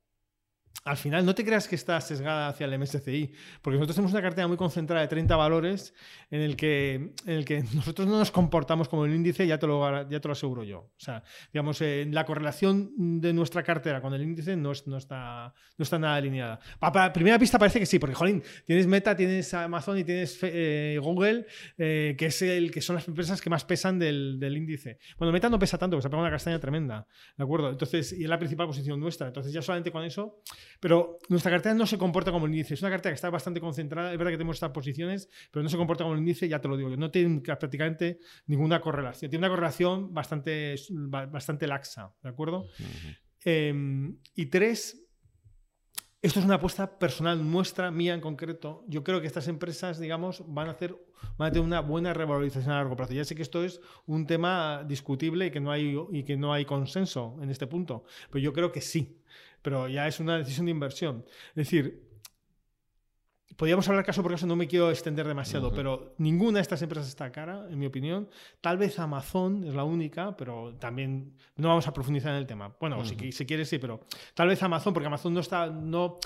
Al 0.83 0.97
final 0.99 1.25
no 1.25 1.35
te 1.35 1.45
creas 1.45 1.67
que 1.67 1.77
está 1.77 2.01
sesgada 2.01 2.49
hacia 2.49 2.67
el 2.67 2.79
MSCI, 2.79 3.33
porque 3.63 3.77
nosotros 3.79 3.97
tenemos 3.97 4.13
una 4.13 4.21
cartera 4.21 4.47
muy 4.49 4.57
concentrada 4.57 5.01
de 5.03 5.09
30 5.09 5.35
valores 5.35 5.95
en 6.31 6.43
el 6.43 6.57
que, 6.57 6.95
en 6.95 7.33
el 7.33 7.45
que 7.45 7.63
nosotros 7.75 8.07
no 8.07 8.19
nos 8.19 8.31
comportamos 8.31 8.89
como 8.89 9.07
el 9.07 9.15
índice, 9.15 9.47
ya 9.47 9.59
te 9.59 9.67
lo, 9.67 10.09
ya 10.11 10.21
te 10.21 10.29
lo 10.29 10.33
aseguro 10.33 10.63
yo. 10.63 10.81
O 10.81 10.93
sea, 10.99 11.23
digamos, 11.53 11.81
eh, 11.81 12.07
la 12.11 12.27
correlación 12.27 13.21
de 13.21 13.33
nuestra 13.33 13.63
cartera 13.63 14.03
con 14.03 14.13
el 14.13 14.23
índice 14.23 14.57
no, 14.57 14.73
no, 14.87 14.99
está, 14.99 15.55
no 15.79 15.83
está 15.83 15.99
nada 15.99 16.17
alineada. 16.17 16.61
Para, 16.79 17.13
primera 17.13 17.39
pista 17.39 17.59
parece 17.59 17.79
que 17.79 17.87
sí, 17.87 17.99
porque, 17.99 18.15
jolín, 18.15 18.43
tienes 18.67 18.87
Meta, 18.87 19.17
tienes 19.17 19.55
Amazon 19.55 19.97
y 19.99 20.05
tienes 20.05 20.39
eh, 20.43 20.99
Google, 21.01 21.47
eh, 21.79 22.15
que, 22.19 22.27
es 22.27 22.43
el, 22.43 22.71
que 22.71 22.83
son 22.83 22.97
las 22.97 23.09
empresas 23.09 23.41
que 23.41 23.49
más 23.49 23.65
pesan 23.65 23.99
del, 23.99 24.39
del, 24.39 24.57
índice. 24.57 24.99
Bueno, 25.17 25.33
Meta 25.33 25.49
no 25.49 25.59
pesa 25.59 25.79
tanto, 25.79 25.97
porque 25.97 26.03
se 26.03 26.09
ha 26.09 26.11
pegado 26.11 26.27
una 26.27 26.35
castaña 26.35 26.61
tremenda, 26.61 27.07
¿de 27.39 27.45
acuerdo? 27.45 27.71
Entonces, 27.71 28.13
y 28.13 28.25
es 28.25 28.29
la 28.29 28.39
principal 28.39 28.67
posición 28.67 29.01
nuestra. 29.01 29.29
Entonces, 29.29 29.51
ya 29.51 29.63
solamente 29.63 29.91
con 29.91 30.05
eso 30.05 30.43
pero 30.81 31.19
nuestra 31.29 31.51
cartera 31.51 31.75
no 31.75 31.87
se 31.87 31.99
comporta 31.99 32.33
como 32.33 32.47
el 32.47 32.53
índice. 32.53 32.75
Es 32.75 32.83
una 32.83 32.91
cartera 32.91 33.13
que 33.13 33.17
está 33.17 33.31
bastante 33.31 33.61
concentrada. 33.61 34.13
Es 34.13 34.19
verdad 34.19 34.33
que 34.33 34.39
tenemos 34.39 34.57
estas 34.57 34.71
posiciones, 34.71 35.29
pero 35.51 35.63
no 35.63 35.69
se 35.69 35.77
comporta 35.77 36.05
como 36.05 36.15
el 36.15 36.21
índice, 36.21 36.49
ya 36.49 36.61
te 36.61 36.69
lo 36.69 36.77
digo 36.77 36.91
yo. 36.91 36.97
No 36.97 37.11
tiene 37.11 37.41
prácticamente 37.41 38.19
ninguna 38.47 38.81
correlación. 38.81 39.31
Tiene 39.31 39.47
una 39.47 39.55
correlación 39.55 40.13
bastante, 40.13 40.77
bastante 40.91 41.67
laxa, 41.67 42.13
¿de 42.23 42.29
acuerdo? 42.29 42.67
Em, 43.45 44.19
y 44.35 44.47
tres, 44.47 45.05
esto 46.25 46.39
es 46.41 46.47
una 46.47 46.55
apuesta 46.55 46.99
personal 46.99 47.51
nuestra, 47.51 47.91
mía 47.91 48.15
en 48.15 48.23
concreto. 48.23 48.83
Yo 48.89 49.05
creo 49.05 49.21
que 49.21 49.27
estas 49.27 49.47
empresas, 49.47 49.99
digamos, 50.01 50.43
van 50.47 50.69
a, 50.69 50.71
hacer, 50.71 50.97
van 51.37 51.49
a 51.49 51.53
tener 51.53 51.67
una 51.67 51.81
buena 51.81 52.15
revalorización 52.15 52.73
a 52.73 52.77
largo 52.77 52.97
plazo. 52.97 53.13
Ya 53.13 53.27
sé 53.27 53.35
que 53.35 53.43
esto 53.43 53.63
es 53.63 53.83
un 54.07 54.27
tema 54.27 54.85
discutible 54.89 55.45
y 55.45 55.51
que 55.51 55.61
no 55.61 55.71
hay, 55.71 55.95
y 56.13 56.25
que 56.25 56.39
no 56.39 56.55
hay 56.55 56.65
consenso 56.65 57.37
en 57.43 57.51
este 57.51 57.67
punto, 57.67 58.05
pero 58.31 58.43
yo 58.43 58.55
creo 58.55 58.73
que 58.73 58.81
sí 58.81 59.21
pero 59.65 59.89
ya 59.89 60.07
es 60.07 60.21
una 60.21 60.37
decisión 60.37 60.67
de 60.67 60.73
inversión. 60.73 61.25
Es 61.49 61.55
decir, 61.55 62.05
podríamos 63.57 63.89
hablar 63.89 64.05
caso 64.05 64.23
por 64.23 64.31
caso, 64.31 64.47
no 64.47 64.57
me 64.57 64.69
quiero 64.69 64.91
extender 64.91 65.27
demasiado, 65.27 65.73
pero 65.73 66.15
ninguna 66.19 66.59
de 66.59 66.63
estas 66.63 66.83
empresas 66.83 67.09
está 67.09 67.33
cara, 67.33 67.67
en 67.71 67.79
mi 67.79 67.87
opinión. 67.87 68.29
Tal 68.61 68.77
vez 68.77 68.99
Amazon 68.99 69.65
es 69.65 69.75
la 69.75 69.85
única, 69.85 70.37
pero 70.37 70.75
también 70.75 71.39
no 71.57 71.69
vamos 71.69 71.89
a 71.89 71.95
profundizar 71.95 72.33
en 72.33 72.39
el 72.39 72.47
tema. 72.47 72.77
Bueno, 72.79 73.03
si, 73.07 73.33
si, 73.33 73.47
quieres 73.47 73.71
sí, 73.71 73.79
pero 73.79 74.01
tal 74.35 74.49
vez 74.49 74.63
Amazon, 74.63 74.93
porque 74.93 75.07
Amazon 75.07 75.33
no 75.33 75.41
está, 75.41 75.69
no, 75.69 76.19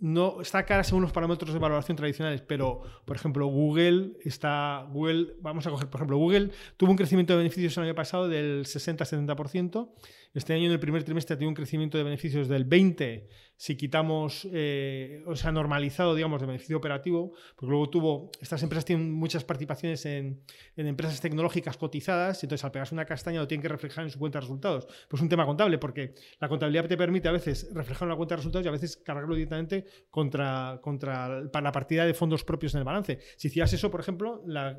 no 0.00 0.40
está 0.40 0.64
cara 0.64 0.82
según 0.82 1.02
los 1.02 1.12
parámetros 1.12 1.52
de 1.52 1.58
valoración 1.58 1.96
tradicionales, 1.96 2.42
pero 2.42 2.82
por 3.04 3.16
ejemplo 3.16 3.46
Google 3.46 4.12
está 4.24 4.88
Google, 4.90 5.34
vamos 5.40 5.66
a 5.66 5.70
coger 5.70 5.88
por 5.88 6.00
ejemplo 6.00 6.18
Google 6.18 6.50
tuvo 6.76 6.90
un 6.90 6.96
crecimiento 6.96 7.32
de 7.34 7.38
beneficios 7.38 7.76
el 7.76 7.84
año 7.84 7.94
pasado 7.94 8.28
del 8.28 8.64
60-70%, 8.64 9.90
este 10.34 10.54
año 10.54 10.66
en 10.66 10.72
el 10.72 10.80
primer 10.80 11.04
trimestre 11.04 11.36
tenido 11.36 11.50
un 11.50 11.54
crecimiento 11.54 11.96
de 11.96 12.04
beneficios 12.04 12.48
del 12.48 12.64
20 12.64 13.28
si 13.58 13.76
quitamos, 13.76 14.46
eh, 14.52 15.24
o 15.26 15.34
sea, 15.34 15.50
normalizado, 15.50 16.14
digamos, 16.14 16.40
de 16.40 16.46
beneficio 16.46 16.76
operativo, 16.76 17.32
porque 17.56 17.70
luego 17.70 17.90
tuvo, 17.90 18.30
estas 18.40 18.62
empresas 18.62 18.84
tienen 18.84 19.10
muchas 19.10 19.42
participaciones 19.42 20.06
en, 20.06 20.44
empresas 20.76 21.20
tecnológicas 21.20 21.76
cotizadas, 21.76 22.40
y 22.40 22.46
entonces 22.46 22.64
al 22.64 22.70
pegarse 22.70 22.94
una 22.94 23.04
castaña 23.04 23.40
lo 23.40 23.48
tienen 23.48 23.62
que 23.62 23.68
reflejar 23.68 24.04
en 24.04 24.10
su 24.10 24.18
cuenta 24.20 24.38
de 24.38 24.42
resultados. 24.42 24.86
Pues 25.08 25.20
un 25.20 25.28
tema 25.28 25.44
contable, 25.44 25.76
porque 25.78 26.14
la 26.38 26.48
contabilidad 26.48 26.86
te 26.86 26.96
permite 26.96 27.26
a 27.26 27.32
veces 27.32 27.68
reflejar 27.74 28.06
una 28.06 28.16
cuenta 28.16 28.34
de 28.34 28.36
resultados 28.36 28.64
y 28.64 28.68
a 28.68 28.72
veces 28.72 28.96
cargarlo 28.96 29.34
directamente 29.34 29.67
contra, 30.10 30.80
contra 30.82 31.48
para 31.52 31.64
la 31.64 31.72
partida 31.72 32.06
de 32.06 32.14
fondos 32.14 32.44
propios 32.44 32.74
en 32.74 32.78
el 32.78 32.84
balance. 32.84 33.18
Si 33.36 33.48
hicieras 33.48 33.72
eso, 33.72 33.90
por 33.90 34.00
ejemplo, 34.00 34.42
la, 34.46 34.76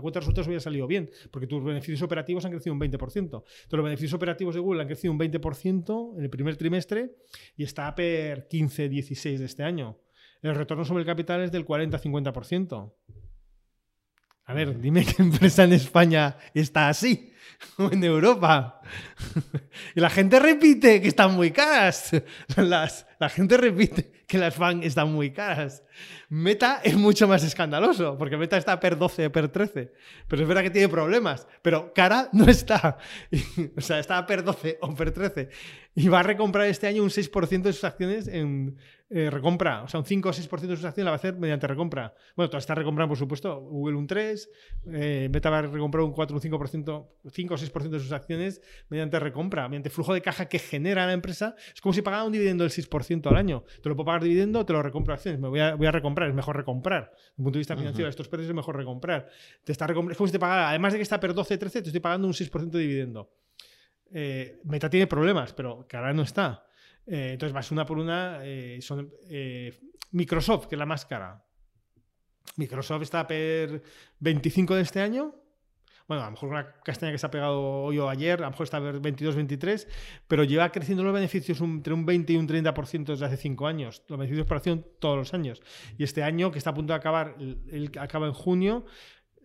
cuenta 0.00 0.18
de 0.18 0.20
resultados 0.20 0.46
hubiera 0.46 0.60
salido 0.60 0.86
bien, 0.86 1.10
porque 1.30 1.46
tus 1.46 1.62
beneficios 1.62 2.02
operativos 2.02 2.44
han 2.44 2.52
crecido 2.52 2.74
un 2.74 2.80
20%. 2.80 3.16
Entonces, 3.16 3.44
los 3.70 3.84
beneficios 3.84 4.14
operativos 4.14 4.54
de 4.54 4.60
Google 4.60 4.82
han 4.82 4.88
crecido 4.88 5.12
un 5.12 5.18
20% 5.18 6.16
en 6.16 6.22
el 6.22 6.30
primer 6.30 6.56
trimestre 6.56 7.16
y 7.56 7.64
está 7.64 7.88
a 7.88 7.94
15-16 7.94 9.38
de 9.38 9.44
este 9.44 9.62
año. 9.62 9.98
El 10.42 10.54
retorno 10.54 10.84
sobre 10.84 11.02
el 11.02 11.06
capital 11.06 11.42
es 11.42 11.52
del 11.52 11.66
40-50%. 11.66 12.92
A 14.50 14.52
ver, 14.52 14.80
dime 14.80 15.04
qué 15.04 15.22
empresa 15.22 15.62
en 15.62 15.74
España 15.74 16.36
está 16.52 16.88
así, 16.88 17.32
o 17.78 17.88
en 17.92 18.02
Europa. 18.02 18.80
y 19.94 20.00
la 20.00 20.10
gente 20.10 20.40
repite 20.40 21.00
que 21.00 21.06
están 21.06 21.36
muy 21.36 21.52
caras. 21.52 22.10
Las, 22.56 23.06
la 23.20 23.28
gente 23.28 23.56
repite 23.56 24.10
que 24.26 24.38
las 24.38 24.56
FAN 24.56 24.82
están 24.82 25.12
muy 25.12 25.30
caras. 25.30 25.84
Meta 26.30 26.80
es 26.82 26.96
mucho 26.96 27.28
más 27.28 27.44
escandaloso, 27.44 28.18
porque 28.18 28.36
Meta 28.36 28.56
está 28.56 28.80
per 28.80 28.98
12, 28.98 29.30
per 29.30 29.50
13. 29.50 29.92
Pero 30.26 30.42
es 30.42 30.48
verdad 30.48 30.62
que 30.64 30.70
tiene 30.70 30.88
problemas, 30.88 31.46
pero 31.62 31.94
cara 31.94 32.28
no 32.32 32.46
está. 32.46 32.98
o 33.76 33.80
sea, 33.80 34.00
está 34.00 34.26
per 34.26 34.42
12 34.42 34.78
o 34.80 34.92
per 34.96 35.12
13. 35.12 35.48
Y 35.94 36.08
va 36.08 36.20
a 36.20 36.24
recomprar 36.24 36.66
este 36.66 36.88
año 36.88 37.04
un 37.04 37.10
6% 37.10 37.62
de 37.62 37.72
sus 37.72 37.84
acciones 37.84 38.26
en, 38.26 38.76
eh, 39.12 39.28
recompra, 39.28 39.82
o 39.82 39.88
sea, 39.88 39.98
un 39.98 40.06
5 40.06 40.28
o 40.28 40.32
6% 40.32 40.60
de 40.68 40.76
sus 40.76 40.84
acciones 40.84 41.04
la 41.04 41.10
va 41.10 41.14
a 41.14 41.16
hacer 41.16 41.34
mediante 41.36 41.66
recompra. 41.66 42.14
Bueno, 42.36 42.48
todas 42.48 42.62
está 42.62 42.76
recomprando, 42.76 43.08
por 43.08 43.18
supuesto, 43.18 43.60
Google 43.60 43.96
un 43.96 44.06
3, 44.06 44.50
eh, 44.92 45.28
Meta 45.32 45.50
va 45.50 45.58
a 45.58 45.62
recomprar 45.62 46.04
un 46.04 46.12
4 46.12 46.36
o 46.36 46.40
5%, 46.40 47.08
5 47.28 47.54
o 47.54 47.56
6% 47.56 47.88
de 47.88 47.98
sus 47.98 48.12
acciones 48.12 48.62
mediante 48.88 49.18
recompra, 49.18 49.68
mediante 49.68 49.90
flujo 49.90 50.14
de 50.14 50.22
caja 50.22 50.46
que 50.46 50.60
genera 50.60 51.06
la 51.06 51.12
empresa. 51.12 51.56
Es 51.74 51.80
como 51.80 51.92
si 51.92 52.02
pagara 52.02 52.22
un 52.22 52.30
dividendo 52.30 52.62
del 52.62 52.70
6% 52.70 53.26
al 53.26 53.36
año. 53.36 53.64
Te 53.82 53.88
lo 53.88 53.96
puedo 53.96 54.06
pagar 54.06 54.22
dividendo, 54.22 54.64
te 54.64 54.72
lo 54.72 54.80
recompro 54.80 55.12
acciones. 55.12 55.40
Me 55.40 55.48
voy 55.48 55.58
a, 55.58 55.74
voy 55.74 55.88
a 55.88 55.90
recomprar, 55.90 56.28
es 56.28 56.34
mejor 56.36 56.56
recomprar. 56.56 57.10
Desde 57.10 57.32
un 57.38 57.44
punto 57.44 57.56
de 57.56 57.60
vista 57.62 57.76
financiero, 57.76 58.08
estos 58.08 58.28
precios 58.28 58.50
es 58.50 58.54
mejor 58.54 58.76
recomprar. 58.76 59.28
Te 59.64 59.72
está 59.72 59.86
es 59.86 60.16
como 60.16 60.28
si 60.28 60.32
te 60.32 60.38
pagara, 60.38 60.68
además 60.68 60.92
de 60.92 61.00
que 61.00 61.02
está 61.02 61.18
per 61.18 61.34
12, 61.34 61.58
13, 61.58 61.82
te 61.82 61.88
estoy 61.88 62.00
pagando 62.00 62.28
un 62.28 62.32
6% 62.32 62.70
de 62.70 62.78
dividendo. 62.78 63.28
Eh, 64.12 64.60
Meta 64.62 64.88
tiene 64.88 65.08
problemas, 65.08 65.52
pero 65.52 65.84
que 65.88 65.96
ahora 65.96 66.12
no 66.12 66.22
está. 66.22 66.64
Eh, 67.10 67.32
entonces 67.32 67.52
vas 67.52 67.70
una 67.72 67.84
por 67.84 67.98
una. 67.98 68.38
Eh, 68.44 68.78
son 68.80 69.12
eh, 69.28 69.76
Microsoft, 70.12 70.66
que 70.66 70.76
es 70.76 70.78
la 70.78 70.86
más 70.86 71.04
cara. 71.04 71.44
Microsoft 72.56 73.02
está 73.02 73.26
per 73.26 73.82
25 74.20 74.76
de 74.76 74.82
este 74.82 75.00
año. 75.00 75.34
Bueno, 76.06 76.22
a 76.22 76.26
lo 76.26 76.32
mejor 76.32 76.48
una 76.50 76.72
castaña 76.82 77.12
que 77.12 77.18
se 77.18 77.26
ha 77.26 77.30
pegado 77.30 77.60
hoy 77.60 77.98
o 77.98 78.08
ayer, 78.08 78.40
a 78.40 78.44
lo 78.44 78.50
mejor 78.50 78.64
está 78.64 78.80
per 78.80 79.00
22, 79.00 79.36
23, 79.36 79.88
pero 80.26 80.44
lleva 80.44 80.70
creciendo 80.70 81.02
los 81.04 81.12
beneficios 81.12 81.60
entre 81.60 81.94
un 81.94 82.06
20 82.06 82.32
y 82.32 82.36
un 82.36 82.48
30% 82.48 83.04
desde 83.06 83.26
hace 83.26 83.36
5 83.36 83.66
años. 83.66 84.02
Los 84.08 84.18
beneficios 84.18 84.46
por 84.46 84.56
acción 84.58 84.86
todos 85.00 85.16
los 85.16 85.34
años. 85.34 85.62
Y 85.98 86.04
este 86.04 86.22
año, 86.22 86.52
que 86.52 86.58
está 86.58 86.70
a 86.70 86.74
punto 86.74 86.92
de 86.92 86.96
acabar, 86.98 87.36
el, 87.38 87.90
acaba 87.98 88.26
en 88.26 88.34
junio, 88.34 88.84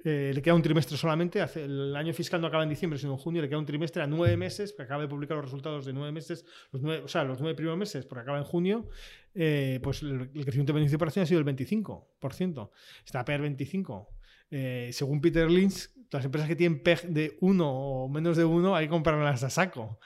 eh, 0.07 0.31
le 0.35 0.41
queda 0.43 0.53
un 0.53 0.61
trimestre 0.61 0.95
solamente, 0.97 1.43
el 1.55 1.95
año 1.95 2.13
fiscal 2.13 2.39
no 2.39 2.45
acaba 2.45 2.61
en 2.61 2.69
diciembre, 2.69 2.99
sino 2.99 3.13
en 3.13 3.17
junio, 3.17 3.41
le 3.41 3.49
queda 3.49 3.57
un 3.57 3.65
trimestre 3.65 4.03
a 4.03 4.07
nueve 4.07 4.37
meses, 4.37 4.71
que 4.71 4.83
acaba 4.83 5.01
de 5.01 5.07
publicar 5.07 5.35
los 5.35 5.45
resultados 5.45 5.83
de 5.83 5.93
nueve 5.93 6.11
meses, 6.11 6.45
los 6.71 6.83
o 6.83 7.07
sea, 7.07 7.23
los 7.23 7.39
nueve 7.39 7.55
primeros 7.55 7.79
meses, 7.79 8.05
porque 8.05 8.21
acaba 8.21 8.37
en 8.37 8.43
junio, 8.43 8.87
eh, 9.33 9.79
pues 9.81 10.03
el, 10.03 10.29
crecimiento 10.29 10.73
de 10.73 10.73
beneficio 10.73 10.91
de 10.91 10.95
operación 10.97 11.23
ha 11.23 11.25
sido 11.25 11.39
el 11.39 11.45
25%. 11.47 12.69
Está 13.03 13.25
per 13.25 13.41
25%. 13.41 14.07
Eh, 14.51 14.91
según 14.93 15.21
Peter 15.21 15.49
Lynch, 15.49 15.89
las 16.11 16.25
empresas 16.25 16.47
que 16.47 16.55
tienen 16.55 16.81
PEG 16.81 17.07
de 17.09 17.37
1 17.41 17.67
o 17.67 18.09
menos 18.09 18.37
de 18.37 18.45
1 18.45 18.75
hay 18.75 18.85
que 18.85 18.89
comprarlas 18.89 19.43
a 19.43 19.49
saco. 19.49 19.99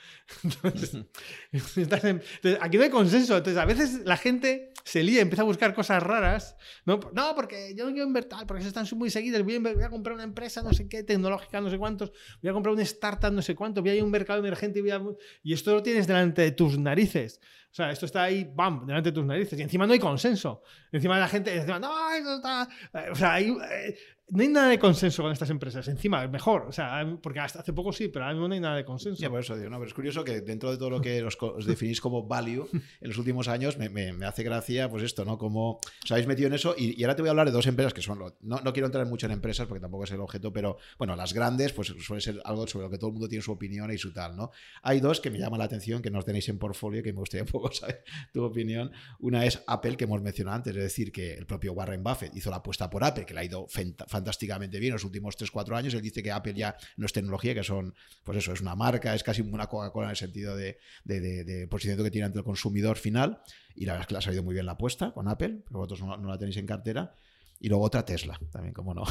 Entonces, 1.52 2.58
aquí 2.62 2.78
no 2.78 2.84
hay 2.84 2.90
consenso. 2.90 3.38
Entonces, 3.38 3.62
a 3.62 3.66
veces 3.66 4.02
la 4.06 4.18
gente 4.18 4.74
se 4.84 5.04
lía, 5.04 5.22
empieza 5.22 5.44
a 5.44 5.46
buscar 5.46 5.74
cosas 5.74 6.02
raras. 6.02 6.56
No, 6.86 7.00
no 7.14 7.36
porque 7.36 7.74
yo 7.76 7.86
no 7.86 7.92
quiero 7.92 8.08
invertir, 8.08 8.40
porque 8.48 8.64
se 8.64 8.70
están 8.70 8.88
muy 8.96 9.10
seguidos. 9.10 9.44
Voy 9.44 9.56
a, 9.56 9.90
comprar 9.90 10.16
una 10.16 10.24
empresa, 10.24 10.62
no 10.64 10.74
sé 10.74 10.88
qué, 10.88 11.04
tecnológica, 11.04 11.62
no 11.62 11.70
sé 11.70 11.78
cuántos. 11.78 12.12
Voy 12.42 12.50
a 12.50 12.54
comprar 12.54 12.74
una 12.74 12.84
startup, 12.84 13.32
no 13.32 13.42
sé 13.42 13.56
cuánto. 13.56 13.82
Voy 13.82 13.92
a 13.92 13.96
ir 13.96 14.02
a 14.02 14.06
un 14.06 14.12
mercado 14.12 14.40
emergente 14.40 14.80
y, 14.80 15.50
y 15.50 15.54
esto 15.54 15.74
lo 15.74 15.84
tienes 15.84 16.08
delante 16.08 16.42
de 16.42 16.52
tus 16.52 16.78
narices. 16.78 17.40
O 17.72 17.76
sea, 17.76 17.92
esto 17.92 18.06
está 18.06 18.24
ahí, 18.24 18.50
bam, 18.52 18.86
delante 18.86 19.10
de 19.10 19.14
tus 19.14 19.26
narices. 19.26 19.60
Y 19.60 19.62
encima 19.62 19.86
no 19.86 19.94
hay 19.94 20.00
consenso. 20.00 20.64
Encima 20.92 21.20
la 21.20 21.28
gente, 21.28 21.56
encima, 21.56 21.80
no, 21.80 22.12
esto 22.12 22.36
está. 22.38 22.68
O 23.12 23.16
sea, 23.16 23.34
hay, 23.36 23.50
eh, 23.50 23.96
no 24.32 24.44
hay 24.44 24.50
nada 24.50 24.70
de 24.70 24.80
consenso 24.80 25.24
con 25.24 25.32
estas 25.32 25.50
empresas. 25.50 25.88
Encima, 25.88 26.28
mejor. 26.28 26.66
O 26.68 26.72
sea, 26.72 27.18
porque 27.22 27.40
hasta 27.40 27.60
hace 27.60 27.74
poco 27.74 27.92
sí, 27.92 28.10
pero 28.10 28.26
ahora 28.26 28.36
mismo 28.36 28.48
no 28.48 28.54
hay 28.54 28.60
nada 28.60 28.76
de 28.76 28.86
consenso. 28.86 29.22
Ya, 29.22 29.30
por 29.30 29.40
eso 29.40 29.56
digo, 29.58 29.70
no, 29.70 29.78
pero 29.78 29.88
es 29.88 29.94
curioso 29.94 30.24
que 30.24 30.42
dentro 30.42 30.72
de 30.72 30.78
todo 30.78 30.90
lo 30.90 31.02
que 31.02 31.24
os, 31.24 31.66
definís 31.66 32.00
como 32.00 32.28
value 32.28 32.68
en 33.02 33.08
los 33.08 33.18
últimos 33.18 33.48
años, 33.48 33.78
me, 33.78 33.90
me, 33.90 34.26
hace 34.26 34.44
gracia, 34.44 34.90
pues 34.90 35.04
esto, 35.04 35.26
¿no? 35.26 35.38
Como 35.38 35.80
os 36.04 36.12
habéis 36.12 36.28
metido 36.28 36.48
en 36.48 36.54
eso. 36.54 36.76
Y, 36.78 37.02
ahora 37.04 37.16
te 37.16 37.22
voy 37.22 37.30
a 37.30 37.32
hablar 37.32 37.48
de 37.48 37.52
dos 37.52 37.66
empresas 37.68 37.94
que 37.94 38.02
son. 38.02 38.20
no, 38.20 38.34
no 38.62 38.74
quiero 38.74 38.86
entrar 38.86 39.06
mucho 39.06 39.26
en 39.26 39.32
empresas 39.32 39.68
porque 39.68 39.82
tampoco 39.82 40.04
es 40.04 40.12
el 40.12 40.22
objeto, 40.22 40.54
pero 40.54 40.78
bueno, 40.98 41.16
las 41.16 41.34
grandes, 41.34 41.74
pues 41.74 41.88
suele 42.00 42.22
ser 42.22 42.40
algo 42.46 42.68
sobre 42.68 42.86
lo 42.86 42.92
que 42.92 42.98
todo 42.98 43.08
el 43.08 43.14
mundo 43.14 43.28
tiene 43.28 43.42
su 43.42 43.52
opinión 43.52 43.92
y 43.92 43.98
su 43.98 44.14
tal, 44.14 44.36
¿no? 44.36 44.52
Hay 44.84 45.00
dos 45.00 45.20
que 45.22 45.32
me 45.32 45.40
llaman 45.40 45.60
la 45.60 45.66
atención, 45.66 46.02
que 46.02 46.12
no 46.12 46.22
tenéis 46.22 46.50
en 46.50 46.60
portfolio, 46.60 47.02
que 47.02 47.14
me 47.14 47.20
gustaría 47.20 47.44
un 47.44 47.50
poco 47.50 47.59
saber 47.72 48.04
tu 48.34 48.44
opinión. 48.44 48.92
Una 49.20 49.46
es 49.46 49.62
Apple, 49.68 49.98
que 49.98 50.06
hemos 50.06 50.22
mencionado 50.22 50.58
antes, 50.58 50.76
es 50.76 50.84
decir, 50.84 51.12
que 51.12 51.34
el 51.34 51.46
propio 51.46 51.74
Warren 51.74 52.04
Buffett 52.04 52.36
hizo 52.36 52.50
la 52.50 52.58
apuesta 52.58 52.90
por 52.90 53.04
Apple, 53.04 53.26
que 53.26 53.34
le 53.34 53.42
ha 53.42 53.44
ido 53.44 53.68
fantásticamente 53.68 54.80
bien 54.80 54.94
los 54.94 55.04
últimos 55.04 55.38
3-4 55.38 55.78
años. 55.78 55.94
Él 55.94 56.02
dice 56.02 56.24
que 56.24 56.32
Apple 56.32 56.54
ya 56.54 56.76
no 56.98 57.06
es 57.06 57.14
tecnología, 57.14 57.54
que 57.54 57.64
son, 57.64 57.94
pues 58.24 58.38
eso, 58.38 58.54
es 58.54 58.62
una 58.62 58.76
marca, 58.76 59.14
es 59.16 59.24
casi 59.24 59.42
una 59.42 59.68
Coca-Cola 59.68 60.08
en 60.08 60.12
el 60.12 60.18
sentido 60.18 60.56
de, 60.56 60.80
de, 61.04 61.68
posicionamiento 61.70 62.04
que 62.04 62.12
tiene 62.12 62.26
ante 62.26 62.40
el 62.40 62.46
consumidor 62.46 62.98
final. 62.98 63.42
Y 63.76 63.86
la 63.86 63.94
verdad 63.94 64.04
es 64.04 64.08
que 64.08 64.14
le 64.14 64.18
ha 64.18 64.22
salido 64.22 64.44
muy 64.44 64.54
bien 64.54 64.66
la 64.66 64.74
apuesta 64.74 65.12
con 65.12 65.28
Apple, 65.28 65.62
pero 65.66 65.80
vosotros 65.80 66.02
no, 66.02 66.18
no 66.18 66.30
la 66.30 66.38
tenéis 66.38 66.58
en 66.58 66.66
cartera. 66.66 67.16
Y 67.62 67.68
luego 67.68 67.84
otra 67.84 68.06
Tesla, 68.06 68.40
también, 68.52 68.74
como 68.74 68.94
no. 68.94 69.04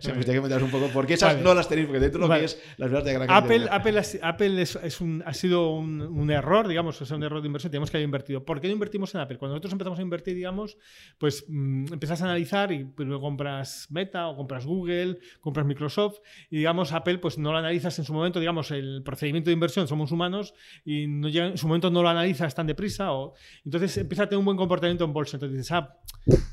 Se 0.00 0.12
me 0.12 0.24
tiene 0.24 0.40
que 0.40 0.48
meter 0.48 0.62
un 0.62 0.70
poco, 0.70 0.88
porque 0.92 1.14
esas 1.14 1.40
no 1.40 1.54
las 1.54 1.68
tenéis, 1.68 1.86
porque 1.86 2.00
dentro 2.00 2.20
de 2.20 2.28
lo 2.28 2.34
que 2.34 2.44
es 2.44 2.60
las 2.78 2.90
verdad 2.90 3.04
de 3.04 3.12
gran 3.12 3.30
Apple, 3.30 3.68
Apple, 3.70 4.02
Apple 4.22 4.62
es, 4.62 5.00
un, 5.00 5.22
ha 5.24 5.32
sido 5.32 5.70
un, 5.70 6.30
error, 6.32 6.66
digamos, 6.66 7.00
es 7.00 7.10
un 7.12 7.22
error 7.22 7.40
de 7.40 7.46
inversión, 7.46 7.70
tenemos 7.70 7.92
que 7.92 7.98
haber 7.98 8.06
invertido. 8.06 8.44
¿Por 8.44 8.60
qué 8.60 8.66
no 8.66 8.72
invertimos 8.72 9.14
en 9.14 9.20
Apple? 9.20 9.38
Cuando 9.38 9.54
nosotros 9.54 9.72
empezamos 9.72 10.00
a 10.00 10.02
invertir, 10.02 10.34
digamos, 10.34 10.76
pues 11.18 11.44
mm, 11.46 11.92
empiezas 11.92 12.22
a 12.22 12.24
analizar 12.24 12.72
y 12.72 12.92
luego 12.96 13.20
compras 13.20 13.86
Meta 13.90 14.26
o 14.26 14.36
compras 14.36 14.66
Google, 14.66 15.20
compras 15.40 15.64
Microsoft 15.64 16.18
y, 16.50 16.56
digamos, 16.56 16.92
Apple, 16.92 17.18
pues 17.18 17.38
no 17.38 17.52
lo 17.52 17.58
analizas 17.58 17.96
en 18.00 18.04
su 18.04 18.12
momento, 18.12 18.40
digamos, 18.40 18.72
el 18.72 19.02
procedimiento 19.04 19.50
de 19.50 19.54
inversión, 19.54 19.86
somos 19.86 20.10
humanos 20.10 20.54
y 20.84 21.06
no 21.06 21.28
llega, 21.28 21.46
en 21.46 21.58
su 21.58 21.68
momento 21.68 21.88
no 21.88 22.02
lo 22.02 22.08
analizas 22.08 22.52
tan 22.52 22.66
deprisa 22.66 23.12
o 23.12 23.34
entonces 23.64 23.96
empieza 23.96 24.24
a 24.24 24.28
tener 24.28 24.40
un 24.40 24.44
buen 24.44 24.56
comportamiento 24.56 25.04
en 25.04 25.12
bolsa. 25.12 25.36
Entonces 25.36 25.58
dices, 25.58 25.72
ah, 25.72 25.96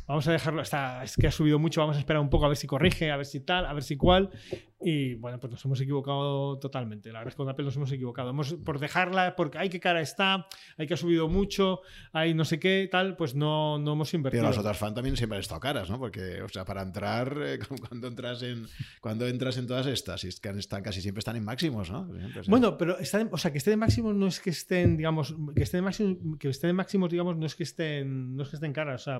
vamos 0.07 0.27
a 0.27 0.31
dejarlo, 0.31 0.61
está, 0.61 0.90
es 1.03 1.15
que 1.15 1.27
ha 1.27 1.31
subido 1.31 1.59
mucho, 1.59 1.81
vamos 1.81 1.95
a 1.95 1.99
esperar 1.99 2.21
un 2.21 2.29
poco 2.29 2.45
a 2.45 2.47
ver 2.47 2.57
si 2.57 2.67
corrige, 2.67 3.11
a 3.11 3.17
ver 3.17 3.25
si 3.25 3.39
tal, 3.39 3.65
a 3.65 3.73
ver 3.73 3.83
si 3.83 3.97
cuál. 3.97 4.29
Y 4.83 5.15
bueno, 5.15 5.39
pues 5.39 5.51
nos 5.51 5.63
hemos 5.65 5.79
equivocado 5.81 6.57
totalmente. 6.59 7.11
La 7.11 7.19
verdad 7.19 7.29
es 7.29 7.35
que 7.35 7.37
con 7.37 7.49
Apple 7.49 7.65
nos 7.65 7.75
hemos 7.75 7.91
equivocado. 7.91 8.29
Hemos, 8.31 8.53
por 8.53 8.79
dejarla, 8.79 9.35
porque 9.35 9.57
hay 9.57 9.69
que 9.69 9.79
cara 9.79 10.01
está, 10.01 10.47
hay 10.77 10.87
que 10.87 10.95
ha 10.95 10.97
subido 10.97 11.27
mucho, 11.27 11.81
hay 12.13 12.33
no 12.33 12.45
sé 12.45 12.59
qué, 12.59 12.87
tal, 12.91 13.15
pues 13.15 13.35
no, 13.35 13.77
no 13.77 13.93
hemos 13.93 14.13
invertido. 14.13 14.41
Pero 14.41 14.49
las 14.49 14.57
otras 14.57 14.77
fan 14.77 14.93
también 14.93 15.15
siempre 15.17 15.37
han 15.37 15.41
estado 15.41 15.59
caras, 15.59 15.89
¿no? 15.89 15.99
Porque, 15.99 16.41
o 16.41 16.49
sea, 16.49 16.65
para 16.65 16.81
entrar, 16.81 17.37
eh, 17.43 17.59
cuando 17.87 18.07
entras 18.07 18.41
en 18.43 18.67
cuando 18.99 19.27
entras 19.27 19.57
en 19.57 19.67
todas 19.67 19.85
estas, 19.87 20.23
están, 20.23 20.83
casi 20.83 21.01
siempre 21.01 21.19
están 21.19 21.35
en 21.35 21.43
máximos, 21.43 21.89
¿no? 21.91 22.09
Bueno, 22.47 22.77
pero 22.77 22.97
están, 22.99 23.29
o 23.31 23.37
sea, 23.37 23.51
que 23.51 23.59
estén 23.59 23.73
en 23.73 23.79
máximos 23.79 24.15
no 24.15 24.27
es 24.27 24.39
que 24.39 24.49
estén, 24.49 24.97
digamos, 24.97 25.35
que 25.55 25.63
estén 25.63 25.79
en 25.79 25.85
máximos, 25.85 26.17
que 26.39 26.49
estén 26.49 26.69
en 26.71 26.75
máximos, 26.75 27.09
digamos, 27.09 27.37
no 27.37 27.45
es 27.45 27.55
que 27.55 27.63
estén, 27.63 28.35
no 28.35 28.43
es 28.43 28.49
que 28.49 28.55
estén 28.55 28.73
caras. 28.73 29.07
O 29.07 29.19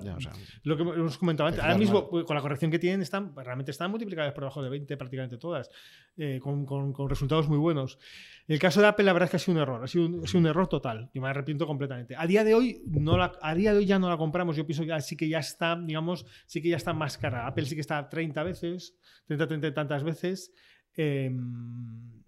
lo 0.64 0.76
que 0.76 0.82
hemos 0.82 1.18
comentado 1.18 1.48
antes, 1.48 1.62
ahora 1.62 1.78
mismo, 1.78 2.08
con 2.08 2.34
la 2.34 2.42
corrección 2.42 2.70
que 2.70 2.78
tienen, 2.78 3.02
están, 3.02 3.34
realmente 3.36 3.70
están 3.70 3.90
multiplicadas 3.90 4.32
por 4.32 4.42
debajo 4.42 4.62
de 4.62 4.70
20 4.70 4.96
prácticamente 4.96 5.38
Eh, 6.18 6.40
con, 6.42 6.94
resultados 7.08 7.48
muy 7.48 7.56
buenos. 7.56 7.98
El 8.46 8.58
caso 8.58 8.82
de 8.82 8.86
Apple, 8.86 9.04
la 9.04 9.14
verdad 9.14 9.26
es 9.26 9.30
que 9.30 9.36
ha 9.36 9.40
sido 9.40 9.56
un 9.56 9.62
error, 9.62 9.82
ha 9.82 9.86
sido 9.86 10.06
un, 10.06 10.46
error 10.46 10.68
total. 10.68 11.10
Yo 11.14 11.22
me 11.22 11.28
arrepiento 11.28 11.66
completamente. 11.66 12.14
A 12.16 12.26
día 12.26 12.44
de 12.44 12.54
hoy, 12.54 12.82
no 12.86 13.16
a 13.22 13.54
día 13.54 13.72
de 13.72 13.78
hoy 13.78 13.86
ya 13.86 13.98
no 13.98 14.10
la 14.10 14.18
compramos. 14.18 14.56
Yo 14.56 14.66
pienso 14.66 14.84
que 14.84 15.00
sí 15.00 15.16
que 15.16 15.28
ya 15.28 15.38
está, 15.38 15.76
digamos, 15.76 16.26
sí 16.46 16.60
que 16.60 16.68
ya 16.68 16.76
está 16.76 16.92
más 16.92 17.16
cara. 17.16 17.46
Apple 17.46 17.64
sí 17.64 17.74
que 17.74 17.80
está 17.80 18.08
30 18.08 18.42
veces, 18.42 18.94
30, 19.26 19.46
30 19.46 19.74
tantas 19.74 20.04
veces. 20.04 20.52
Em, 20.94 22.21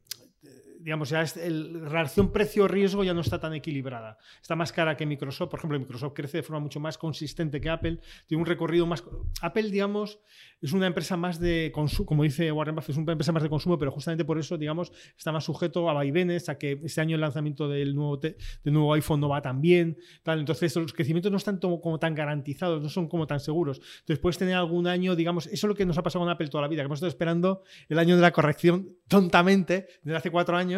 digamos, 0.84 1.08
ya 1.08 1.22
es 1.22 1.38
el, 1.38 1.80
relación 1.80 2.30
precio-riesgo 2.30 3.04
ya 3.04 3.14
no 3.14 3.22
está 3.22 3.40
tan 3.40 3.54
equilibrada. 3.54 4.18
Está 4.42 4.54
más 4.54 4.70
cara 4.70 4.98
que 4.98 5.06
Microsoft. 5.06 5.48
Por 5.48 5.58
ejemplo, 5.58 5.78
Microsoft 5.78 6.12
crece 6.12 6.36
de 6.38 6.42
forma 6.42 6.60
mucho 6.60 6.78
más 6.78 6.98
consistente 6.98 7.58
que 7.58 7.70
Apple. 7.70 8.00
Tiene 8.26 8.42
un 8.42 8.46
recorrido 8.46 8.84
más... 8.84 9.02
Apple, 9.40 9.70
digamos, 9.70 10.20
es 10.60 10.72
una 10.72 10.86
empresa 10.86 11.16
más 11.16 11.40
de 11.40 11.72
consumo, 11.72 12.04
como 12.04 12.22
dice 12.22 12.52
Warren 12.52 12.74
Buffett, 12.74 12.90
es 12.90 12.96
una 12.98 13.12
empresa 13.12 13.32
más 13.32 13.42
de 13.42 13.48
consumo, 13.48 13.78
pero 13.78 13.92
justamente 13.92 14.26
por 14.26 14.38
eso, 14.38 14.58
digamos, 14.58 14.92
está 15.16 15.32
más 15.32 15.44
sujeto 15.44 15.88
a 15.88 15.94
vaivenes, 15.94 16.50
a 16.50 16.58
que 16.58 16.78
este 16.84 17.00
año 17.00 17.14
el 17.14 17.22
lanzamiento 17.22 17.66
del 17.66 17.94
nuevo, 17.94 18.20
nuevo 18.64 18.92
iPhone 18.92 19.20
no 19.20 19.30
va 19.30 19.40
tan 19.40 19.62
bien. 19.62 19.96
Tal. 20.22 20.40
Entonces, 20.40 20.76
los 20.76 20.92
crecimientos 20.92 21.32
no 21.32 21.38
están 21.38 21.56
como 21.60 21.98
tan 21.98 22.14
garantizados, 22.14 22.82
no 22.82 22.90
son 22.90 23.08
como 23.08 23.26
tan 23.26 23.40
seguros. 23.40 23.80
Entonces, 24.00 24.18
puedes 24.18 24.36
tener 24.36 24.54
algún 24.54 24.86
año, 24.86 25.16
digamos, 25.16 25.46
eso 25.46 25.66
es 25.66 25.68
lo 25.68 25.74
que 25.74 25.86
nos 25.86 25.96
ha 25.96 26.02
pasado 26.02 26.22
con 26.26 26.30
Apple 26.30 26.48
toda 26.48 26.60
la 26.60 26.68
vida, 26.68 26.82
que 26.82 26.86
hemos 26.86 26.98
estado 26.98 27.08
esperando 27.08 27.62
el 27.88 27.98
año 27.98 28.16
de 28.16 28.22
la 28.22 28.32
corrección 28.32 28.90
tontamente 29.08 29.86
desde 30.02 30.18
hace 30.18 30.30
cuatro 30.30 30.58
años 30.58 30.73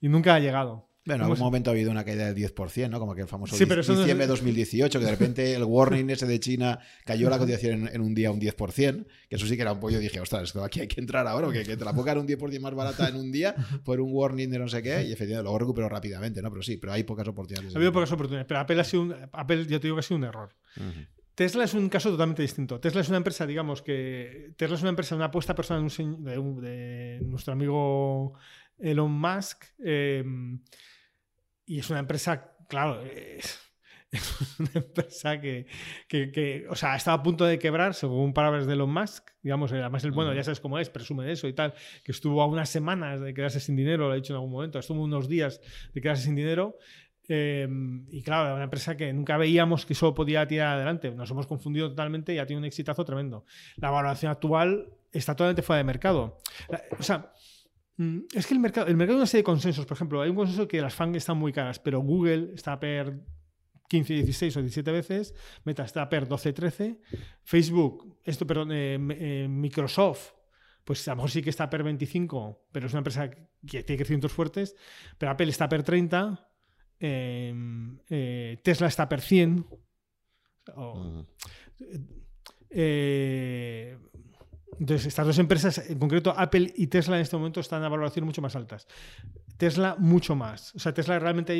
y 0.00 0.08
nunca 0.08 0.34
ha 0.34 0.40
llegado. 0.40 0.88
Bueno, 1.06 1.24
en 1.24 1.30
algún 1.30 1.38
momento 1.38 1.70
ha 1.70 1.72
habido 1.72 1.92
una 1.92 2.04
caída 2.04 2.32
del 2.32 2.34
10%, 2.34 2.90
¿no? 2.90 2.98
Como 2.98 3.14
que 3.14 3.20
el 3.20 3.28
famoso 3.28 3.54
sí, 3.54 3.64
pero 3.64 3.80
diciembre 3.80 4.26
de 4.26 4.26
2018, 4.26 4.98
que 4.98 5.04
de 5.04 5.10
repente 5.12 5.54
el 5.54 5.62
warning 5.64 6.10
ese 6.10 6.26
de 6.26 6.40
China 6.40 6.80
cayó 7.04 7.30
la 7.30 7.38
cotización 7.38 7.88
en, 7.92 8.00
un 8.00 8.12
día 8.12 8.32
un 8.32 8.40
10%, 8.40 9.06
que 9.28 9.36
eso 9.36 9.46
sí 9.46 9.54
que 9.54 9.62
era 9.62 9.72
un 9.72 9.78
pollo. 9.78 10.00
Dije, 10.00 10.18
ostras, 10.18 10.42
esto 10.42 10.64
aquí 10.64 10.80
hay 10.80 10.88
que 10.88 11.00
entrar 11.00 11.24
ahora, 11.28 11.52
que, 11.52 11.62
que 11.62 11.76
te 11.76 11.84
la 11.84 11.92
pongan 11.92 12.18
un 12.18 12.26
10% 12.26 12.58
más 12.58 12.74
barata 12.74 13.08
en 13.08 13.14
un 13.14 13.30
día 13.30 13.54
por 13.84 14.00
un 14.00 14.10
warning 14.12 14.50
de 14.50 14.58
no 14.58 14.68
sé 14.68 14.82
qué, 14.82 15.04
y 15.04 15.12
efectivamente 15.12 15.44
luego 15.44 15.60
recuperó 15.60 15.88
rápidamente, 15.88 16.42
¿no? 16.42 16.50
Pero 16.50 16.62
sí, 16.64 16.76
pero 16.76 16.92
hay 16.92 17.04
pocas 17.04 17.28
oportunidades. 17.28 17.72
Ha 17.72 17.78
habido 17.78 17.92
pocas 17.92 18.10
oportunidades, 18.10 18.48
pero 18.48 18.58
Apple 18.58 18.80
ha 18.80 18.84
sido 18.84 19.02
un, 19.04 19.14
Apple, 19.30 19.66
yo 19.66 19.78
te 19.78 19.86
digo 19.86 19.94
que 19.94 20.00
ha 20.00 20.02
sido 20.02 20.18
un 20.18 20.24
error. 20.24 20.56
Tesla 21.36 21.64
es 21.64 21.74
un 21.74 21.88
caso 21.88 22.10
totalmente 22.10 22.42
distinto. 22.42 22.80
Tesla 22.80 23.02
es 23.02 23.08
una 23.08 23.18
empresa, 23.18 23.46
digamos 23.46 23.82
que. 23.82 24.52
Tesla 24.56 24.74
es 24.74 24.80
una 24.80 24.90
empresa, 24.90 25.14
una 25.14 25.26
apuesta 25.26 25.54
personal 25.54 25.86
de, 25.86 26.36
de 26.62 27.20
nuestro 27.26 27.52
amigo 27.52 28.32
Elon 28.78 29.12
Musk. 29.12 29.64
Em, 29.78 30.60
y 31.64 31.78
es 31.78 31.90
una 31.90 32.00
empresa, 32.00 32.56
claro, 32.68 33.02
es, 33.04 33.60
una 34.58 34.70
empresa 34.74 35.40
que, 35.40 35.66
que, 36.08 36.66
o 36.70 36.74
sea, 36.74 36.96
estaba 36.96 37.18
a 37.18 37.22
punto 37.22 37.44
de 37.44 37.58
quebrar, 37.58 37.94
según 37.94 38.32
palabras 38.32 38.66
de 38.66 38.74
Elon 38.74 38.92
Musk. 38.92 39.30
Digamos, 39.42 39.72
además, 39.72 40.04
el 40.04 40.12
bueno, 40.12 40.32
ya 40.32 40.44
sabes 40.44 40.60
cómo 40.60 40.78
es, 40.78 40.90
presume 40.90 41.24
de 41.24 41.32
eso 41.32 41.48
y 41.48 41.52
tal, 41.52 41.74
que 42.04 42.12
estuvo 42.12 42.40
a 42.42 42.46
unas 42.46 42.68
semanas 42.68 43.20
de 43.20 43.34
quedarse 43.34 43.60
sin 43.60 43.76
dinero, 43.76 44.08
lo 44.08 44.14
he 44.14 44.16
dicho 44.16 44.32
en 44.32 44.36
algún 44.36 44.52
momento, 44.52 44.78
estuvo 44.78 45.02
unos 45.02 45.28
días 45.28 45.60
de 45.92 46.00
quedarse 46.00 46.24
sin 46.24 46.36
dinero. 46.36 46.78
Em, 47.28 48.06
y 48.10 48.22
claro, 48.22 48.54
una 48.54 48.64
empresa 48.64 48.96
que 48.96 49.12
nunca 49.12 49.36
veíamos 49.36 49.84
que 49.84 49.94
eso 49.94 50.14
podía 50.14 50.46
tirar 50.46 50.76
adelante. 50.76 51.10
Nos 51.10 51.30
hemos 51.30 51.46
confundido 51.46 51.88
totalmente 51.88 52.32
y 52.32 52.38
ha 52.38 52.46
tenido 52.46 52.60
un 52.60 52.66
exitazo 52.66 53.04
tremendo. 53.04 53.44
La 53.76 53.90
valoración 53.90 54.30
actual 54.30 54.88
está 55.12 55.34
totalmente 55.34 55.62
fuera 55.62 55.78
de 55.78 55.84
mercado. 55.84 56.38
O 56.98 57.02
sea, 57.02 57.32
es 57.98 58.46
que 58.46 58.54
el 58.54 58.60
mercado, 58.60 58.86
el 58.88 58.96
mercado 58.96 59.18
una 59.18 59.26
serie 59.26 59.40
de 59.40 59.44
consensos. 59.44 59.86
Por 59.86 59.96
ejemplo, 59.96 60.20
hay 60.20 60.30
un 60.30 60.36
consenso 60.36 60.68
que 60.68 60.80
las 60.80 60.94
FANG 60.94 61.16
están 61.16 61.38
muy 61.38 61.52
caras, 61.52 61.78
pero 61.78 62.00
Google 62.00 62.52
está 62.54 62.78
per 62.78 63.20
15, 63.88 64.14
16 64.14 64.56
o 64.56 64.60
17 64.60 64.92
veces, 64.92 65.34
Meta 65.64 65.84
está 65.84 66.08
per 66.08 66.28
12, 66.28 66.52
13, 66.52 67.00
Facebook, 67.42 68.18
esto, 68.24 68.46
perdón, 68.46 68.72
eh, 68.72 68.98
eh, 69.10 69.46
Microsoft, 69.48 70.32
pues 70.84 71.06
a 71.08 71.12
lo 71.12 71.16
mejor 71.16 71.30
sí 71.30 71.42
que 71.42 71.50
está 71.50 71.70
per 71.70 71.82
25, 71.82 72.68
pero 72.72 72.86
es 72.86 72.92
una 72.92 73.00
empresa 73.00 73.30
que 73.30 73.82
tiene 73.82 73.98
crecimientos 73.98 74.32
fuertes, 74.32 74.76
pero 75.18 75.32
Apple 75.32 75.48
está 75.48 75.68
per 75.68 75.82
30, 75.82 76.48
em, 76.98 77.98
eh, 78.08 78.60
Tesla 78.62 78.88
está 78.88 79.08
per 79.08 79.20
100. 79.20 79.66
Entonces, 84.78 85.06
estas 85.06 85.26
dos 85.26 85.38
empresas, 85.38 85.78
en 85.88 85.98
concreto 85.98 86.34
Apple 86.36 86.72
y 86.76 86.86
Tesla 86.88 87.16
en 87.16 87.22
este 87.22 87.36
momento 87.36 87.60
están 87.60 87.82
a 87.82 87.88
valoraciones 87.88 88.26
mucho 88.26 88.42
más 88.42 88.56
altas. 88.56 88.86
Tesla 89.56 89.96
mucho 89.98 90.34
más. 90.34 90.74
O 90.74 90.78
sea, 90.78 90.92
Tesla 90.92 91.18
realmente, 91.18 91.54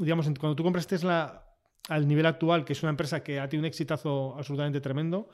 digamos, 0.00 0.26
cuando 0.38 0.56
tú 0.56 0.62
compras 0.62 0.86
Tesla 0.86 1.49
al 1.90 2.06
nivel 2.06 2.24
actual, 2.24 2.64
que 2.64 2.72
es 2.72 2.82
una 2.84 2.90
empresa 2.90 3.20
que 3.20 3.40
ha 3.40 3.48
tenido 3.48 3.62
un 3.62 3.66
exitazo 3.66 4.36
absolutamente 4.38 4.80
tremendo, 4.80 5.28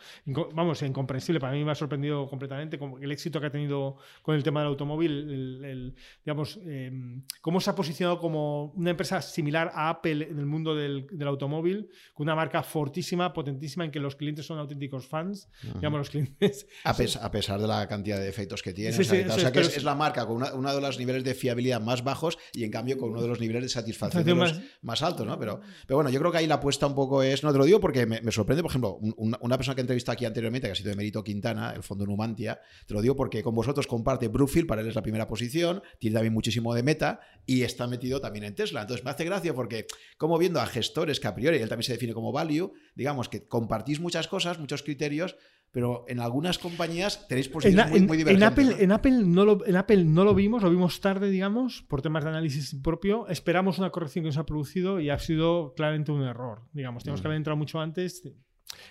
vamos, 0.55 0.81
incomprensible, 0.81 1.39
para 1.39 1.53
mí 1.53 1.63
me 1.63 1.73
ha 1.73 1.75
sorprendido 1.75 2.27
completamente 2.27 2.79
el 3.03 3.13
éxito 3.13 3.39
que 3.39 3.49
ha 3.49 3.51
tenido 3.51 3.99
con 4.23 4.35
el 4.35 4.43
tema 4.43 4.61
del 4.61 4.69
automóvil, 4.69 5.63
el, 5.63 5.95
digamos, 6.25 6.59
em, 6.65 7.23
cómo 7.43 7.61
se 7.61 7.69
ha 7.69 7.75
posicionado 7.75 8.19
como 8.19 8.73
una 8.73 8.89
empresa 8.89 9.21
similar 9.21 9.71
a 9.75 9.91
Apple 9.91 10.29
en 10.31 10.39
el 10.39 10.47
mundo 10.47 10.75
del, 10.75 11.07
automóvil, 11.27 11.91
con 12.15 12.25
una 12.25 12.35
marca 12.35 12.63
fortísima, 12.63 13.35
potentísima, 13.35 13.85
en 13.85 13.91
que 13.91 14.01
los 14.01 14.17
clientes 14.17 14.47
son 14.47 14.59
auténticos 14.59 15.07
fans, 15.07 15.51
digamos, 15.75 15.99
los 15.99 16.11
clientes... 16.11 16.67
A, 16.85 17.31
pesar 17.31 17.61
de 17.61 17.67
la 17.67 17.87
cantidad 17.87 18.19
de 18.19 18.29
efectos 18.29 18.63
que 18.63 18.73
tiene, 18.73 18.97
o 18.97 19.05
sea, 19.05 19.53
que 19.53 19.61
es, 19.61 19.85
la 19.85 19.95
marca 19.95 20.25
con 20.25 20.43
uno 20.43 20.75
de 20.75 20.81
los 20.81 20.99
niveles 20.99 21.23
de 21.23 21.35
fiabilidad 21.35 21.83
más 21.83 22.03
bajos 22.03 22.39
y 22.55 22.65
en 22.65 22.71
cambio 22.71 22.97
con 22.97 23.11
uno 23.11 23.21
de 23.21 23.29
los 23.29 23.41
niveles 23.41 23.65
de 23.65 23.69
satisfacción 23.69 24.39
más, 24.39 24.59
más 24.81 25.03
altos, 25.03 25.27
¿no? 25.27 25.39
Pero, 25.39 25.61
pero 25.87 25.97
bueno, 25.99 26.09
yo 26.09 26.19
creo 26.19 26.33
que 26.33 26.46
la 26.47 26.57
apuesta 26.57 26.87
un 26.87 26.95
poco 26.95 27.23
es. 27.23 27.43
No 27.43 27.53
te 27.53 27.59
lo 27.59 27.65
digo 27.65 27.81
porque 27.81 28.07
me, 28.07 28.33
sorprende, 28.33 28.63
por 28.63 28.71
ejemplo, 28.71 28.99
una, 29.17 29.57
persona 29.57 29.75
que 29.75 29.81
entrevistado 29.81 30.15
aquí 30.15 30.25
anteriormente, 30.25 30.69
que 30.69 30.73
ha 30.73 30.75
sido 30.75 30.91
de 30.91 30.97
Merito 30.97 31.23
Quintana, 31.23 31.73
el 31.75 31.83
fondo 31.83 32.07
Numantia, 32.07 32.61
te 32.87 32.95
lo 32.95 33.03
digo 33.03 33.17
porque 33.17 33.43
con 33.43 33.55
vosotros 33.55 33.87
comparte 33.87 34.29
Brookfield, 34.29 34.67
para 34.67 34.83
él 34.83 34.89
es 34.89 34.95
la 34.95 35.03
primera 35.03 35.27
posición, 35.27 35.83
tiene 35.99 36.15
también 36.15 36.33
muchísimo 36.33 36.75
de 36.75 36.83
meta 36.83 37.21
y 37.47 37.63
está 37.63 37.87
metido 37.87 38.21
también 38.21 38.45
en 38.45 38.55
Tesla. 38.55 38.83
Entonces 38.83 39.05
me 39.05 39.11
hace 39.11 39.25
gracia 39.25 39.55
porque, 39.55 39.87
como 40.17 40.39
viendo 40.39 40.61
a 40.61 40.67
gestores 40.67 41.21
que 41.21 41.29
a 41.29 41.35
priori 41.35 41.59
él 41.59 41.69
también 41.69 41.87
se 41.87 41.93
define 41.93 42.15
como 42.15 42.33
value, 42.33 42.73
digamos 42.95 43.29
que 43.29 43.47
compartís 43.47 44.01
muchas 44.01 44.29
cosas, 44.29 44.59
muchos 44.59 44.83
criterios, 44.83 45.37
pero 45.73 46.05
en 46.09 46.21
algunas 46.21 46.59
compañías 46.59 47.27
tenéis 47.29 47.49
posiciones 47.49 47.91
muy, 47.91 48.01
muy, 48.01 48.17
divergentes. 48.17 48.43
En 48.43 48.71
Apple, 48.71 48.85
en, 48.85 48.93
Apple 48.93 49.23
no 49.25 49.45
lo, 49.45 49.67
en 49.67 49.77
Apple 49.77 50.05
no 50.05 50.25
lo 50.25 50.35
vimos, 50.35 50.63
lo 50.63 50.71
vimos 50.71 51.01
tarde, 51.01 51.29
digamos, 51.29 51.83
por 51.89 52.03
temas 52.03 52.25
de 52.25 52.31
análisis 52.31 52.75
propio. 52.83 53.29
Esperamos 53.29 53.79
una 53.79 53.91
corrección 53.91 54.23
que 54.25 54.29
nos 54.29 54.39
ha 54.39 54.47
producido 54.47 55.01
y 55.01 55.11
ha 55.11 55.19
sido 55.19 55.75
claramente 55.75 56.13
un 56.13 56.23
error. 56.23 56.63
Digamos, 56.73 57.05
tenemos 57.05 57.21
que 57.21 57.29
mm. 57.29 57.31
haber 57.31 57.37
entrado 57.37 57.57
mucho 57.57 57.81
antes. 57.81 58.23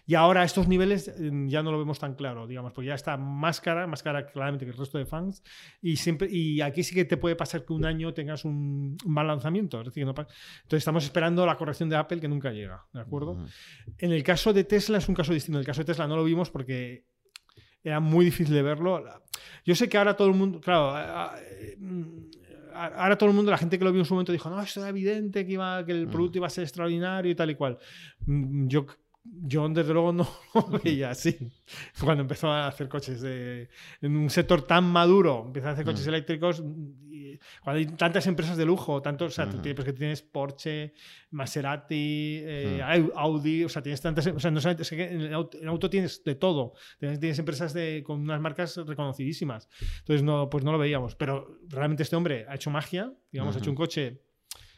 Y 0.05 0.15
ahora 0.15 0.41
a 0.41 0.43
estos 0.43 0.67
niveles 0.67 1.13
mm, 1.17 1.47
ya 1.47 1.63
no 1.63 1.71
lo 1.71 1.79
vemos 1.79 1.99
tan 1.99 2.15
claro, 2.15 2.47
digamos, 2.47 2.73
porque 2.73 2.87
ya 2.87 2.95
está 2.95 3.17
más 3.17 3.61
cara, 3.61 3.87
más 3.87 4.03
cara 4.03 4.25
claramente 4.27 4.65
que 4.65 4.71
el 4.71 4.77
resto 4.77 4.97
de 4.97 5.05
fans. 5.05 5.43
Y, 5.81 5.97
siempre, 5.97 6.27
y 6.29 6.61
aquí 6.61 6.83
sí 6.83 6.95
que 6.95 7.05
te 7.05 7.17
puede 7.17 7.35
pasar 7.35 7.65
que 7.65 7.73
un 7.73 7.85
año 7.85 8.13
tengas 8.13 8.45
un, 8.45 8.97
mal 9.05 9.27
lanzamiento. 9.27 9.79
Es 9.81 9.85
decir, 9.87 10.03
entonces 10.03 10.27
estamos 10.71 11.03
esperando 11.03 11.45
la 11.45 11.57
corrección 11.57 11.89
de 11.89 11.95
Apple 11.95 12.19
que 12.19 12.27
nunca 12.27 12.51
llega, 12.51 12.85
¿de 12.93 13.01
acuerdo? 13.01 13.45
En 13.97 14.11
el 14.11 14.23
caso 14.23 14.53
de 14.53 14.63
Tesla 14.63 14.97
es 14.97 15.09
un 15.09 15.15
caso 15.15 15.33
distinto. 15.33 15.57
En 15.57 15.61
el 15.61 15.65
caso 15.65 15.81
de 15.81 15.85
Tesla 15.85 16.07
no 16.07 16.15
lo 16.15 16.23
vimos 16.23 16.49
porque 16.49 17.05
era 17.83 17.99
muy 17.99 18.25
difícil 18.25 18.53
de 18.53 18.63
verlo. 18.63 19.03
Yo 19.63 19.75
sé 19.75 19.87
que 19.87 19.97
ahora 19.97 20.15
todo 20.15 20.27
el 20.27 20.33
mundo, 20.33 20.59
claro, 20.59 20.93
mm, 21.77 22.03
ahora 22.73 23.17
todo 23.17 23.29
el 23.29 23.35
mundo, 23.35 23.51
la 23.51 23.57
gente 23.57 23.77
que 23.77 23.85
lo 23.85 23.91
vio 23.91 24.01
en 24.01 24.05
su 24.05 24.13
momento 24.13 24.31
dijo, 24.31 24.49
no, 24.49 24.61
esto 24.61 24.79
era 24.79 24.89
evidente 24.89 25.45
que, 25.45 25.53
iba, 25.53 25.85
que 25.85 25.91
el 25.91 26.07
producto 26.07 26.39
iba 26.39 26.47
a 26.47 26.49
ser 26.49 26.63
extraordinario 26.63 27.31
y 27.31 27.35
tal 27.35 27.51
y 27.51 27.55
cual. 27.55 27.77
Mm, 28.25 28.67
yo 28.67 28.85
yo 29.25 29.67
desde 29.69 29.93
luego 29.93 30.13
no 30.13 30.27
lo 30.53 30.79
veía 30.79 31.09
así. 31.09 31.37
Cuando 31.99 32.21
empezó 32.21 32.49
a 32.49 32.67
hacer 32.67 32.87
coches 32.87 33.21
de, 33.21 33.69
en 34.01 34.15
un 34.15 34.29
sector 34.29 34.61
tan 34.61 34.85
maduro, 34.85 35.43
empieza 35.45 35.69
a 35.69 35.71
hacer 35.73 35.85
coches 35.85 36.05
mm. 36.05 36.09
eléctricos, 36.09 36.63
y 37.09 37.39
cuando 37.63 37.79
hay 37.79 37.85
tantas 37.85 38.27
empresas 38.27 38.57
de 38.57 38.65
lujo, 38.65 39.01
tantos, 39.01 39.33
o 39.33 39.35
sea, 39.35 39.49
tú 39.49 39.57
tienes, 39.57 39.75
pues 39.75 39.85
que 39.85 39.93
tienes 39.93 40.21
Porsche, 40.21 40.93
Maserati, 41.31 42.41
eh, 42.43 43.09
Audi, 43.15 43.63
o 43.63 43.69
sea, 43.69 43.81
tienes 43.81 44.01
tantas, 44.01 44.27
o 44.27 44.39
sea, 44.39 44.51
no 44.51 44.61
sabes, 44.61 44.89
que 44.89 45.03
en, 45.03 45.21
el 45.21 45.33
auto, 45.33 45.89
tienes 45.89 46.23
de 46.23 46.35
todo, 46.35 46.73
tienes, 46.99 47.19
tienes 47.19 47.39
empresas 47.39 47.73
de, 47.73 48.03
con 48.05 48.21
unas 48.21 48.39
marcas 48.39 48.77
reconocidísimas. 48.77 49.67
Entonces, 49.99 50.23
no, 50.23 50.49
pues 50.49 50.63
no 50.63 50.71
lo 50.71 50.77
veíamos, 50.77 51.15
pero 51.15 51.59
realmente 51.67 52.03
este 52.03 52.15
hombre 52.15 52.45
ha 52.47 52.55
hecho 52.55 52.69
magia, 52.69 53.13
digamos, 53.31 53.55
ha 53.55 53.59
hecho 53.59 53.69
un 53.69 53.75
coche 53.75 54.21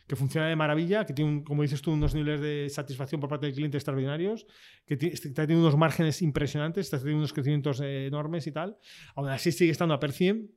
que 0.08 0.16
funciona 0.16 0.48
de 0.48 0.56
maravilla, 0.56 1.06
que 1.06 1.14
tiene, 1.14 1.44
como 1.44 1.62
dices 1.62 1.82
tú, 1.82 1.92
unos 1.92 2.16
niveles 2.16 2.40
de 2.42 2.70
satisfacción 2.70 3.20
por 3.20 3.30
parte 3.30 3.46
del 3.46 3.56
cliente 3.56 3.78
extraordinarios, 3.78 4.48
que 4.86 4.96
está 4.96 5.42
teniendo 5.44 5.68
unos 5.68 5.78
márgenes 5.78 6.22
impresionantes, 6.22 6.86
está 6.86 6.98
teniendo 6.98 7.20
unos 7.20 7.34
crecimientos 7.34 7.82
eh, 7.82 8.08
enormes 8.08 8.48
y 8.48 8.52
tal. 8.52 8.78
Aún 9.16 9.28
así 9.30 9.52
sigue 9.52 9.72
estando 9.72 9.94
a 9.94 10.00
per 10.00 10.14
100. 10.14 10.50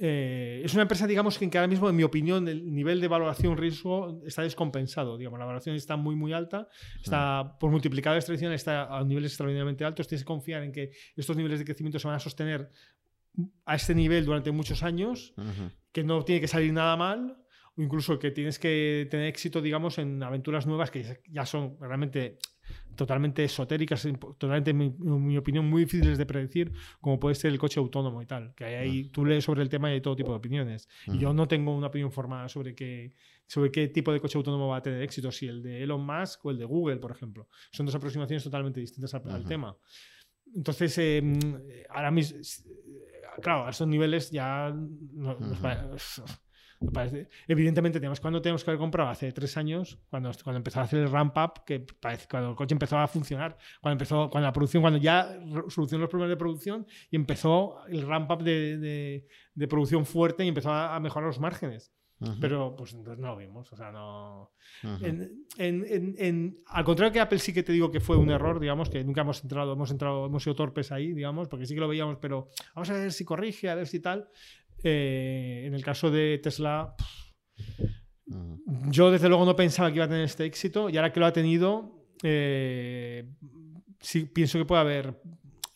Eh, 0.00 0.62
es 0.64 0.72
una 0.72 0.82
empresa, 0.82 1.06
digamos, 1.06 1.38
que, 1.38 1.46
ahora 1.54 1.68
mismo, 1.68 1.88
en 1.88 1.94
mi 1.94 2.02
opinión, 2.02 2.48
el 2.48 2.74
nivel 2.74 3.00
de 3.00 3.08
valoración 3.08 3.56
riesgo 3.56 4.22
está 4.26 4.42
descompensado. 4.42 5.18
Digamos, 5.18 5.38
la 5.38 5.44
valoración 5.44 5.76
está 5.76 5.96
muy, 5.96 6.16
muy 6.16 6.32
alta, 6.32 6.68
está 7.02 7.44
mm. 7.44 7.58
por 7.58 7.70
multiplicadores 7.70 8.24
tradicionales, 8.24 8.62
está 8.62 8.96
a 8.96 9.04
niveles 9.04 9.32
extraordinariamente 9.32 9.84
altos. 9.84 10.08
Tienes 10.08 10.22
que 10.22 10.28
confiar 10.28 10.62
en 10.62 10.72
que 10.72 10.92
estos 11.14 11.36
niveles 11.36 11.58
de 11.58 11.66
crecimiento 11.66 11.98
se 11.98 12.08
van 12.08 12.16
a 12.16 12.20
sostener 12.20 12.70
a 13.64 13.74
este 13.74 13.94
nivel 13.94 14.24
durante 14.24 14.50
muchos 14.50 14.82
años, 14.82 15.34
que 15.94 16.02
no 16.02 16.24
tiene 16.24 16.40
que 16.40 16.48
salir 16.48 16.72
nada 16.72 16.96
mal, 16.96 17.38
o 17.76 17.82
incluso 17.82 18.18
que 18.18 18.32
tienes 18.32 18.58
que 18.58 19.06
tener 19.10 19.26
éxito, 19.28 19.62
digamos, 19.62 19.96
en 19.98 20.20
aventuras 20.24 20.66
nuevas 20.66 20.90
que 20.90 21.20
ya 21.30 21.46
son 21.46 21.76
realmente 21.80 22.38
totalmente 22.96 23.44
esotéricas, 23.44 24.06
totalmente, 24.36 24.70
en 24.70 25.24
mi, 25.24 25.36
opinión, 25.36 25.70
muy 25.70 25.84
difíciles 25.84 26.18
de 26.18 26.26
predecir, 26.26 26.72
como 27.00 27.20
puede 27.20 27.36
ser 27.36 27.52
el 27.52 27.58
coche 27.58 27.78
autónomo 27.78 28.20
y 28.22 28.26
tal. 28.26 28.54
Que 28.56 28.64
ahí 28.64 29.04
tú 29.10 29.24
lees 29.24 29.44
sobre 29.44 29.62
el 29.62 29.68
tema 29.68 29.88
y 29.90 29.94
hay 29.94 30.00
todo 30.00 30.16
tipo 30.16 30.30
de 30.30 30.36
opiniones. 30.36 30.88
Y 31.06 31.18
yo 31.18 31.32
no 31.32 31.46
tengo 31.46 31.76
una 31.76 31.86
opinión 31.86 32.10
formada 32.10 32.48
sobre 32.48 32.74
qué, 32.74 33.14
sobre 33.46 33.70
qué 33.70 33.86
tipo 33.86 34.12
de 34.12 34.18
coche 34.18 34.36
autónomo 34.36 34.68
va 34.68 34.78
a 34.78 34.82
tener 34.82 35.00
éxito, 35.00 35.30
si 35.30 35.46
el 35.46 35.62
de 35.62 35.82
Elon 35.82 36.04
Musk 36.04 36.44
o 36.44 36.50
el 36.50 36.58
de 36.58 36.64
Google, 36.64 36.96
por 36.96 37.12
ejemplo. 37.12 37.48
Son 37.70 37.86
dos 37.86 37.94
aproximaciones 37.94 38.42
totalmente 38.42 38.80
distintas 38.80 39.14
al, 39.14 39.44
tema. 39.44 39.76
Entonces, 40.54 40.98
em, 40.98 41.38
ahora 41.88 42.10
mismo 42.10 42.38
claro, 43.40 43.66
a 43.66 43.70
estos 43.70 43.88
niveles 43.88 44.30
ya 44.30 44.74
Evidentemente, 47.48 47.98
tenemos, 47.98 48.20
cuando 48.20 48.42
tenemos 48.42 48.64
que 48.64 48.70
haber 48.70 48.78
comprado 48.78 49.10
hace 49.10 49.32
tres 49.32 49.56
años, 49.56 49.98
cuando, 50.10 50.30
cuando 50.42 50.58
empezó 50.58 50.80
a 50.80 50.82
hacer 50.84 51.00
el 51.00 51.10
ramp 51.10 51.36
up, 51.36 51.64
que 51.64 51.80
parece, 51.80 52.26
cuando 52.28 52.50
el 52.50 52.56
coche 52.56 52.74
empezó 52.74 52.98
a 52.98 53.06
funcionar, 53.06 53.56
cuando 53.80 53.94
empezó, 53.94 54.28
cuando 54.30 54.46
la 54.46 54.52
producción, 54.52 54.82
cuando 54.82 54.98
ya 54.98 55.38
solucionó 55.68 56.02
los 56.02 56.10
problemas 56.10 56.30
de 56.30 56.36
producción 56.36 56.86
y 57.10 57.16
empezó 57.16 57.84
el 57.86 58.06
ramp 58.06 58.30
up 58.30 58.42
de, 58.42 59.24
de, 59.54 59.68
producción 59.68 60.04
fuerte 60.04 60.44
y 60.44 60.48
empezó 60.48 60.72
a, 60.72 60.98
mejorar 61.00 61.28
los 61.28 61.40
márgenes. 61.40 61.92
Pero 62.40 62.74
pues 62.76 62.92
entonces 62.94 63.20
no 63.20 63.28
lo 63.28 63.36
vimos, 63.36 63.72
o 63.72 63.76
sea, 63.76 63.90
no... 63.90 64.52
en, 65.02 65.46
en, 65.58 66.14
en, 66.18 66.58
al 66.66 66.84
contrario 66.84 67.12
que 67.12 67.20
Apple 67.20 67.38
sí 67.38 67.52
que 67.52 67.62
te 67.62 67.72
digo 67.72 67.90
que 67.90 68.00
fue 68.00 68.16
un 68.16 68.30
error, 68.30 68.60
digamos, 68.60 68.90
que 68.90 69.02
nunca 69.04 69.22
hemos 69.22 69.42
entrado, 69.42 69.72
hemos 69.72 69.90
entrado, 69.90 70.26
hemos 70.26 70.42
sido 70.42 70.54
torpes 70.54 70.92
ahí, 70.92 71.12
digamos, 71.12 71.48
porque 71.48 71.66
sí 71.66 71.74
que 71.74 71.80
lo 71.80 71.88
veíamos, 71.88 72.18
pero 72.20 72.48
vamos 72.74 72.90
a 72.90 72.94
ver 72.94 73.12
si 73.12 73.24
corrige, 73.24 73.68
a 73.68 73.74
ver 73.74 73.86
si 73.86 74.00
tal. 74.00 74.28
Eh, 74.82 75.64
en 75.66 75.74
el 75.74 75.82
caso 75.82 76.10
de 76.10 76.38
Tesla, 76.42 76.94
yo 78.88 79.10
desde 79.10 79.28
luego 79.28 79.44
no 79.44 79.56
pensaba 79.56 79.90
que 79.90 79.96
iba 79.96 80.04
a 80.04 80.08
tener 80.08 80.24
este 80.24 80.44
éxito 80.44 80.90
y 80.90 80.96
ahora 80.96 81.12
que 81.12 81.20
lo 81.20 81.26
ha 81.26 81.32
tenido, 81.32 82.06
eh, 82.22 83.30
sí 84.00 84.24
pienso 84.24 84.58
que 84.58 84.64
puede 84.64 84.80
haber 84.80 85.20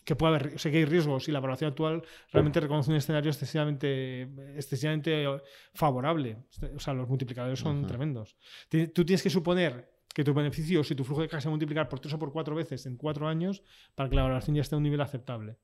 que 0.09 0.17
puede 0.17 0.37
haber, 0.37 0.59
sé 0.59 0.71
que 0.71 0.79
hay 0.79 0.87
riesgos 0.87 1.29
y 1.29 1.33
la 1.33 1.39
evaluación 1.39 1.69
actual 1.69 2.03
realmente 2.33 2.59
reconoce 2.61 2.91
un 2.91 2.97
escenario 2.97 3.31
excesivamente, 3.31 4.23
excesivamente 4.57 5.27
favorable. 5.75 6.39
O 6.75 6.81
sea, 6.81 6.95
los 6.95 7.07
multiplicadores 7.07 7.59
son 7.59 7.87
tremendos. 7.87 8.35
Tú 8.71 9.05
tienes 9.05 9.23
que 9.23 9.29
suponer 9.29 9.93
que 10.15 10.25
tus 10.25 10.35
beneficios 10.35 10.91
y 10.91 10.95
tu 10.95 11.05
flujo 11.05 11.21
de 11.21 11.29
caja 11.29 11.43
se 11.43 11.51
multiplicar 11.51 11.91
por 11.91 12.01
tres 12.01 12.15
o 12.15 12.19
por 12.19 12.33
cuatro 12.33 12.55
veces 12.55 12.87
en 12.87 12.97
cuatro 12.97 13.29
años 13.29 13.63
para 13.95 14.09
que 14.09 14.17
la 14.17 14.23
valoración 14.23 14.57
ya 14.57 14.63
esté 14.63 14.77
a 14.77 14.79
un 14.79 14.85
nivel 14.85 15.03
aceptable. 15.03 15.59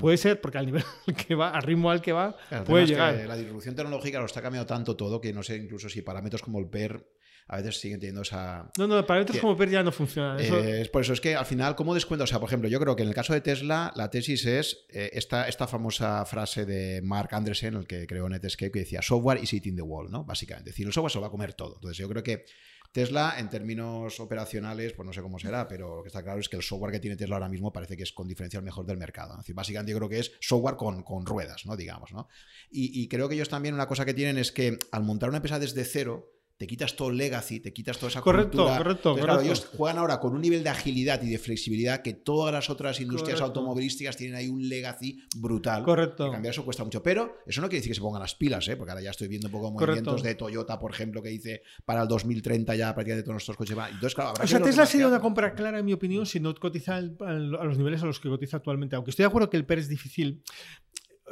Puede 0.00 0.16
ser, 0.16 0.40
porque 0.40 0.56
al 0.56 0.64
nivel 0.64 0.84
que 1.26 1.34
va, 1.34 1.50
al 1.50 1.62
ritmo 1.64 1.90
al 1.90 2.00
que 2.00 2.12
va, 2.12 2.34
puede 2.64 2.86
llegar. 2.86 3.14
la 3.26 3.36
disrupción 3.36 3.74
tecnológica 3.74 4.20
lo 4.20 4.24
está 4.24 4.40
cambiando 4.40 4.66
tanto 4.66 4.96
todo 4.96 5.20
que 5.20 5.34
no 5.34 5.42
sé 5.42 5.56
incluso 5.56 5.90
si 5.90 6.00
parámetros 6.00 6.40
como 6.40 6.60
el 6.60 6.66
PER 6.66 7.06
a 7.48 7.56
veces 7.56 7.80
siguen 7.80 8.00
teniendo 8.00 8.22
esa. 8.22 8.70
No, 8.78 8.86
no, 8.86 9.04
parámetros 9.06 9.38
como 9.38 9.62
ya 9.64 9.82
no 9.82 9.92
funcionan. 9.92 10.40
Eh, 10.40 10.80
es 10.80 10.88
por 10.88 11.02
eso, 11.02 11.12
es 11.12 11.20
que 11.20 11.34
al 11.34 11.46
final, 11.46 11.74
¿cómo 11.76 11.94
descuenta? 11.94 12.24
O 12.24 12.26
sea, 12.26 12.40
por 12.40 12.48
ejemplo, 12.48 12.68
yo 12.68 12.80
creo 12.80 12.96
que 12.96 13.02
en 13.02 13.08
el 13.08 13.14
caso 13.14 13.32
de 13.32 13.40
Tesla, 13.40 13.92
la 13.96 14.10
tesis 14.10 14.46
es 14.46 14.86
eh, 14.88 15.10
esta, 15.12 15.48
esta 15.48 15.66
famosa 15.66 16.24
frase 16.24 16.64
de 16.64 17.02
Mark 17.02 17.28
Andresen, 17.32 17.74
el 17.74 17.86
que 17.86 18.06
creó 18.06 18.28
Netscape, 18.28 18.70
que 18.70 18.78
decía: 18.80 19.02
software 19.02 19.42
is 19.42 19.52
eating 19.52 19.76
the 19.76 19.82
wall, 19.82 20.10
¿no? 20.10 20.24
Básicamente. 20.24 20.70
Es 20.70 20.74
decir, 20.74 20.86
el 20.86 20.92
software 20.92 21.12
se 21.12 21.18
lo 21.18 21.22
va 21.22 21.28
a 21.28 21.30
comer 21.30 21.54
todo. 21.54 21.74
Entonces, 21.74 21.98
yo 21.98 22.08
creo 22.08 22.22
que 22.22 22.44
Tesla, 22.92 23.36
en 23.38 23.48
términos 23.48 24.20
operacionales, 24.20 24.92
pues 24.92 25.06
no 25.06 25.14
sé 25.14 25.22
cómo 25.22 25.38
será, 25.38 25.66
pero 25.66 25.96
lo 25.96 26.02
que 26.02 26.08
está 26.08 26.22
claro 26.22 26.40
es 26.40 26.48
que 26.50 26.56
el 26.56 26.62
software 26.62 26.92
que 26.92 27.00
tiene 27.00 27.16
Tesla 27.16 27.36
ahora 27.36 27.48
mismo 27.48 27.72
parece 27.72 27.96
que 27.96 28.02
es 28.02 28.12
con 28.12 28.28
diferencial 28.28 28.62
mejor 28.62 28.84
del 28.84 28.98
mercado. 28.98 29.32
Es 29.32 29.38
decir, 29.38 29.54
básicamente 29.54 29.92
yo 29.92 29.98
creo 29.98 30.10
que 30.10 30.18
es 30.18 30.32
software 30.40 30.76
con, 30.76 31.02
con 31.02 31.24
ruedas, 31.24 31.64
¿no? 31.64 31.74
Digamos, 31.74 32.12
¿no? 32.12 32.28
Y, 32.70 33.02
y 33.02 33.08
creo 33.08 33.30
que 33.30 33.34
ellos 33.34 33.48
también 33.48 33.74
una 33.74 33.88
cosa 33.88 34.04
que 34.04 34.12
tienen 34.12 34.36
es 34.36 34.52
que 34.52 34.78
al 34.90 35.04
montar 35.04 35.30
una 35.30 35.38
empresa 35.38 35.58
desde 35.58 35.84
cero, 35.84 36.28
te 36.62 36.68
quitas 36.68 36.94
todo 36.94 37.08
el 37.08 37.16
legacy, 37.16 37.58
te 37.58 37.72
quitas 37.72 37.98
toda 37.98 38.08
esa 38.08 38.20
correcto, 38.20 38.58
cultura. 38.58 38.78
Correcto, 38.78 39.10
correcto. 39.10 39.26
Claro, 39.26 39.40
ellos 39.40 39.66
juegan 39.76 39.98
ahora 39.98 40.20
con 40.20 40.32
un 40.32 40.40
nivel 40.40 40.62
de 40.62 40.70
agilidad 40.70 41.20
y 41.20 41.28
de 41.28 41.36
flexibilidad 41.36 42.02
que 42.02 42.14
todas 42.14 42.54
las 42.54 42.70
otras 42.70 43.00
industrias 43.00 43.40
automovilísticas 43.40 44.16
tienen 44.16 44.36
ahí 44.36 44.48
un 44.48 44.68
legacy 44.68 45.20
brutal. 45.34 45.82
Correcto. 45.82 46.30
cambiar 46.30 46.52
eso 46.52 46.64
cuesta 46.64 46.84
mucho. 46.84 47.02
Pero 47.02 47.38
eso 47.44 47.60
no 47.60 47.66
quiere 47.66 47.80
decir 47.80 47.90
que 47.90 47.96
se 47.96 48.00
pongan 48.00 48.22
las 48.22 48.36
pilas, 48.36 48.68
¿eh? 48.68 48.76
porque 48.76 48.92
ahora 48.92 49.02
ya 49.02 49.10
estoy 49.10 49.26
viendo 49.26 49.48
un 49.48 49.52
poco 49.52 49.72
movimientos 49.72 50.22
de 50.22 50.36
Toyota, 50.36 50.78
por 50.78 50.92
ejemplo, 50.92 51.20
que 51.20 51.30
dice 51.30 51.62
para 51.84 52.02
el 52.02 52.06
2030 52.06 52.76
ya 52.76 52.94
prácticamente 52.94 53.24
todos 53.24 53.34
nuestros 53.34 53.56
coches 53.56 53.74
van. 53.74 53.94
Entonces, 53.94 54.14
claro, 54.14 54.34
o 54.40 54.46
sea, 54.46 54.62
Tesla 54.62 54.86
sería 54.86 55.08
una 55.08 55.18
compra 55.18 55.56
clara, 55.56 55.80
en 55.80 55.84
mi 55.84 55.94
opinión, 55.94 56.26
si 56.26 56.38
no 56.38 56.54
cotiza 56.54 56.94
a 56.98 57.00
los 57.00 57.76
niveles 57.76 58.04
a 58.04 58.06
los 58.06 58.20
que 58.20 58.28
cotiza 58.28 58.58
actualmente. 58.58 58.94
Aunque 58.94 59.10
estoy 59.10 59.24
de 59.24 59.28
acuerdo 59.30 59.50
que 59.50 59.56
el 59.56 59.66
PER 59.66 59.80
es 59.80 59.88
difícil. 59.88 60.44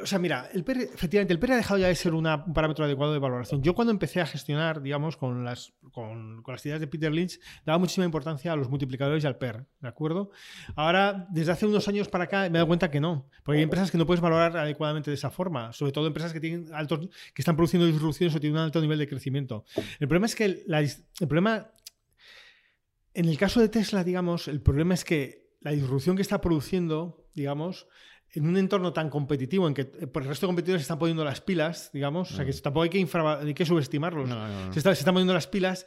O 0.02 0.06
sea, 0.06 0.18
mira, 0.18 0.48
el 0.52 0.64
PER, 0.64 0.78
efectivamente, 0.94 1.32
el 1.32 1.38
PER 1.38 1.52
ha 1.52 1.56
dejado 1.56 1.78
ya 1.78 1.88
de 1.88 1.94
ser 1.94 2.14
un 2.14 2.24
parámetro 2.54 2.84
adecuado 2.84 3.12
de 3.12 3.18
valoración. 3.18 3.62
Yo 3.62 3.74
cuando 3.74 3.92
empecé 3.92 4.20
a 4.20 4.26
gestionar, 4.26 4.82
digamos, 4.82 5.16
con 5.16 5.44
las, 5.44 5.72
con, 5.92 6.42
las 6.46 6.66
ideas 6.66 6.80
de 6.80 6.86
Peter 6.86 7.12
Lynch, 7.12 7.40
daba 7.64 7.78
muchísima 7.78 8.04
importancia 8.04 8.52
a 8.52 8.56
los 8.56 8.68
multiplicadores 8.68 9.24
y 9.24 9.26
al 9.26 9.36
PER, 9.36 9.66
¿de 9.80 9.88
acuerdo? 9.88 10.30
Ahora, 10.76 11.26
desde 11.30 11.52
hace 11.52 11.66
unos 11.66 11.86
años 11.88 12.08
para 12.08 12.24
acá, 12.24 12.40
me 12.42 12.46
he 12.46 12.50
dado 12.52 12.66
cuenta 12.66 12.90
que 12.90 13.00
no, 13.00 13.28
porque 13.44 13.58
hay 13.58 13.64
empresas 13.64 13.90
que 13.90 13.98
no 13.98 14.06
puedes 14.06 14.20
valorar 14.20 14.56
adecuadamente 14.56 15.10
de 15.10 15.14
esa 15.14 15.30
forma, 15.30 15.72
sobre 15.72 15.92
todo 15.92 16.06
empresas 16.06 16.32
que 16.32 16.40
tienen 16.40 16.66
altos, 16.72 17.08
que 17.34 17.42
están 17.42 17.56
produciendo 17.56 17.86
disrupciones 17.86 18.34
o 18.34 18.40
tienen 18.40 18.58
un 18.58 18.64
alto 18.64 18.80
nivel 18.80 18.98
de 18.98 19.08
crecimiento. 19.08 19.64
El 19.98 20.08
problema 20.08 20.26
es 20.26 20.34
que 20.34 20.44
el 20.44 21.28
problema, 21.28 21.70
en 23.14 23.26
el 23.26 23.38
caso 23.38 23.60
de 23.60 23.68
Tesla, 23.68 24.04
digamos, 24.04 24.48
el 24.48 24.60
problema 24.60 24.94
es 24.94 25.04
que 25.04 25.40
la 25.60 25.72
disrupción 25.72 26.16
que 26.16 26.22
está 26.22 26.40
produciendo, 26.40 27.26
digamos, 27.34 27.86
en 28.32 28.46
un 28.46 28.56
entorno 28.56 28.92
tan 28.92 29.10
competitivo 29.10 29.66
en 29.66 29.74
que 29.74 29.82
eh, 29.82 30.06
por 30.06 30.22
el 30.22 30.28
resto 30.28 30.46
de 30.46 30.48
competidores 30.48 30.82
se 30.82 30.84
están 30.84 30.98
poniendo 30.98 31.24
las 31.24 31.40
pilas, 31.40 31.90
digamos, 31.92 32.32
o 32.32 32.36
sea 32.36 32.44
que 32.44 32.52
mm. 32.52 32.60
tampoco 32.62 32.84
hay 32.84 32.90
que, 32.90 33.08
hay 33.46 33.54
que 33.54 33.66
subestimarlos, 33.66 34.28
se, 34.72 34.80
se, 34.80 34.90
están 34.90 35.14
poniendo 35.14 35.34
las 35.34 35.46
pilas 35.46 35.86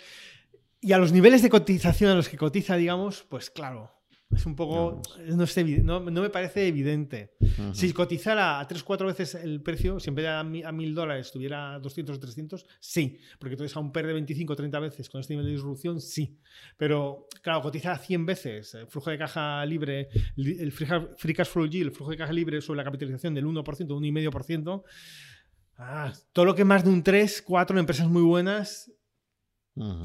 y 0.81 0.91
a 0.91 0.97
los 0.97 1.11
niveles 1.11 1.41
de 1.41 1.49
cotización 1.49 2.11
a 2.11 2.15
los 2.15 2.27
que 2.27 2.37
cotiza, 2.37 2.75
digamos, 2.75 3.25
pues 3.29 3.49
claro, 3.49 3.91
es 4.31 4.45
un 4.45 4.55
poco. 4.55 5.01
No, 5.83 5.99
no, 5.99 6.21
me 6.21 6.29
parece 6.29 6.67
evidente. 6.67 7.35
Si 7.73 7.93
cotizara 7.93 8.59
a 8.59 8.67
3-4 8.67 9.05
veces 9.05 9.35
el 9.35 9.61
precio, 9.61 9.99
si 9.99 10.09
en 10.09 10.15
vez 10.15 10.23
de 10.23 10.63
a 10.63 10.71
1000 10.71 10.95
dólares 10.95 11.31
tuviera 11.31 11.79
200 11.79 12.17
o 12.17 12.19
300, 12.19 12.65
sí. 12.79 13.19
Porque 13.39 13.53
entonces 13.53 13.75
a 13.75 13.79
un 13.79 13.91
PER 13.91 14.07
de 14.07 14.13
25 14.13 14.53
o 14.53 14.55
30 14.55 14.79
veces 14.79 15.09
con 15.09 15.21
este 15.21 15.33
nivel 15.33 15.47
de 15.47 15.51
disrupción, 15.53 16.01
sí. 16.01 16.39
Pero, 16.77 17.27
claro, 17.41 17.61
cotiza 17.61 17.97
100 17.97 18.25
veces 18.25 18.73
el 18.75 18.87
flujo 18.87 19.09
de 19.09 19.17
caja 19.17 19.65
libre, 19.65 20.09
el 20.35 20.71
free 20.71 21.33
cash 21.33 21.47
flow 21.47 21.67
yield, 21.67 21.89
el 21.89 21.95
flujo 21.95 22.11
de 22.11 22.17
caja 22.17 22.33
libre 22.33 22.61
sobre 22.61 22.77
la 22.77 22.83
capitalización 22.83 23.33
del 23.33 23.45
1%, 23.45 23.63
1,5%. 23.63 24.83
Ah, 25.77 26.13
todo 26.31 26.45
lo 26.45 26.55
que 26.55 26.61
es 26.61 26.67
más 26.67 26.83
de 26.83 26.89
un 26.89 27.03
3, 27.03 27.43
4 27.43 27.75
en 27.75 27.79
empresas 27.79 28.07
muy 28.07 28.23
buenas. 28.23 28.91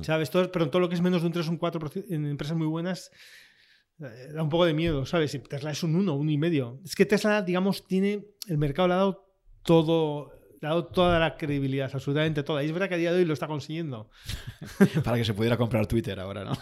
¿Sabes? 0.01 0.31
Todo, 0.31 0.51
pero 0.51 0.71
todo 0.71 0.81
lo 0.81 0.89
que 0.89 0.95
es 0.95 1.03
menos 1.03 1.21
de 1.21 1.27
un 1.27 1.33
3 1.35 1.47
o 1.47 1.51
un 1.51 1.59
4 1.59 1.91
en 2.09 2.25
empresas 2.25 2.57
muy 2.57 2.67
buenas 2.67 3.11
eh, 3.11 3.15
da 3.99 4.43
un 4.43 4.49
poco 4.49 4.65
de 4.65 4.75
miedo, 4.75 5.05
¿sabes? 5.07 5.39
Tesla 5.49 5.73
es 5.73 5.83
un 5.83 5.97
1, 5.97 6.15
uno 6.15 6.31
y 6.31 6.39
medio. 6.39 6.81
Es 6.85 6.95
que 6.95 7.07
Tesla, 7.07 7.43
digamos, 7.43 7.87
tiene. 7.87 8.27
El 8.47 8.59
mercado 8.59 8.89
le 8.89 8.95
ha 8.95 8.99
dado 8.99 9.27
todo 9.63 10.38
dado 10.61 10.87
toda 10.87 11.19
la 11.19 11.37
credibilidad, 11.37 11.91
absolutamente 11.93 12.43
toda. 12.43 12.63
Y 12.63 12.67
es 12.67 12.73
verdad 12.73 12.89
que 12.89 12.95
a 12.97 12.99
día 12.99 13.13
de 13.13 13.19
hoy 13.19 13.25
lo 13.25 13.35
está 13.35 13.47
consiguiendo. 13.47 14.11
Para 15.05 15.17
que 15.17 15.25
se 15.25 15.35
pudiera 15.35 15.57
comprar 15.57 15.87
Twitter 15.87 16.19
ahora, 16.19 16.45
¿no? 16.45 16.53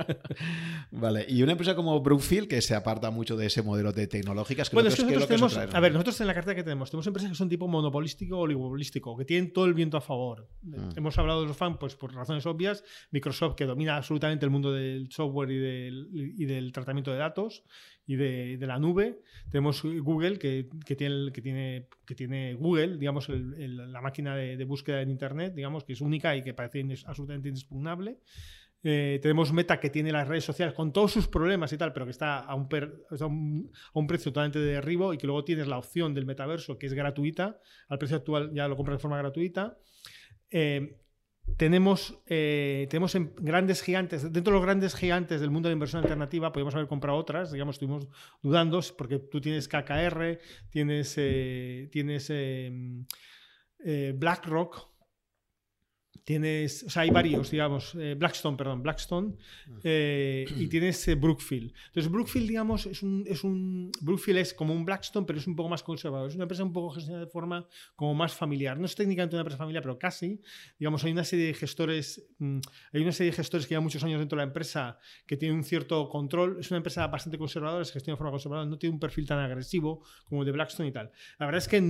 vale. 0.90 1.26
Y 1.28 1.42
una 1.42 1.52
empresa 1.52 1.74
como 1.74 2.00
Brookfield, 2.00 2.48
que 2.48 2.60
se 2.62 2.74
aparta 2.74 3.10
mucho 3.10 3.36
de 3.36 3.46
ese 3.46 3.62
modelo 3.62 3.92
de 3.92 4.06
tecnológicas, 4.06 4.70
bueno, 4.70 4.88
es 4.88 4.96
que 4.96 5.02
nosotros 5.02 5.28
tenemos, 5.28 5.56
a 5.56 5.80
ver, 5.80 5.92
nosotros 5.92 6.20
en 6.20 6.26
la 6.26 6.34
carta 6.34 6.54
que 6.54 6.62
tenemos, 6.62 6.90
tenemos 6.90 7.06
empresas 7.06 7.30
que 7.30 7.36
son 7.36 7.48
tipo 7.48 7.66
monopolístico 7.68 8.38
o 8.38 8.40
oligopolístico, 8.40 9.16
que 9.16 9.24
tienen 9.24 9.52
todo 9.52 9.66
el 9.66 9.74
viento 9.74 9.96
a 9.96 10.00
favor. 10.00 10.48
Mm. 10.62 10.90
Hemos 10.96 11.18
hablado 11.18 11.42
de 11.42 11.48
los 11.48 11.56
fans, 11.56 11.76
pues 11.78 11.96
por 11.96 12.14
razones 12.14 12.46
obvias, 12.46 12.84
Microsoft, 13.10 13.56
que 13.56 13.66
domina 13.66 13.96
absolutamente 13.96 14.44
el 14.44 14.50
mundo 14.50 14.72
del 14.72 15.10
software 15.10 15.50
y 15.50 15.58
del, 15.58 16.08
y 16.12 16.44
del 16.44 16.72
tratamiento 16.72 17.10
de 17.10 17.18
datos, 17.18 17.64
y 18.10 18.16
de, 18.16 18.66
la 18.66 18.80
nube. 18.80 19.20
Tenemos 19.50 19.84
Google, 19.84 20.36
que, 20.36 20.68
tiene, 20.96 21.30
que, 21.32 22.14
tiene, 22.16 22.54
Google, 22.54 22.96
digamos, 22.96 23.28
la 23.28 24.00
máquina 24.00 24.34
de, 24.34 24.64
búsqueda 24.64 25.00
en 25.00 25.10
Internet, 25.10 25.54
digamos, 25.54 25.84
que 25.84 25.92
es 25.92 26.00
única 26.00 26.34
y 26.34 26.42
que 26.42 26.52
parece 26.52 26.84
absolutamente 27.06 27.50
inexpugnable. 27.50 28.18
Eh, 28.82 29.20
tenemos 29.22 29.52
Meta 29.52 29.78
que 29.78 29.90
tiene 29.90 30.10
las 30.10 30.26
redes 30.26 30.42
sociales 30.42 30.74
con 30.74 30.92
todos 30.92 31.12
sus 31.12 31.28
problemas 31.28 31.72
y 31.72 31.78
tal, 31.78 31.92
pero 31.92 32.04
que 32.04 32.10
está 32.10 32.40
a 32.40 32.56
un 32.56 34.06
precio 34.08 34.32
totalmente 34.32 34.58
de 34.58 34.72
derribo 34.72 35.14
y 35.14 35.18
que 35.18 35.28
luego 35.28 35.44
tienes 35.44 35.68
la 35.68 35.78
opción 35.78 36.12
del 36.12 36.26
metaverso 36.26 36.78
que 36.78 36.86
es 36.86 36.94
gratuita, 36.94 37.60
al 37.88 37.98
precio 37.98 38.16
actual 38.16 38.50
ya 38.52 38.66
lo 38.66 38.76
compras 38.76 38.98
de 38.98 39.02
forma 39.02 39.18
gratuita. 39.18 39.78
Eh, 40.50 40.96
tenemos, 41.56 42.18
eh, 42.26 42.86
tenemos 42.90 43.14
grandes 43.36 43.82
gigantes, 43.82 44.22
dentro 44.32 44.52
de 44.52 44.58
los 44.58 44.62
grandes 44.62 44.94
gigantes 44.94 45.40
del 45.40 45.50
mundo 45.50 45.68
de 45.68 45.74
inversión 45.74 46.02
alternativa, 46.02 46.52
podemos 46.52 46.74
haber 46.74 46.88
comprado 46.88 47.18
otras, 47.18 47.52
digamos, 47.52 47.76
estuvimos 47.76 48.08
dudando, 48.42 48.80
porque 48.96 49.18
tú 49.18 49.40
tienes 49.40 49.68
KKR, 49.68 50.38
tienes, 50.70 51.14
eh, 51.18 51.88
tienes 51.92 52.30
em, 52.30 53.04
eh, 53.84 54.14
BlackRock, 54.16 54.89
Tienes, 56.24 56.84
o 56.84 56.90
sea, 56.90 57.02
hay 57.02 57.10
varios, 57.10 57.50
digamos, 57.50 57.94
eh, 57.94 58.14
Blackstone, 58.14 58.56
perdón, 58.56 58.82
Blackstone, 58.82 59.34
eh, 59.82 60.44
y 60.56 60.68
tienes 60.68 61.08
eh, 61.08 61.14
Brookfield. 61.14 61.72
Entonces, 61.86 62.12
Brookfield, 62.12 62.46
digamos, 62.46 62.86
es 62.86 63.02
un, 63.02 63.24
es 63.26 63.42
un, 63.42 63.90
Brookfield 64.00 64.38
es 64.38 64.54
como 64.54 64.74
un 64.74 64.84
Blackstone, 64.84 65.26
pero 65.26 65.38
es 65.38 65.46
un 65.46 65.56
poco 65.56 65.68
más 65.68 65.82
conservador. 65.82 66.28
Es 66.28 66.34
una 66.34 66.44
empresa 66.44 66.62
un 66.62 66.72
poco 66.72 66.90
gestionada 66.90 67.24
de 67.24 67.30
forma 67.30 67.66
como 67.96 68.14
más 68.14 68.34
familiar. 68.34 68.78
No 68.78 68.86
es 68.86 68.94
técnicamente 68.94 69.36
una 69.36 69.40
empresa 69.40 69.58
familiar, 69.58 69.82
pero 69.82 69.98
casi. 69.98 70.40
Digamos, 70.78 71.02
hay 71.04 71.12
una 71.12 71.24
serie 71.24 71.46
de 71.46 71.54
gestores, 71.54 72.28
mm, 72.38 72.58
hay 72.92 73.02
una 73.02 73.12
serie 73.12 73.30
de 73.30 73.36
gestores 73.36 73.66
que 73.66 73.70
llevan 73.70 73.84
muchos 73.84 74.04
años 74.04 74.18
dentro 74.18 74.36
de 74.36 74.44
la 74.44 74.48
empresa 74.48 74.98
que 75.26 75.36
tienen 75.36 75.56
un 75.56 75.64
cierto 75.64 76.08
control. 76.08 76.58
Es 76.60 76.70
una 76.70 76.78
empresa 76.78 77.06
bastante 77.06 77.38
conservadora, 77.38 77.84
se 77.84 77.92
gestiona 77.92 78.14
de 78.14 78.18
forma 78.18 78.30
conservadora, 78.30 78.68
no 78.68 78.78
tiene 78.78 78.94
un 78.94 79.00
perfil 79.00 79.26
tan 79.26 79.38
agresivo 79.38 80.04
como 80.24 80.42
el 80.42 80.46
de 80.46 80.52
Blackstone 80.52 80.88
y 80.88 80.92
tal. 80.92 81.10
La 81.38 81.46
verdad 81.46 81.58
es 81.58 81.68
que 81.68 81.80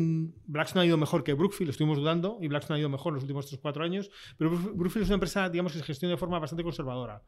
Blackstone 0.46 0.84
ha 0.84 0.86
ido 0.86 0.96
mejor 0.96 1.24
que 1.24 1.34
Brookfield, 1.34 1.68
lo 1.68 1.72
estuvimos 1.72 1.98
dudando, 1.98 2.38
y 2.40 2.48
Blackstone 2.48 2.78
ha 2.78 2.80
ido 2.80 2.88
mejor 2.88 3.12
en 3.12 3.14
los 3.14 3.24
últimos 3.24 3.52
3-4 3.52 3.84
años 3.84 4.09
Pero 4.36 4.50
Brookfield 4.50 5.04
es 5.04 5.08
una 5.08 5.14
empresa, 5.14 5.48
digamos, 5.48 5.72
que 5.72 5.78
se 5.78 5.84
gestiona 5.84 6.14
de 6.14 6.18
forma 6.18 6.38
bastante 6.38 6.62
conservadora, 6.62 7.22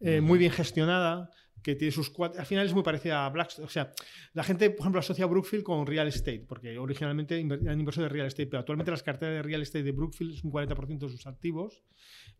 eh, 0.00 0.20
muy 0.20 0.38
bien 0.38 0.50
gestionada, 0.50 1.30
que 1.62 1.74
tiene 1.74 1.92
sus 1.92 2.10
cuatro. 2.10 2.40
Al 2.40 2.46
final 2.46 2.66
es 2.66 2.74
muy 2.74 2.82
parecida 2.82 3.26
a 3.26 3.30
Blackstone. 3.30 3.66
O 3.66 3.68
sea, 3.68 3.92
la 4.34 4.44
gente, 4.44 4.70
por 4.70 4.80
ejemplo, 4.80 5.00
asocia 5.00 5.26
Brookfield 5.26 5.64
con 5.64 5.86
real 5.86 6.06
estate, 6.06 6.44
porque 6.46 6.78
originalmente 6.78 7.40
eran 7.40 7.80
inversores 7.80 8.10
de 8.10 8.14
real 8.14 8.26
estate, 8.26 8.46
pero 8.46 8.60
actualmente 8.60 8.90
las 8.90 9.02
carteras 9.02 9.34
de 9.34 9.42
real 9.42 9.62
estate 9.62 9.82
de 9.82 9.92
Brookfield 9.92 10.34
es 10.34 10.44
un 10.44 10.52
40% 10.52 10.98
de 10.98 11.08
sus 11.08 11.26
activos, 11.26 11.82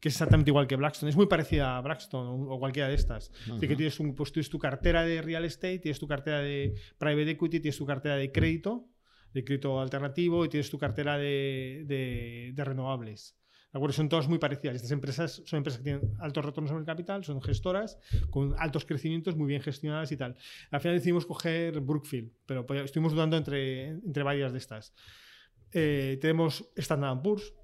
que 0.01 0.09
es 0.09 0.15
exactamente 0.15 0.51
igual 0.51 0.67
que 0.67 0.77
Blackstone. 0.77 1.11
Es 1.11 1.17
muy 1.17 1.27
parecida 1.27 1.77
a 1.77 1.81
Blackstone 1.81 2.47
o, 2.49 2.59
cualquiera 2.59 2.89
de 2.89 2.95
estas. 2.95 3.33
que 3.61 3.67
tienes, 3.75 3.99
un, 3.99 4.15
pues, 4.15 4.33
tienes 4.33 4.49
tu 4.49 4.59
cartera 4.59 5.03
de 5.03 5.23
real 5.23 5.45
estate, 5.45 5.81
tienes 5.81 5.99
tu 5.99 6.07
cartera 6.07 6.41
de 6.41 6.75
private 6.99 7.31
equity, 7.31 7.61
tienes 7.61 7.79
tu 7.79 7.87
cartera 7.87 8.17
de 8.17 8.31
crédito, 8.31 8.89
de 9.33 9.45
crédito 9.45 9.81
alternativo 9.81 10.45
y 10.45 10.49
tienes 10.49 10.71
tu 10.71 10.79
cartera 10.79 11.19
de, 11.19 11.85
de, 11.87 12.53
de 12.55 12.65
renovables. 12.65 13.37
Son 13.91 14.09
todas 14.09 14.29
muy 14.29 14.39
parecidas. 14.39 14.77
Estas 14.77 14.91
empresas 14.91 15.43
son 15.45 15.59
empresas 15.59 15.79
que 15.79 15.85
tienen 15.85 16.15
altos 16.21 16.45
retornos 16.45 16.71
sobre 16.71 16.81
el 16.81 16.87
capital, 16.87 17.25
son 17.25 17.41
gestoras, 17.43 17.99
con 18.31 18.55
altos 18.59 18.85
crecimientos, 18.85 19.37
muy 19.37 19.47
bien 19.47 19.61
gestionadas 19.61 20.11
y 20.13 20.17
tal. 20.17 20.37
Al 20.71 20.81
final 20.81 20.97
decidimos 20.97 21.27
coger 21.27 21.81
Brookfield, 21.81 22.31
pero 22.47 22.67
pues, 22.67 22.85
estuvimos 22.85 23.13
dudando 23.13 23.37
entre, 23.37 23.89
entre 23.89 24.23
varias 24.23 24.53
de 24.53 24.59
estas. 24.59 24.95
Eh, 25.73 26.19
tenemos 26.21 26.71
Standard 26.77 27.23
Poor's. 27.23 27.55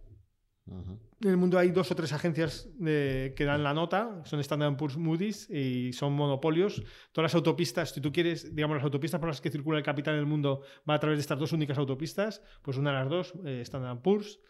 En 0.67 1.31
el 1.31 1.37
mundo 1.37 1.59
hay 1.59 1.71
dos 1.71 1.91
o 1.91 1.97
tres 1.97 2.13
agencias 2.13 2.69
que 2.79 3.45
dan 3.45 3.63
la 3.63 3.75
nota, 3.75 4.23
son 4.25 4.39
Standard 4.41 4.77
Poor's, 4.77 4.97
Moody's 4.97 5.49
y 5.51 5.93
son 5.93 6.13
monopolios. 6.13 6.83
Todas 7.13 7.33
las 7.33 7.35
autopistas, 7.35 7.91
si 7.91 8.01
tú 8.01 8.13
quieres, 8.13 8.55
digamos, 8.55 8.77
las 8.77 8.85
autopistas 8.85 9.19
por 9.19 9.29
las 9.29 9.41
que 9.41 9.51
circula 9.51 9.79
el 9.79 9.85
capital 9.85 10.15
en 10.15 10.21
el 10.21 10.27
mundo 10.27 10.63
va 10.89 10.95
a 10.95 11.01
través 11.01 11.19
de 11.19 11.23
estas 11.23 11.39
dos 11.39 11.53
únicas 11.53 11.79
autopistas, 11.79 12.43
pues 12.63 12.77
una 12.77 12.91
de 12.91 12.99
las 12.99 13.09
dos, 13.09 13.35
eh, 13.45 13.61
Standard 13.63 14.03
Poor's. 14.03 14.41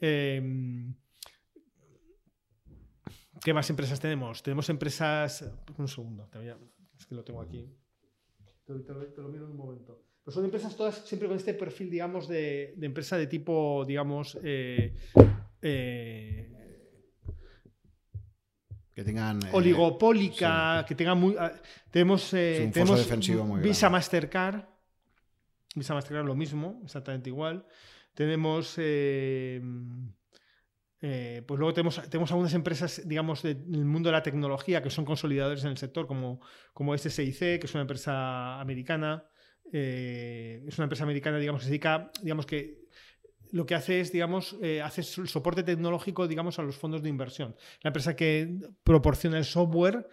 Eh, 0.00 0.42
¿Qué 3.42 3.52
más 3.52 3.68
empresas 3.70 4.00
tenemos? 4.00 4.42
Tenemos 4.42 4.68
empresas. 4.68 5.44
Un 5.76 5.88
segundo, 5.88 6.28
es 6.98 7.06
que 7.06 7.14
lo 7.14 7.24
tengo 7.24 7.40
aquí. 7.40 7.68
Te, 8.64 8.72
lo 8.72 9.28
miro 9.28 9.44
en 9.44 9.50
un 9.50 9.56
momento. 9.56 10.02
Pero 10.24 10.34
son 10.34 10.44
empresas 10.44 10.74
todas 10.74 11.06
siempre 11.06 11.28
con 11.28 11.36
este 11.36 11.52
perfil, 11.54 11.90
digamos, 11.90 12.28
de, 12.28 12.74
empresa 12.80 13.16
de 13.16 13.26
tipo, 13.26 13.84
digamos. 13.86 14.38
Eh, 14.42 14.94
eh, 15.60 16.50
que 18.94 19.02
tengan 19.02 19.44
eh, 19.44 19.50
oligopólica, 19.52 20.84
que 20.86 20.94
tengan 20.94 21.18
muy 21.18 21.36
tenemos 21.90 22.30
tenemos 22.30 23.60
Visa 23.60 23.90
Mastercard 23.90 24.62
Visa 25.74 25.94
Mastercard 25.94 26.24
lo 26.24 26.36
mismo 26.36 26.80
exactamente 26.84 27.28
igual 27.28 27.66
tenemos 28.14 28.78
eh, 31.06 31.42
pues 31.46 31.60
luego 31.60 31.74
tenemos, 31.74 32.00
tenemos 32.08 32.30
algunas 32.30 32.54
empresas, 32.54 33.02
digamos, 33.04 33.42
del 33.42 33.84
mundo 33.84 34.08
de 34.08 34.14
la 34.14 34.22
tecnología 34.22 34.82
que 34.82 34.88
son 34.88 35.04
consolidadores 35.04 35.62
en 35.64 35.72
el 35.72 35.76
sector, 35.76 36.06
como, 36.06 36.40
como 36.72 36.96
SSIC, 36.96 37.60
que 37.60 37.60
es 37.64 37.74
una 37.74 37.82
empresa 37.82 38.58
americana. 38.58 39.22
Eh, 39.70 40.64
es 40.66 40.78
una 40.78 40.84
empresa 40.84 41.04
americana, 41.04 41.38
digamos, 41.38 41.60
que 41.60 41.64
se 41.66 41.70
dedica, 41.72 42.10
digamos, 42.22 42.46
que 42.46 42.84
lo 43.50 43.66
que 43.66 43.74
hace 43.74 44.00
es, 44.00 44.12
digamos, 44.12 44.56
eh, 44.62 44.80
hace 44.80 45.02
el 45.02 45.28
soporte 45.28 45.62
tecnológico, 45.62 46.26
digamos, 46.26 46.58
a 46.58 46.62
los 46.62 46.76
fondos 46.76 47.02
de 47.02 47.10
inversión. 47.10 47.54
La 47.82 47.88
empresa 47.88 48.16
que 48.16 48.56
proporciona 48.82 49.36
el 49.36 49.44
software 49.44 50.08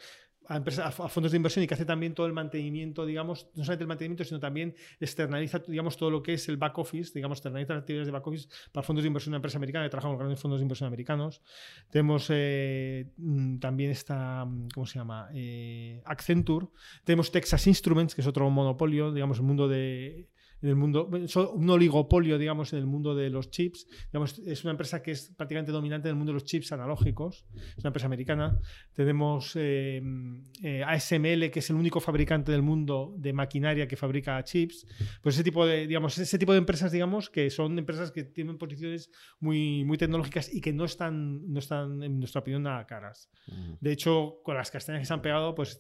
a, 0.48 0.92
fondos 0.92 1.32
de 1.32 1.38
inversión 1.38 1.64
y 1.64 1.68
que 1.68 1.74
hace 1.74 1.86
también 1.86 2.14
todo 2.14 2.26
el 2.26 2.34
mantenimiento, 2.34 3.06
digamos, 3.06 3.48
no 3.56 3.64
solamente 3.64 3.84
el 3.84 3.88
mantenimiento, 3.88 4.24
sino 4.24 4.40
también 4.40 4.76
externaliza, 5.00 5.60
digamos, 5.68 5.98
todo 5.98 6.10
lo 6.10 6.24
que 6.24 6.34
es 6.34 6.50
el 6.50 6.58
back 6.58 6.78
office, 6.78 7.12
digamos, 7.14 7.38
externaliza 7.38 7.74
las 7.74 7.82
actividades 7.82 8.08
de 8.08 8.12
back 8.12 8.28
office 8.28 8.50
para 8.72 8.84
fondos 8.84 9.04
de 9.04 9.08
inversión 9.08 9.32
de 9.32 9.38
empresa 9.38 9.58
americana, 9.58 9.86
que 9.86 9.90
trabaja 9.90 10.10
con 10.10 10.18
grandes 10.18 10.40
fondos 10.40 10.60
de 10.60 10.64
inversión 10.64 10.88
americanos. 10.88 11.42
Tenemos 11.90 12.28
eh, 12.30 13.12
mm, 13.18 13.60
también 13.60 13.92
esta, 13.92 14.46
mm, 14.46 14.70
¿cómo 14.74 14.86
se 14.86 15.00
llama? 15.00 15.30
Eh, 15.34 16.02
Accenture. 16.06 16.68
Tenemos 17.04 17.32
Texas 17.32 17.68
Instruments, 17.68 18.16
que 18.16 18.22
es 18.22 18.28
otro 18.28 18.50
monopolio, 18.50 19.12
digamos, 19.12 19.38
el 19.38 19.44
mundo 19.44 19.68
de 19.68 20.31
en 20.62 20.70
el 20.70 20.76
mundo, 20.76 21.10
un 21.54 21.70
oligopolio, 21.70 22.38
digamos, 22.38 22.72
en 22.74 22.80
el 22.80 22.86
mundo 22.86 23.16
de 23.16 23.30
los 23.30 23.50
chips. 23.50 23.88
Digamos, 24.12 24.38
es 24.40 24.64
una 24.64 24.72
empresa 24.72 25.02
que 25.02 25.12
es 25.12 25.32
prácticamente 25.36 25.72
dominante 25.72 26.08
en 26.08 26.12
el 26.12 26.18
mundo 26.18 26.32
de 26.32 26.36
los 26.36 26.44
chips 26.44 26.72
analógicos. 26.72 27.46
Es 27.56 27.80
una 27.80 27.90
empresa 27.90 28.06
americana. 28.06 28.60
Tenemos 28.94 29.56
eh, 29.56 30.02
eh, 30.62 30.84
ASML, 30.86 31.50
que 31.50 31.60
es 31.60 31.70
el 31.72 31.76
único 31.78 32.00
fabricante 32.00 32.52
del 32.52 32.62
mundo 32.62 33.16
de 33.18 33.34
maquinaria 33.34 33.88
que 33.88 33.96
fabrica 33.96 34.44
chips. 34.44 34.86
Pues 35.22 35.36
ese 35.36 35.44
tipo 35.44 35.66
de, 35.66 35.88
digamos, 35.88 36.18
ese 36.18 36.38
tipo 36.38 36.52
de 36.52 36.60
empresas, 36.60 36.92
digamos, 36.92 37.30
que 37.30 37.50
son 37.50 37.80
empresas 37.80 38.12
que 38.12 38.24
tienen 38.24 38.58
posiciones 38.60 39.10
muy, 39.40 39.84
muy 39.84 39.98
tecnológicas 39.98 40.54
y 40.54 40.62
que 40.62 40.74
no 40.74 40.86
están, 40.86 41.52
no 41.52 41.60
están, 41.60 42.04
en 42.04 42.20
nuestra 42.20 42.42
opinión, 42.42 42.64
nada 42.64 42.86
caras. 42.86 43.30
De 43.80 43.92
hecho, 43.92 44.42
con 44.44 44.56
las 44.56 44.70
castañas 44.70 45.02
que 45.02 45.06
se 45.06 45.14
han 45.14 45.22
pegado, 45.22 45.56
pues 45.56 45.80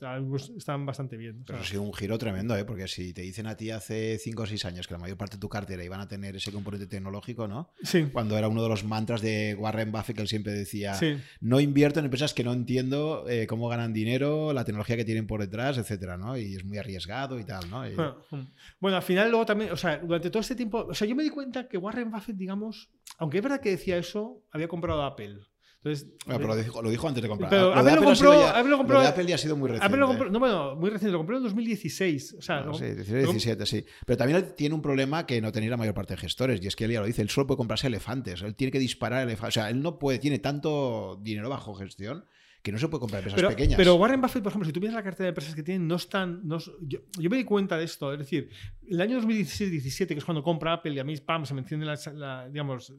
están 0.58 0.86
bastante 0.86 1.18
bien. 1.18 1.44
Pero 1.46 1.60
ha 1.60 1.64
sido 1.64 1.84
un 1.84 1.94
giro 1.94 2.18
tremendo, 2.18 2.58
¿eh? 2.58 2.66
porque 2.66 2.88
si 2.88 3.14
te 3.14 3.22
dicen 3.22 3.46
a 3.46 3.56
ti 3.56 3.70
hace 3.70 4.18
5 4.18 4.42
o 4.42 4.46
6 4.46 4.66
años 4.66 4.71
que 4.88 4.94
la 4.94 5.00
mayor 5.00 5.18
parte 5.18 5.38
de 5.38 5.42
tu 5.42 5.50
cartera 5.50 5.84
iban 5.84 6.00
a 6.00 6.08
tener 6.08 6.36
ese 6.36 6.52
componente 6.52 6.88
tecnológico, 6.88 7.48
¿no? 7.48 7.70
Sí. 7.84 8.10
Cuando 8.12 8.38
era 8.38 8.48
uno 8.48 8.64
de 8.64 8.70
los 8.70 8.84
mantras 8.84 9.22
de 9.22 9.56
Warren 9.58 9.92
Buffett 9.92 10.16
que 10.16 10.22
él 10.22 10.28
siempre 10.28 10.54
decía, 10.54 10.98
no 11.40 11.60
invierto 11.60 12.00
en 12.00 12.06
empresas 12.06 12.34
que 12.34 12.44
no 12.44 12.54
entiendo 12.54 13.26
eh, 13.28 13.48
cómo 13.48 13.68
ganan 13.68 13.94
dinero, 13.94 14.54
la 14.54 14.66
tecnología 14.66 14.96
que 14.96 15.06
tienen 15.06 15.28
por 15.28 15.42
detrás, 15.42 15.78
etcétera, 15.78 16.18
¿no? 16.18 16.38
Y 16.38 16.56
es 16.56 16.66
muy 16.66 16.78
arriesgado 16.78 17.40
y 17.40 17.44
tal, 17.44 17.70
¿no? 17.70 17.82
Mm. 17.82 18.48
Bueno, 18.80 18.98
al 18.98 19.04
final 19.04 19.30
luego 19.30 19.46
también, 19.46 19.72
o 19.72 19.78
sea, 19.78 19.98
durante 19.98 20.30
todo 20.30 20.42
este 20.42 20.56
tiempo, 20.56 20.88
o 20.90 20.94
sea, 20.94 21.08
yo 21.08 21.16
me 21.16 21.24
di 21.24 21.30
cuenta 21.30 21.68
que 21.68 21.78
Warren 21.78 22.12
Buffett, 22.12 22.38
digamos, 22.38 22.90
aunque 23.18 23.38
es 23.38 23.44
verdad 23.44 23.62
que 23.62 23.72
decía 23.72 23.98
eso, 23.98 24.44
había 24.52 24.68
comprado 24.68 25.04
Apple. 25.04 25.40
Entonces, 25.84 26.08
pero 26.28 26.48
lo 26.84 26.90
dijo, 26.92 27.08
antes 27.08 27.24
de 27.24 27.28
comprar. 27.28 27.50
Pero 27.50 27.74
Apple, 27.74 27.96
lo, 27.96 28.04
compró, 28.04 28.48
Apple 28.48 28.78
compró. 28.78 29.00
Apple 29.00 29.26
ya 29.26 29.34
ha 29.34 29.38
sido 29.40 29.58
muy 29.58 29.68
reciente. 29.68 29.98
Lo 29.98 30.08
compró, 30.08 30.30
no, 30.30 30.38
bueno, 30.38 30.76
muy 30.76 30.92
reciente. 30.92 31.12
Lo 31.12 31.18
compró 31.18 31.38
en 31.38 31.44
2016. 31.44 32.36
O 32.38 32.42
sea, 32.42 32.72
sí, 32.72 32.86
17, 32.86 33.66
sí. 33.66 33.84
Pero 34.06 34.18
también 34.18 34.54
tiene 34.56 34.76
un 34.76 34.82
problema 34.84 35.26
que 35.26 35.42
no 35.42 35.52
tenéis 35.52 35.72
la 35.72 35.78
mayor 35.78 35.96
parte 35.96 36.14
de 36.14 36.20
gestores. 36.20 36.64
Y 36.64 36.68
es 36.68 36.76
que 36.76 36.86
él 36.86 36.92
ya 36.92 37.00
lo 37.00 37.08
dice: 37.08 37.24
él 37.24 37.32
solo 37.32 37.48
puede 37.48 37.58
comprarse 37.58 37.88
elefantes. 37.88 38.44
Él 38.44 38.54
tiene 38.54 38.70
que 38.70 38.78
disparar 38.78 39.24
elefantes. 39.24 39.58
O 39.58 39.60
sea, 39.60 39.72
él 39.72 39.82
no 39.82 39.98
puede, 39.98 40.20
tiene 40.20 40.38
tanto 40.38 41.20
dinero 41.20 41.50
bajo 41.50 41.74
gestión 41.74 42.26
que 42.62 42.72
no 42.72 42.78
se 42.78 42.88
puede 42.88 43.00
comprar 43.00 43.24
empresas 43.24 43.50
pequeñas. 43.50 43.76
Pero 43.76 43.96
Warren 43.96 44.22
Buffett, 44.22 44.44
por 44.44 44.52
ejemplo, 44.52 44.68
si 44.68 44.74
tú 44.74 44.82
miras 44.82 44.94
la 44.94 45.02
cartera 45.02 45.26
de 45.26 45.30
empresas 45.30 45.56
que 45.56 45.64
tienen, 45.64 45.88
no 45.88 45.96
están. 45.96 46.48
No, 46.48 46.60
yo, 46.80 47.00
me 47.18 47.38
di 47.38 47.44
cuenta 47.44 47.76
de 47.76 47.86
esto. 47.86 48.14
Es 48.14 48.20
decir, 48.20 48.52
el 48.88 49.02
año 49.02 49.20
2016-17, 49.20 50.08
que 50.10 50.14
es 50.14 50.26
cuando 50.26 50.44
compra 50.44 50.74
Apple 50.74 50.94
y 50.94 51.00
a 51.00 51.04
mí, 51.04 51.18
pam, 51.18 51.44
se 51.44 51.56
me 51.56 51.62
enciende 51.62 51.88
la, 51.88 51.98
la 52.14 52.50
digamos. 52.50 52.94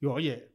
Digo, 0.00 0.14
oye, 0.14 0.52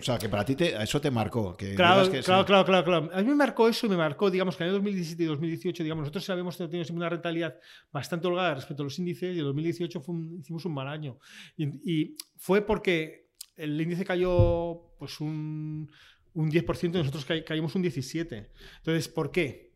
o 0.00 0.02
sea, 0.02 0.18
que 0.18 0.28
para 0.28 0.44
ti 0.44 0.56
eso 0.58 1.00
te 1.00 1.10
marcó. 1.10 1.56
claro, 1.56 2.10
claro, 2.10 2.44
claro, 2.44 2.84
claro, 2.84 3.10
A 3.12 3.18
mí 3.22 3.28
me 3.28 3.34
marcó 3.34 3.68
eso 3.68 3.86
y 3.86 3.90
me 3.90 3.96
marcó, 3.96 4.30
digamos, 4.30 4.56
que 4.56 4.64
en 4.64 4.68
el 4.68 4.74
2017 4.74 5.22
y 5.22 5.26
2018, 5.26 5.82
digamos, 5.82 6.02
nosotros 6.02 6.28
habíamos 6.30 6.56
tenido 6.56 6.94
una 6.94 7.08
rentabilidad 7.08 7.58
bastante 7.92 8.26
holgada 8.26 8.54
respecto 8.54 8.82
a 8.82 8.84
los 8.84 8.98
índices 8.98 9.36
y 9.36 9.38
en 9.38 9.44
2018 9.44 10.02
hicimos 10.40 10.64
un 10.64 10.74
mal 10.74 10.88
año. 10.88 11.18
Y, 11.56 12.16
fue 12.36 12.62
porque 12.62 13.28
el 13.56 13.80
índice 13.80 14.04
cayó 14.04 14.94
pues 14.98 15.20
un, 15.20 15.90
un 16.34 16.50
10% 16.50 16.82
y 16.82 16.88
nosotros 16.88 17.24
caímos 17.46 17.74
un 17.74 17.84
17%. 17.84 18.48
Entonces, 18.78 19.08
¿por 19.08 19.30
qué? 19.30 19.72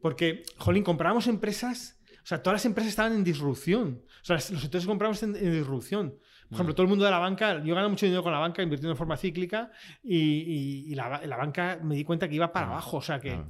Porque, 0.00 0.42
jolín, 0.58 0.84
comprábamos 0.84 1.26
empresas, 1.26 2.00
o 2.22 2.26
sea, 2.26 2.42
todas 2.42 2.56
las 2.56 2.66
empresas 2.66 2.90
estaban 2.90 3.14
en 3.14 3.24
disrupción. 3.24 4.04
O 4.22 4.24
sea, 4.24 4.36
los 4.36 4.62
sectores 4.62 4.86
compramos 4.86 5.22
en 5.22 5.32
disrupción. 5.32 6.14
Por 6.48 6.56
ejemplo, 6.56 6.74
todo 6.74 6.84
el 6.84 6.88
mundo 6.88 7.04
de 7.04 7.10
la 7.10 7.18
banca, 7.18 7.62
yo 7.62 7.74
gano 7.74 7.88
mucho 7.90 8.06
dinero 8.06 8.22
con 8.22 8.32
la 8.32 8.38
banca 8.38 8.62
invirtiendo 8.62 8.94
de 8.94 8.98
forma 8.98 9.16
cíclica 9.16 9.70
y, 10.02 10.94
la, 10.94 11.20
la, 11.24 11.36
banca 11.36 11.78
me 11.82 11.94
di 11.94 12.04
cuenta 12.04 12.28
que 12.28 12.34
iba 12.34 12.52
para 12.52 12.66
abajo. 12.66 12.98
O 12.98 13.02
sea 13.02 13.18
que 13.18 13.40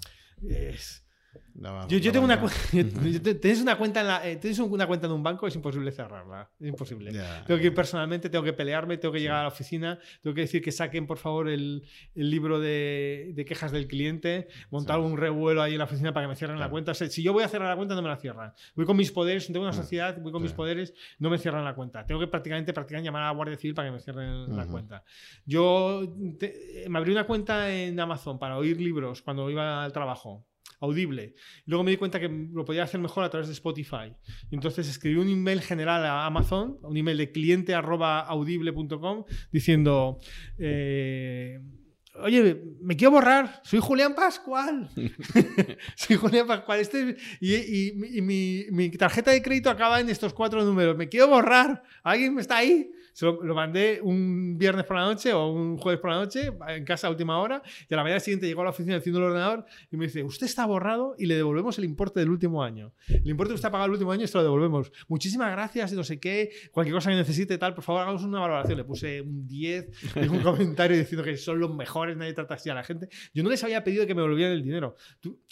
es, 0.49 1.04
yo, 1.89 2.13
tengo 2.13 2.25
una 2.25 2.41
tienes 2.71 3.61
una 3.61 3.77
cuenta 3.77 4.01
en 4.01 4.07
la, 4.07 4.29
eh, 4.29 4.37
tienes 4.37 4.59
una 4.59 4.87
cuenta 4.87 5.07
en 5.07 5.13
un 5.13 5.23
banco 5.23 5.47
es 5.47 5.55
imposible 5.55 5.93
cerrarla 5.93 6.51
es 6.59 6.69
imposible. 6.69 7.13
Tengo 7.47 7.61
que 7.61 7.67
ir 7.67 7.75
personalmente 7.75 8.29
tengo 8.29 8.45
que 8.45 8.53
pelearme 8.53 8.99
tengo 8.99 9.13
que 9.13 9.21
llegar 9.21 9.39
a 9.39 9.43
la 9.43 9.49
oficina 9.49 9.99
tengo 10.21 10.35
que 10.35 10.43
decir 10.43 10.63
que 10.63 10.73
saquen 10.73 11.07
por 11.07 11.19
favor 11.19 11.49
el, 11.49 11.87
el 12.15 12.31
libro 12.31 12.59
de, 12.59 13.33
de, 13.35 13.45
quejas 13.45 13.71
del 13.73 13.87
cliente 13.87 14.49
montar 14.71 14.99
un 14.99 15.17
revuelo 15.17 15.63
ahí 15.63 15.73
en 15.73 15.79
la 15.79 15.85
oficina 15.85 16.13
para 16.13 16.27
que 16.27 16.31
me 16.31 16.37
cierren 16.37 16.59
la 16.59 16.71
cuenta. 16.71 16.95
Si 16.95 17.23
yo 17.23 17.33
voy 17.33 17.45
a 17.45 17.49
cerrar 17.49 17.69
la 17.69 17.77
cuenta 17.77 17.95
no 17.95 18.03
me 18.03 18.09
la 18.09 18.17
cierran. 18.17 18.53
Voy 18.75 18.85
con 18.85 18.97
mis 18.97 19.13
poderes 19.13 19.47
tengo 19.47 19.63
una 19.63 19.73
sociedad 19.73 20.19
voy 20.21 20.33
con 20.33 20.43
mis 20.43 20.53
poderes 20.53 20.95
no 21.19 21.31
me 21.31 21.39
cierran 21.39 21.65
la 21.65 21.75
cuenta. 21.75 22.05
Tengo 22.05 22.21
que 22.21 22.27
prácticamente 22.27 22.73
prácticamente 22.73 23.07
llamar 23.07 23.23
a 23.23 23.27
la 23.27 23.33
Guardia 23.33 23.57
Civil 23.57 23.75
para 23.75 23.89
que 23.89 23.93
me 23.93 24.01
cierren 24.01 24.57
la 24.57 24.67
cuenta. 24.67 25.05
Yo 25.47 26.03
me 26.89 26.99
abrí 26.99 27.13
una 27.13 27.27
cuenta 27.27 27.73
en 27.73 27.99
Amazon 27.99 28.39
para 28.39 28.57
oír 28.57 28.81
libros 28.81 29.23
cuando 29.23 29.49
iba 29.51 29.85
al 29.85 29.93
trabajo 29.93 30.47
audible. 30.81 31.35
Luego 31.67 31.85
me 31.85 31.91
di 31.91 31.97
cuenta 31.97 32.21
que 32.21 32.29
lo 32.29 32.65
podía 32.65 32.83
hacer 32.85 33.01
mejor 33.01 33.25
a 33.25 33.31
través 33.31 33.49
de 33.49 33.55
Spotify. 33.55 34.15
Entonces 34.51 34.89
escribí 34.89 35.17
un 35.17 35.29
email 35.29 35.61
general 35.61 36.05
a 36.05 36.27
Amazon, 36.27 36.79
un 36.83 36.97
email 36.97 37.17
de 37.19 37.31
cliente 37.33 37.75
audible.com 37.75 39.25
diciendo... 39.53 40.19
Eh, 40.59 41.61
oye, 42.23 42.63
me 42.81 42.97
quiero 42.97 43.13
borrar, 43.13 43.61
soy 43.65 43.81
Julián 43.81 44.15
Pascual. 44.15 44.89
soy 45.97 46.17
Julián 46.17 46.47
Pascual. 46.47 46.81
Este, 46.81 47.17
y, 47.41 47.55
y, 47.89 48.23
mi, 48.23 48.67
mi, 48.71 48.91
tarjeta 48.91 49.31
de 49.31 49.43
crédito 49.43 49.71
acaba 49.71 50.01
en 50.01 50.09
estos 50.09 50.33
cuatro 50.33 50.65
números. 50.65 50.97
Me 50.97 51.09
quiero 51.09 51.29
borrar. 51.29 51.83
¿Alguien 52.03 52.35
me 52.35 52.41
está 52.41 52.59
ahí? 52.59 52.91
Se 53.15 53.27
lo, 53.27 53.55
mandé 53.55 54.01
un 54.03 54.59
viernes 54.59 54.85
por 54.85 54.97
la 54.97 55.05
noche 55.05 55.33
o 55.33 55.49
un 55.49 55.79
jueves 55.79 56.01
por 56.01 56.11
la 56.11 56.17
noche 56.17 56.51
en 56.67 56.85
casa 56.85 57.07
a 57.07 57.11
última 57.11 57.39
hora 57.39 57.63
y 57.89 57.95
a 57.95 57.97
la 57.97 58.03
mañana 58.03 58.19
siguiente 58.19 58.49
llegó 58.49 58.63
a 58.63 58.65
la 58.65 58.71
oficina 58.71 58.97
enciendo 58.97 59.21
el 59.21 59.27
ordenador 59.27 59.65
y 59.93 59.97
me 59.97 60.07
dice, 60.07 60.25
usted 60.25 60.47
está 60.47 60.67
borrado 60.67 61.15
y 61.17 61.27
le 61.27 61.37
devolvemos 61.37 61.79
el 61.79 61.85
importe 61.85 62.19
del 62.19 62.31
último 62.31 62.65
año. 62.65 62.93
El 63.07 63.29
importe 63.29 63.51
que 63.51 63.55
usted 63.55 63.69
ha 63.69 63.71
pagado 63.71 63.87
el 63.87 63.93
último 63.93 64.11
año, 64.11 64.25
esto 64.25 64.39
lo 64.39 64.45
devolvemos. 64.45 64.91
Muchísimas 65.07 65.53
gracias 65.53 65.93
y 65.93 65.97
no 65.97 66.03
sé 66.03 66.19
qué, 66.19 66.51
cualquier 66.73 66.97
cosa 66.97 67.11
que 67.11 67.17
necesite 67.17 67.57
tal, 67.57 67.73
por 67.75 67.85
favor 67.85 68.03
hagamos 68.03 68.25
una 68.25 68.41
valoración. 68.41 68.79
Le 68.79 68.85
puse 68.85 69.21
un 69.21 69.47
10, 69.47 70.17
un 70.29 70.41
comentario 70.43 70.99
diciendo 70.99 71.23
que 71.23 71.37
son 71.37 71.61
los 71.61 71.73
mejores, 71.73 72.04
nadie 72.07 72.33
trata 72.33 72.55
así 72.55 72.71
a 72.71 72.75
la 72.75 72.85
gente. 72.85 73.09
Yo 73.33 73.43
no 73.43 73.51
les 73.51 73.63
había 73.65 73.83
pedido 73.85 74.07
que 74.07 74.15
me 74.15 74.23
devolvieran 74.23 74.55
el 74.55 74.63
dinero. 74.63 74.97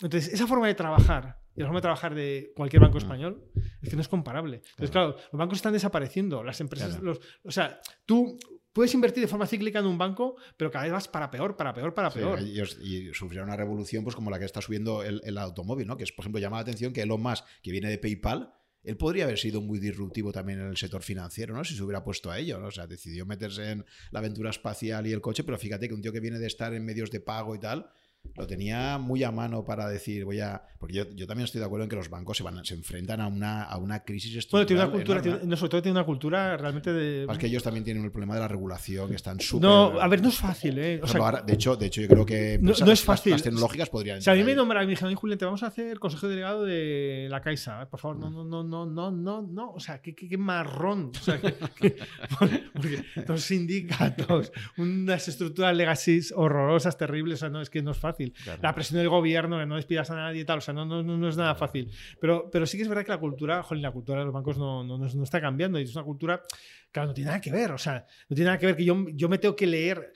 Entonces, 0.01 0.33
esa 0.33 0.47
forma 0.47 0.67
de 0.67 0.75
trabajar 0.75 1.43
y 1.55 1.61
la 1.61 1.67
forma 1.67 1.79
de 1.79 1.83
trabajar 1.83 2.15
de 2.15 2.53
cualquier 2.57 2.83
banco 2.83 2.99
español 2.99 3.45
es 3.83 3.89
que 3.89 3.97
no 3.97 4.03
es 4.03 4.09
comparable. 4.09 4.63
Entonces, 4.71 4.91
claro, 4.91 5.17
los 5.17 5.39
bancos 5.39 5.59
están 5.59 5.73
desapareciendo, 5.73 6.43
las 6.43 6.61
empresas, 6.61 7.01
los, 7.01 7.21
o 7.45 7.51
sea, 7.51 7.81
tú 8.07 8.39
puedes 8.73 8.95
invertir 8.95 9.23
de 9.23 9.29
forma 9.29 9.47
cíclica 9.47 9.79
en 9.81 9.87
un 9.87 9.99
banco, 9.99 10.37
pero 10.57 10.71
cada 10.71 10.85
vez 10.85 10.93
vas 10.93 11.09
para 11.09 11.31
peor, 11.31 11.57
para 11.57 11.75
peor, 11.75 11.93
para 11.93 12.11
peor. 12.11 12.41
y, 12.41 12.61
y 12.61 13.15
sufrirá 13.15 13.45
una 13.45 13.57
revolución 13.57 14.03
pues 14.03 14.17
como 14.17 14.31
la 14.31 14.39
que 14.39 14.47
está 14.47 14.61
subiendo 14.61 15.03
el, 15.03 15.21
el, 15.25 15.37
automóvil, 15.39 15.87
¿no? 15.87 15.97
Que 15.97 16.05
es, 16.05 16.13
por 16.13 16.23
ejemplo, 16.23 16.41
llama 16.41 16.57
la 16.57 16.63
atención 16.63 16.93
que 16.93 17.03
Elon 17.03 17.23
Musk, 17.23 17.45
que 17.63 17.71
viene 17.71 17.91
de 17.91 17.99
PayPal, 17.99 18.55
él 18.85 18.97
podría 18.97 19.25
haber 19.25 19.39
sido 19.39 19.61
muy 19.61 19.79
disruptivo 19.79 20.33
también 20.33 20.61
en 20.61 20.67
el 20.67 20.77
sector 20.77 21.03
financiero, 21.03 21.55
¿no? 21.55 21.65
Si 21.65 21.77
se 21.77 21.83
hubiera 21.83 22.03
puesto 22.03 22.31
a 22.31 22.39
ello, 22.39 22.59
¿no? 22.59 22.67
O 22.67 22.71
sea, 22.71 22.87
decidió 22.87 23.25
meterse 23.25 23.71
en 23.71 23.85
la 24.11 24.19
aventura 24.19 24.51
espacial 24.51 25.07
y 25.07 25.13
el 25.13 25.21
coche, 25.21 25.45
pero 25.45 25.59
fíjate 25.59 25.89
que 25.89 25.95
un 25.95 26.03
tío 26.03 26.13
que 26.13 26.21
viene 26.21 26.39
de 26.39 26.47
estar 26.47 26.75
en 26.75 26.85
medios 26.85 27.11
de 27.11 27.21
pago 27.21 27.55
y 27.55 27.61
tal, 27.61 27.91
lo 28.35 28.47
tenía 28.47 28.99
muy 28.99 29.23
a 29.25 29.31
mano 29.31 29.65
para 29.65 29.89
decir, 29.89 30.25
voy 30.25 30.41
a. 30.41 30.63
Porque 30.79 30.95
yo, 30.95 31.05
yo, 31.15 31.27
también 31.27 31.45
estoy 31.45 31.61
de 31.61 31.67
acuerdo 31.67 31.85
en 31.85 31.91
que 31.91 31.97
los 31.97 32.09
bancos 32.09 32.37
se, 32.37 32.43
van, 32.43 32.65
se 32.65 32.75
enfrentan 32.75 33.21
a 33.21 33.27
una, 33.27 33.63
a 33.65 33.77
una 33.77 34.03
crisis 34.03 34.35
estructural. 34.35 34.89
Bueno, 34.89 35.05
tiene 35.05 35.13
una 35.13 35.23
cultura, 35.23 35.47
no, 35.47 35.57
sobre 35.57 35.71
todo 35.71 35.83
tiene 35.83 35.99
una 35.99 36.07
cultura 36.07 36.57
realmente 36.57 36.93
de. 36.93 37.27
Es 37.31 37.39
que 37.39 37.47
ellos 37.47 37.63
también 37.63 37.85
tienen 37.85 38.05
el 38.05 38.11
problema 38.11 38.35
de 38.35 38.41
la 38.41 38.49
regulación, 38.49 39.11
que 39.11 39.17
están 39.17 39.39
súper. 39.39 39.69
No, 39.69 40.01
a 40.01 40.09
ver, 40.09 40.23
no 40.23 40.29
es 40.29 40.39
fácil, 40.39 40.79
¿eh? 40.79 41.01
O 41.03 41.07
sea, 41.07 41.43
de, 41.47 41.53
hecho, 41.53 41.77
de 41.77 41.87
hecho, 41.87 42.01
yo 42.01 42.09
creo 42.09 42.25
que. 42.25 42.59
No, 42.61 42.73
no 42.85 42.93
es 42.93 43.03
fácil. 43.03 43.33
Las, 43.33 43.43
tecnológicas 43.43 43.91
podrían. 43.91 44.23
Sea, 44.23 44.33
a 44.33 44.37
mí 44.37 44.45
me 44.45 44.55
nombran 44.55 44.85
y 44.85 44.87
me 44.87 44.91
dijeron, 44.93 45.15
Julián, 45.15 45.39
te 45.39 45.45
vamos 45.45 45.63
a 45.63 45.67
hacer 45.67 45.99
consejo 45.99 46.27
delegado 46.29 46.65
de 46.65 47.27
la 47.31 47.43
Caixa. 47.43 47.89
Por 47.91 48.01
favor, 48.01 48.17
no, 48.17 48.31
no, 48.31 48.45
no, 48.45 48.65
no, 48.65 48.87
no, 48.87 49.11
no, 49.11 49.43
no. 49.43 49.73
O 49.73 49.81
sea, 49.81 50.01
qué, 50.01 50.15
qué, 50.15 50.39
marrón. 50.39 51.13
O 51.15 51.23
sea, 51.23 51.41
que, 51.41 51.53
porque 52.75 53.05
los 53.27 53.43
sindicatos, 53.43 54.53
unas 54.79 55.29
estructuras 55.29 55.77
legacy 55.77 56.21
horrorosas, 56.35 56.97
terribles. 56.97 57.39
O 57.39 57.41
sea, 57.41 57.49
no, 57.51 57.61
es 57.61 57.69
que 57.69 57.83
no 57.83 57.91
es 57.91 57.99
fácil. 57.99 58.12
La 58.61 58.75
presión 58.75 58.99
del 58.99 59.09
gobierno, 59.09 59.59
que 59.59 59.67
no 59.67 59.77
despidas 59.77 60.11
a 60.11 60.17
nadie 60.17 60.43
y 60.43 60.45
tal, 60.45 60.59
o 60.59 60.61
sea, 60.61 60.75
no, 60.75 60.85
no, 60.85 61.03
no, 61.03 61.29
es 61.29 61.37
nada 61.37 61.55
fácil. 61.55 61.91
Pero, 62.21 62.51
pero 62.51 62.67
sí 62.67 62.77
que 62.77 62.83
es 62.83 62.89
verdad 62.89 63.05
que 63.05 63.13
la 63.13 63.19
cultura, 63.19 63.63
joder, 63.63 63.83
la 63.83 63.91
cultura 63.91 64.21
de 64.21 64.25
los 64.25 64.35
bancos 64.35 64.59
no, 64.59 64.85
no, 64.85 64.99
no 64.99 65.25
está 65.25 65.41
cambiando 65.41 65.79
y 65.79 65.85
es 65.85 65.95
una 65.95 66.05
cultura, 66.05 66.43
claro, 66.91 67.09
no 67.09 67.15
tiene 67.15 67.29
nada 67.29 67.41
que 67.41 67.51
ver, 67.51 67.73
o 67.73 67.79
sea, 67.79 68.07
no 68.29 68.35
tiene 68.35 68.47
nada 68.47 68.59
que 68.59 68.67
ver 68.67 68.77
que 68.77 68.85
yo, 68.85 69.07
yo 69.15 69.29
me 69.29 69.39
tengo 69.39 69.57
que 69.57 69.67
leer 69.67 70.13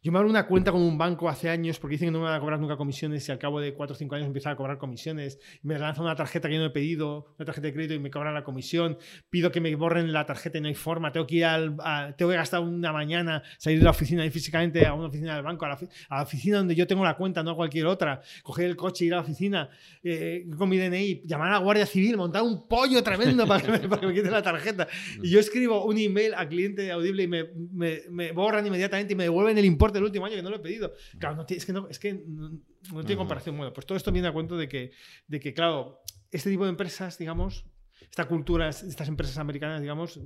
yo 0.00 0.12
me 0.12 0.18
abro 0.18 0.30
una 0.30 0.46
cuenta 0.46 0.70
con 0.70 0.80
un 0.80 0.96
banco 0.96 1.28
hace 1.28 1.50
años 1.50 1.80
porque 1.80 1.94
dicen 1.94 2.06
que 2.06 2.12
no 2.12 2.20
me 2.20 2.26
van 2.26 2.34
a 2.34 2.40
cobrar 2.40 2.60
nunca 2.60 2.76
comisiones 2.76 3.28
y 3.28 3.32
al 3.32 3.38
cabo 3.38 3.58
de 3.58 3.74
4 3.74 3.94
o 3.94 3.98
5 3.98 4.14
años 4.14 4.26
empiezan 4.28 4.52
a 4.52 4.56
cobrar 4.56 4.78
comisiones. 4.78 5.40
Me 5.62 5.76
lanzan 5.76 6.04
una 6.04 6.14
tarjeta 6.14 6.48
que 6.48 6.54
yo 6.54 6.60
no 6.60 6.66
he 6.66 6.70
pedido, 6.70 7.34
una 7.36 7.46
tarjeta 7.46 7.66
de 7.66 7.72
crédito 7.72 7.94
y 7.94 7.98
me 7.98 8.08
cobran 8.08 8.32
la 8.32 8.44
comisión. 8.44 8.96
Pido 9.28 9.50
que 9.50 9.60
me 9.60 9.74
borren 9.74 10.12
la 10.12 10.24
tarjeta 10.24 10.58
y 10.58 10.60
no 10.60 10.68
hay 10.68 10.76
forma. 10.76 11.10
Tengo 11.10 11.26
que 11.26 11.34
ir 11.36 11.46
al, 11.46 11.76
tengo 12.16 12.30
que 12.30 12.36
gastar 12.36 12.60
una 12.60 12.92
mañana, 12.92 13.42
salir 13.58 13.80
de 13.80 13.84
la 13.86 13.90
oficina 13.90 14.24
y 14.24 14.30
físicamente 14.30 14.86
a 14.86 14.94
una 14.94 15.08
oficina 15.08 15.34
del 15.34 15.42
banco, 15.42 15.64
a 15.64 15.70
la, 15.70 16.22
oficina 16.22 16.58
donde 16.58 16.76
yo 16.76 16.86
tengo 16.86 17.04
la 17.04 17.16
cuenta, 17.16 17.42
no 17.42 17.50
a 17.50 17.56
cualquier 17.56 17.86
otra. 17.86 18.20
Coger 18.44 18.66
el 18.66 18.76
coche, 18.76 19.04
ir 19.04 19.14
a 19.14 19.16
la 19.16 19.22
oficina 19.22 19.68
eh, 20.04 20.46
con 20.56 20.68
mi 20.68 20.78
DNI, 20.78 21.22
llamar 21.24 21.48
a 21.48 21.52
la 21.54 21.58
Guardia 21.58 21.86
Civil, 21.86 22.16
montar 22.16 22.42
un 22.42 22.68
pollo 22.68 23.02
tremendo 23.02 23.48
para 23.48 23.64
que 23.64 23.72
me, 23.72 23.78
para 23.88 24.00
que 24.00 24.06
me 24.06 24.14
quiten 24.14 24.30
la 24.30 24.42
tarjeta. 24.42 24.86
Y 25.24 25.28
yo 25.28 25.40
escribo 25.40 25.84
un 25.86 25.98
email 25.98 26.34
al 26.34 26.48
cliente 26.48 26.92
audible 26.92 27.24
y 27.24 27.26
me, 27.26 27.46
me, 27.72 28.02
me 28.10 28.30
borran 28.30 28.64
inmediatamente 28.64 29.14
y 29.14 29.16
me 29.16 29.24
devuelven 29.24 29.58
el 29.58 29.64
importe 29.64 29.87
del 29.92 30.04
último 30.04 30.26
año 30.26 30.36
que 30.36 30.42
no 30.42 30.50
lo 30.50 30.56
he 30.56 30.60
pedido. 30.60 30.92
Claro, 31.18 31.36
no, 31.36 31.46
es 31.48 31.64
que, 31.64 31.72
no, 31.72 31.88
es 31.88 31.98
que 31.98 32.24
no, 32.26 32.60
tiene 33.04 33.16
comparación. 33.16 33.56
Bueno, 33.56 33.72
pues 33.72 33.86
todo 33.86 33.96
esto 33.96 34.12
viene 34.12 34.28
a 34.28 34.32
cuento 34.32 34.56
de 34.56 34.68
que, 34.68 34.92
de 35.26 35.40
que, 35.40 35.54
claro, 35.54 36.02
este 36.30 36.50
tipo 36.50 36.64
de 36.64 36.70
empresas, 36.70 37.18
digamos, 37.18 37.64
esta 38.00 38.26
cultura, 38.26 38.68
estas 38.68 39.08
empresas 39.08 39.38
americanas, 39.38 39.80
digamos, 39.80 40.20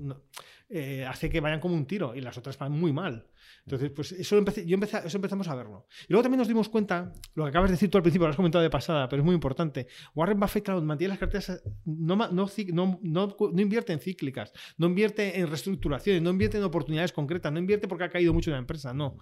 eh, 0.69 1.05
hace 1.09 1.31
que 1.31 1.41
vayan 1.41 1.61
como 1.61 1.75
un 1.75 1.87
tiro 1.87 2.15
y 2.15 2.21
las 2.21 2.37
otras 2.39 2.59
van 2.59 2.73
muy 2.73 2.93
mal. 2.93 3.27
Entonces, 3.65 3.91
pues 3.91 4.13
eso, 4.13 4.37
empecé, 4.37 4.67
yo 4.67 4.75
empecé, 4.75 4.99
eso 5.05 5.17
empezamos 5.17 5.47
a 5.49 5.55
verlo. 5.55 5.87
Y 6.09 6.13
luego 6.13 6.23
también 6.23 6.39
nos 6.39 6.49
dimos 6.49 6.69
cuenta, 6.69 7.13
lo 7.35 7.45
que 7.45 7.51
acabas 7.51 7.71
de 7.71 7.75
decir 7.75 7.91
tú 7.91 7.99
al 7.99 8.03
principio, 8.03 8.27
lo 8.27 8.31
has 8.31 8.37
comentado 8.37 8.63
de 8.63 8.71
pasada, 8.71 9.09
pero 9.09 9.23
es 9.23 9.25
muy 9.25 9.35
importante. 9.35 9.87
Warren 10.15 10.41
Buffett, 10.41 10.65
claro, 10.65 10.83
mantiene 10.83 11.11
las 11.11 11.19
carteras, 11.19 11.63
no, 11.85 12.17
no, 12.17 12.49
no, 12.73 12.99
no, 13.03 13.61
invierte 13.61 13.93
en 13.93 14.01
cíclicas, 14.01 14.53
no 14.79 14.89
invierte 14.89 15.39
en 15.39 15.47
reestructuraciones, 15.47 16.23
no 16.23 16.31
invierte 16.31 16.59
en 16.59 16.65
oportunidades 16.65 17.13
concretas, 17.13 17.53
no 17.53 17.59
invierte 17.59 17.87
porque 17.87 18.05
ha 18.05 18.11
caído 18.11 18.33
mucho 18.33 18.51
en 18.51 18.55
la 18.55 18.61
empresa, 18.61 18.93
no 18.93 19.19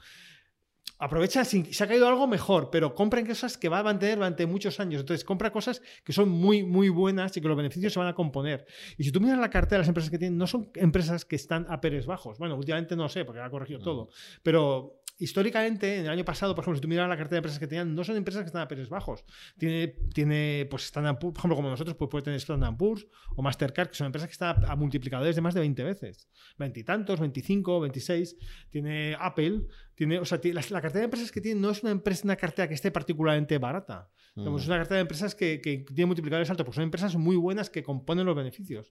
aprovecha, 0.98 1.44
si 1.44 1.64
se 1.72 1.84
ha 1.84 1.86
caído 1.86 2.08
algo 2.08 2.26
mejor, 2.26 2.70
pero 2.70 2.94
compren 2.94 3.26
cosas 3.26 3.56
que 3.56 3.68
va 3.68 3.80
a 3.80 3.82
mantener 3.82 4.16
durante 4.16 4.46
muchos 4.46 4.80
años. 4.80 5.00
Entonces, 5.00 5.24
compra 5.24 5.50
cosas 5.50 5.82
que 6.04 6.12
son 6.12 6.28
muy, 6.28 6.62
muy 6.62 6.88
buenas 6.88 7.36
y 7.36 7.40
que 7.40 7.48
los 7.48 7.56
beneficios 7.56 7.92
se 7.92 7.98
van 7.98 8.08
a 8.08 8.14
componer. 8.14 8.66
Y 8.98 9.04
si 9.04 9.12
tú 9.12 9.20
miras 9.20 9.38
la 9.38 9.50
cartera 9.50 9.76
de 9.76 9.78
las 9.80 9.88
empresas 9.88 10.10
que 10.10 10.18
tienen, 10.18 10.38
no 10.38 10.46
son 10.46 10.70
empresas 10.74 11.24
que 11.24 11.36
están 11.36 11.66
a 11.68 11.80
peres 11.80 12.06
bajos. 12.06 12.38
Bueno, 12.38 12.56
últimamente 12.56 12.96
no 12.96 13.08
sé, 13.08 13.24
porque 13.24 13.40
ha 13.40 13.50
corregido 13.50 13.80
todo. 13.80 14.10
Pero 14.42 14.99
históricamente, 15.20 15.98
en 15.98 16.06
el 16.06 16.10
año 16.10 16.24
pasado, 16.24 16.54
por 16.54 16.64
ejemplo, 16.64 16.78
si 16.78 16.80
tú 16.80 16.88
miras 16.88 17.08
la 17.08 17.16
cartera 17.16 17.36
de 17.36 17.38
empresas 17.38 17.58
que 17.58 17.66
tenían, 17.66 17.94
no 17.94 18.02
son 18.02 18.16
empresas 18.16 18.42
que 18.42 18.46
están 18.46 18.62
a 18.62 18.68
precios 18.68 18.88
bajos. 18.88 19.24
Tiene, 19.58 19.88
tiene 20.14 20.66
pues 20.70 20.84
Standard 20.84 21.18
Poor's, 21.18 21.34
por 21.34 21.40
ejemplo, 21.40 21.56
como 21.56 21.68
nosotros, 21.68 21.94
pues 21.96 22.10
puede 22.10 22.24
tener 22.24 22.38
Standard 22.38 22.76
Poor's 22.76 23.06
o 23.36 23.42
Mastercard, 23.42 23.90
que 23.90 23.96
son 23.96 24.06
empresas 24.06 24.28
que 24.28 24.32
están 24.32 24.64
a 24.64 24.74
multiplicadores 24.76 25.36
de 25.36 25.42
más 25.42 25.52
de 25.52 25.60
20 25.60 25.84
veces. 25.84 26.28
Veintitantos, 26.58 27.20
25, 27.20 27.80
26. 27.80 28.36
Tiene 28.70 29.14
Apple, 29.20 29.66
tiene, 29.94 30.18
o 30.18 30.24
sea, 30.24 30.40
la, 30.42 30.80
cartera 30.80 31.00
de 31.00 31.04
empresas 31.04 31.30
que 31.30 31.42
tiene 31.42 31.60
no 31.60 31.70
es 31.70 31.82
una 31.82 31.92
empresa, 31.92 32.22
una 32.24 32.36
cartera 32.36 32.66
que 32.66 32.74
esté 32.74 32.90
particularmente 32.90 33.58
barata. 33.58 34.10
Es 34.36 34.46
una 34.46 34.78
cartera 34.78 34.96
de 34.96 35.02
empresas 35.02 35.34
que, 35.34 35.60
que 35.60 35.84
tiene 35.84 36.06
multiplicadores 36.06 36.48
altos, 36.48 36.64
porque 36.64 36.76
son 36.76 36.84
empresas 36.84 37.14
muy 37.16 37.36
buenas 37.36 37.68
que 37.68 37.82
componen 37.82 38.24
los 38.24 38.34
beneficios. 38.34 38.90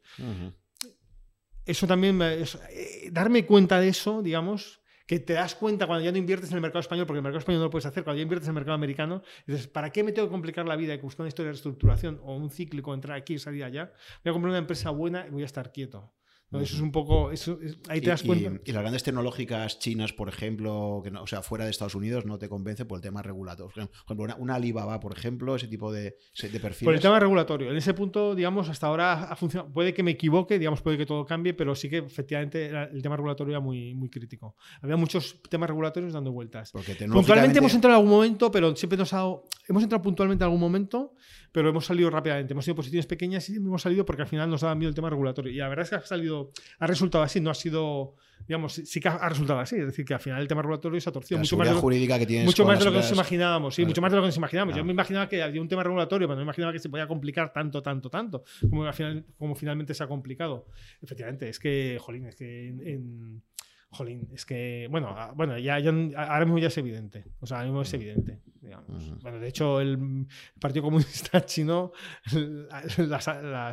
Eso 1.66 1.88
también, 1.88 2.20
eh, 2.22 2.46
darme 3.12 3.46
cuenta 3.46 3.80
de 3.80 3.90
eso, 3.90 4.22
digamos, 4.22 4.79
que 5.10 5.20
te 5.20 5.34
das 5.34 5.56
cuenta 5.56 5.88
cuando 5.88 6.06
ya 6.06 6.12
no 6.12 6.20
inviertes 6.20 6.52
en 6.52 6.58
el 6.58 6.62
mercado 6.62 6.82
español, 6.82 7.08
porque 7.08 7.18
el 7.18 7.24
mercado 7.24 7.40
español 7.40 7.62
no 7.62 7.66
lo 7.66 7.72
puedes 7.72 7.88
hacer, 7.88 8.04
cuando 8.04 8.18
ya 8.18 8.22
inviertes 8.22 8.48
en 8.48 8.52
el 8.52 8.54
mercado 8.54 8.76
americano, 8.76 9.24
dices, 9.48 9.68
¿para 9.68 9.92
qué 9.92 10.04
me 10.04 10.12
tengo 10.12 10.28
que 10.28 10.32
complicar 10.32 10.68
la 10.68 10.76
vida 10.76 10.94
y 10.94 10.98
buscar 10.98 11.24
una 11.24 11.30
historia 11.30 11.48
de 11.48 11.54
reestructuración 11.54 12.20
o 12.22 12.36
un 12.36 12.52
cíclico, 12.52 12.94
entrar 12.94 13.18
aquí 13.18 13.34
y 13.34 13.40
salir 13.40 13.64
allá? 13.64 13.92
Voy 14.24 14.30
a 14.30 14.34
comprar 14.34 14.52
una 14.52 14.60
empresa 14.60 14.92
buena 14.92 15.26
y 15.26 15.32
voy 15.32 15.42
a 15.42 15.48
estar 15.48 15.72
quieto. 15.72 16.14
Eso 16.52 16.76
es 16.76 16.82
un 16.82 16.92
poco. 16.92 17.32
Eso, 17.32 17.60
ahí 17.90 18.02
te 18.02 18.10
das 18.10 18.24
cuenta. 18.24 18.60
Y, 18.66 18.72
las 18.72 18.82
grandes 18.82 19.04
tecnológicas 19.04 19.78
chinas, 19.78 20.14
por 20.14 20.30
ejemplo, 20.30 21.02
que 21.04 21.12
no, 21.12 21.22
o 21.22 21.28
sea, 21.28 21.44
fuera 21.44 21.66
de 21.66 21.72
Estados 21.72 21.94
Unidos, 21.94 22.26
no 22.26 22.40
te 22.40 22.50
convence 22.50 22.86
por 22.86 22.98
el 22.98 23.04
tema 23.04 23.22
regulatorio. 23.22 23.90
Por 24.08 24.18
ejemplo, 24.18 24.36
una, 24.40 24.56
Alibaba, 24.56 25.00
por 25.00 25.16
ejemplo, 25.16 25.56
ese 25.56 25.68
tipo 25.68 25.92
de, 25.92 26.18
de 26.42 26.60
perfiles. 26.60 26.86
Por 26.86 26.96
el 26.96 27.00
tema 27.00 27.20
regulatorio. 27.20 27.70
En 27.70 27.78
ese 27.78 27.94
punto, 27.94 28.34
digamos, 28.34 28.68
hasta 28.68 28.88
ahora 28.88 29.24
ha 29.32 29.36
funcionado. 29.36 29.72
Puede 29.72 29.94
que 29.94 30.02
me 30.02 30.12
equivoque, 30.12 30.58
digamos, 30.58 30.82
puede 30.82 30.98
que 30.98 31.06
todo 31.06 31.26
cambie, 31.26 31.54
pero 31.54 31.76
sí 31.76 31.90
que 31.90 31.98
efectivamente 31.98 32.68
el 32.68 33.02
tema 33.02 33.16
regulatorio 33.16 33.52
era 33.52 33.60
muy, 33.60 33.94
muy 33.94 34.10
crítico. 34.10 34.56
Había 34.82 34.98
muchos 34.98 35.42
temas 35.50 35.70
regulatorios 35.70 36.14
dando 36.14 36.32
vueltas. 36.32 36.72
Porque 36.72 36.96
Puntualmente 36.96 37.60
hemos 37.60 37.74
entrado 37.74 37.96
en 37.96 38.00
algún 38.02 38.12
momento, 38.12 38.52
pero 38.52 38.76
siempre 38.76 38.98
nos 38.98 39.14
ha 39.14 39.18
dado. 39.18 39.44
Hemos 39.68 39.84
entrado 39.84 40.02
puntualmente 40.02 40.44
en 40.44 40.46
algún 40.46 40.60
momento, 40.60 41.14
pero 41.52 41.70
hemos 41.70 41.86
salido 41.86 42.10
rápidamente. 42.10 42.54
Hemos 42.54 42.66
tenido 42.66 42.76
posiciones 42.76 43.06
pequeñas 43.06 43.50
y 43.50 43.56
hemos 43.56 43.82
salido 43.82 44.06
porque 44.06 44.24
al 44.24 44.28
final 44.28 44.50
nos 44.50 44.62
daba 44.62 44.76
miedo 44.76 44.90
el 44.90 44.96
tema 44.96 45.10
regulatorio. 45.10 45.52
Y 45.52 45.58
la 45.58 45.70
verdad 45.70 45.84
es 45.84 45.90
que 45.90 45.96
ha 45.96 46.02
salido, 46.02 46.39
ha 46.80 46.88
resultado 46.88 47.24
así, 47.24 47.40
no 47.40 47.50
ha 47.50 47.56
sido, 47.56 48.16
digamos, 48.48 48.74
sí 48.74 49.00
que 49.00 49.08
ha 49.08 49.30
resultado 49.30 49.60
así. 49.60 49.76
Es 49.76 49.86
decir, 49.88 50.06
que 50.06 50.14
al 50.14 50.20
final 50.20 50.42
el 50.42 50.48
tema 50.48 50.62
regulatorio 50.62 51.00
se 51.00 51.10
ha 51.10 51.14
torcido 51.14 51.40
mucho 51.40 51.58
más, 51.58 51.68
de 51.68 51.74
lo, 51.74 51.80
jurídica 51.80 52.20
que 52.20 52.44
mucho 52.44 52.66
más 52.66 52.80
de 52.80 52.86
lo 52.86 52.92
que 52.92 52.98
nos 52.98 53.12
imaginábamos. 53.12 53.76
Sí, 53.76 53.86
mucho 53.86 54.02
más 54.02 54.12
de 54.12 54.18
lo 54.18 54.24
que 54.24 54.28
nos 54.28 54.38
imaginábamos. 54.38 54.76
Yo 54.76 54.84
me 54.84 54.94
imaginaba 54.94 55.28
que 55.30 55.42
había 55.42 55.62
un 55.62 55.68
tema 55.68 55.84
regulatorio, 55.84 56.28
pero 56.28 56.36
no 56.36 56.42
me 56.42 56.44
imaginaba 56.44 56.74
que 56.74 56.80
se 56.80 56.90
podía 56.90 57.08
complicar 57.08 57.54
tanto, 57.54 57.82
tanto, 57.82 58.10
tanto, 58.10 58.44
como, 58.70 58.86
al 58.86 58.94
final, 58.94 59.26
como 59.38 59.56
finalmente 59.56 59.94
se 59.94 60.04
ha 60.04 60.08
complicado. 60.08 60.68
Efectivamente, 61.02 61.50
es 61.50 61.60
que, 61.60 61.98
jolín, 62.00 62.26
es 62.26 62.36
que 62.36 62.68
en 62.68 63.44
Jolín, 63.92 64.30
es 64.34 64.46
que, 64.46 64.88
bueno, 64.92 65.16
bueno 65.36 65.58
ya, 65.58 65.76
ahora 65.76 66.46
mismo 66.46 66.60
ya 66.60 66.68
es 66.68 66.78
evidente. 66.78 67.26
O 67.40 67.48
sea, 67.48 67.58
ahora 67.58 67.70
mismo 67.70 67.82
es 67.82 67.94
evidente. 67.94 68.40
Bueno, 69.22 69.40
de 69.40 69.48
hecho, 69.48 69.82
el 69.82 70.28
Partido 70.60 70.84
Comunista 70.84 71.42
Chino 71.46 71.92
las, 72.98 73.28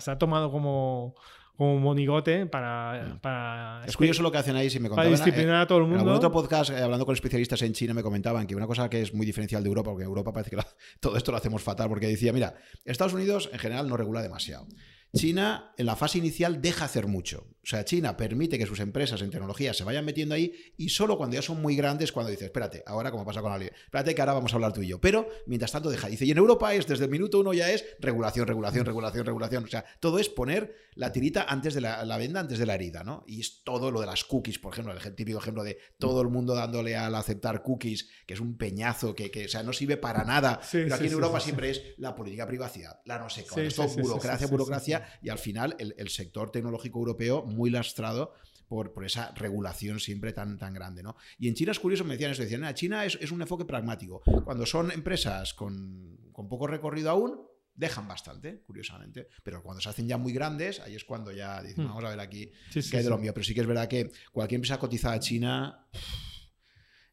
ha 0.08 0.18
tomado 0.18 0.50
como, 0.50 1.14
como 1.56 1.78
monigote 1.78 2.46
para, 2.46 3.18
para 3.22 3.82
es 3.86 3.96
curioso 3.96 4.22
lo 4.22 4.30
que 4.30 4.38
hacen 4.38 4.56
ahí 4.56 4.68
si 4.68 4.78
me 4.78 4.88
contaban, 4.88 5.10
para 5.10 5.24
disciplinar 5.24 5.62
a 5.62 5.66
todo 5.66 5.78
el 5.78 5.84
mundo. 5.84 5.96
en 5.96 6.00
algún 6.00 6.16
otro 6.16 6.30
podcast 6.30 6.70
eh, 6.70 6.82
hablando 6.82 7.06
con 7.06 7.14
especialistas 7.14 7.62
en 7.62 7.72
China 7.72 7.94
me 7.94 8.02
comentaban 8.02 8.46
que 8.46 8.54
una 8.54 8.66
cosa 8.66 8.90
que 8.90 9.02
es 9.02 9.14
muy 9.14 9.24
diferencial 9.24 9.62
de 9.62 9.68
Europa 9.68 9.90
porque 9.90 10.04
en 10.04 10.08
Europa 10.08 10.32
parece 10.32 10.50
que 10.50 10.62
todo 11.00 11.16
esto 11.16 11.32
lo 11.32 11.38
hacemos 11.38 11.62
fatal 11.62 11.88
porque 11.88 12.06
decía 12.06 12.32
mira 12.32 12.54
Estados 12.84 13.14
Unidos 13.14 13.48
en 13.52 13.58
general 13.58 13.88
no 13.88 13.96
regula 13.96 14.22
demasiado 14.22 14.66
China 15.14 15.72
en 15.76 15.86
la 15.86 15.96
fase 15.96 16.18
inicial 16.18 16.60
deja 16.60 16.84
hacer 16.84 17.06
mucho. 17.06 17.46
O 17.66 17.68
sea, 17.68 17.84
China 17.84 18.16
permite 18.16 18.58
que 18.58 18.66
sus 18.66 18.78
empresas 18.78 19.20
en 19.22 19.30
tecnología 19.30 19.74
se 19.74 19.82
vayan 19.82 20.04
metiendo 20.04 20.36
ahí 20.36 20.52
y 20.76 20.88
solo 20.88 21.18
cuando 21.18 21.34
ya 21.34 21.42
son 21.42 21.60
muy 21.60 21.74
grandes, 21.74 22.12
cuando 22.12 22.30
dice, 22.30 22.44
espérate, 22.44 22.84
ahora 22.86 23.10
como 23.10 23.24
pasa 23.24 23.42
con 23.42 23.50
la 23.50 23.64
espérate 23.64 24.14
que 24.14 24.22
ahora 24.22 24.34
vamos 24.34 24.52
a 24.52 24.54
hablar 24.54 24.72
tú 24.72 24.82
y 24.82 24.86
yo. 24.86 25.00
Pero 25.00 25.28
mientras 25.46 25.72
tanto 25.72 25.90
deja. 25.90 26.06
Dice, 26.06 26.24
y 26.24 26.30
en 26.30 26.38
Europa 26.38 26.72
es 26.74 26.86
desde 26.86 27.06
el 27.06 27.10
minuto 27.10 27.40
uno 27.40 27.52
ya 27.52 27.70
es 27.72 27.84
regulación, 27.98 28.46
regulación, 28.46 28.86
regulación, 28.86 29.26
regulación. 29.26 29.64
O 29.64 29.66
sea, 29.66 29.84
todo 29.98 30.20
es 30.20 30.28
poner 30.28 30.76
la 30.94 31.12
tirita 31.12 31.42
antes 31.48 31.74
de 31.74 31.80
la, 31.80 32.16
venda, 32.16 32.40
antes 32.40 32.58
de 32.58 32.66
la 32.66 32.74
herida, 32.74 33.02
¿no? 33.02 33.24
Y 33.26 33.40
es 33.40 33.64
todo 33.64 33.90
lo 33.90 34.00
de 34.00 34.06
las 34.06 34.24
cookies, 34.24 34.60
por 34.60 34.72
ejemplo, 34.72 34.94
el 34.94 35.14
típico 35.14 35.38
ejemplo 35.38 35.64
de 35.64 35.78
todo 35.98 36.22
el 36.22 36.28
mundo 36.28 36.54
dándole 36.54 36.96
al 36.96 37.14
aceptar 37.16 37.62
cookies, 37.62 38.08
que 38.26 38.34
es 38.34 38.40
un 38.40 38.56
peñazo, 38.56 39.14
que, 39.14 39.30
o 39.44 39.48
sea, 39.48 39.62
no 39.62 39.72
sirve 39.72 39.96
para 39.96 40.24
nada. 40.24 40.60
pero 40.70 40.94
aquí 40.94 41.06
en 41.06 41.12
Europa 41.12 41.40
siempre 41.40 41.70
es 41.70 41.82
la 41.98 42.14
política 42.14 42.46
privacidad, 42.46 43.00
la 43.04 43.18
no 43.18 43.28
sé 43.28 43.44
cuál, 43.44 43.68
burocracia, 43.98 44.46
burocracia, 44.46 44.95
y 45.22 45.28
al 45.28 45.38
final 45.38 45.76
el, 45.78 46.08
sector 46.08 46.50
tecnológico 46.50 46.98
europeo 46.98 47.44
muy 47.44 47.70
lastrado 47.70 48.32
por, 48.68 48.92
por, 48.92 49.04
esa 49.04 49.32
regulación 49.34 50.00
siempre 50.00 50.32
tan, 50.32 50.58
tan 50.58 50.74
grande. 50.74 51.02
¿no? 51.02 51.16
Y 51.38 51.48
en 51.48 51.54
China 51.54 51.72
es 51.72 51.80
curioso, 51.80 52.04
me 52.04 52.14
decían 52.14 52.32
eso, 52.32 52.42
decían, 52.42 52.74
China 52.74 53.04
es, 53.04 53.18
es, 53.20 53.30
un 53.30 53.42
enfoque 53.42 53.64
pragmático. 53.64 54.22
Cuando 54.44 54.66
son 54.66 54.90
empresas 54.90 55.54
con, 55.54 56.18
con, 56.32 56.48
poco 56.48 56.66
recorrido 56.66 57.10
aún, 57.10 57.40
dejan 57.74 58.08
bastante, 58.08 58.62
curiosamente. 58.66 59.28
Pero 59.42 59.62
cuando 59.62 59.80
se 59.80 59.88
hacen 59.88 60.08
ya 60.08 60.16
muy 60.16 60.32
grandes, 60.32 60.80
ahí 60.80 60.94
es 60.94 61.04
cuando 61.04 61.30
ya 61.32 61.62
dicen, 61.62 61.84
hmm. 61.84 61.88
vamos 61.88 62.04
a 62.04 62.10
ver 62.10 62.20
aquí 62.20 62.50
qué 62.72 62.96
hay 62.96 63.04
de 63.04 63.10
lo 63.10 63.18
mío. 63.18 63.32
Pero 63.34 63.44
sí 63.44 63.54
que 63.54 63.60
es 63.60 63.66
verdad 63.66 63.88
que 63.88 64.10
cualquier 64.32 64.58
empresa 64.58 64.78
cotizada 64.78 65.20
china 65.20 65.86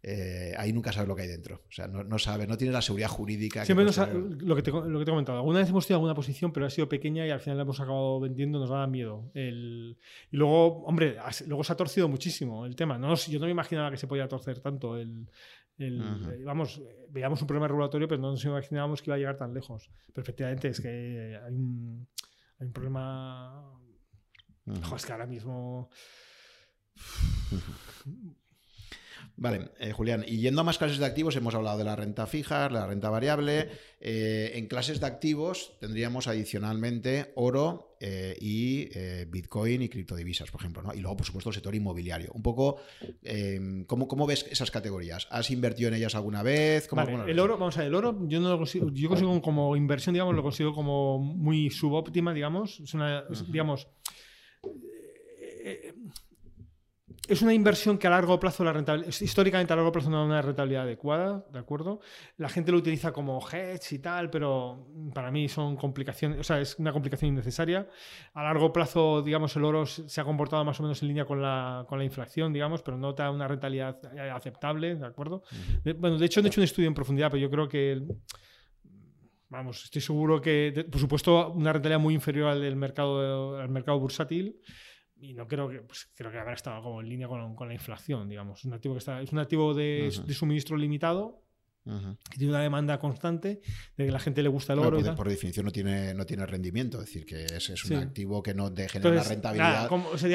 eh, 0.06 0.54
ahí 0.58 0.74
nunca 0.74 0.92
sabes 0.92 1.08
lo 1.08 1.16
que 1.16 1.22
hay 1.22 1.30
dentro. 1.30 1.62
O 1.70 1.72
sea, 1.72 1.88
no, 1.88 2.04
no 2.04 2.20
sabes, 2.20 2.46
no 2.50 2.58
tienes 2.58 2.74
la 2.74 2.82
seguridad 2.82 3.08
jurídica. 3.08 3.64
Siempre 3.64 3.86
lo, 3.86 4.56
que 4.56 4.62
te, 4.62 4.72
lo 4.72 5.00
que 5.00 5.06
te 5.06 5.12
he 5.12 5.14
comentado. 5.14 5.38
Alguna 5.38 5.60
vez 5.60 5.70
hemos 5.70 5.88
tenido 5.88 6.00
alguna 6.00 6.14
posición, 6.14 6.52
pero 6.52 6.66
ha 6.66 6.70
sido 6.70 6.90
pequeña 6.90 7.26
y 7.26 7.30
al 7.30 7.40
final 7.40 7.56
la 7.56 7.64
hemos 7.64 7.80
acabado 7.80 8.20
vendiendo, 8.20 8.60
nos 8.60 8.70
da 8.70 8.86
miedo. 8.86 9.32
y 9.34 9.96
luego, 10.32 10.84
hombre, 10.84 11.16
luego 11.48 11.64
se 11.64 11.72
ha 11.72 11.78
torcido 11.78 12.10
muchísimo 12.10 12.66
el 12.66 12.76
tema. 12.76 12.98
No, 12.98 13.16
yo 13.16 13.40
no 13.40 13.46
me 13.46 13.52
imaginaba 13.52 13.92
que 13.92 13.98
se 13.98 14.08
podía 14.08 14.28
torcer 14.28 14.60
tanto. 14.60 14.98
El, 14.98 15.26
eh, 15.78 16.44
vamos, 16.44 16.82
vamos, 17.10 17.42
un 17.42 17.48
problema 17.48 17.70
regulatorio, 17.70 18.08
pero 18.10 18.22
no 18.22 18.32
nos 18.32 18.44
imaginábamos 18.44 19.02
que 19.02 19.10
iba 19.10 19.16
a 19.16 19.20
llegar 19.20 19.38
tan 19.38 19.54
lejos. 19.54 19.90
Pero 20.08 20.22
efectivamente 20.22 20.68
es 20.68 20.82
que 20.82 21.40
hay 21.42 21.54
un, 21.56 22.06
hay 22.60 22.68
un 22.68 22.74
problema. 22.74 23.72
es 24.66 25.06
que 25.06 25.12
ahora 25.14 25.28
mismo. 25.28 25.90
Vale, 29.36 29.72
eh, 29.80 29.92
Julián, 29.92 30.24
y 30.28 30.38
yendo 30.38 30.62
a 30.62 30.64
más 30.64 30.78
clases 30.78 31.00
de 31.00 31.06
activos, 31.06 31.36
hemos 31.36 31.56
hablado 31.56 31.80
de 31.80 31.84
la 31.84 31.96
renta 31.96 32.28
fija, 32.28 32.70
la 32.70 32.86
renta 32.86 33.10
variable. 33.10 33.68
Eh, 34.00 34.52
en 34.56 34.68
clases 34.68 35.00
de 35.00 35.08
activos 35.08 35.74
tendríamos 35.80 36.28
adicionalmente 36.28 37.32
oro 37.36 37.96
eh, 38.00 38.38
y 38.40 38.90
Bitcoin 39.26 39.82
y 39.82 39.90
criptodivisas, 39.90 40.52
por 40.52 40.62
ejemplo, 40.62 40.84
¿no? 40.84 40.94
Y 40.94 41.00
luego, 41.00 41.18
por 41.18 41.26
supuesto, 41.26 41.50
el 41.50 41.56
sector 41.56 41.74
inmobiliario. 41.74 42.32
Un 42.34 42.44
poco, 42.44 42.78
¿cómo, 43.88 44.08
¿cómo, 44.08 44.28
ves 44.28 44.46
esas 44.52 44.70
categorías? 44.70 45.28
¿Has 45.32 45.50
invertido 45.50 45.88
en 45.88 45.96
ellas 45.96 46.14
alguna 46.14 46.44
vez? 46.44 46.88
el 47.28 47.40
oro, 47.40 47.58
vamos 47.58 47.76
a 47.78 47.80
ver, 47.80 47.88
el 47.88 47.96
oro 47.96 48.20
yo 48.28 48.40
no 48.40 48.50
lo 48.50 48.58
consigo, 48.58 48.92
yo 48.94 49.10
consigo 49.10 49.42
como 49.42 49.76
inversión, 49.76 50.14
digamos, 50.14 50.36
lo 50.36 50.44
consigo 50.44 50.76
como 50.76 51.18
muy 51.18 51.72
subóptima, 51.72 52.34
digamos. 52.34 52.82
Es 52.82 52.94
una, 52.94 53.24
digamos 53.48 53.88
es 57.34 57.42
una 57.42 57.54
inversión 57.54 57.98
que 57.98 58.08
a 58.08 58.10
largo 58.10 58.40
plazo, 58.40 58.64
la 58.64 58.74
rentabilidad, 58.74 59.14
históricamente 59.22 59.74
a 59.74 59.76
largo 59.76 59.92
plazo 59.92 60.10
no 60.10 60.18
da 60.20 60.26
una 60.26 60.42
rentabilidad 60.42 60.84
adecuada, 60.84 61.46
¿de 61.52 61.60
acuerdo? 61.60 62.00
La 62.38 62.50
gente 62.50 62.72
lo 62.72 62.78
utiliza 62.78 63.12
como 63.12 63.40
hedge 63.48 63.96
y 63.96 64.00
tal, 64.00 64.30
pero 64.30 64.88
para 65.14 65.32
mí 65.32 65.50
son 65.50 65.76
complicaciones, 65.76 66.40
o 66.40 66.44
sea, 66.44 66.60
es 66.62 66.78
una 66.80 66.92
complicación 66.92 67.32
innecesaria. 67.32 67.88
A 68.34 68.44
largo 68.44 68.72
plazo, 68.72 69.22
digamos, 69.22 69.56
el 69.56 69.66
oro 69.66 69.86
se 69.86 70.22
ha 70.22 70.24
comportado 70.24 70.64
más 70.64 70.80
o 70.80 70.84
menos 70.84 71.02
en 71.02 71.08
línea 71.10 71.26
con 71.26 71.42
la, 71.42 71.86
con 71.88 71.98
la 71.98 72.06
inflación, 72.06 72.54
digamos, 72.54 72.82
pero 72.82 72.98
no 72.98 73.14
da 73.14 73.32
una 73.32 73.48
rentabilidad 73.48 74.00
aceptable, 74.34 74.96
¿de 74.96 75.06
acuerdo? 75.06 75.44
Bueno, 75.98 76.18
de 76.18 76.26
hecho, 76.26 76.40
he 76.40 76.48
hecho 76.48 76.62
un 76.62 76.66
estudio 76.66 76.88
en 76.88 76.94
profundidad, 76.94 77.30
pero 77.30 77.42
yo 77.42 77.50
creo 77.50 77.68
que 77.68 78.02
vamos, 79.50 79.84
estoy 79.84 80.02
seguro 80.02 80.42
que, 80.42 80.86
por 80.92 81.00
supuesto, 81.00 81.52
una 81.52 81.72
rentabilidad 81.74 82.00
muy 82.00 82.16
inferior 82.16 82.50
al 82.50 82.62
del 82.62 82.76
mercado, 82.76 83.58
al 83.58 83.70
mercado 83.70 84.00
bursátil 84.00 84.60
y 85.24 85.34
no 85.34 85.48
creo 85.48 85.70
que 85.70 85.82
pues, 85.82 86.12
creo 86.16 86.32
que 86.32 86.38
habrá 86.38 86.54
estado 86.54 86.82
como 86.84 87.02
en 87.02 87.10
línea 87.10 87.28
con, 87.28 87.56
con 87.56 87.68
la 87.68 87.74
inflación, 87.74 88.28
digamos. 88.28 88.60
Es 88.60 88.66
un 88.66 88.74
activo 88.74 88.96
que 88.96 89.00
está, 89.00 89.22
es 89.22 89.32
un 89.32 89.40
activo 89.40 89.74
de, 89.74 90.14
de 90.26 90.34
suministro 90.34 90.76
limitado 90.78 91.43
que 91.84 92.38
tiene 92.38 92.54
una 92.54 92.62
demanda 92.62 92.98
constante 93.00 93.62
de 93.98 94.06
que 94.06 94.12
la 94.12 94.20
gente 94.20 94.42
le 94.42 94.50
gusta 94.50 94.74
el 94.74 94.80
oro. 94.80 95.16
por, 95.16 95.28
definición 95.28 95.66
no 95.66 95.72
tiene, 95.72 96.14
no 96.14 96.26
tiene 96.26 96.46
rendimiento, 96.46 97.00
es 97.00 97.08
decir, 97.08 97.26
que 97.26 97.46
es, 97.46 97.70
es 97.70 97.86
un 97.86 97.98
activo 97.98 98.42
que 98.42 98.54
no 98.54 98.72
te 98.72 98.88
genera 98.88 99.12
una 99.12 99.24
rentabilidad, 99.24 99.90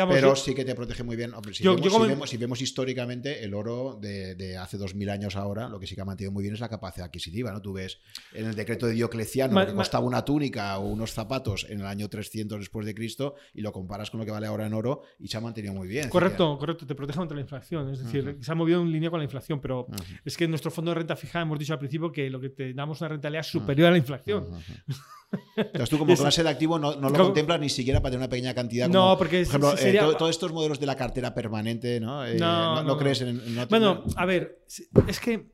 pero 0.09 0.37
sí 0.37 0.55
que 0.55 0.65
te 0.65 0.75
protege 0.75 1.03
muy 1.03 1.17
bien. 1.17 1.33
si, 1.53 1.65
vemos, 1.65 2.29
si, 2.29 2.37
vemos, 2.37 2.61
históricamente 2.61 3.43
el 3.45 3.55
oro 3.55 3.99
de, 4.01 4.35
de 4.35 4.59
hace 4.59 4.77
2000 4.77 5.11
años 5.11 5.37
ahora, 5.37 5.69
lo 5.69 5.81
que 5.81 5.87
sí 5.87 5.95
que 5.95 6.03
ha 6.03 6.05
mantenido 6.05 6.33
muy 6.33 6.43
bien 6.43 6.55
es 6.55 6.61
la 6.61 6.69
capacidad 6.69 7.07
adquisitiva. 7.07 7.53
¿no? 7.53 7.63
Tú 7.63 7.73
ves 7.73 7.99
en 8.33 8.47
el 8.47 8.55
decreto 8.55 8.87
de 8.87 8.93
Diocleciano 8.93 9.67
que 9.67 9.75
costaba 9.75 10.05
una 10.05 10.25
túnica 10.25 10.79
o 10.79 10.89
unos 10.89 11.13
zapatos 11.13 11.67
en 11.69 11.81
el 11.81 11.87
año 11.87 12.09
300 12.09 12.59
después 12.59 12.85
de 12.85 12.95
Cristo 12.95 13.37
y 13.55 13.63
lo 13.63 13.73
comparas 13.73 14.11
con 14.11 14.21
lo 14.21 14.27
que 14.27 14.33
vale 14.33 14.47
ahora 14.47 14.67
en 14.67 14.75
oro 14.75 15.03
y 15.19 15.29
se 15.29 15.37
ha 15.37 15.41
mantenido 15.41 15.75
muy 15.75 15.89
bien. 15.89 16.11
Correcto, 16.11 16.59
correcto, 16.59 16.87
te 16.87 16.95
protege 16.95 17.19
contra 17.19 17.35
la 17.35 17.41
inflación. 17.41 17.91
Es 17.91 18.01
decir, 18.01 18.39
se 18.41 18.53
ha 18.53 18.55
movido 18.55 18.83
en 18.83 18.93
línea 18.93 19.11
con 19.11 19.19
la 19.19 19.25
inflación, 19.25 19.61
pero 19.61 19.87
es 20.25 20.37
que 20.37 20.47
nuestro 20.47 20.71
fondo 20.71 20.91
de 20.91 20.97
renta 20.97 21.17
fija 21.17 21.38
hemos 21.43 21.59
dicho 21.59 21.73
al 21.73 21.79
principio 21.79 22.11
que 22.13 22.31
lo 22.31 22.41
que 22.41 22.51
te 22.51 22.75
damos 22.75 23.01
una 23.01 23.09
rentabilidad 23.09 23.43
superior 23.43 23.89
a 23.89 23.91
la 23.93 23.99
inflación. 23.99 24.47
Entonces 25.57 25.91
tú 25.91 25.99
como 25.99 26.15
clase 26.17 26.43
de 26.43 26.49
activo 26.49 26.79
no, 26.79 26.95
lo 26.95 27.13
contemplas 27.13 27.61
ni 27.61 27.69
siquiera 27.69 28.01
para 28.01 28.13
tener 28.13 28.21
una 28.21 28.31
pequeña 28.31 28.55
cantidad. 28.55 28.89
no, 28.89 29.17
porque 29.19 29.45
por 29.45 29.75
ejemplo, 29.75 29.75
eh, 29.79 30.17
todos 30.17 30.31
estos 30.31 30.53
modelos 30.53 30.81
de 30.81 30.87
la 30.87 30.97
cartera 30.97 31.35
permanente, 31.35 32.01
¿no? 32.01 32.25
Eh, 32.27 32.39
no, 32.39 32.97
crees 32.97 33.21
en... 33.23 33.41
bueno, 33.69 34.05
a 34.17 34.25
ver, 34.25 34.65
es 35.07 35.21
que... 35.21 35.51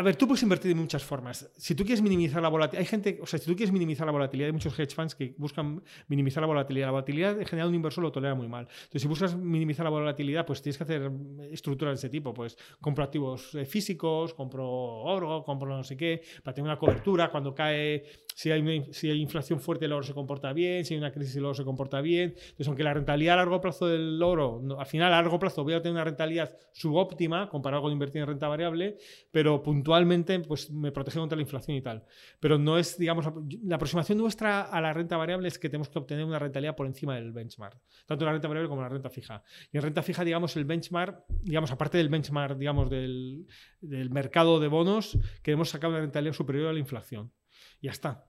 A 0.00 0.02
ver, 0.02 0.16
tú 0.16 0.26
puedes 0.26 0.42
invertir 0.42 0.70
de 0.70 0.80
muchas 0.80 1.04
formas. 1.04 1.50
Si 1.58 1.74
tú 1.74 1.84
quieres 1.84 2.00
minimizar 2.00 2.40
la 2.40 2.48
volatilidad, 2.48 2.80
hay 2.80 2.86
gente, 2.86 3.18
o 3.20 3.26
sea, 3.26 3.38
si 3.38 3.44
tú 3.44 3.54
quieres 3.54 3.70
minimizar 3.70 4.06
la 4.06 4.12
volatilidad, 4.12 4.46
hay 4.46 4.52
muchos 4.54 4.78
hedge 4.78 4.94
funds 4.94 5.14
que 5.14 5.34
buscan 5.36 5.82
minimizar 6.08 6.40
la 6.40 6.46
volatilidad. 6.46 6.86
La 6.86 6.92
volatilidad 6.92 7.38
en 7.38 7.44
general 7.44 7.68
un 7.68 7.74
inversor 7.74 8.04
lo 8.04 8.10
tolera 8.10 8.34
muy 8.34 8.48
mal. 8.48 8.66
Entonces, 8.66 9.02
si 9.02 9.08
buscas 9.08 9.36
minimizar 9.36 9.84
la 9.84 9.90
volatilidad, 9.90 10.46
pues 10.46 10.62
tienes 10.62 10.78
que 10.78 10.84
hacer 10.84 11.10
estructuras 11.50 11.92
de 11.92 11.98
ese 11.98 12.08
tipo. 12.08 12.32
Pues 12.32 12.56
compro 12.80 13.04
activos 13.04 13.54
eh, 13.54 13.66
físicos, 13.66 14.32
compro 14.32 14.66
oro, 14.70 15.44
compro 15.44 15.68
no 15.76 15.84
sé 15.84 15.98
qué, 15.98 16.22
para 16.42 16.54
tener 16.54 16.70
una 16.70 16.78
cobertura. 16.78 17.30
Cuando 17.30 17.54
cae, 17.54 18.04
si 18.34 18.50
hay, 18.50 19.20
inflación 19.20 19.60
fuerte, 19.60 19.84
el 19.84 19.92
oro 19.92 20.02
se 20.02 20.14
comporta 20.14 20.54
bien. 20.54 20.82
Si 20.86 20.94
hay 20.94 20.98
una 20.98 21.12
crisis, 21.12 21.36
el 21.36 21.44
oro 21.44 21.52
se 21.52 21.64
comporta 21.64 22.00
bien. 22.00 22.30
Entonces, 22.30 22.68
aunque 22.68 22.84
la 22.84 22.94
rentabilidad 22.94 23.34
a 23.34 23.36
largo 23.36 23.60
plazo 23.60 23.86
del 23.86 24.22
oro, 24.22 24.62
al 24.78 24.86
final 24.86 25.08
a 25.12 25.16
largo 25.16 25.38
plazo 25.38 25.62
voy 25.62 25.74
a 25.74 25.82
tener 25.82 25.92
una 25.92 26.04
rentabilidad 26.04 26.56
subóptima 26.72 27.50
comparado 27.50 27.82
con 27.82 27.92
invertir 27.92 28.22
en 28.22 28.28
renta 28.28 28.48
variable, 28.48 28.96
pero 29.30 29.62
puntualmente 29.90 30.34
actualmente 30.34 30.48
pues, 30.48 30.70
me 30.70 30.92
protege 30.92 31.18
contra 31.18 31.36
la 31.36 31.42
inflación 31.42 31.76
y 31.76 31.82
tal. 31.82 32.04
Pero 32.38 32.58
no 32.58 32.78
es, 32.78 32.96
digamos, 32.96 33.26
la 33.64 33.74
aproximación 33.74 34.18
nuestra 34.18 34.62
a 34.62 34.80
la 34.80 34.92
renta 34.92 35.16
variable 35.16 35.48
es 35.48 35.58
que 35.58 35.68
tenemos 35.68 35.88
que 35.88 35.98
obtener 35.98 36.24
una 36.24 36.38
rentabilidad 36.38 36.76
por 36.76 36.86
encima 36.86 37.14
del 37.16 37.32
benchmark, 37.32 37.80
tanto 38.06 38.24
la 38.24 38.32
renta 38.32 38.48
variable 38.48 38.68
como 38.68 38.82
la 38.82 38.88
renta 38.88 39.10
fija. 39.10 39.42
Y 39.72 39.78
en 39.78 39.82
renta 39.82 40.02
fija, 40.02 40.24
digamos, 40.24 40.56
el 40.56 40.64
benchmark, 40.64 41.24
digamos, 41.42 41.72
aparte 41.72 41.98
del 41.98 42.08
benchmark, 42.08 42.56
digamos, 42.56 42.88
del, 42.88 43.46
del 43.80 44.10
mercado 44.10 44.60
de 44.60 44.68
bonos, 44.68 45.18
queremos 45.42 45.70
sacar 45.70 45.90
una 45.90 46.00
rentabilidad 46.00 46.34
superior 46.34 46.68
a 46.68 46.72
la 46.72 46.78
inflación. 46.78 47.32
Y 47.80 47.86
ya 47.86 47.90
está. 47.90 48.24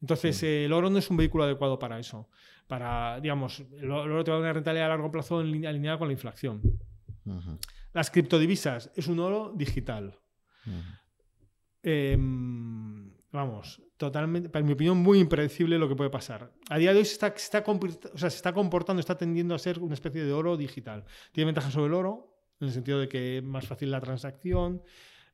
Entonces, 0.00 0.40
el 0.44 0.72
oro 0.72 0.90
no 0.90 0.98
es 0.98 1.10
un 1.10 1.16
vehículo 1.16 1.42
adecuado 1.42 1.78
para 1.78 1.98
eso. 1.98 2.28
Para, 2.68 3.18
digamos, 3.20 3.64
el 3.80 3.90
oro 3.90 4.22
te 4.22 4.30
va 4.30 4.36
a 4.36 4.40
dar 4.40 4.46
una 4.46 4.52
rentabilidad 4.52 4.86
a 4.86 4.90
largo 4.90 5.10
plazo 5.10 5.38
alineada 5.40 5.98
con 5.98 6.06
la 6.06 6.12
inflación. 6.12 6.62
Las 7.92 8.10
criptodivisas 8.10 8.92
es 8.94 9.08
un 9.08 9.18
oro 9.18 9.52
digital. 9.56 10.14
Em, 11.82 13.12
vamos, 13.30 13.82
totalmente, 13.96 14.48
para 14.48 14.64
mi 14.64 14.72
opinión, 14.72 14.98
muy 14.98 15.18
impredecible 15.18 15.78
lo 15.78 15.88
que 15.88 15.96
puede 15.96 16.10
pasar. 16.10 16.52
A 16.68 16.78
día 16.78 16.92
de 16.92 16.98
hoy 16.98 17.04
se 17.04 17.12
está, 17.12 17.34
se 17.36 18.26
está 18.26 18.52
comportando, 18.52 19.00
está 19.00 19.16
tendiendo 19.16 19.54
a 19.54 19.58
ser 19.58 19.78
una 19.78 19.94
especie 19.94 20.24
de 20.24 20.32
oro 20.32 20.56
digital. 20.56 21.04
Tiene 21.32 21.46
ventajas 21.46 21.72
sobre 21.72 21.86
el 21.86 21.94
oro, 21.94 22.38
en 22.60 22.68
el 22.68 22.74
sentido 22.74 22.98
de 22.98 23.08
que 23.08 23.38
es 23.38 23.44
más 23.44 23.66
fácil 23.66 23.90
la 23.90 24.00
transacción, 24.00 24.82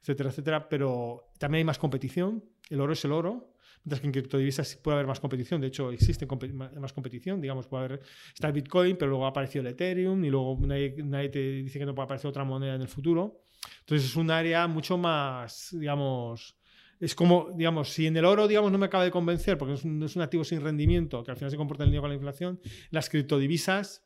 etcétera, 0.01 0.31
etcétera, 0.31 0.69
pero 0.69 1.32
también 1.39 1.61
hay 1.61 1.65
más 1.65 1.78
competición. 1.78 2.44
El 2.69 2.81
oro 2.81 2.93
es 2.93 3.05
el 3.05 3.12
oro. 3.12 3.55
Mientras 3.85 4.01
que 4.01 4.06
en 4.06 4.12
criptodivisas 4.12 4.77
puede 4.77 4.94
haber 4.94 5.06
más 5.06 5.20
competición, 5.20 5.61
de 5.61 5.66
hecho 5.66 5.90
existe 5.90 6.27
más 6.27 6.93
competición, 6.94 7.39
digamos, 7.43 7.66
puede 7.66 7.85
haber, 7.85 8.01
está 8.32 8.47
el 8.47 8.55
Bitcoin, 8.55 8.97
pero 8.97 9.11
luego 9.11 9.27
ha 9.27 9.28
aparecido 9.28 9.61
el 9.61 9.66
Ethereum 9.66 10.24
y 10.24 10.31
luego 10.31 10.56
nadie, 10.61 10.94
nadie 11.05 11.28
te 11.28 11.39
dice 11.39 11.78
que 11.78 11.85
no 11.85 11.94
puede 11.94 12.05
aparecer 12.05 12.31
otra 12.31 12.44
moneda 12.44 12.77
en 12.77 12.81
el 12.81 12.89
futuro. 12.89 13.44
Entonces 13.81 14.11
es 14.11 14.16
un 14.16 14.31
área 14.31 14.66
mucho 14.66 14.97
más, 14.99 15.69
digamos, 15.73 16.57
es 17.01 17.15
como, 17.15 17.51
digamos, 17.55 17.91
si 17.91 18.07
en 18.07 18.16
el 18.16 18.24
oro, 18.24 18.49
digamos, 18.49 18.73
no 18.73 18.78
me 18.78 18.86
acaba 18.86 19.05
de 19.05 19.11
convencer, 19.11 19.59
porque 19.59 19.74
es 19.74 19.85
un, 19.85 20.03
es 20.03 20.16
un 20.16 20.23
activo 20.23 20.45
sin 20.45 20.61
rendimiento, 20.61 21.23
que 21.23 21.31
al 21.31 21.36
final 21.36 21.51
se 21.51 21.57
comporta 21.57 21.85
en 21.85 21.91
línea 21.91 22.01
con 22.01 22.11
la 22.11 22.16
inflación, 22.16 22.61
las 22.91 23.11
criptodivisas 23.11 24.05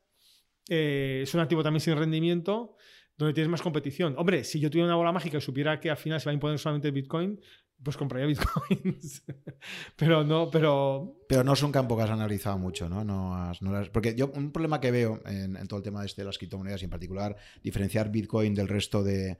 eh, 0.68 1.20
es 1.22 1.34
un 1.34 1.40
activo 1.40 1.62
también 1.62 1.80
sin 1.80 1.96
rendimiento, 1.96 2.76
donde 3.16 3.34
tienes 3.34 3.50
más 3.50 3.62
competición. 3.62 4.14
Hombre, 4.16 4.44
si 4.44 4.60
yo 4.60 4.70
tuviera 4.70 4.86
una 4.86 4.96
bola 4.96 5.12
mágica 5.12 5.38
y 5.38 5.40
supiera 5.40 5.80
que 5.80 5.90
al 5.90 5.96
final 5.96 6.20
se 6.20 6.26
va 6.26 6.30
a 6.30 6.34
imponer 6.34 6.58
solamente 6.58 6.88
el 6.88 6.94
Bitcoin, 6.94 7.40
pues 7.82 7.96
compraría 7.96 8.26
bitcoins. 8.26 9.24
pero 9.96 10.24
no, 10.24 10.50
pero. 10.50 11.16
Pero 11.28 11.44
no 11.44 11.52
es 11.52 11.62
un 11.62 11.72
campo 11.72 11.96
que 11.96 12.02
has 12.02 12.10
analizado 12.10 12.58
mucho, 12.58 12.88
¿no? 12.88 13.04
no, 13.04 13.52
porque 13.92 14.14
yo, 14.14 14.30
un 14.34 14.52
problema 14.52 14.80
que 14.80 14.90
veo 14.90 15.20
en, 15.26 15.54
todo 15.68 15.78
el 15.78 15.84
tema 15.84 16.04
este 16.04 16.22
de 16.22 16.26
las 16.26 16.38
criptomonedas 16.38 16.82
y 16.82 16.84
en 16.84 16.90
particular 16.90 17.36
diferenciar 17.62 18.10
bitcoin 18.10 18.54
del 18.54 18.68
resto 18.68 19.02
de, 19.02 19.38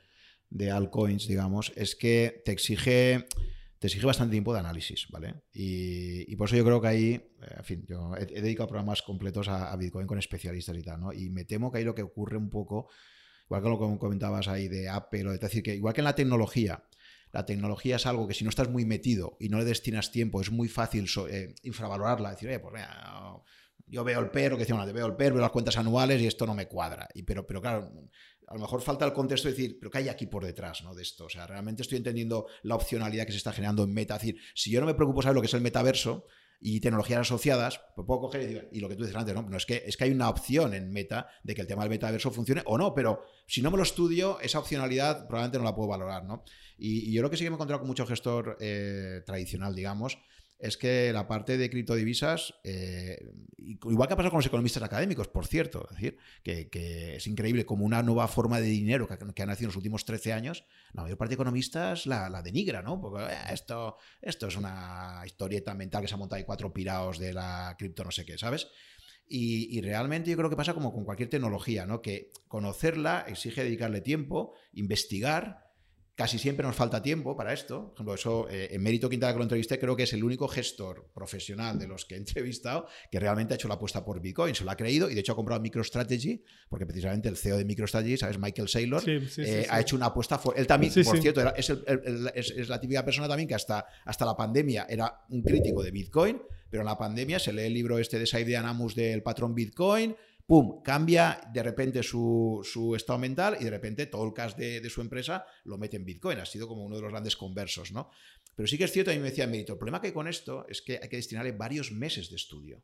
de 0.51 0.71
altcoins, 0.71 1.27
digamos, 1.27 1.73
es 1.77 1.97
que 1.97 2.43
te 2.45 2.53
exige 2.53 3.27
te 3.79 3.87
exige 3.87 4.07
bastante 4.07 4.33
tiempo 4.33 4.53
de 4.53 4.61
análisis, 4.61 5.07
¿vale? 5.11 5.35
Y, 5.53 6.35
por 6.37 6.49
eso 6.49 6.57
yo 6.57 6.65
creo 6.65 6.81
que 6.81 6.89
ahí, 6.89 7.11
eh, 7.15 7.55
en 7.59 7.65
fin, 7.65 7.85
yo 7.89 8.13
he, 8.17 8.27
dedicado 8.27 8.69
programas 8.69 9.03
completos 9.03 9.49
a, 9.49 9.75
Bitcoin 9.77 10.07
con 10.07 10.19
especialistas 10.19 10.77
y 10.77 10.83
tal, 10.83 11.01
¿no? 11.01 11.13
Y 11.13 11.31
me 11.31 11.45
temo 11.45 11.71
que 11.71 11.79
ahí 11.79 11.85
lo 11.85 11.95
que 11.95 12.03
ocurre 12.03 12.37
un 12.37 12.51
poco, 12.51 12.89
igual 13.45 13.63
que 13.63 13.69
lo 13.69 13.79
que 13.79 13.99
comentabas 13.99 14.49
ahí 14.49 14.69
de 14.69 14.89
Apple, 14.89 15.33
es 15.35 15.41
decir, 15.41 15.63
que 15.63 15.77
igual 15.77 15.95
que 15.95 16.01
en 16.01 16.07
la 16.07 16.17
tecnología, 16.17 16.85
la 17.33 17.45
tecnología 17.45 17.97
es 17.97 18.07
algo 18.07 18.27
que 18.27 18.35
si 18.35 18.45
no 18.45 18.51
estás 18.51 18.69
muy 18.69 18.85
metido 18.85 19.37
y 19.41 19.49
no 19.49 19.59
le 19.59 19.65
destinas 19.65 20.11
tiempo, 20.11 20.41
es 20.41 20.51
muy 20.51 20.69
fácil 20.69 21.07
eh, 21.31 21.55
infravalorarla, 21.63 22.31
decir, 22.31 22.49
oye, 22.49 22.59
pues 22.59 22.75
mira, 22.75 23.43
yo 23.87 24.05
veo 24.05 24.21
el 24.21 24.31
PER, 24.31 24.53
lo 24.53 24.57
que 24.57 24.65
decía 24.65 24.85
veo 24.85 25.07
el 25.07 25.17
PER, 25.17 25.33
veo 25.33 25.43
las 25.43 25.51
cuentas 25.51 25.77
anuales 25.77 26.21
y 26.21 26.27
esto 26.27 26.47
no 26.47 26.55
me 26.55 26.69
cuadra. 26.69 27.09
Y 27.15 27.23
pero, 27.23 27.47
pero 27.47 27.61
claro, 27.61 27.91
a 28.47 28.55
lo 28.55 28.61
mejor 28.61 28.81
falta 28.81 29.05
el 29.05 29.13
contexto 29.13 29.49
de 29.49 29.55
decir, 29.55 29.79
pero 29.79 29.91
¿qué 29.91 29.99
hay 29.99 30.09
aquí 30.09 30.27
por 30.27 30.45
detrás 30.45 30.83
¿no? 30.83 30.95
de 30.95 31.03
esto? 31.03 31.27
O 31.27 31.29
sea, 31.29 31.47
realmente 31.47 31.83
estoy 31.83 31.99
entendiendo 31.99 32.47
la 32.63 32.75
opcionalidad 32.75 33.27
que 33.27 33.33
se 33.33 33.39
está 33.39 33.53
generando 33.53 33.85
en 33.85 33.93
Meta. 33.93 34.17
Es 34.17 34.23
decir, 34.23 34.41
si 34.55 34.71
yo 34.71 34.81
no 34.81 34.87
me 34.87 34.95
preocupo 34.95 35.23
saber 35.23 35.35
lo 35.35 35.41
que 35.41 35.47
es 35.47 35.55
el 35.55 35.61
metaverso 35.61 36.27
y 36.61 36.81
tecnologías 36.81 37.21
asociadas, 37.21 37.81
pues 37.95 38.07
puedo 38.07 38.21
coger 38.21 38.43
y 38.43 38.47
decir, 38.47 38.69
y 38.73 38.81
lo 38.81 38.89
que 38.89 38.97
tú 38.97 39.03
dices 39.03 39.17
antes, 39.17 39.35
¿no? 39.35 39.43
no 39.43 39.57
es, 39.57 39.65
que, 39.65 39.85
es 39.87 39.97
que 39.97 40.05
hay 40.05 40.11
una 40.11 40.29
opción 40.29 40.75
en 40.75 40.93
Meta 40.93 41.29
de 41.45 41.55
que 41.55 41.61
el 41.61 41.67
tema 41.67 41.83
del 41.83 41.91
metaverso 41.91 42.31
funcione 42.31 42.63
o 42.67 42.77
no, 42.77 42.95
pero 42.95 43.23
si 43.47 43.63
no 43.63 43.71
me 43.71 43.77
lo 43.77 43.85
estudio, 43.85 44.41
esa 44.41 44.59
opcionalidad 44.59 45.29
probablemente 45.29 45.59
no 45.59 45.65
la 45.65 45.75
puedo 45.75 45.89
valorar, 45.89 46.25
¿no? 46.25 46.43
Y, 46.77 47.13
yo 47.13 47.23
lo 47.23 47.31
que 47.31 47.37
sí 47.37 47.45
que 47.45 47.51
me 47.51 47.55
he 47.55 47.57
encontrado 47.57 47.81
con 47.81 47.89
mucho 47.89 48.07
gestor 48.07 48.57
eh, 48.61 49.23
tradicional, 49.25 49.75
digamos, 49.75 50.19
es 50.59 50.77
que 50.77 51.13
la 51.13 51.29
parte 51.29 51.57
de 51.57 51.71
criptodivisas, 51.71 52.55
eh, 52.65 53.31
igual 53.57 54.09
que 54.09 54.15
ha 54.15 54.17
pasado 54.17 54.31
con 54.31 54.39
los 54.39 54.47
economistas 54.47 54.83
académicos, 54.83 55.29
por 55.29 55.47
cierto, 55.47 55.87
es 55.89 55.97
decir, 55.97 56.19
que, 56.43 57.17
es 57.17 57.27
increíble 57.29 57.65
como 57.65 57.85
una 57.85 58.03
nueva 58.03 58.27
forma 58.27 58.61
de 58.61 58.67
dinero 58.67 59.07
que, 59.07 59.43
ha 59.43 59.47
nacido 59.47 59.67
en 59.67 59.69
los 59.69 59.77
últimos 59.77 60.05
13 60.05 60.33
años, 60.33 60.65
la 60.93 61.03
mayor 61.03 61.17
parte 61.17 61.31
de 61.31 61.35
economistas 61.35 62.07
la, 62.07 62.43
denigra, 62.43 62.83
¿no? 62.83 63.01
Porque 63.01 63.25
eh, 63.25 63.37
esto, 63.53 63.97
esto 64.21 64.49
es 64.49 64.57
una 64.57 65.23
historieta 65.25 65.75
mental 65.75 66.03
que 66.03 66.09
se 66.09 66.15
ha 66.15 66.19
montado 66.19 66.39
ahí 66.39 66.45
cuatro 66.45 66.73
pirados 66.73 67.19
de 67.19 67.33
la 67.33 67.77
cripto 67.79 68.03
no 68.03 68.11
sé 68.11 68.25
qué, 68.25 68.37
¿sabes? 68.37 68.69
Y, 69.29 69.77
y, 69.77 69.83
realmente 69.83 70.31
yo 70.31 70.37
creo 70.39 70.49
que 70.49 70.57
pasa 70.57 70.73
como 70.73 70.93
con 70.93 71.05
cualquier 71.05 71.29
tecnología, 71.29 71.87
¿no? 71.87 72.01
Que 72.01 72.31
conocerla 72.49 73.27
exige 73.29 73.63
dedicarle 73.63 74.01
tiempo, 74.01 74.55
investigar 74.73 75.68
Casi 76.19 76.37
siempre 76.37 76.67
nos 76.67 76.75
falta 76.75 77.01
tiempo 77.01 77.37
para 77.37 77.53
esto. 77.53 77.91
Por 77.91 77.95
ejemplo, 77.95 78.15
eso, 78.15 78.49
eh, 78.51 78.71
en 78.73 78.83
Mérito 78.83 79.09
Quintana 79.09 79.33
que 79.33 79.39
lo 79.39 79.45
entrevisté, 79.45 79.79
creo 79.79 79.95
que 79.95 80.03
es 80.03 80.13
el 80.13 80.25
único 80.25 80.49
gestor 80.49 81.07
profesional 81.15 81.79
de 81.79 81.87
los 81.87 82.05
que 82.07 82.17
he 82.17 82.19
entrevistado 82.19 82.89
que 83.09 83.21
realmente 83.21 83.55
ha 83.55 83.57
hecho 83.57 83.69
la 83.69 83.75
apuesta 83.75 84.05
por 84.05 84.21
Bitcoin. 84.21 84.53
Se 84.53 84.65
lo 84.65 84.73
ha 84.73 84.77
creído 84.77 85.09
y 85.09 85.15
de 85.15 85.21
hecho 85.21 85.31
ha 85.31 85.37
comprado 85.37 85.61
MicroStrategy, 85.61 86.43
porque 86.69 86.87
precisamente 86.87 87.29
el 87.29 87.37
CEO 87.37 87.57
de 87.57 87.65
MicroStrategy, 87.65 88.17
¿sabes? 88.17 88.37
Michael 88.37 88.69
Saylor, 88.69 89.01
eh, 89.09 89.67
ha 89.71 89.81
hecho 89.81 89.95
una 89.95 90.07
apuesta. 90.07 90.41
él 90.57 90.67
también, 90.67 90.93
por 91.05 91.21
cierto, 91.21 91.55
es, 91.55 92.69
la 92.69 92.81
típica 92.81 93.05
persona 93.05 93.29
también 93.29 93.47
que 93.49 93.55
hasta, 93.55 93.87
hasta 94.05 94.27
la 94.27 94.37
pandemia 94.37 94.89
era 94.91 95.21
un 95.29 95.41
crítico 95.43 95.85
de 95.85 95.93
Bitcoin, 95.93 96.43
pero 96.69 96.81
en 96.83 96.87
la 96.87 96.99
pandemia 96.99 97.39
se 97.39 97.53
lee 97.53 97.67
el 97.67 97.75
libro 97.75 97.97
este 97.97 98.19
de 98.19 98.27
Said 98.27 98.53
Anamus 98.55 98.97
del 98.97 99.23
patrón 99.23 99.55
Bitcoin 99.55 100.17
¡pum! 100.49 100.81
Cambia 100.83 101.43
de 101.53 101.63
repente 101.63 102.03
su, 102.03 102.95
estado 102.97 103.19
mental 103.19 103.59
y 103.61 103.65
de 103.65 103.71
repente 103.71 104.07
todo 104.07 104.25
el 104.25 104.33
cash 104.33 104.55
de, 104.55 104.89
su 104.89 105.03
empresa 105.03 105.45
lo 105.65 105.77
mete 105.77 105.99
en 105.99 106.07
Bitcoin. 106.07 106.39
Ha 106.39 106.47
sido 106.47 106.67
como 106.67 106.85
uno 106.85 106.97
de 106.97 107.03
los 107.03 107.11
grandes 107.11 107.37
conversos, 107.37 107.93
¿no? 107.93 108.11
Pero 108.57 108.67
sí 108.67 108.79
que 108.79 108.85
es 108.85 108.93
cierto, 108.93 109.11
a 109.11 109.15
mí 109.15 109.21
me 109.21 109.29
decía 109.29 109.47
Mérito, 109.47 109.75
el 109.75 109.79
problema 109.79 110.01
que 110.01 110.07
hay 110.07 110.13
con 110.15 110.27
esto 110.27 110.67
es 110.67 110.81
que 110.81 110.99
hay 111.03 111.09
que 111.11 111.17
destinarle 111.17 111.53
varios 111.53 111.93
meses 111.93 112.31
de 112.31 112.37
estudio. 112.37 112.83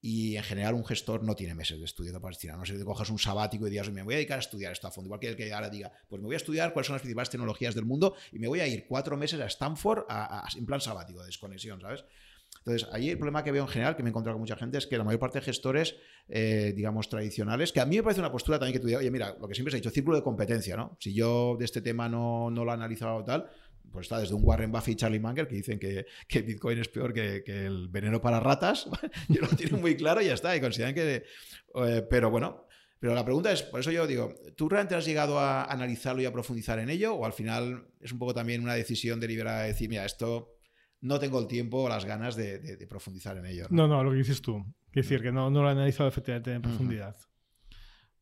Y 0.00 0.36
en 0.36 0.44
general 0.44 0.74
un 0.74 0.84
gestor 0.84 1.24
no 1.24 1.34
tiene 1.34 1.56
meses 1.56 1.80
de 1.80 1.86
estudio 1.86 2.12
para 2.20 2.30
destinar. 2.30 2.56
No 2.56 2.64
sé 2.64 2.78
te 2.78 2.84
cojas 2.84 3.10
un 3.10 3.18
sabático 3.18 3.66
y 3.66 3.70
digas, 3.70 3.90
me 3.90 4.04
voy 4.04 4.14
a 4.14 4.18
dedicar 4.18 4.36
a 4.36 4.40
estudiar 4.40 4.70
esto 4.70 4.86
a 4.86 4.92
fondo. 4.92 5.08
Igual 5.08 5.18
que 5.18 5.28
el 5.28 5.36
que 5.36 5.52
ahora 5.52 5.68
diga, 5.68 5.90
pues 6.08 6.22
me 6.22 6.26
voy 6.26 6.34
a 6.34 6.36
estudiar 6.36 6.72
cuáles 6.72 6.86
son 6.86 6.94
las 6.94 7.02
principales 7.02 7.30
tecnologías 7.30 7.74
del 7.74 7.84
mundo 7.84 8.14
y 8.30 8.38
me 8.38 8.46
voy 8.46 8.60
a 8.60 8.68
ir 8.68 8.86
cuatro 8.86 9.16
meses 9.16 9.40
a 9.40 9.46
Stanford 9.46 10.04
en 10.56 10.66
plan 10.66 10.80
sabático, 10.80 11.18
de 11.18 11.26
desconexión, 11.26 11.80
¿sabes? 11.80 12.04
Entonces, 12.66 12.88
ahí 12.92 13.10
el 13.10 13.16
problema 13.16 13.44
que 13.44 13.52
veo 13.52 13.62
en 13.62 13.68
general, 13.68 13.94
que 13.94 14.02
me 14.02 14.08
he 14.08 14.10
encontrado 14.10 14.34
con 14.34 14.40
mucha 14.40 14.56
gente, 14.56 14.76
es 14.76 14.88
que 14.88 14.98
la 14.98 15.04
mayor 15.04 15.20
parte 15.20 15.38
de 15.38 15.44
gestores, 15.44 15.94
eh, 16.28 16.72
digamos, 16.74 17.08
tradicionales, 17.08 17.72
que 17.72 17.78
a 17.78 17.86
mí 17.86 17.94
me 17.94 18.02
parece 18.02 18.18
una 18.18 18.32
postura 18.32 18.58
también 18.58 18.72
que 18.72 18.80
tú 18.80 18.88
digas, 18.88 19.02
oye, 19.02 19.10
mira, 19.12 19.36
lo 19.40 19.46
que 19.46 19.54
siempre 19.54 19.70
se 19.70 19.76
ha 19.76 19.78
dicho, 19.78 19.90
círculo 19.90 20.16
de 20.16 20.24
competencia, 20.24 20.76
¿no? 20.76 20.96
Si 20.98 21.14
yo 21.14 21.54
de 21.56 21.64
este 21.64 21.80
tema 21.80 22.08
no, 22.08 22.50
no 22.50 22.64
lo 22.64 22.72
he 22.72 22.74
analizado 22.74 23.22
tal, 23.22 23.48
pues 23.92 24.06
está 24.06 24.18
desde 24.18 24.34
un 24.34 24.40
Warren 24.44 24.72
Buffett 24.72 24.94
y 24.94 24.96
Charlie 24.96 25.20
Munger 25.20 25.46
que 25.46 25.54
dicen 25.54 25.78
que, 25.78 26.06
que 26.26 26.42
Bitcoin 26.42 26.80
es 26.80 26.88
peor 26.88 27.14
que, 27.14 27.44
que, 27.44 27.66
el 27.66 27.86
veneno 27.86 28.20
para 28.20 28.40
ratas, 28.40 28.88
y 29.28 29.34
lo 29.34 29.46
tienen 29.46 29.80
muy 29.80 29.96
claro 29.96 30.20
y 30.20 30.26
ya 30.26 30.34
está, 30.34 30.56
y 30.56 30.60
consideran 30.60 30.92
que... 30.92 31.22
Eh, 31.76 32.04
pero 32.10 32.32
bueno, 32.32 32.66
pero 32.98 33.14
la 33.14 33.24
pregunta 33.24 33.52
es, 33.52 33.62
por 33.62 33.78
eso 33.78 33.92
yo 33.92 34.08
digo, 34.08 34.34
¿tú 34.56 34.68
realmente 34.68 34.96
has 34.96 35.06
llegado 35.06 35.38
a 35.38 35.66
analizarlo 35.66 36.20
y 36.20 36.24
a 36.24 36.32
profundizar 36.32 36.80
en 36.80 36.90
ello? 36.90 37.14
¿O 37.14 37.26
al 37.26 37.32
final 37.32 37.86
es 38.00 38.10
un 38.10 38.18
poco 38.18 38.34
también 38.34 38.60
una 38.60 38.74
decisión 38.74 39.20
deliberada 39.20 39.62
de 39.62 39.68
decir, 39.68 39.88
mira, 39.88 40.04
esto 40.04 40.55
no 41.06 41.18
tengo 41.18 41.38
el 41.38 41.46
tiempo 41.46 41.82
o 41.82 41.88
las 41.88 42.04
ganas 42.04 42.36
de, 42.36 42.86
profundizar 42.88 43.36
en 43.36 43.46
ello. 43.46 43.66
¿no? 43.70 43.86
¿no? 43.86 44.02
lo 44.02 44.10
que 44.10 44.18
dices 44.18 44.42
tú. 44.42 44.64
Quiero 44.90 45.08
decir 45.08 45.22
que 45.22 45.32
no, 45.32 45.50
no 45.50 45.62
lo 45.62 45.68
he 45.68 45.72
analizado 45.72 46.08
efectivamente 46.08 46.52
en 46.52 46.62
profundidad. 46.62 47.16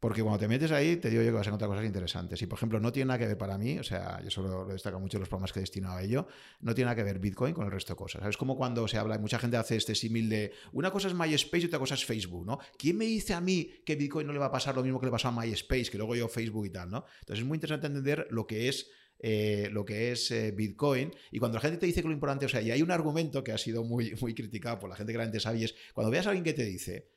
Porque 0.05 0.23
cuando 0.23 0.39
te 0.39 0.49
metes 0.49 0.71
ahí, 0.71 0.97
te 0.97 1.09
digo 1.09 1.23
yo 1.23 1.31
que 1.31 1.37
vas 1.37 1.47
a 1.47 1.49
encontrar 1.49 1.71
cosas 1.71 1.87
interesantes. 1.87 2.43
Y, 2.43 2.47
por 2.47 2.59
ejemplo, 2.59 2.79
no 2.79 2.93
tiene 2.93 3.07
nada 3.07 3.19
que 3.19 3.27
ver 3.27 3.39
para 3.39 3.57
mí, 3.57 3.79
o 3.79 3.83
sea, 3.83 4.21
yo 4.23 4.29
solo 4.29 4.67
lo 4.67 4.67
destaco 4.67 5.01
mucho 5.01 5.17
en 5.17 5.21
los 5.21 5.31
programas 5.31 5.51
que 5.51 5.61
he 5.61 5.63
destinado 5.63 5.97
a 5.97 6.03
ello, 6.03 6.27
no 6.61 6.75
tiene 6.75 6.91
nada 6.91 6.97
que 6.97 7.05
ver 7.05 7.19
Bitcoin 7.19 7.55
con 7.55 7.65
el 7.65 7.73
resto 7.73 7.95
de 7.95 7.97
cosas. 7.97 8.23
Es 8.29 8.37
como 8.37 8.55
cuando 8.55 8.87
se 8.87 8.99
habla, 8.99 9.17
mucha 9.19 9.39
gente 9.39 9.57
hace 9.57 9.77
este 9.77 9.95
símil 9.95 10.29
de 10.29 10.53
una 10.73 10.91
cosa 10.91 11.09
es 11.09 11.15
MySpace 11.15 11.63
y 11.63 11.67
otra 11.69 11.79
cosa 11.79 11.95
es 11.95 12.05
Facebook, 12.05 12.45
¿no? 12.45 12.59
¿Quién 12.77 12.99
me 12.99 13.07
dice 13.07 13.33
a 13.33 13.41
mí 13.41 13.71
que 13.87 13.97
Bitcoin 13.97 14.27
no 14.27 14.35
le 14.35 14.39
va 14.39 14.47
a 14.47 14.53
pasar 14.53 14.75
lo 14.75 14.83
mismo 14.83 15.01
que 15.01 15.07
le 15.07 15.13
pasó 15.13 15.29
a 15.29 15.33
MySpace, 15.33 15.87
que 15.91 15.97
luego 15.97 16.15
yo 16.15 16.29
Facebook 16.29 16.67
y 16.67 16.71
tal, 16.71 16.91
¿no? 16.91 17.07
Entonces 17.21 17.39
es 17.39 17.47
muy 17.47 17.57
interesante 17.57 17.87
entender 17.87 18.27
lo 18.29 18.47
que 18.47 18.69
es 18.69 18.91
eh, 19.27 19.71
lo 19.73 19.87
que 19.87 20.13
es 20.13 20.31
eh, 20.33 20.51
Bitcoin. 20.51 21.11
Y 21.31 21.39
cuando 21.39 21.57
la 21.57 21.63
gente 21.63 21.79
te 21.79 21.87
dice 21.87 22.03
que 22.03 22.09
lo 22.09 22.13
importante, 22.13 22.45
o 22.45 22.49
sea, 22.51 22.61
y 22.61 22.71
hay 22.71 22.83
un 22.83 22.91
argumento 22.91 23.43
que 23.43 23.53
ha 23.53 23.57
sido 23.59 23.83
muy, 23.83 24.15
muy 24.21 24.35
criticado 24.35 24.79
por 24.79 24.91
la 24.91 24.97
gente 24.97 25.15
que 25.15 25.17
realmente 25.17 25.41
sabe, 25.41 25.65
es 25.65 25.75
cuando 25.95 26.11
veas 26.11 26.27
a 26.27 26.29
alguien 26.29 26.45
que 26.45 26.53
te 26.53 26.63
dice, 26.67 27.11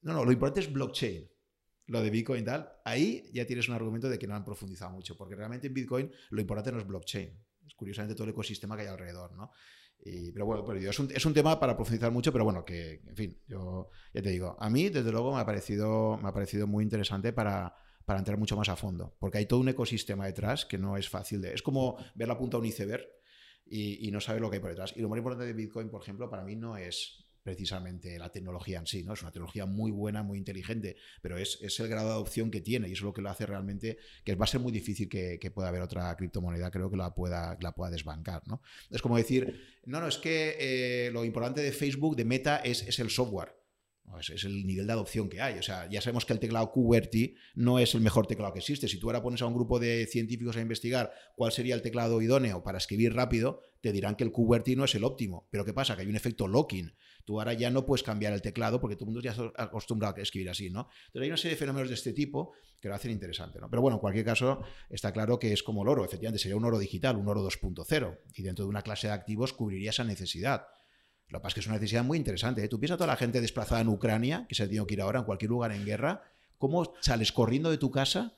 no, 0.00 0.14
no, 0.14 0.24
lo 0.24 0.32
importante 0.32 0.60
es 0.60 0.72
blockchain, 0.72 1.30
lo 1.88 2.00
de 2.00 2.08
Bitcoin 2.08 2.40
y 2.40 2.44
tal, 2.46 2.66
ahí 2.82 3.30
ya 3.34 3.44
tienes 3.44 3.68
un 3.68 3.74
argumento 3.74 4.08
de 4.08 4.18
que 4.18 4.26
no 4.26 4.34
han 4.36 4.42
profundizado 4.42 4.90
mucho, 4.90 5.18
porque 5.18 5.34
realmente 5.34 5.66
en 5.66 5.74
Bitcoin 5.74 6.10
lo 6.30 6.40
importante 6.40 6.72
no 6.72 6.78
es 6.78 6.86
blockchain, 6.86 7.30
es 7.66 7.74
curiosamente 7.74 8.14
todo 8.14 8.24
el 8.24 8.30
ecosistema 8.30 8.74
que 8.74 8.84
hay 8.84 8.88
alrededor, 8.88 9.36
¿no? 9.36 9.50
pero 10.32 10.46
bueno, 10.46 10.72
es, 10.72 10.98
un, 10.98 11.10
es, 11.14 11.26
un, 11.26 11.34
tema 11.34 11.60
para 11.60 11.76
profundizar 11.76 12.10
mucho, 12.10 12.32
pero 12.32 12.44
bueno, 12.44 12.64
que, 12.64 13.02
en 13.06 13.16
fin, 13.16 13.38
yo 13.46 13.90
ya 14.14 14.22
te 14.22 14.30
digo, 14.30 14.56
a 14.58 14.70
mí 14.70 14.88
desde 14.88 15.12
luego 15.12 15.34
me 15.34 15.42
ha 15.42 15.44
parecido, 15.44 16.16
me 16.16 16.30
ha 16.30 16.32
parecido 16.32 16.66
muy 16.66 16.84
interesante 16.84 17.34
para, 17.34 17.76
para 18.10 18.18
entrar 18.18 18.38
mucho 18.38 18.56
más 18.56 18.68
a 18.68 18.74
fondo, 18.74 19.14
porque 19.20 19.38
hay 19.38 19.46
todo 19.46 19.60
un 19.60 19.68
ecosistema 19.68 20.26
detrás 20.26 20.66
que 20.66 20.78
no 20.78 20.96
es 20.96 21.08
fácil 21.08 21.40
de... 21.40 21.54
Es 21.54 21.62
como 21.62 21.96
ver 22.16 22.26
la 22.26 22.36
punta 22.36 22.56
de 22.56 22.62
un 22.62 22.66
iceberg 22.66 23.06
y, 23.64 24.10
no 24.10 24.20
saber 24.20 24.42
lo 24.42 24.50
que 24.50 24.56
hay 24.56 24.60
por 24.60 24.70
detrás. 24.70 24.92
Y 24.96 25.00
lo 25.00 25.08
más 25.08 25.18
importante 25.18 25.46
de 25.46 25.52
Bitcoin, 25.52 25.88
por 25.88 26.02
ejemplo, 26.02 26.28
para 26.28 26.42
mí 26.42 26.56
no 26.56 26.76
es 26.76 27.24
precisamente 27.44 28.18
la 28.18 28.32
tecnología 28.32 28.80
en 28.80 28.88
sí, 28.88 29.04
¿no? 29.04 29.12
Es 29.12 29.22
una 29.22 29.30
tecnología 29.30 29.64
muy 29.64 29.92
buena, 29.92 30.24
muy 30.24 30.38
inteligente, 30.38 30.96
pero 31.22 31.38
es, 31.38 31.60
el 31.78 31.86
grado 31.86 32.08
de 32.08 32.14
adopción 32.14 32.50
que 32.50 32.60
tiene 32.60 32.88
y 32.88 32.94
eso 32.94 33.02
es 33.02 33.04
lo 33.04 33.12
que 33.12 33.22
lo 33.22 33.30
hace 33.30 33.46
realmente, 33.46 33.98
que 34.24 34.34
va 34.34 34.42
a 34.42 34.48
ser 34.48 34.58
muy 34.58 34.72
difícil 34.72 35.08
que, 35.08 35.52
pueda 35.54 35.68
haber 35.68 35.82
otra 35.82 36.12
criptomoneda, 36.16 36.72
creo 36.72 36.90
que 36.90 36.96
la 36.96 37.14
pueda, 37.14 37.56
la 37.60 37.70
pueda 37.76 37.92
desbancar, 37.92 38.42
¿no? 38.48 38.60
Es 38.90 39.02
como 39.02 39.18
decir, 39.18 39.78
no, 39.84 40.00
no, 40.00 40.08
es 40.08 40.18
que 40.18 40.56
eh, 40.58 41.10
lo 41.12 41.24
importante 41.24 41.60
de 41.60 41.70
Facebook, 41.70 42.16
de 42.16 42.24
Meta, 42.24 42.56
es, 42.56 42.82
es 42.82 42.98
el 42.98 43.08
software. 43.08 43.59
Es, 44.18 44.44
el 44.44 44.66
nivel 44.66 44.86
de 44.86 44.92
adopción 44.92 45.28
que 45.28 45.40
hay. 45.40 45.58
O 45.58 45.62
sea, 45.62 45.88
ya 45.88 46.00
sabemos 46.00 46.24
que 46.24 46.32
el 46.32 46.40
teclado 46.40 46.70
QWERTY 46.72 47.36
no 47.54 47.78
es 47.78 47.94
el 47.94 48.00
mejor 48.00 48.26
teclado 48.26 48.52
que 48.52 48.58
existe. 48.58 48.88
Si 48.88 48.98
tú 48.98 49.08
ahora 49.08 49.22
pones 49.22 49.42
a 49.42 49.46
un 49.46 49.54
grupo 49.54 49.78
de 49.78 50.06
científicos 50.06 50.56
a 50.56 50.60
investigar 50.60 51.12
cuál 51.36 51.52
sería 51.52 51.74
el 51.74 51.82
teclado 51.82 52.20
idóneo 52.20 52.62
para 52.62 52.78
escribir 52.78 53.14
rápido, 53.14 53.62
te 53.80 53.92
dirán 53.92 54.16
que 54.16 54.24
el 54.24 54.32
QWERTY 54.32 54.76
no 54.76 54.84
es 54.84 54.94
el 54.94 55.04
óptimo. 55.04 55.48
Pero 55.50 55.64
¿qué 55.64 55.72
pasa? 55.72 55.96
Que 55.96 56.02
hay 56.02 56.08
un 56.08 56.16
efecto 56.16 56.48
locking. 56.48 56.92
Tú 57.24 57.38
ahora 57.38 57.52
ya 57.52 57.70
no 57.70 57.86
puedes 57.86 58.02
cambiar 58.02 58.32
el 58.32 58.42
teclado 58.42 58.80
porque 58.80 58.96
todo 58.96 59.04
el 59.04 59.12
mundo 59.12 59.20
ya 59.22 59.30
está 59.30 59.52
acostumbrado 59.56 60.16
a 60.16 60.20
escribir 60.20 60.50
así, 60.50 60.70
¿no? 60.70 60.88
Entonces 61.06 61.22
hay 61.22 61.28
una 61.28 61.36
serie 61.36 61.54
de 61.54 61.58
fenómenos 61.58 61.88
de 61.88 61.94
este 61.94 62.12
tipo 62.12 62.52
que 62.80 62.88
lo 62.88 62.94
hacen 62.94 63.10
interesante, 63.10 63.60
¿no? 63.60 63.68
Pero 63.68 63.82
bueno, 63.82 63.96
en 63.96 64.00
cualquier 64.00 64.24
caso, 64.24 64.62
está 64.88 65.12
claro 65.12 65.38
que 65.38 65.52
es 65.52 65.62
como 65.62 65.82
el 65.82 65.88
oro. 65.88 66.04
Efectivamente, 66.04 66.42
sería 66.42 66.56
un 66.56 66.64
oro 66.64 66.78
digital, 66.78 67.16
un 67.16 67.28
oro 67.28 67.44
2.0. 67.44 68.18
Y 68.34 68.42
dentro 68.42 68.64
de 68.64 68.68
una 68.68 68.82
clase 68.82 69.08
de 69.08 69.12
activos 69.12 69.52
cubriría 69.52 69.90
esa 69.90 70.04
necesidad. 70.04 70.66
Lo 71.30 71.38
que 71.38 71.42
pasa 71.42 71.48
es 71.48 71.54
que 71.54 71.60
es 71.60 71.66
una 71.66 71.76
necesidad 71.76 72.04
muy 72.04 72.18
interesante. 72.18 72.64
¿eh? 72.64 72.68
Tú 72.68 72.78
piensas 72.80 72.96
a 72.96 72.98
toda 72.98 73.08
la 73.08 73.16
gente 73.16 73.40
desplazada 73.40 73.80
en 73.80 73.88
Ucrania, 73.88 74.46
que 74.48 74.54
se 74.54 74.64
ha 74.64 74.66
tenido 74.66 74.86
que 74.86 74.94
ir 74.94 75.00
ahora 75.00 75.20
en 75.20 75.24
cualquier 75.24 75.50
lugar 75.50 75.72
en 75.72 75.84
guerra, 75.84 76.22
¿cómo 76.58 76.92
sales 77.00 77.32
corriendo 77.32 77.70
de 77.70 77.78
tu 77.78 77.90
casa 77.90 78.34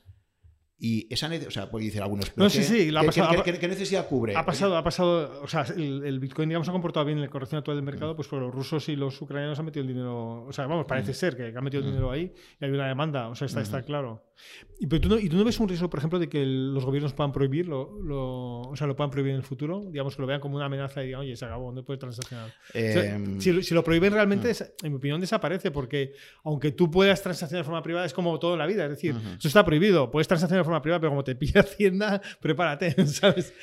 Y 0.79 1.07
esa 1.13 1.29
necesidad, 1.29 1.47
o 1.47 1.51
sea, 1.51 1.69
puede 1.71 1.85
decir 1.85 2.01
algunos. 2.01 2.35
No, 2.35 2.49
sí, 2.49 2.57
¿qué, 2.57 2.63
sí, 2.65 2.91
la 2.91 3.01
ha 3.01 3.03
pasado- 3.03 3.43
qué- 3.43 3.53
qué- 3.53 3.59
qué 3.59 3.67
necesidad 3.67 4.07
cubre? 4.07 4.35
Ha 4.35 4.45
pasado, 4.45 4.75
ha 4.75 4.83
pasado, 4.83 5.41
o 5.41 5.47
sea, 5.47 5.65
el, 5.77 6.03
el 6.03 6.19
Bitcoin, 6.19 6.49
digamos, 6.49 6.67
ha 6.67 6.71
comportado 6.73 7.05
bien 7.05 7.17
en 7.19 7.23
la 7.23 7.29
corrección 7.29 7.59
actual 7.59 7.77
del 7.77 7.85
mercado, 7.85 8.15
pues 8.15 8.27
porque 8.27 8.45
los 8.45 8.53
rusos 8.53 8.89
y 8.89 8.95
los 8.95 9.21
ucranianos 9.21 9.57
han 9.59 9.65
metido 9.65 9.81
el 9.83 9.87
dinero, 9.87 10.43
o 10.45 10.51
sea, 10.51 10.65
vamos, 10.67 10.85
parece 10.85 11.13
ser 11.13 11.37
que 11.37 11.53
han 11.55 11.63
metido 11.63 11.81
el 11.83 11.89
dinero 11.89 12.11
ahí 12.11 12.33
y 12.59 12.65
hay 12.65 12.71
una 12.71 12.87
demanda, 12.87 13.29
o 13.29 13.35
sea, 13.35 13.45
está, 13.45 13.61
está 13.61 13.81
claro. 13.83 14.25
Y, 14.79 14.87
pero 14.87 14.99
tú 14.99 15.09
no, 15.09 15.19
¿Y 15.19 15.29
tú 15.29 15.37
no 15.37 15.43
ves 15.45 15.59
un 15.59 15.69
riesgo, 15.69 15.89
por 15.89 15.99
ejemplo, 15.99 16.17
de 16.19 16.27
que 16.27 16.41
el- 16.41 16.73
los 16.73 16.83
gobiernos 16.83 17.13
puedan 17.13 17.31
prohibir, 17.31 17.67
lo, 17.67 18.01
lo- 18.01 18.61
o 18.61 18.75
sea, 18.75 18.87
lo 18.87 18.95
puedan 18.95 19.11
prohibir 19.11 19.31
en 19.31 19.37
el 19.37 19.43
futuro? 19.43 19.83
Digamos, 19.91 20.15
que 20.15 20.21
lo 20.23 20.27
vean 20.27 20.41
como 20.41 20.55
una 20.55 20.65
amenaza 20.65 21.01
y 21.03 21.05
digan, 21.05 21.21
oye, 21.21 21.35
se 21.35 21.45
acabó, 21.45 21.71
no 21.71 21.85
puede 21.85 21.99
transaccionar. 21.99 22.49
O 22.49 22.73
sea, 22.73 23.15
Eh, 23.15 23.35
si, 23.37 23.51
lo- 23.53 23.61
si 23.61 23.73
lo 23.75 23.83
prohíben 23.83 24.11
realmente, 24.11 24.49
es- 24.49 24.73
en 24.83 24.91
mi 24.91 24.97
opinión, 24.97 25.21
desaparece, 25.21 25.69
porque 25.71 26.13
aunque 26.43 26.71
tú 26.71 26.89
puedas 26.91 27.21
transaccionar 27.21 27.63
de 27.63 27.65
forma 27.65 27.83
privada, 27.83 28.05
es 28.05 28.13
como 28.13 28.37
todo 28.39 28.53
en 28.53 28.59
la 28.59 28.65
vida. 28.65 28.83
Es 28.85 28.89
decir, 28.89 29.15
eso 29.37 29.47
está 29.47 29.63
prohibido. 29.63 30.09
Puedes 30.11 30.27
transaccionar 30.27 30.62
forma 30.63 30.81
privada, 30.81 31.01
pero 31.01 31.11
como 31.11 31.23
te 31.23 31.35
pilla 31.35 31.61
Hacienda, 31.61 32.21
prepárate, 32.41 33.07
¿sabes? 33.07 33.53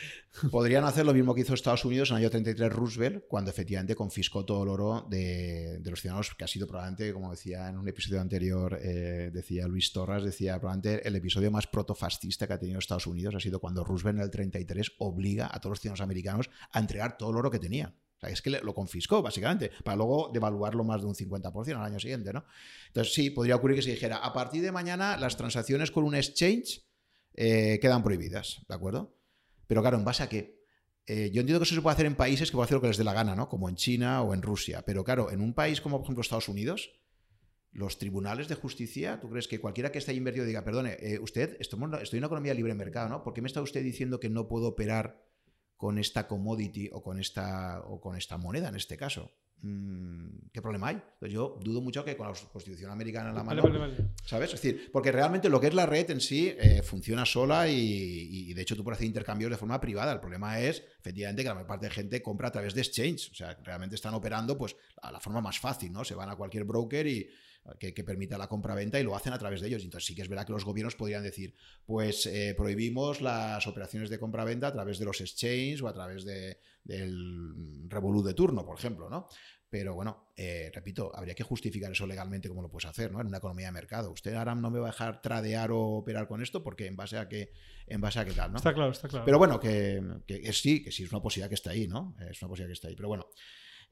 Podrían 0.51 0.85
hacer 0.85 1.05
lo 1.05 1.13
mismo 1.13 1.35
que 1.35 1.41
hizo 1.41 1.55
Estados 1.55 1.85
Unidos 1.85 2.11
en 2.11 2.17
el 2.17 2.23
año 2.23 2.31
33 2.31 2.73
Roosevelt, 2.73 3.25
cuando 3.29 3.51
efectivamente 3.51 3.95
confiscó 3.95 4.45
todo 4.45 4.63
el 4.63 4.69
oro 4.69 5.07
de, 5.11 5.81
los 5.85 6.01
ciudadanos, 6.01 6.35
que 6.35 6.45
ha 6.45 6.49
sido 6.49 6.67
probablemente, 6.67 7.13
como 7.13 7.31
decía 7.31 7.69
en 7.69 7.79
un 7.79 7.89
episodio 7.89 8.21
anterior, 8.21 8.79
eh, 8.81 9.31
decía 9.33 9.67
Luis 9.67 9.93
Torres, 9.93 10.23
decía 10.23 10.59
probablemente 10.59 11.07
el 11.07 11.17
episodio 11.17 11.51
más 11.51 11.67
protofascista 11.67 12.47
que 12.47 12.53
ha 12.53 12.59
tenido 12.59 12.79
Estados 12.79 13.07
Unidos 13.07 13.35
ha 13.35 13.41
sido 13.41 13.61
cuando 13.61 13.85
Roosevelt 13.85 14.19
en 14.19 14.25
el 14.25 14.31
33 14.31 14.93
obliga 14.99 15.49
a 15.53 15.61
todos 15.61 15.73
los 15.73 15.81
ciudadanos 15.81 16.01
americanos 16.01 16.51
a 16.73 16.79
entregar 16.79 17.17
todo 17.17 17.31
el 17.31 17.37
oro 17.37 17.51
que 17.51 17.59
tenía. 17.59 17.95
O 18.17 18.21
sea, 18.21 18.31
es 18.31 18.43
que 18.43 18.51
lo 18.51 18.75
confiscó, 18.75 19.23
básicamente, 19.23 19.71
para 19.83 19.97
luego 19.97 20.31
devaluarlo 20.33 20.85
más 20.85 21.01
de 21.01 21.07
un 21.07 21.15
50% 21.15 21.77
al 21.77 21.85
año 21.85 21.99
siguiente, 21.99 22.35
¿no? 22.35 22.45
Entonces, 22.89 23.15
sí, 23.15 23.31
podría 23.31 23.57
ocurrir 23.57 23.77
que 23.77 23.83
se 23.83 23.91
dijera, 23.91 24.19
a 24.19 24.33
partir 24.35 24.61
de 24.61 24.73
mañana 24.73 25.17
las 25.17 25.39
transacciones 25.39 25.91
con 25.91 26.05
un 26.05 26.15
exchange 26.15 26.83
eh, 27.35 27.79
quedan 27.81 28.03
prohibidas, 28.03 28.63
¿de 28.69 28.75
acuerdo? 28.75 29.17
Pero 29.67 29.83
claro, 29.83 29.99
¿en 29.99 30.05
base 30.05 30.23
a 30.23 30.29
qué? 30.29 30.61
Eh, 31.07 31.31
yo 31.33 31.41
entiendo 31.41 31.59
que 31.59 31.65
eso 31.65 31.75
se 31.75 31.83
puede 31.83 31.95
hacer 31.95 32.07
en 32.07 32.15
países 32.15 32.51
que 32.51 32.57
pueden 32.57 32.67
hacer 32.67 32.77
lo 32.77 32.81
que 32.83 32.89
les 32.89 32.97
dé 32.97 33.05
la 33.05 33.13
gana, 33.13 33.35
¿no? 33.35 33.49
Como 33.49 33.69
en 33.69 33.77
China 33.77 34.23
o 34.23 34.35
en 34.35 34.43
Rusia. 34.43 34.83
Pero 34.87 35.03
claro, 35.05 35.31
en 35.31 35.41
un 35.41 35.55
país 35.55 35.81
como 35.81 35.99
por 35.99 36.05
ejemplo 36.05 36.23
Estados 36.23 36.49
Unidos, 36.49 36.93
los 37.73 37.99
tribunales 37.99 38.49
de 38.49 38.55
justicia, 38.55 39.21
¿tú 39.21 39.31
crees 39.31 39.49
que 39.49 39.61
cualquiera 39.61 39.93
que 39.93 39.99
esté 39.99 40.11
ahí 40.11 40.17
invertido 40.17 40.45
diga, 40.45 40.65
perdone, 40.65 40.97
eh, 41.01 41.19
usted, 41.21 41.57
estoy 41.61 41.79
en 41.79 41.85
una 41.85 42.27
economía 42.27 42.55
libre 42.55 42.73
de 42.73 42.79
mercado, 42.79 43.09
¿no? 43.09 43.23
¿Por 43.23 43.33
qué 43.33 43.43
me 43.43 43.47
está 43.47 43.63
usted 43.63 43.83
diciendo 43.83 44.19
que 44.21 44.29
no 44.29 44.49
puedo 44.49 44.69
operar 44.69 45.25
con 45.77 45.99
esta 45.99 46.27
commodity 46.27 46.91
o 46.93 47.03
con 47.03 47.21
esta, 47.21 47.81
o 47.87 48.01
con 48.01 48.17
esta 48.17 48.37
moneda 48.37 48.69
en 48.69 48.77
este 48.77 48.97
caso? 48.97 49.33
Mm, 49.63 50.49
¿Qué 50.53 50.63
problema 50.63 50.89
hay? 50.89 51.03
Pues 51.19 51.31
yo 51.31 51.59
dudo 51.63 51.81
mucho 51.81 52.05
que 52.05 52.17
con 52.17 52.27
la 52.27 52.35
Constitución 52.53 52.91
americana 52.91 53.29
en 53.29 53.35
la 53.35 53.43
Vale, 53.43 53.63
mano 53.63 53.79
vale, 53.79 53.93
vale. 53.93 54.11
¿Sabes? 54.25 54.53
Es 54.55 54.61
decir, 54.61 54.91
porque 54.93 55.13
realmente 55.13 55.49
lo 55.49 55.61
que 55.61 55.69
es 55.69 55.75
la 55.75 55.87
red 55.87 56.11
en 56.11 56.21
sí 56.21 56.55
eh, 56.59 56.83
funciona 56.83 57.27
sola 57.27 57.69
y, 57.69 58.51
y, 58.51 58.55
de 58.55 58.63
hecho 58.63 58.75
tú 58.75 58.83
puedes 58.83 58.99
hacer 58.99 59.07
intercambios 59.07 59.51
de 59.51 59.57
forma 59.57 59.81
privada. 59.81 60.13
El 60.13 60.21
problema 60.21 60.61
es, 60.61 60.83
efectivamente, 60.99 61.43
que 61.43 61.49
la 61.49 61.55
mayor 61.55 61.69
parte 61.69 61.87
de 61.87 61.93
gente 61.93 62.23
compra 62.23 62.49
a 62.49 62.53
través 62.53 62.75
de 62.75 62.81
exchange. 62.81 63.31
O 63.33 63.35
sea, 63.35 63.57
realmente 63.63 63.95
están 63.95 64.15
operando 64.15 64.57
pues 64.57 64.77
a 65.03 65.13
la 65.13 65.21
forma 65.21 65.41
más 65.41 65.59
fácil, 65.59 65.93
¿no? 65.93 66.05
Se 66.05 66.15
van 66.15 66.31
a 66.31 66.37
cualquier 66.37 66.65
broker 66.65 67.07
y 67.07 67.29
que, 67.79 67.95
que 67.95 68.05
permita 68.05 68.39
la 68.39 68.49
compra-venta 68.49 68.99
y 68.99 69.03
lo 69.03 69.15
hacen 69.15 69.33
a 69.33 69.39
través 69.39 69.61
de 69.61 69.69
ellos. 69.69 69.85
Entonces 69.85 70.07
sí 70.07 70.15
que 70.15 70.23
es 70.23 70.29
verdad 70.29 70.47
que 70.47 70.53
los 70.53 70.65
gobiernos 70.65 70.97
podrían 70.97 71.23
decir, 71.23 71.55
pues 71.87 72.27
eh, 72.27 72.55
prohibimos 72.57 73.21
las 73.21 73.67
operaciones 73.67 74.11
de 74.11 74.19
compra-venta 74.19 74.69
a 74.69 74.73
través 74.73 74.99
de 74.99 75.05
los 75.05 75.21
exchanges 75.21 75.83
o 75.83 75.89
a 75.89 75.93
través 75.93 76.25
de, 76.25 76.59
del 76.85 77.89
Revolut 77.89 78.27
de 78.27 78.35
turno, 78.35 78.65
por 78.65 78.79
ejemplo, 78.79 79.09
¿no? 79.09 79.27
Pero 79.69 79.95
bueno, 79.95 80.33
eh, 80.37 80.69
repito, 80.75 81.13
habría 81.15 81.35
que 81.35 81.45
justificar 81.45 81.93
eso 81.93 82.05
legalmente 82.05 82.49
como 82.49 82.61
lo 82.61 82.69
puedes 82.69 82.87
hacer, 82.87 83.13
¿no? 83.13 83.21
En 83.21 83.29
una 83.29 83.39
economía 83.39 83.67
de 83.67 83.73
mercado. 83.73 84.11
Usted 84.11 84.35
ahora 84.35 84.57
no 84.57 84.69
me 84.69 84.81
va 84.81 84.89
a 84.89 84.91
dejar 84.91 85.23
tradear 85.23 85.71
o 85.71 85.81
operar 85.81 86.27
con 86.27 86.43
esto 86.43 86.65
porque 86.65 86.87
en 86.87 86.97
base 86.97 87.19
a 87.19 87.29
qué, 87.29 87.53
en 87.87 88.01
base 88.01 88.19
a 88.19 88.25
qué 88.25 88.33
tal, 88.33 88.51
¿no? 88.51 88.57
Está 88.57 88.75
claro, 88.75 88.91
está 88.91 89.07
claro. 89.07 89.25
Pero 89.25 89.39
bueno, 89.39 89.61
que, 89.61 90.03
que, 90.27 90.41
que 90.41 90.53
sí, 90.53 90.83
que 90.83 90.91
sí 90.91 91.05
es 91.05 91.13
una 91.13 91.23
posibilidad 91.23 91.49
que 91.49 91.55
está 91.55 91.71
ahí, 91.71 91.87
¿no? 91.87 92.17
Es 92.19 92.43
una 92.43 92.49
posibilidad 92.49 92.67
que 92.69 92.73
está 92.73 92.89
ahí. 92.89 92.97
Pero 92.97 93.09
bueno. 93.09 93.29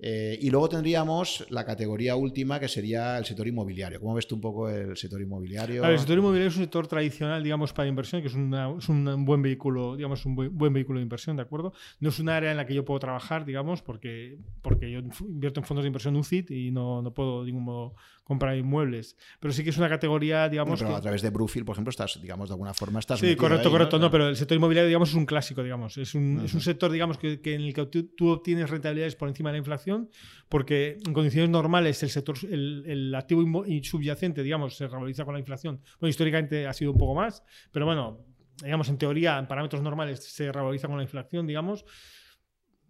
Eh, 0.01 0.39
y 0.41 0.51
luego 0.51 0.69
tendríamos 0.69 1.45
la 1.51 1.65
categoría 1.65 2.15
última 2.15 2.61
que 2.61 2.69
sería 2.69 3.19
el 3.19 3.25
sector 3.25 3.49
inmobiliario. 3.49 3.99
¿Cómo 3.99 4.15
ves 4.15 4.29
tú 4.29 4.37
un 4.37 4.41
poco 4.41 4.69
el 4.69 4.97
sector 4.97 5.21
inmobiliario? 5.21 5.85
El 5.85 5.99
sector 5.99 6.19
inmobiliario 6.19 6.49
es 6.49 6.57
un 6.57 6.63
sector 6.63 6.87
tradicional, 6.87 7.43
digamos, 7.43 7.73
para 7.73 7.89
inversión, 7.89 8.23
que 8.23 8.29
es, 8.29 8.35
un 8.35 9.25
buen 9.25 9.43
vehículo, 9.43 9.97
digamos, 9.97 10.25
un 10.25 10.37
buen, 10.37 10.57
buen 10.57 10.73
vehículo 10.73 11.01
de 11.01 11.03
inversión, 11.03 11.37
¿de 11.37 11.43
acuerdo? 11.43 11.73
No 11.99 12.11
es 12.11 12.19
un 12.21 12.29
área 12.29 12.53
en 12.53 12.57
la 12.57 12.67
que 12.67 12.75
yo 12.75 12.85
puedo 12.85 13.01
trabajar, 13.01 13.45
digamos, 13.45 13.83
porque, 13.83 14.39
porque 14.63 14.91
yo 14.91 15.01
invierto 15.21 15.61
en 15.61 15.67
fondos 15.67 15.83
de 15.83 15.89
inversión 15.89 16.15
UCIT 16.15 16.51
y 16.53 16.71
no, 16.71 17.03
no 17.03 17.13
puedo 17.13 17.41
de 17.41 17.47
ningún 17.47 17.65
modo 17.65 17.95
comprar 18.29 18.55
inmuebles. 18.57 19.17
Pero 19.41 19.53
sí 19.53 19.65
que 19.65 19.71
es 19.71 19.79
una 19.79 19.89
categoría, 19.89 20.49
digamos, 20.49 20.79
pero 20.79 20.91
que- 20.91 20.97
a 20.97 21.01
través 21.01 21.23
de 21.23 21.31
Brookfield, 21.31 21.67
por 21.67 21.75
ejemplo, 21.75 21.91
estás, 21.91 22.21
digamos, 22.21 22.51
de 22.51 22.53
alguna 22.53 22.75
forma 22.75 23.01
estás 23.01 23.19
Sí, 23.19 23.35
correcto, 23.35 23.69
ahí, 23.69 23.73
correcto. 23.73 23.99
¿no? 23.99 24.05
No, 24.05 24.11
pero 24.11 24.29
el 24.29 24.37
sector 24.37 24.55
inmobiliario, 24.57 24.87
digamos, 24.87 25.09
es 25.09 25.15
un 25.17 25.25
clásico, 25.27 25.63
digamos. 25.63 25.97
Es 25.97 26.15
un, 26.15 26.43
es 26.45 26.53
un 26.55 26.61
sector, 26.61 26.93
digamos, 26.93 27.17
que, 27.19 27.41
que 27.41 27.55
en 27.55 27.63
el 27.63 27.73
que 27.75 27.87
tú, 27.87 28.05
tú 28.15 28.29
obtienes 28.29 28.69
rentabilidades 28.71 29.17
por 29.17 29.29
encima 29.29 29.49
de 29.49 29.55
la 29.55 29.59
inflación, 29.59 30.11
porque 30.49 30.99
en 31.05 31.13
condiciones 31.15 31.51
normales 31.51 32.03
el 32.03 32.11
sector, 32.11 32.37
el, 32.49 32.85
el 32.87 33.15
activo 33.15 33.43
subyacente, 33.83 34.43
digamos, 34.43 34.77
se 34.77 34.87
revaloriza 34.87 35.25
con 35.25 35.33
la 35.35 35.41
inflación. 35.41 35.81
Bueno, 35.99 36.11
históricamente 36.11 36.67
ha 36.67 36.73
sido 36.75 36.93
un 36.93 36.99
poco 36.99 37.15
más, 37.15 37.43
pero 37.73 37.87
bueno, 37.87 38.21
digamos, 38.63 38.89
en 38.89 38.99
teoría, 38.99 39.39
en 39.39 39.47
parámetros 39.47 39.83
normales 39.83 40.23
se 40.23 40.53
revaloriza 40.53 40.87
con 40.87 40.97
la 40.99 41.03
inflación, 41.03 41.47
digamos. 41.47 41.85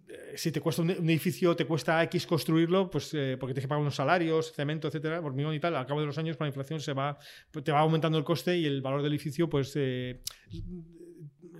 Eh, 0.08 0.32
Si 0.36 0.50
te 0.50 0.60
cuesta 0.60 0.82
un, 0.82 0.90
edificio, 0.90 1.54
te 1.54 1.66
cuesta 1.66 2.02
X 2.04 2.26
construirlo, 2.26 2.90
pues 2.90 3.12
eh, 3.14 3.36
porque 3.38 3.52
tienes 3.52 3.64
que 3.64 3.68
pagar 3.68 3.82
unos 3.82 3.94
salarios, 3.94 4.52
cemento, 4.52 4.88
etcétera, 4.88 5.20
hormigón 5.20 5.54
y 5.54 5.60
tal, 5.60 5.76
al 5.76 5.86
cabo 5.86 6.00
de 6.00 6.06
los 6.06 6.18
años 6.18 6.36
con 6.36 6.46
la 6.46 6.48
inflación 6.48 6.80
se 6.80 6.92
va, 6.92 7.18
te 7.62 7.72
va 7.72 7.80
aumentando 7.80 8.16
el 8.18 8.24
coste 8.24 8.56
y 8.56 8.66
el 8.66 8.80
valor 8.80 9.02
del 9.02 9.12
edificio, 9.12 9.48
pues 9.48 9.72
eh, 9.76 10.22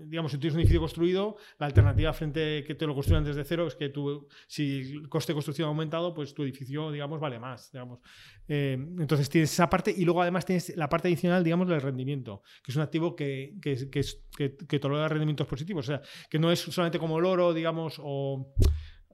digamos, 0.07 0.33
si 0.33 0.39
tienes 0.39 0.55
un 0.55 0.61
edificio 0.61 0.81
construido, 0.81 1.37
la 1.59 1.67
alternativa 1.67 2.13
frente 2.13 2.65
que 2.65 2.75
te 2.75 2.87
lo 2.87 2.95
construyan 2.95 3.25
desde 3.25 3.45
cero 3.45 3.67
es 3.67 3.75
que 3.75 3.89
tú, 3.89 4.29
si 4.47 4.93
el 4.93 5.09
coste 5.09 5.33
de 5.33 5.35
construcción 5.35 5.67
ha 5.67 5.69
aumentado, 5.69 6.15
pues 6.15 6.35
tu 6.35 6.43
edificio, 6.43 6.91
digamos, 6.91 7.21
vale 7.21 7.39
más, 7.39 7.71
digamos. 7.73 8.01
Eh, 8.49 8.79
entonces 8.99 9.29
tienes 9.29 9.53
esa 9.53 9.69
parte 9.69 9.95
y 9.97 10.05
luego 10.05 10.23
además 10.23 10.45
tienes 10.45 10.77
la 10.77 10.89
parte 10.89 11.09
adicional, 11.09 11.45
digamos, 11.45 11.69
del 11.69 11.81
rendimiento, 11.81 12.43
que 12.63 12.73
es 12.73 12.77
un 12.77 12.83
activo 12.83 13.15
que, 13.15 13.55
que, 13.61 13.77
que, 13.91 14.57
que 14.57 14.79
tolera 14.79 15.09
rendimientos 15.09 15.47
positivos. 15.47 15.89
O 15.89 15.93
sea, 15.93 16.03
que 16.31 16.39
no 16.39 16.51
es 16.51 16.61
solamente 16.61 16.99
como 16.99 17.19
el 17.19 17.25
oro, 17.25 17.53
digamos, 17.53 18.01
o 18.03 18.55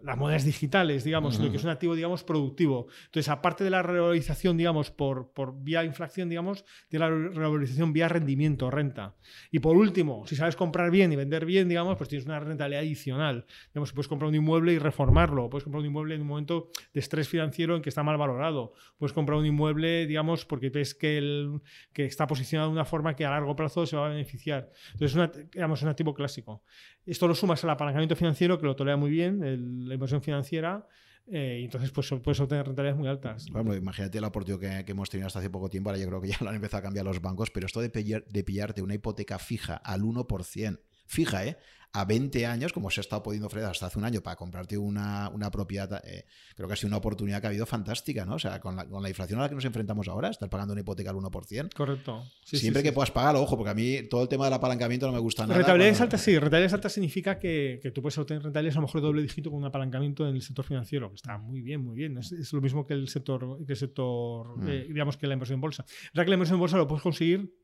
las 0.04 0.18
monedas 0.18 0.44
digitales, 0.44 1.02
digamos, 1.02 1.34
sino 1.34 1.50
que 1.50 1.56
es 1.56 1.64
un 1.64 1.70
activo, 1.70 1.94
digamos, 1.94 2.24
productivo. 2.24 2.88
Entonces, 3.06 3.28
aparte 3.30 3.64
de 3.64 3.70
la 3.70 3.82
revalorización, 3.82 4.56
digamos, 4.56 4.90
por, 4.90 5.32
por 5.32 5.54
vía 5.62 5.82
inflación, 5.82 6.28
digamos, 6.28 6.64
tiene 6.88 7.08
la 7.08 7.10
revalorización 7.30 7.92
vía 7.92 8.08
rendimiento, 8.08 8.70
renta. 8.70 9.14
Y 9.50 9.60
por 9.60 9.76
último, 9.76 10.26
si 10.26 10.36
sabes 10.36 10.56
comprar 10.56 10.90
bien 10.90 11.12
y 11.12 11.16
vender 11.16 11.46
bien, 11.46 11.68
digamos, 11.68 11.96
pues 11.96 12.08
tienes 12.10 12.26
una 12.26 12.38
rentabilidad 12.38 12.82
adicional. 12.82 13.46
Digamos, 13.72 13.92
puedes 13.92 14.08
comprar 14.08 14.28
un 14.28 14.34
inmueble 14.34 14.74
y 14.74 14.78
reformarlo, 14.78 15.48
puedes 15.48 15.64
comprar 15.64 15.80
un 15.80 15.86
inmueble 15.86 16.14
en 16.16 16.20
un 16.20 16.26
momento 16.28 16.68
de 16.92 17.00
estrés 17.00 17.28
financiero 17.28 17.74
en 17.76 17.82
que 17.82 17.88
está 17.88 18.02
mal 18.02 18.18
valorado, 18.18 18.74
puedes 18.98 19.12
comprar 19.14 19.38
un 19.38 19.46
inmueble, 19.46 20.06
digamos, 20.06 20.44
porque 20.44 20.68
ves 20.68 20.94
que, 20.94 21.16
el, 21.18 21.60
que 21.92 22.04
está 22.04 22.26
posicionado 22.26 22.68
de 22.68 22.74
una 22.74 22.84
forma 22.84 23.16
que 23.16 23.24
a 23.24 23.30
largo 23.30 23.56
plazo 23.56 23.86
se 23.86 23.96
va 23.96 24.06
a 24.06 24.08
beneficiar. 24.10 24.70
Entonces, 24.92 25.12
es 25.12 25.14
una- 25.16 25.32
digamos, 25.50 25.78
es 25.78 25.82
un 25.84 25.88
activo 25.88 26.12
clásico. 26.12 26.62
Esto 27.06 27.28
lo 27.28 27.34
sumas 27.34 27.62
al 27.64 27.70
apalancamiento 27.70 28.16
financiero, 28.16 28.58
que 28.58 28.66
lo 28.66 28.74
tolera 28.76 28.96
muy 28.96 29.10
bien, 29.10 29.86
la 29.88 29.94
inversión 29.94 30.22
financiera, 30.22 30.86
eh, 31.26 31.58
y 31.60 31.64
entonces 31.64 31.90
pues, 31.90 32.10
puedes 32.22 32.40
obtener 32.40 32.66
rentabilidades 32.66 32.98
muy 32.98 33.08
altas. 33.08 33.46
Bueno, 33.50 33.74
imagínate 33.74 34.20
la 34.20 34.28
oportunidad 34.28 34.78
que, 34.78 34.84
que 34.84 34.92
hemos 34.92 35.08
tenido 35.10 35.26
hasta 35.26 35.38
hace 35.38 35.50
poco 35.50 35.68
tiempo, 35.70 35.90
ahora 35.90 36.00
yo 36.00 36.06
creo 36.08 36.20
que 36.20 36.28
ya 36.28 36.36
lo 36.40 36.48
han 36.50 36.56
empezado 36.56 36.78
a 36.80 36.82
cambiar 36.82 37.04
los 37.04 37.20
bancos, 37.20 37.50
pero 37.50 37.66
esto 37.66 37.80
de, 37.80 37.90
pillar- 37.90 38.24
de 38.26 38.44
pillarte 38.44 38.82
una 38.82 38.94
hipoteca 38.94 39.38
fija 39.38 39.76
al 39.76 40.02
1%, 40.02 40.80
fija, 41.06 41.44
¿eh? 41.46 41.56
A 41.96 42.04
20 42.04 42.44
años, 42.44 42.72
como 42.72 42.90
se 42.90 42.98
ha 42.98 43.02
estado 43.02 43.22
pudiendo 43.22 43.46
ofrecer 43.46 43.70
hasta 43.70 43.86
hace 43.86 44.00
un 44.00 44.04
año 44.04 44.20
para 44.20 44.34
comprarte 44.34 44.76
una, 44.76 45.28
una 45.32 45.48
propiedad, 45.52 46.02
eh, 46.04 46.24
creo 46.56 46.66
que 46.66 46.72
ha 46.74 46.76
sido 46.76 46.88
una 46.88 46.96
oportunidad 46.96 47.40
que 47.40 47.46
ha 47.46 47.50
habido 47.50 47.66
fantástica, 47.66 48.24
¿no? 48.24 48.34
O 48.34 48.38
sea, 48.40 48.58
con 48.58 48.74
la, 48.74 48.84
con 48.88 49.00
la 49.00 49.08
inflación 49.08 49.38
a 49.38 49.42
la 49.42 49.48
que 49.48 49.54
nos 49.54 49.64
enfrentamos 49.64 50.08
ahora, 50.08 50.28
estar 50.28 50.50
pagando 50.50 50.72
una 50.72 50.80
hipoteca 50.80 51.10
al 51.10 51.16
1%. 51.18 51.72
Correcto. 51.72 52.24
Sí, 52.44 52.56
Siempre 52.58 52.80
sí, 52.80 52.84
que 52.84 52.88
sí. 52.88 52.94
puedas 52.96 53.12
pagar, 53.12 53.36
ojo, 53.36 53.56
porque 53.56 53.70
a 53.70 53.74
mí 53.74 54.08
todo 54.10 54.22
el 54.22 54.28
tema 54.28 54.46
del 54.46 54.54
apalancamiento 54.54 55.06
no 55.06 55.12
me 55.12 55.20
gusta 55.20 55.44
nada. 55.44 55.54
Rentabilidades 55.54 56.00
altas, 56.00 56.20
sí. 56.20 56.32
Rentabilidades 56.32 56.72
altas 56.72 56.92
significa 56.94 57.38
que, 57.38 57.78
que 57.80 57.92
tú 57.92 58.02
puedes 58.02 58.18
obtener 58.18 58.42
rentabilidades 58.42 58.76
a 58.76 58.80
lo 58.80 58.86
mejor 58.88 59.00
doble 59.00 59.22
dígito 59.22 59.50
con 59.50 59.60
un 59.60 59.66
apalancamiento 59.66 60.28
en 60.28 60.34
el 60.34 60.42
sector 60.42 60.64
financiero, 60.64 61.10
que 61.10 61.14
está 61.14 61.38
muy 61.38 61.62
bien, 61.62 61.84
muy 61.84 61.94
bien. 61.94 62.18
Es, 62.18 62.32
es 62.32 62.52
lo 62.52 62.60
mismo 62.60 62.84
que 62.88 62.94
el 62.94 63.06
sector, 63.06 63.64
que 63.64 63.72
el 63.74 63.78
sector 63.78 64.58
Mm. 64.58 64.68
eh, 64.68 64.86
digamos, 64.88 65.16
que 65.16 65.28
la 65.28 65.34
inversión 65.34 65.58
en 65.58 65.60
bolsa. 65.60 65.84
Verdad 66.12 66.24
que 66.24 66.30
la 66.30 66.34
inversión 66.34 66.56
en 66.56 66.60
bolsa 66.60 66.76
lo 66.76 66.88
puedes 66.88 67.04
conseguir 67.04 67.54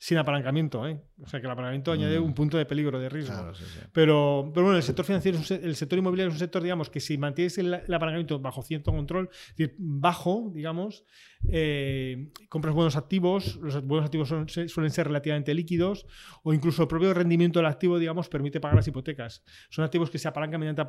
sin 0.00 0.16
apalancamiento, 0.18 0.86
¿eh? 0.86 1.00
O 1.20 1.26
sea, 1.26 1.40
que 1.40 1.46
el 1.46 1.50
apalancamiento 1.50 1.90
añade 1.92 2.20
Mm. 2.20 2.24
un 2.24 2.34
punto 2.34 2.56
de 2.56 2.64
peligro, 2.66 3.00
de 3.00 3.08
riesgo. 3.08 3.34
Claro, 3.34 3.54
sí, 3.54 3.64
sí. 3.66 3.80
Pero, 3.92 4.50
pero 4.54 4.64
bueno, 4.66 4.76
el 4.76 4.82
sector 4.84 5.04
financiero, 5.04 5.38
es 5.38 5.50
un 5.50 5.60
el 5.64 5.74
sector 5.76 5.98
inmobiliario 5.98 6.28
es 6.28 6.34
un 6.34 6.38
sector, 6.38 6.62
digamos, 6.62 6.88
que 6.88 7.00
si 7.00 7.18
mantienes 7.18 7.58
el, 7.58 7.74
el 7.74 7.94
apalancamiento 7.94 8.38
bajo 8.38 8.62
cierto 8.62 8.92
control, 8.92 9.28
es 9.32 9.56
decir, 9.56 9.74
bajo, 9.78 10.50
digamos, 10.54 11.04
eh, 11.46 12.30
compras 12.48 12.74
buenos 12.74 12.96
activos, 12.96 13.56
los 13.56 13.82
buenos 13.84 14.06
activos 14.06 14.28
suelen 14.28 14.90
ser 14.90 15.06
relativamente 15.06 15.54
líquidos, 15.54 16.06
o 16.42 16.52
incluso 16.52 16.82
el 16.82 16.88
propio 16.88 17.14
rendimiento 17.14 17.58
del 17.58 17.66
activo, 17.66 17.98
digamos, 17.98 18.28
permite 18.28 18.60
pagar 18.60 18.76
las 18.76 18.88
hipotecas. 18.88 19.44
Son 19.70 19.84
activos 19.84 20.10
que 20.10 20.18
se 20.18 20.28
apalancan 20.28 20.60
mediante, 20.60 20.82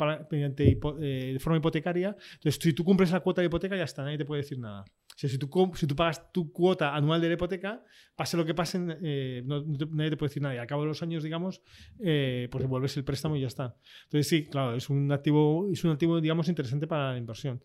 eh, 1.02 1.34
de 1.34 1.40
forma 1.40 1.58
hipotecaria. 1.58 2.16
Entonces, 2.34 2.60
si 2.62 2.74
tú 2.74 2.84
cumples 2.84 3.12
la 3.12 3.20
cuota 3.20 3.42
de 3.42 3.48
hipoteca, 3.48 3.78
ya 3.78 3.84
está, 3.84 4.04
nadie 4.04 4.18
te 4.18 4.26
puede 4.26 4.42
decir 4.42 4.60
nada. 4.60 4.86
si 5.16 5.38
tú, 5.38 5.50
si 5.76 5.88
tú 5.88 5.96
pagas 5.96 6.32
tu 6.32 6.52
cuota 6.52 6.96
anual 6.96 7.22
de 7.22 7.28
la 7.28 7.34
hipoteca, 7.36 7.84
pase 8.16 8.36
lo 8.36 8.46
que 8.46 8.54
pase, 8.54 8.80
eh, 9.02 9.44
nadie 9.46 10.10
te 10.10 10.18
puede 10.18 10.30
decir 10.30 10.42
nada. 10.42 10.60
al 10.60 10.68
cabo 10.68 10.82
de 10.82 10.88
los 10.90 11.04
años, 11.04 11.24
digamos, 11.24 11.62
pues 11.98 12.64
devuelves 12.64 12.98
el 12.98 13.04
préstamo 13.04 13.36
y 13.36 13.42
ya 13.42 13.48
está. 13.48 13.76
Entonces, 14.06 14.28
sí, 14.28 14.46
claro, 14.46 14.76
es 14.76 14.90
un 14.90 15.12
activo, 15.12 15.68
es 15.72 15.84
un 15.84 15.92
activo, 15.92 16.20
digamos, 16.20 16.50
interesante 16.50 16.88
para 16.88 17.12
la 17.12 17.18
inversión. 17.18 17.62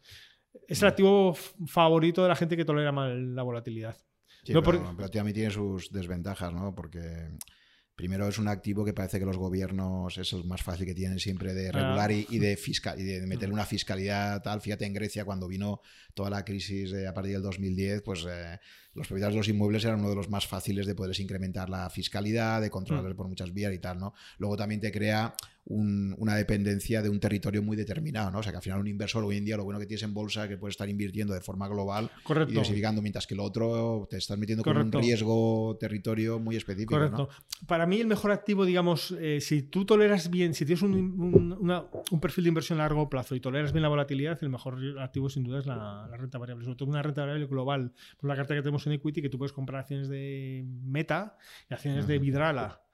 Es 0.68 0.82
el 0.82 0.88
activo 0.88 1.34
favorito 1.66 2.22
de 2.22 2.28
la 2.28 2.36
gente 2.36 2.56
que 2.56 2.64
tolera 2.64 2.92
mal 2.92 3.34
la 3.34 3.42
volatilidad. 3.42 3.96
no 4.48 4.62
pero, 4.62 4.94
pero 4.96 5.20
a 5.20 5.24
mí 5.24 5.32
tiene 5.32 5.50
sus 5.50 5.90
desventajas, 5.90 6.52
¿no? 6.52 6.74
Porque 6.74 7.30
Primero 7.94 8.26
es 8.26 8.38
un 8.38 8.48
activo 8.48 8.84
que 8.84 8.92
parece 8.92 9.20
que 9.20 9.24
los 9.24 9.36
gobiernos 9.36 10.18
es 10.18 10.32
el 10.32 10.44
más 10.44 10.62
fácil 10.62 10.84
que 10.84 10.96
tienen 10.96 11.20
siempre 11.20 11.54
de 11.54 11.70
regular 11.70 12.10
y, 12.10 12.38
de 12.38 12.56
fiscal 12.56 13.00
y 13.00 13.04
de 13.04 13.24
meter 13.24 13.52
una 13.52 13.64
fiscalidad 13.64 14.42
tal. 14.42 14.60
Fíjate 14.60 14.84
en 14.84 14.94
Grecia 14.94 15.24
cuando 15.24 15.46
vino 15.46 15.80
toda 16.12 16.28
la 16.28 16.44
crisis 16.44 16.92
a 16.92 17.14
partir 17.14 17.34
del 17.34 17.42
2010, 17.42 18.02
pues 18.02 18.26
eh, 18.28 18.58
los 18.94 19.06
propietarios 19.08 19.34
de 19.34 19.38
los 19.38 19.48
inmuebles 19.48 19.84
eran 19.84 20.00
uno 20.00 20.10
de 20.10 20.16
los 20.16 20.30
más 20.30 20.46
fáciles 20.46 20.86
de 20.86 20.94
poderles 20.94 21.20
incrementar 21.20 21.68
la 21.68 21.90
fiscalidad, 21.90 22.60
de 22.60 22.70
controlarles 22.70 23.14
por 23.14 23.28
muchas 23.28 23.52
vías 23.52 23.72
y 23.74 23.78
tal, 23.78 23.98
¿no? 23.98 24.14
Luego 24.38 24.56
también 24.56 24.80
te 24.80 24.92
crea 24.92 25.34
una 25.66 26.36
dependencia 26.36 27.00
de 27.00 27.08
un 27.08 27.18
territorio 27.18 27.62
muy 27.62 27.76
determinado, 27.76 28.30
¿no? 28.30 28.40
O 28.40 28.42
sea, 28.42 28.52
que 28.52 28.58
al 28.58 28.62
final 28.62 28.80
un 28.80 28.86
inversor 28.86 29.24
hoy 29.24 29.38
en 29.38 29.46
día 29.46 29.56
lo 29.56 29.64
bueno 29.64 29.80
que 29.80 29.86
tienes 29.86 30.02
en 30.02 30.12
bolsa 30.12 30.44
es 30.44 30.50
que 30.50 30.58
puedes 30.58 30.74
estar 30.74 30.88
invirtiendo 30.90 31.32
de 31.32 31.40
forma 31.40 31.68
global 31.68 32.10
y 32.28 32.50
diversificando, 32.50 33.00
mientras 33.00 33.26
que 33.26 33.32
el 33.32 33.40
otro 33.40 34.06
te 34.10 34.18
estás 34.18 34.36
metiendo 34.36 34.62
con 34.62 34.76
un 34.76 34.92
riesgo 34.92 35.76
territorio 35.80 36.38
muy 36.38 36.56
específico. 36.56 36.94
Correcto. 36.94 37.30
Para 37.66 37.86
mí 37.86 37.98
el 37.98 38.06
mejor 38.06 38.30
activo, 38.30 38.66
digamos, 38.66 39.14
eh, 39.18 39.40
si 39.40 39.62
tú 39.62 39.86
toleras 39.86 40.30
bien, 40.30 40.52
si 40.52 40.66
tienes 40.66 40.82
un, 40.82 40.94
un, 42.10 42.20
perfil 42.20 42.44
de 42.44 42.48
inversión 42.48 42.78
a 42.80 42.82
largo 42.82 43.08
plazo 43.08 43.34
y 43.34 43.40
toleras 43.40 43.72
bien 43.72 43.82
la 43.82 43.88
volatilidad, 43.88 44.38
el 44.42 44.50
mejor 44.50 44.78
activo 45.00 45.30
sin 45.30 45.44
duda 45.44 45.60
es 45.60 45.66
la, 45.66 46.08
renta 46.14 46.36
variable, 46.36 46.64
sobre 46.64 46.76
todo 46.76 46.90
una 46.90 47.02
renta 47.02 47.22
variable 47.22 47.46
global. 47.46 47.92
Por 48.18 48.28
la 48.28 48.36
carta 48.36 48.54
que 48.54 48.60
tenemos 48.60 48.83
en 48.86 48.92
equity, 48.92 49.22
que 49.22 49.28
tú 49.28 49.38
puedes 49.38 49.52
comprar 49.52 49.80
acciones 49.80 50.08
de 50.08 50.64
Meta 50.66 51.36
y 51.70 51.74
acciones 51.74 52.06
de 52.06 52.18
Vidrala 52.18 52.84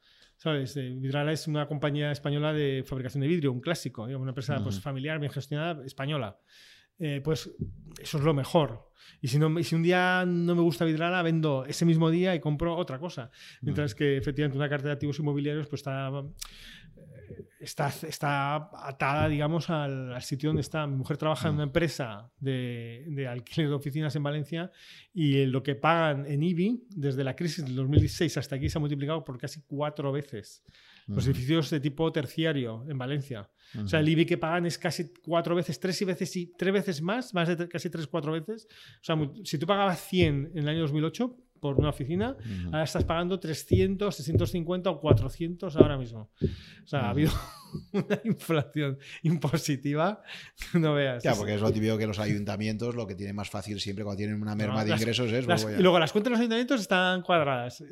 ¿Sabes? 0.41 0.75
Vidrala 0.75 1.33
es 1.33 1.47
una 1.49 1.67
compañía 1.67 2.11
española 2.11 2.55
de 2.55 2.83
fabricación 2.87 3.21
de 3.21 3.29
vidrio, 3.29 3.53
un 3.53 3.61
clásico, 3.61 4.05
una 4.05 4.31
empresa 4.31 4.59
pues, 4.63 4.81
familiar, 4.81 5.19
bien 5.19 5.31
gestionada, 5.31 5.85
española. 5.85 6.39
Eh, 6.99 7.21
pues 7.23 7.51
eso 8.01 8.17
es 8.17 8.25
lo 8.25 8.33
mejor. 8.33 8.91
Y 9.21 9.29
si, 9.29 9.39
no, 9.39 9.63
si 9.63 9.75
un 9.75 9.83
día 9.83 10.25
no 10.27 10.55
me 10.55 10.63
gusta 10.63 10.87
Vidrala, 10.87 11.21
vendo 11.21 11.67
ese 11.67 11.85
mismo 11.85 12.11
día 12.11 12.35
y 12.35 12.41
compro 12.41 12.75
otra 12.75 12.99
cosa. 12.99 13.31
Mientras 13.61 13.95
que 13.95 14.17
efectivamente 14.17 14.57
una 14.57 14.71
cartera 14.71 14.89
de 14.89 14.95
activos 14.95 15.19
inmobiliarios 15.19 15.67
pues 15.67 15.81
está 15.81 16.11
está, 17.61 17.93
está 18.03 18.71
atada, 18.87 19.29
digamos, 19.29 19.71
al, 19.71 20.21
sitio 20.23 20.51
donde 20.51 20.63
está. 20.63 20.87
Mi 20.87 20.97
mujer 20.97 21.17
trabaja 21.17 21.49
en 21.49 21.55
una 21.55 21.65
empresa 21.65 22.31
de, 22.39 23.05
de, 23.09 23.29
alquiler 23.29 23.69
de 23.69 23.75
oficinas 23.75 24.15
en 24.17 24.23
Valencia 24.23 24.71
y 25.13 25.45
lo 25.47 25.63
que 25.63 25.75
pagan 25.75 26.27
en 26.27 26.43
IBI 26.43 26.85
desde 26.91 27.25
la 27.25 27.37
crisis 27.37 27.65
del 27.65 27.77
2016 27.77 28.37
hasta 28.37 28.57
aquí 28.57 28.69
se 28.69 28.79
ha 28.79 28.81
multiplicado 28.81 29.25
por 29.25 29.39
casi 29.39 29.63
cuatro 29.67 30.13
veces. 30.13 30.63
Los 31.07 31.27
edificios 31.27 31.71
de 31.71 31.81
tipo 31.81 32.13
terciario 32.13 32.85
en 32.89 32.97
Valencia. 32.97 33.51
O 33.83 33.89
sea, 33.89 34.01
el 34.01 34.09
IBI 34.09 34.27
que 34.27 34.39
pagan 34.39 34.67
es 34.67 34.79
casi 34.79 35.13
cuatro 35.25 35.55
veces, 35.55 35.79
tres 35.81 36.01
y 36.03 36.05
veces 36.05 36.37
y 36.37 36.47
tres 36.57 36.73
veces 36.73 37.03
más, 37.03 37.35
más 37.35 37.49
de 37.49 37.69
casi 37.69 37.91
tres, 37.91 38.07
cuatro 38.07 38.33
veces. 38.33 38.69
O 39.01 39.05
sea, 39.05 39.17
si 39.45 39.59
tú 39.59 39.67
pagabas 39.67 40.01
100 40.09 40.53
en 40.55 40.59
el 40.59 40.69
año 40.69 40.81
2008, 40.83 41.37
por 41.61 41.79
una 41.79 41.91
oficina, 41.91 42.37
ahora 42.67 42.85
estás 42.85 43.05
pagando 43.05 43.39
300, 43.39 44.15
650 44.15 44.91
o 44.91 45.01
400 45.01 45.77
ahora 45.77 45.97
mismo. 45.99 46.31
O 46.85 46.87
sea, 46.87 47.01
ha 47.03 47.11
habido 47.11 47.31
una 47.93 48.21
inflación 48.25 48.99
impositiva 49.23 50.23
no 50.75 50.95
veas. 50.95 51.23
Ya, 51.23 51.35
porque 51.35 51.55
es 51.55 51.61
lo 51.61 51.73
típico 51.73 51.97
que 51.99 52.07
los 52.07 52.19
ayuntamientos 52.19 52.95
lo 52.95 53.07
que 53.07 53.15
tienen 53.15 53.37
más 53.37 53.51
fácil 53.51 53.81
siempre 53.81 54.05
cuando 54.05 54.19
tienen 54.19 54.41
una 54.41 54.55
merma 54.55 54.85
de 54.85 54.93
ingresos 54.93 55.33
es... 55.33 55.45
y 55.47 55.83
luego 55.83 55.99
las 55.99 56.13
cuentas 56.13 56.31
de 56.31 56.33
los 56.33 56.41
ayuntamientos 56.41 56.81
están 56.81 57.23
cuadradas. 57.23 57.83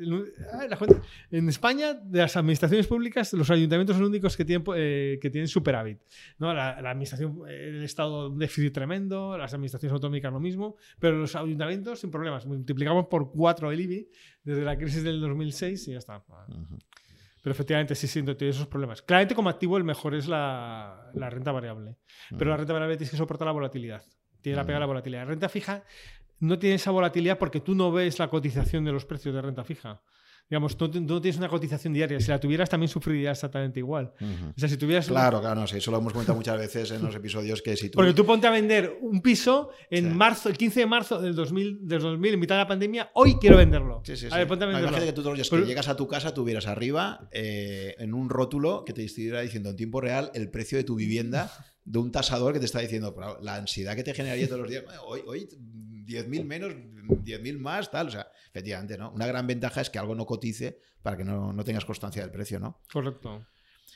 En 1.31 1.49
España, 1.49 1.93
de 1.93 2.19
las 2.19 2.35
administraciones 2.35 2.87
públicas, 2.87 3.33
los 3.33 3.49
ayuntamientos 3.49 3.95
son 3.95 4.03
los 4.03 4.09
únicos 4.09 4.35
que 4.35 4.45
tienen, 4.45 4.65
eh, 4.75 5.19
que 5.21 5.29
tienen 5.29 5.47
superávit. 5.47 5.99
¿no? 6.37 6.53
La, 6.53 6.77
administración, 6.77 7.41
el 7.47 7.83
Estado, 7.83 8.29
un 8.29 8.39
déficit 8.39 8.73
tremendo, 8.73 9.37
las 9.37 9.53
administraciones 9.53 9.93
autonómicas 9.93 10.31
lo 10.31 10.39
mismo, 10.39 10.75
pero 10.99 11.17
los 11.17 11.35
ayuntamientos 11.35 11.99
sin 11.99 12.11
problemas. 12.11 12.45
Multiplicamos 12.45 13.07
por 13.07 13.31
cuatro 13.31 13.71
el 13.71 13.79
IBI 13.81 14.09
desde 14.43 14.63
la 14.63 14.77
crisis 14.77 15.03
del 15.03 15.19
2006 15.21 15.87
y 15.87 15.91
ya 15.91 15.97
está. 15.97 16.23
Pero 17.41 17.51
efectivamente 17.51 17.95
sí 17.95 18.07
siento 18.07 18.35
tiene 18.35 18.51
esos 18.51 18.67
problemas. 18.67 19.01
Claramente 19.01 19.35
como 19.35 19.49
activo 19.49 19.77
el 19.77 19.83
mejor 19.83 20.15
es 20.15 20.27
la, 20.27 21.11
renta 21.13 21.51
variable. 21.51 21.97
Pero 22.37 22.51
la 22.51 22.57
renta 22.57 22.73
variable 22.73 22.97
tiene 22.97 23.11
que 23.11 23.17
soportar 23.17 23.45
la 23.45 23.53
volatilidad. 23.53 24.03
Tiene 24.41 24.57
la 24.57 24.65
pega 24.65 24.77
a 24.77 24.81
la 24.81 24.85
volatilidad. 24.85 25.21
La 25.21 25.29
renta 25.29 25.49
fija 25.49 25.83
no 26.39 26.59
tiene 26.59 26.75
esa 26.75 26.91
volatilidad 26.91 27.37
porque 27.37 27.59
tú 27.59 27.75
no 27.75 27.91
ves 27.91 28.19
la 28.19 28.29
cotización 28.29 28.85
de 28.85 28.91
los 28.91 29.05
precios 29.05 29.33
de 29.33 29.41
renta 29.41 29.63
fija 29.63 30.01
digamos, 30.49 30.75
tú, 30.75 30.87
no 30.87 31.21
tienes 31.21 31.37
una 31.37 31.47
cotización 31.47 31.93
diaria. 31.93 32.19
Si 32.19 32.29
la 32.29 32.39
tuvieras, 32.39 32.69
también 32.69 32.89
sufrirías 32.89 33.37
exactamente 33.37 33.79
igual. 33.79 34.13
O 34.19 34.59
sea, 34.59 34.67
si 34.67 34.77
tuvieras. 34.77 35.07
Claro, 35.07 35.39
claro, 35.41 35.61
no 35.61 35.67
sé. 35.67 35.77
Eso 35.77 35.91
lo 35.91 35.97
hemos 35.97 36.11
comentado 36.11 36.35
muchas 36.35 36.57
veces 36.57 36.89
en 36.91 37.03
los 37.03 37.13
episodios 37.13 37.61
que 37.61 37.77
si 37.77 37.89
tú. 37.89 37.97
Porque 37.97 38.13
tú 38.13 38.25
ponte 38.25 38.47
a 38.47 38.49
vender 38.49 38.97
un 39.01 39.21
piso 39.21 39.69
en 39.91 40.17
marzo, 40.17 40.49
el 40.49 40.57
15 40.57 40.79
de 40.79 40.85
marzo 40.87 41.21
del 41.21 41.35
2000, 41.35 41.87
del 41.87 42.01
2000, 42.01 42.33
en 42.33 42.39
mitad 42.39 42.55
de 42.55 42.59
la 42.59 42.67
pandemia, 42.67 43.11
hoy 43.13 43.35
quiero 43.35 43.57
venderlo. 43.57 44.01
Sí, 44.03 44.17
sí, 44.17 44.27
a 44.31 44.37
ver, 44.37 44.47
ponte 44.47 44.63
a 44.63 44.67
venderlo. 44.67 44.87
Imagínate 44.87 45.11
que 45.11 45.15
tú 45.15 45.21
todos 45.21 45.37
los 45.37 45.49
días 45.49 45.61
que 45.61 45.67
llegas 45.67 45.87
a 45.87 45.95
tu 45.95 46.07
casa, 46.07 46.33
tuvieras 46.33 46.65
arriba 46.65 47.29
eh, 47.31 47.95
en 47.99 48.15
un 48.15 48.29
rótulo 48.29 48.83
que 48.85 48.93
te 48.93 49.03
estuviera 49.03 49.41
diciendo 49.41 49.69
en 49.69 49.75
tiempo 49.75 50.01
real 50.01 50.31
el 50.33 50.49
precio 50.49 50.79
de 50.79 50.83
tu 50.83 50.95
vivienda 50.95 51.51
de 51.85 51.99
un 51.99 52.11
tasador 52.11 52.53
que 52.53 52.59
te 52.59 52.65
está 52.65 52.79
diciendo 52.79 53.15
la 53.41 53.55
ansiedad 53.55 53.95
que 53.95 54.03
te 54.03 54.13
generaría 54.13 54.47
todos 54.47 54.61
los 54.61 54.69
días. 54.69 54.83
Hoy, 55.05 55.21
hoy 55.27 55.47
10.000 56.09 56.43
menos, 56.43 56.73
10.000 56.73 57.59
más, 57.59 57.91
tal. 57.91 58.07
O 58.07 58.11
sea, 58.11 58.27
efectivamente, 58.49 58.97
¿no? 58.97 59.11
Una 59.11 59.27
gran 59.27 59.45
ventaja 59.45 59.81
es 59.81 59.89
que 59.89 59.99
algo 59.99 60.15
no 60.15 60.25
cotice 60.25 60.79
para 61.01 61.15
que 61.15 61.23
no, 61.23 61.53
no 61.53 61.63
tengas 61.63 61.85
constancia 61.85 62.21
del 62.21 62.31
precio, 62.31 62.59
¿no? 62.59 62.81
Correcto. 62.91 63.45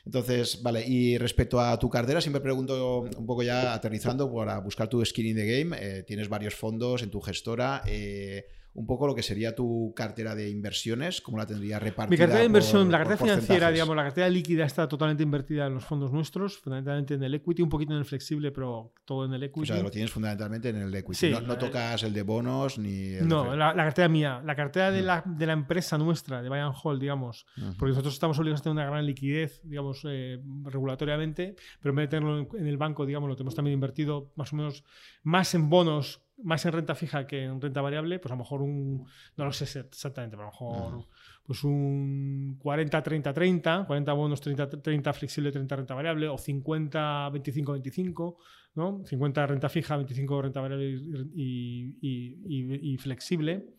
Entonces, 0.06 0.62
vale, 0.62 0.86
y 0.86 1.18
respecto 1.18 1.60
a 1.60 1.80
tu 1.80 1.90
cartera, 1.90 2.20
siempre 2.20 2.42
pregunto 2.42 3.02
un 3.02 3.26
poco 3.26 3.42
ya 3.42 3.74
aterrizando 3.74 4.34
para 4.34 4.60
buscar 4.60 4.90
tu 4.90 5.04
skin 5.04 5.28
in 5.28 5.36
the 5.36 5.46
game. 5.46 5.78
Eh, 5.80 6.04
tienes 6.04 6.28
varios 6.28 6.56
fondos 6.56 7.04
en 7.04 7.10
tu 7.10 7.22
gestora. 7.22 7.82
Eh, 7.86 8.46
un 8.76 8.88
poco 8.88 9.06
lo 9.06 9.14
que 9.14 9.22
sería 9.22 9.54
tu 9.54 9.94
cartera 9.96 10.34
de 10.34 10.50
inversiones, 10.50 11.22
cómo 11.22 11.38
la 11.38 11.46
tendría 11.46 11.78
repartida. 11.80 12.10
Mi 12.10 12.18
cartera 12.18 12.40
de 12.40 12.46
inversión, 12.46 12.92
la 12.92 12.98
cartera 12.98 13.18
financiera, 13.18 13.72
digamos, 13.72 13.96
la 13.96 14.04
cartera 14.04 14.30
líquida 14.30 14.66
está 14.66 14.88
totalmente 14.88 15.22
invertida 15.22 15.68
en 15.68 15.76
los 15.76 15.86
fondos 15.86 16.12
nuestros, 16.12 16.58
fundamentalmente 16.58 17.14
en 17.14 17.24
el 17.24 17.36
equity, 17.36 17.62
un 17.62 17.70
poquito 17.70 17.94
en 17.94 18.00
el 18.00 18.06
flexible, 18.06 18.52
pero 18.52 18.94
todo 19.06 19.26
en 19.26 19.34
el 19.34 19.44
equity. 19.44 19.72
O 19.72 19.76
sea, 19.76 19.84
lo 19.84 19.92
tienes 19.92 20.12
fundamentalmente 20.12 20.70
en 20.70 20.78
el 20.78 20.96
equity. 20.96 21.32
no, 21.46 21.58
tocas 21.58 22.02
el 22.04 22.14
de 22.14 22.24
bonos 22.24 22.80
ni. 22.80 23.14
El 23.14 23.28
no, 23.28 23.56
la, 23.56 23.76
cartera 23.76 24.10
mía, 24.10 24.42
la 24.44 24.56
cartera 24.56 24.90
de, 24.90 25.04
mm. 25.04 25.06
la, 25.06 25.24
de 25.26 25.46
la 25.46 25.54
empresa 25.54 25.98
nuestra, 26.00 26.42
de 26.42 26.50
Bayern 26.50 26.74
Hall, 26.84 27.00
digamos, 27.00 27.46
porque 27.78 27.92
nosotros 27.92 28.16
estamos 28.16 28.40
obligados 28.40 28.62
a 28.62 28.64
tener 28.64 28.74
una 28.74 28.86
gran 28.86 29.06
liquidez, 29.06 29.62
digamos, 29.64 30.02
eh, 30.10 30.40
regulatoriamente, 30.64 31.56
pero 31.80 31.92
en 31.92 31.96
vez 31.98 32.10
de 32.10 32.18
tenerlo 32.18 32.48
en 32.58 32.68
el 32.68 32.78
banco, 32.78 33.06
digamos, 33.06 33.30
lo 33.30 33.36
tenemos 33.36 33.54
también 33.54 33.76
invertido 33.76 34.32
más 34.36 34.52
o 34.52 34.56
menos 34.56 34.84
más 35.22 35.54
en 35.54 35.70
bonos 35.70 36.24
más 36.44 36.66
en 36.66 36.74
renta 36.74 36.94
fija 36.96 37.26
que 37.26 37.44
en 37.44 37.60
renta 37.60 37.82
variable, 37.82 38.20
pues 38.20 38.32
a 38.32 38.36
lo 38.36 38.40
mejor 38.40 38.62
un, 38.62 39.06
no 39.38 39.46
lo 39.46 39.54
sé 39.54 39.64
exactamente, 39.80 40.36
pero 40.36 40.50
a 40.50 40.52
lo 40.52 40.52
mejor 40.52 41.08
pues 41.46 41.64
un 41.64 42.58
40-30-30, 42.60 43.86
40 43.86 44.14
bonos, 44.14 44.40
30, 44.42 45.14
flexible, 45.14 45.52
30 45.52 45.76
renta 45.76 45.94
variable, 45.94 46.28
o 46.30 46.38
50-25-25, 46.38 48.36
¿no? 48.76 49.04
50 49.06 49.48
renta 49.48 49.68
fija, 49.70 49.98
25 49.98 50.42
renta 50.42 50.62
variable 50.62 51.02
y, 51.36 52.98
flexible. 52.98 53.76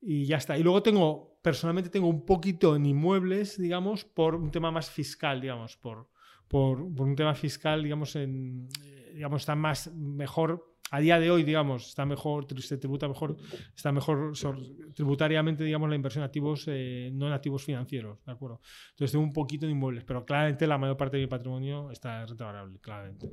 Y 0.00 0.24
ya 0.24 0.38
está. 0.38 0.58
Y 0.58 0.64
luego 0.64 0.82
tengo, 0.82 1.38
personalmente 1.42 1.88
tengo 1.88 2.08
un 2.08 2.26
poquito 2.26 2.74
en 2.74 2.86
inmuebles, 2.86 3.56
digamos, 3.58 4.04
por 4.04 4.34
un 4.34 4.50
tema 4.50 4.72
más 4.72 4.90
fiscal, 4.90 5.40
digamos, 5.40 5.76
por, 5.76 6.08
por, 6.48 6.92
por 6.94 7.06
un 7.06 7.14
tema 7.14 7.36
fiscal, 7.36 7.84
digamos, 7.84 8.16
en, 8.16 8.68
eh, 8.84 9.12
digamos, 9.14 9.42
está 9.42 9.54
más, 9.54 9.92
mejor 9.94 10.71
a 10.92 11.00
día 11.00 11.18
de 11.18 11.30
hoy, 11.30 11.42
digamos, 11.42 11.88
está 11.88 12.04
mejor, 12.04 12.46
se 12.60 12.76
tributa 12.76 13.08
mejor, 13.08 13.38
está 13.74 13.92
mejor 13.92 14.34
tributariamente, 14.94 15.64
digamos, 15.64 15.88
la 15.88 15.96
inversión 15.96 16.22
en 16.22 16.26
activos, 16.26 16.64
eh, 16.66 17.10
no 17.14 17.28
en 17.28 17.32
activos 17.32 17.64
financieros, 17.64 18.22
¿de 18.26 18.32
acuerdo? 18.32 18.60
Entonces 18.90 19.12
tengo 19.12 19.24
un 19.24 19.32
poquito 19.32 19.64
de 19.64 19.72
inmuebles, 19.72 20.04
pero 20.04 20.26
claramente 20.26 20.66
la 20.66 20.76
mayor 20.76 20.98
parte 20.98 21.16
de 21.16 21.22
mi 21.22 21.28
patrimonio 21.28 21.90
está 21.90 22.20
en 22.20 22.28
renta 22.28 22.44
variable, 22.44 22.78
claramente. 22.78 23.32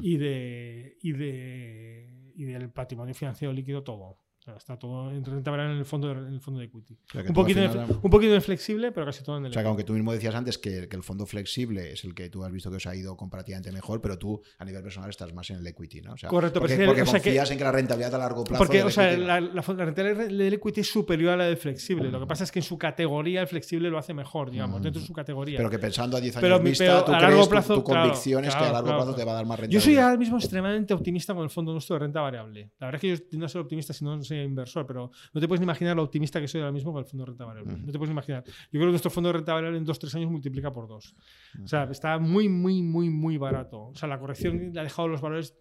y, 0.00 0.18
de, 0.18 0.98
y, 1.02 1.12
de, 1.12 2.32
y 2.36 2.44
del 2.44 2.70
patrimonio 2.70 3.12
financiero 3.12 3.52
líquido 3.52 3.82
todo. 3.82 4.16
Está 4.56 4.78
todo 4.78 5.10
en 5.10 5.16
el 5.26 5.84
fondo 5.84 6.08
de, 6.08 6.14
en 6.14 6.34
el 6.34 6.40
fondo 6.40 6.60
de 6.60 6.66
equity. 6.66 6.96
sea, 7.12 7.22
que 7.22 7.28
Un 7.28 7.34
poquito, 7.34 7.60
de- 7.60 7.68
final- 7.68 7.98
un 8.02 8.10
poquito 8.10 8.32
de 8.32 8.40
flexible, 8.40 8.90
pero 8.92 9.06
casi 9.06 9.22
todo 9.22 9.36
en 9.38 9.44
el 9.44 9.50
O 9.50 9.52
sea, 9.52 9.62
que 9.62 9.68
aunque 9.68 9.84
tú 9.84 9.92
mismo 9.92 10.12
decías 10.12 10.34
antes 10.34 10.56
que, 10.58 10.88
que 10.88 10.96
el 10.96 11.02
fondo 11.02 11.26
flexible 11.26 11.92
es 11.92 12.04
el 12.04 12.14
que 12.14 12.30
tú 12.30 12.42
has 12.44 12.50
visto 12.50 12.70
que 12.70 12.76
os 12.76 12.86
ha 12.86 12.96
ido 12.96 13.16
comparativamente 13.16 13.70
mejor, 13.70 14.00
pero 14.00 14.18
tú 14.18 14.40
a 14.58 14.64
nivel 14.64 14.82
personal 14.82 15.10
estás 15.10 15.32
más 15.34 15.50
en 15.50 15.58
el 15.58 15.66
equity, 15.66 16.00
¿no? 16.00 16.14
O 16.14 16.16
sea, 16.16 16.28
Correcto, 16.30 16.58
porque, 16.60 16.74
pero 16.76 16.84
sí, 16.84 16.86
porque 16.88 17.02
o 17.02 17.06
sea 17.06 17.20
que- 17.20 17.30
confías 17.30 17.50
en 17.50 17.58
que 17.58 17.64
la 17.64 17.72
rentabilidad 17.72 18.14
a 18.14 18.18
largo 18.18 18.44
plazo. 18.44 18.64
Porque, 18.64 18.82
o 18.82 18.90
sea, 18.90 19.16
la, 19.16 19.40
la, 19.40 19.50
la 19.52 19.62
rentabilidad 19.84 20.26
del 20.28 20.52
equity 20.54 20.80
es 20.80 20.90
superior 20.90 21.32
a 21.32 21.36
la 21.36 21.44
del 21.44 21.56
flexible. 21.56 22.10
Lo 22.10 22.18
que 22.20 22.26
pasa 22.26 22.44
es 22.44 22.50
que 22.52 22.60
en 22.60 22.64
su 22.64 22.78
categoría 22.78 23.42
el 23.42 23.46
flexible 23.46 23.90
lo 23.90 23.98
hace 23.98 24.14
mejor, 24.14 24.50
digamos, 24.50 24.82
dentro 24.82 25.00
de 25.00 25.06
su 25.06 25.12
categoría. 25.12 25.58
Pero 25.58 25.70
que 25.70 25.78
pensando 25.78 26.16
a 26.16 26.20
10 26.20 26.36
años 26.36 26.42
Pero 26.42 26.60
vista, 26.60 26.84
pero 26.84 27.04
tú 27.04 27.12
a 27.12 27.18
crees, 27.18 27.30
largo 27.30 27.44
tu- 27.44 27.50
plazo, 27.50 27.74
tu, 27.74 27.84
claro, 27.84 28.00
convicción 28.02 28.44
es 28.44 28.54
que 28.56 28.64
a 28.64 28.72
largo 28.72 28.84
claro, 28.88 28.98
plazo 29.04 29.14
te 29.16 29.24
va 29.24 29.32
a 29.32 29.34
dar 29.34 29.46
más 29.46 29.58
Yo 29.58 29.62
rentabilidad. 29.62 29.84
soy 29.84 29.96
ahora 30.02 30.16
mismo 30.16 30.36
extremadamente 30.38 30.94
optimista 30.94 31.34
con 31.34 31.44
el 31.44 31.50
fondo 31.50 31.72
nuestro 31.72 31.94
de 31.96 32.00
renta 32.00 32.20
variable. 32.20 32.70
La 32.78 32.86
verdad 32.86 32.96
es 32.96 33.00
que 33.00 33.08
yo 33.22 33.28
tiendo 33.28 33.46
a 33.46 33.48
ser 33.48 33.60
optimista 33.60 33.92
si 33.92 34.04
no 34.04 34.10
soy 34.30 34.40
inversor, 34.40 34.86
pero 34.86 35.10
no 35.32 35.40
te 35.40 35.46
puedes 35.46 35.62
imaginar 35.62 35.96
lo 35.96 36.02
optimista 36.02 36.40
que 36.40 36.48
soy 36.48 36.60
ahora 36.60 36.72
mismo 36.72 36.92
con 36.92 37.00
el 37.00 37.06
fondo 37.06 37.24
de 37.24 37.30
renta 37.30 37.44
variable. 37.44 37.76
No 37.78 37.92
te 37.92 37.98
puedes 37.98 38.10
imaginar. 38.10 38.44
Yo 38.44 38.52
creo 38.70 38.86
que 38.86 38.90
nuestro 38.90 39.10
fondo 39.10 39.28
de 39.28 39.34
renta 39.34 39.52
variable 39.52 39.78
en 39.78 39.86
2-3 39.86 40.14
años 40.16 40.30
multiplica 40.30 40.72
por 40.72 40.88
2. 40.88 41.14
O 41.62 41.68
sea, 41.68 41.84
está 41.84 42.18
muy, 42.18 42.48
muy, 42.48 42.82
muy, 42.82 43.10
muy 43.10 43.36
barato. 43.36 43.88
O 43.88 43.94
sea, 43.94 44.08
la 44.08 44.18
corrección 44.18 44.72
le 44.72 44.80
ha 44.80 44.82
dejado 44.82 45.08
los 45.08 45.20
valores. 45.20 45.54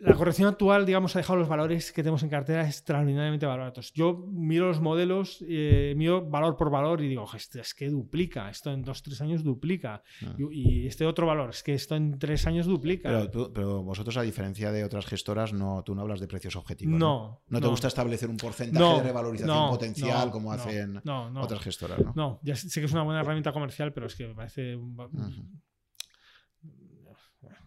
La 0.00 0.14
corrección 0.14 0.48
actual, 0.48 0.86
digamos, 0.86 1.14
ha 1.14 1.18
dejado 1.18 1.38
los 1.38 1.48
valores 1.48 1.92
que 1.92 2.02
tenemos 2.02 2.22
en 2.22 2.30
cartera 2.30 2.64
extraordinariamente 2.66 3.44
baratos. 3.44 3.92
Yo 3.92 4.16
miro 4.30 4.66
los 4.68 4.80
modelos, 4.80 5.44
eh, 5.46 5.92
miro 5.96 6.24
valor 6.28 6.56
por 6.56 6.70
valor 6.70 7.02
y 7.02 7.08
digo, 7.08 7.22
"Ojo, 7.22 7.36
esto 7.36 7.60
es 7.60 7.74
que 7.74 7.88
duplica, 7.90 8.48
esto 8.48 8.70
en 8.72 8.82
2-3 8.82 9.20
años 9.20 9.44
duplica. 9.44 10.02
Y, 10.38 10.82
y 10.84 10.86
este 10.86 11.04
otro 11.04 11.26
valor, 11.26 11.50
es 11.50 11.62
que 11.62 11.74
esto 11.74 11.96
en 11.96 12.18
3 12.18 12.46
años 12.46 12.66
duplica. 12.66 13.08
Pero, 13.10 13.30
tú- 13.30 13.52
pero 13.52 13.82
vosotros, 13.82 14.16
a 14.16 14.22
diferencia 14.22 14.72
de 14.72 14.84
otras 14.84 15.04
gestoras, 15.06 15.52
no, 15.52 15.82
tú 15.84 15.94
no 15.94 16.00
hablas 16.02 16.20
de 16.20 16.28
precios 16.28 16.56
objetivos. 16.56 16.98
No, 16.98 17.42
No, 17.48 17.58
te 17.58 17.64
no. 17.64 17.70
gusta 17.70 17.88
establecer 17.88 18.30
un 18.30 18.38
porcentaje 18.38 18.82
No, 18.82 18.96
de 18.98 19.02
revalorización 19.04 19.68
potencial 19.70 20.30
como 20.30 20.52
hacen 20.52 21.02
otras 21.36 21.60
gestoras, 21.60 21.98
¿no? 22.14 22.40
Ya 22.42 22.56
sé 22.56 22.70
sé 22.70 22.80
que 22.80 22.86
es 22.86 22.92
una 22.92 23.02
buena 23.02 23.20
herramienta 23.20 23.52
comercial, 23.52 23.92
pero 23.92 24.06
es 24.06 24.14
que 24.16 24.26
me 24.28 24.34
parece. 24.34 24.76
un- 24.76 24.96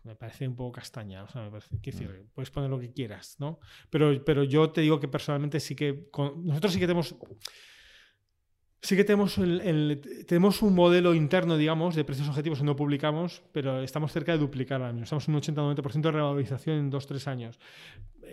Me 0.03 0.15
parece 0.15 0.48
un 0.48 0.56
poco 0.56 0.73
castaña. 0.73 1.23
O 1.23 1.27
sea, 1.30 1.43
me 1.43 1.49
parece, 1.49 1.80
quiero 1.82 1.98
decir, 1.99 2.25
puedes 2.33 2.51
poner 2.51 2.69
lo 2.69 2.80
que 2.80 2.91
quieras, 2.91 3.38
¿no? 3.40 3.59
Pero, 3.90 4.23
pero 4.25 4.43
yo 4.43 4.69
te 4.72 4.82
digo 4.82 4.99
que 4.99 5.07
personalmente 5.07 5.59
sí 5.59 5.75
que. 5.75 6.09
con- 6.11 6.45
nosotros 6.45 6.73
sí 6.73 6.80
que 6.80 6.88
tenemos. 6.88 7.15
Sí 8.82 8.98
que 8.98 9.06
tenemos, 9.06 9.38
el- 9.38 9.61
el- 9.61 10.25
tenemos 10.27 10.61
un 10.61 10.75
modelo 10.75 11.14
interno, 11.14 11.56
digamos, 11.56 11.95
de 11.95 12.03
precios 12.03 12.27
objetivos 12.27 12.59
que 12.59 12.65
no 12.65 12.75
publicamos, 12.75 13.41
pero 13.53 13.82
estamos 13.82 14.11
cerca 14.11 14.33
de 14.33 14.40
duplicar 14.40 14.82
ahora 14.82 14.91
mismo. 14.91 15.06
Estamos 15.06 15.25
en 15.30 15.35
un 15.35 15.40
80-90% 15.40 16.01
de 16.09 16.11
revalorización 16.11 16.77
en 16.77 16.90
2-3 16.91 17.27
años. 17.27 17.59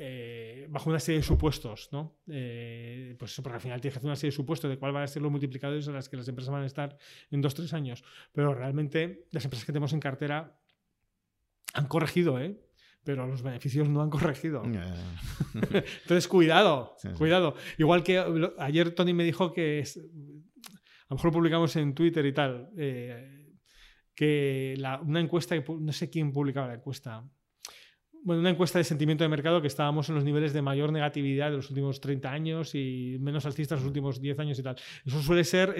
eh, 0.02 0.66
bajo 0.70 0.88
una 0.88 0.98
serie 1.00 1.18
de 1.20 1.26
supuestos, 1.26 1.88
¿no? 1.92 2.16
Eh, 2.28 3.14
pues 3.18 3.32
eso, 3.32 3.42
porque 3.42 3.56
al 3.56 3.60
final 3.60 3.80
tienes 3.80 3.94
que 3.94 3.98
hacer 3.98 4.06
una 4.08 4.16
serie 4.16 4.30
de 4.30 4.36
supuestos 4.36 4.70
de 4.70 4.78
cuál 4.78 4.92
van 4.92 5.02
a 5.02 5.06
ser 5.06 5.20
los 5.20 5.30
multiplicadores 5.30 5.86
a 5.88 5.92
las 5.92 6.08
que 6.08 6.16
las 6.16 6.26
empresas 6.28 6.50
van 6.52 6.62
a 6.62 6.66
estar 6.66 6.96
en 7.30 7.42
2-3 7.42 7.72
años. 7.74 8.02
Pero 8.32 8.54
realmente 8.54 9.26
las 9.32 9.44
empresas 9.44 9.66
que 9.66 9.72
tenemos 9.72 9.92
en 9.92 10.00
cartera 10.00 10.59
han 11.74 11.86
corregido, 11.86 12.40
¿eh? 12.40 12.60
Pero 13.02 13.26
los 13.26 13.42
beneficios 13.42 13.88
no 13.88 14.02
han 14.02 14.10
corregido. 14.10 14.62
Entonces, 15.54 16.28
cuidado, 16.28 16.94
Sí, 16.98 17.08
sí. 17.08 17.14
cuidado. 17.16 17.54
Igual 17.78 18.02
que 18.02 18.22
ayer 18.58 18.94
Tony 18.94 19.14
me 19.14 19.24
dijo 19.24 19.52
que 19.52 19.78
es- 19.80 19.96
a 19.96 20.00
lo 21.10 21.16
mejor 21.16 21.32
publicamos 21.32 21.74
en 21.76 21.94
Twitter 21.94 22.24
y 22.26 22.32
tal, 22.32 22.70
eh, 22.76 23.46
que 24.14 24.74
la- 24.78 25.00
una 25.00 25.20
encuesta, 25.20 25.56
no 25.56 25.92
sé 25.92 26.10
quién 26.10 26.30
publicaba 26.32 26.68
la 26.68 26.74
encuesta, 26.74 27.24
bueno, 28.22 28.40
una 28.40 28.50
encuesta 28.50 28.78
de 28.78 28.84
sentimiento 28.84 29.24
de 29.24 29.28
mercado 29.28 29.60
que 29.60 29.66
estábamos 29.66 30.08
en 30.08 30.14
los 30.14 30.24
niveles 30.24 30.52
de 30.52 30.62
mayor 30.62 30.92
negatividad 30.92 31.50
de 31.50 31.56
los 31.56 31.70
últimos 31.70 32.00
30 32.00 32.30
años 32.30 32.74
y 32.74 33.16
menos 33.20 33.46
alcistas 33.46 33.80
los 33.80 33.86
últimos 33.86 34.20
10 34.20 34.38
años 34.38 34.58
y 34.58 34.62
tal. 34.62 34.76
Eso 35.04 35.22
suele 35.22 35.44
ser 35.44 35.74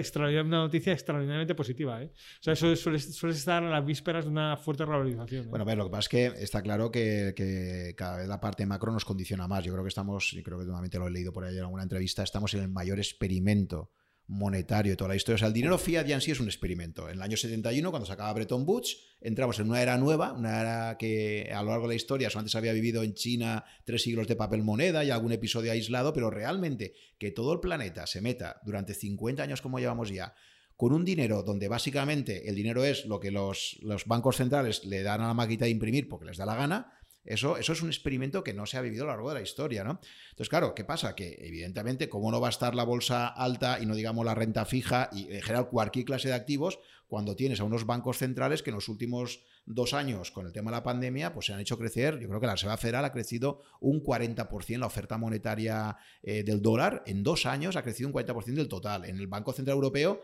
una 0.45 0.57
noticia 0.57 0.93
extraordinariamente 0.93 1.55
positiva. 1.55 2.01
¿eh? 2.01 2.11
O 2.13 2.43
sea, 2.43 2.53
eso 2.53 2.75
suele, 2.75 2.99
suele 2.99 3.35
estar 3.35 3.63
a 3.63 3.69
las 3.69 3.85
vísperas 3.85 4.25
de 4.25 4.31
una 4.31 4.57
fuerte 4.57 4.85
revalorización. 4.85 5.45
¿eh? 5.45 5.47
Bueno, 5.49 5.63
a 5.63 5.65
ver, 5.65 5.77
lo 5.77 5.85
que 5.85 5.91
pasa 5.91 5.99
es 6.01 6.09
que 6.09 6.25
está 6.43 6.61
claro 6.61 6.91
que, 6.91 7.33
que 7.35 7.93
cada 7.95 8.17
vez 8.17 8.27
la 8.27 8.39
parte 8.39 8.65
macro 8.65 8.91
nos 8.91 9.05
condiciona 9.05 9.47
más. 9.47 9.63
Yo 9.63 9.71
creo 9.73 9.83
que 9.83 9.89
estamos, 9.89 10.33
y 10.33 10.41
creo 10.41 10.57
que 10.57 10.65
nuevamente 10.65 10.97
lo 10.97 11.07
he 11.07 11.11
leído 11.11 11.31
por 11.31 11.43
ahí 11.43 11.57
en 11.57 11.63
alguna 11.63 11.83
entrevista, 11.83 12.23
estamos 12.23 12.53
en 12.53 12.61
el 12.61 12.69
mayor 12.69 12.97
experimento 12.99 13.91
monetario 14.31 14.93
de 14.93 14.95
toda 14.95 15.09
la 15.09 15.15
historia. 15.15 15.35
O 15.35 15.37
sea, 15.39 15.49
el 15.49 15.53
dinero 15.53 15.77
fiat 15.77 16.05
ya 16.05 16.15
en 16.15 16.21
sí 16.21 16.31
es 16.31 16.39
un 16.39 16.47
experimento. 16.47 17.09
En 17.09 17.15
el 17.15 17.21
año 17.21 17.35
71, 17.35 17.89
cuando 17.91 18.05
se 18.05 18.13
acaba 18.13 18.31
Bretton 18.31 18.63
Woods, 18.65 18.97
entramos 19.19 19.59
en 19.59 19.69
una 19.69 19.81
era 19.81 19.97
nueva, 19.97 20.31
una 20.31 20.61
era 20.61 20.97
que 20.97 21.51
a 21.53 21.61
lo 21.61 21.71
largo 21.71 21.83
de 21.83 21.89
la 21.89 21.95
historia 21.95 22.29
se 22.29 22.57
había 22.57 22.71
vivido 22.71 23.03
en 23.03 23.13
China 23.13 23.65
tres 23.83 24.03
siglos 24.03 24.27
de 24.27 24.37
papel 24.37 24.63
moneda 24.63 25.03
y 25.03 25.09
algún 25.09 25.33
episodio 25.33 25.73
aislado, 25.73 26.13
pero 26.13 26.29
realmente 26.29 26.93
que 27.17 27.31
todo 27.31 27.51
el 27.51 27.59
planeta 27.59 28.07
se 28.07 28.21
meta 28.21 28.61
durante 28.63 28.93
50 28.93 29.43
años 29.43 29.61
como 29.61 29.79
llevamos 29.79 30.09
ya 30.09 30.33
con 30.77 30.93
un 30.93 31.05
dinero 31.05 31.43
donde 31.43 31.67
básicamente 31.67 32.49
el 32.49 32.55
dinero 32.55 32.83
es 32.83 33.05
lo 33.05 33.19
que 33.19 33.29
los, 33.29 33.77
los 33.81 34.05
bancos 34.05 34.37
centrales 34.37 34.83
le 34.85 35.03
dan 35.03 35.21
a 35.21 35.27
la 35.27 35.33
máquina 35.33 35.65
de 35.65 35.71
imprimir 35.71 36.07
porque 36.07 36.25
les 36.25 36.37
da 36.37 36.45
la 36.45 36.55
gana, 36.55 37.00
eso, 37.23 37.57
eso 37.57 37.73
es 37.73 37.81
un 37.81 37.89
experimento 37.89 38.43
que 38.43 38.53
no 38.53 38.65
se 38.65 38.77
ha 38.77 38.81
vivido 38.81 39.03
a 39.03 39.07
lo 39.07 39.13
largo 39.13 39.29
de 39.29 39.35
la 39.35 39.41
historia, 39.41 39.83
¿no? 39.83 39.99
Entonces, 40.31 40.49
claro, 40.49 40.73
¿qué 40.73 40.83
pasa? 40.83 41.15
Que 41.15 41.37
evidentemente, 41.39 42.09
como 42.09 42.31
no 42.31 42.41
va 42.41 42.47
a 42.47 42.49
estar 42.49 42.73
la 42.73 42.83
bolsa 42.83 43.27
alta 43.27 43.79
y 43.79 43.85
no 43.85 43.95
digamos 43.95 44.25
la 44.25 44.35
renta 44.35 44.65
fija 44.65 45.09
y 45.11 45.31
en 45.31 45.41
general 45.41 45.69
cualquier 45.69 46.05
clase 46.05 46.29
de 46.29 46.33
activos, 46.33 46.79
cuando 47.11 47.35
tienes 47.35 47.59
a 47.59 47.65
unos 47.65 47.85
bancos 47.85 48.19
centrales 48.19 48.63
que 48.63 48.69
en 48.69 48.75
los 48.75 48.87
últimos 48.87 49.43
dos 49.65 49.93
años 49.93 50.31
con 50.31 50.45
el 50.45 50.53
tema 50.53 50.71
de 50.71 50.77
la 50.77 50.83
pandemia, 50.83 51.33
pues 51.33 51.47
se 51.47 51.53
han 51.53 51.59
hecho 51.59 51.77
crecer, 51.77 52.17
yo 52.19 52.29
creo 52.29 52.39
que 52.39 52.47
la 52.47 52.53
Reserva 52.53 52.77
Federal 52.77 53.03
ha 53.03 53.11
crecido 53.11 53.61
un 53.81 54.01
40% 54.01 54.79
la 54.79 54.85
oferta 54.85 55.17
monetaria 55.17 55.97
eh, 56.23 56.43
del 56.43 56.61
dólar, 56.61 57.03
en 57.05 57.21
dos 57.21 57.45
años 57.45 57.75
ha 57.75 57.83
crecido 57.83 58.07
un 58.07 58.15
40% 58.15 58.55
del 58.55 58.69
total. 58.69 59.03
En 59.03 59.17
el 59.17 59.27
Banco 59.27 59.51
Central 59.51 59.75
Europeo 59.75 60.21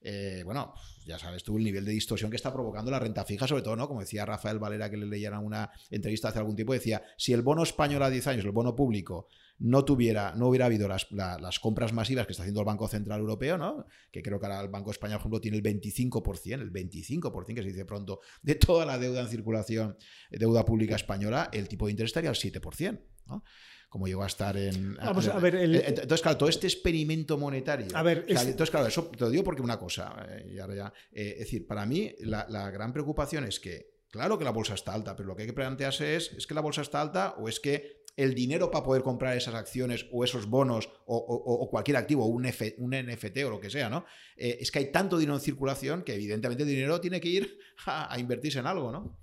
eh, 0.00 0.42
bueno, 0.44 0.74
ya 1.04 1.18
sabes 1.18 1.42
tú 1.42 1.58
el 1.58 1.64
nivel 1.64 1.84
de 1.84 1.92
distorsión 1.92 2.30
que 2.30 2.36
está 2.36 2.52
provocando 2.52 2.90
la 2.90 2.98
renta 2.98 3.24
fija, 3.24 3.48
sobre 3.48 3.62
todo, 3.62 3.76
¿no? 3.76 3.88
Como 3.88 4.00
decía 4.00 4.24
Rafael 4.24 4.58
Valera, 4.58 4.88
que 4.90 4.96
le 4.96 5.06
leían 5.06 5.34
una 5.38 5.70
entrevista 5.90 6.28
hace 6.28 6.38
algún 6.38 6.54
tiempo, 6.54 6.72
decía, 6.72 7.02
si 7.16 7.32
el 7.32 7.42
bono 7.42 7.62
español 7.62 8.02
a 8.02 8.10
10 8.10 8.26
años, 8.28 8.44
el 8.44 8.52
bono 8.52 8.76
público, 8.76 9.28
no 9.58 9.84
tuviera, 9.84 10.34
no 10.36 10.48
hubiera 10.48 10.66
habido 10.66 10.86
las, 10.86 11.10
la, 11.10 11.36
las, 11.38 11.58
compras 11.58 11.92
masivas 11.92 12.26
que 12.26 12.32
está 12.32 12.44
haciendo 12.44 12.60
el 12.60 12.66
Banco 12.66 12.86
Central 12.86 13.20
Europeo, 13.20 13.58
¿no? 13.58 13.86
Que 14.12 14.22
creo 14.22 14.38
que 14.38 14.46
ahora 14.46 14.60
el 14.60 14.68
Banco 14.68 14.92
Español, 14.92 15.16
por 15.18 15.22
ejemplo, 15.22 15.40
tiene 15.40 15.56
el 15.56 15.62
25%, 15.64 16.60
el 16.60 16.72
25%, 16.72 17.54
que 17.54 17.62
se 17.62 17.68
dice 17.68 17.84
pronto, 17.84 18.20
de 18.42 18.54
toda 18.54 18.86
la 18.86 18.98
deuda 18.98 19.22
en 19.22 19.28
circulación, 19.28 19.96
deuda 20.30 20.64
pública 20.64 20.94
española, 20.94 21.48
el 21.52 21.66
tipo 21.66 21.86
de 21.86 21.92
interés 21.92 22.10
estaría 22.10 22.30
al 22.30 22.36
7%, 22.36 23.00
¿no? 23.26 23.42
Como 23.88 24.06
llegó 24.06 24.22
a 24.22 24.26
estar 24.26 24.56
en... 24.56 24.96
Vamos 24.96 25.28
a 25.28 25.38
ver, 25.38 25.54
el... 25.54 25.76
Entonces, 25.76 26.20
claro, 26.20 26.36
todo 26.36 26.48
este 26.48 26.66
experimento 26.66 27.38
monetario... 27.38 27.86
A 27.94 28.02
ver, 28.02 28.24
o 28.24 28.32
sea, 28.32 28.42
es... 28.42 28.48
entonces, 28.48 28.70
claro, 28.70 28.86
eso 28.86 29.06
te 29.06 29.20
lo 29.20 29.30
digo 29.30 29.44
porque 29.44 29.62
una 29.62 29.78
cosa, 29.78 30.26
eh, 30.28 30.52
y 30.54 30.58
ahora 30.58 30.74
ya, 30.74 30.92
eh, 31.12 31.32
es 31.32 31.38
decir, 31.40 31.66
para 31.66 31.86
mí 31.86 32.14
la, 32.20 32.46
la, 32.48 32.70
gran 32.70 32.92
preocupación 32.92 33.44
es 33.44 33.58
que, 33.60 33.94
claro 34.10 34.38
que 34.38 34.44
la 34.44 34.50
bolsa 34.50 34.74
está 34.74 34.92
alta, 34.92 35.16
pero 35.16 35.28
lo 35.28 35.36
que 35.36 35.42
hay 35.42 35.48
que 35.48 35.54
plantearse 35.54 36.16
es, 36.16 36.32
¿es 36.32 36.46
que 36.46 36.54
la 36.54 36.60
bolsa 36.60 36.82
está 36.82 37.00
alta 37.00 37.34
o 37.38 37.48
es 37.48 37.60
que 37.60 38.04
el 38.18 38.34
dinero 38.34 38.70
para 38.70 38.84
poder 38.84 39.02
comprar 39.02 39.36
esas 39.36 39.54
acciones 39.54 40.06
o 40.12 40.24
esos 40.24 40.46
bonos 40.46 40.90
o, 41.06 41.16
o, 41.16 41.54
o 41.62 41.70
cualquier 41.70 41.96
activo, 41.96 42.26
un, 42.26 42.46
F, 42.46 42.74
un, 42.78 42.90
NFT 42.90 43.44
o 43.46 43.50
lo 43.50 43.60
que 43.60 43.70
sea, 43.70 43.88
¿no? 43.88 44.04
Eh, 44.36 44.58
es 44.60 44.72
que 44.72 44.80
hay 44.80 44.92
tanto 44.92 45.16
dinero 45.18 45.36
en 45.36 45.40
circulación 45.40 46.02
que 46.02 46.14
evidentemente 46.14 46.64
el 46.64 46.68
dinero 46.68 47.00
tiene 47.00 47.20
que 47.20 47.28
ir 47.28 47.58
a, 47.86 48.12
a 48.12 48.18
invertirse 48.18 48.58
en 48.58 48.66
algo, 48.66 48.90
¿no? 48.90 49.16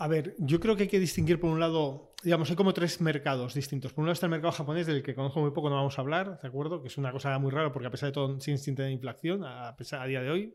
A 0.00 0.06
ver, 0.06 0.36
yo 0.38 0.60
creo 0.60 0.76
que 0.76 0.84
hay 0.84 0.88
que 0.88 1.00
distinguir 1.00 1.40
por 1.40 1.50
un 1.50 1.58
lado, 1.58 2.14
digamos, 2.22 2.48
hay 2.48 2.54
como 2.54 2.72
tres 2.72 3.00
mercados 3.00 3.54
distintos. 3.54 3.92
Por 3.92 4.02
un 4.02 4.06
lado 4.06 4.12
está 4.12 4.26
el 4.26 4.30
mercado 4.30 4.52
japonés, 4.52 4.86
del 4.86 5.02
que 5.02 5.12
conozco 5.12 5.40
muy 5.40 5.50
poco, 5.50 5.68
no 5.68 5.74
vamos 5.74 5.98
a 5.98 6.02
hablar, 6.02 6.40
¿de 6.40 6.46
acuerdo? 6.46 6.80
Que 6.80 6.86
es 6.86 6.96
una 6.98 7.10
cosa 7.10 7.36
muy 7.40 7.50
rara 7.50 7.72
porque 7.72 7.88
a 7.88 7.90
pesar 7.90 8.10
de 8.10 8.12
todo 8.12 8.38
sin 8.40 8.52
instinto 8.52 8.82
de 8.82 8.92
inflación, 8.92 9.42
a 9.44 9.74
pesar 9.76 10.00
a 10.00 10.06
día 10.06 10.22
de 10.22 10.30
hoy. 10.30 10.54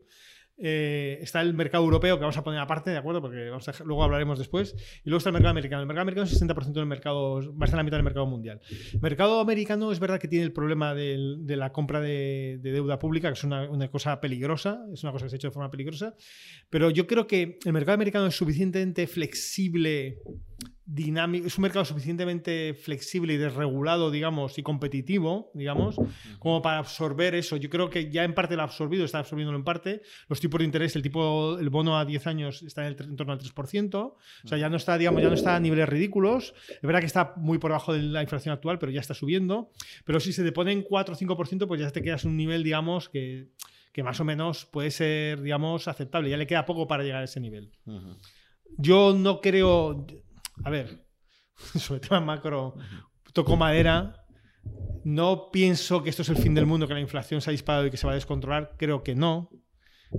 Eh, 0.56 1.18
está 1.20 1.40
el 1.40 1.52
mercado 1.54 1.82
europeo 1.82 2.16
que 2.16 2.20
vamos 2.20 2.36
a 2.36 2.44
poner 2.44 2.60
aparte, 2.60 2.90
¿de 2.90 2.98
acuerdo? 2.98 3.20
Porque 3.20 3.50
luego 3.84 4.04
hablaremos 4.04 4.38
después. 4.38 4.74
Y 5.04 5.10
luego 5.10 5.18
está 5.18 5.30
el 5.30 5.34
mercado 5.34 5.50
americano. 5.50 5.82
El 5.82 5.88
mercado 5.88 6.02
americano 6.02 6.26
es 6.26 6.40
60% 6.40 6.72
del 6.72 6.86
mercado, 6.86 7.40
va 7.56 7.64
a 7.64 7.66
ser 7.66 7.76
la 7.76 7.82
mitad 7.82 7.96
del 7.96 8.04
mercado 8.04 8.26
mundial. 8.26 8.60
El 8.92 9.00
mercado 9.00 9.40
americano 9.40 9.90
es 9.90 10.00
verdad 10.00 10.20
que 10.20 10.28
tiene 10.28 10.44
el 10.44 10.52
problema 10.52 10.94
de, 10.94 11.16
la 11.56 11.72
compra 11.72 12.00
de, 12.00 12.58
de, 12.60 12.72
deuda 12.72 12.98
pública, 12.98 13.28
que 13.28 13.34
es 13.34 13.44
una, 13.44 13.88
cosa 13.88 14.20
peligrosa, 14.20 14.84
es 14.92 15.02
una 15.02 15.12
cosa 15.12 15.26
que 15.26 15.30
se 15.30 15.36
ha 15.36 15.38
hecho 15.38 15.48
de 15.48 15.54
forma 15.54 15.70
peligrosa. 15.70 16.14
Pero 16.70 16.90
yo 16.90 17.06
creo 17.06 17.26
que 17.26 17.58
el 17.64 17.72
mercado 17.72 17.94
americano 17.94 18.26
es 18.26 18.36
suficientemente 18.36 19.06
flexible 19.06 20.18
dinámico, 20.86 21.46
es 21.46 21.56
un 21.56 21.62
mercado 21.62 21.84
suficientemente 21.84 22.74
flexible 22.74 23.34
y 23.34 23.36
desregulado, 23.36 24.10
digamos, 24.10 24.58
y 24.58 24.62
competitivo, 24.62 25.50
digamos, 25.54 25.96
como 26.38 26.60
para 26.60 26.78
absorber 26.78 27.34
eso. 27.34 27.56
Yo 27.56 27.70
creo 27.70 27.88
que 27.88 28.10
ya 28.10 28.24
en 28.24 28.34
parte 28.34 28.54
lo 28.54 28.62
ha 28.62 28.66
absorbido, 28.66 29.04
está 29.04 29.18
absorbiéndolo 29.18 29.56
en 29.56 29.64
parte. 29.64 30.02
Los 30.28 30.40
tipos 30.40 30.58
de 30.58 30.66
interés, 30.66 30.94
el 30.96 31.02
tipo, 31.02 31.58
el 31.58 31.70
bono 31.70 31.98
a 31.98 32.04
10 32.04 32.26
años 32.26 32.62
está 32.62 32.86
en, 32.86 32.94
el, 32.98 33.02
en 33.02 33.16
torno 33.16 33.32
al 33.32 33.38
3%, 33.38 33.94
o 33.94 34.18
sea, 34.44 34.58
ya 34.58 34.68
no 34.68 34.76
está, 34.76 34.98
digamos, 34.98 35.22
ya 35.22 35.28
no 35.28 35.34
está 35.34 35.56
a 35.56 35.60
niveles 35.60 35.88
ridículos. 35.88 36.54
Es 36.68 36.82
verdad 36.82 37.00
que 37.00 37.06
está 37.06 37.32
muy 37.36 37.58
por 37.58 37.70
debajo 37.70 37.94
de 37.94 38.02
la 38.02 38.22
inflación 38.22 38.52
actual, 38.52 38.78
pero 38.78 38.92
ya 38.92 39.00
está 39.00 39.14
subiendo. 39.14 39.70
Pero 40.04 40.20
si 40.20 40.32
se 40.32 40.44
te 40.44 40.52
ponen 40.52 40.82
4 40.82 41.14
o 41.14 41.18
5%, 41.18 41.66
pues 41.66 41.80
ya 41.80 41.90
te 41.90 42.02
quedas 42.02 42.24
en 42.24 42.32
un 42.32 42.36
nivel, 42.36 42.62
digamos, 42.62 43.08
que, 43.08 43.48
que 43.92 44.02
más 44.02 44.20
o 44.20 44.24
menos 44.24 44.66
puede 44.66 44.90
ser, 44.90 45.40
digamos, 45.40 45.88
aceptable. 45.88 46.28
Ya 46.28 46.36
le 46.36 46.46
queda 46.46 46.66
poco 46.66 46.86
para 46.86 47.04
llegar 47.04 47.22
a 47.22 47.24
ese 47.24 47.40
nivel. 47.40 47.72
Uh 47.86 47.92
-huh. 47.92 48.16
Yo 48.76 49.14
no 49.14 49.40
creo, 49.40 50.06
a 50.62 50.70
ver, 50.70 51.06
sobre 51.56 52.00
tema 52.00 52.20
macro, 52.20 52.74
toco 53.32 53.56
madera. 53.56 54.20
No 55.04 55.50
pienso 55.50 56.02
que 56.02 56.10
esto 56.10 56.22
es 56.22 56.30
el 56.30 56.36
fin 56.36 56.54
del 56.54 56.64
mundo, 56.64 56.88
que 56.88 56.94
la 56.94 57.00
inflación 57.00 57.40
se 57.40 57.50
ha 57.50 57.52
disparado 57.52 57.86
y 57.86 57.90
que 57.90 57.98
se 57.98 58.06
va 58.06 58.12
a 58.12 58.16
descontrolar. 58.16 58.74
Creo 58.78 59.02
que 59.02 59.14
no. 59.14 59.50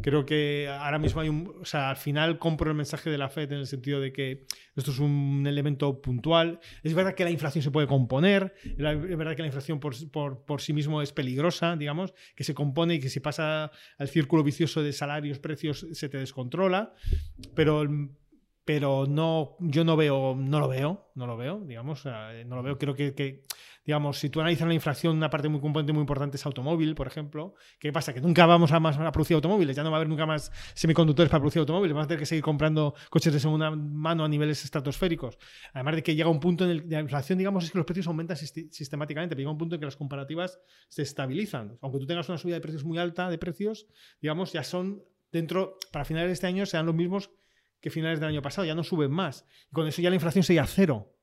Creo 0.02 0.26
que 0.26 0.68
ahora 0.68 1.00
mismo 1.00 1.22
hay 1.22 1.30
un. 1.30 1.54
O 1.62 1.66
sea, 1.66 1.90
al 1.90 1.96
final 1.96 2.38
compro 2.38 2.70
el 2.70 2.78
mensaje 2.78 3.10
de 3.10 3.18
la 3.18 3.30
FED 3.30 3.54
en 3.54 3.60
el 3.60 3.68
sentido 3.68 4.00
de 4.00 4.12
que 4.12 4.46
esto 4.76 4.92
es 4.92 5.00
un 5.00 5.46
elemento 5.48 6.02
puntual. 6.02 6.60
Es 6.84 6.94
verdad 6.94 7.14
que 7.14 7.24
la 7.24 7.32
inflación 7.32 7.64
se 7.64 7.72
puede 7.72 7.88
componer. 7.88 8.54
Es 8.64 8.78
verdad 8.78 9.36
que 9.36 9.42
la 9.42 9.48
inflación 9.48 9.80
por, 9.80 9.96
por, 10.44 10.62
sí 10.62 10.74
mismo 10.74 11.02
es 11.02 11.14
peligrosa, 11.14 11.76
digamos, 11.76 12.14
que 12.36 12.44
se 12.44 12.54
compone 12.54 12.96
y 12.96 13.00
que 13.00 13.10
si 13.10 13.20
pasa 13.22 13.72
al 13.98 14.08
círculo 14.08 14.44
vicioso 14.44 14.84
de 14.84 14.92
salarios, 14.92 15.40
precios, 15.40 15.88
se 15.94 16.10
te 16.10 16.18
descontrola. 16.18 16.94
Pero 17.56 17.86
pero 18.66 19.06
no, 19.08 19.56
yo 19.60 19.86
no 19.86 19.96
veo, 19.96 20.36
no 20.36 20.60
lo 20.60 20.68
veo, 20.68 21.12
no 21.14 21.28
lo 21.28 21.38
veo, 21.38 21.60
digamos, 21.60 22.04
no 22.04 22.56
lo 22.56 22.64
veo. 22.64 22.80
Creo 22.80 22.96
que, 22.96 23.44
digamos, 23.86 24.18
si 24.18 24.32
tú 24.32 24.42
analizas 24.42 24.68
la 24.68 24.74
inflación, 24.74 25.16
una 25.16 25.30
parte 25.30 25.50
muy 25.50 25.62
componente 25.62 25.94
muy 25.94 26.02
importante 26.02 26.38
es 26.38 26.46
automóvil, 26.48 26.96
por 26.96 27.06
ejemplo. 27.06 27.54
¿Qué 27.80 27.94
pasa? 27.94 28.12
Que 28.12 28.22
nunca 28.22 28.48
vamos 28.48 28.72
a 28.72 28.80
más 28.80 28.98
a 28.98 29.12
producir 29.12 29.36
automóviles, 29.36 29.76
ya 29.76 29.84
no 29.84 29.92
va 29.92 29.98
a 29.98 30.00
haber 30.00 30.10
nunca 30.10 30.26
más 30.26 30.52
semiconductores 30.74 31.30
para 31.30 31.42
producir 31.42 31.60
automóviles, 31.60 31.94
vamos 31.94 32.06
a 32.06 32.08
tener 32.08 32.20
que 32.20 32.26
seguir 32.26 32.44
comprando 32.44 32.96
coches 33.12 33.32
de 33.32 33.40
segunda 33.40 33.70
mano 33.70 34.26
a 34.26 34.28
niveles 34.28 34.64
estratosféricos. 34.64 35.38
Además 35.74 35.98
de 35.98 36.04
que 36.04 36.16
llega 36.16 36.30
un 36.30 36.40
punto 36.40 36.66
en 36.66 36.72
el 36.72 36.90
la 36.90 37.02
inflación, 37.02 37.38
digamos, 37.38 37.66
es 37.66 37.72
que 37.72 37.78
los 37.78 37.86
precios 37.86 38.08
aumentan 38.08 38.36
sistemáticamente, 38.36 39.36
pero 39.36 39.42
llega 39.42 39.52
un 39.52 39.60
punto 39.60 39.76
en 39.76 39.80
que 39.80 39.86
las 39.86 39.96
comparativas 39.96 40.60
se 40.90 41.04
estabilizan. 41.04 41.78
Aunque 41.82 42.00
tú 42.00 42.08
tengas 42.08 42.28
una 42.30 42.40
subida 42.40 42.56
de 42.56 42.62
precios 42.62 42.84
muy 42.84 42.98
alta 42.98 43.30
de 43.30 43.38
precios, 43.38 43.86
digamos, 44.22 44.54
ya 44.54 44.64
son 44.64 45.04
dentro, 45.32 45.78
para 45.92 46.04
finales 46.04 46.30
de 46.30 46.34
este 46.34 46.48
año, 46.48 46.66
sean 46.66 46.88
los 46.88 46.96
mismos 46.96 47.30
que 47.86 47.92
finales 47.92 48.20
del 48.20 48.30
año 48.30 48.42
pasado, 48.42 48.66
ya 48.66 48.74
no 48.74 48.84
suben 48.84 49.12
más. 49.12 49.46
Y 49.70 49.76
con 49.76 49.86
eso 49.86 50.02
ya 50.02 50.10
la 50.10 50.16
inflación 50.16 50.44
sería 50.44 50.66
cero. 50.66 51.16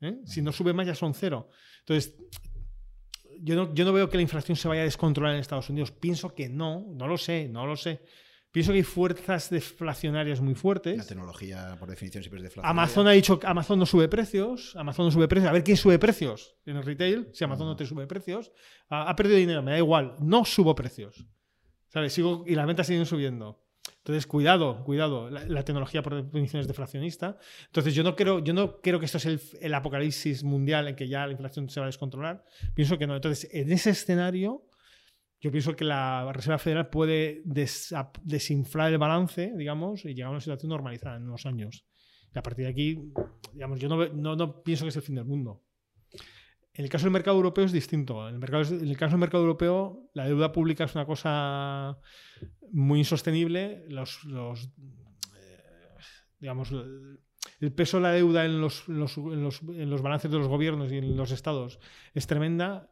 ¿eh? 0.00 0.16
Si 0.24 0.40
no 0.40 0.50
sube 0.50 0.72
más, 0.72 0.86
ya 0.86 0.94
son 0.94 1.12
cero. 1.12 1.50
Entonces, 1.80 2.16
yo 3.38 3.54
no, 3.54 3.74
yo 3.74 3.84
no 3.84 3.92
veo 3.92 4.08
que 4.08 4.16
la 4.16 4.22
inflación 4.22 4.56
se 4.56 4.66
vaya 4.66 4.80
a 4.80 4.84
descontrolar 4.84 5.34
en 5.34 5.42
Estados 5.42 5.68
Unidos. 5.68 5.90
Pienso 5.90 6.34
que 6.34 6.48
no, 6.48 6.86
no 6.94 7.06
lo 7.06 7.18
sé, 7.18 7.50
no 7.50 7.66
lo 7.66 7.76
sé. 7.76 8.00
Pienso 8.50 8.72
que 8.72 8.78
hay 8.78 8.82
fuerzas 8.82 9.50
deflacionarias 9.50 10.40
muy 10.40 10.54
fuertes. 10.54 10.96
La 10.96 11.04
tecnología, 11.04 11.76
por 11.78 11.90
definición, 11.90 12.22
siempre 12.22 12.38
es 12.38 12.44
deflacionaria. 12.44 12.70
Amazon 12.70 13.06
ha 13.06 13.10
dicho 13.10 13.38
que 13.38 13.46
Amazon 13.46 13.78
no 13.78 13.84
sube 13.84 14.08
precios. 14.08 14.74
Amazon 14.76 15.04
no 15.04 15.10
sube 15.10 15.28
precios. 15.28 15.50
A 15.50 15.52
ver 15.52 15.62
quién 15.62 15.76
sube 15.76 15.98
precios 15.98 16.56
en 16.64 16.78
el 16.78 16.82
retail. 16.82 17.28
Si 17.34 17.44
Amazon 17.44 17.66
no 17.66 17.76
te 17.76 17.84
sube 17.84 18.06
precios, 18.06 18.52
ha, 18.88 19.14
perdido 19.16 19.36
dinero. 19.36 19.62
Me 19.62 19.72
da 19.72 19.76
igual. 19.76 20.14
No 20.18 20.46
subo 20.46 20.74
precios. 20.74 21.26
¿Sabes? 21.88 22.14
Sigo, 22.14 22.42
y 22.46 22.54
las 22.54 22.66
ventas 22.66 22.86
siguen 22.86 23.04
subiendo. 23.04 23.62
Entonces, 24.10 24.26
cuidado, 24.26 24.82
cuidado. 24.82 25.30
La, 25.30 25.62
tecnología 25.62 26.02
por 26.02 26.24
definición 26.24 26.60
es 26.60 26.66
deflacionista. 26.66 27.38
Entonces, 27.66 27.94
yo 27.94 28.02
no 28.02 28.16
creo, 28.16 28.40
yo 28.40 28.52
no 28.52 28.80
creo 28.80 28.98
que 28.98 29.06
esto 29.06 29.18
es 29.18 29.54
el, 29.60 29.72
apocalipsis 29.72 30.42
mundial 30.42 30.88
en 30.88 30.96
que 30.96 31.06
ya 31.06 31.26
la 31.26 31.32
inflación 31.32 31.68
se 31.70 31.78
va 31.78 31.86
a 31.86 31.88
descontrolar. 31.88 32.44
Pienso 32.74 32.98
que 32.98 33.06
no. 33.06 33.14
Entonces, 33.14 33.48
en 33.52 33.70
ese 33.70 33.90
escenario, 33.90 34.66
yo 35.40 35.52
pienso 35.52 35.76
que 35.76 35.84
la 35.84 36.32
Reserva 36.32 36.58
Federal 36.58 36.90
puede 36.90 37.42
desinflar 37.44 38.90
el 38.90 38.98
balance, 38.98 39.52
digamos, 39.56 40.04
y 40.04 40.12
llegar 40.12 40.28
a 40.28 40.30
una 40.32 40.40
situación 40.40 40.70
normalizada 40.70 41.16
en 41.16 41.28
unos 41.28 41.46
años. 41.46 41.86
Y 42.34 42.38
a 42.38 42.42
partir 42.42 42.64
de 42.64 42.70
aquí, 42.72 43.12
digamos, 43.52 43.78
yo 43.78 43.88
no, 43.88 44.08
no, 44.08 44.34
no 44.34 44.62
pienso 44.64 44.84
que 44.84 44.88
es 44.88 44.96
el 44.96 45.02
fin 45.02 45.14
del 45.14 45.24
mundo. 45.24 45.62
En 46.74 46.84
el 46.84 46.90
caso 46.90 47.04
del 47.04 47.12
mercado 47.12 47.36
europeo 47.36 47.64
es 47.64 47.72
distinto. 47.72 48.28
En 48.28 48.34
el, 48.34 48.40
mercado, 48.40 48.62
en 48.62 48.94
caso 48.94 49.12
del 49.12 49.20
mercado 49.20 49.42
europeo, 49.42 50.10
la 50.14 50.26
deuda 50.26 50.52
pública 50.52 50.84
es 50.84 50.94
una 50.94 51.04
cosa 51.04 51.98
muy 52.70 53.00
insostenible. 53.00 53.84
Los, 53.88 54.20
eh, 54.24 55.62
digamos, 56.38 56.72
el 56.72 57.72
peso 57.72 57.96
de 57.96 58.02
la 58.04 58.12
deuda 58.12 58.44
en 58.44 58.60
los, 58.60 58.88
en 58.88 59.00
los, 59.00 60.02
balances 60.02 60.30
de 60.30 60.38
los 60.38 60.48
gobiernos 60.48 60.92
y 60.92 60.98
en 60.98 61.16
los 61.16 61.32
estados 61.32 61.80
es 62.14 62.26
tremenda. 62.26 62.90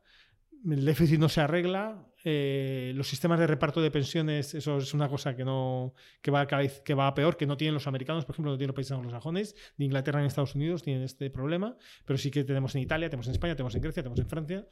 El 0.65 0.84
déficit 0.84 1.20
no 1.20 1.28
se 1.28 1.40
arregla. 1.40 2.08
Eh, 2.24 2.92
los 2.97 3.06
sistemas 3.06 3.38
de 3.38 3.47
reparto 3.47 3.80
de 3.80 3.90
pensiones, 3.90 4.55
eso 4.55 4.78
es 4.78 4.92
una 4.92 5.08
cosa 5.08 5.36
que 5.36 5.44
no 5.44 5.94
que 6.20 6.32
va, 6.32 6.40
a, 6.40 6.47
que 6.47 6.94
va 6.94 7.06
a 7.06 7.14
peor, 7.14 7.36
que 7.36 7.47
no 7.47 7.56
tienen 7.56 7.74
los 7.74 7.86
americanos, 7.86 8.24
por 8.24 8.34
ejemplo, 8.34 8.50
no 8.50 8.58
tienen 8.58 8.68
los 8.68 8.74
países 8.74 8.92
anglosajones, 8.92 9.55
ni 9.76 9.86
Inglaterra 9.86 10.20
ni 10.20 10.26
Estados 10.26 10.55
Unidos 10.56 10.82
tienen 10.82 11.05
este 11.05 11.30
problema, 11.30 11.76
pero 12.05 12.18
sí 12.18 12.30
que 12.30 12.42
tenemos 12.42 12.74
en 12.74 12.82
Italia, 12.82 13.08
tenemos 13.08 13.26
en 13.28 13.32
España, 13.32 13.55
tenemos 13.55 13.74
en 13.76 13.82
Grecia, 13.82 14.02
tenemos 14.02 14.18
en 14.18 14.28
Francia, 14.28 14.66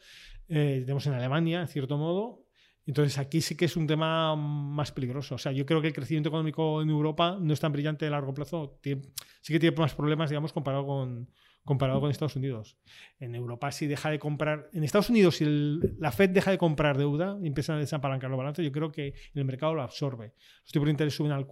eh, 0.49 0.81
tenemos 0.81 1.07
en 1.07 1.13
Alemania, 1.13 1.61
en 1.61 1.69
cierto 1.69 1.97
modo, 1.97 2.47
entonces 2.87 3.19
aquí 3.19 3.41
sí 3.41 3.57
que 3.57 3.65
es 3.65 3.77
un 3.77 3.87
tema 3.87 4.37
más 4.37 4.93
peligroso. 4.93 5.35
O 5.35 5.39
sea, 5.39 5.51
yo 5.51 5.67
creo 5.67 5.81
que 5.81 5.89
el 5.89 5.93
crecimiento 5.93 6.29
económico 6.29 6.81
en 6.83 6.91
Europa 6.91 7.37
no 7.41 7.53
es 7.53 7.59
tan 7.59 7.73
brillante 7.73 8.07
a 8.07 8.11
largo 8.11 8.33
plazo. 8.33 8.79
sí 8.81 9.53
que 9.53 9.59
tiene 9.59 9.77
más 9.77 9.95
problemas, 9.95 10.31
digamos, 10.31 10.53
comparado 10.53 10.87
con, 10.87 11.29
comparado 11.67 12.01
con 12.01 12.11
Estados 12.11 12.37
Unidos. 12.37 12.79
En 13.21 13.35
Europa 13.35 13.71
si 13.73 13.87
deja 13.87 14.09
de 14.09 14.19
comprar... 14.19 14.71
En 14.73 14.85
Estados 14.85 15.11
Unidos 15.11 15.37
si 15.37 15.45
la 15.99 16.13
Fed 16.13 16.31
deja 16.31 16.51
de 16.51 16.57
comprar 16.57 16.97
deuda 16.97 17.37
y 17.43 17.49
empieza 17.49 17.75
a 17.75 17.77
desapalancar 17.77 18.31
los 18.31 18.39
balances, 18.39 18.65
yo 18.65 18.73
creo 18.73 18.91
que 18.91 19.13
el 19.35 19.45
mercado 19.45 19.75
lo 19.75 19.83
absorbe. 19.83 20.33
Los 20.63 20.73
tipos 20.73 20.87
de 20.87 20.93
interés 20.93 21.15
suben 21.15 21.33
al... 21.33 21.47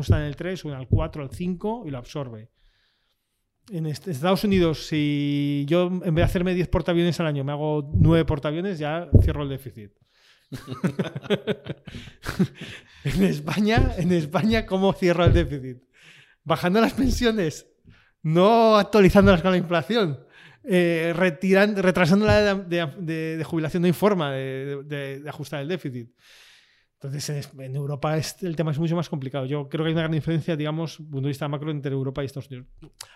Están 0.00 0.20
en 0.20 0.26
el 0.26 0.36
3, 0.36 0.58
suben 0.58 0.76
al 0.76 0.88
4, 0.88 1.22
al 1.22 1.30
5 1.30 1.84
y 1.86 1.90
lo 1.90 1.98
absorbe. 1.98 2.48
En 3.70 3.84
Estados 3.84 4.44
Unidos, 4.44 4.86
si 4.86 5.66
yo 5.68 5.88
en 5.88 6.00
vez 6.00 6.14
de 6.14 6.22
hacerme 6.22 6.54
10 6.54 6.68
portaaviones 6.68 7.20
al 7.20 7.26
año 7.26 7.44
me 7.44 7.52
hago 7.52 7.90
9 7.94 8.24
portaaviones, 8.24 8.78
ya 8.78 9.10
cierro 9.20 9.42
el 9.42 9.50
déficit. 9.50 9.92
en 13.04 13.24
España, 13.24 13.92
en 13.98 14.12
España, 14.12 14.64
¿cómo 14.64 14.94
cierro 14.94 15.26
el 15.26 15.34
déficit? 15.34 15.82
Bajando 16.44 16.80
las 16.80 16.94
pensiones, 16.94 17.66
no 18.22 18.76
actualizándolas 18.76 19.42
con 19.42 19.52
la 19.52 19.56
inflación. 19.56 20.20
Eh, 20.64 21.14
retrasando 21.14 22.26
la 22.26 22.54
de, 22.54 23.42
jubilación 23.44 23.82
no 23.82 23.86
hay 23.86 23.92
forma 23.92 24.32
de, 24.32 25.22
ajustar 25.26 25.62
el 25.62 25.68
déficit. 25.68 26.10
Entonces, 27.00 27.50
en, 27.56 27.76
Europa 27.76 28.16
el 28.16 28.56
tema 28.56 28.72
es 28.72 28.78
mucho 28.78 28.96
más 28.96 29.08
complicado. 29.08 29.46
Yo 29.46 29.68
creo 29.68 29.84
que 29.84 29.88
hay 29.88 29.92
una 29.92 30.02
gran 30.02 30.12
diferencia, 30.12 30.56
digamos, 30.56 30.96
punto 30.96 31.22
de 31.22 31.28
vista 31.28 31.46
macro 31.46 31.70
entre 31.70 31.92
Europa 31.92 32.22
y 32.22 32.26
Estados 32.26 32.48
Unidos. 32.48 32.66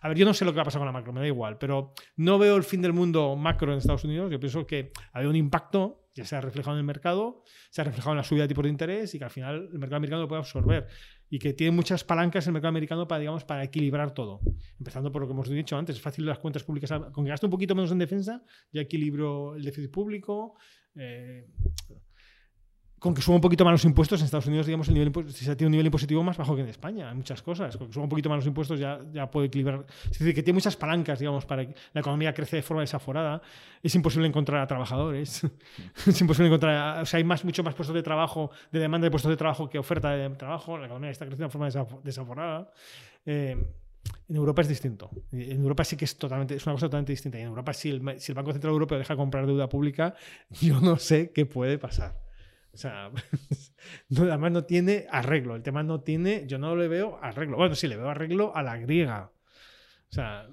A 0.00 0.08
ver, 0.08 0.16
yo 0.16 0.24
no 0.24 0.32
sé 0.32 0.44
lo 0.44 0.52
que 0.52 0.56
va 0.56 0.62
a 0.62 0.64
pasar 0.66 0.78
con 0.78 0.86
la 0.86 0.92
macro, 0.92 1.12
me 1.12 1.20
da 1.20 1.26
igual, 1.26 1.58
pero 1.58 1.92
no 2.16 2.38
veo 2.38 2.56
el 2.56 2.62
fin 2.62 2.80
del 2.80 2.92
mundo 2.92 3.34
macro 3.34 3.72
en 3.72 3.78
Estados 3.78 4.04
Unidos. 4.04 4.30
Yo 4.30 4.38
pienso 4.38 4.66
que 4.66 4.92
hay 5.12 5.26
un 5.26 5.34
impacto 5.34 6.01
ya 6.14 6.24
se 6.24 6.36
ha 6.36 6.40
reflejado 6.40 6.76
en 6.76 6.80
el 6.80 6.84
mercado, 6.84 7.42
se 7.70 7.80
ha 7.80 7.84
reflejado 7.84 8.12
en 8.12 8.18
la 8.18 8.24
subida 8.24 8.42
de 8.42 8.48
tipos 8.48 8.64
de 8.64 8.70
interés 8.70 9.14
y 9.14 9.18
que 9.18 9.24
al 9.24 9.30
final 9.30 9.68
el 9.72 9.78
mercado 9.78 9.96
americano 9.96 10.22
lo 10.22 10.28
puede 10.28 10.40
absorber 10.40 10.86
y 11.30 11.38
que 11.38 11.54
tiene 11.54 11.70
muchas 11.70 12.04
palancas 12.04 12.46
el 12.46 12.52
mercado 12.52 12.68
americano 12.68 13.08
para, 13.08 13.20
digamos, 13.20 13.44
para 13.44 13.64
equilibrar 13.64 14.12
todo. 14.12 14.40
Empezando 14.78 15.10
por 15.10 15.22
lo 15.22 15.28
que 15.28 15.32
hemos 15.32 15.48
dicho 15.48 15.76
antes, 15.76 15.96
es 15.96 16.02
fácil 16.02 16.26
las 16.26 16.38
cuentas 16.38 16.62
públicas, 16.64 16.92
con 17.12 17.24
que 17.24 17.30
gaste 17.30 17.46
un 17.46 17.50
poquito 17.50 17.74
menos 17.74 17.90
en 17.90 17.98
defensa, 17.98 18.42
ya 18.70 18.82
equilibro 18.82 19.56
el 19.56 19.64
déficit 19.64 19.90
público. 19.90 20.56
Eh, 20.94 21.46
con 23.02 23.14
que 23.14 23.20
suba 23.20 23.34
un 23.34 23.40
poquito 23.40 23.64
más 23.64 23.72
los 23.72 23.84
impuestos, 23.84 24.20
en 24.20 24.26
Estados 24.26 24.46
Unidos, 24.46 24.64
digamos, 24.64 24.86
el 24.86 24.94
nivel 24.94 25.12
si 25.32 25.44
se 25.44 25.56
tiene 25.56 25.66
un 25.66 25.72
nivel 25.72 25.86
impositivo 25.86 26.22
más 26.22 26.36
bajo 26.36 26.54
que 26.54 26.62
en 26.62 26.68
España, 26.68 27.10
hay 27.10 27.16
muchas 27.16 27.42
cosas. 27.42 27.76
Con 27.76 27.88
que 27.88 27.94
suba 27.94 28.04
un 28.04 28.08
poquito 28.08 28.28
más 28.28 28.36
los 28.36 28.46
impuestos 28.46 28.78
ya, 28.78 29.00
ya 29.12 29.28
puede 29.28 29.48
equilibrar. 29.48 29.84
Es 30.04 30.20
decir, 30.20 30.32
que 30.32 30.40
tiene 30.44 30.58
muchas 30.58 30.76
palancas, 30.76 31.18
digamos, 31.18 31.44
para 31.44 31.66
que 31.66 31.74
la 31.92 32.00
economía 32.00 32.32
crece 32.32 32.54
de 32.54 32.62
forma 32.62 32.82
desaforada. 32.82 33.42
Es 33.82 33.92
imposible 33.96 34.28
encontrar 34.28 34.60
a 34.60 34.68
trabajadores. 34.68 35.42
es 36.06 36.20
imposible 36.20 36.46
encontrar. 36.46 37.02
o 37.02 37.04
sea, 37.04 37.18
hay 37.18 37.24
más, 37.24 37.44
mucho 37.44 37.64
más 37.64 37.74
puestos 37.74 37.92
de 37.92 38.04
trabajo, 38.04 38.52
de 38.70 38.78
demanda 38.78 39.06
de 39.06 39.10
puestos 39.10 39.30
de 39.30 39.36
trabajo 39.36 39.68
que 39.68 39.80
oferta 39.80 40.10
de 40.10 40.30
trabajo. 40.36 40.78
La 40.78 40.86
economía 40.86 41.10
está 41.10 41.26
creciendo 41.26 41.48
de 41.48 41.50
forma 41.50 42.00
desaforada. 42.04 42.70
Eh, 43.26 43.66
en 44.28 44.36
Europa 44.36 44.62
es 44.62 44.68
distinto. 44.68 45.10
En 45.32 45.60
Europa 45.60 45.82
sí 45.82 45.96
que 45.96 46.04
es 46.04 46.16
totalmente, 46.16 46.54
es 46.54 46.64
una 46.66 46.74
cosa 46.74 46.86
totalmente 46.86 47.10
distinta. 47.10 47.36
Y 47.36 47.40
en 47.40 47.48
Europa, 47.48 47.72
si 47.72 47.90
el, 47.90 48.20
si 48.20 48.30
el 48.30 48.36
Banco 48.36 48.52
Central 48.52 48.74
Europeo 48.74 48.96
deja 48.96 49.16
comprar 49.16 49.44
deuda 49.44 49.68
pública, 49.68 50.14
yo 50.60 50.80
no 50.80 50.98
sé 50.98 51.32
qué 51.32 51.46
puede 51.46 51.78
pasar. 51.78 52.21
O 52.72 52.76
sea, 52.76 53.10
no, 54.08 54.22
además 54.22 54.52
no 54.52 54.64
tiene 54.64 55.06
arreglo. 55.10 55.56
El 55.56 55.62
tema 55.62 55.82
no 55.82 56.00
tiene, 56.00 56.46
yo 56.46 56.58
no 56.58 56.74
le 56.76 56.88
veo 56.88 57.18
arreglo. 57.22 57.56
Bueno, 57.56 57.74
sí, 57.74 57.86
le 57.88 57.96
veo 57.96 58.08
arreglo 58.08 58.56
a 58.56 58.62
la 58.62 58.78
griega. 58.78 59.32
O 60.10 60.14
sea. 60.14 60.48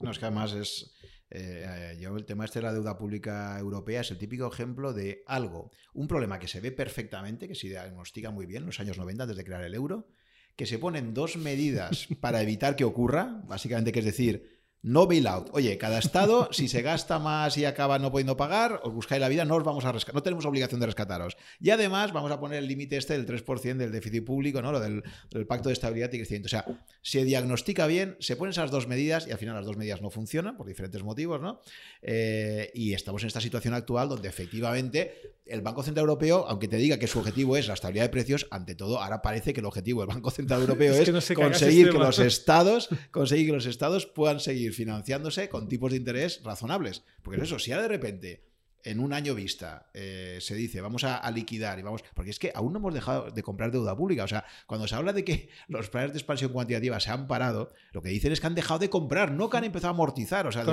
No, 0.00 0.10
es 0.10 0.18
que 0.18 0.24
además 0.24 0.52
es. 0.52 0.96
Eh, 1.32 1.96
yo 2.00 2.16
el 2.16 2.24
tema 2.24 2.44
este 2.44 2.58
de 2.58 2.64
la 2.64 2.72
deuda 2.72 2.98
pública 2.98 3.56
europea 3.58 4.00
es 4.00 4.10
el 4.10 4.18
típico 4.18 4.52
ejemplo 4.52 4.92
de 4.92 5.22
algo, 5.26 5.70
un 5.94 6.08
problema 6.08 6.40
que 6.40 6.48
se 6.48 6.60
ve 6.60 6.72
perfectamente, 6.72 7.46
que 7.46 7.54
se 7.54 7.68
diagnostica 7.68 8.32
muy 8.32 8.46
bien 8.46 8.62
en 8.62 8.66
los 8.66 8.80
años 8.80 8.98
90 8.98 9.26
desde 9.26 9.44
crear 9.44 9.62
el 9.62 9.74
euro, 9.74 10.08
que 10.56 10.66
se 10.66 10.80
ponen 10.80 11.14
dos 11.14 11.36
medidas 11.36 12.08
para 12.20 12.42
evitar 12.42 12.74
que 12.74 12.84
ocurra, 12.84 13.42
básicamente 13.46 13.92
que 13.92 14.00
es 14.00 14.04
decir, 14.04 14.49
no 14.82 15.06
bailout. 15.06 15.50
Oye, 15.52 15.76
cada 15.76 15.98
estado, 15.98 16.48
si 16.52 16.68
se 16.68 16.82
gasta 16.82 17.18
más 17.18 17.56
y 17.58 17.64
acaba 17.64 17.98
no 17.98 18.10
pudiendo 18.10 18.36
pagar, 18.36 18.80
os 18.82 18.92
buscáis 18.92 19.20
la 19.20 19.28
vida, 19.28 19.44
no 19.44 19.56
os 19.56 19.64
vamos 19.64 19.84
a 19.84 19.92
rescatar. 19.92 20.14
No 20.14 20.22
tenemos 20.22 20.46
obligación 20.46 20.80
de 20.80 20.86
rescataros. 20.86 21.36
Y 21.60 21.70
además 21.70 22.12
vamos 22.12 22.30
a 22.30 22.40
poner 22.40 22.58
el 22.58 22.66
límite 22.66 22.96
este 22.96 23.12
del 23.12 23.26
3% 23.26 23.76
del 23.76 23.92
déficit 23.92 24.24
público, 24.24 24.62
¿no? 24.62 24.72
Lo 24.72 24.80
del, 24.80 25.02
pacto 25.46 25.68
de 25.68 25.74
estabilidad 25.74 26.12
y 26.12 26.18
crecimiento. 26.18 26.46
O 26.46 26.50
sea, 26.50 26.64
se 27.02 27.24
diagnostica 27.24 27.86
bien, 27.86 28.16
se 28.20 28.36
ponen 28.36 28.52
esas 28.52 28.70
dos 28.70 28.88
medidas 28.88 29.26
y 29.28 29.32
al 29.32 29.38
final 29.38 29.54
las 29.54 29.66
dos 29.66 29.76
medidas 29.76 30.00
no 30.00 30.10
funcionan 30.10 30.56
por 30.56 30.66
diferentes 30.66 31.02
motivos, 31.02 31.40
¿no? 31.40 31.60
Eh, 32.02 32.70
y 32.74 32.94
estamos 32.94 33.22
en 33.22 33.28
esta 33.28 33.40
situación 33.40 33.74
actual 33.74 34.08
donde 34.08 34.28
efectivamente 34.28 35.34
el 35.50 35.62
Banco 35.62 35.82
Central 35.82 36.04
Europeo, 36.04 36.46
aunque 36.48 36.68
te 36.68 36.76
diga 36.76 36.98
que 36.98 37.06
su 37.06 37.18
objetivo 37.18 37.56
es 37.56 37.66
la 37.66 37.74
estabilidad 37.74 38.04
de 38.04 38.10
precios, 38.10 38.46
ante 38.50 38.74
todo, 38.74 39.00
ahora 39.00 39.20
parece 39.20 39.52
que 39.52 39.60
el 39.60 39.66
objetivo 39.66 40.00
del 40.00 40.08
Banco 40.08 40.30
Central 40.30 40.60
Europeo 40.60 40.94
es, 40.94 41.32
conseguir 41.32 41.90
que 41.90 41.98
los 41.98 42.18
estados, 42.20 42.88
conseguir 43.10 43.46
que 43.46 43.52
los 43.52 43.66
estados 43.66 44.06
puedan 44.06 44.38
seguir 44.40 44.69
financiándose 44.72 45.48
con 45.48 45.68
tipos 45.68 45.90
de 45.90 45.98
interés 45.98 46.42
razonables. 46.44 47.04
Porque 47.22 47.42
eso, 47.42 47.58
si 47.58 47.72
ahora 47.72 47.82
de 47.82 47.88
repente 47.88 48.50
en 48.84 49.00
un 49.00 49.12
año 49.12 49.34
vista 49.34 49.90
eh, 49.92 50.38
se 50.40 50.54
dice 50.54 50.80
vamos 50.80 51.04
a, 51.04 51.30
liquidar 51.30 51.78
y 51.78 51.82
vamos 51.82 52.02
porque 52.14 52.30
es 52.30 52.38
que 52.38 52.50
aún 52.54 52.72
no 52.72 52.78
hemos 52.78 52.94
dejado 52.94 53.30
de 53.30 53.42
comprar 53.42 53.70
deuda 53.70 53.96
pública. 53.96 54.24
O 54.24 54.28
sea 54.28 54.44
cuando 54.66 54.88
se 54.88 54.94
habla 54.94 55.12
de 55.12 55.24
que 55.24 55.48
los 55.68 55.90
planes 55.90 56.12
de 56.12 56.18
expansión 56.18 56.52
cuantitativa 56.52 56.98
se 57.00 57.10
han 57.10 57.26
parado 57.26 57.72
lo 57.92 58.02
que 58.02 58.08
dicen 58.08 58.32
es 58.32 58.40
que 58.40 58.46
han 58.46 58.54
dejado 58.54 58.80
de 58.80 58.90
comprar 58.90 59.32
no 59.32 59.50
que 59.50 59.58
han 59.58 59.64
empezado 59.64 59.88
a 59.88 59.94
amortizar. 59.94 60.46
O 60.46 60.52
sea 60.52 60.64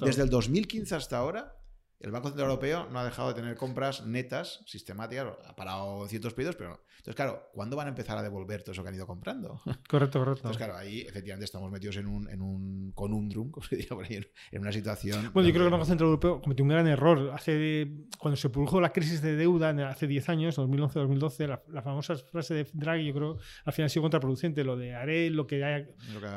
desde 0.00 0.22
el 0.22 0.30
2015 0.30 0.94
hasta 0.94 1.18
ahora 1.18 1.56
el 2.04 2.10
Banco 2.10 2.28
Central 2.28 2.50
Europeo 2.50 2.86
no 2.90 2.98
ha 2.98 3.04
dejado 3.04 3.28
de 3.28 3.34
tener 3.34 3.56
compras 3.56 4.04
netas, 4.04 4.60
sistemáticas, 4.66 5.26
ha 5.46 5.56
parado 5.56 6.06
ciertos 6.06 6.34
pedidos, 6.34 6.54
pero 6.54 6.84
Entonces, 6.98 7.14
claro, 7.14 7.48
¿cuándo 7.54 7.76
van 7.76 7.86
a 7.86 7.90
empezar 7.90 8.18
a 8.18 8.22
devolver 8.22 8.62
todo 8.62 8.72
eso 8.72 8.82
que 8.82 8.90
han 8.90 8.94
ido 8.94 9.06
comprando? 9.06 9.62
Correcto, 9.88 10.18
correcto. 10.18 10.40
Entonces, 10.40 10.58
claro, 10.58 10.76
ahí 10.76 11.00
efectivamente 11.00 11.46
estamos 11.46 11.70
metidos 11.70 11.96
en 11.96 12.06
un, 12.06 12.28
en 12.28 12.42
un 12.42 12.92
conundrum, 12.94 13.50
como 13.52 13.64
se 13.66 13.76
diría 13.76 13.90
por 13.90 14.04
ahí, 14.04 14.20
en 14.52 14.60
una 14.60 14.72
situación... 14.72 15.30
Bueno, 15.32 15.48
yo 15.48 15.54
creo 15.54 15.64
que 15.64 15.68
el 15.68 15.70
Banco 15.70 15.86
Central 15.86 16.08
Europeo 16.08 16.42
cometió 16.42 16.62
un 16.62 16.68
gran 16.68 16.86
error. 16.86 17.30
Hace, 17.32 17.90
cuando 18.18 18.36
se 18.36 18.50
produjo 18.50 18.80
la 18.82 18.92
crisis 18.92 19.22
de 19.22 19.36
deuda 19.36 19.70
hace 19.88 20.06
10 20.06 20.28
años, 20.28 20.58
2011-2012, 20.58 21.60
la, 21.68 21.82
famosa 21.82 22.16
frase 22.16 22.52
de 22.52 22.66
Draghi, 22.74 23.06
yo 23.06 23.14
creo, 23.14 23.38
al 23.64 23.72
final 23.72 23.86
ha 23.86 23.88
sido 23.88 24.02
contraproducente, 24.02 24.62
lo 24.62 24.76
de 24.76 24.94
haré 24.94 25.30
lo 25.30 25.46
que 25.46 25.64
haya, 25.64 25.86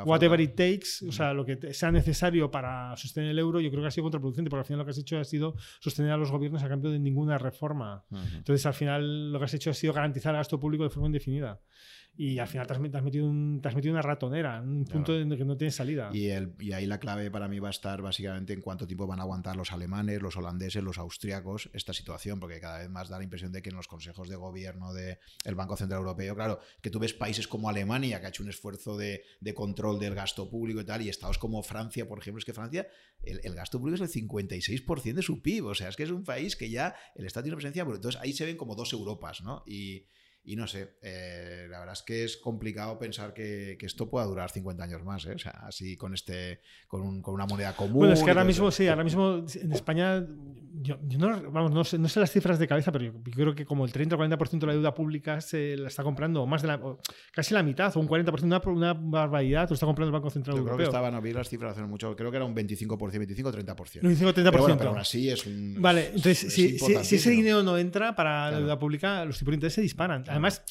whatever 0.05 0.39
it 0.39 0.55
takes, 0.55 1.05
o 1.07 1.11
sea, 1.11 1.33
lo 1.33 1.45
que 1.45 1.73
sea 1.73 1.91
necesario 1.91 2.49
para 2.49 2.95
sostener 2.95 3.31
el 3.31 3.39
euro, 3.39 3.59
yo 3.59 3.69
creo 3.69 3.81
que 3.81 3.87
ha 3.87 3.91
sido 3.91 4.03
contraproducente, 4.05 4.49
porque 4.49 4.61
al 4.61 4.65
final 4.65 4.79
lo 4.79 4.85
que 4.85 4.91
has 4.91 4.97
hecho 4.97 5.19
ha 5.19 5.23
sido 5.25 5.56
sostener 5.79 6.11
a 6.11 6.17
los 6.17 6.31
gobiernos 6.31 6.63
a 6.63 6.69
cambio 6.69 6.91
de 6.91 6.99
ninguna 6.99 7.37
reforma. 7.37 8.03
Entonces, 8.35 8.65
al 8.65 8.73
final, 8.73 9.31
lo 9.31 9.39
que 9.39 9.45
has 9.45 9.53
hecho 9.53 9.69
ha 9.69 9.73
sido 9.73 9.93
garantizar 9.93 10.33
el 10.33 10.39
gasto 10.39 10.59
público 10.59 10.83
de 10.83 10.89
forma 10.89 11.07
indefinida 11.07 11.59
y 12.17 12.39
al 12.39 12.47
final 12.47 12.65
te 12.65 12.73
has, 12.73 12.79
metido, 12.79 13.27
un, 13.27 13.59
te 13.61 13.69
has 13.69 13.75
metido 13.75 13.93
una 13.93 14.01
ratonera, 14.01 14.59
un 14.59 14.85
punto 14.85 15.15
en 15.15 15.31
el 15.31 15.37
que 15.37 15.45
no 15.45 15.55
tiene 15.55 15.71
salida. 15.71 16.09
Y, 16.11 16.29
el, 16.29 16.53
y 16.59 16.71
ahí 16.71 16.87
la 16.87 16.99
clave 16.99 17.29
para 17.29 17.47
mí 17.47 17.59
va 17.59 17.67
a 17.67 17.71
estar 17.71 18.01
básicamente 18.01 18.53
en 18.53 18.61
cuánto 18.61 18.87
tiempo 18.87 19.05
van 19.05 19.19
a 19.19 19.23
aguantar 19.23 19.55
los 19.55 19.71
alemanes, 19.71 20.21
los 20.21 20.35
holandeses, 20.35 20.83
los 20.83 20.97
austriacos 20.97 21.69
esta 21.73 21.93
situación, 21.93 22.39
porque 22.39 22.59
cada 22.59 22.79
vez 22.79 22.89
más 22.89 23.09
da 23.09 23.19
la 23.19 23.23
impresión 23.23 23.51
de 23.51 23.61
que 23.61 23.69
en 23.69 23.75
los 23.75 23.87
consejos 23.87 24.29
de 24.29 24.35
gobierno 24.35 24.93
del 24.93 25.55
Banco 25.55 25.77
Central 25.77 25.99
Europeo, 25.99 26.35
claro, 26.35 26.59
que 26.81 26.89
tú 26.89 26.97
ves 26.97 27.13
países 27.13 27.47
como 27.47 27.69
Alemania, 27.69 28.19
que 28.19 28.25
ha 28.25 28.29
hecho 28.29 28.41
un 28.41 28.49
esfuerzo 28.49 28.97
de, 28.97 29.21
de 29.39 29.53
control 29.53 29.99
del 29.99 30.15
gasto 30.15 30.49
público 30.49 30.81
y 30.81 30.85
tal, 30.85 31.03
y 31.03 31.09
estados 31.09 31.37
como 31.37 31.61
Francia, 31.61 32.07
por 32.07 32.17
ejemplo, 32.17 32.39
es 32.39 32.45
que 32.45 32.53
Francia, 32.53 32.87
el, 33.21 33.41
el 33.43 33.53
gasto 33.53 33.79
público 33.79 34.03
es 34.03 34.15
el 34.15 34.27
56% 34.27 35.13
de 35.13 35.21
su 35.21 35.43
PIB, 35.43 35.67
o 35.67 35.75
sea, 35.75 35.89
es 35.89 35.95
que 35.95 36.03
es 36.03 36.11
un 36.11 36.23
país 36.23 36.55
que 36.55 36.69
ya 36.71 36.95
el 37.15 37.27
Estado 37.27 37.43
tiene 37.43 37.57
presencia, 37.57 37.83
entonces 37.83 38.19
ahí 38.19 38.33
se 38.33 38.45
ven 38.45 38.57
como 38.57 38.73
dos 38.73 38.91
Europas, 38.93 39.41
¿no? 39.41 39.63
Y, 39.67 40.07
y 40.48 40.56
no 40.56 40.66
sé, 40.66 40.93
eh, 41.01 41.67
la 41.69 41.80
verdad 41.80 41.92
es 41.92 42.03
que 42.03 42.24
es 42.24 42.38
complicado 42.38 42.98
pensar 42.98 43.34
que, 43.34 43.76
que, 43.77 43.85
esto 43.85 44.09
pueda 44.09 44.26
durar 44.26 44.50
50 44.50 44.82
años 44.82 45.03
más, 45.03 45.26
¿eh? 45.26 45.34
o 45.35 45.38
sea, 45.38 45.51
así 45.67 45.98
con 45.98 46.14
este 46.14 46.61
con, 46.88 47.01
un, 47.01 47.22
con, 47.22 47.34
una 47.34 47.45
moneda 47.45 47.76
común. 47.76 47.98
Bueno, 47.98 48.14
es 48.14 48.24
que 48.24 48.30
ahora 48.30 48.45
mismo, 48.45 48.72
sí, 48.72 48.88
ahora 48.88 49.03
mismo 49.03 49.43
en 49.61 49.74
España, 49.74 50.26
yo, 50.82 51.00
yo 51.06 51.19
no, 51.19 51.51
vamos, 51.51 51.72
no, 51.72 51.84
sé, 51.84 52.00
no, 52.00 52.08
sé, 52.08 52.22
las 52.22 52.32
cifras 52.32 52.59
de 52.59 52.66
cabeza, 52.67 52.93
pero 52.93 53.03
yo, 53.03 53.14
creo 53.30 53.56
que 53.56 53.66
como 53.66 53.84
el 53.84 53.92
30 53.92 54.16
o 54.16 54.19
40% 54.19 54.59
de 54.59 54.67
la 54.67 54.74
deuda 54.74 54.93
pública 54.93 55.42
se 55.42 55.76
la 55.76 55.90
está 55.90 56.01
comprando, 56.03 56.45
más 56.45 56.61
de 56.61 56.69
la, 56.69 56.80
casi 57.34 57.53
la 57.53 57.61
mitad, 57.61 57.95
o 57.98 58.00
un 58.00 58.08
40%, 58.08 58.42
una, 58.42 58.61
una 58.69 58.93
barbaridad, 58.93 59.67
lo 59.69 59.74
está 59.74 59.85
comprando 59.85 60.16
el 60.16 60.22
Banco 60.22 60.30
Central 60.30 60.56
yo 60.56 60.59
Europeo. 60.61 60.77
Creo 60.77 60.88
que 60.88 60.95
estaban, 60.95 61.14
no 61.14 61.22
vi 61.22 61.34
las 61.34 61.50
cifras 61.50 61.74
hace 61.74 61.85
mucho, 61.85 62.16
creo 62.16 62.32
que 62.32 62.38
era 62.38 62.45
un 62.45 62.56
25%, 62.56 62.98
25 62.98 63.51
30%. 63.51 64.01
25 64.01 64.32
30%. 64.32 64.34
Pero, 64.34 64.59
bueno, 64.59 64.77
pero 64.77 64.90
aún 64.92 65.00
así 65.00 65.30
es 65.30 65.45
un. 65.45 65.76
Vale, 65.82 66.08
entonces, 66.08 66.45
es, 66.45 66.53
si, 66.53 66.80
si, 66.80 67.03
si, 67.03 67.16
ese 67.17 67.32
dinero 67.32 67.64
no 67.64 67.77
entra 67.77 68.16
para 68.16 68.50
la 68.50 68.59
deuda 68.59 68.80
pública, 68.80 69.26
los 69.26 69.38
tipos 69.38 69.51
de 69.51 69.56
interés 69.56 69.74
se 69.74 69.82
disparan. 69.82 70.24
Además, 70.38 70.64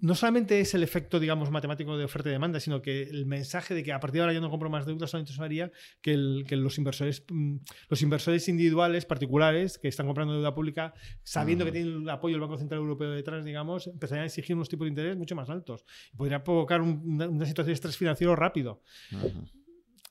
no 0.00 0.14
solamente 0.14 0.60
es 0.60 0.74
el 0.74 0.82
efecto, 0.82 1.20
digamos, 1.20 1.50
matemático 1.50 1.96
de 1.96 2.04
oferta 2.04 2.28
y 2.28 2.32
demanda, 2.32 2.60
sino 2.60 2.82
que 2.82 3.02
el 3.02 3.26
mensaje 3.26 3.74
de 3.74 3.82
que 3.82 3.92
a 3.92 4.00
partir 4.00 4.16
de 4.16 4.20
ahora 4.22 4.32
yo 4.32 4.40
no 4.40 4.50
compro 4.50 4.70
más 4.70 4.86
deuda 4.86 5.06
solamente 5.06 5.32
eso 5.32 5.42
haría 5.42 5.70
que, 6.00 6.12
el, 6.12 6.44
que 6.48 6.56
los 6.56 6.78
inversores 6.78 7.24
mm, 7.28 7.56
los 7.88 8.02
inversores 8.02 8.48
individuales, 8.48 9.04
particulares, 9.04 9.78
que 9.78 9.88
están 9.88 10.06
comprando 10.06 10.34
deuda 10.34 10.54
pública, 10.54 10.94
sabiendo 11.22 11.64
uh 11.64 11.68
-huh. 11.68 11.72
que 11.72 11.78
tienen 11.78 12.02
el 12.02 12.10
apoyo 12.10 12.34
del 12.34 12.40
Banco 12.40 12.58
Central 12.58 12.80
Europeo 12.80 13.10
detrás, 13.10 13.44
digamos, 13.44 13.86
empezarían 13.86 14.24
a 14.24 14.26
exigir 14.26 14.56
unos 14.56 14.68
tipos 14.68 14.86
de 14.86 14.90
interés 14.90 15.16
mucho 15.16 15.36
más 15.36 15.50
altos. 15.50 15.84
Y 16.12 16.16
podría 16.16 16.42
provocar 16.42 16.80
un, 16.80 17.02
una, 17.04 17.28
una, 17.28 17.46
situación 17.46 17.68
de 17.68 17.74
estrés 17.74 17.96
financiero 17.96 18.34
rápido. 18.34 18.82
Uh 19.12 19.16
-huh. 19.16 19.52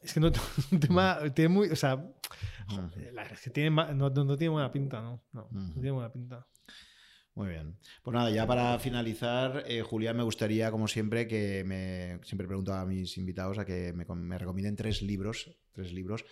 Es 0.02 0.14
que 0.14 0.20
no 0.20 0.32
un 0.72 0.80
tema, 0.80 1.20
tiene 1.34 1.50
muy, 1.50 1.70
o 1.70 1.76
sea, 1.76 1.96
uh 1.96 2.14
-huh. 2.68 3.12
la, 3.12 3.24
es 3.24 3.42
que 3.42 3.50
tiene, 3.50 3.70
no, 3.72 4.10
no, 4.10 4.10
no, 4.10 4.38
tiene 4.38 4.50
buena 4.50 4.72
pinta, 4.72 5.02
¿no? 5.02 5.24
No, 5.32 5.50
no 5.52 5.74
tiene 5.74 5.92
buena 5.92 6.12
pinta. 6.12 6.48
Muy 7.38 7.50
bien. 7.50 7.78
Pues 8.02 8.16
nada, 8.16 8.32
ya 8.32 8.48
para 8.48 8.80
finalizar, 8.80 9.64
eh, 9.68 9.84
Julián, 9.84 10.18
me 10.18 10.24
gustaría, 10.24 10.72
como 10.72 10.88
siempre, 10.88 11.28
que 11.28 11.64
me 11.64 12.20
siempre 12.24 12.48
pregunto 12.48 12.74
a 12.74 12.84
mis 12.84 13.16
invitados 13.20 13.60
a 13.60 13.66
que 13.66 13.94
me, 13.94 14.38
recomienden 14.40 14.76
tres 14.76 15.04
libros, 15.04 15.56
tres 15.72 15.94
libros. 15.94 16.26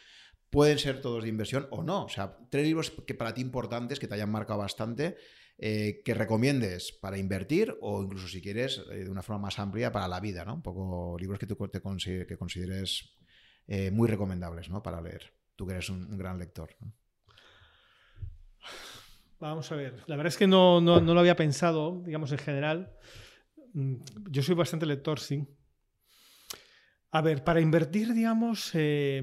Pueden 0.49 0.79
ser 0.79 1.01
todos 1.01 1.21
de 1.21 1.29
inversión 1.29 1.67
o 1.69 1.83
no. 1.83 2.05
O 2.05 2.09
sea, 2.09 2.39
tres 2.49 2.65
libros 2.65 2.89
que 3.05 3.13
para 3.13 3.35
ti 3.35 3.41
importantes, 3.41 3.99
que 3.99 4.07
te 4.07 4.15
hayan 4.15 4.31
marcado 4.31 4.57
bastante, 4.57 5.15
eh, 5.59 6.01
que 6.03 6.15
recomiendes 6.15 6.91
para 6.91 7.19
invertir 7.19 7.77
o 7.81 8.01
incluso 8.01 8.27
si 8.27 8.41
quieres 8.41 8.81
eh, 8.89 9.03
de 9.03 9.09
una 9.11 9.21
forma 9.21 9.43
más 9.43 9.59
amplia 9.59 9.91
para 9.91 10.07
la 10.07 10.19
vida, 10.19 10.43
¿no? 10.43 10.55
Un 10.55 10.63
poco 10.63 11.17
libros 11.19 11.37
que 11.37 11.45
tú 11.45 11.55
te 11.67 11.81
que 12.25 12.37
consideres 12.37 13.15
eh, 13.67 13.91
muy 13.91 14.07
recomendables, 14.07 14.69
¿no? 14.69 14.81
Para 14.81 15.01
leer. 15.01 15.35
Tú 15.55 15.67
que 15.67 15.73
eres 15.73 15.87
un, 15.87 16.03
un 16.05 16.17
gran 16.17 16.39
lector. 16.39 16.75
¿no? 16.79 16.91
Vamos 19.45 19.71
a 19.71 19.75
ver. 19.75 19.93
La 20.07 20.15
verdad 20.15 20.33
es 20.33 20.37
que 20.37 20.47
no, 20.47 20.81
no, 20.81 20.99
no, 20.99 21.13
lo 21.13 21.19
había 21.19 21.35
pensado, 21.35 22.01
digamos, 22.03 22.31
en 22.31 22.39
general. 22.39 22.91
Mm, 23.73 23.97
yo 24.31 24.41
soy 24.41 24.55
bastante 24.55 24.87
lector, 24.87 25.19
sí. 25.19 25.45
A 27.11 27.21
ver, 27.21 27.43
para 27.43 27.61
invertir, 27.61 28.15
digamos, 28.15 28.71
eh, 28.73 29.21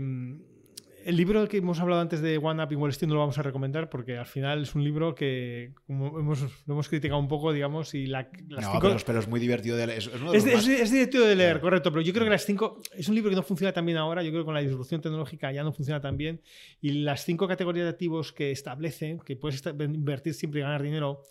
el 1.05 1.17
libro 1.17 1.47
que 1.49 1.59
hemos 1.59 1.81
hablado 1.81 2.01
antes 2.01 2.21
de 2.21 2.39
One 2.39 2.63
Up 2.63 2.73
y 2.73 2.75
Wall 2.75 2.91
Street 2.91 3.09
no 3.09 3.15
lo 3.15 3.21
vamos 3.21 3.39
a 3.39 3.43
recomendar 3.43 3.89
porque 3.89 4.19
al 4.19 4.27
final 4.27 4.63
es 4.63 4.75
un 4.75 4.85
libro 4.85 5.15
que 5.15 5.73
como 5.87 6.19
hemos, 6.19 6.41
lo 6.67 6.75
hemos 6.75 6.89
criticado 6.89 7.21
un 7.21 7.29
poco, 7.29 7.53
digamos, 7.53 7.95
y 7.95 8.07
la, 8.07 8.29
las 8.49 8.65
no, 8.65 8.73
cinco... 8.73 8.89
pero, 8.89 9.01
pero, 9.05 9.19
es 9.19 9.29
muy 9.29 9.41
divertido 9.41 9.77
de 9.77 9.87
leer. 9.87 9.99
Es, 9.99 10.07
es, 10.07 10.47
es, 10.47 10.69
es 10.69 10.91
divertido 10.91 11.27
de 11.27 11.37
leer, 11.37 11.61
correcto, 11.61 11.91
pero 11.91 12.03
yo 12.03 12.13
creo 12.13 12.25
que 12.25 12.31
las 12.31 12.45
cinco... 12.45 12.81
Es 12.93 13.09
un 13.09 13.15
libro 13.15 13.31
que 13.31 13.37
no 13.37 13.43
funciona 13.43 13.73
tan 13.73 13.85
bien 13.87 13.99
ahora, 13.99 14.23
yo 14.23 14.31
creo 14.31 14.43
que 14.43 14.47
con 14.47 14.55
la 14.55 14.61
disrupción 14.61 15.01
tecnológica 15.01 15.53
ya 15.53 15.63
no 15.63 15.73
funciona 15.73 16.01
tan 16.01 16.17
bien, 16.17 16.41
y 16.81 16.91
las 16.91 17.25
cinco 17.25 17.49
categorías 17.49 17.85
de 17.85 17.91
activos 17.91 18.33
que 18.33 18.51
establece, 18.51 19.19
que 19.25 19.37
puedes 19.37 19.63
invertir 19.67 20.35
siempre 20.35 20.61
y 20.61 20.63
ganar 20.63 20.83
dinero, 20.83 21.23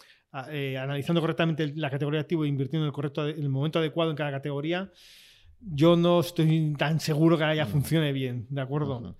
eh, 0.49 0.77
analizando 0.77 1.21
correctamente 1.21 1.73
la 1.75 1.89
categoría 1.89 2.19
de 2.19 2.21
activo 2.21 2.45
e 2.45 2.47
invirtiendo 2.47 2.85
en 2.85 2.89
el, 2.89 2.93
correcto, 2.93 3.27
en 3.27 3.41
el 3.41 3.49
momento 3.49 3.79
adecuado 3.79 4.11
en 4.11 4.17
cada 4.17 4.31
categoría, 4.31 4.91
yo 5.59 5.95
no 5.95 6.21
estoy 6.21 6.73
tan 6.77 6.99
seguro 6.99 7.37
que 7.37 7.55
ya 7.55 7.65
funcione 7.65 8.11
bien, 8.11 8.47
¿de 8.49 8.61
acuerdo? 8.61 8.97
Uh 8.97 9.03
-huh. 9.03 9.15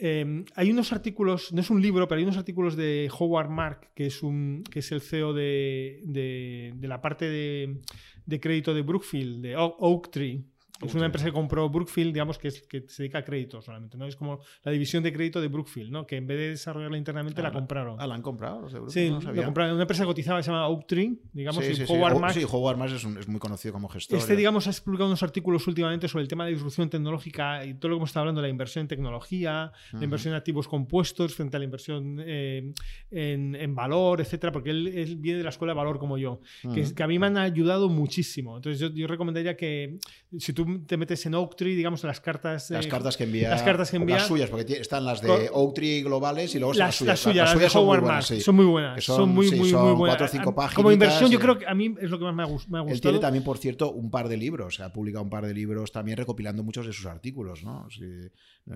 Eh, 0.00 0.44
hay 0.54 0.70
unos 0.70 0.92
artículos, 0.92 1.52
no 1.52 1.60
es 1.60 1.70
un 1.70 1.82
libro, 1.82 2.06
pero 2.06 2.18
hay 2.18 2.24
unos 2.24 2.36
artículos 2.36 2.76
de 2.76 3.10
Howard 3.18 3.50
Mark, 3.50 3.90
que 3.94 4.06
es, 4.06 4.22
un, 4.22 4.62
que 4.70 4.78
es 4.78 4.92
el 4.92 5.00
CEO 5.00 5.32
de, 5.32 6.00
de, 6.04 6.72
de 6.76 6.88
la 6.88 7.00
parte 7.00 7.28
de, 7.28 7.80
de, 8.24 8.40
crédito 8.40 8.74
de 8.74 8.82
Brookfield, 8.82 9.42
de 9.42 9.56
Oak 9.56 10.10
Tree, 10.10 10.44
es 10.86 10.94
una 10.94 11.06
empresa 11.06 11.26
que 11.26 11.32
compró 11.32 11.68
Brookfield, 11.68 12.12
digamos, 12.12 12.38
que, 12.38 12.48
es, 12.48 12.62
que 12.62 12.84
se 12.88 13.02
dedica 13.02 13.18
a 13.18 13.24
crédito 13.24 13.60
solamente, 13.60 13.98
¿no? 13.98 14.06
Es 14.06 14.14
como 14.14 14.40
la 14.62 14.70
división 14.70 15.02
de 15.02 15.12
crédito 15.12 15.40
de 15.40 15.48
Brookfield, 15.48 15.90
¿no? 15.90 16.06
Que 16.06 16.16
en 16.16 16.26
vez 16.26 16.38
de 16.38 16.48
desarrollarla 16.50 16.96
internamente 16.96 17.40
ah, 17.40 17.44
la 17.44 17.52
compraron. 17.52 18.00
Ah, 18.00 18.06
la 18.06 18.14
han 18.14 18.22
comprado 18.22 18.60
los 18.60 18.72
de 18.72 18.78
Brookfield. 18.78 19.20
Sí, 19.20 19.26
no 19.26 19.32
la 19.32 19.44
compraron. 19.44 19.74
Una 19.74 19.82
empresa 19.82 20.04
cotizada 20.04 20.38
que 20.38 20.44
se 20.44 20.50
llama 20.50 20.68
Oaktree, 20.68 21.18
digamos, 21.32 21.64
sí, 21.64 21.72
y 21.72 21.74
sí, 21.74 21.84
Howard 21.88 22.14
sí. 22.14 22.20
Marks. 22.20 22.34
Sí, 22.34 22.46
Howard 22.48 22.76
Marks 22.76 22.94
es, 22.94 23.04
un, 23.04 23.18
es, 23.18 23.26
muy 23.26 23.40
conocido 23.40 23.72
como 23.72 23.88
gestor. 23.88 24.18
Este, 24.18 24.36
digamos, 24.36 24.68
ha 24.68 24.84
publicado 24.84 25.08
unos 25.08 25.22
artículos 25.22 25.66
últimamente 25.66 26.06
sobre 26.06 26.22
el 26.22 26.28
tema 26.28 26.44
de 26.44 26.52
disrupción 26.52 26.88
tecnológica 26.88 27.64
y 27.64 27.74
todo 27.74 27.90
lo 27.90 27.96
que 27.96 27.98
hemos 27.98 28.10
estado 28.10 28.22
hablando, 28.22 28.40
la 28.40 28.48
inversión 28.48 28.82
en 28.82 28.88
tecnología, 28.88 29.72
uh 29.72 29.96
-huh. 29.96 29.98
la 29.98 30.04
inversión 30.04 30.34
en 30.34 30.38
activos 30.38 30.68
compuestos 30.68 31.34
frente 31.34 31.56
a 31.56 31.58
la 31.58 31.64
inversión 31.64 32.18
eh, 32.20 32.72
en, 33.10 33.56
en, 33.56 33.74
valor, 33.74 34.20
etcétera, 34.20 34.52
porque 34.52 34.70
él, 34.70 34.86
él, 34.88 35.16
viene 35.16 35.38
de 35.38 35.44
la 35.44 35.50
escuela 35.50 35.72
de 35.72 35.76
valor 35.76 35.98
como 35.98 36.18
yo, 36.18 36.40
uh 36.62 36.68
-huh. 36.68 36.74
que, 36.74 36.94
que, 36.94 37.02
a 37.02 37.08
mí 37.08 37.18
me 37.18 37.26
han 37.26 37.36
ayudado 37.36 37.88
muchísimo. 37.88 38.56
Entonces, 38.56 38.80
yo, 38.80 38.88
yo 38.90 39.06
recomendaría 39.06 39.56
que 39.56 39.98
si 40.38 40.52
tú 40.52 40.67
te 40.86 40.96
metes 40.96 41.24
en 41.26 41.34
Oak 41.34 41.56
Tree, 41.56 41.74
digamos, 41.74 42.02
las 42.04 42.20
cartas. 42.20 42.70
Las 42.70 42.86
cartas 42.86 43.16
que 43.16 43.24
envía. 43.24 43.50
Las 43.50 43.62
cartas 43.62 43.90
que 43.90 43.96
envía. 43.96 44.16
Las 44.16 44.26
suyas, 44.26 44.50
porque 44.50 44.74
están 44.74 45.04
las 45.04 45.20
de 45.20 45.50
Oak 45.52 45.74
Tree 45.74 46.02
globales 46.02 46.54
y 46.54 46.58
luego 46.58 46.74
las, 46.74 46.78
las 46.78 46.96
suyas. 46.96 47.08
Las 47.12 47.20
suyas, 47.20 47.54
las, 47.54 47.72
de 47.72 47.78
Howard 47.78 48.02
Marks. 48.02 48.26
Sí. 48.26 48.40
Son 48.40 48.56
muy 48.56 48.66
buenas. 48.66 49.04
Son, 49.04 49.16
son, 49.16 49.28
muy, 49.30 49.48
sí, 49.48 49.56
muy, 49.56 49.70
son 49.70 49.84
muy 49.84 49.94
buenas. 49.94 50.16
Cuatro 50.16 50.26
o 50.26 50.28
cinco 50.28 50.54
páginas. 50.54 50.74
Como 50.74 50.92
inversión, 50.92 51.30
yo 51.30 51.38
creo 51.38 51.58
que 51.58 51.66
a 51.66 51.74
mí 51.74 51.94
es 52.00 52.10
lo 52.10 52.18
que 52.18 52.24
más 52.24 52.34
me 52.34 52.42
ha, 52.42 52.46
gustado. 52.46 52.88
Él 52.88 53.00
tiene 53.00 53.18
también, 53.18 53.44
por 53.44 53.58
cierto, 53.58 53.92
un 53.92 54.10
par 54.10 54.28
de 54.28 54.36
libros. 54.36 54.80
Ha 54.80 54.92
publicado 54.92 55.24
un 55.24 55.30
par 55.30 55.46
de 55.46 55.54
libros 55.54 55.92
también 55.92 56.18
recopilando 56.18 56.62
muchos 56.62 56.86
de 56.86 56.92
sus 56.92 57.06
artículos. 57.06 57.64
¿no? 57.64 57.88
Sí, 57.90 58.04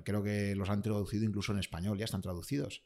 creo 0.05 0.23
que 0.23 0.55
los 0.55 0.71
han 0.71 0.83
traducido 0.83 1.25
incluso 1.25 1.53
en 1.53 1.59
español, 1.59 1.99
ya 1.99 2.05
están 2.05 2.23
traducidos. 2.23 2.83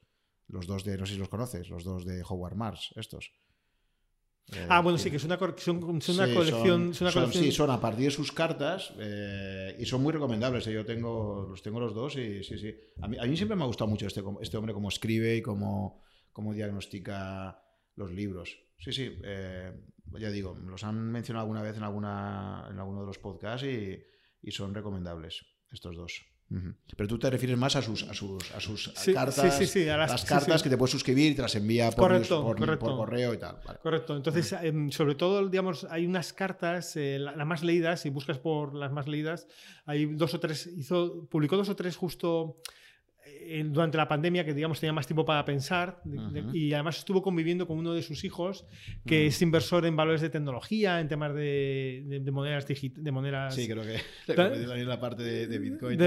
Los 0.48 0.66
dos 0.66 0.84
de, 0.84 0.96
no 0.96 1.06
sé 1.06 1.14
si 1.14 1.18
los 1.18 1.28
conoces, 1.28 1.68
los 1.68 1.84
dos 1.84 2.04
de 2.04 2.22
Howard 2.22 2.54
Marks, 2.54 2.92
estos. 2.96 3.32
Eh, 4.52 4.66
ah, 4.68 4.80
bueno, 4.80 4.96
sí, 4.96 5.10
que 5.10 5.16
es 5.16 5.24
una, 5.24 5.38
son, 5.38 6.00
son 6.00 6.14
una 6.16 6.26
sí, 6.26 6.34
colección. 6.34 6.94
Son, 6.94 7.06
una 7.06 7.12
son, 7.12 7.22
colección... 7.22 7.44
sí, 7.44 7.52
son 7.52 7.70
a 7.70 7.80
partir 7.80 8.04
de 8.04 8.10
sus 8.12 8.30
cartas 8.30 8.92
eh, 8.98 9.76
y 9.78 9.84
son 9.86 10.02
muy 10.02 10.12
recomendables. 10.12 10.66
Eh. 10.68 10.72
Yo 10.72 10.84
tengo, 10.84 11.46
los 11.50 11.62
tengo 11.62 11.80
los 11.80 11.94
dos 11.94 12.16
y 12.16 12.44
sí, 12.44 12.58
sí. 12.58 12.74
A 13.02 13.08
mí, 13.08 13.16
a 13.18 13.24
mí, 13.24 13.36
siempre 13.36 13.56
me 13.56 13.64
ha 13.64 13.66
gustado 13.66 13.90
mucho 13.90 14.06
este, 14.06 14.22
este 14.40 14.56
hombre, 14.56 14.72
como 14.72 14.88
escribe 14.88 15.36
y 15.36 15.42
como, 15.42 16.02
cómo 16.32 16.54
diagnostica 16.54 17.60
los 17.96 18.12
libros. 18.12 18.56
Sí, 18.78 18.92
sí, 18.92 19.18
ya 20.18 20.30
digo, 20.30 20.54
los 20.54 20.84
han 20.84 21.10
mencionado 21.10 21.44
alguna 21.44 21.62
vez 21.62 21.76
en, 21.76 21.82
alguna, 21.82 22.68
en 22.70 22.78
alguno 22.78 23.00
de 23.00 23.06
los 23.06 23.18
podcasts 23.18 23.66
y, 23.66 23.98
y 24.42 24.50
son 24.50 24.74
recomendables 24.74 25.44
estos 25.72 25.96
dos. 25.96 26.35
Pero 26.48 27.08
tú 27.08 27.18
te 27.18 27.28
refieres 27.28 27.58
más 27.58 27.74
a 27.74 27.82
sus, 27.82 28.04
a 28.04 28.14
sus, 28.14 28.52
a 28.52 28.60
sus 28.60 28.92
cartas, 29.12 29.58
sí, 29.58 29.66
sí, 29.66 29.88
a 29.88 29.96
las, 29.96 30.24
cartas 30.24 30.62
que 30.62 30.70
te 30.70 30.76
puedes 30.76 30.92
suscribir 30.92 31.32
y 31.32 31.34
te 31.34 31.42
las 31.42 31.56
envía 31.56 31.90
por, 31.90 32.08
por, 32.28 32.78
correo 32.78 33.34
y 33.34 33.38
tal. 33.38 33.58
Correcto. 33.82 34.16
Entonces, 34.16 34.52
em, 34.62 34.90
sobre 34.90 35.16
todo, 35.16 35.48
digamos, 35.48 35.84
hay 35.90 36.06
unas 36.06 36.32
cartas, 36.32 36.96
eh, 36.96 37.18
las 37.18 37.46
más 37.46 37.64
leídas, 37.64 38.00
si 38.00 38.10
buscas 38.10 38.38
por 38.38 38.74
las 38.74 38.92
más 38.92 39.08
leídas, 39.08 39.48
hay 39.86 40.06
dos 40.06 40.34
o 40.34 40.40
tres, 40.40 40.68
hizo, 40.68 41.26
publicó 41.28 41.56
dos 41.56 41.68
o 41.68 41.74
tres 41.74 41.96
justo 41.96 42.58
durante 43.66 43.96
la 43.96 44.08
pandemia, 44.08 44.44
que 44.44 44.54
digamos 44.54 44.80
tenía 44.80 44.92
más 44.92 45.06
tiempo 45.06 45.24
para 45.24 45.44
pensar, 45.44 46.00
y 46.52 46.72
además 46.72 46.98
estuvo 46.98 47.22
conviviendo 47.22 47.66
con 47.66 47.78
uno 47.78 47.92
de 47.92 48.02
sus 48.02 48.24
hijos, 48.24 48.66
que 49.04 49.26
es 49.26 49.42
inversor 49.42 49.86
en 49.86 49.96
valores 49.96 50.20
de 50.20 50.30
tecnología, 50.30 51.00
en 51.00 51.08
temas 51.08 51.34
de, 51.34 52.04
de, 52.22 52.30
monedas 52.30 52.66
digitales. 52.66 53.54
Sí, 53.54 53.68
creo 53.68 53.82
que 53.82 54.00
también 54.34 54.88
la 54.88 55.00
parte 55.00 55.22
de, 55.22 55.58
Bitcoin. 55.58 56.00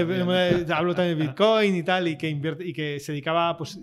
hablo 0.72 0.94
también 0.94 1.18
de 1.18 1.24
Bitcoin 1.26 1.76
y 1.76 1.82
tal, 1.82 2.08
y 2.08 2.16
que, 2.16 2.28
invierte, 2.28 2.66
y 2.66 2.72
que 2.72 3.00
se 3.00 3.12
dedicaba, 3.12 3.56
pues 3.56 3.78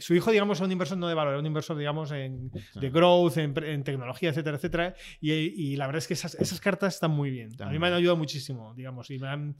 su 0.00 0.14
hijo, 0.14 0.30
digamos, 0.30 0.58
es 0.58 0.64
un 0.64 0.72
inversor 0.72 0.98
no 0.98 1.08
de 1.08 1.14
valor, 1.14 1.34
es 1.34 1.40
un 1.40 1.46
inversor, 1.46 1.76
digamos, 1.76 2.10
en, 2.12 2.50
de 2.74 2.90
growth, 2.90 3.36
en, 3.36 3.84
tecnología, 3.84 4.30
etcétera, 4.30 4.56
etcétera. 4.56 4.94
Y, 5.20 5.76
la 5.76 5.86
verdad 5.86 5.98
es 5.98 6.08
que 6.08 6.14
esas, 6.14 6.34
esas, 6.34 6.60
cartas 6.60 6.94
están 6.94 7.10
muy 7.10 7.30
bien. 7.30 7.50
A 7.60 7.70
mí 7.70 7.78
me 7.78 7.86
han 7.86 7.94
ayudado 7.94 8.16
muchísimo, 8.16 8.74
digamos, 8.74 9.10
y 9.10 9.18
me 9.18 9.28
han, 9.28 9.56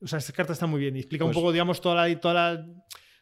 o 0.00 0.06
sea, 0.06 0.18
esta 0.18 0.32
carta 0.32 0.52
está 0.52 0.66
muy 0.66 0.80
bien 0.80 0.96
y 0.96 1.00
explica 1.00 1.24
un 1.24 1.30
pues 1.30 1.38
poco, 1.38 1.52
digamos, 1.52 1.80
toda 1.80 2.06
la, 2.06 2.20
toda 2.20 2.64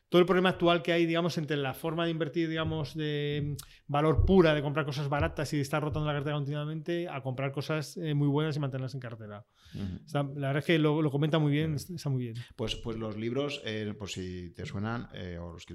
todo 0.08 0.20
el 0.20 0.26
problema 0.26 0.50
actual 0.50 0.82
que 0.82 0.92
hay, 0.92 1.04
digamos, 1.04 1.36
entre 1.36 1.56
la 1.56 1.74
forma 1.74 2.04
de 2.04 2.10
invertir, 2.10 2.48
digamos, 2.48 2.94
de 2.94 3.56
valor 3.86 4.24
pura, 4.24 4.54
de 4.54 4.62
comprar 4.62 4.86
cosas 4.86 5.08
baratas 5.08 5.52
y 5.52 5.56
de 5.56 5.62
estar 5.62 5.82
rotando 5.82 6.06
la 6.06 6.14
cartera 6.14 6.36
continuamente, 6.36 7.08
a 7.08 7.22
comprar 7.22 7.50
cosas 7.52 7.96
eh, 7.96 8.14
muy 8.14 8.28
buenas 8.28 8.56
y 8.56 8.60
mantenerlas 8.60 8.94
en 8.94 9.00
cartera. 9.00 9.44
la 9.74 10.22
verdad 10.22 10.58
es 10.58 10.64
que 10.64 10.78
lo, 10.78 11.10
comenta 11.10 11.38
muy 11.38 11.52
bien, 11.52 11.74
está 11.74 12.08
muy 12.08 12.24
bien. 12.24 12.36
Pues, 12.54 12.76
pues 12.76 12.96
los 12.96 13.16
libros, 13.16 13.60
eh, 13.64 13.94
por 13.98 14.08
si 14.08 14.50
te 14.54 14.64
suenan, 14.64 15.08
eh, 15.12 15.38
o 15.38 15.52
los, 15.52 15.66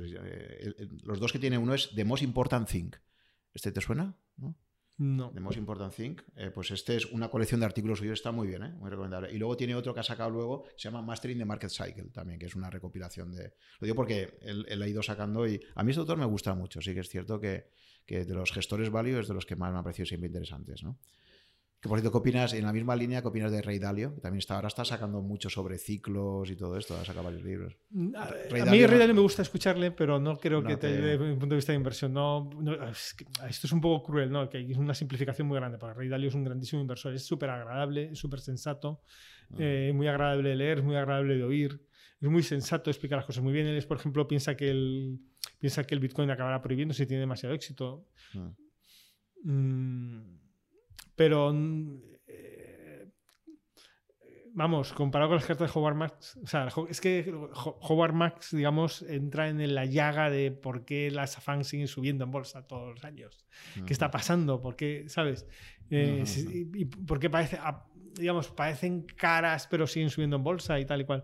los 1.04 1.20
dos 1.20 1.32
que 1.32 1.40
tiene 1.40 1.58
uno 1.58 1.74
es 1.74 1.90
The 1.94 2.06
Most 2.06 2.24
Important 2.24 2.70
Thing. 2.70 2.92
¿Este 3.54 3.72
te 3.72 3.82
suena? 3.82 4.16
¿No? 4.38 4.56
No. 5.02 5.32
The 5.32 5.40
Most 5.40 5.58
Important 5.58 5.92
Thing. 5.96 6.16
Eh, 6.36 6.52
pues 6.54 6.70
este 6.70 6.96
es 6.96 7.08
una 7.08 7.28
colección 7.28 7.60
de 7.60 7.66
artículos 7.66 7.98
suyos, 7.98 8.20
está 8.20 8.32
muy 8.32 8.48
bien, 8.48 8.62
¿eh? 8.62 8.72
muy 8.74 8.88
recomendable. 8.88 9.34
Y 9.34 9.40
luego 9.40 9.58
tiene 9.58 9.74
otro 9.74 9.96
que 9.96 10.00
ha 10.00 10.04
sacado 10.04 10.30
luego, 10.30 10.66
se 10.76 10.90
llama 10.90 11.02
Mastering 11.02 11.40
the 11.40 11.46
Market 11.46 11.72
Cycle 11.72 12.12
también, 12.14 12.38
que 12.38 12.46
es 12.46 12.56
una 12.56 12.70
recopilación 12.70 13.32
de... 13.32 13.56
Lo 13.80 13.86
digo 13.86 13.96
porque 13.96 14.38
él, 14.42 14.80
ha 14.80 14.88
ido 14.88 15.02
sacando 15.02 15.48
y 15.48 15.60
a 15.74 15.84
mí 15.84 15.90
este 15.90 16.02
autor 16.02 16.20
me 16.20 16.26
gusta 16.26 16.54
mucho, 16.54 16.82
sí 16.82 16.94
que 16.94 17.00
es 17.00 17.10
cierto 17.10 17.40
que, 17.40 17.72
que 18.06 18.26
de 18.26 18.34
los 18.36 18.52
gestores 18.52 18.92
value 18.92 19.18
es 19.20 19.28
de 19.28 19.34
los 19.34 19.48
que 19.48 19.56
más 19.56 19.74
me 19.74 19.80
ha 19.80 19.84
parecido 19.84 20.06
siempre 20.06 20.28
interesantes, 20.28 20.84
¿no? 20.84 21.00
Que 21.82 21.90
por 21.90 21.98
cierto, 21.98 22.12
¿qué 22.12 22.18
opinas, 22.20 22.54
en 22.54 22.64
la 22.64 22.72
misma 22.72 22.96
línea, 22.96 23.24
qué 23.24 23.28
opinas 23.28 23.52
de 23.52 23.60
Rey 23.60 23.80
Dalio? 23.80 24.14
Que 24.14 24.22
también 24.22 24.38
está, 24.38 24.54
ahora 24.54 24.68
está 24.68 24.86
sacando 24.86 25.20
musto 25.20 25.50
sobre 25.50 25.80
ciclos 25.80 26.48
y 26.52 26.56
todo 26.56 26.78
esto, 26.78 26.96
ha 26.96 27.04
sacado 27.04 27.24
varios 27.24 27.44
libros. 27.44 27.76
Mm, 27.90 28.16
a, 28.16 28.26
mí 28.70 28.86
Rey 28.86 29.00
Dalio 29.00 29.16
me 29.16 29.22
gusta 29.22 29.42
escucharle, 29.42 29.90
pero 29.90 30.20
no 30.20 30.38
creo 30.38 30.64
que 30.64 30.78
te... 30.78 30.92
desde 30.92 31.32
un 31.32 31.40
punto 31.40 31.56
de 31.56 31.58
vista 31.58 31.72
de 31.72 31.78
inversión. 31.78 32.14
No, 32.14 32.52
esto 33.50 33.68
es 33.68 33.72
un 33.72 33.82
poco 33.82 34.06
cruel, 34.06 34.32
¿no? 34.32 34.48
Que 34.48 34.62
es 34.62 34.78
una 34.78 34.94
simplificación 34.94 35.48
muy 35.48 35.58
grande, 35.58 35.80
porque 35.80 35.96
Rey 35.96 36.08
Dalio 36.08 36.30
es 36.30 36.36
un 36.36 36.44
grandísimo 36.44 36.84
inversor, 36.84 37.16
es 37.16 37.26
súper 37.26 37.50
agradable, 37.50 38.12
es 38.12 38.20
súper 38.20 38.42
sensato, 38.42 39.02
ah. 39.50 39.56
eh, 39.58 39.92
muy 39.96 40.08
agradable 40.08 40.50
de 40.50 40.56
leer, 40.56 40.78
es 40.78 40.84
muy 40.84 40.98
agradable 40.98 41.36
de 41.36 41.44
oír, 41.44 41.82
es 42.20 42.30
muy 42.30 42.44
sensato, 42.44 42.92
explica 42.92 43.16
las 43.16 43.26
cosas 43.26 43.44
muy 43.44 43.54
bien. 43.54 43.66
Él, 43.66 43.84
por 43.88 43.98
ejemplo, 43.98 44.28
piensa 44.28 44.56
que 44.56 44.70
el, 44.70 45.20
piensa 45.58 45.84
que 45.84 45.96
el 45.96 46.00
Bitcoin 46.00 46.30
acabará 46.30 46.62
prohibiendo 46.62 46.94
si 46.94 47.08
tiene 47.08 47.22
demasiado 47.22 47.56
éxito. 47.56 48.06
Ah. 48.36 48.52
Mm, 49.46 50.41
pero 51.22 51.54
eh, 52.26 53.08
vamos, 54.54 54.92
comparado 54.92 55.30
con 55.30 55.36
las 55.36 55.46
cartas 55.46 55.72
de 55.72 55.80
Howard 55.80 55.94
Marks, 55.94 56.36
o 56.38 56.48
sea, 56.48 56.68
es 56.90 57.00
que 57.00 57.32
Howard 57.54 58.14
Marks, 58.14 58.56
digamos, 58.56 59.04
entra 59.04 59.48
en 59.48 59.76
la 59.76 59.86
llaga 59.86 60.32
de 60.32 60.50
por 60.50 60.84
qué 60.84 61.12
las 61.12 61.38
AFAN 61.38 61.64
siguen 61.64 61.88
subiendo 61.88 62.24
en 62.24 62.32
bolsa 62.32 62.66
todos 62.66 62.96
los 62.96 63.04
años. 63.04 63.46
¿Qué 63.86 63.94
está 63.94 64.10
pasando? 64.10 64.64
¿Por 64.64 64.76
qué, 64.76 65.10
sabes? 65.10 65.46
Eh, 65.92 66.24
y, 66.74 66.86
por 66.86 67.20
qué 67.20 67.30
parece, 67.30 67.60
digamos, 68.16 68.48
parecen 68.50 69.04
caras 69.04 69.68
pero 69.70 69.86
siguen 69.86 70.10
subiendo 70.10 70.38
en 70.38 70.44
bolsa 70.44 70.80
y 70.80 70.86
tal 70.86 71.02
y 71.02 71.06
cual. 71.06 71.24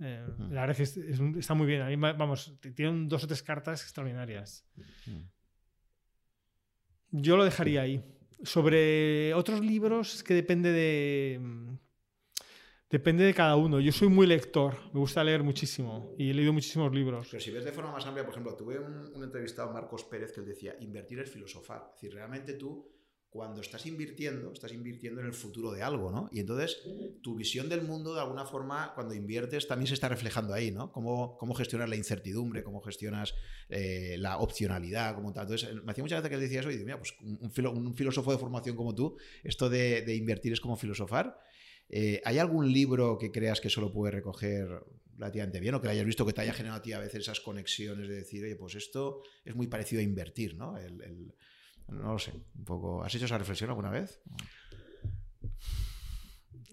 Eh, 0.00 0.22
la 0.50 0.66
verdad 0.66 0.78
es 0.82 0.92
que 0.92 1.38
está 1.38 1.54
muy 1.54 1.66
bien. 1.66 1.80
A 1.80 1.86
mí, 1.86 1.96
vamos, 1.96 2.60
tienen 2.74 3.08
dos 3.08 3.24
o 3.24 3.26
tres 3.26 3.42
cartas 3.42 3.80
extraordinarias. 3.84 4.66
Yo 7.10 7.38
lo 7.38 7.44
dejaría 7.44 7.80
ahí. 7.80 8.04
Sobre 8.44 9.34
otros 9.34 9.60
libros, 9.60 10.14
es 10.14 10.22
que 10.22 10.34
depende 10.34 10.70
de. 10.70 11.40
Depende 12.90 13.24
de 13.24 13.34
cada 13.34 13.56
uno. 13.56 13.80
Yo 13.80 13.90
soy 13.90 14.08
muy 14.08 14.26
lector, 14.26 14.76
me 14.92 15.00
gusta 15.00 15.24
leer 15.24 15.42
muchísimo 15.42 16.14
y 16.16 16.30
he 16.30 16.34
leído 16.34 16.52
muchísimos 16.52 16.94
libros. 16.94 17.26
Pero 17.30 17.42
si 17.42 17.50
ves 17.50 17.64
de 17.64 17.72
forma 17.72 17.90
más 17.90 18.06
amplia, 18.06 18.24
por 18.24 18.32
ejemplo, 18.32 18.54
tuve 18.54 18.78
un, 18.78 19.12
un 19.16 19.24
entrevistado, 19.24 19.72
Marcos 19.72 20.04
Pérez, 20.04 20.32
que 20.32 20.40
él 20.40 20.46
decía: 20.46 20.76
invertir 20.80 21.18
es 21.18 21.30
filosofar. 21.30 21.88
Es 21.88 22.02
decir, 22.02 22.14
realmente 22.14 22.54
tú 22.54 22.94
cuando 23.34 23.62
estás 23.62 23.84
invirtiendo, 23.86 24.52
estás 24.52 24.72
invirtiendo 24.72 25.20
en 25.20 25.26
el 25.26 25.34
futuro 25.34 25.72
de 25.72 25.82
algo, 25.82 26.12
¿no? 26.12 26.30
Y 26.30 26.38
entonces 26.38 26.80
tu 27.20 27.34
visión 27.34 27.68
del 27.68 27.82
mundo, 27.82 28.14
de 28.14 28.20
alguna 28.20 28.46
forma, 28.46 28.92
cuando 28.94 29.12
inviertes, 29.12 29.66
también 29.66 29.88
se 29.88 29.94
está 29.94 30.08
reflejando 30.08 30.54
ahí, 30.54 30.70
¿no? 30.70 30.92
Cómo, 30.92 31.36
cómo 31.36 31.52
gestionas 31.52 31.88
la 31.88 31.96
incertidumbre, 31.96 32.62
cómo 32.62 32.80
gestionas 32.80 33.34
eh, 33.68 34.14
la 34.20 34.38
opcionalidad, 34.38 35.16
como 35.16 35.32
tal. 35.32 35.46
Entonces, 35.46 35.82
me 35.82 35.90
hacía 35.90 36.04
muchas 36.04 36.22
veces 36.22 36.30
que 36.30 36.40
decía 36.44 36.60
eso 36.60 36.70
y 36.70 36.74
digo, 36.74 36.84
mira, 36.84 36.98
pues 36.98 37.16
un, 37.20 37.92
filósofo 37.96 38.30
de 38.30 38.38
formación 38.38 38.76
como 38.76 38.94
tú, 38.94 39.16
esto 39.42 39.68
de, 39.68 40.14
invertir 40.14 40.52
es 40.52 40.60
como 40.60 40.76
filosofar. 40.76 41.36
Eh, 41.88 42.22
¿Hay 42.24 42.38
algún 42.38 42.72
libro 42.72 43.18
que 43.18 43.32
creas 43.32 43.60
que 43.60 43.68
solo 43.68 43.92
puede 43.92 44.12
recoger 44.12 44.68
relativamente 45.18 45.58
bien 45.58 45.74
o 45.74 45.80
que 45.80 45.88
hayas 45.88 46.06
visto 46.06 46.24
que 46.24 46.34
te 46.34 46.42
haya 46.42 46.52
generado 46.52 46.78
a 46.78 46.82
ti 46.82 46.92
a 46.92 47.00
veces 47.00 47.22
esas 47.22 47.40
conexiones 47.40 48.06
de 48.06 48.14
decir, 48.14 48.44
oye, 48.44 48.54
pues 48.54 48.76
esto 48.76 49.22
es 49.44 49.56
muy 49.56 49.66
parecido 49.66 49.98
a 49.98 50.04
invertir, 50.04 50.54
¿no? 50.54 50.78
el 50.78 51.34
no 51.88 52.12
lo 52.12 52.18
sé, 52.18 52.32
un 52.56 52.64
poco. 52.64 53.02
¿Has 53.02 53.14
hecho 53.14 53.26
esa 53.26 53.38
reflexión 53.38 53.70
alguna 53.70 53.90
vez? 53.90 54.20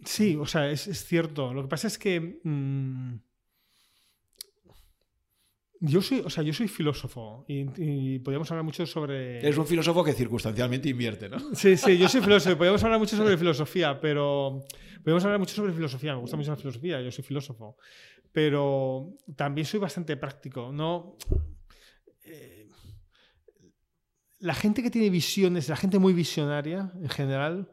Sí, 0.05 0.35
o 0.39 0.45
sea, 0.45 0.69
es, 0.69 0.83
cierto. 1.05 1.53
Lo 1.53 1.63
que 1.63 1.67
pasa 1.67 1.87
es 1.87 1.97
que. 1.97 2.39
Mm, 2.43 3.15
yo 5.83 6.01
soy, 6.01 6.21
o 6.23 6.29
sea, 6.29 6.43
yo 6.43 6.53
soy 6.53 6.67
filósofo 6.67 7.43
y, 7.47 8.19
podríamos 8.19 8.49
hablar 8.51 8.63
mucho 8.63 8.85
sobre. 8.85 9.39
Eres 9.39 9.57
un 9.57 9.65
filósofo 9.65 10.03
que 10.03 10.13
circunstancialmente 10.13 10.89
invierte, 10.89 11.27
¿no? 11.27 11.39
Sí, 11.55 11.75
sí, 11.77 11.97
yo 11.97 12.07
soy 12.07 12.21
filósofo. 12.21 12.55
Podríamos 12.57 12.83
hablar 12.83 12.99
mucho 12.99 13.17
sobre 13.17 13.37
filosofía, 13.37 13.99
pero. 13.99 14.61
Podríamos 14.97 15.23
hablar 15.25 15.39
mucho 15.39 15.55
sobre 15.55 15.73
filosofía. 15.73 16.13
Me 16.13 16.21
gusta 16.21 16.37
mucho 16.37 16.51
la 16.51 16.57
filosofía, 16.57 17.01
yo 17.01 17.11
soy 17.11 17.23
filósofo. 17.23 17.77
Pero 18.31 19.13
también 19.35 19.65
soy 19.65 19.79
bastante 19.79 20.15
práctico. 20.15 20.71
No 20.71 21.17
la 24.41 24.55
gente 24.55 24.81
que 24.81 24.89
tiene 24.89 25.09
visiones, 25.09 25.69
la 25.69 25.75
gente 25.75 25.99
muy 25.99 26.13
visionaria 26.13 26.91
en 26.95 27.09
general, 27.09 27.71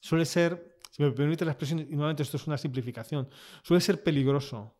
suele 0.00 0.24
ser, 0.24 0.78
si 0.90 1.02
me 1.02 1.10
permite 1.10 1.44
la 1.44 1.50
expresión, 1.50 1.80
y 1.80 1.94
nuevamente 1.96 2.22
esto 2.22 2.36
es 2.36 2.46
una 2.46 2.56
simplificación, 2.56 3.28
suele 3.62 3.80
ser 3.80 4.02
peligroso. 4.02 4.76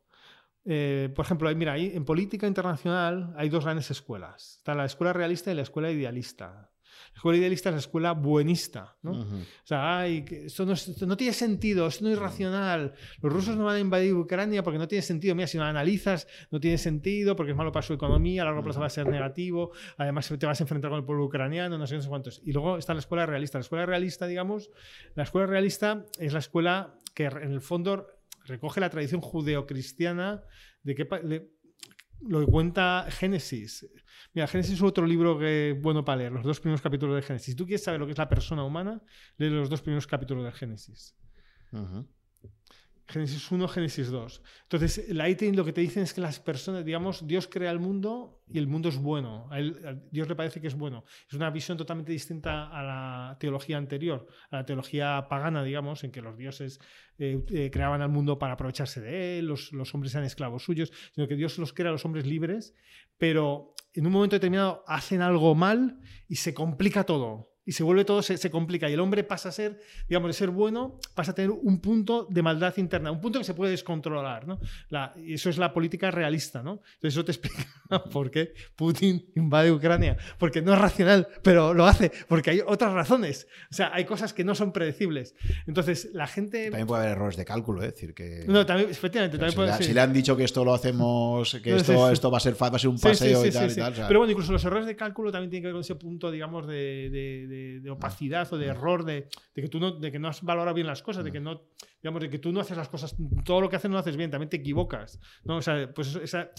Eh, 0.65 1.13
por 1.15 1.25
ejemplo, 1.25 1.55
mira, 1.55 1.77
en 1.77 2.05
política 2.05 2.47
internacional 2.47 3.35
hay 3.37 3.49
dos 3.49 3.65
grandes 3.65 3.91
escuelas. 3.91 4.57
Está 4.59 4.75
la 4.75 4.85
escuela 4.85 5.13
realista 5.13 5.51
y 5.51 5.55
la 5.55 5.63
escuela 5.63 5.91
idealista. 5.91 6.71
La 7.13 7.17
escuela 7.17 7.39
idealista 7.39 7.69
es 7.69 7.75
la 7.75 7.81
escuela 7.81 8.13
buenista, 8.13 8.97
¿no? 9.03 9.13
O 9.13 9.67
sea, 9.67 9.99
ay, 9.99 10.25
esto, 10.31 10.67
no, 10.67 11.17
tiene 11.17 11.33
sentido, 11.33 11.87
esto 11.87 12.05
no 12.05 12.11
es 12.11 12.19
racional. 12.19 12.95
Los 13.21 13.33
rusos 13.33 13.57
no 13.57 13.65
van 13.65 13.77
a 13.77 13.81
invadir 13.81 14.15
Ucrania 14.15 14.63
porque 14.63 14.79
no 14.79 14.89
tiene 14.89 15.03
sentido. 15.03 15.35
Mira, 15.35 15.47
si 15.47 15.59
lo 15.59 15.65
analizas, 15.65 16.27
no 16.51 16.61
tiene 16.61 16.79
sentido 16.79 17.37
porque 17.37 17.53
es 17.53 17.57
malo 17.57 17.73
para 17.73 17.87
su 17.87 17.93
economía, 17.93 18.43
a 18.43 18.45
largo 18.47 18.63
plazo 18.63 18.81
va 18.81 18.87
a 18.87 18.91
ser 18.91 19.09
negativo. 19.09 19.73
Además, 19.97 20.33
te 20.39 20.47
vas 20.47 20.61
a 20.61 20.65
enfrentar 20.65 20.91
con 20.91 20.99
el 20.99 21.05
pueblo 21.05 21.25
ucraniano, 21.25 21.79
no 21.79 21.87
sé, 21.87 21.97
no 21.97 22.03
sé 22.03 22.09
cuántos. 22.09 22.41
Y 22.45 22.53
luego 22.53 22.79
está 22.79 22.95
la 22.95 23.01
escuela 23.01 23.27
realista. 23.27 23.59
La 23.59 23.63
escuela 23.63 23.87
realista, 23.87 24.27
digamos, 24.27 24.71
la 25.15 25.23
escuela 25.23 25.47
realista 25.47 26.05
es 26.19 26.33
la 26.33 26.39
escuela 26.41 26.95
que 27.15 27.25
en 27.25 27.53
el 27.53 27.61
fondo 27.61 28.09
recoge 28.45 28.81
la 28.81 28.91
tradición 28.91 29.21
judeocristiana 29.21 30.43
de 30.83 30.95
que 30.95 31.07
lo 32.29 32.41
que 32.41 32.47
cuenta 32.47 33.07
Génesis. 33.09 33.87
Mira, 34.33 34.47
Génesis 34.47 34.75
es 34.75 34.83
otro 34.83 35.07
libro 35.07 35.39
que 35.39 35.79
bueno 35.81 36.05
para 36.05 36.17
leer, 36.17 36.33
los 36.33 36.45
dos 36.45 36.61
primeros 36.61 36.81
capítulos 36.81 37.17
de 37.17 37.23
Génesis. 37.23 37.47
Si 37.47 37.55
tú 37.55 37.67
quieres 37.67 37.85
saber 37.85 38.01
lo 38.01 38.07
que 38.07 38.13
es 38.13 38.19
la 38.19 38.29
persona 38.29 38.65
humana, 38.65 39.03
lee 39.37 39.51
los 39.51 39.71
dos 39.71 39.83
primeros 39.83 40.07
capítulos 40.07 40.45
de 40.45 40.53
Génesis. 40.53 41.17
Génesis 43.07 43.51
1, 43.51 43.69
Génesis 43.69 44.11
2. 44.11 44.43
Entonces, 44.63 45.09
la 45.11 45.29
ITIN 45.29 45.55
lo 45.57 45.65
que 45.65 45.73
te 45.73 45.81
dicen 45.81 46.03
es 46.03 46.15
que 46.15 46.21
las 46.21 46.41
personas, 46.41 46.85
digamos, 46.85 47.27
Dios 47.27 47.47
crea 47.47 47.71
el 47.71 47.79
mundo 47.79 48.43
y 48.49 48.59
el 48.59 48.67
mundo 48.67 48.89
es 48.89 48.97
bueno. 48.97 49.49
A, 49.51 49.59
Dios 50.11 50.29
le 50.29 50.35
parece 50.35 50.61
que 50.61 50.69
es 50.69 50.75
bueno. 50.75 51.05
Es 51.29 51.35
una 51.35 51.51
visión 51.51 51.77
totalmente 51.77 52.13
distinta 52.13 52.69
a 52.69 52.83
la 52.83 53.37
teología 53.39 53.77
anterior, 53.77 54.27
a 54.51 54.57
la 54.57 54.67
teología 54.67 55.27
pagana, 55.29 55.63
digamos, 55.63 56.03
en 56.05 56.13
que 56.13 56.23
los 56.23 56.37
dioses 56.37 56.81
eh, 57.19 57.45
eh, 57.51 57.71
creaban 57.71 58.01
al 58.01 58.09
mundo 58.09 58.39
para 58.39 58.55
aprovecharse 58.55 59.01
de 59.01 59.39
él, 59.39 59.47
los, 59.47 59.73
los, 59.73 59.95
hombres 59.95 60.15
eran 60.15 60.25
esclavos 60.25 60.65
suyos, 60.65 60.93
sino 61.15 61.29
que 61.29 61.37
Dios 61.37 61.59
los 61.59 61.73
crea 61.73 61.91
a 61.91 61.93
los 61.93 62.05
hombres 62.05 62.27
libres 62.27 62.75
pero 63.19 63.75
en 63.93 64.07
un 64.07 64.13
momento 64.13 64.37
determinado 64.37 64.85
hacen 64.87 65.23
algo 65.23 65.55
mal 65.55 66.01
y 66.29 66.37
se 66.37 66.55
complica 66.55 67.05
todo 67.05 67.54
y 67.67 67.73
se 67.73 67.83
vuelve 67.83 68.05
todo, 68.05 68.23
se, 68.23 68.51
complica. 68.51 68.89
Y 68.89 68.93
el 68.93 69.01
hombre 69.01 69.25
pasa 69.25 69.49
a 69.49 69.53
ser, 69.53 69.81
digamos, 70.09 70.29
de 70.29 70.35
ser 70.35 70.51
bueno, 70.51 70.99
pasa 71.15 71.33
a 71.33 71.35
tener 71.35 71.51
un 71.51 71.81
punto 71.81 72.27
de 72.29 72.43
maldad 72.43 72.75
interna, 72.77 73.11
un 73.11 73.21
punto 73.21 73.39
que 73.39 73.45
se 73.45 73.55
puede 73.55 73.71
descontrolar. 73.71 74.47
¿no? 74.47 74.61
y 75.17 75.35
eso 75.35 75.51
es 75.51 75.59
la 75.59 75.73
política 75.73 76.11
realista. 76.11 76.63
¿no? 76.63 76.83
Entonces, 76.95 77.15
eso 77.15 77.25
te 77.25 77.33
explica 77.33 77.67
por 78.13 78.31
qué 78.31 78.55
Putin 78.77 79.31
invade 79.35 79.73
Ucrania. 79.73 80.17
Porque 80.39 80.61
no 80.61 80.75
es 80.75 80.79
racional, 80.79 81.29
pero 81.43 81.73
lo 81.75 81.87
hace, 81.87 82.13
porque 82.29 82.51
hay 82.51 82.61
otras 82.65 82.93
razones. 82.93 83.47
O 83.71 83.75
sea, 83.75 83.91
hay 83.95 84.05
cosas 84.05 84.35
que 84.35 84.45
no 84.45 84.55
son 84.55 84.73
predecibles. 84.73 85.35
Entonces, 85.67 86.11
la 86.13 86.27
gente. 86.27 86.65
También 86.65 86.87
puede 86.87 87.03
haber 87.05 87.17
errores 87.17 87.37
de 87.37 87.45
cálculo, 87.45 87.83
¿eh? 87.83 87.87
decir 87.87 88.15
que. 88.15 88.45
No, 88.47 88.67
también, 88.67 88.91
efectivamente. 88.91 89.39
También 89.39 89.53
si, 89.53 89.57
puede, 89.57 89.79
le, 89.79 89.85
si, 89.85 89.95
le, 89.95 90.01
han 90.01 90.13
dicho 90.13 90.37
que 90.37 90.45
esto 90.45 90.65
lo 90.65 90.75
hacemos, 90.75 91.59
que 91.63 91.77
esto, 91.77 92.11
esto 92.11 92.31
va 92.31 92.39
a 92.39 92.41
ser 92.41 92.55
va 92.55 92.69
a 92.69 92.79
ser 92.79 92.91
un 92.91 92.99
paseo 92.99 93.45
y 93.45 93.51
tal. 93.51 93.71
Y 93.71 93.75
tal 93.75 93.95
Pero 93.95 94.21
bueno, 94.21 94.31
incluso 94.31 94.53
los 94.53 94.65
errores 94.65 94.87
de 94.87 94.97
cálculo 94.97 95.33
también 95.33 95.51
tienen 95.51 95.63
que 95.63 95.67
ver 95.69 95.75
con 95.75 95.81
ese 95.81 95.95
punto, 95.95 96.31
digamos, 96.31 96.67
de 96.67 96.75
de, 97.11 97.47
opacidad 97.91 98.53
o 98.53 98.59
de 98.59 98.67
error, 98.67 99.05
de, 99.05 99.29
que 99.55 99.69
tú 99.69 99.81
no, 99.81 99.93
de 99.93 100.11
que 100.13 100.19
no 100.19 100.29
has 100.29 100.43
valorado 100.43 100.75
bien 100.75 100.87
las 100.87 101.03
cosas, 101.03 101.25
de 101.25 101.33
que 101.33 101.41
no, 101.41 101.63
digamos, 102.03 102.23
de 102.23 102.31
que 102.31 102.39
tú 102.39 102.53
no 102.53 102.61
haces 102.61 102.77
las 102.77 102.89
cosas, 102.89 103.17
todo 103.45 103.61
lo 103.61 103.69
que 103.69 103.77
haces 103.77 103.91
no 103.91 103.95
lo 103.95 104.01
haces 104.01 104.17
bien, 104.17 104.31
también 104.31 104.51
te 104.51 104.57
equivocas. 104.57 105.19
¿no? 105.45 105.57
O 105.57 105.63
sea, 105.63 105.93
pues, 105.93 106.15
esa, 106.17 106.51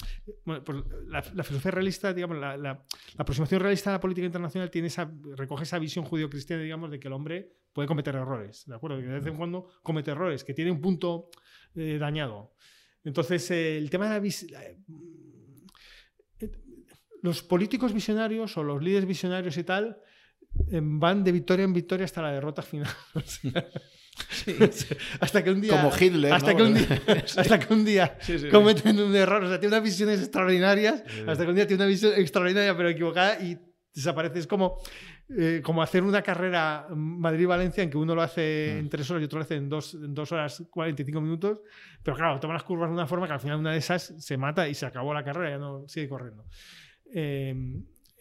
pues 0.44 0.62
la, 1.08 1.22
filosofía 1.22 1.72
realista, 1.72 2.14
digamos, 2.14 2.38
la, 2.38 2.58
la, 2.58 2.84
aproximación 3.18 3.62
realista 3.62 3.90
a 3.92 3.94
la 3.94 4.00
política 4.00 4.26
internacional 4.26 4.70
tiene 4.70 4.88
esa, 4.88 5.12
recoge 5.36 5.64
esa 5.64 5.80
visión 5.80 6.06
judío-cristiana, 6.06 6.64
digamos, 6.64 6.92
de 6.92 7.00
que 7.00 7.08
el 7.08 7.14
hombre 7.14 7.52
puede 7.74 7.88
cometer 7.88 8.16
errores, 8.16 8.66
¿de 8.66 8.76
acuerdo? 8.76 8.98
Que 8.98 9.04
de 9.04 9.14
vez 9.14 9.26
en 9.26 9.36
cuando 9.36 9.68
comete 9.84 10.12
errores, 10.12 10.44
que 10.44 10.54
tiene 10.54 10.72
un 10.72 10.80
punto 10.80 11.30
eh, 11.76 11.98
dañado. 12.00 12.54
Entonces, 13.04 13.52
eh, 13.52 13.78
el 13.78 13.90
tema 13.90 14.10
de 14.10 14.32
la 14.50 14.64
eh, 14.64 14.80
los 17.22 17.44
políticos 17.44 17.92
visionarios 17.92 18.56
o 18.58 18.64
los 18.64 18.82
líderes 18.82 19.06
visionarios 19.06 19.58
y 19.58 19.64
tal 19.64 20.00
van 20.82 21.24
de 21.24 21.32
victoria 21.32 21.64
en 21.64 21.74
victoria 21.74 22.06
hasta 22.06 22.22
la 22.22 22.32
derrota 22.32 22.62
final. 22.62 22.92
hasta 25.20 25.44
que 25.44 25.52
un 25.52 25.62
día. 25.62 25.72
Como 25.72 25.92
Hitler. 25.98 26.34
Hasta, 26.34 26.56
que, 26.56 26.64
un 26.64 26.74
día, 26.74 27.02
hasta 27.38 27.60
que 27.60 27.74
un 27.74 27.86
día 27.86 28.18
cometen 28.52 29.00
un 29.00 29.16
error. 29.16 29.44
O 29.44 29.50
sea, 29.50 29.60
tiene 29.60 29.76
unas 29.76 29.84
visiones 29.84 30.20
extraordinarias. 30.20 31.04
Hasta 31.28 31.44
que 31.44 31.50
un 31.50 31.56
día 31.56 31.68
tiene 31.68 31.84
una 31.84 31.90
visión 31.90 32.14
extraordinaria 32.16 32.76
pero 32.76 32.90
equivocada 32.90 33.40
y 33.42 33.58
desaparece. 33.94 34.40
Es 34.40 34.48
como, 34.48 34.78
eh, 35.38 35.62
como 35.64 35.82
hacer 35.82 36.04
una 36.04 36.22
carrera 36.22 36.88
Madrid-Valencia 36.90 37.84
en 37.84 37.90
que 37.90 37.98
uno 37.98 38.16
lo 38.16 38.22
hace 38.22 38.74
mm. 38.76 38.80
en 38.80 38.90
tres 38.90 39.10
horas 39.12 39.22
y 39.22 39.26
otro 39.26 39.40
lo 39.40 39.44
hace 39.44 39.56
en 39.56 39.70
dos, 39.70 39.94
en 39.94 40.14
dos 40.14 40.32
horas 40.32 40.64
45 40.70 41.20
minutos. 41.22 41.62
Pero 42.02 42.16
claro, 42.16 42.40
toma 42.40 42.54
las 42.54 42.64
curvas 42.64 42.90
de 42.90 42.94
una 42.94 43.08
forma 43.08 43.28
que 43.28 43.34
al 43.34 43.40
final 43.40 43.60
una 43.60 43.72
de 43.72 43.80
esas 43.80 44.14
se 44.18 44.38
mata 44.38 44.68
y 44.68 44.76
se 44.76 44.86
acabó 44.86 45.14
la 45.14 45.24
carrera, 45.24 45.52
ya 45.52 45.58
no 45.58 45.88
sigue 45.88 46.08
corriendo. 46.08 46.46
Eh, 47.14 47.54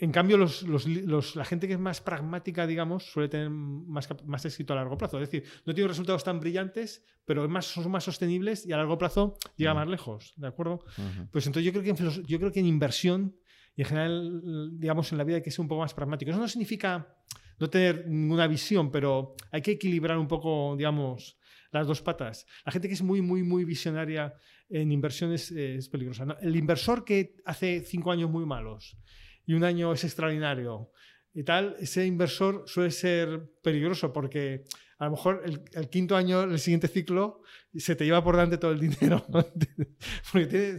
en 0.05 0.13
cambio, 0.13 0.37
la 0.37 1.45
gente 1.45 1.67
que 1.67 1.73
es 1.73 1.79
más 1.79 2.03
pragmática, 2.03 2.67
digamos, 2.67 3.05
suele 3.11 3.29
tener 3.29 3.49
más, 3.49 4.07
más, 4.27 4.45
éxito 4.45 4.75
a 4.75 4.77
largo 4.77 4.99
plazo. 4.99 5.19
Es 5.19 5.31
decir, 5.31 5.49
no 5.65 5.75
tiene 5.75 5.89
resultados 5.89 6.23
tan 6.23 6.41
brillantes, 6.41 7.03
pero 7.25 7.49
más, 7.49 7.65
son 7.67 7.91
más 7.91 8.05
sostenibles 8.05 8.67
y 8.67 8.73
a 8.73 8.77
largo 8.77 8.99
plazo 8.99 9.39
llega 9.57 9.73
más 9.73 9.89
lejos. 9.89 10.35
¿De 10.37 10.47
acuerdo? 10.47 10.85
Pues 11.31 11.47
entonces 11.47 11.65
yo 11.65 11.73
creo, 11.73 11.83
que 11.83 12.03
en, 12.03 12.25
yo 12.27 12.39
creo 12.39 12.53
que 12.53 12.61
en 12.61 12.67
inversión 12.67 13.35
y 13.75 13.81
en 13.81 13.89
general, 13.89 14.79
digamos, 14.79 15.11
en 15.11 15.19
la 15.19 15.25
vida 15.25 15.37
hay 15.37 15.43
que 15.43 15.51
ser 15.51 15.63
un 15.63 15.69
poco 15.69 15.81
más 15.81 15.95
pragmático. 15.95 16.31
Eso 16.31 16.41
no 16.41 16.49
significa 16.49 17.17
no 17.59 17.71
tener 17.71 18.07
ninguna 18.07 18.47
visión, 18.47 18.91
pero 18.91 19.35
hay 19.51 19.63
que 19.63 19.73
equilibrar 19.73 20.19
un 20.19 20.29
poco, 20.29 20.77
digamos, 20.77 21.39
las 21.71 21.87
dos 21.87 22.03
patas. 22.03 22.47
La 22.67 22.73
gente 22.73 22.89
que 22.89 22.95
es 22.95 23.03
muy, 23.03 23.23
muy, 23.23 23.43
muy 23.43 23.65
visionaria 23.65 24.35
en 24.69 24.93
inversiones 24.93 25.51
es 25.51 25.89
peligrosa. 25.89 26.27
El 26.43 26.57
inversor 26.57 27.07
que 27.07 27.37
hace 27.47 27.81
cinco 27.81 28.13
años 28.13 28.31
muy 28.31 28.45
malos 28.45 28.99
y 29.47 29.55
un 29.55 29.65
año 29.65 29.93
es 29.93 30.05
extraordinario 30.05 30.91
y 31.35 31.43
tal, 31.43 31.77
ese 31.81 32.07
inversor 32.07 32.63
suele 32.67 32.93
ser 32.93 33.51
peligroso 33.61 34.13
porque 34.13 34.65
a 34.99 35.07
lo 35.07 35.11
mejor 35.11 35.43
el, 35.45 35.89
quinto 35.91 36.17
año, 36.17 36.45
el 36.45 36.61
siguiente 36.61 36.87
ciclo, 36.87 37.43
se 37.77 37.97
te 37.97 38.05
lleva 38.05 38.23
por 38.23 38.37
delante 38.37 38.57
todo 38.57 38.71
el 38.71 38.79
dinero. 38.79 39.27
porque 40.33 40.79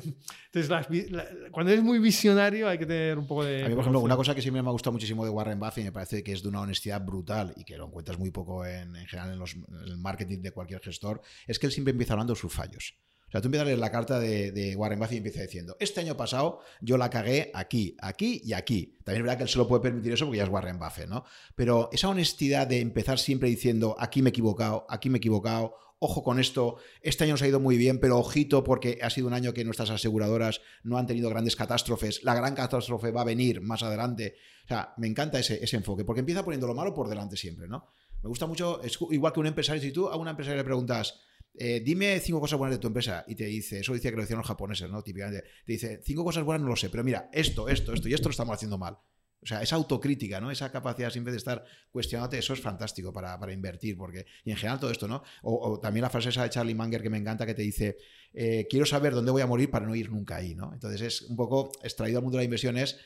entonces, 0.54 1.12
cuando 1.52 1.74
eres 1.74 1.84
muy 1.84 2.00
visionario 2.00 2.70
hay 2.70 2.78
que 2.78 2.86
tener 2.86 3.18
un 3.18 3.28
poco 3.28 3.44
de... 3.44 3.66
A 3.66 3.68
mí, 3.68 3.76
por 3.76 3.82
ejemplo, 3.82 4.00
una 4.00 4.16
cosa 4.16 4.34
que 4.34 4.42
siempre 4.42 4.62
me 4.62 4.70
ha 4.70 4.72
gustado 4.72 4.94
muchísimo 4.94 5.26
de 5.26 5.30
Warren 5.30 5.60
Buffett 5.60 5.80
y 5.80 5.84
me 5.84 5.92
parece 5.92 6.24
que 6.24 6.32
es 6.32 6.42
de 6.42 6.48
una 6.48 6.62
honestidad 6.62 7.04
brutal 7.04 7.54
y 7.58 7.66
que 7.66 7.78
lo 7.78 7.88
encuentras 7.88 8.18
muy 8.18 8.32
poco 8.32 8.66
en, 8.66 8.96
en 8.96 9.06
general 9.08 9.34
en, 9.34 9.40
los, 9.40 9.56
en 9.56 9.66
el 9.86 9.98
marketing 9.98 10.40
de 10.42 10.52
cualquier 10.52 10.80
gestor, 10.80 11.22
es 11.46 11.60
que 11.60 11.66
él 11.66 11.74
siempre 11.74 11.92
empieza 11.92 12.14
hablando 12.14 12.34
de 12.34 12.40
sus 12.40 12.54
fallos. 12.54 12.98
Sea, 13.36 13.42
tú 13.42 13.48
empiezas 13.48 13.66
a 13.66 13.68
leer 13.68 13.80
la 13.80 13.92
carta 13.92 14.18
de, 14.18 14.76
Warren 14.78 14.98
Buffett 14.98 15.16
y 15.16 15.18
empieza 15.18 15.42
diciendo, 15.42 15.76
este 15.82 16.00
año 16.00 16.16
pasado 16.16 16.62
yo 16.80 16.98
la 16.98 17.10
cagué 17.10 17.52
aquí, 17.54 17.98
aquí 18.00 18.40
y 18.46 18.54
aquí. 18.54 18.96
También 19.04 19.24
es 19.24 19.24
verdad 19.24 19.38
que 19.40 19.44
él 19.44 19.50
se 19.50 19.58
lo 19.58 19.68
puede 19.68 19.82
permitir 19.82 20.14
eso 20.14 20.24
porque 20.24 20.38
ya 20.38 20.46
es 20.46 20.50
Warren 20.50 20.80
Buffett, 20.80 21.10
¿no? 21.10 21.26
Pero 21.54 21.90
esa 21.92 22.08
honestidad 22.08 22.66
de 22.66 22.80
empezar 22.80 23.20
siempre 23.20 23.50
diciendo, 23.50 23.98
aquí 24.00 24.22
me 24.22 24.30
he 24.30 24.32
equivocado, 24.32 24.86
aquí 24.88 25.10
me 25.10 25.18
he 25.18 25.20
equivocado, 25.20 25.76
ojo 26.00 26.24
con 26.24 26.40
esto, 26.40 26.78
este 27.02 27.26
año 27.26 27.34
nos 27.34 27.42
ha 27.42 27.48
ido 27.50 27.60
muy 27.60 27.76
bien, 27.76 28.00
pero 28.00 28.20
ojito 28.20 28.64
porque 28.64 29.00
ha 29.02 29.10
sido 29.10 29.28
un 29.28 29.34
año 29.34 29.54
que 29.54 29.66
nuestras 29.66 29.90
aseguradoras 29.90 30.62
no 30.84 30.98
han 30.98 31.06
tenido 31.06 31.30
grandes 31.30 31.58
catástrofes, 31.58 32.24
la 32.24 32.36
gran 32.36 32.56
catástrofe 32.56 33.12
va 33.12 33.20
a 33.20 33.26
venir 33.26 33.60
más 33.60 33.84
adelante. 33.84 34.38
O 34.64 34.68
sea, 34.70 34.94
me 34.96 35.08
encanta 35.08 35.40
ese, 35.40 35.60
enfoque, 35.76 36.06
porque 36.06 36.22
empieza 36.22 36.46
poniendo 36.46 36.68
lo 36.68 36.74
malo 36.74 36.94
por 36.94 37.10
delante 37.10 37.36
siempre, 37.36 37.68
¿no? 37.68 37.90
Me 38.24 38.30
gusta 38.30 38.46
mucho, 38.46 38.80
igual 39.12 39.34
que 39.34 39.42
un 39.42 39.48
empresario, 39.48 39.82
si 39.82 39.92
tú 39.92 40.08
a 40.08 40.16
una 40.16 40.32
empresaria 40.32 40.56
le 40.56 40.64
preguntas, 40.64 41.20
eh, 41.58 41.82
dime 41.84 42.20
cinco 42.20 42.40
cosas 42.40 42.60
buenas 42.60 42.78
de 42.78 42.82
tu 42.82 42.88
empresa 42.88 43.24
y 43.28 43.36
te 43.36 43.46
dice, 43.46 43.80
eso 43.80 43.94
decía 43.94 44.12
que 44.12 44.18
lo 44.18 44.24
decían 44.24 44.38
los 44.38 44.48
japoneses, 44.48 44.90
¿no? 44.90 45.02
Típicamente, 45.02 45.44
te 45.66 45.72
dice, 45.72 46.02
cinco 46.04 46.24
cosas 46.24 46.44
buenas 46.44 46.64
no 46.64 46.70
lo 46.70 46.76
sé, 46.76 46.90
pero 46.90 47.04
mira, 47.04 47.30
esto, 47.32 47.70
esto, 47.70 47.94
esto 47.94 48.10
y 48.10 48.14
esto 48.14 48.30
lo 48.30 48.32
estamos 48.32 48.56
haciendo 48.56 48.78
mal. 48.78 48.98
O 49.46 49.48
sea, 49.48 49.62
esa 49.62 49.76
autocrítica, 49.76 50.42
¿no? 50.42 50.50
Esa 50.50 50.72
capacidad 50.72 51.12
siempre 51.12 51.32
de 51.32 51.38
estar 51.38 51.64
cuestionándote, 51.92 52.40
eso 52.40 52.54
es 52.54 52.62
fantástico 52.62 53.14
para, 53.14 53.54
invertir, 53.54 53.96
porque, 53.96 54.26
y 54.44 54.50
en 54.50 54.58
general 54.58 54.80
todo 54.80 54.90
esto, 54.90 55.08
¿no? 55.08 55.22
O, 55.44 55.80
también 55.80 56.02
la 56.02 56.10
frase 56.10 56.30
esa 56.30 56.44
de 56.44 56.50
Charlie 56.50 56.74
Munger 56.74 57.04
que 57.04 57.12
me 57.12 57.20
encanta, 57.20 57.46
que 57.46 57.54
te 57.54 57.62
dice, 57.62 57.98
eh, 58.34 58.66
quiero 58.68 58.88
saber 58.88 59.14
dónde 59.14 59.32
voy 59.32 59.44
a 59.44 59.48
morir 59.48 59.70
para 59.70 59.86
no 59.86 59.94
ir 59.94 60.10
nunca 60.10 60.38
ahí, 60.38 60.56
¿no? 60.56 60.74
Entonces 60.74 61.02
es 61.02 61.22
un 61.22 61.36
poco 61.36 61.72
extraído 61.84 62.18
al 62.18 62.24
mundo 62.24 62.38
de 62.38 62.42
la 62.42 62.46
inversión, 62.46 62.76
es 62.76 63.00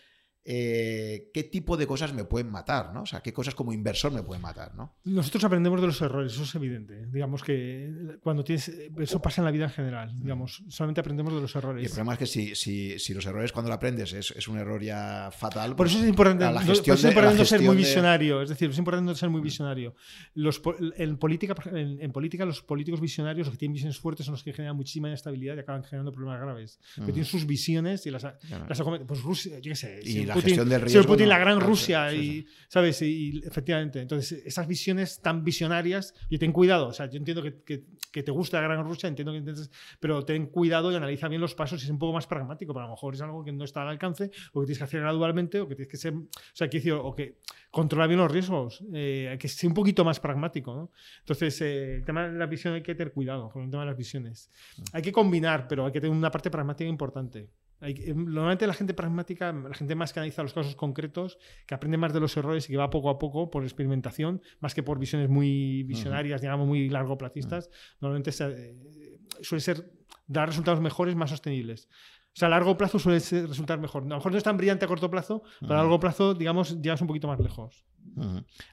eh, 0.46 1.30
qué 1.34 1.44
tipo 1.44 1.78
de 1.78 1.86
cosas 1.86 2.14
me 2.14 2.24
pueden 2.24 2.50
matar, 2.50 2.94
¿no? 2.94 3.04
O 3.04 3.06
sea, 3.06 3.22
qué 3.22 3.34
cosas 3.34 3.56
como 3.56 3.74
inversor 3.74 4.12
me 4.12 4.24
pueden 4.24 4.42
matar, 4.42 4.74
¿no? 4.74 4.96
Nosotros 5.04 5.44
aprendemos 5.44 5.82
de 5.82 5.88
los 5.88 6.02
errores, 6.02 6.34
eso 6.34 6.44
es 6.44 6.56
evidente. 6.56 7.06
Digamos 7.08 7.44
que 7.44 8.18
cuando 8.24 8.44
tienes. 8.44 8.70
Eso 8.70 9.22
pasa 9.22 9.42
en 9.42 9.46
la 9.46 9.52
vida 9.52 9.66
en 9.66 9.72
general. 9.72 10.16
Mm. 10.16 10.22
Digamos, 10.22 10.64
solamente 10.70 11.02
aprendemos 11.02 11.34
de 11.34 11.42
los 11.42 11.56
errores. 11.56 11.84
Y 11.84 11.86
el 11.86 11.92
problema 11.92 12.14
es 12.14 12.20
que 12.20 12.26
si, 12.26 12.56
si, 12.56 12.98
si 13.00 13.14
los 13.14 13.26
errores 13.26 13.52
cuando 13.52 13.70
lo 13.70 13.76
aprendes 13.76 14.14
es, 14.14 14.32
es, 14.32 14.48
un 14.48 14.58
error 14.58 14.82
ya 14.82 15.30
fatal. 15.32 15.76
Por 15.76 15.88
eso 15.88 15.98
es 15.98 16.02
pues, 16.02 16.10
importante, 16.10 16.46
la 16.46 16.62
gestión 16.62 16.96
es 16.96 17.04
importante 17.04 17.46
ser 17.46 17.62
muy 17.62 17.76
visionario. 17.76 18.42
Es 18.42 18.50
decir, 18.50 18.70
es 18.70 18.78
importante 18.78 19.14
ser 19.16 19.30
muy 19.30 19.42
mm. 19.42 19.44
visionario. 19.44 19.96
Los, 20.36 20.62
en, 20.96 21.18
política, 21.18 21.56
en, 21.74 22.12
política, 22.12 22.46
los 22.46 22.62
políticos 22.62 23.02
visionarios, 23.02 23.48
los 23.48 23.54
que 23.54 23.60
tienen 23.60 23.74
visiones 23.74 24.00
fuertes, 24.00 24.26
son 24.26 24.34
los 24.34 24.44
que 24.44 24.54
generan 24.54 24.76
muchísima 24.76 25.10
inestabilidad 25.10 25.58
y 25.58 25.60
acaban 25.60 25.84
generando 25.84 26.12
problemas 26.12 26.42
graves. 26.42 26.80
Mm. 26.98 27.06
tienen 27.06 27.26
sus 27.26 27.46
visiones 27.46 28.06
y 28.06 28.12
las. 28.12 28.24
las 28.24 28.82
pues 29.06 29.22
Rusia, 29.22 29.60
yo 29.60 29.70
qué 29.70 29.76
sé. 29.76 30.00
Y 30.04 30.29
la 30.30 30.42
gestión 30.42 30.70
del 30.70 30.82
riesgo 30.82 31.04
Putin, 31.04 31.30
la 31.30 31.40
gran 31.40 31.60
Rusia, 31.60 32.14
y, 32.14 32.46
¿sabes? 32.68 33.02
Y, 33.02 33.42
efectivamente, 33.46 34.02
entonces 34.02 34.44
esas 34.46 34.68
visiones 34.68 35.22
tan 35.22 35.44
visionarias, 35.44 36.14
y 36.30 36.38
ten 36.38 36.52
cuidado, 36.52 36.88
o 36.88 36.94
sea, 36.94 37.10
yo 37.10 37.18
entiendo 37.18 37.44
que, 37.44 37.84
que, 38.12 38.24
te 38.24 38.32
gusta 38.32 38.62
la 38.62 38.68
gran 38.68 38.86
Rusia, 38.86 39.08
entiendo 39.08 39.32
que 39.32 39.40
intentes, 39.40 39.70
pero 40.00 40.24
ten 40.24 40.48
cuidado 40.48 40.92
y 40.92 40.96
analiza 40.96 41.28
bien 41.28 41.42
los 41.42 41.56
pasos 41.56 41.82
y 41.82 41.86
es 41.86 41.92
un 41.92 42.00
poco 42.00 42.14
más 42.14 42.28
pragmático, 42.28 42.74
pero 42.74 42.86
a 42.86 42.88
lo 42.88 42.94
mejor 42.94 43.14
es 43.14 43.22
algo 43.22 43.44
que 43.44 43.52
no 43.52 43.64
está 43.64 43.82
al 43.82 43.90
alcance, 43.90 44.32
o 44.54 44.62
que 44.62 44.66
tienes 44.66 44.78
que 44.78 44.84
hacer 44.84 45.02
gradualmente, 45.02 45.60
o 45.60 45.68
que 45.68 45.76
tienes 45.76 45.92
que 45.92 45.98
ser, 45.98 46.14
o 46.14 46.28
sea, 46.54 46.70
que 46.70 46.78
decir, 46.78 46.94
o 46.94 47.14
que 47.14 47.38
controlar 47.72 48.08
bien 48.08 48.20
los 48.20 48.32
riesgos, 48.32 48.84
eh, 48.94 49.30
hay 49.32 49.38
que 49.38 49.48
ser 49.48 49.68
un 49.68 49.74
poquito 49.74 50.04
más 50.04 50.20
pragmático, 50.20 50.74
¿no? 50.74 50.92
Entonces, 51.20 51.62
eh, 51.62 51.96
el 51.96 52.06
tema 52.06 52.28
de 52.28 52.38
la 52.38 52.46
visión 52.46 52.74
hay 52.74 52.82
que 52.82 52.96
tener 52.96 53.14
cuidado 53.14 53.50
con 53.50 53.64
el 53.64 53.70
tema 53.70 53.84
de 53.84 53.88
las 53.88 53.98
visiones. 53.98 54.50
Mm. 54.78 54.84
Hay 54.94 55.02
que 55.02 55.12
combinar, 55.12 55.68
pero 55.68 55.86
hay 55.86 55.92
que 55.92 56.02
tener 56.02 56.16
una 56.16 56.32
parte 56.32 56.50
pragmática 56.50 56.90
importante. 56.90 57.50
Eh, 57.82 58.14
normalmente 58.14 58.68
la 58.68 58.74
gente 58.74 58.94
pragmática, 58.94 59.52
la 59.54 59.74
gente 59.74 59.96
más 59.96 60.12
que 60.12 60.20
analiza 60.20 60.44
los 60.44 60.54
casos 60.54 60.76
concretos, 60.76 61.38
que 61.66 61.76
aprende 61.76 61.98
más 61.98 62.14
de 62.14 62.20
los 62.20 62.36
errores 62.36 62.68
y 62.70 62.74
que 62.74 62.78
va 62.78 62.90
poco 62.90 63.10
a 63.10 63.18
poco 63.18 63.50
por 63.50 63.64
experimentación, 63.64 64.42
más 64.60 64.74
que 64.74 64.84
por 64.84 65.00
visiones 65.00 65.30
muy 65.30 65.84
visionarias, 65.84 66.42
digamos, 66.42 66.68
muy 66.68 66.90
largoplacistas, 66.90 67.70
normalmente 68.02 68.32
eh, 68.40 69.18
suele 69.42 69.62
ser 69.62 69.92
dar 70.28 70.50
resultados 70.50 70.82
mejores, 70.82 71.16
más 71.16 71.30
sostenibles. 71.30 71.88
O 72.36 72.40
sea, 72.40 72.48
a 72.48 72.52
largo 72.52 72.78
plazo 72.78 73.00
suele 73.00 73.20
resultar 73.20 73.80
mejor. 73.80 74.04
A 74.04 74.08
lo 74.08 74.16
mejor 74.16 74.32
no 74.32 74.38
es 74.38 74.44
tan 74.44 74.58
brillante 74.58 74.86
a 74.86 74.88
corto 74.88 75.10
plazo, 75.10 75.44
pero 75.60 75.74
a 75.74 75.78
largo 75.78 76.00
plazo, 76.00 76.34
digamos, 76.34 76.80
llegas 76.82 77.02
un 77.02 77.08
poquito 77.08 77.28
más 77.28 77.40
lejos. 77.40 77.86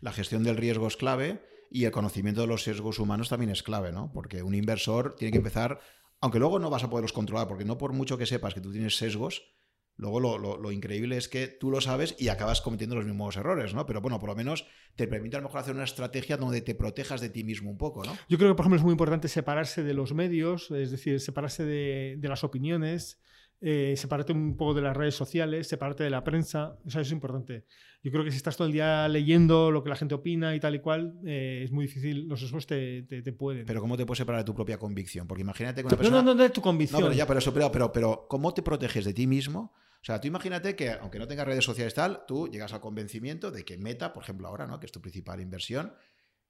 La 0.00 0.12
gestión 0.12 0.44
del 0.44 0.56
riesgo 0.56 0.86
es 0.86 0.96
clave 0.96 1.42
y 1.70 1.84
el 1.84 1.90
conocimiento 1.90 2.42
de 2.42 2.46
los 2.46 2.62
sesgos 2.62 2.98
humanos 2.98 3.28
también 3.28 3.50
es 3.50 3.62
clave, 3.62 3.92
¿no? 3.92 4.12
Porque 4.12 4.42
un 4.42 4.54
inversor 4.54 5.16
tiene 5.16 5.32
que 5.32 5.38
empezar 5.38 5.80
aunque 6.20 6.38
luego 6.38 6.58
no 6.58 6.70
vas 6.70 6.84
a 6.84 6.90
poderlos 6.90 7.12
controlar, 7.12 7.48
porque 7.48 7.64
no 7.64 7.78
por 7.78 7.92
mucho 7.92 8.18
que 8.18 8.26
sepas 8.26 8.54
que 8.54 8.60
tú 8.60 8.72
tienes 8.72 8.96
sesgos, 8.96 9.56
luego 9.96 10.20
lo, 10.38 10.72
increíble 10.72 11.16
es 11.16 11.28
que 11.28 11.48
tú 11.48 11.70
lo 11.70 11.80
sabes 11.80 12.14
y 12.18 12.28
acabas 12.28 12.60
cometiendo 12.60 12.96
los 12.96 13.04
mismos 13.04 13.36
errores, 13.36 13.74
¿no? 13.74 13.86
Pero 13.86 14.00
bueno, 14.00 14.18
por 14.18 14.28
lo 14.30 14.36
menos 14.36 14.66
te 14.94 15.06
permite 15.06 15.36
a 15.36 15.40
lo 15.40 15.44
mejor 15.44 15.60
hacer 15.60 15.74
una 15.74 15.84
estrategia 15.84 16.36
donde 16.36 16.60
te 16.60 16.74
protejas 16.74 17.20
de 17.20 17.30
ti 17.30 17.44
mismo 17.44 17.70
un 17.70 17.78
poco, 17.78 18.04
¿no? 18.04 18.16
Yo 18.28 18.38
creo 18.38 18.50
que, 18.50 18.56
por 18.56 18.64
ejemplo, 18.64 18.76
es 18.76 18.84
muy 18.84 18.92
importante 18.92 19.28
separarse 19.28 19.82
de 19.82 19.94
los 19.94 20.12
medios, 20.14 20.70
es 20.70 20.90
decir, 20.90 21.20
separarse 21.20 21.64
de, 21.64 22.18
las 22.22 22.44
opiniones. 22.44 23.20
eh, 23.62 23.94
separarte 23.96 24.34
un 24.34 24.54
poco 24.56 24.74
de 24.74 24.82
las 24.82 24.94
redes 24.94 25.14
sociales, 25.14 25.66
separarte 25.66 26.04
de 26.04 26.10
la 26.10 26.22
prensa, 26.22 26.78
o 26.84 26.90
sea, 26.90 27.00
eso 27.00 27.08
es 27.08 27.12
importante. 27.12 27.64
Yo 28.02 28.12
creo 28.12 28.25
que 28.25 28.31
si 28.31 28.36
estás 28.36 28.57
todo 28.57 28.66
el 28.66 28.73
día 28.73 29.08
leyendo 29.08 29.70
lo 29.70 29.83
que 29.83 29.91
la 29.91 29.97
gente 29.97 30.15
opina 30.15 30.55
y 30.55 30.60
tal 30.60 30.75
y 30.75 30.81
cual, 30.81 31.18
eh, 31.25 31.62
es 31.65 31.73
muy 31.73 31.86
difícil, 31.86 32.28
los 32.28 32.41
sesgos 32.41 32.66
te, 32.66 33.02
te, 33.02 33.33
pueden. 33.33 33.66
Pero 33.66 33.81
¿cómo 33.81 33.97
te 33.97 34.07
puedes 34.07 34.18
separar 34.18 34.42
de 34.42 34.44
tu 34.44 34.55
propia 34.55 34.78
convicción? 34.78 35.26
Porque 35.26 35.42
imagínate 35.42 35.83
que 35.83 35.89
una 35.89 35.97
persona... 35.97 36.18
No, 36.18 36.23
no, 36.23 36.34
no 36.34 36.42
de 36.42 36.50
tu 36.50 36.60
convicción. 36.60 37.00
No, 37.00 37.07
pero 37.07 37.16
ya, 37.16 37.26
pero 37.26 37.39
eso, 37.39 37.52
pero, 37.52 37.73
pero, 37.73 37.92
pero 37.92 38.26
¿cómo 38.28 38.55
te 38.55 38.62
proteges 38.62 39.05
de 39.05 39.12
ti 39.12 39.26
mismo? 39.26 39.75
O 40.00 40.05
sea, 40.07 40.20
tú 40.20 40.28
imagínate 40.28 40.76
que, 40.76 40.91
aunque 40.91 41.18
no 41.18 41.26
tengas 41.26 41.47
redes 41.47 41.65
sociales 41.65 41.94
tal, 41.94 42.25
tú 42.26 42.49
llegas 42.49 42.73
al 42.73 42.81
convencimiento 42.81 43.50
de 43.50 43.65
que 43.65 43.76
Meta, 43.76 44.12
por 44.12 44.23
ejemplo, 44.23 44.47
ahora, 44.47 44.66
¿no? 44.66 44.78
Que 44.78 44.86
es 44.86 44.92
tu 44.92 45.00
principal 45.00 45.41
inversión, 45.41 45.92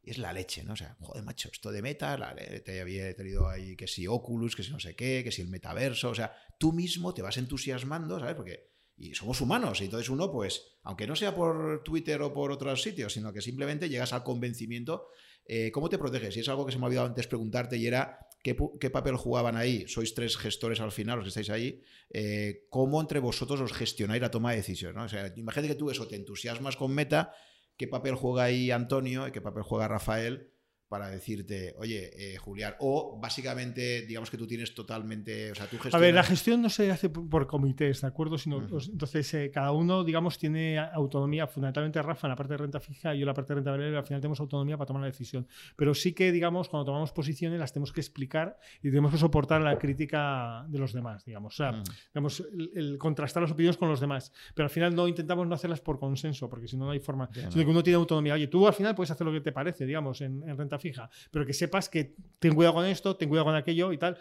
es 0.07 0.18
la 0.18 0.33
leche, 0.33 0.62
¿no? 0.62 0.75
O 0.75 0.76
sea, 0.76 0.97
joder, 1.00 1.25
macho, 1.25 1.49
esto 1.52 1.73
de 1.73 1.83
meta, 1.83 2.16
la, 2.16 2.34
te 2.34 2.81
había 2.81 3.15
tenido 3.15 3.49
ahí 3.49 3.75
que 3.75 3.89
si 3.89 4.07
Oculus, 4.07 4.55
que 4.55 4.62
si 4.62 4.70
no 4.70 4.78
sé 4.78 4.94
qué, 4.94 5.23
que 5.25 5.33
si 5.33 5.42
el 5.42 5.49
metaverso, 5.49 6.10
o 6.10 6.15
sea, 6.15 6.33
tú 6.58 6.73
mismo 6.73 7.12
te 7.12 7.23
vas 7.23 7.36
entusiasmando, 7.39 8.20
¿sabes? 8.20 8.36
Porque 8.36 8.75
y 8.97 9.15
somos 9.15 9.41
humanos, 9.41 9.81
y 9.81 9.84
entonces 9.84 10.08
uno, 10.08 10.31
pues, 10.31 10.78
aunque 10.83 11.07
no 11.07 11.16
sea 11.16 11.34
por 11.34 11.83
Twitter 11.84 12.23
o 12.23 12.33
por 12.33 12.50
otros 12.50 12.83
sitios, 12.83 13.12
sino 13.12 13.33
que 13.33 13.41
simplemente 13.41 13.89
llegas 13.89 14.12
al 14.12 14.23
convencimiento, 14.23 15.08
eh, 15.44 15.70
¿cómo 15.70 15.89
te 15.89 15.99
proteges? 15.99 16.36
Y 16.36 16.41
es 16.41 16.49
algo 16.49 16.65
que 16.65 16.73
se 16.73 16.78
me 16.78 16.84
ha 16.84 16.86
olvidado 16.86 17.07
antes 17.07 17.26
preguntarte 17.26 17.76
y 17.76 17.86
era, 17.86 18.18
¿qué, 18.42 18.55
papel 18.91 19.16
jugaban 19.16 19.57
ahí? 19.57 19.86
Sois 19.86 20.15
tres 20.15 20.36
gestores 20.36 20.81
al 20.81 20.92
final, 20.92 21.16
los 21.18 21.25
que 21.25 21.28
estáis 21.28 21.50
ahí, 21.50 21.83
eh, 22.10 22.66
¿cómo 22.70 23.00
entre 23.00 23.20
vosotros 23.20 23.60
os 23.60 23.73
gestionáis 23.73 24.23
la 24.23 24.31
toma 24.31 24.52
de 24.52 24.58
decisiones? 24.58 25.12
imagínate 25.36 25.68
que 25.68 25.78
tú 25.78 25.91
eso, 25.91 26.08
te 26.08 26.16
entusiasmas 26.16 26.76
con 26.76 26.92
Meta 26.92 27.33
qué 27.76 27.86
papel 27.89 28.15
juega 28.15 28.44
ahí 28.44 28.70
Antonio 28.70 29.28
y 29.28 29.33
qué 29.33 29.41
papel 29.41 29.62
juega 29.62 29.89
Rafael 29.89 30.50
para 30.89 31.08
decirte, 31.08 31.74
oye, 31.78 32.10
eh, 32.15 32.36
Julián, 32.36 32.74
o 32.78 33.18
básicamente, 33.20 34.06
digamos 34.06 34.31
que 34.31 34.36
tú 34.36 34.47
tienes 34.47 34.73
totalmente, 34.73 35.50
o 35.50 35.55
sea, 35.55 35.66
tú 35.66 35.78
A 35.92 35.98
ver, 35.98 36.15
la 36.15 36.23
gestión 36.23 36.62
no 36.62 36.70
se 36.70 36.92
hace 36.92 37.08
por 37.08 37.48
comités, 37.48 38.02
¿de 38.02 38.06
acuerdo? 38.06 38.39
Sino, 38.39 38.58
Entonces, 38.60 39.34
eh, 39.34 39.50
cada 39.52 39.73
uno, 39.73 40.05
digamos, 40.05 40.39
tiene 40.39 40.78
autonomía, 40.78 41.48
fundamentalmente 41.48 42.00
Rafa 42.02 42.28
en 42.28 42.31
la 42.31 42.36
parte 42.36 42.52
de 42.52 42.58
renta 42.58 42.78
fija 42.78 43.15
y 43.15 43.18
yo 43.18 43.23
en 43.24 43.26
la 43.26 43.34
parte 43.34 43.52
de 43.52 43.55
renta 43.56 43.73
variable, 43.73 43.98
al 43.98 44.05
final 44.05 44.20
tenemos 44.20 44.39
autonomía 44.39 44.76
para 44.76 44.86
tomar 44.86 45.00
la 45.02 45.08
decisión. 45.08 45.48
Pero 45.74 45.92
sí 45.92 46.12
que, 46.12 46.31
digamos, 46.31 46.68
cuando 46.68 46.84
tomamos 46.84 47.10
posiciones 47.10 47.58
las 47.58 47.73
tenemos 47.73 47.92
que 47.92 48.00
explicar 48.00 48.56
y 48.81 48.89
tenemos 48.90 49.10
que 49.10 49.18
soportar 49.18 49.62
la 49.62 49.78
crítica 49.78 50.65
de 50.68 50.78
los 50.78 50.92
demás, 50.92 51.24
digamos. 51.24 51.55
O 51.55 51.56
sea, 51.56 51.82
digamos, 52.15 52.44
el, 52.74 52.97
contrastar 52.98 53.42
las 53.42 53.50
opiniones 53.50 53.76
con 53.76 53.89
los 53.89 53.98
demás. 53.98 54.32
Pero 54.55 54.66
al 54.66 54.70
final 54.70 54.94
no 54.94 55.08
intentamos 55.08 55.48
no 55.48 55.55
hacerlas 55.55 55.81
por 55.81 55.98
consenso, 55.98 56.48
porque 56.48 56.68
si 56.68 56.76
no, 56.76 56.84
no 56.84 56.92
hay 56.92 57.00
forma. 57.00 57.28
sino 57.32 57.65
que 57.65 57.70
uno 57.70 57.82
tiene 57.82 57.97
autonomía. 57.97 58.34
Oye, 58.34 58.47
tú 58.47 58.68
al 58.68 58.74
final 58.74 58.94
puedes 58.94 59.10
hacer 59.10 59.26
lo 59.26 59.32
que 59.32 59.40
te 59.40 59.50
parece, 59.50 59.84
digamos, 59.84 60.20
en, 60.20 60.48
en 60.48 60.56
renta 60.56 60.75
fija, 60.78 61.10
pero 61.30 61.46
que 61.46 61.52
sepas 61.52 61.88
que 61.88 62.14
ten 62.38 62.55
cuidado 62.55 62.74
con 62.74 62.86
esto, 62.86 63.16
ten 63.16 63.28
cuidado 63.28 63.46
con 63.46 63.55
aquello 63.55 63.92
y 63.92 63.98
tal. 63.98 64.18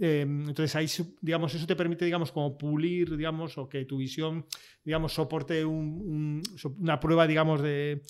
Em, 0.00 0.48
entonces 0.48 0.74
ahí, 0.76 0.86
digamos, 1.20 1.54
eso 1.54 1.66
te 1.66 1.76
permite, 1.76 2.04
digamos, 2.04 2.32
como 2.32 2.56
pulir, 2.56 3.16
digamos, 3.16 3.58
o 3.58 3.68
que 3.68 3.84
tu 3.84 3.98
visión, 3.98 4.46
digamos, 4.84 5.12
soporte 5.12 5.64
una 5.64 7.00
prueba, 7.00 7.26
digamos, 7.26 7.62
de... 7.62 8.02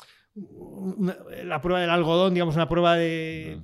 la 1.45 1.61
prueba 1.61 1.81
del 1.81 1.91
algodón, 1.91 2.35
digamos, 2.35 2.55
una 2.55 2.69
prueba 2.69 2.97
de... 2.97 3.61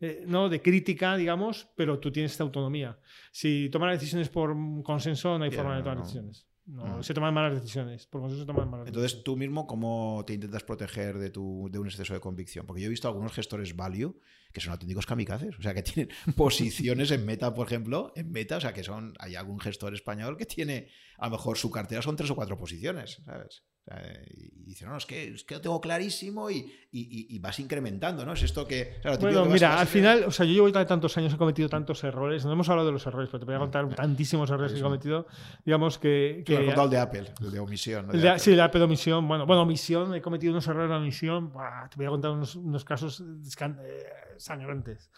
Eh, 0.00 0.24
¿no? 0.26 0.50
de 0.50 0.60
crítica, 0.60 1.16
digamos, 1.16 1.68
pero 1.74 1.98
tú 1.98 2.12
tienes 2.12 2.32
esta 2.32 2.44
autonomía. 2.44 2.98
Si 3.32 3.70
tomas 3.70 3.92
decisiones 3.92 4.28
por 4.28 4.54
consenso, 4.82 5.38
no 5.38 5.44
hay 5.44 5.50
forma 5.50 5.76
de 5.76 5.82
tomar 5.82 5.98
decisiones. 5.98 6.46
No, 6.66 7.00
se 7.02 7.14
toman 7.14 7.32
malas 7.32 7.54
decisiones. 7.54 8.06
Por 8.06 8.28
se 8.28 8.44
toman 8.44 8.68
malas 8.68 8.88
Entonces, 8.88 9.22
tú 9.22 9.36
mismo, 9.36 9.68
¿cómo 9.68 10.24
te 10.26 10.34
intentas 10.34 10.64
proteger 10.64 11.16
de, 11.16 11.30
tu, 11.30 11.68
de 11.70 11.78
un 11.78 11.86
exceso 11.86 12.12
de 12.12 12.20
convicción? 12.20 12.66
Porque 12.66 12.82
yo 12.82 12.86
he 12.86 12.90
visto 12.90 13.06
algunos 13.06 13.32
gestores 13.32 13.76
value 13.76 14.18
que 14.52 14.60
son 14.60 14.72
auténticos 14.72 15.06
kamikazes. 15.06 15.56
O 15.58 15.62
sea, 15.62 15.74
que 15.74 15.82
tienen 15.82 16.12
posiciones 16.36 17.12
en 17.12 17.24
meta, 17.24 17.54
por 17.54 17.68
ejemplo, 17.68 18.12
en 18.16 18.32
meta. 18.32 18.56
O 18.56 18.60
sea, 18.60 18.72
que 18.72 18.82
son. 18.82 19.14
Hay 19.20 19.36
algún 19.36 19.60
gestor 19.60 19.94
español 19.94 20.36
que 20.36 20.46
tiene. 20.46 20.88
A 21.18 21.26
lo 21.26 21.32
mejor 21.32 21.56
su 21.56 21.70
cartera 21.70 22.02
son 22.02 22.16
tres 22.16 22.30
o 22.30 22.34
cuatro 22.34 22.58
posiciones, 22.58 23.22
¿sabes? 23.24 23.62
Y 23.86 24.64
dice, 24.64 24.84
no, 24.84 24.96
es 24.96 25.06
que, 25.06 25.34
es 25.34 25.44
que 25.44 25.54
lo 25.54 25.60
tengo 25.60 25.80
clarísimo 25.80 26.50
y, 26.50 26.72
y, 26.90 27.38
vas 27.38 27.60
incrementando, 27.60 28.26
¿no? 28.26 28.32
Es 28.32 28.42
esto 28.42 28.66
que... 28.66 28.96
bueno, 29.20 29.44
mira, 29.44 29.78
al 29.78 29.86
final, 29.86 30.24
o 30.24 30.30
sea, 30.32 30.44
yo 30.44 30.52
llevo 30.52 30.72
tantos 30.86 31.16
años, 31.16 31.32
he 31.34 31.36
cometido 31.36 31.68
tantos 31.68 32.02
errores, 32.02 32.44
no 32.44 32.52
hemos 32.52 32.68
hablado 32.68 32.88
de 32.88 32.92
los 32.92 33.06
errores, 33.06 33.28
pero 33.30 33.40
te 33.40 33.46
voy 33.46 33.54
a 33.54 33.58
contar 33.58 33.88
tantísimos 33.94 34.50
errores 34.50 34.72
que 34.72 34.80
he 34.80 34.82
cometido, 34.82 35.28
digamos 35.64 35.98
que... 35.98 36.42
que 36.44 36.56
contado 36.64 36.86
el 36.86 36.90
de 36.90 36.98
Apple, 36.98 37.32
el 37.40 37.50
de 37.52 37.58
omisión. 37.60 38.08
Sí, 38.38 38.50
el 38.50 38.56
de 38.56 38.62
Apple 38.62 38.82
omisión, 38.82 39.28
bueno, 39.28 39.46
bueno, 39.46 39.62
omisión, 39.62 40.14
he 40.14 40.20
cometido 40.20 40.52
unos 40.52 40.66
errores 40.66 40.90
de 40.90 40.96
omisión, 40.96 41.52
te 41.52 41.96
voy 41.96 42.06
a 42.06 42.10
contar 42.10 42.32
unos, 42.32 42.56
unos 42.56 42.84
casos 42.84 43.20
eh, 43.20 44.04
sangrantes. 44.36 45.10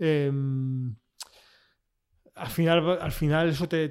Eh, 0.00 0.32
al 2.34 2.48
final, 2.48 2.98
al 3.00 3.12
final 3.12 3.48
eso 3.50 3.68
te, 3.68 3.88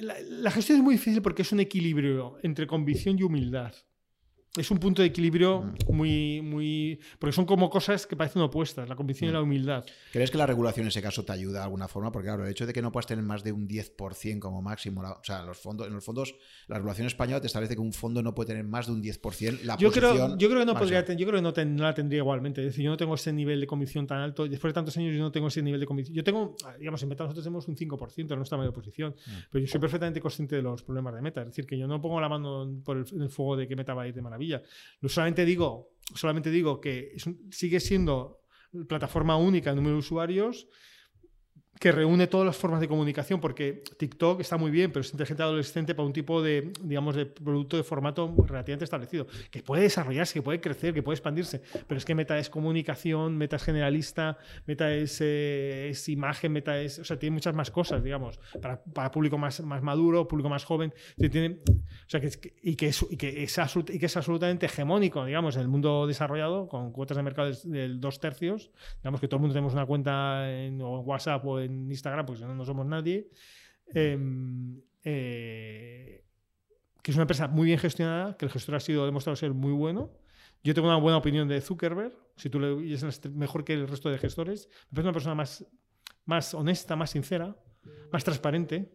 la, 0.00 0.50
gestión 0.50 0.78
es 0.78 0.84
muy 0.84 0.94
difícil 0.94 1.22
porque 1.22 1.42
es 1.42 1.52
un 1.52 1.60
equilibrio 1.60 2.38
entre 2.42 2.66
convicción 2.66 3.18
y 3.18 3.22
humildad 3.22 3.74
es 4.56 4.70
un 4.70 4.78
punto 4.78 5.02
de 5.02 5.08
equilibrio 5.08 5.62
mm. 5.62 5.94
muy, 5.94 6.40
muy. 6.42 7.00
Porque 7.18 7.32
son 7.32 7.46
como 7.46 7.70
cosas 7.70 8.06
que 8.06 8.16
parecen 8.16 8.42
opuestas, 8.42 8.88
la 8.88 8.96
convicción 8.96 9.30
y 9.30 9.32
la 9.32 9.40
mm. 9.40 9.44
humildad. 9.44 9.84
¿Crees 10.12 10.30
que 10.30 10.38
la 10.38 10.46
regulación 10.46 10.84
en 10.84 10.88
ese 10.88 11.02
caso 11.02 11.24
te 11.24 11.32
ayuda 11.32 11.60
de 11.60 11.64
alguna 11.64 11.88
forma? 11.88 12.12
Porque, 12.12 12.28
claro, 12.28 12.44
el 12.44 12.50
hecho 12.50 12.66
de 12.66 12.72
que 12.72 12.82
no 12.82 12.92
puedas 12.92 13.06
tener 13.06 13.24
más 13.24 13.42
de 13.42 13.52
un 13.52 13.68
10% 13.68 14.38
como 14.38 14.62
máximo, 14.62 15.02
o 15.02 15.24
sea, 15.24 15.42
los 15.42 15.58
fondos, 15.58 15.86
en 15.86 15.94
los 15.94 16.04
fondos, 16.04 16.34
la 16.68 16.76
regulación 16.76 17.06
española 17.06 17.40
te 17.40 17.46
establece 17.46 17.74
que 17.74 17.80
un 17.80 17.92
fondo 17.92 18.22
no 18.22 18.34
puede 18.34 18.48
tener 18.48 18.64
más 18.64 18.86
de 18.86 18.92
un 18.92 19.02
10% 19.02 19.62
la 19.62 19.76
yo 19.76 19.90
creo, 19.90 20.36
yo 20.36 20.48
creo 20.48 20.60
que 20.60 20.66
no 20.66 20.74
podría 20.74 21.04
yo 21.14 21.26
creo 21.26 21.52
que 21.52 21.64
no, 21.64 21.82
la 21.82 21.94
tendría 21.94 22.18
igualmente. 22.18 22.60
Es 22.60 22.68
decir, 22.68 22.84
yo 22.84 22.90
no 22.90 22.96
tengo 22.96 23.14
ese 23.14 23.32
nivel 23.32 23.60
de 23.60 23.66
convicción 23.66 24.06
tan 24.06 24.18
alto. 24.18 24.48
Después 24.48 24.70
de 24.70 24.74
tantos 24.74 24.96
años, 24.96 25.14
yo 25.14 25.20
no 25.20 25.30
tengo 25.30 25.48
ese 25.48 25.62
nivel 25.62 25.80
de 25.80 25.86
convicción. 25.86 26.14
Yo 26.14 26.24
tengo, 26.24 26.56
digamos, 26.78 27.02
en 27.02 27.08
Meta 27.08 27.24
nosotros 27.24 27.44
tenemos 27.44 27.68
un 27.68 27.76
5% 27.76 28.26
de 28.26 28.36
nuestra 28.36 28.58
media 28.58 28.72
posición, 28.72 29.14
mm. 29.14 29.30
pero 29.50 29.64
yo 29.64 29.70
soy 29.70 29.80
perfectamente 29.80 30.20
consciente 30.20 30.56
de 30.56 30.62
los 30.62 30.82
problemas 30.82 31.14
de 31.14 31.22
Meta. 31.22 31.42
Es 31.42 31.48
decir, 31.48 31.66
que 31.66 31.78
yo 31.78 31.86
no 31.86 32.00
pongo 32.00 32.20
la 32.20 32.28
mano 32.28 32.80
por 32.84 32.96
el, 32.96 33.28
fuego 33.28 33.56
de 33.56 33.68
que 33.68 33.76
Meta 33.76 33.94
va 33.94 34.02
a 34.02 34.08
ir 34.08 34.14
de 34.14 34.22
maravilla. 34.22 34.45
Solamente 35.08 35.44
digo, 35.44 35.90
solamente 36.14 36.50
digo 36.50 36.80
que 36.80 37.14
sigue 37.50 37.80
siendo 37.80 38.40
plataforma 38.88 39.36
única 39.36 39.70
en 39.70 39.76
número 39.76 39.94
de 39.94 40.00
usuarios 40.00 40.68
que 41.78 41.92
reúne 41.92 42.26
todas 42.26 42.46
las 42.46 42.56
formas 42.56 42.80
de 42.80 42.88
comunicación, 42.88 43.40
porque 43.40 43.82
TikTok 43.98 44.40
está 44.40 44.56
muy 44.56 44.70
bien, 44.70 44.90
pero 44.92 45.02
es 45.02 45.10
inteligente 45.12 45.42
adolescente 45.42 45.94
para 45.94 46.06
un 46.06 46.12
tipo 46.12 46.42
de, 46.42 46.72
digamos, 46.82 47.16
de 47.16 47.26
producto 47.26 47.76
de 47.76 47.82
formato 47.82 48.34
relativamente 48.46 48.84
establecido, 48.84 49.26
que 49.50 49.62
puede 49.62 49.82
desarrollarse, 49.82 50.34
que 50.34 50.42
puede 50.42 50.60
crecer, 50.60 50.94
que 50.94 51.02
puede 51.02 51.16
expandirse, 51.16 51.62
pero 51.86 51.98
es 51.98 52.04
que 52.04 52.14
Meta 52.14 52.38
es 52.38 52.48
comunicación, 52.48 53.36
Meta 53.36 53.56
es 53.56 53.62
generalista, 53.62 54.38
Meta 54.66 54.92
es, 54.92 55.18
eh, 55.20 55.92
imagen, 56.06 56.52
Meta 56.52 56.80
es, 56.80 56.98
o 56.98 57.04
sea, 57.04 57.18
tiene 57.18 57.34
muchas 57.34 57.54
más 57.54 57.70
cosas, 57.70 58.02
digamos, 58.02 58.38
para, 58.60 58.82
para 58.82 59.10
público 59.10 59.36
más, 59.36 59.60
más 59.60 59.82
maduro, 59.82 60.28
público 60.28 60.48
más 60.48 60.64
joven, 60.64 60.92
o 61.18 62.08
sea, 62.08 62.20
que, 62.20 62.54
y, 62.62 62.70
y, 62.70 62.76
que 62.76 63.42
es 63.42 64.16
absolutamente 64.16 64.66
hegemónico, 64.66 65.24
digamos, 65.24 65.56
en 65.56 65.62
el 65.62 65.68
mundo 65.68 66.06
desarrollado, 66.06 66.68
con 66.68 66.92
cuotas 66.92 67.16
de 67.16 67.22
mercado 67.22 67.50
del 67.64 68.00
dos 68.00 68.20
tercios, 68.20 68.70
digamos 69.02 69.20
que 69.20 69.28
todo 69.28 69.36
el 69.36 69.40
mundo 69.42 69.54
tenemos 69.54 69.74
una 69.74 69.84
cuenta 69.84 70.50
en, 70.50 70.80
en 70.80 70.82
WhatsApp 70.82 71.44
o 71.44 71.60
en 71.60 71.65
en 71.66 71.90
Instagram, 71.90 72.26
porque 72.26 72.40
si 72.40 72.46
no, 72.46 72.54
no 72.54 72.64
somos 72.64 72.86
nadie. 72.86 73.30
Em, 73.94 74.80
eh, 75.04 76.24
que 77.02 77.10
es 77.12 77.16
una 77.16 77.22
empresa 77.22 77.46
muy 77.46 77.66
bien 77.66 77.78
gestionada, 77.78 78.36
que 78.36 78.46
el 78.46 78.50
gestor 78.50 78.74
ha 78.74 78.80
sido 78.80 79.06
demostrado 79.06 79.36
ser 79.36 79.52
muy 79.52 79.72
bueno. 79.72 80.12
Yo 80.64 80.74
tengo 80.74 80.88
una 80.88 80.96
buena 80.96 81.18
opinión 81.18 81.46
de 81.46 81.60
Zuckerberg, 81.60 82.12
si 82.36 82.50
tú 82.50 82.58
le, 82.58 82.92
es 82.92 83.30
mejor 83.30 83.64
que 83.64 83.74
el 83.74 83.86
resto 83.86 84.10
de 84.10 84.18
gestores. 84.18 84.68
Me 84.90 84.96
parece 84.96 85.08
una 85.08 85.12
persona 85.12 85.34
más, 85.36 85.64
más 86.24 86.54
honesta, 86.54 86.96
más 86.96 87.10
sincera, 87.10 87.56
más 88.10 88.24
transparente. 88.24 88.90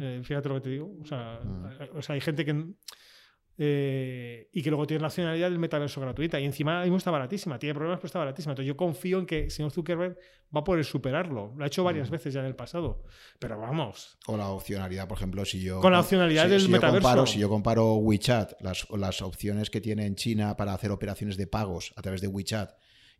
Eh, 0.00 0.20
fíjate 0.22 0.48
lo 0.48 0.54
que 0.56 0.60
te 0.60 0.70
digo. 0.70 0.96
O 1.00 1.04
sea, 1.04 1.40
o 1.92 2.00
sea, 2.00 2.14
hay 2.14 2.20
gente 2.20 2.44
que 2.44 2.74
eh, 3.60 4.48
y 4.52 4.62
que 4.62 4.70
luego 4.70 4.86
tiene 4.86 5.00
la 5.00 5.08
nacionalidad 5.08 5.50
del 5.50 5.58
metaverso 5.58 6.00
gratuita. 6.00 6.38
Y 6.38 6.44
encima 6.44 6.82
mismo 6.82 6.96
está 6.96 7.10
baratísima, 7.10 7.58
tiene 7.58 7.74
problemas, 7.74 7.98
pero 7.98 8.06
está 8.06 8.20
baratísima. 8.20 8.52
Entonces 8.52 8.68
yo 8.68 8.76
confío 8.76 9.18
en 9.18 9.26
que 9.26 9.44
el 9.44 9.50
señor 9.50 9.72
Zuckerberg 9.72 10.16
va 10.54 10.60
a 10.60 10.64
poder 10.64 10.84
superarlo. 10.84 11.52
Lo 11.56 11.64
ha 11.64 11.66
hecho 11.66 11.82
varias 11.82 12.08
veces 12.08 12.32
ya 12.32 12.40
en 12.40 12.46
el 12.46 12.54
pasado. 12.54 13.02
Pero 13.40 13.58
vamos. 13.58 14.16
O 14.26 14.36
la 14.36 14.48
opcionalidad, 14.50 15.08
por 15.08 15.18
ejemplo, 15.18 15.44
si 15.44 15.60
yo. 15.60 15.80
Con 15.80 15.92
la 15.92 16.00
opcionalidad 16.00 16.48
del 16.48 16.68
metaverso. 16.68 17.02
comparo, 17.02 17.26
si 17.26 17.40
yo 17.40 17.48
comparo 17.48 17.94
WeChat, 17.96 18.60
las, 18.60 18.88
las 18.90 19.22
opciones 19.22 19.70
que 19.70 19.80
tiene 19.80 20.06
en 20.06 20.14
China 20.14 20.56
para 20.56 20.72
hacer 20.72 20.92
operaciones 20.92 21.36
de 21.36 21.48
pagos 21.48 21.92
a 21.96 22.02
través 22.02 22.20
de 22.20 22.28
WeChat 22.28 22.70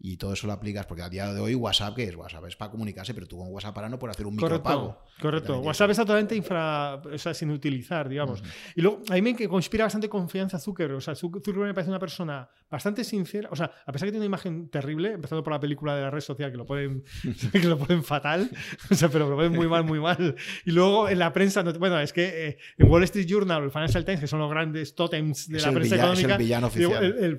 y 0.00 0.16
todo 0.16 0.32
eso 0.32 0.46
lo 0.46 0.52
aplicas, 0.52 0.86
porque 0.86 1.02
a 1.02 1.08
día 1.08 1.32
de 1.32 1.40
hoy 1.40 1.54
WhatsApp, 1.54 1.96
¿qué 1.96 2.04
es? 2.04 2.14
WhatsApp 2.16 2.44
es 2.46 2.56
para 2.56 2.70
comunicarse, 2.70 3.14
pero 3.14 3.26
tú 3.26 3.38
con 3.38 3.48
WhatsApp 3.48 3.74
para 3.74 3.88
no 3.88 3.98
puedes 3.98 4.16
hacer 4.16 4.26
un 4.26 4.36
micropago. 4.36 4.98
Correcto. 5.20 5.58
WhatsApp 5.60 5.90
está 5.90 6.02
totalmente 6.04 6.36
infra, 6.36 6.96
o 6.96 7.18
sea, 7.18 7.34
sin 7.34 7.50
utilizar, 7.50 8.08
digamos. 8.08 8.42
Y 8.76 8.82
luego, 8.82 9.02
a 9.10 9.14
mí 9.14 9.22
me 9.22 9.48
conspira 9.48 9.84
bastante 9.84 10.08
confianza 10.08 10.58
Zuckerberg. 10.58 10.98
O 10.98 11.00
sea, 11.00 11.14
Zuckerberg 11.14 11.68
me 11.68 11.74
parece 11.74 11.90
una 11.90 11.98
persona 11.98 12.48
bastante 12.70 13.02
sincera. 13.02 13.48
O 13.50 13.56
sea, 13.56 13.70
a 13.86 13.92
pesar 13.92 14.06
que 14.06 14.12
tiene 14.12 14.18
una 14.18 14.26
imagen 14.26 14.68
terrible, 14.68 15.12
empezando 15.12 15.42
por 15.42 15.52
la 15.52 15.60
película 15.60 15.96
de 15.96 16.02
la 16.02 16.10
red 16.10 16.20
social, 16.20 16.50
que 16.50 16.56
lo 16.56 16.66
pueden, 16.66 17.02
que 17.52 17.66
lo 17.66 17.78
pueden 17.78 18.04
fatal, 18.04 18.50
o 18.90 18.94
sea, 18.94 19.08
pero 19.08 19.28
lo 19.28 19.36
pueden 19.36 19.52
muy 19.52 19.66
mal, 19.66 19.84
muy 19.84 20.00
mal. 20.00 20.36
Y 20.64 20.70
luego 20.70 21.08
en 21.08 21.18
la 21.18 21.32
prensa, 21.32 21.62
bueno, 21.62 21.98
es 21.98 22.12
que 22.12 22.48
eh, 22.48 22.58
en 22.76 22.88
Wall 22.88 23.02
Street 23.04 23.26
Journal, 23.26 23.64
el 23.64 23.70
Financial 23.70 24.04
Times, 24.04 24.20
que 24.20 24.26
son 24.26 24.38
los 24.38 24.50
grandes 24.50 24.94
totems 24.94 25.48
de 25.48 25.60
la 25.60 25.72
prensa 25.72 25.96
económica. 25.96 26.28
Es 26.28 26.32
el 26.34 26.38
villano 26.38 26.66
oficial. 26.68 27.04
El, 27.04 27.38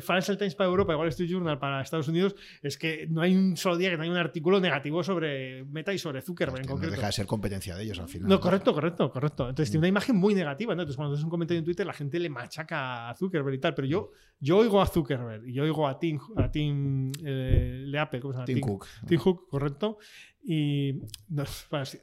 Financial 0.00 0.36
Times 0.36 0.54
para 0.54 0.68
Europa, 0.68 0.92
el 0.92 0.98
Wall 0.98 1.08
Street 1.08 1.30
Journal 1.30 1.58
para 1.58 1.82
Estados 1.82 1.99
Estados 2.00 2.08
Unidos, 2.08 2.36
es 2.62 2.76
que 2.76 3.06
no 3.08 3.20
hay 3.20 3.34
un 3.34 3.56
solo 3.56 3.76
día 3.76 3.90
que 3.90 3.96
no 3.96 4.02
haya 4.02 4.12
un 4.12 4.18
artículo 4.18 4.60
negativo 4.60 5.02
sobre 5.02 5.64
Meta 5.64 5.92
y 5.92 5.98
sobre 5.98 6.22
Zuckerberg 6.22 6.62
en 6.62 6.68
concreto. 6.68 6.90
No 6.90 6.96
deja 6.96 7.06
de 7.06 7.12
ser 7.12 7.26
competencia 7.26 7.76
de 7.76 7.84
ellos 7.84 7.98
al 7.98 8.08
final. 8.08 8.28
No, 8.28 8.40
correcto, 8.40 8.72
correcto, 8.72 9.10
correcto. 9.10 9.48
Entonces 9.48 9.70
tiene 9.70 9.80
una 9.80 9.88
imagen 9.88 10.16
muy 10.16 10.34
negativa, 10.34 10.74
¿no? 10.74 10.82
Entonces 10.82 10.96
cuando 10.96 11.14
haces 11.14 11.24
un 11.24 11.30
comentario 11.30 11.58
en 11.58 11.64
Twitter 11.64 11.86
la 11.86 11.92
gente 11.92 12.18
le 12.18 12.28
machaca 12.28 13.10
a 13.10 13.14
Zuckerberg 13.14 13.54
y 13.54 13.58
tal, 13.58 13.74
pero 13.74 13.86
yo, 13.86 14.10
yo 14.38 14.58
oigo 14.58 14.80
a 14.80 14.86
Zuckerberg 14.86 15.46
y 15.48 15.52
yo 15.52 15.62
oigo 15.62 15.86
a 15.86 15.98
Tim, 15.98 16.18
a 16.36 16.50
Tim 16.50 17.12
eh, 17.24 17.84
Leape, 17.86 18.20
¿cómo 18.20 18.32
se 18.32 18.36
llama? 18.38 18.46
Tim 18.46 18.60
Cook. 18.60 18.86
Tim 19.06 19.20
Cook, 19.20 19.48
correcto. 19.48 19.98
Y, 20.42 20.94
no, 21.28 21.44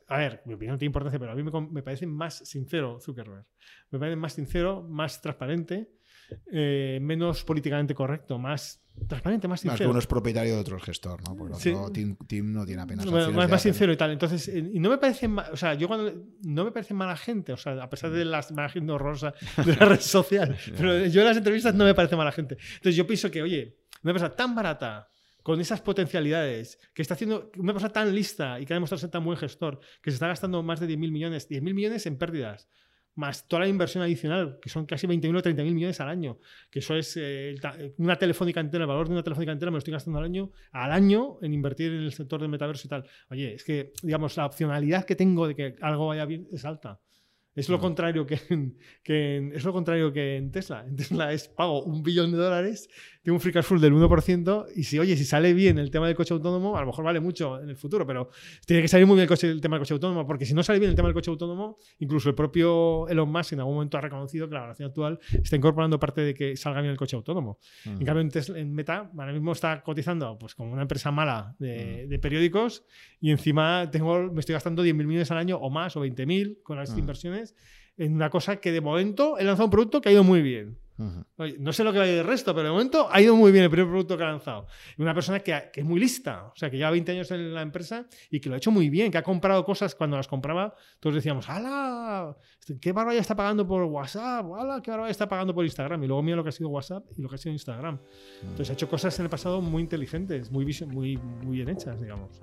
a 0.08 0.18
ver, 0.18 0.42
mi 0.46 0.54
opinión 0.54 0.78
tiene 0.78 0.88
importancia, 0.88 1.20
pero 1.20 1.32
a 1.32 1.36
mí 1.36 1.44
me, 1.44 1.52
me 1.72 1.82
parece 1.82 2.06
más 2.06 2.38
sincero 2.38 3.00
Zuckerberg. 3.00 3.46
Me 3.90 4.00
parece 4.00 4.16
más 4.16 4.34
sincero, 4.34 4.84
más 4.84 5.22
transparente, 5.22 5.90
eh, 6.52 7.00
menos 7.02 7.44
políticamente 7.44 7.94
correcto, 7.94 8.38
más 8.38 8.82
transparente, 9.08 9.48
más 9.48 9.60
sincero. 9.62 9.74
Más 9.74 9.82
que 9.82 9.88
uno 9.92 10.00
es 10.00 10.08
propietario 10.08 10.56
de 10.56 10.60
otro 10.60 10.80
gestor, 10.80 11.22
¿no? 11.28 11.36
Porque 11.36 11.56
Sí. 11.56 11.70
otro, 11.70 11.92
Tim, 11.92 12.16
Tim 12.28 12.52
no 12.52 12.66
tiene 12.66 12.82
apenas 12.82 13.06
Bueno, 13.06 13.32
más, 13.32 13.50
más 13.50 13.62
sincero 13.62 13.94
y 13.94 13.98
tal. 13.98 14.12
Entonces, 14.12 14.48
eh, 14.48 14.70
y 14.74 14.80
no 14.80 14.90
me 14.90 14.98
parece, 14.98 15.28
o 15.28 15.56
sea, 15.58 15.76
yo 15.76 15.88
cuando 15.88 16.14
no 16.44 16.66
me 16.66 16.72
parece 16.72 16.94
mala 16.94 17.16
gente, 17.16 17.54
o 17.54 17.58
sea, 17.58 17.74
a 17.84 17.90
pesar 17.90 18.12
de 18.12 18.26
las 18.26 18.52
mala 18.52 18.70
gente 18.70 18.92
horrorosa 18.92 19.34
de 19.64 19.76
la 19.76 19.86
red 19.86 20.00
social, 20.00 20.58
pero 20.78 21.06
yo 21.06 21.22
en 21.22 21.28
las 21.28 21.38
entrevistas 21.38 21.76
no 21.76 21.86
me 21.86 21.94
parece 21.94 22.16
mala 22.16 22.32
gente. 22.32 22.58
Entonces 22.60 22.96
yo 22.96 23.06
pienso 23.06 23.30
que, 23.30 23.42
oye, 23.42 23.78
una 24.04 24.12
empresa 24.12 24.36
tan 24.36 24.56
barata, 24.56 25.10
con 25.44 25.62
esas 25.62 25.80
potencialidades, 25.80 26.78
que 26.94 27.02
está 27.02 27.14
haciendo 27.14 27.52
una 27.56 27.72
empresa 27.72 27.90
tan 27.94 28.14
lista 28.14 28.60
y 28.60 28.66
que 28.66 28.74
ha 28.74 28.76
demostrado 28.76 29.00
ser 29.00 29.10
tan 29.12 29.24
buen 29.24 29.38
gestor, 29.38 29.80
que 30.02 30.12
se 30.12 30.16
está 30.16 30.28
gastando 30.28 30.62
más 30.62 30.82
de 30.82 30.88
10.000 30.90 31.12
millones, 31.12 31.50
10.000 31.50 31.74
millones 31.74 32.06
en 32.06 32.18
pérdidas, 32.18 32.68
más 33.18 33.48
toda 33.48 33.64
la 33.64 33.68
inversión 33.68 34.02
adicional, 34.04 34.58
que 34.62 34.70
son 34.70 34.86
casi 34.86 35.06
21 35.08 35.38
o 35.38 35.42
30.000 35.42 35.74
millones 35.74 36.00
al 36.00 36.08
año, 36.10 36.40
que 36.72 36.80
eso 36.80 36.96
es 36.96 37.18
eh, 37.20 37.56
una 37.98 38.16
telefónica 38.16 38.60
entera, 38.62 38.84
el 38.86 38.88
valor 38.88 39.08
de 39.08 39.14
una 39.14 39.24
telefónica 39.24 39.52
entera 39.52 39.70
me 39.72 39.76
lo 39.76 39.80
estoy 39.80 39.92
gastando 39.92 40.20
al 40.20 40.26
año, 40.26 40.52
al 40.72 40.92
año 40.92 41.38
en 41.42 41.54
invertir 41.54 41.92
en 41.92 42.04
el 42.04 42.14
sector 42.14 42.40
del 42.40 42.50
metaverso 42.50 42.88
y 42.88 42.90
tal. 42.90 43.04
Oye, 43.30 43.56
es 43.56 43.64
que, 43.64 43.92
digamos, 44.02 44.38
la 44.38 44.46
opcionalidad 44.46 45.04
que 45.06 45.16
tengo 45.16 45.48
de 45.48 45.56
que 45.56 45.76
algo 45.82 46.08
vaya 46.08 46.26
bien 46.26 46.48
es 46.52 46.64
alta. 46.64 47.02
Es 47.56 47.70
lo 47.70 47.80
contrario 47.80 48.24
que 48.28 48.40
en, 48.52 48.78
que 49.02 49.38
en- 49.38 49.52
es 49.52 49.64
lo 49.64 49.74
contrario 49.74 50.14
que 50.14 50.36
en 50.38 50.52
Tesla. 50.52 50.86
En 50.88 50.96
Tesla 50.96 51.34
es 51.34 51.48
pago 51.48 51.84
un 51.84 52.04
billón 52.04 52.30
de 52.32 52.38
dólares, 52.38 52.88
tengo 53.28 53.36
un 53.36 53.42
free 53.42 53.52
cash 53.52 53.66
flow 53.66 53.78
del 53.78 53.92
1%, 53.94 54.68
y 54.74 54.84
si, 54.84 54.98
oye, 55.00 55.18
si 55.18 55.26
sale 55.26 55.54
bien 55.54 55.78
el 55.80 55.92
tema 55.92 56.08
del 56.08 56.16
coche 56.16 56.34
autónomo, 56.34 56.78
a 56.78 56.80
lo 56.80 56.88
mejor 56.88 57.04
vale 57.04 57.20
mucho 57.20 57.62
en 57.62 57.68
el 57.68 57.76
futuro, 57.76 58.08
pero 58.08 58.30
tiene 58.66 58.82
que 58.82 58.88
salir 58.88 59.06
muy 59.06 59.16
bien 59.16 59.24
el, 59.24 59.28
coche- 59.28 59.50
el 59.50 59.60
tema 59.60 59.76
del 59.76 59.82
coche 59.82 59.94
autónomo, 59.96 60.26
porque 60.26 60.46
si 60.46 60.54
no 60.54 60.64
sale 60.64 60.80
bien 60.80 60.92
el 60.92 60.96
tema 60.96 61.10
del 61.10 61.14
coche 61.14 61.30
autónomo, 61.30 61.78
incluso 62.00 62.30
el 62.30 62.36
propio 62.36 63.06
Elon 63.10 63.30
Musk 63.30 63.52
en 63.52 63.60
algún 63.60 63.74
momento 63.76 63.98
ha 63.98 64.02
reconocido 64.02 64.48
que 64.48 64.54
la 64.54 64.62
relación 64.62 64.88
actual 64.88 65.20
está 65.44 65.58
incorporando 65.58 66.00
parte 66.00 66.22
de 66.22 66.34
que 66.34 66.56
salga 66.56 66.80
bien 66.80 66.92
el 66.92 66.98
coche 66.98 67.18
autónomo. 67.18 67.60
En 67.86 68.06
cambio, 68.06 68.22
en, 68.22 68.30
Tesla- 68.32 68.60
en 68.60 68.74
Meta 68.74 69.12
ahora 69.18 69.34
mismo 69.34 69.52
está 69.52 69.84
cotizando 69.84 70.38
pues, 70.40 70.56
como 70.56 70.72
una 70.72 70.84
empresa 70.84 71.12
mala 71.12 71.54
de, 71.60 72.08
de 72.08 72.20
periódicos 72.20 72.86
y 73.20 73.32
encima 73.32 73.90
tengo, 73.92 74.32
me 74.32 74.40
estoy 74.40 74.54
gastando 74.54 74.86
10.000 74.86 74.94
millones 75.06 75.32
al 75.32 75.38
año 75.40 75.58
o 75.58 75.70
más, 75.70 75.98
o 75.98 76.06
20.000 76.06 76.60
con 76.64 76.78
las 76.78 76.96
Mm. 76.96 77.00
inversiones, 77.00 77.56
en 77.98 78.14
una 78.14 78.30
cosa 78.30 78.56
que 78.62 78.72
de 78.72 78.80
momento 78.80 79.38
he 79.38 79.44
lanzado 79.44 79.66
un 79.66 79.72
producto 79.72 80.00
que 80.00 80.08
ha 80.08 80.12
ido 80.14 80.24
muy 80.24 80.42
bien. 80.42 80.78
Oye, 81.38 81.56
no 81.60 81.72
sé 81.74 81.84
lo 81.84 81.92
que 81.92 82.00
va 82.00 82.06
a 82.06 82.08
ir 82.08 82.16
del 82.16 82.26
resto, 82.26 82.54
pero 82.56 82.66
de 82.68 82.72
momento 82.72 83.08
ha 83.12 83.22
ido 83.22 83.36
muy 83.36 83.52
bien 83.52 83.64
el 83.66 83.70
primer 83.70 83.88
producto 83.88 84.18
que 84.18 84.24
ha 84.24 84.28
lanzado. 84.32 84.66
Una 84.98 85.14
persona 85.14 85.40
que, 85.42 85.54
ha- 85.54 85.70
que 85.72 85.82
es 85.82 85.86
muy 85.86 86.00
lista, 86.00 86.46
o 86.48 86.54
sea, 86.56 86.70
que 86.72 86.78
lleva 86.78 86.90
20 86.92 87.12
años 87.12 87.30
en 87.32 87.54
la 87.54 87.62
empresa 87.62 88.08
y 88.32 88.40
que 88.40 88.50
lo 88.50 88.56
ha 88.56 88.58
hecho 88.58 88.72
muy 88.72 88.90
bien, 88.90 89.12
que 89.12 89.18
ha 89.18 89.24
comprado 89.24 89.64
cosas 89.64 89.94
cuando 89.96 90.18
las 90.18 90.28
compraba, 90.28 90.74
todos 91.00 91.16
decíamos, 91.16 91.48
¡hala! 91.50 92.36
¿Qué 92.82 92.92
barbaridad 92.92 93.22
está 93.22 93.36
pagando 93.36 93.66
por 93.68 93.84
WhatsApp? 93.84 94.46
¡hala! 94.58 94.82
¿Qué 94.82 94.92
barbaridad 94.92 95.12
está 95.12 95.28
pagando 95.30 95.54
por 95.54 95.64
Instagram? 95.64 96.04
Y 96.04 96.08
luego 96.08 96.22
mira 96.24 96.36
lo 96.38 96.44
que 96.44 96.50
ha 96.50 96.54
sido 96.54 96.70
WhatsApp 96.70 97.04
y 97.16 97.22
lo 97.22 97.30
que 97.30 97.36
ha 97.36 97.38
sido 97.38 97.54
Instagram. 97.54 98.00
Entonces 98.42 98.70
ha 98.72 98.74
hecho 98.74 98.90
cosas 98.90 99.18
en 99.20 99.26
el 99.26 99.30
pasado 99.30 99.62
muy 99.62 99.82
inteligentes, 99.84 100.52
muy, 100.52 100.66
muy, 100.88 101.18
muy 101.18 101.58
bien 101.58 101.70
hechas, 101.70 102.02
digamos. 102.02 102.40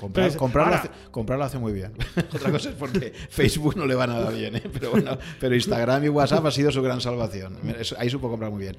Comprar, 0.00 0.24
Entonces, 0.26 0.36
comprarlo, 0.36 0.74
ahora- 0.76 0.90
hace, 0.90 1.10
comprarlo 1.10 1.44
hace 1.44 1.58
muy 1.58 1.72
bien. 1.72 1.92
Otra 2.34 2.50
cosa 2.50 2.70
es 2.70 2.74
porque 2.76 3.12
Facebook 3.28 3.76
no 3.76 3.86
le 3.86 3.94
va 3.94 4.06
nada 4.06 4.30
bien, 4.30 4.56
¿eh? 4.56 4.62
pero 4.72 4.90
bueno, 4.92 5.18
pero 5.38 5.54
Instagram 5.54 6.04
y 6.04 6.08
WhatsApp 6.08 6.46
ha 6.46 6.50
sido 6.50 6.70
su 6.72 6.82
gran 6.82 7.00
salvación. 7.00 7.58
Ahí 7.98 8.10
supo 8.10 8.28
comprar 8.28 8.50
muy 8.50 8.62
bien. 8.62 8.76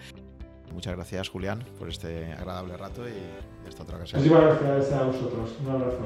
Muchas 0.74 0.96
gracias, 0.96 1.30
Julián, 1.30 1.64
por 1.78 1.90
este 1.90 2.32
agradable 2.34 2.78
rato 2.78 3.04
y 3.08 3.68
hasta 3.68 3.84
otra 3.84 3.98
ocasión. 3.98 4.22
Muchísimas 4.22 4.62
gracias 4.62 4.94
a 4.94 5.04
vosotros. 5.04 5.50
Un 5.64 5.70
abrazo. 5.70 5.98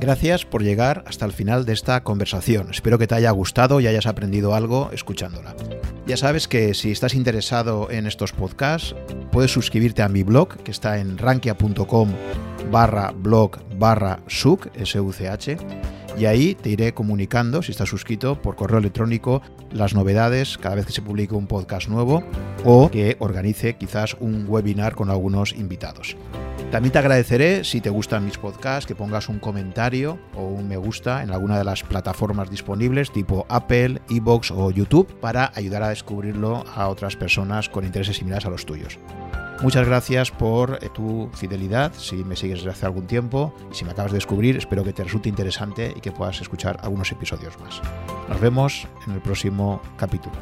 Gracias 0.00 0.44
por 0.44 0.62
llegar 0.62 1.04
hasta 1.06 1.24
el 1.24 1.32
final 1.32 1.64
de 1.64 1.72
esta 1.72 2.02
conversación. 2.02 2.68
Espero 2.70 2.98
que 2.98 3.06
te 3.06 3.14
haya 3.14 3.30
gustado 3.30 3.80
y 3.80 3.86
hayas 3.86 4.06
aprendido 4.06 4.54
algo 4.54 4.90
escuchándola. 4.92 5.54
Ya 6.06 6.16
sabes 6.16 6.48
que 6.48 6.74
si 6.74 6.90
estás 6.90 7.14
interesado 7.14 7.90
en 7.90 8.06
estos 8.06 8.32
podcasts, 8.32 8.94
puedes 9.32 9.52
suscribirte 9.52 10.02
a 10.02 10.08
mi 10.08 10.22
blog, 10.22 10.48
que 10.62 10.70
está 10.70 10.98
en 10.98 11.16
rankia.com 11.16 12.10
barra 12.70 13.12
blog 13.16 13.58
barra 13.78 14.20
suc, 14.26 14.66
S-U-C-H, 14.74 15.56
y 16.16 16.26
ahí 16.26 16.54
te 16.54 16.70
iré 16.70 16.94
comunicando, 16.94 17.62
si 17.62 17.72
estás 17.72 17.88
suscrito, 17.88 18.40
por 18.40 18.56
correo 18.56 18.78
electrónico, 18.78 19.42
las 19.72 19.94
novedades 19.94 20.58
cada 20.58 20.76
vez 20.76 20.86
que 20.86 20.92
se 20.92 21.02
publique 21.02 21.34
un 21.34 21.46
podcast 21.46 21.88
nuevo 21.88 22.22
o 22.64 22.90
que 22.90 23.16
organice 23.18 23.76
quizás 23.76 24.16
un 24.20 24.46
webinar 24.48 24.94
con 24.94 25.10
algunos 25.10 25.52
invitados. 25.52 26.16
También 26.70 26.92
te 26.92 26.98
agradeceré 26.98 27.62
si 27.64 27.80
te 27.80 27.90
gustan 27.90 28.24
mis 28.24 28.38
podcasts 28.38 28.86
que 28.86 28.96
pongas 28.96 29.28
un 29.28 29.38
comentario 29.38 30.18
o 30.34 30.42
un 30.42 30.66
me 30.66 30.76
gusta 30.76 31.22
en 31.22 31.30
alguna 31.30 31.58
de 31.58 31.64
las 31.64 31.82
plataformas 31.82 32.50
disponibles 32.50 33.12
tipo 33.12 33.46
Apple, 33.48 34.00
Evox 34.10 34.50
o 34.50 34.70
YouTube 34.70 35.20
para 35.20 35.52
ayudar 35.54 35.82
a 35.82 35.90
descubrirlo 35.90 36.64
a 36.74 36.88
otras 36.88 37.16
personas 37.16 37.68
con 37.68 37.84
intereses 37.84 38.16
similares 38.16 38.46
a 38.46 38.50
los 38.50 38.66
tuyos. 38.66 38.98
Muchas 39.64 39.86
gracias 39.86 40.30
por 40.30 40.78
eh, 40.82 40.90
tu 40.92 41.30
fidelidad, 41.32 41.94
si 41.94 42.16
me 42.16 42.36
sigues 42.36 42.58
desde 42.58 42.72
hace 42.72 42.84
algún 42.84 43.06
tiempo 43.06 43.54
y 43.72 43.74
si 43.74 43.86
me 43.86 43.92
acabas 43.92 44.12
de 44.12 44.18
descubrir, 44.18 44.58
espero 44.58 44.84
que 44.84 44.92
te 44.92 45.02
resulte 45.02 45.30
interesante 45.30 45.94
y 45.96 46.02
que 46.02 46.12
puedas 46.12 46.38
escuchar 46.42 46.78
algunos 46.82 47.10
episodios 47.10 47.58
más. 47.58 47.80
Nos 48.28 48.38
vemos 48.42 48.86
en 49.06 49.14
el 49.14 49.22
próximo 49.22 49.80
capítulo. 49.96 50.34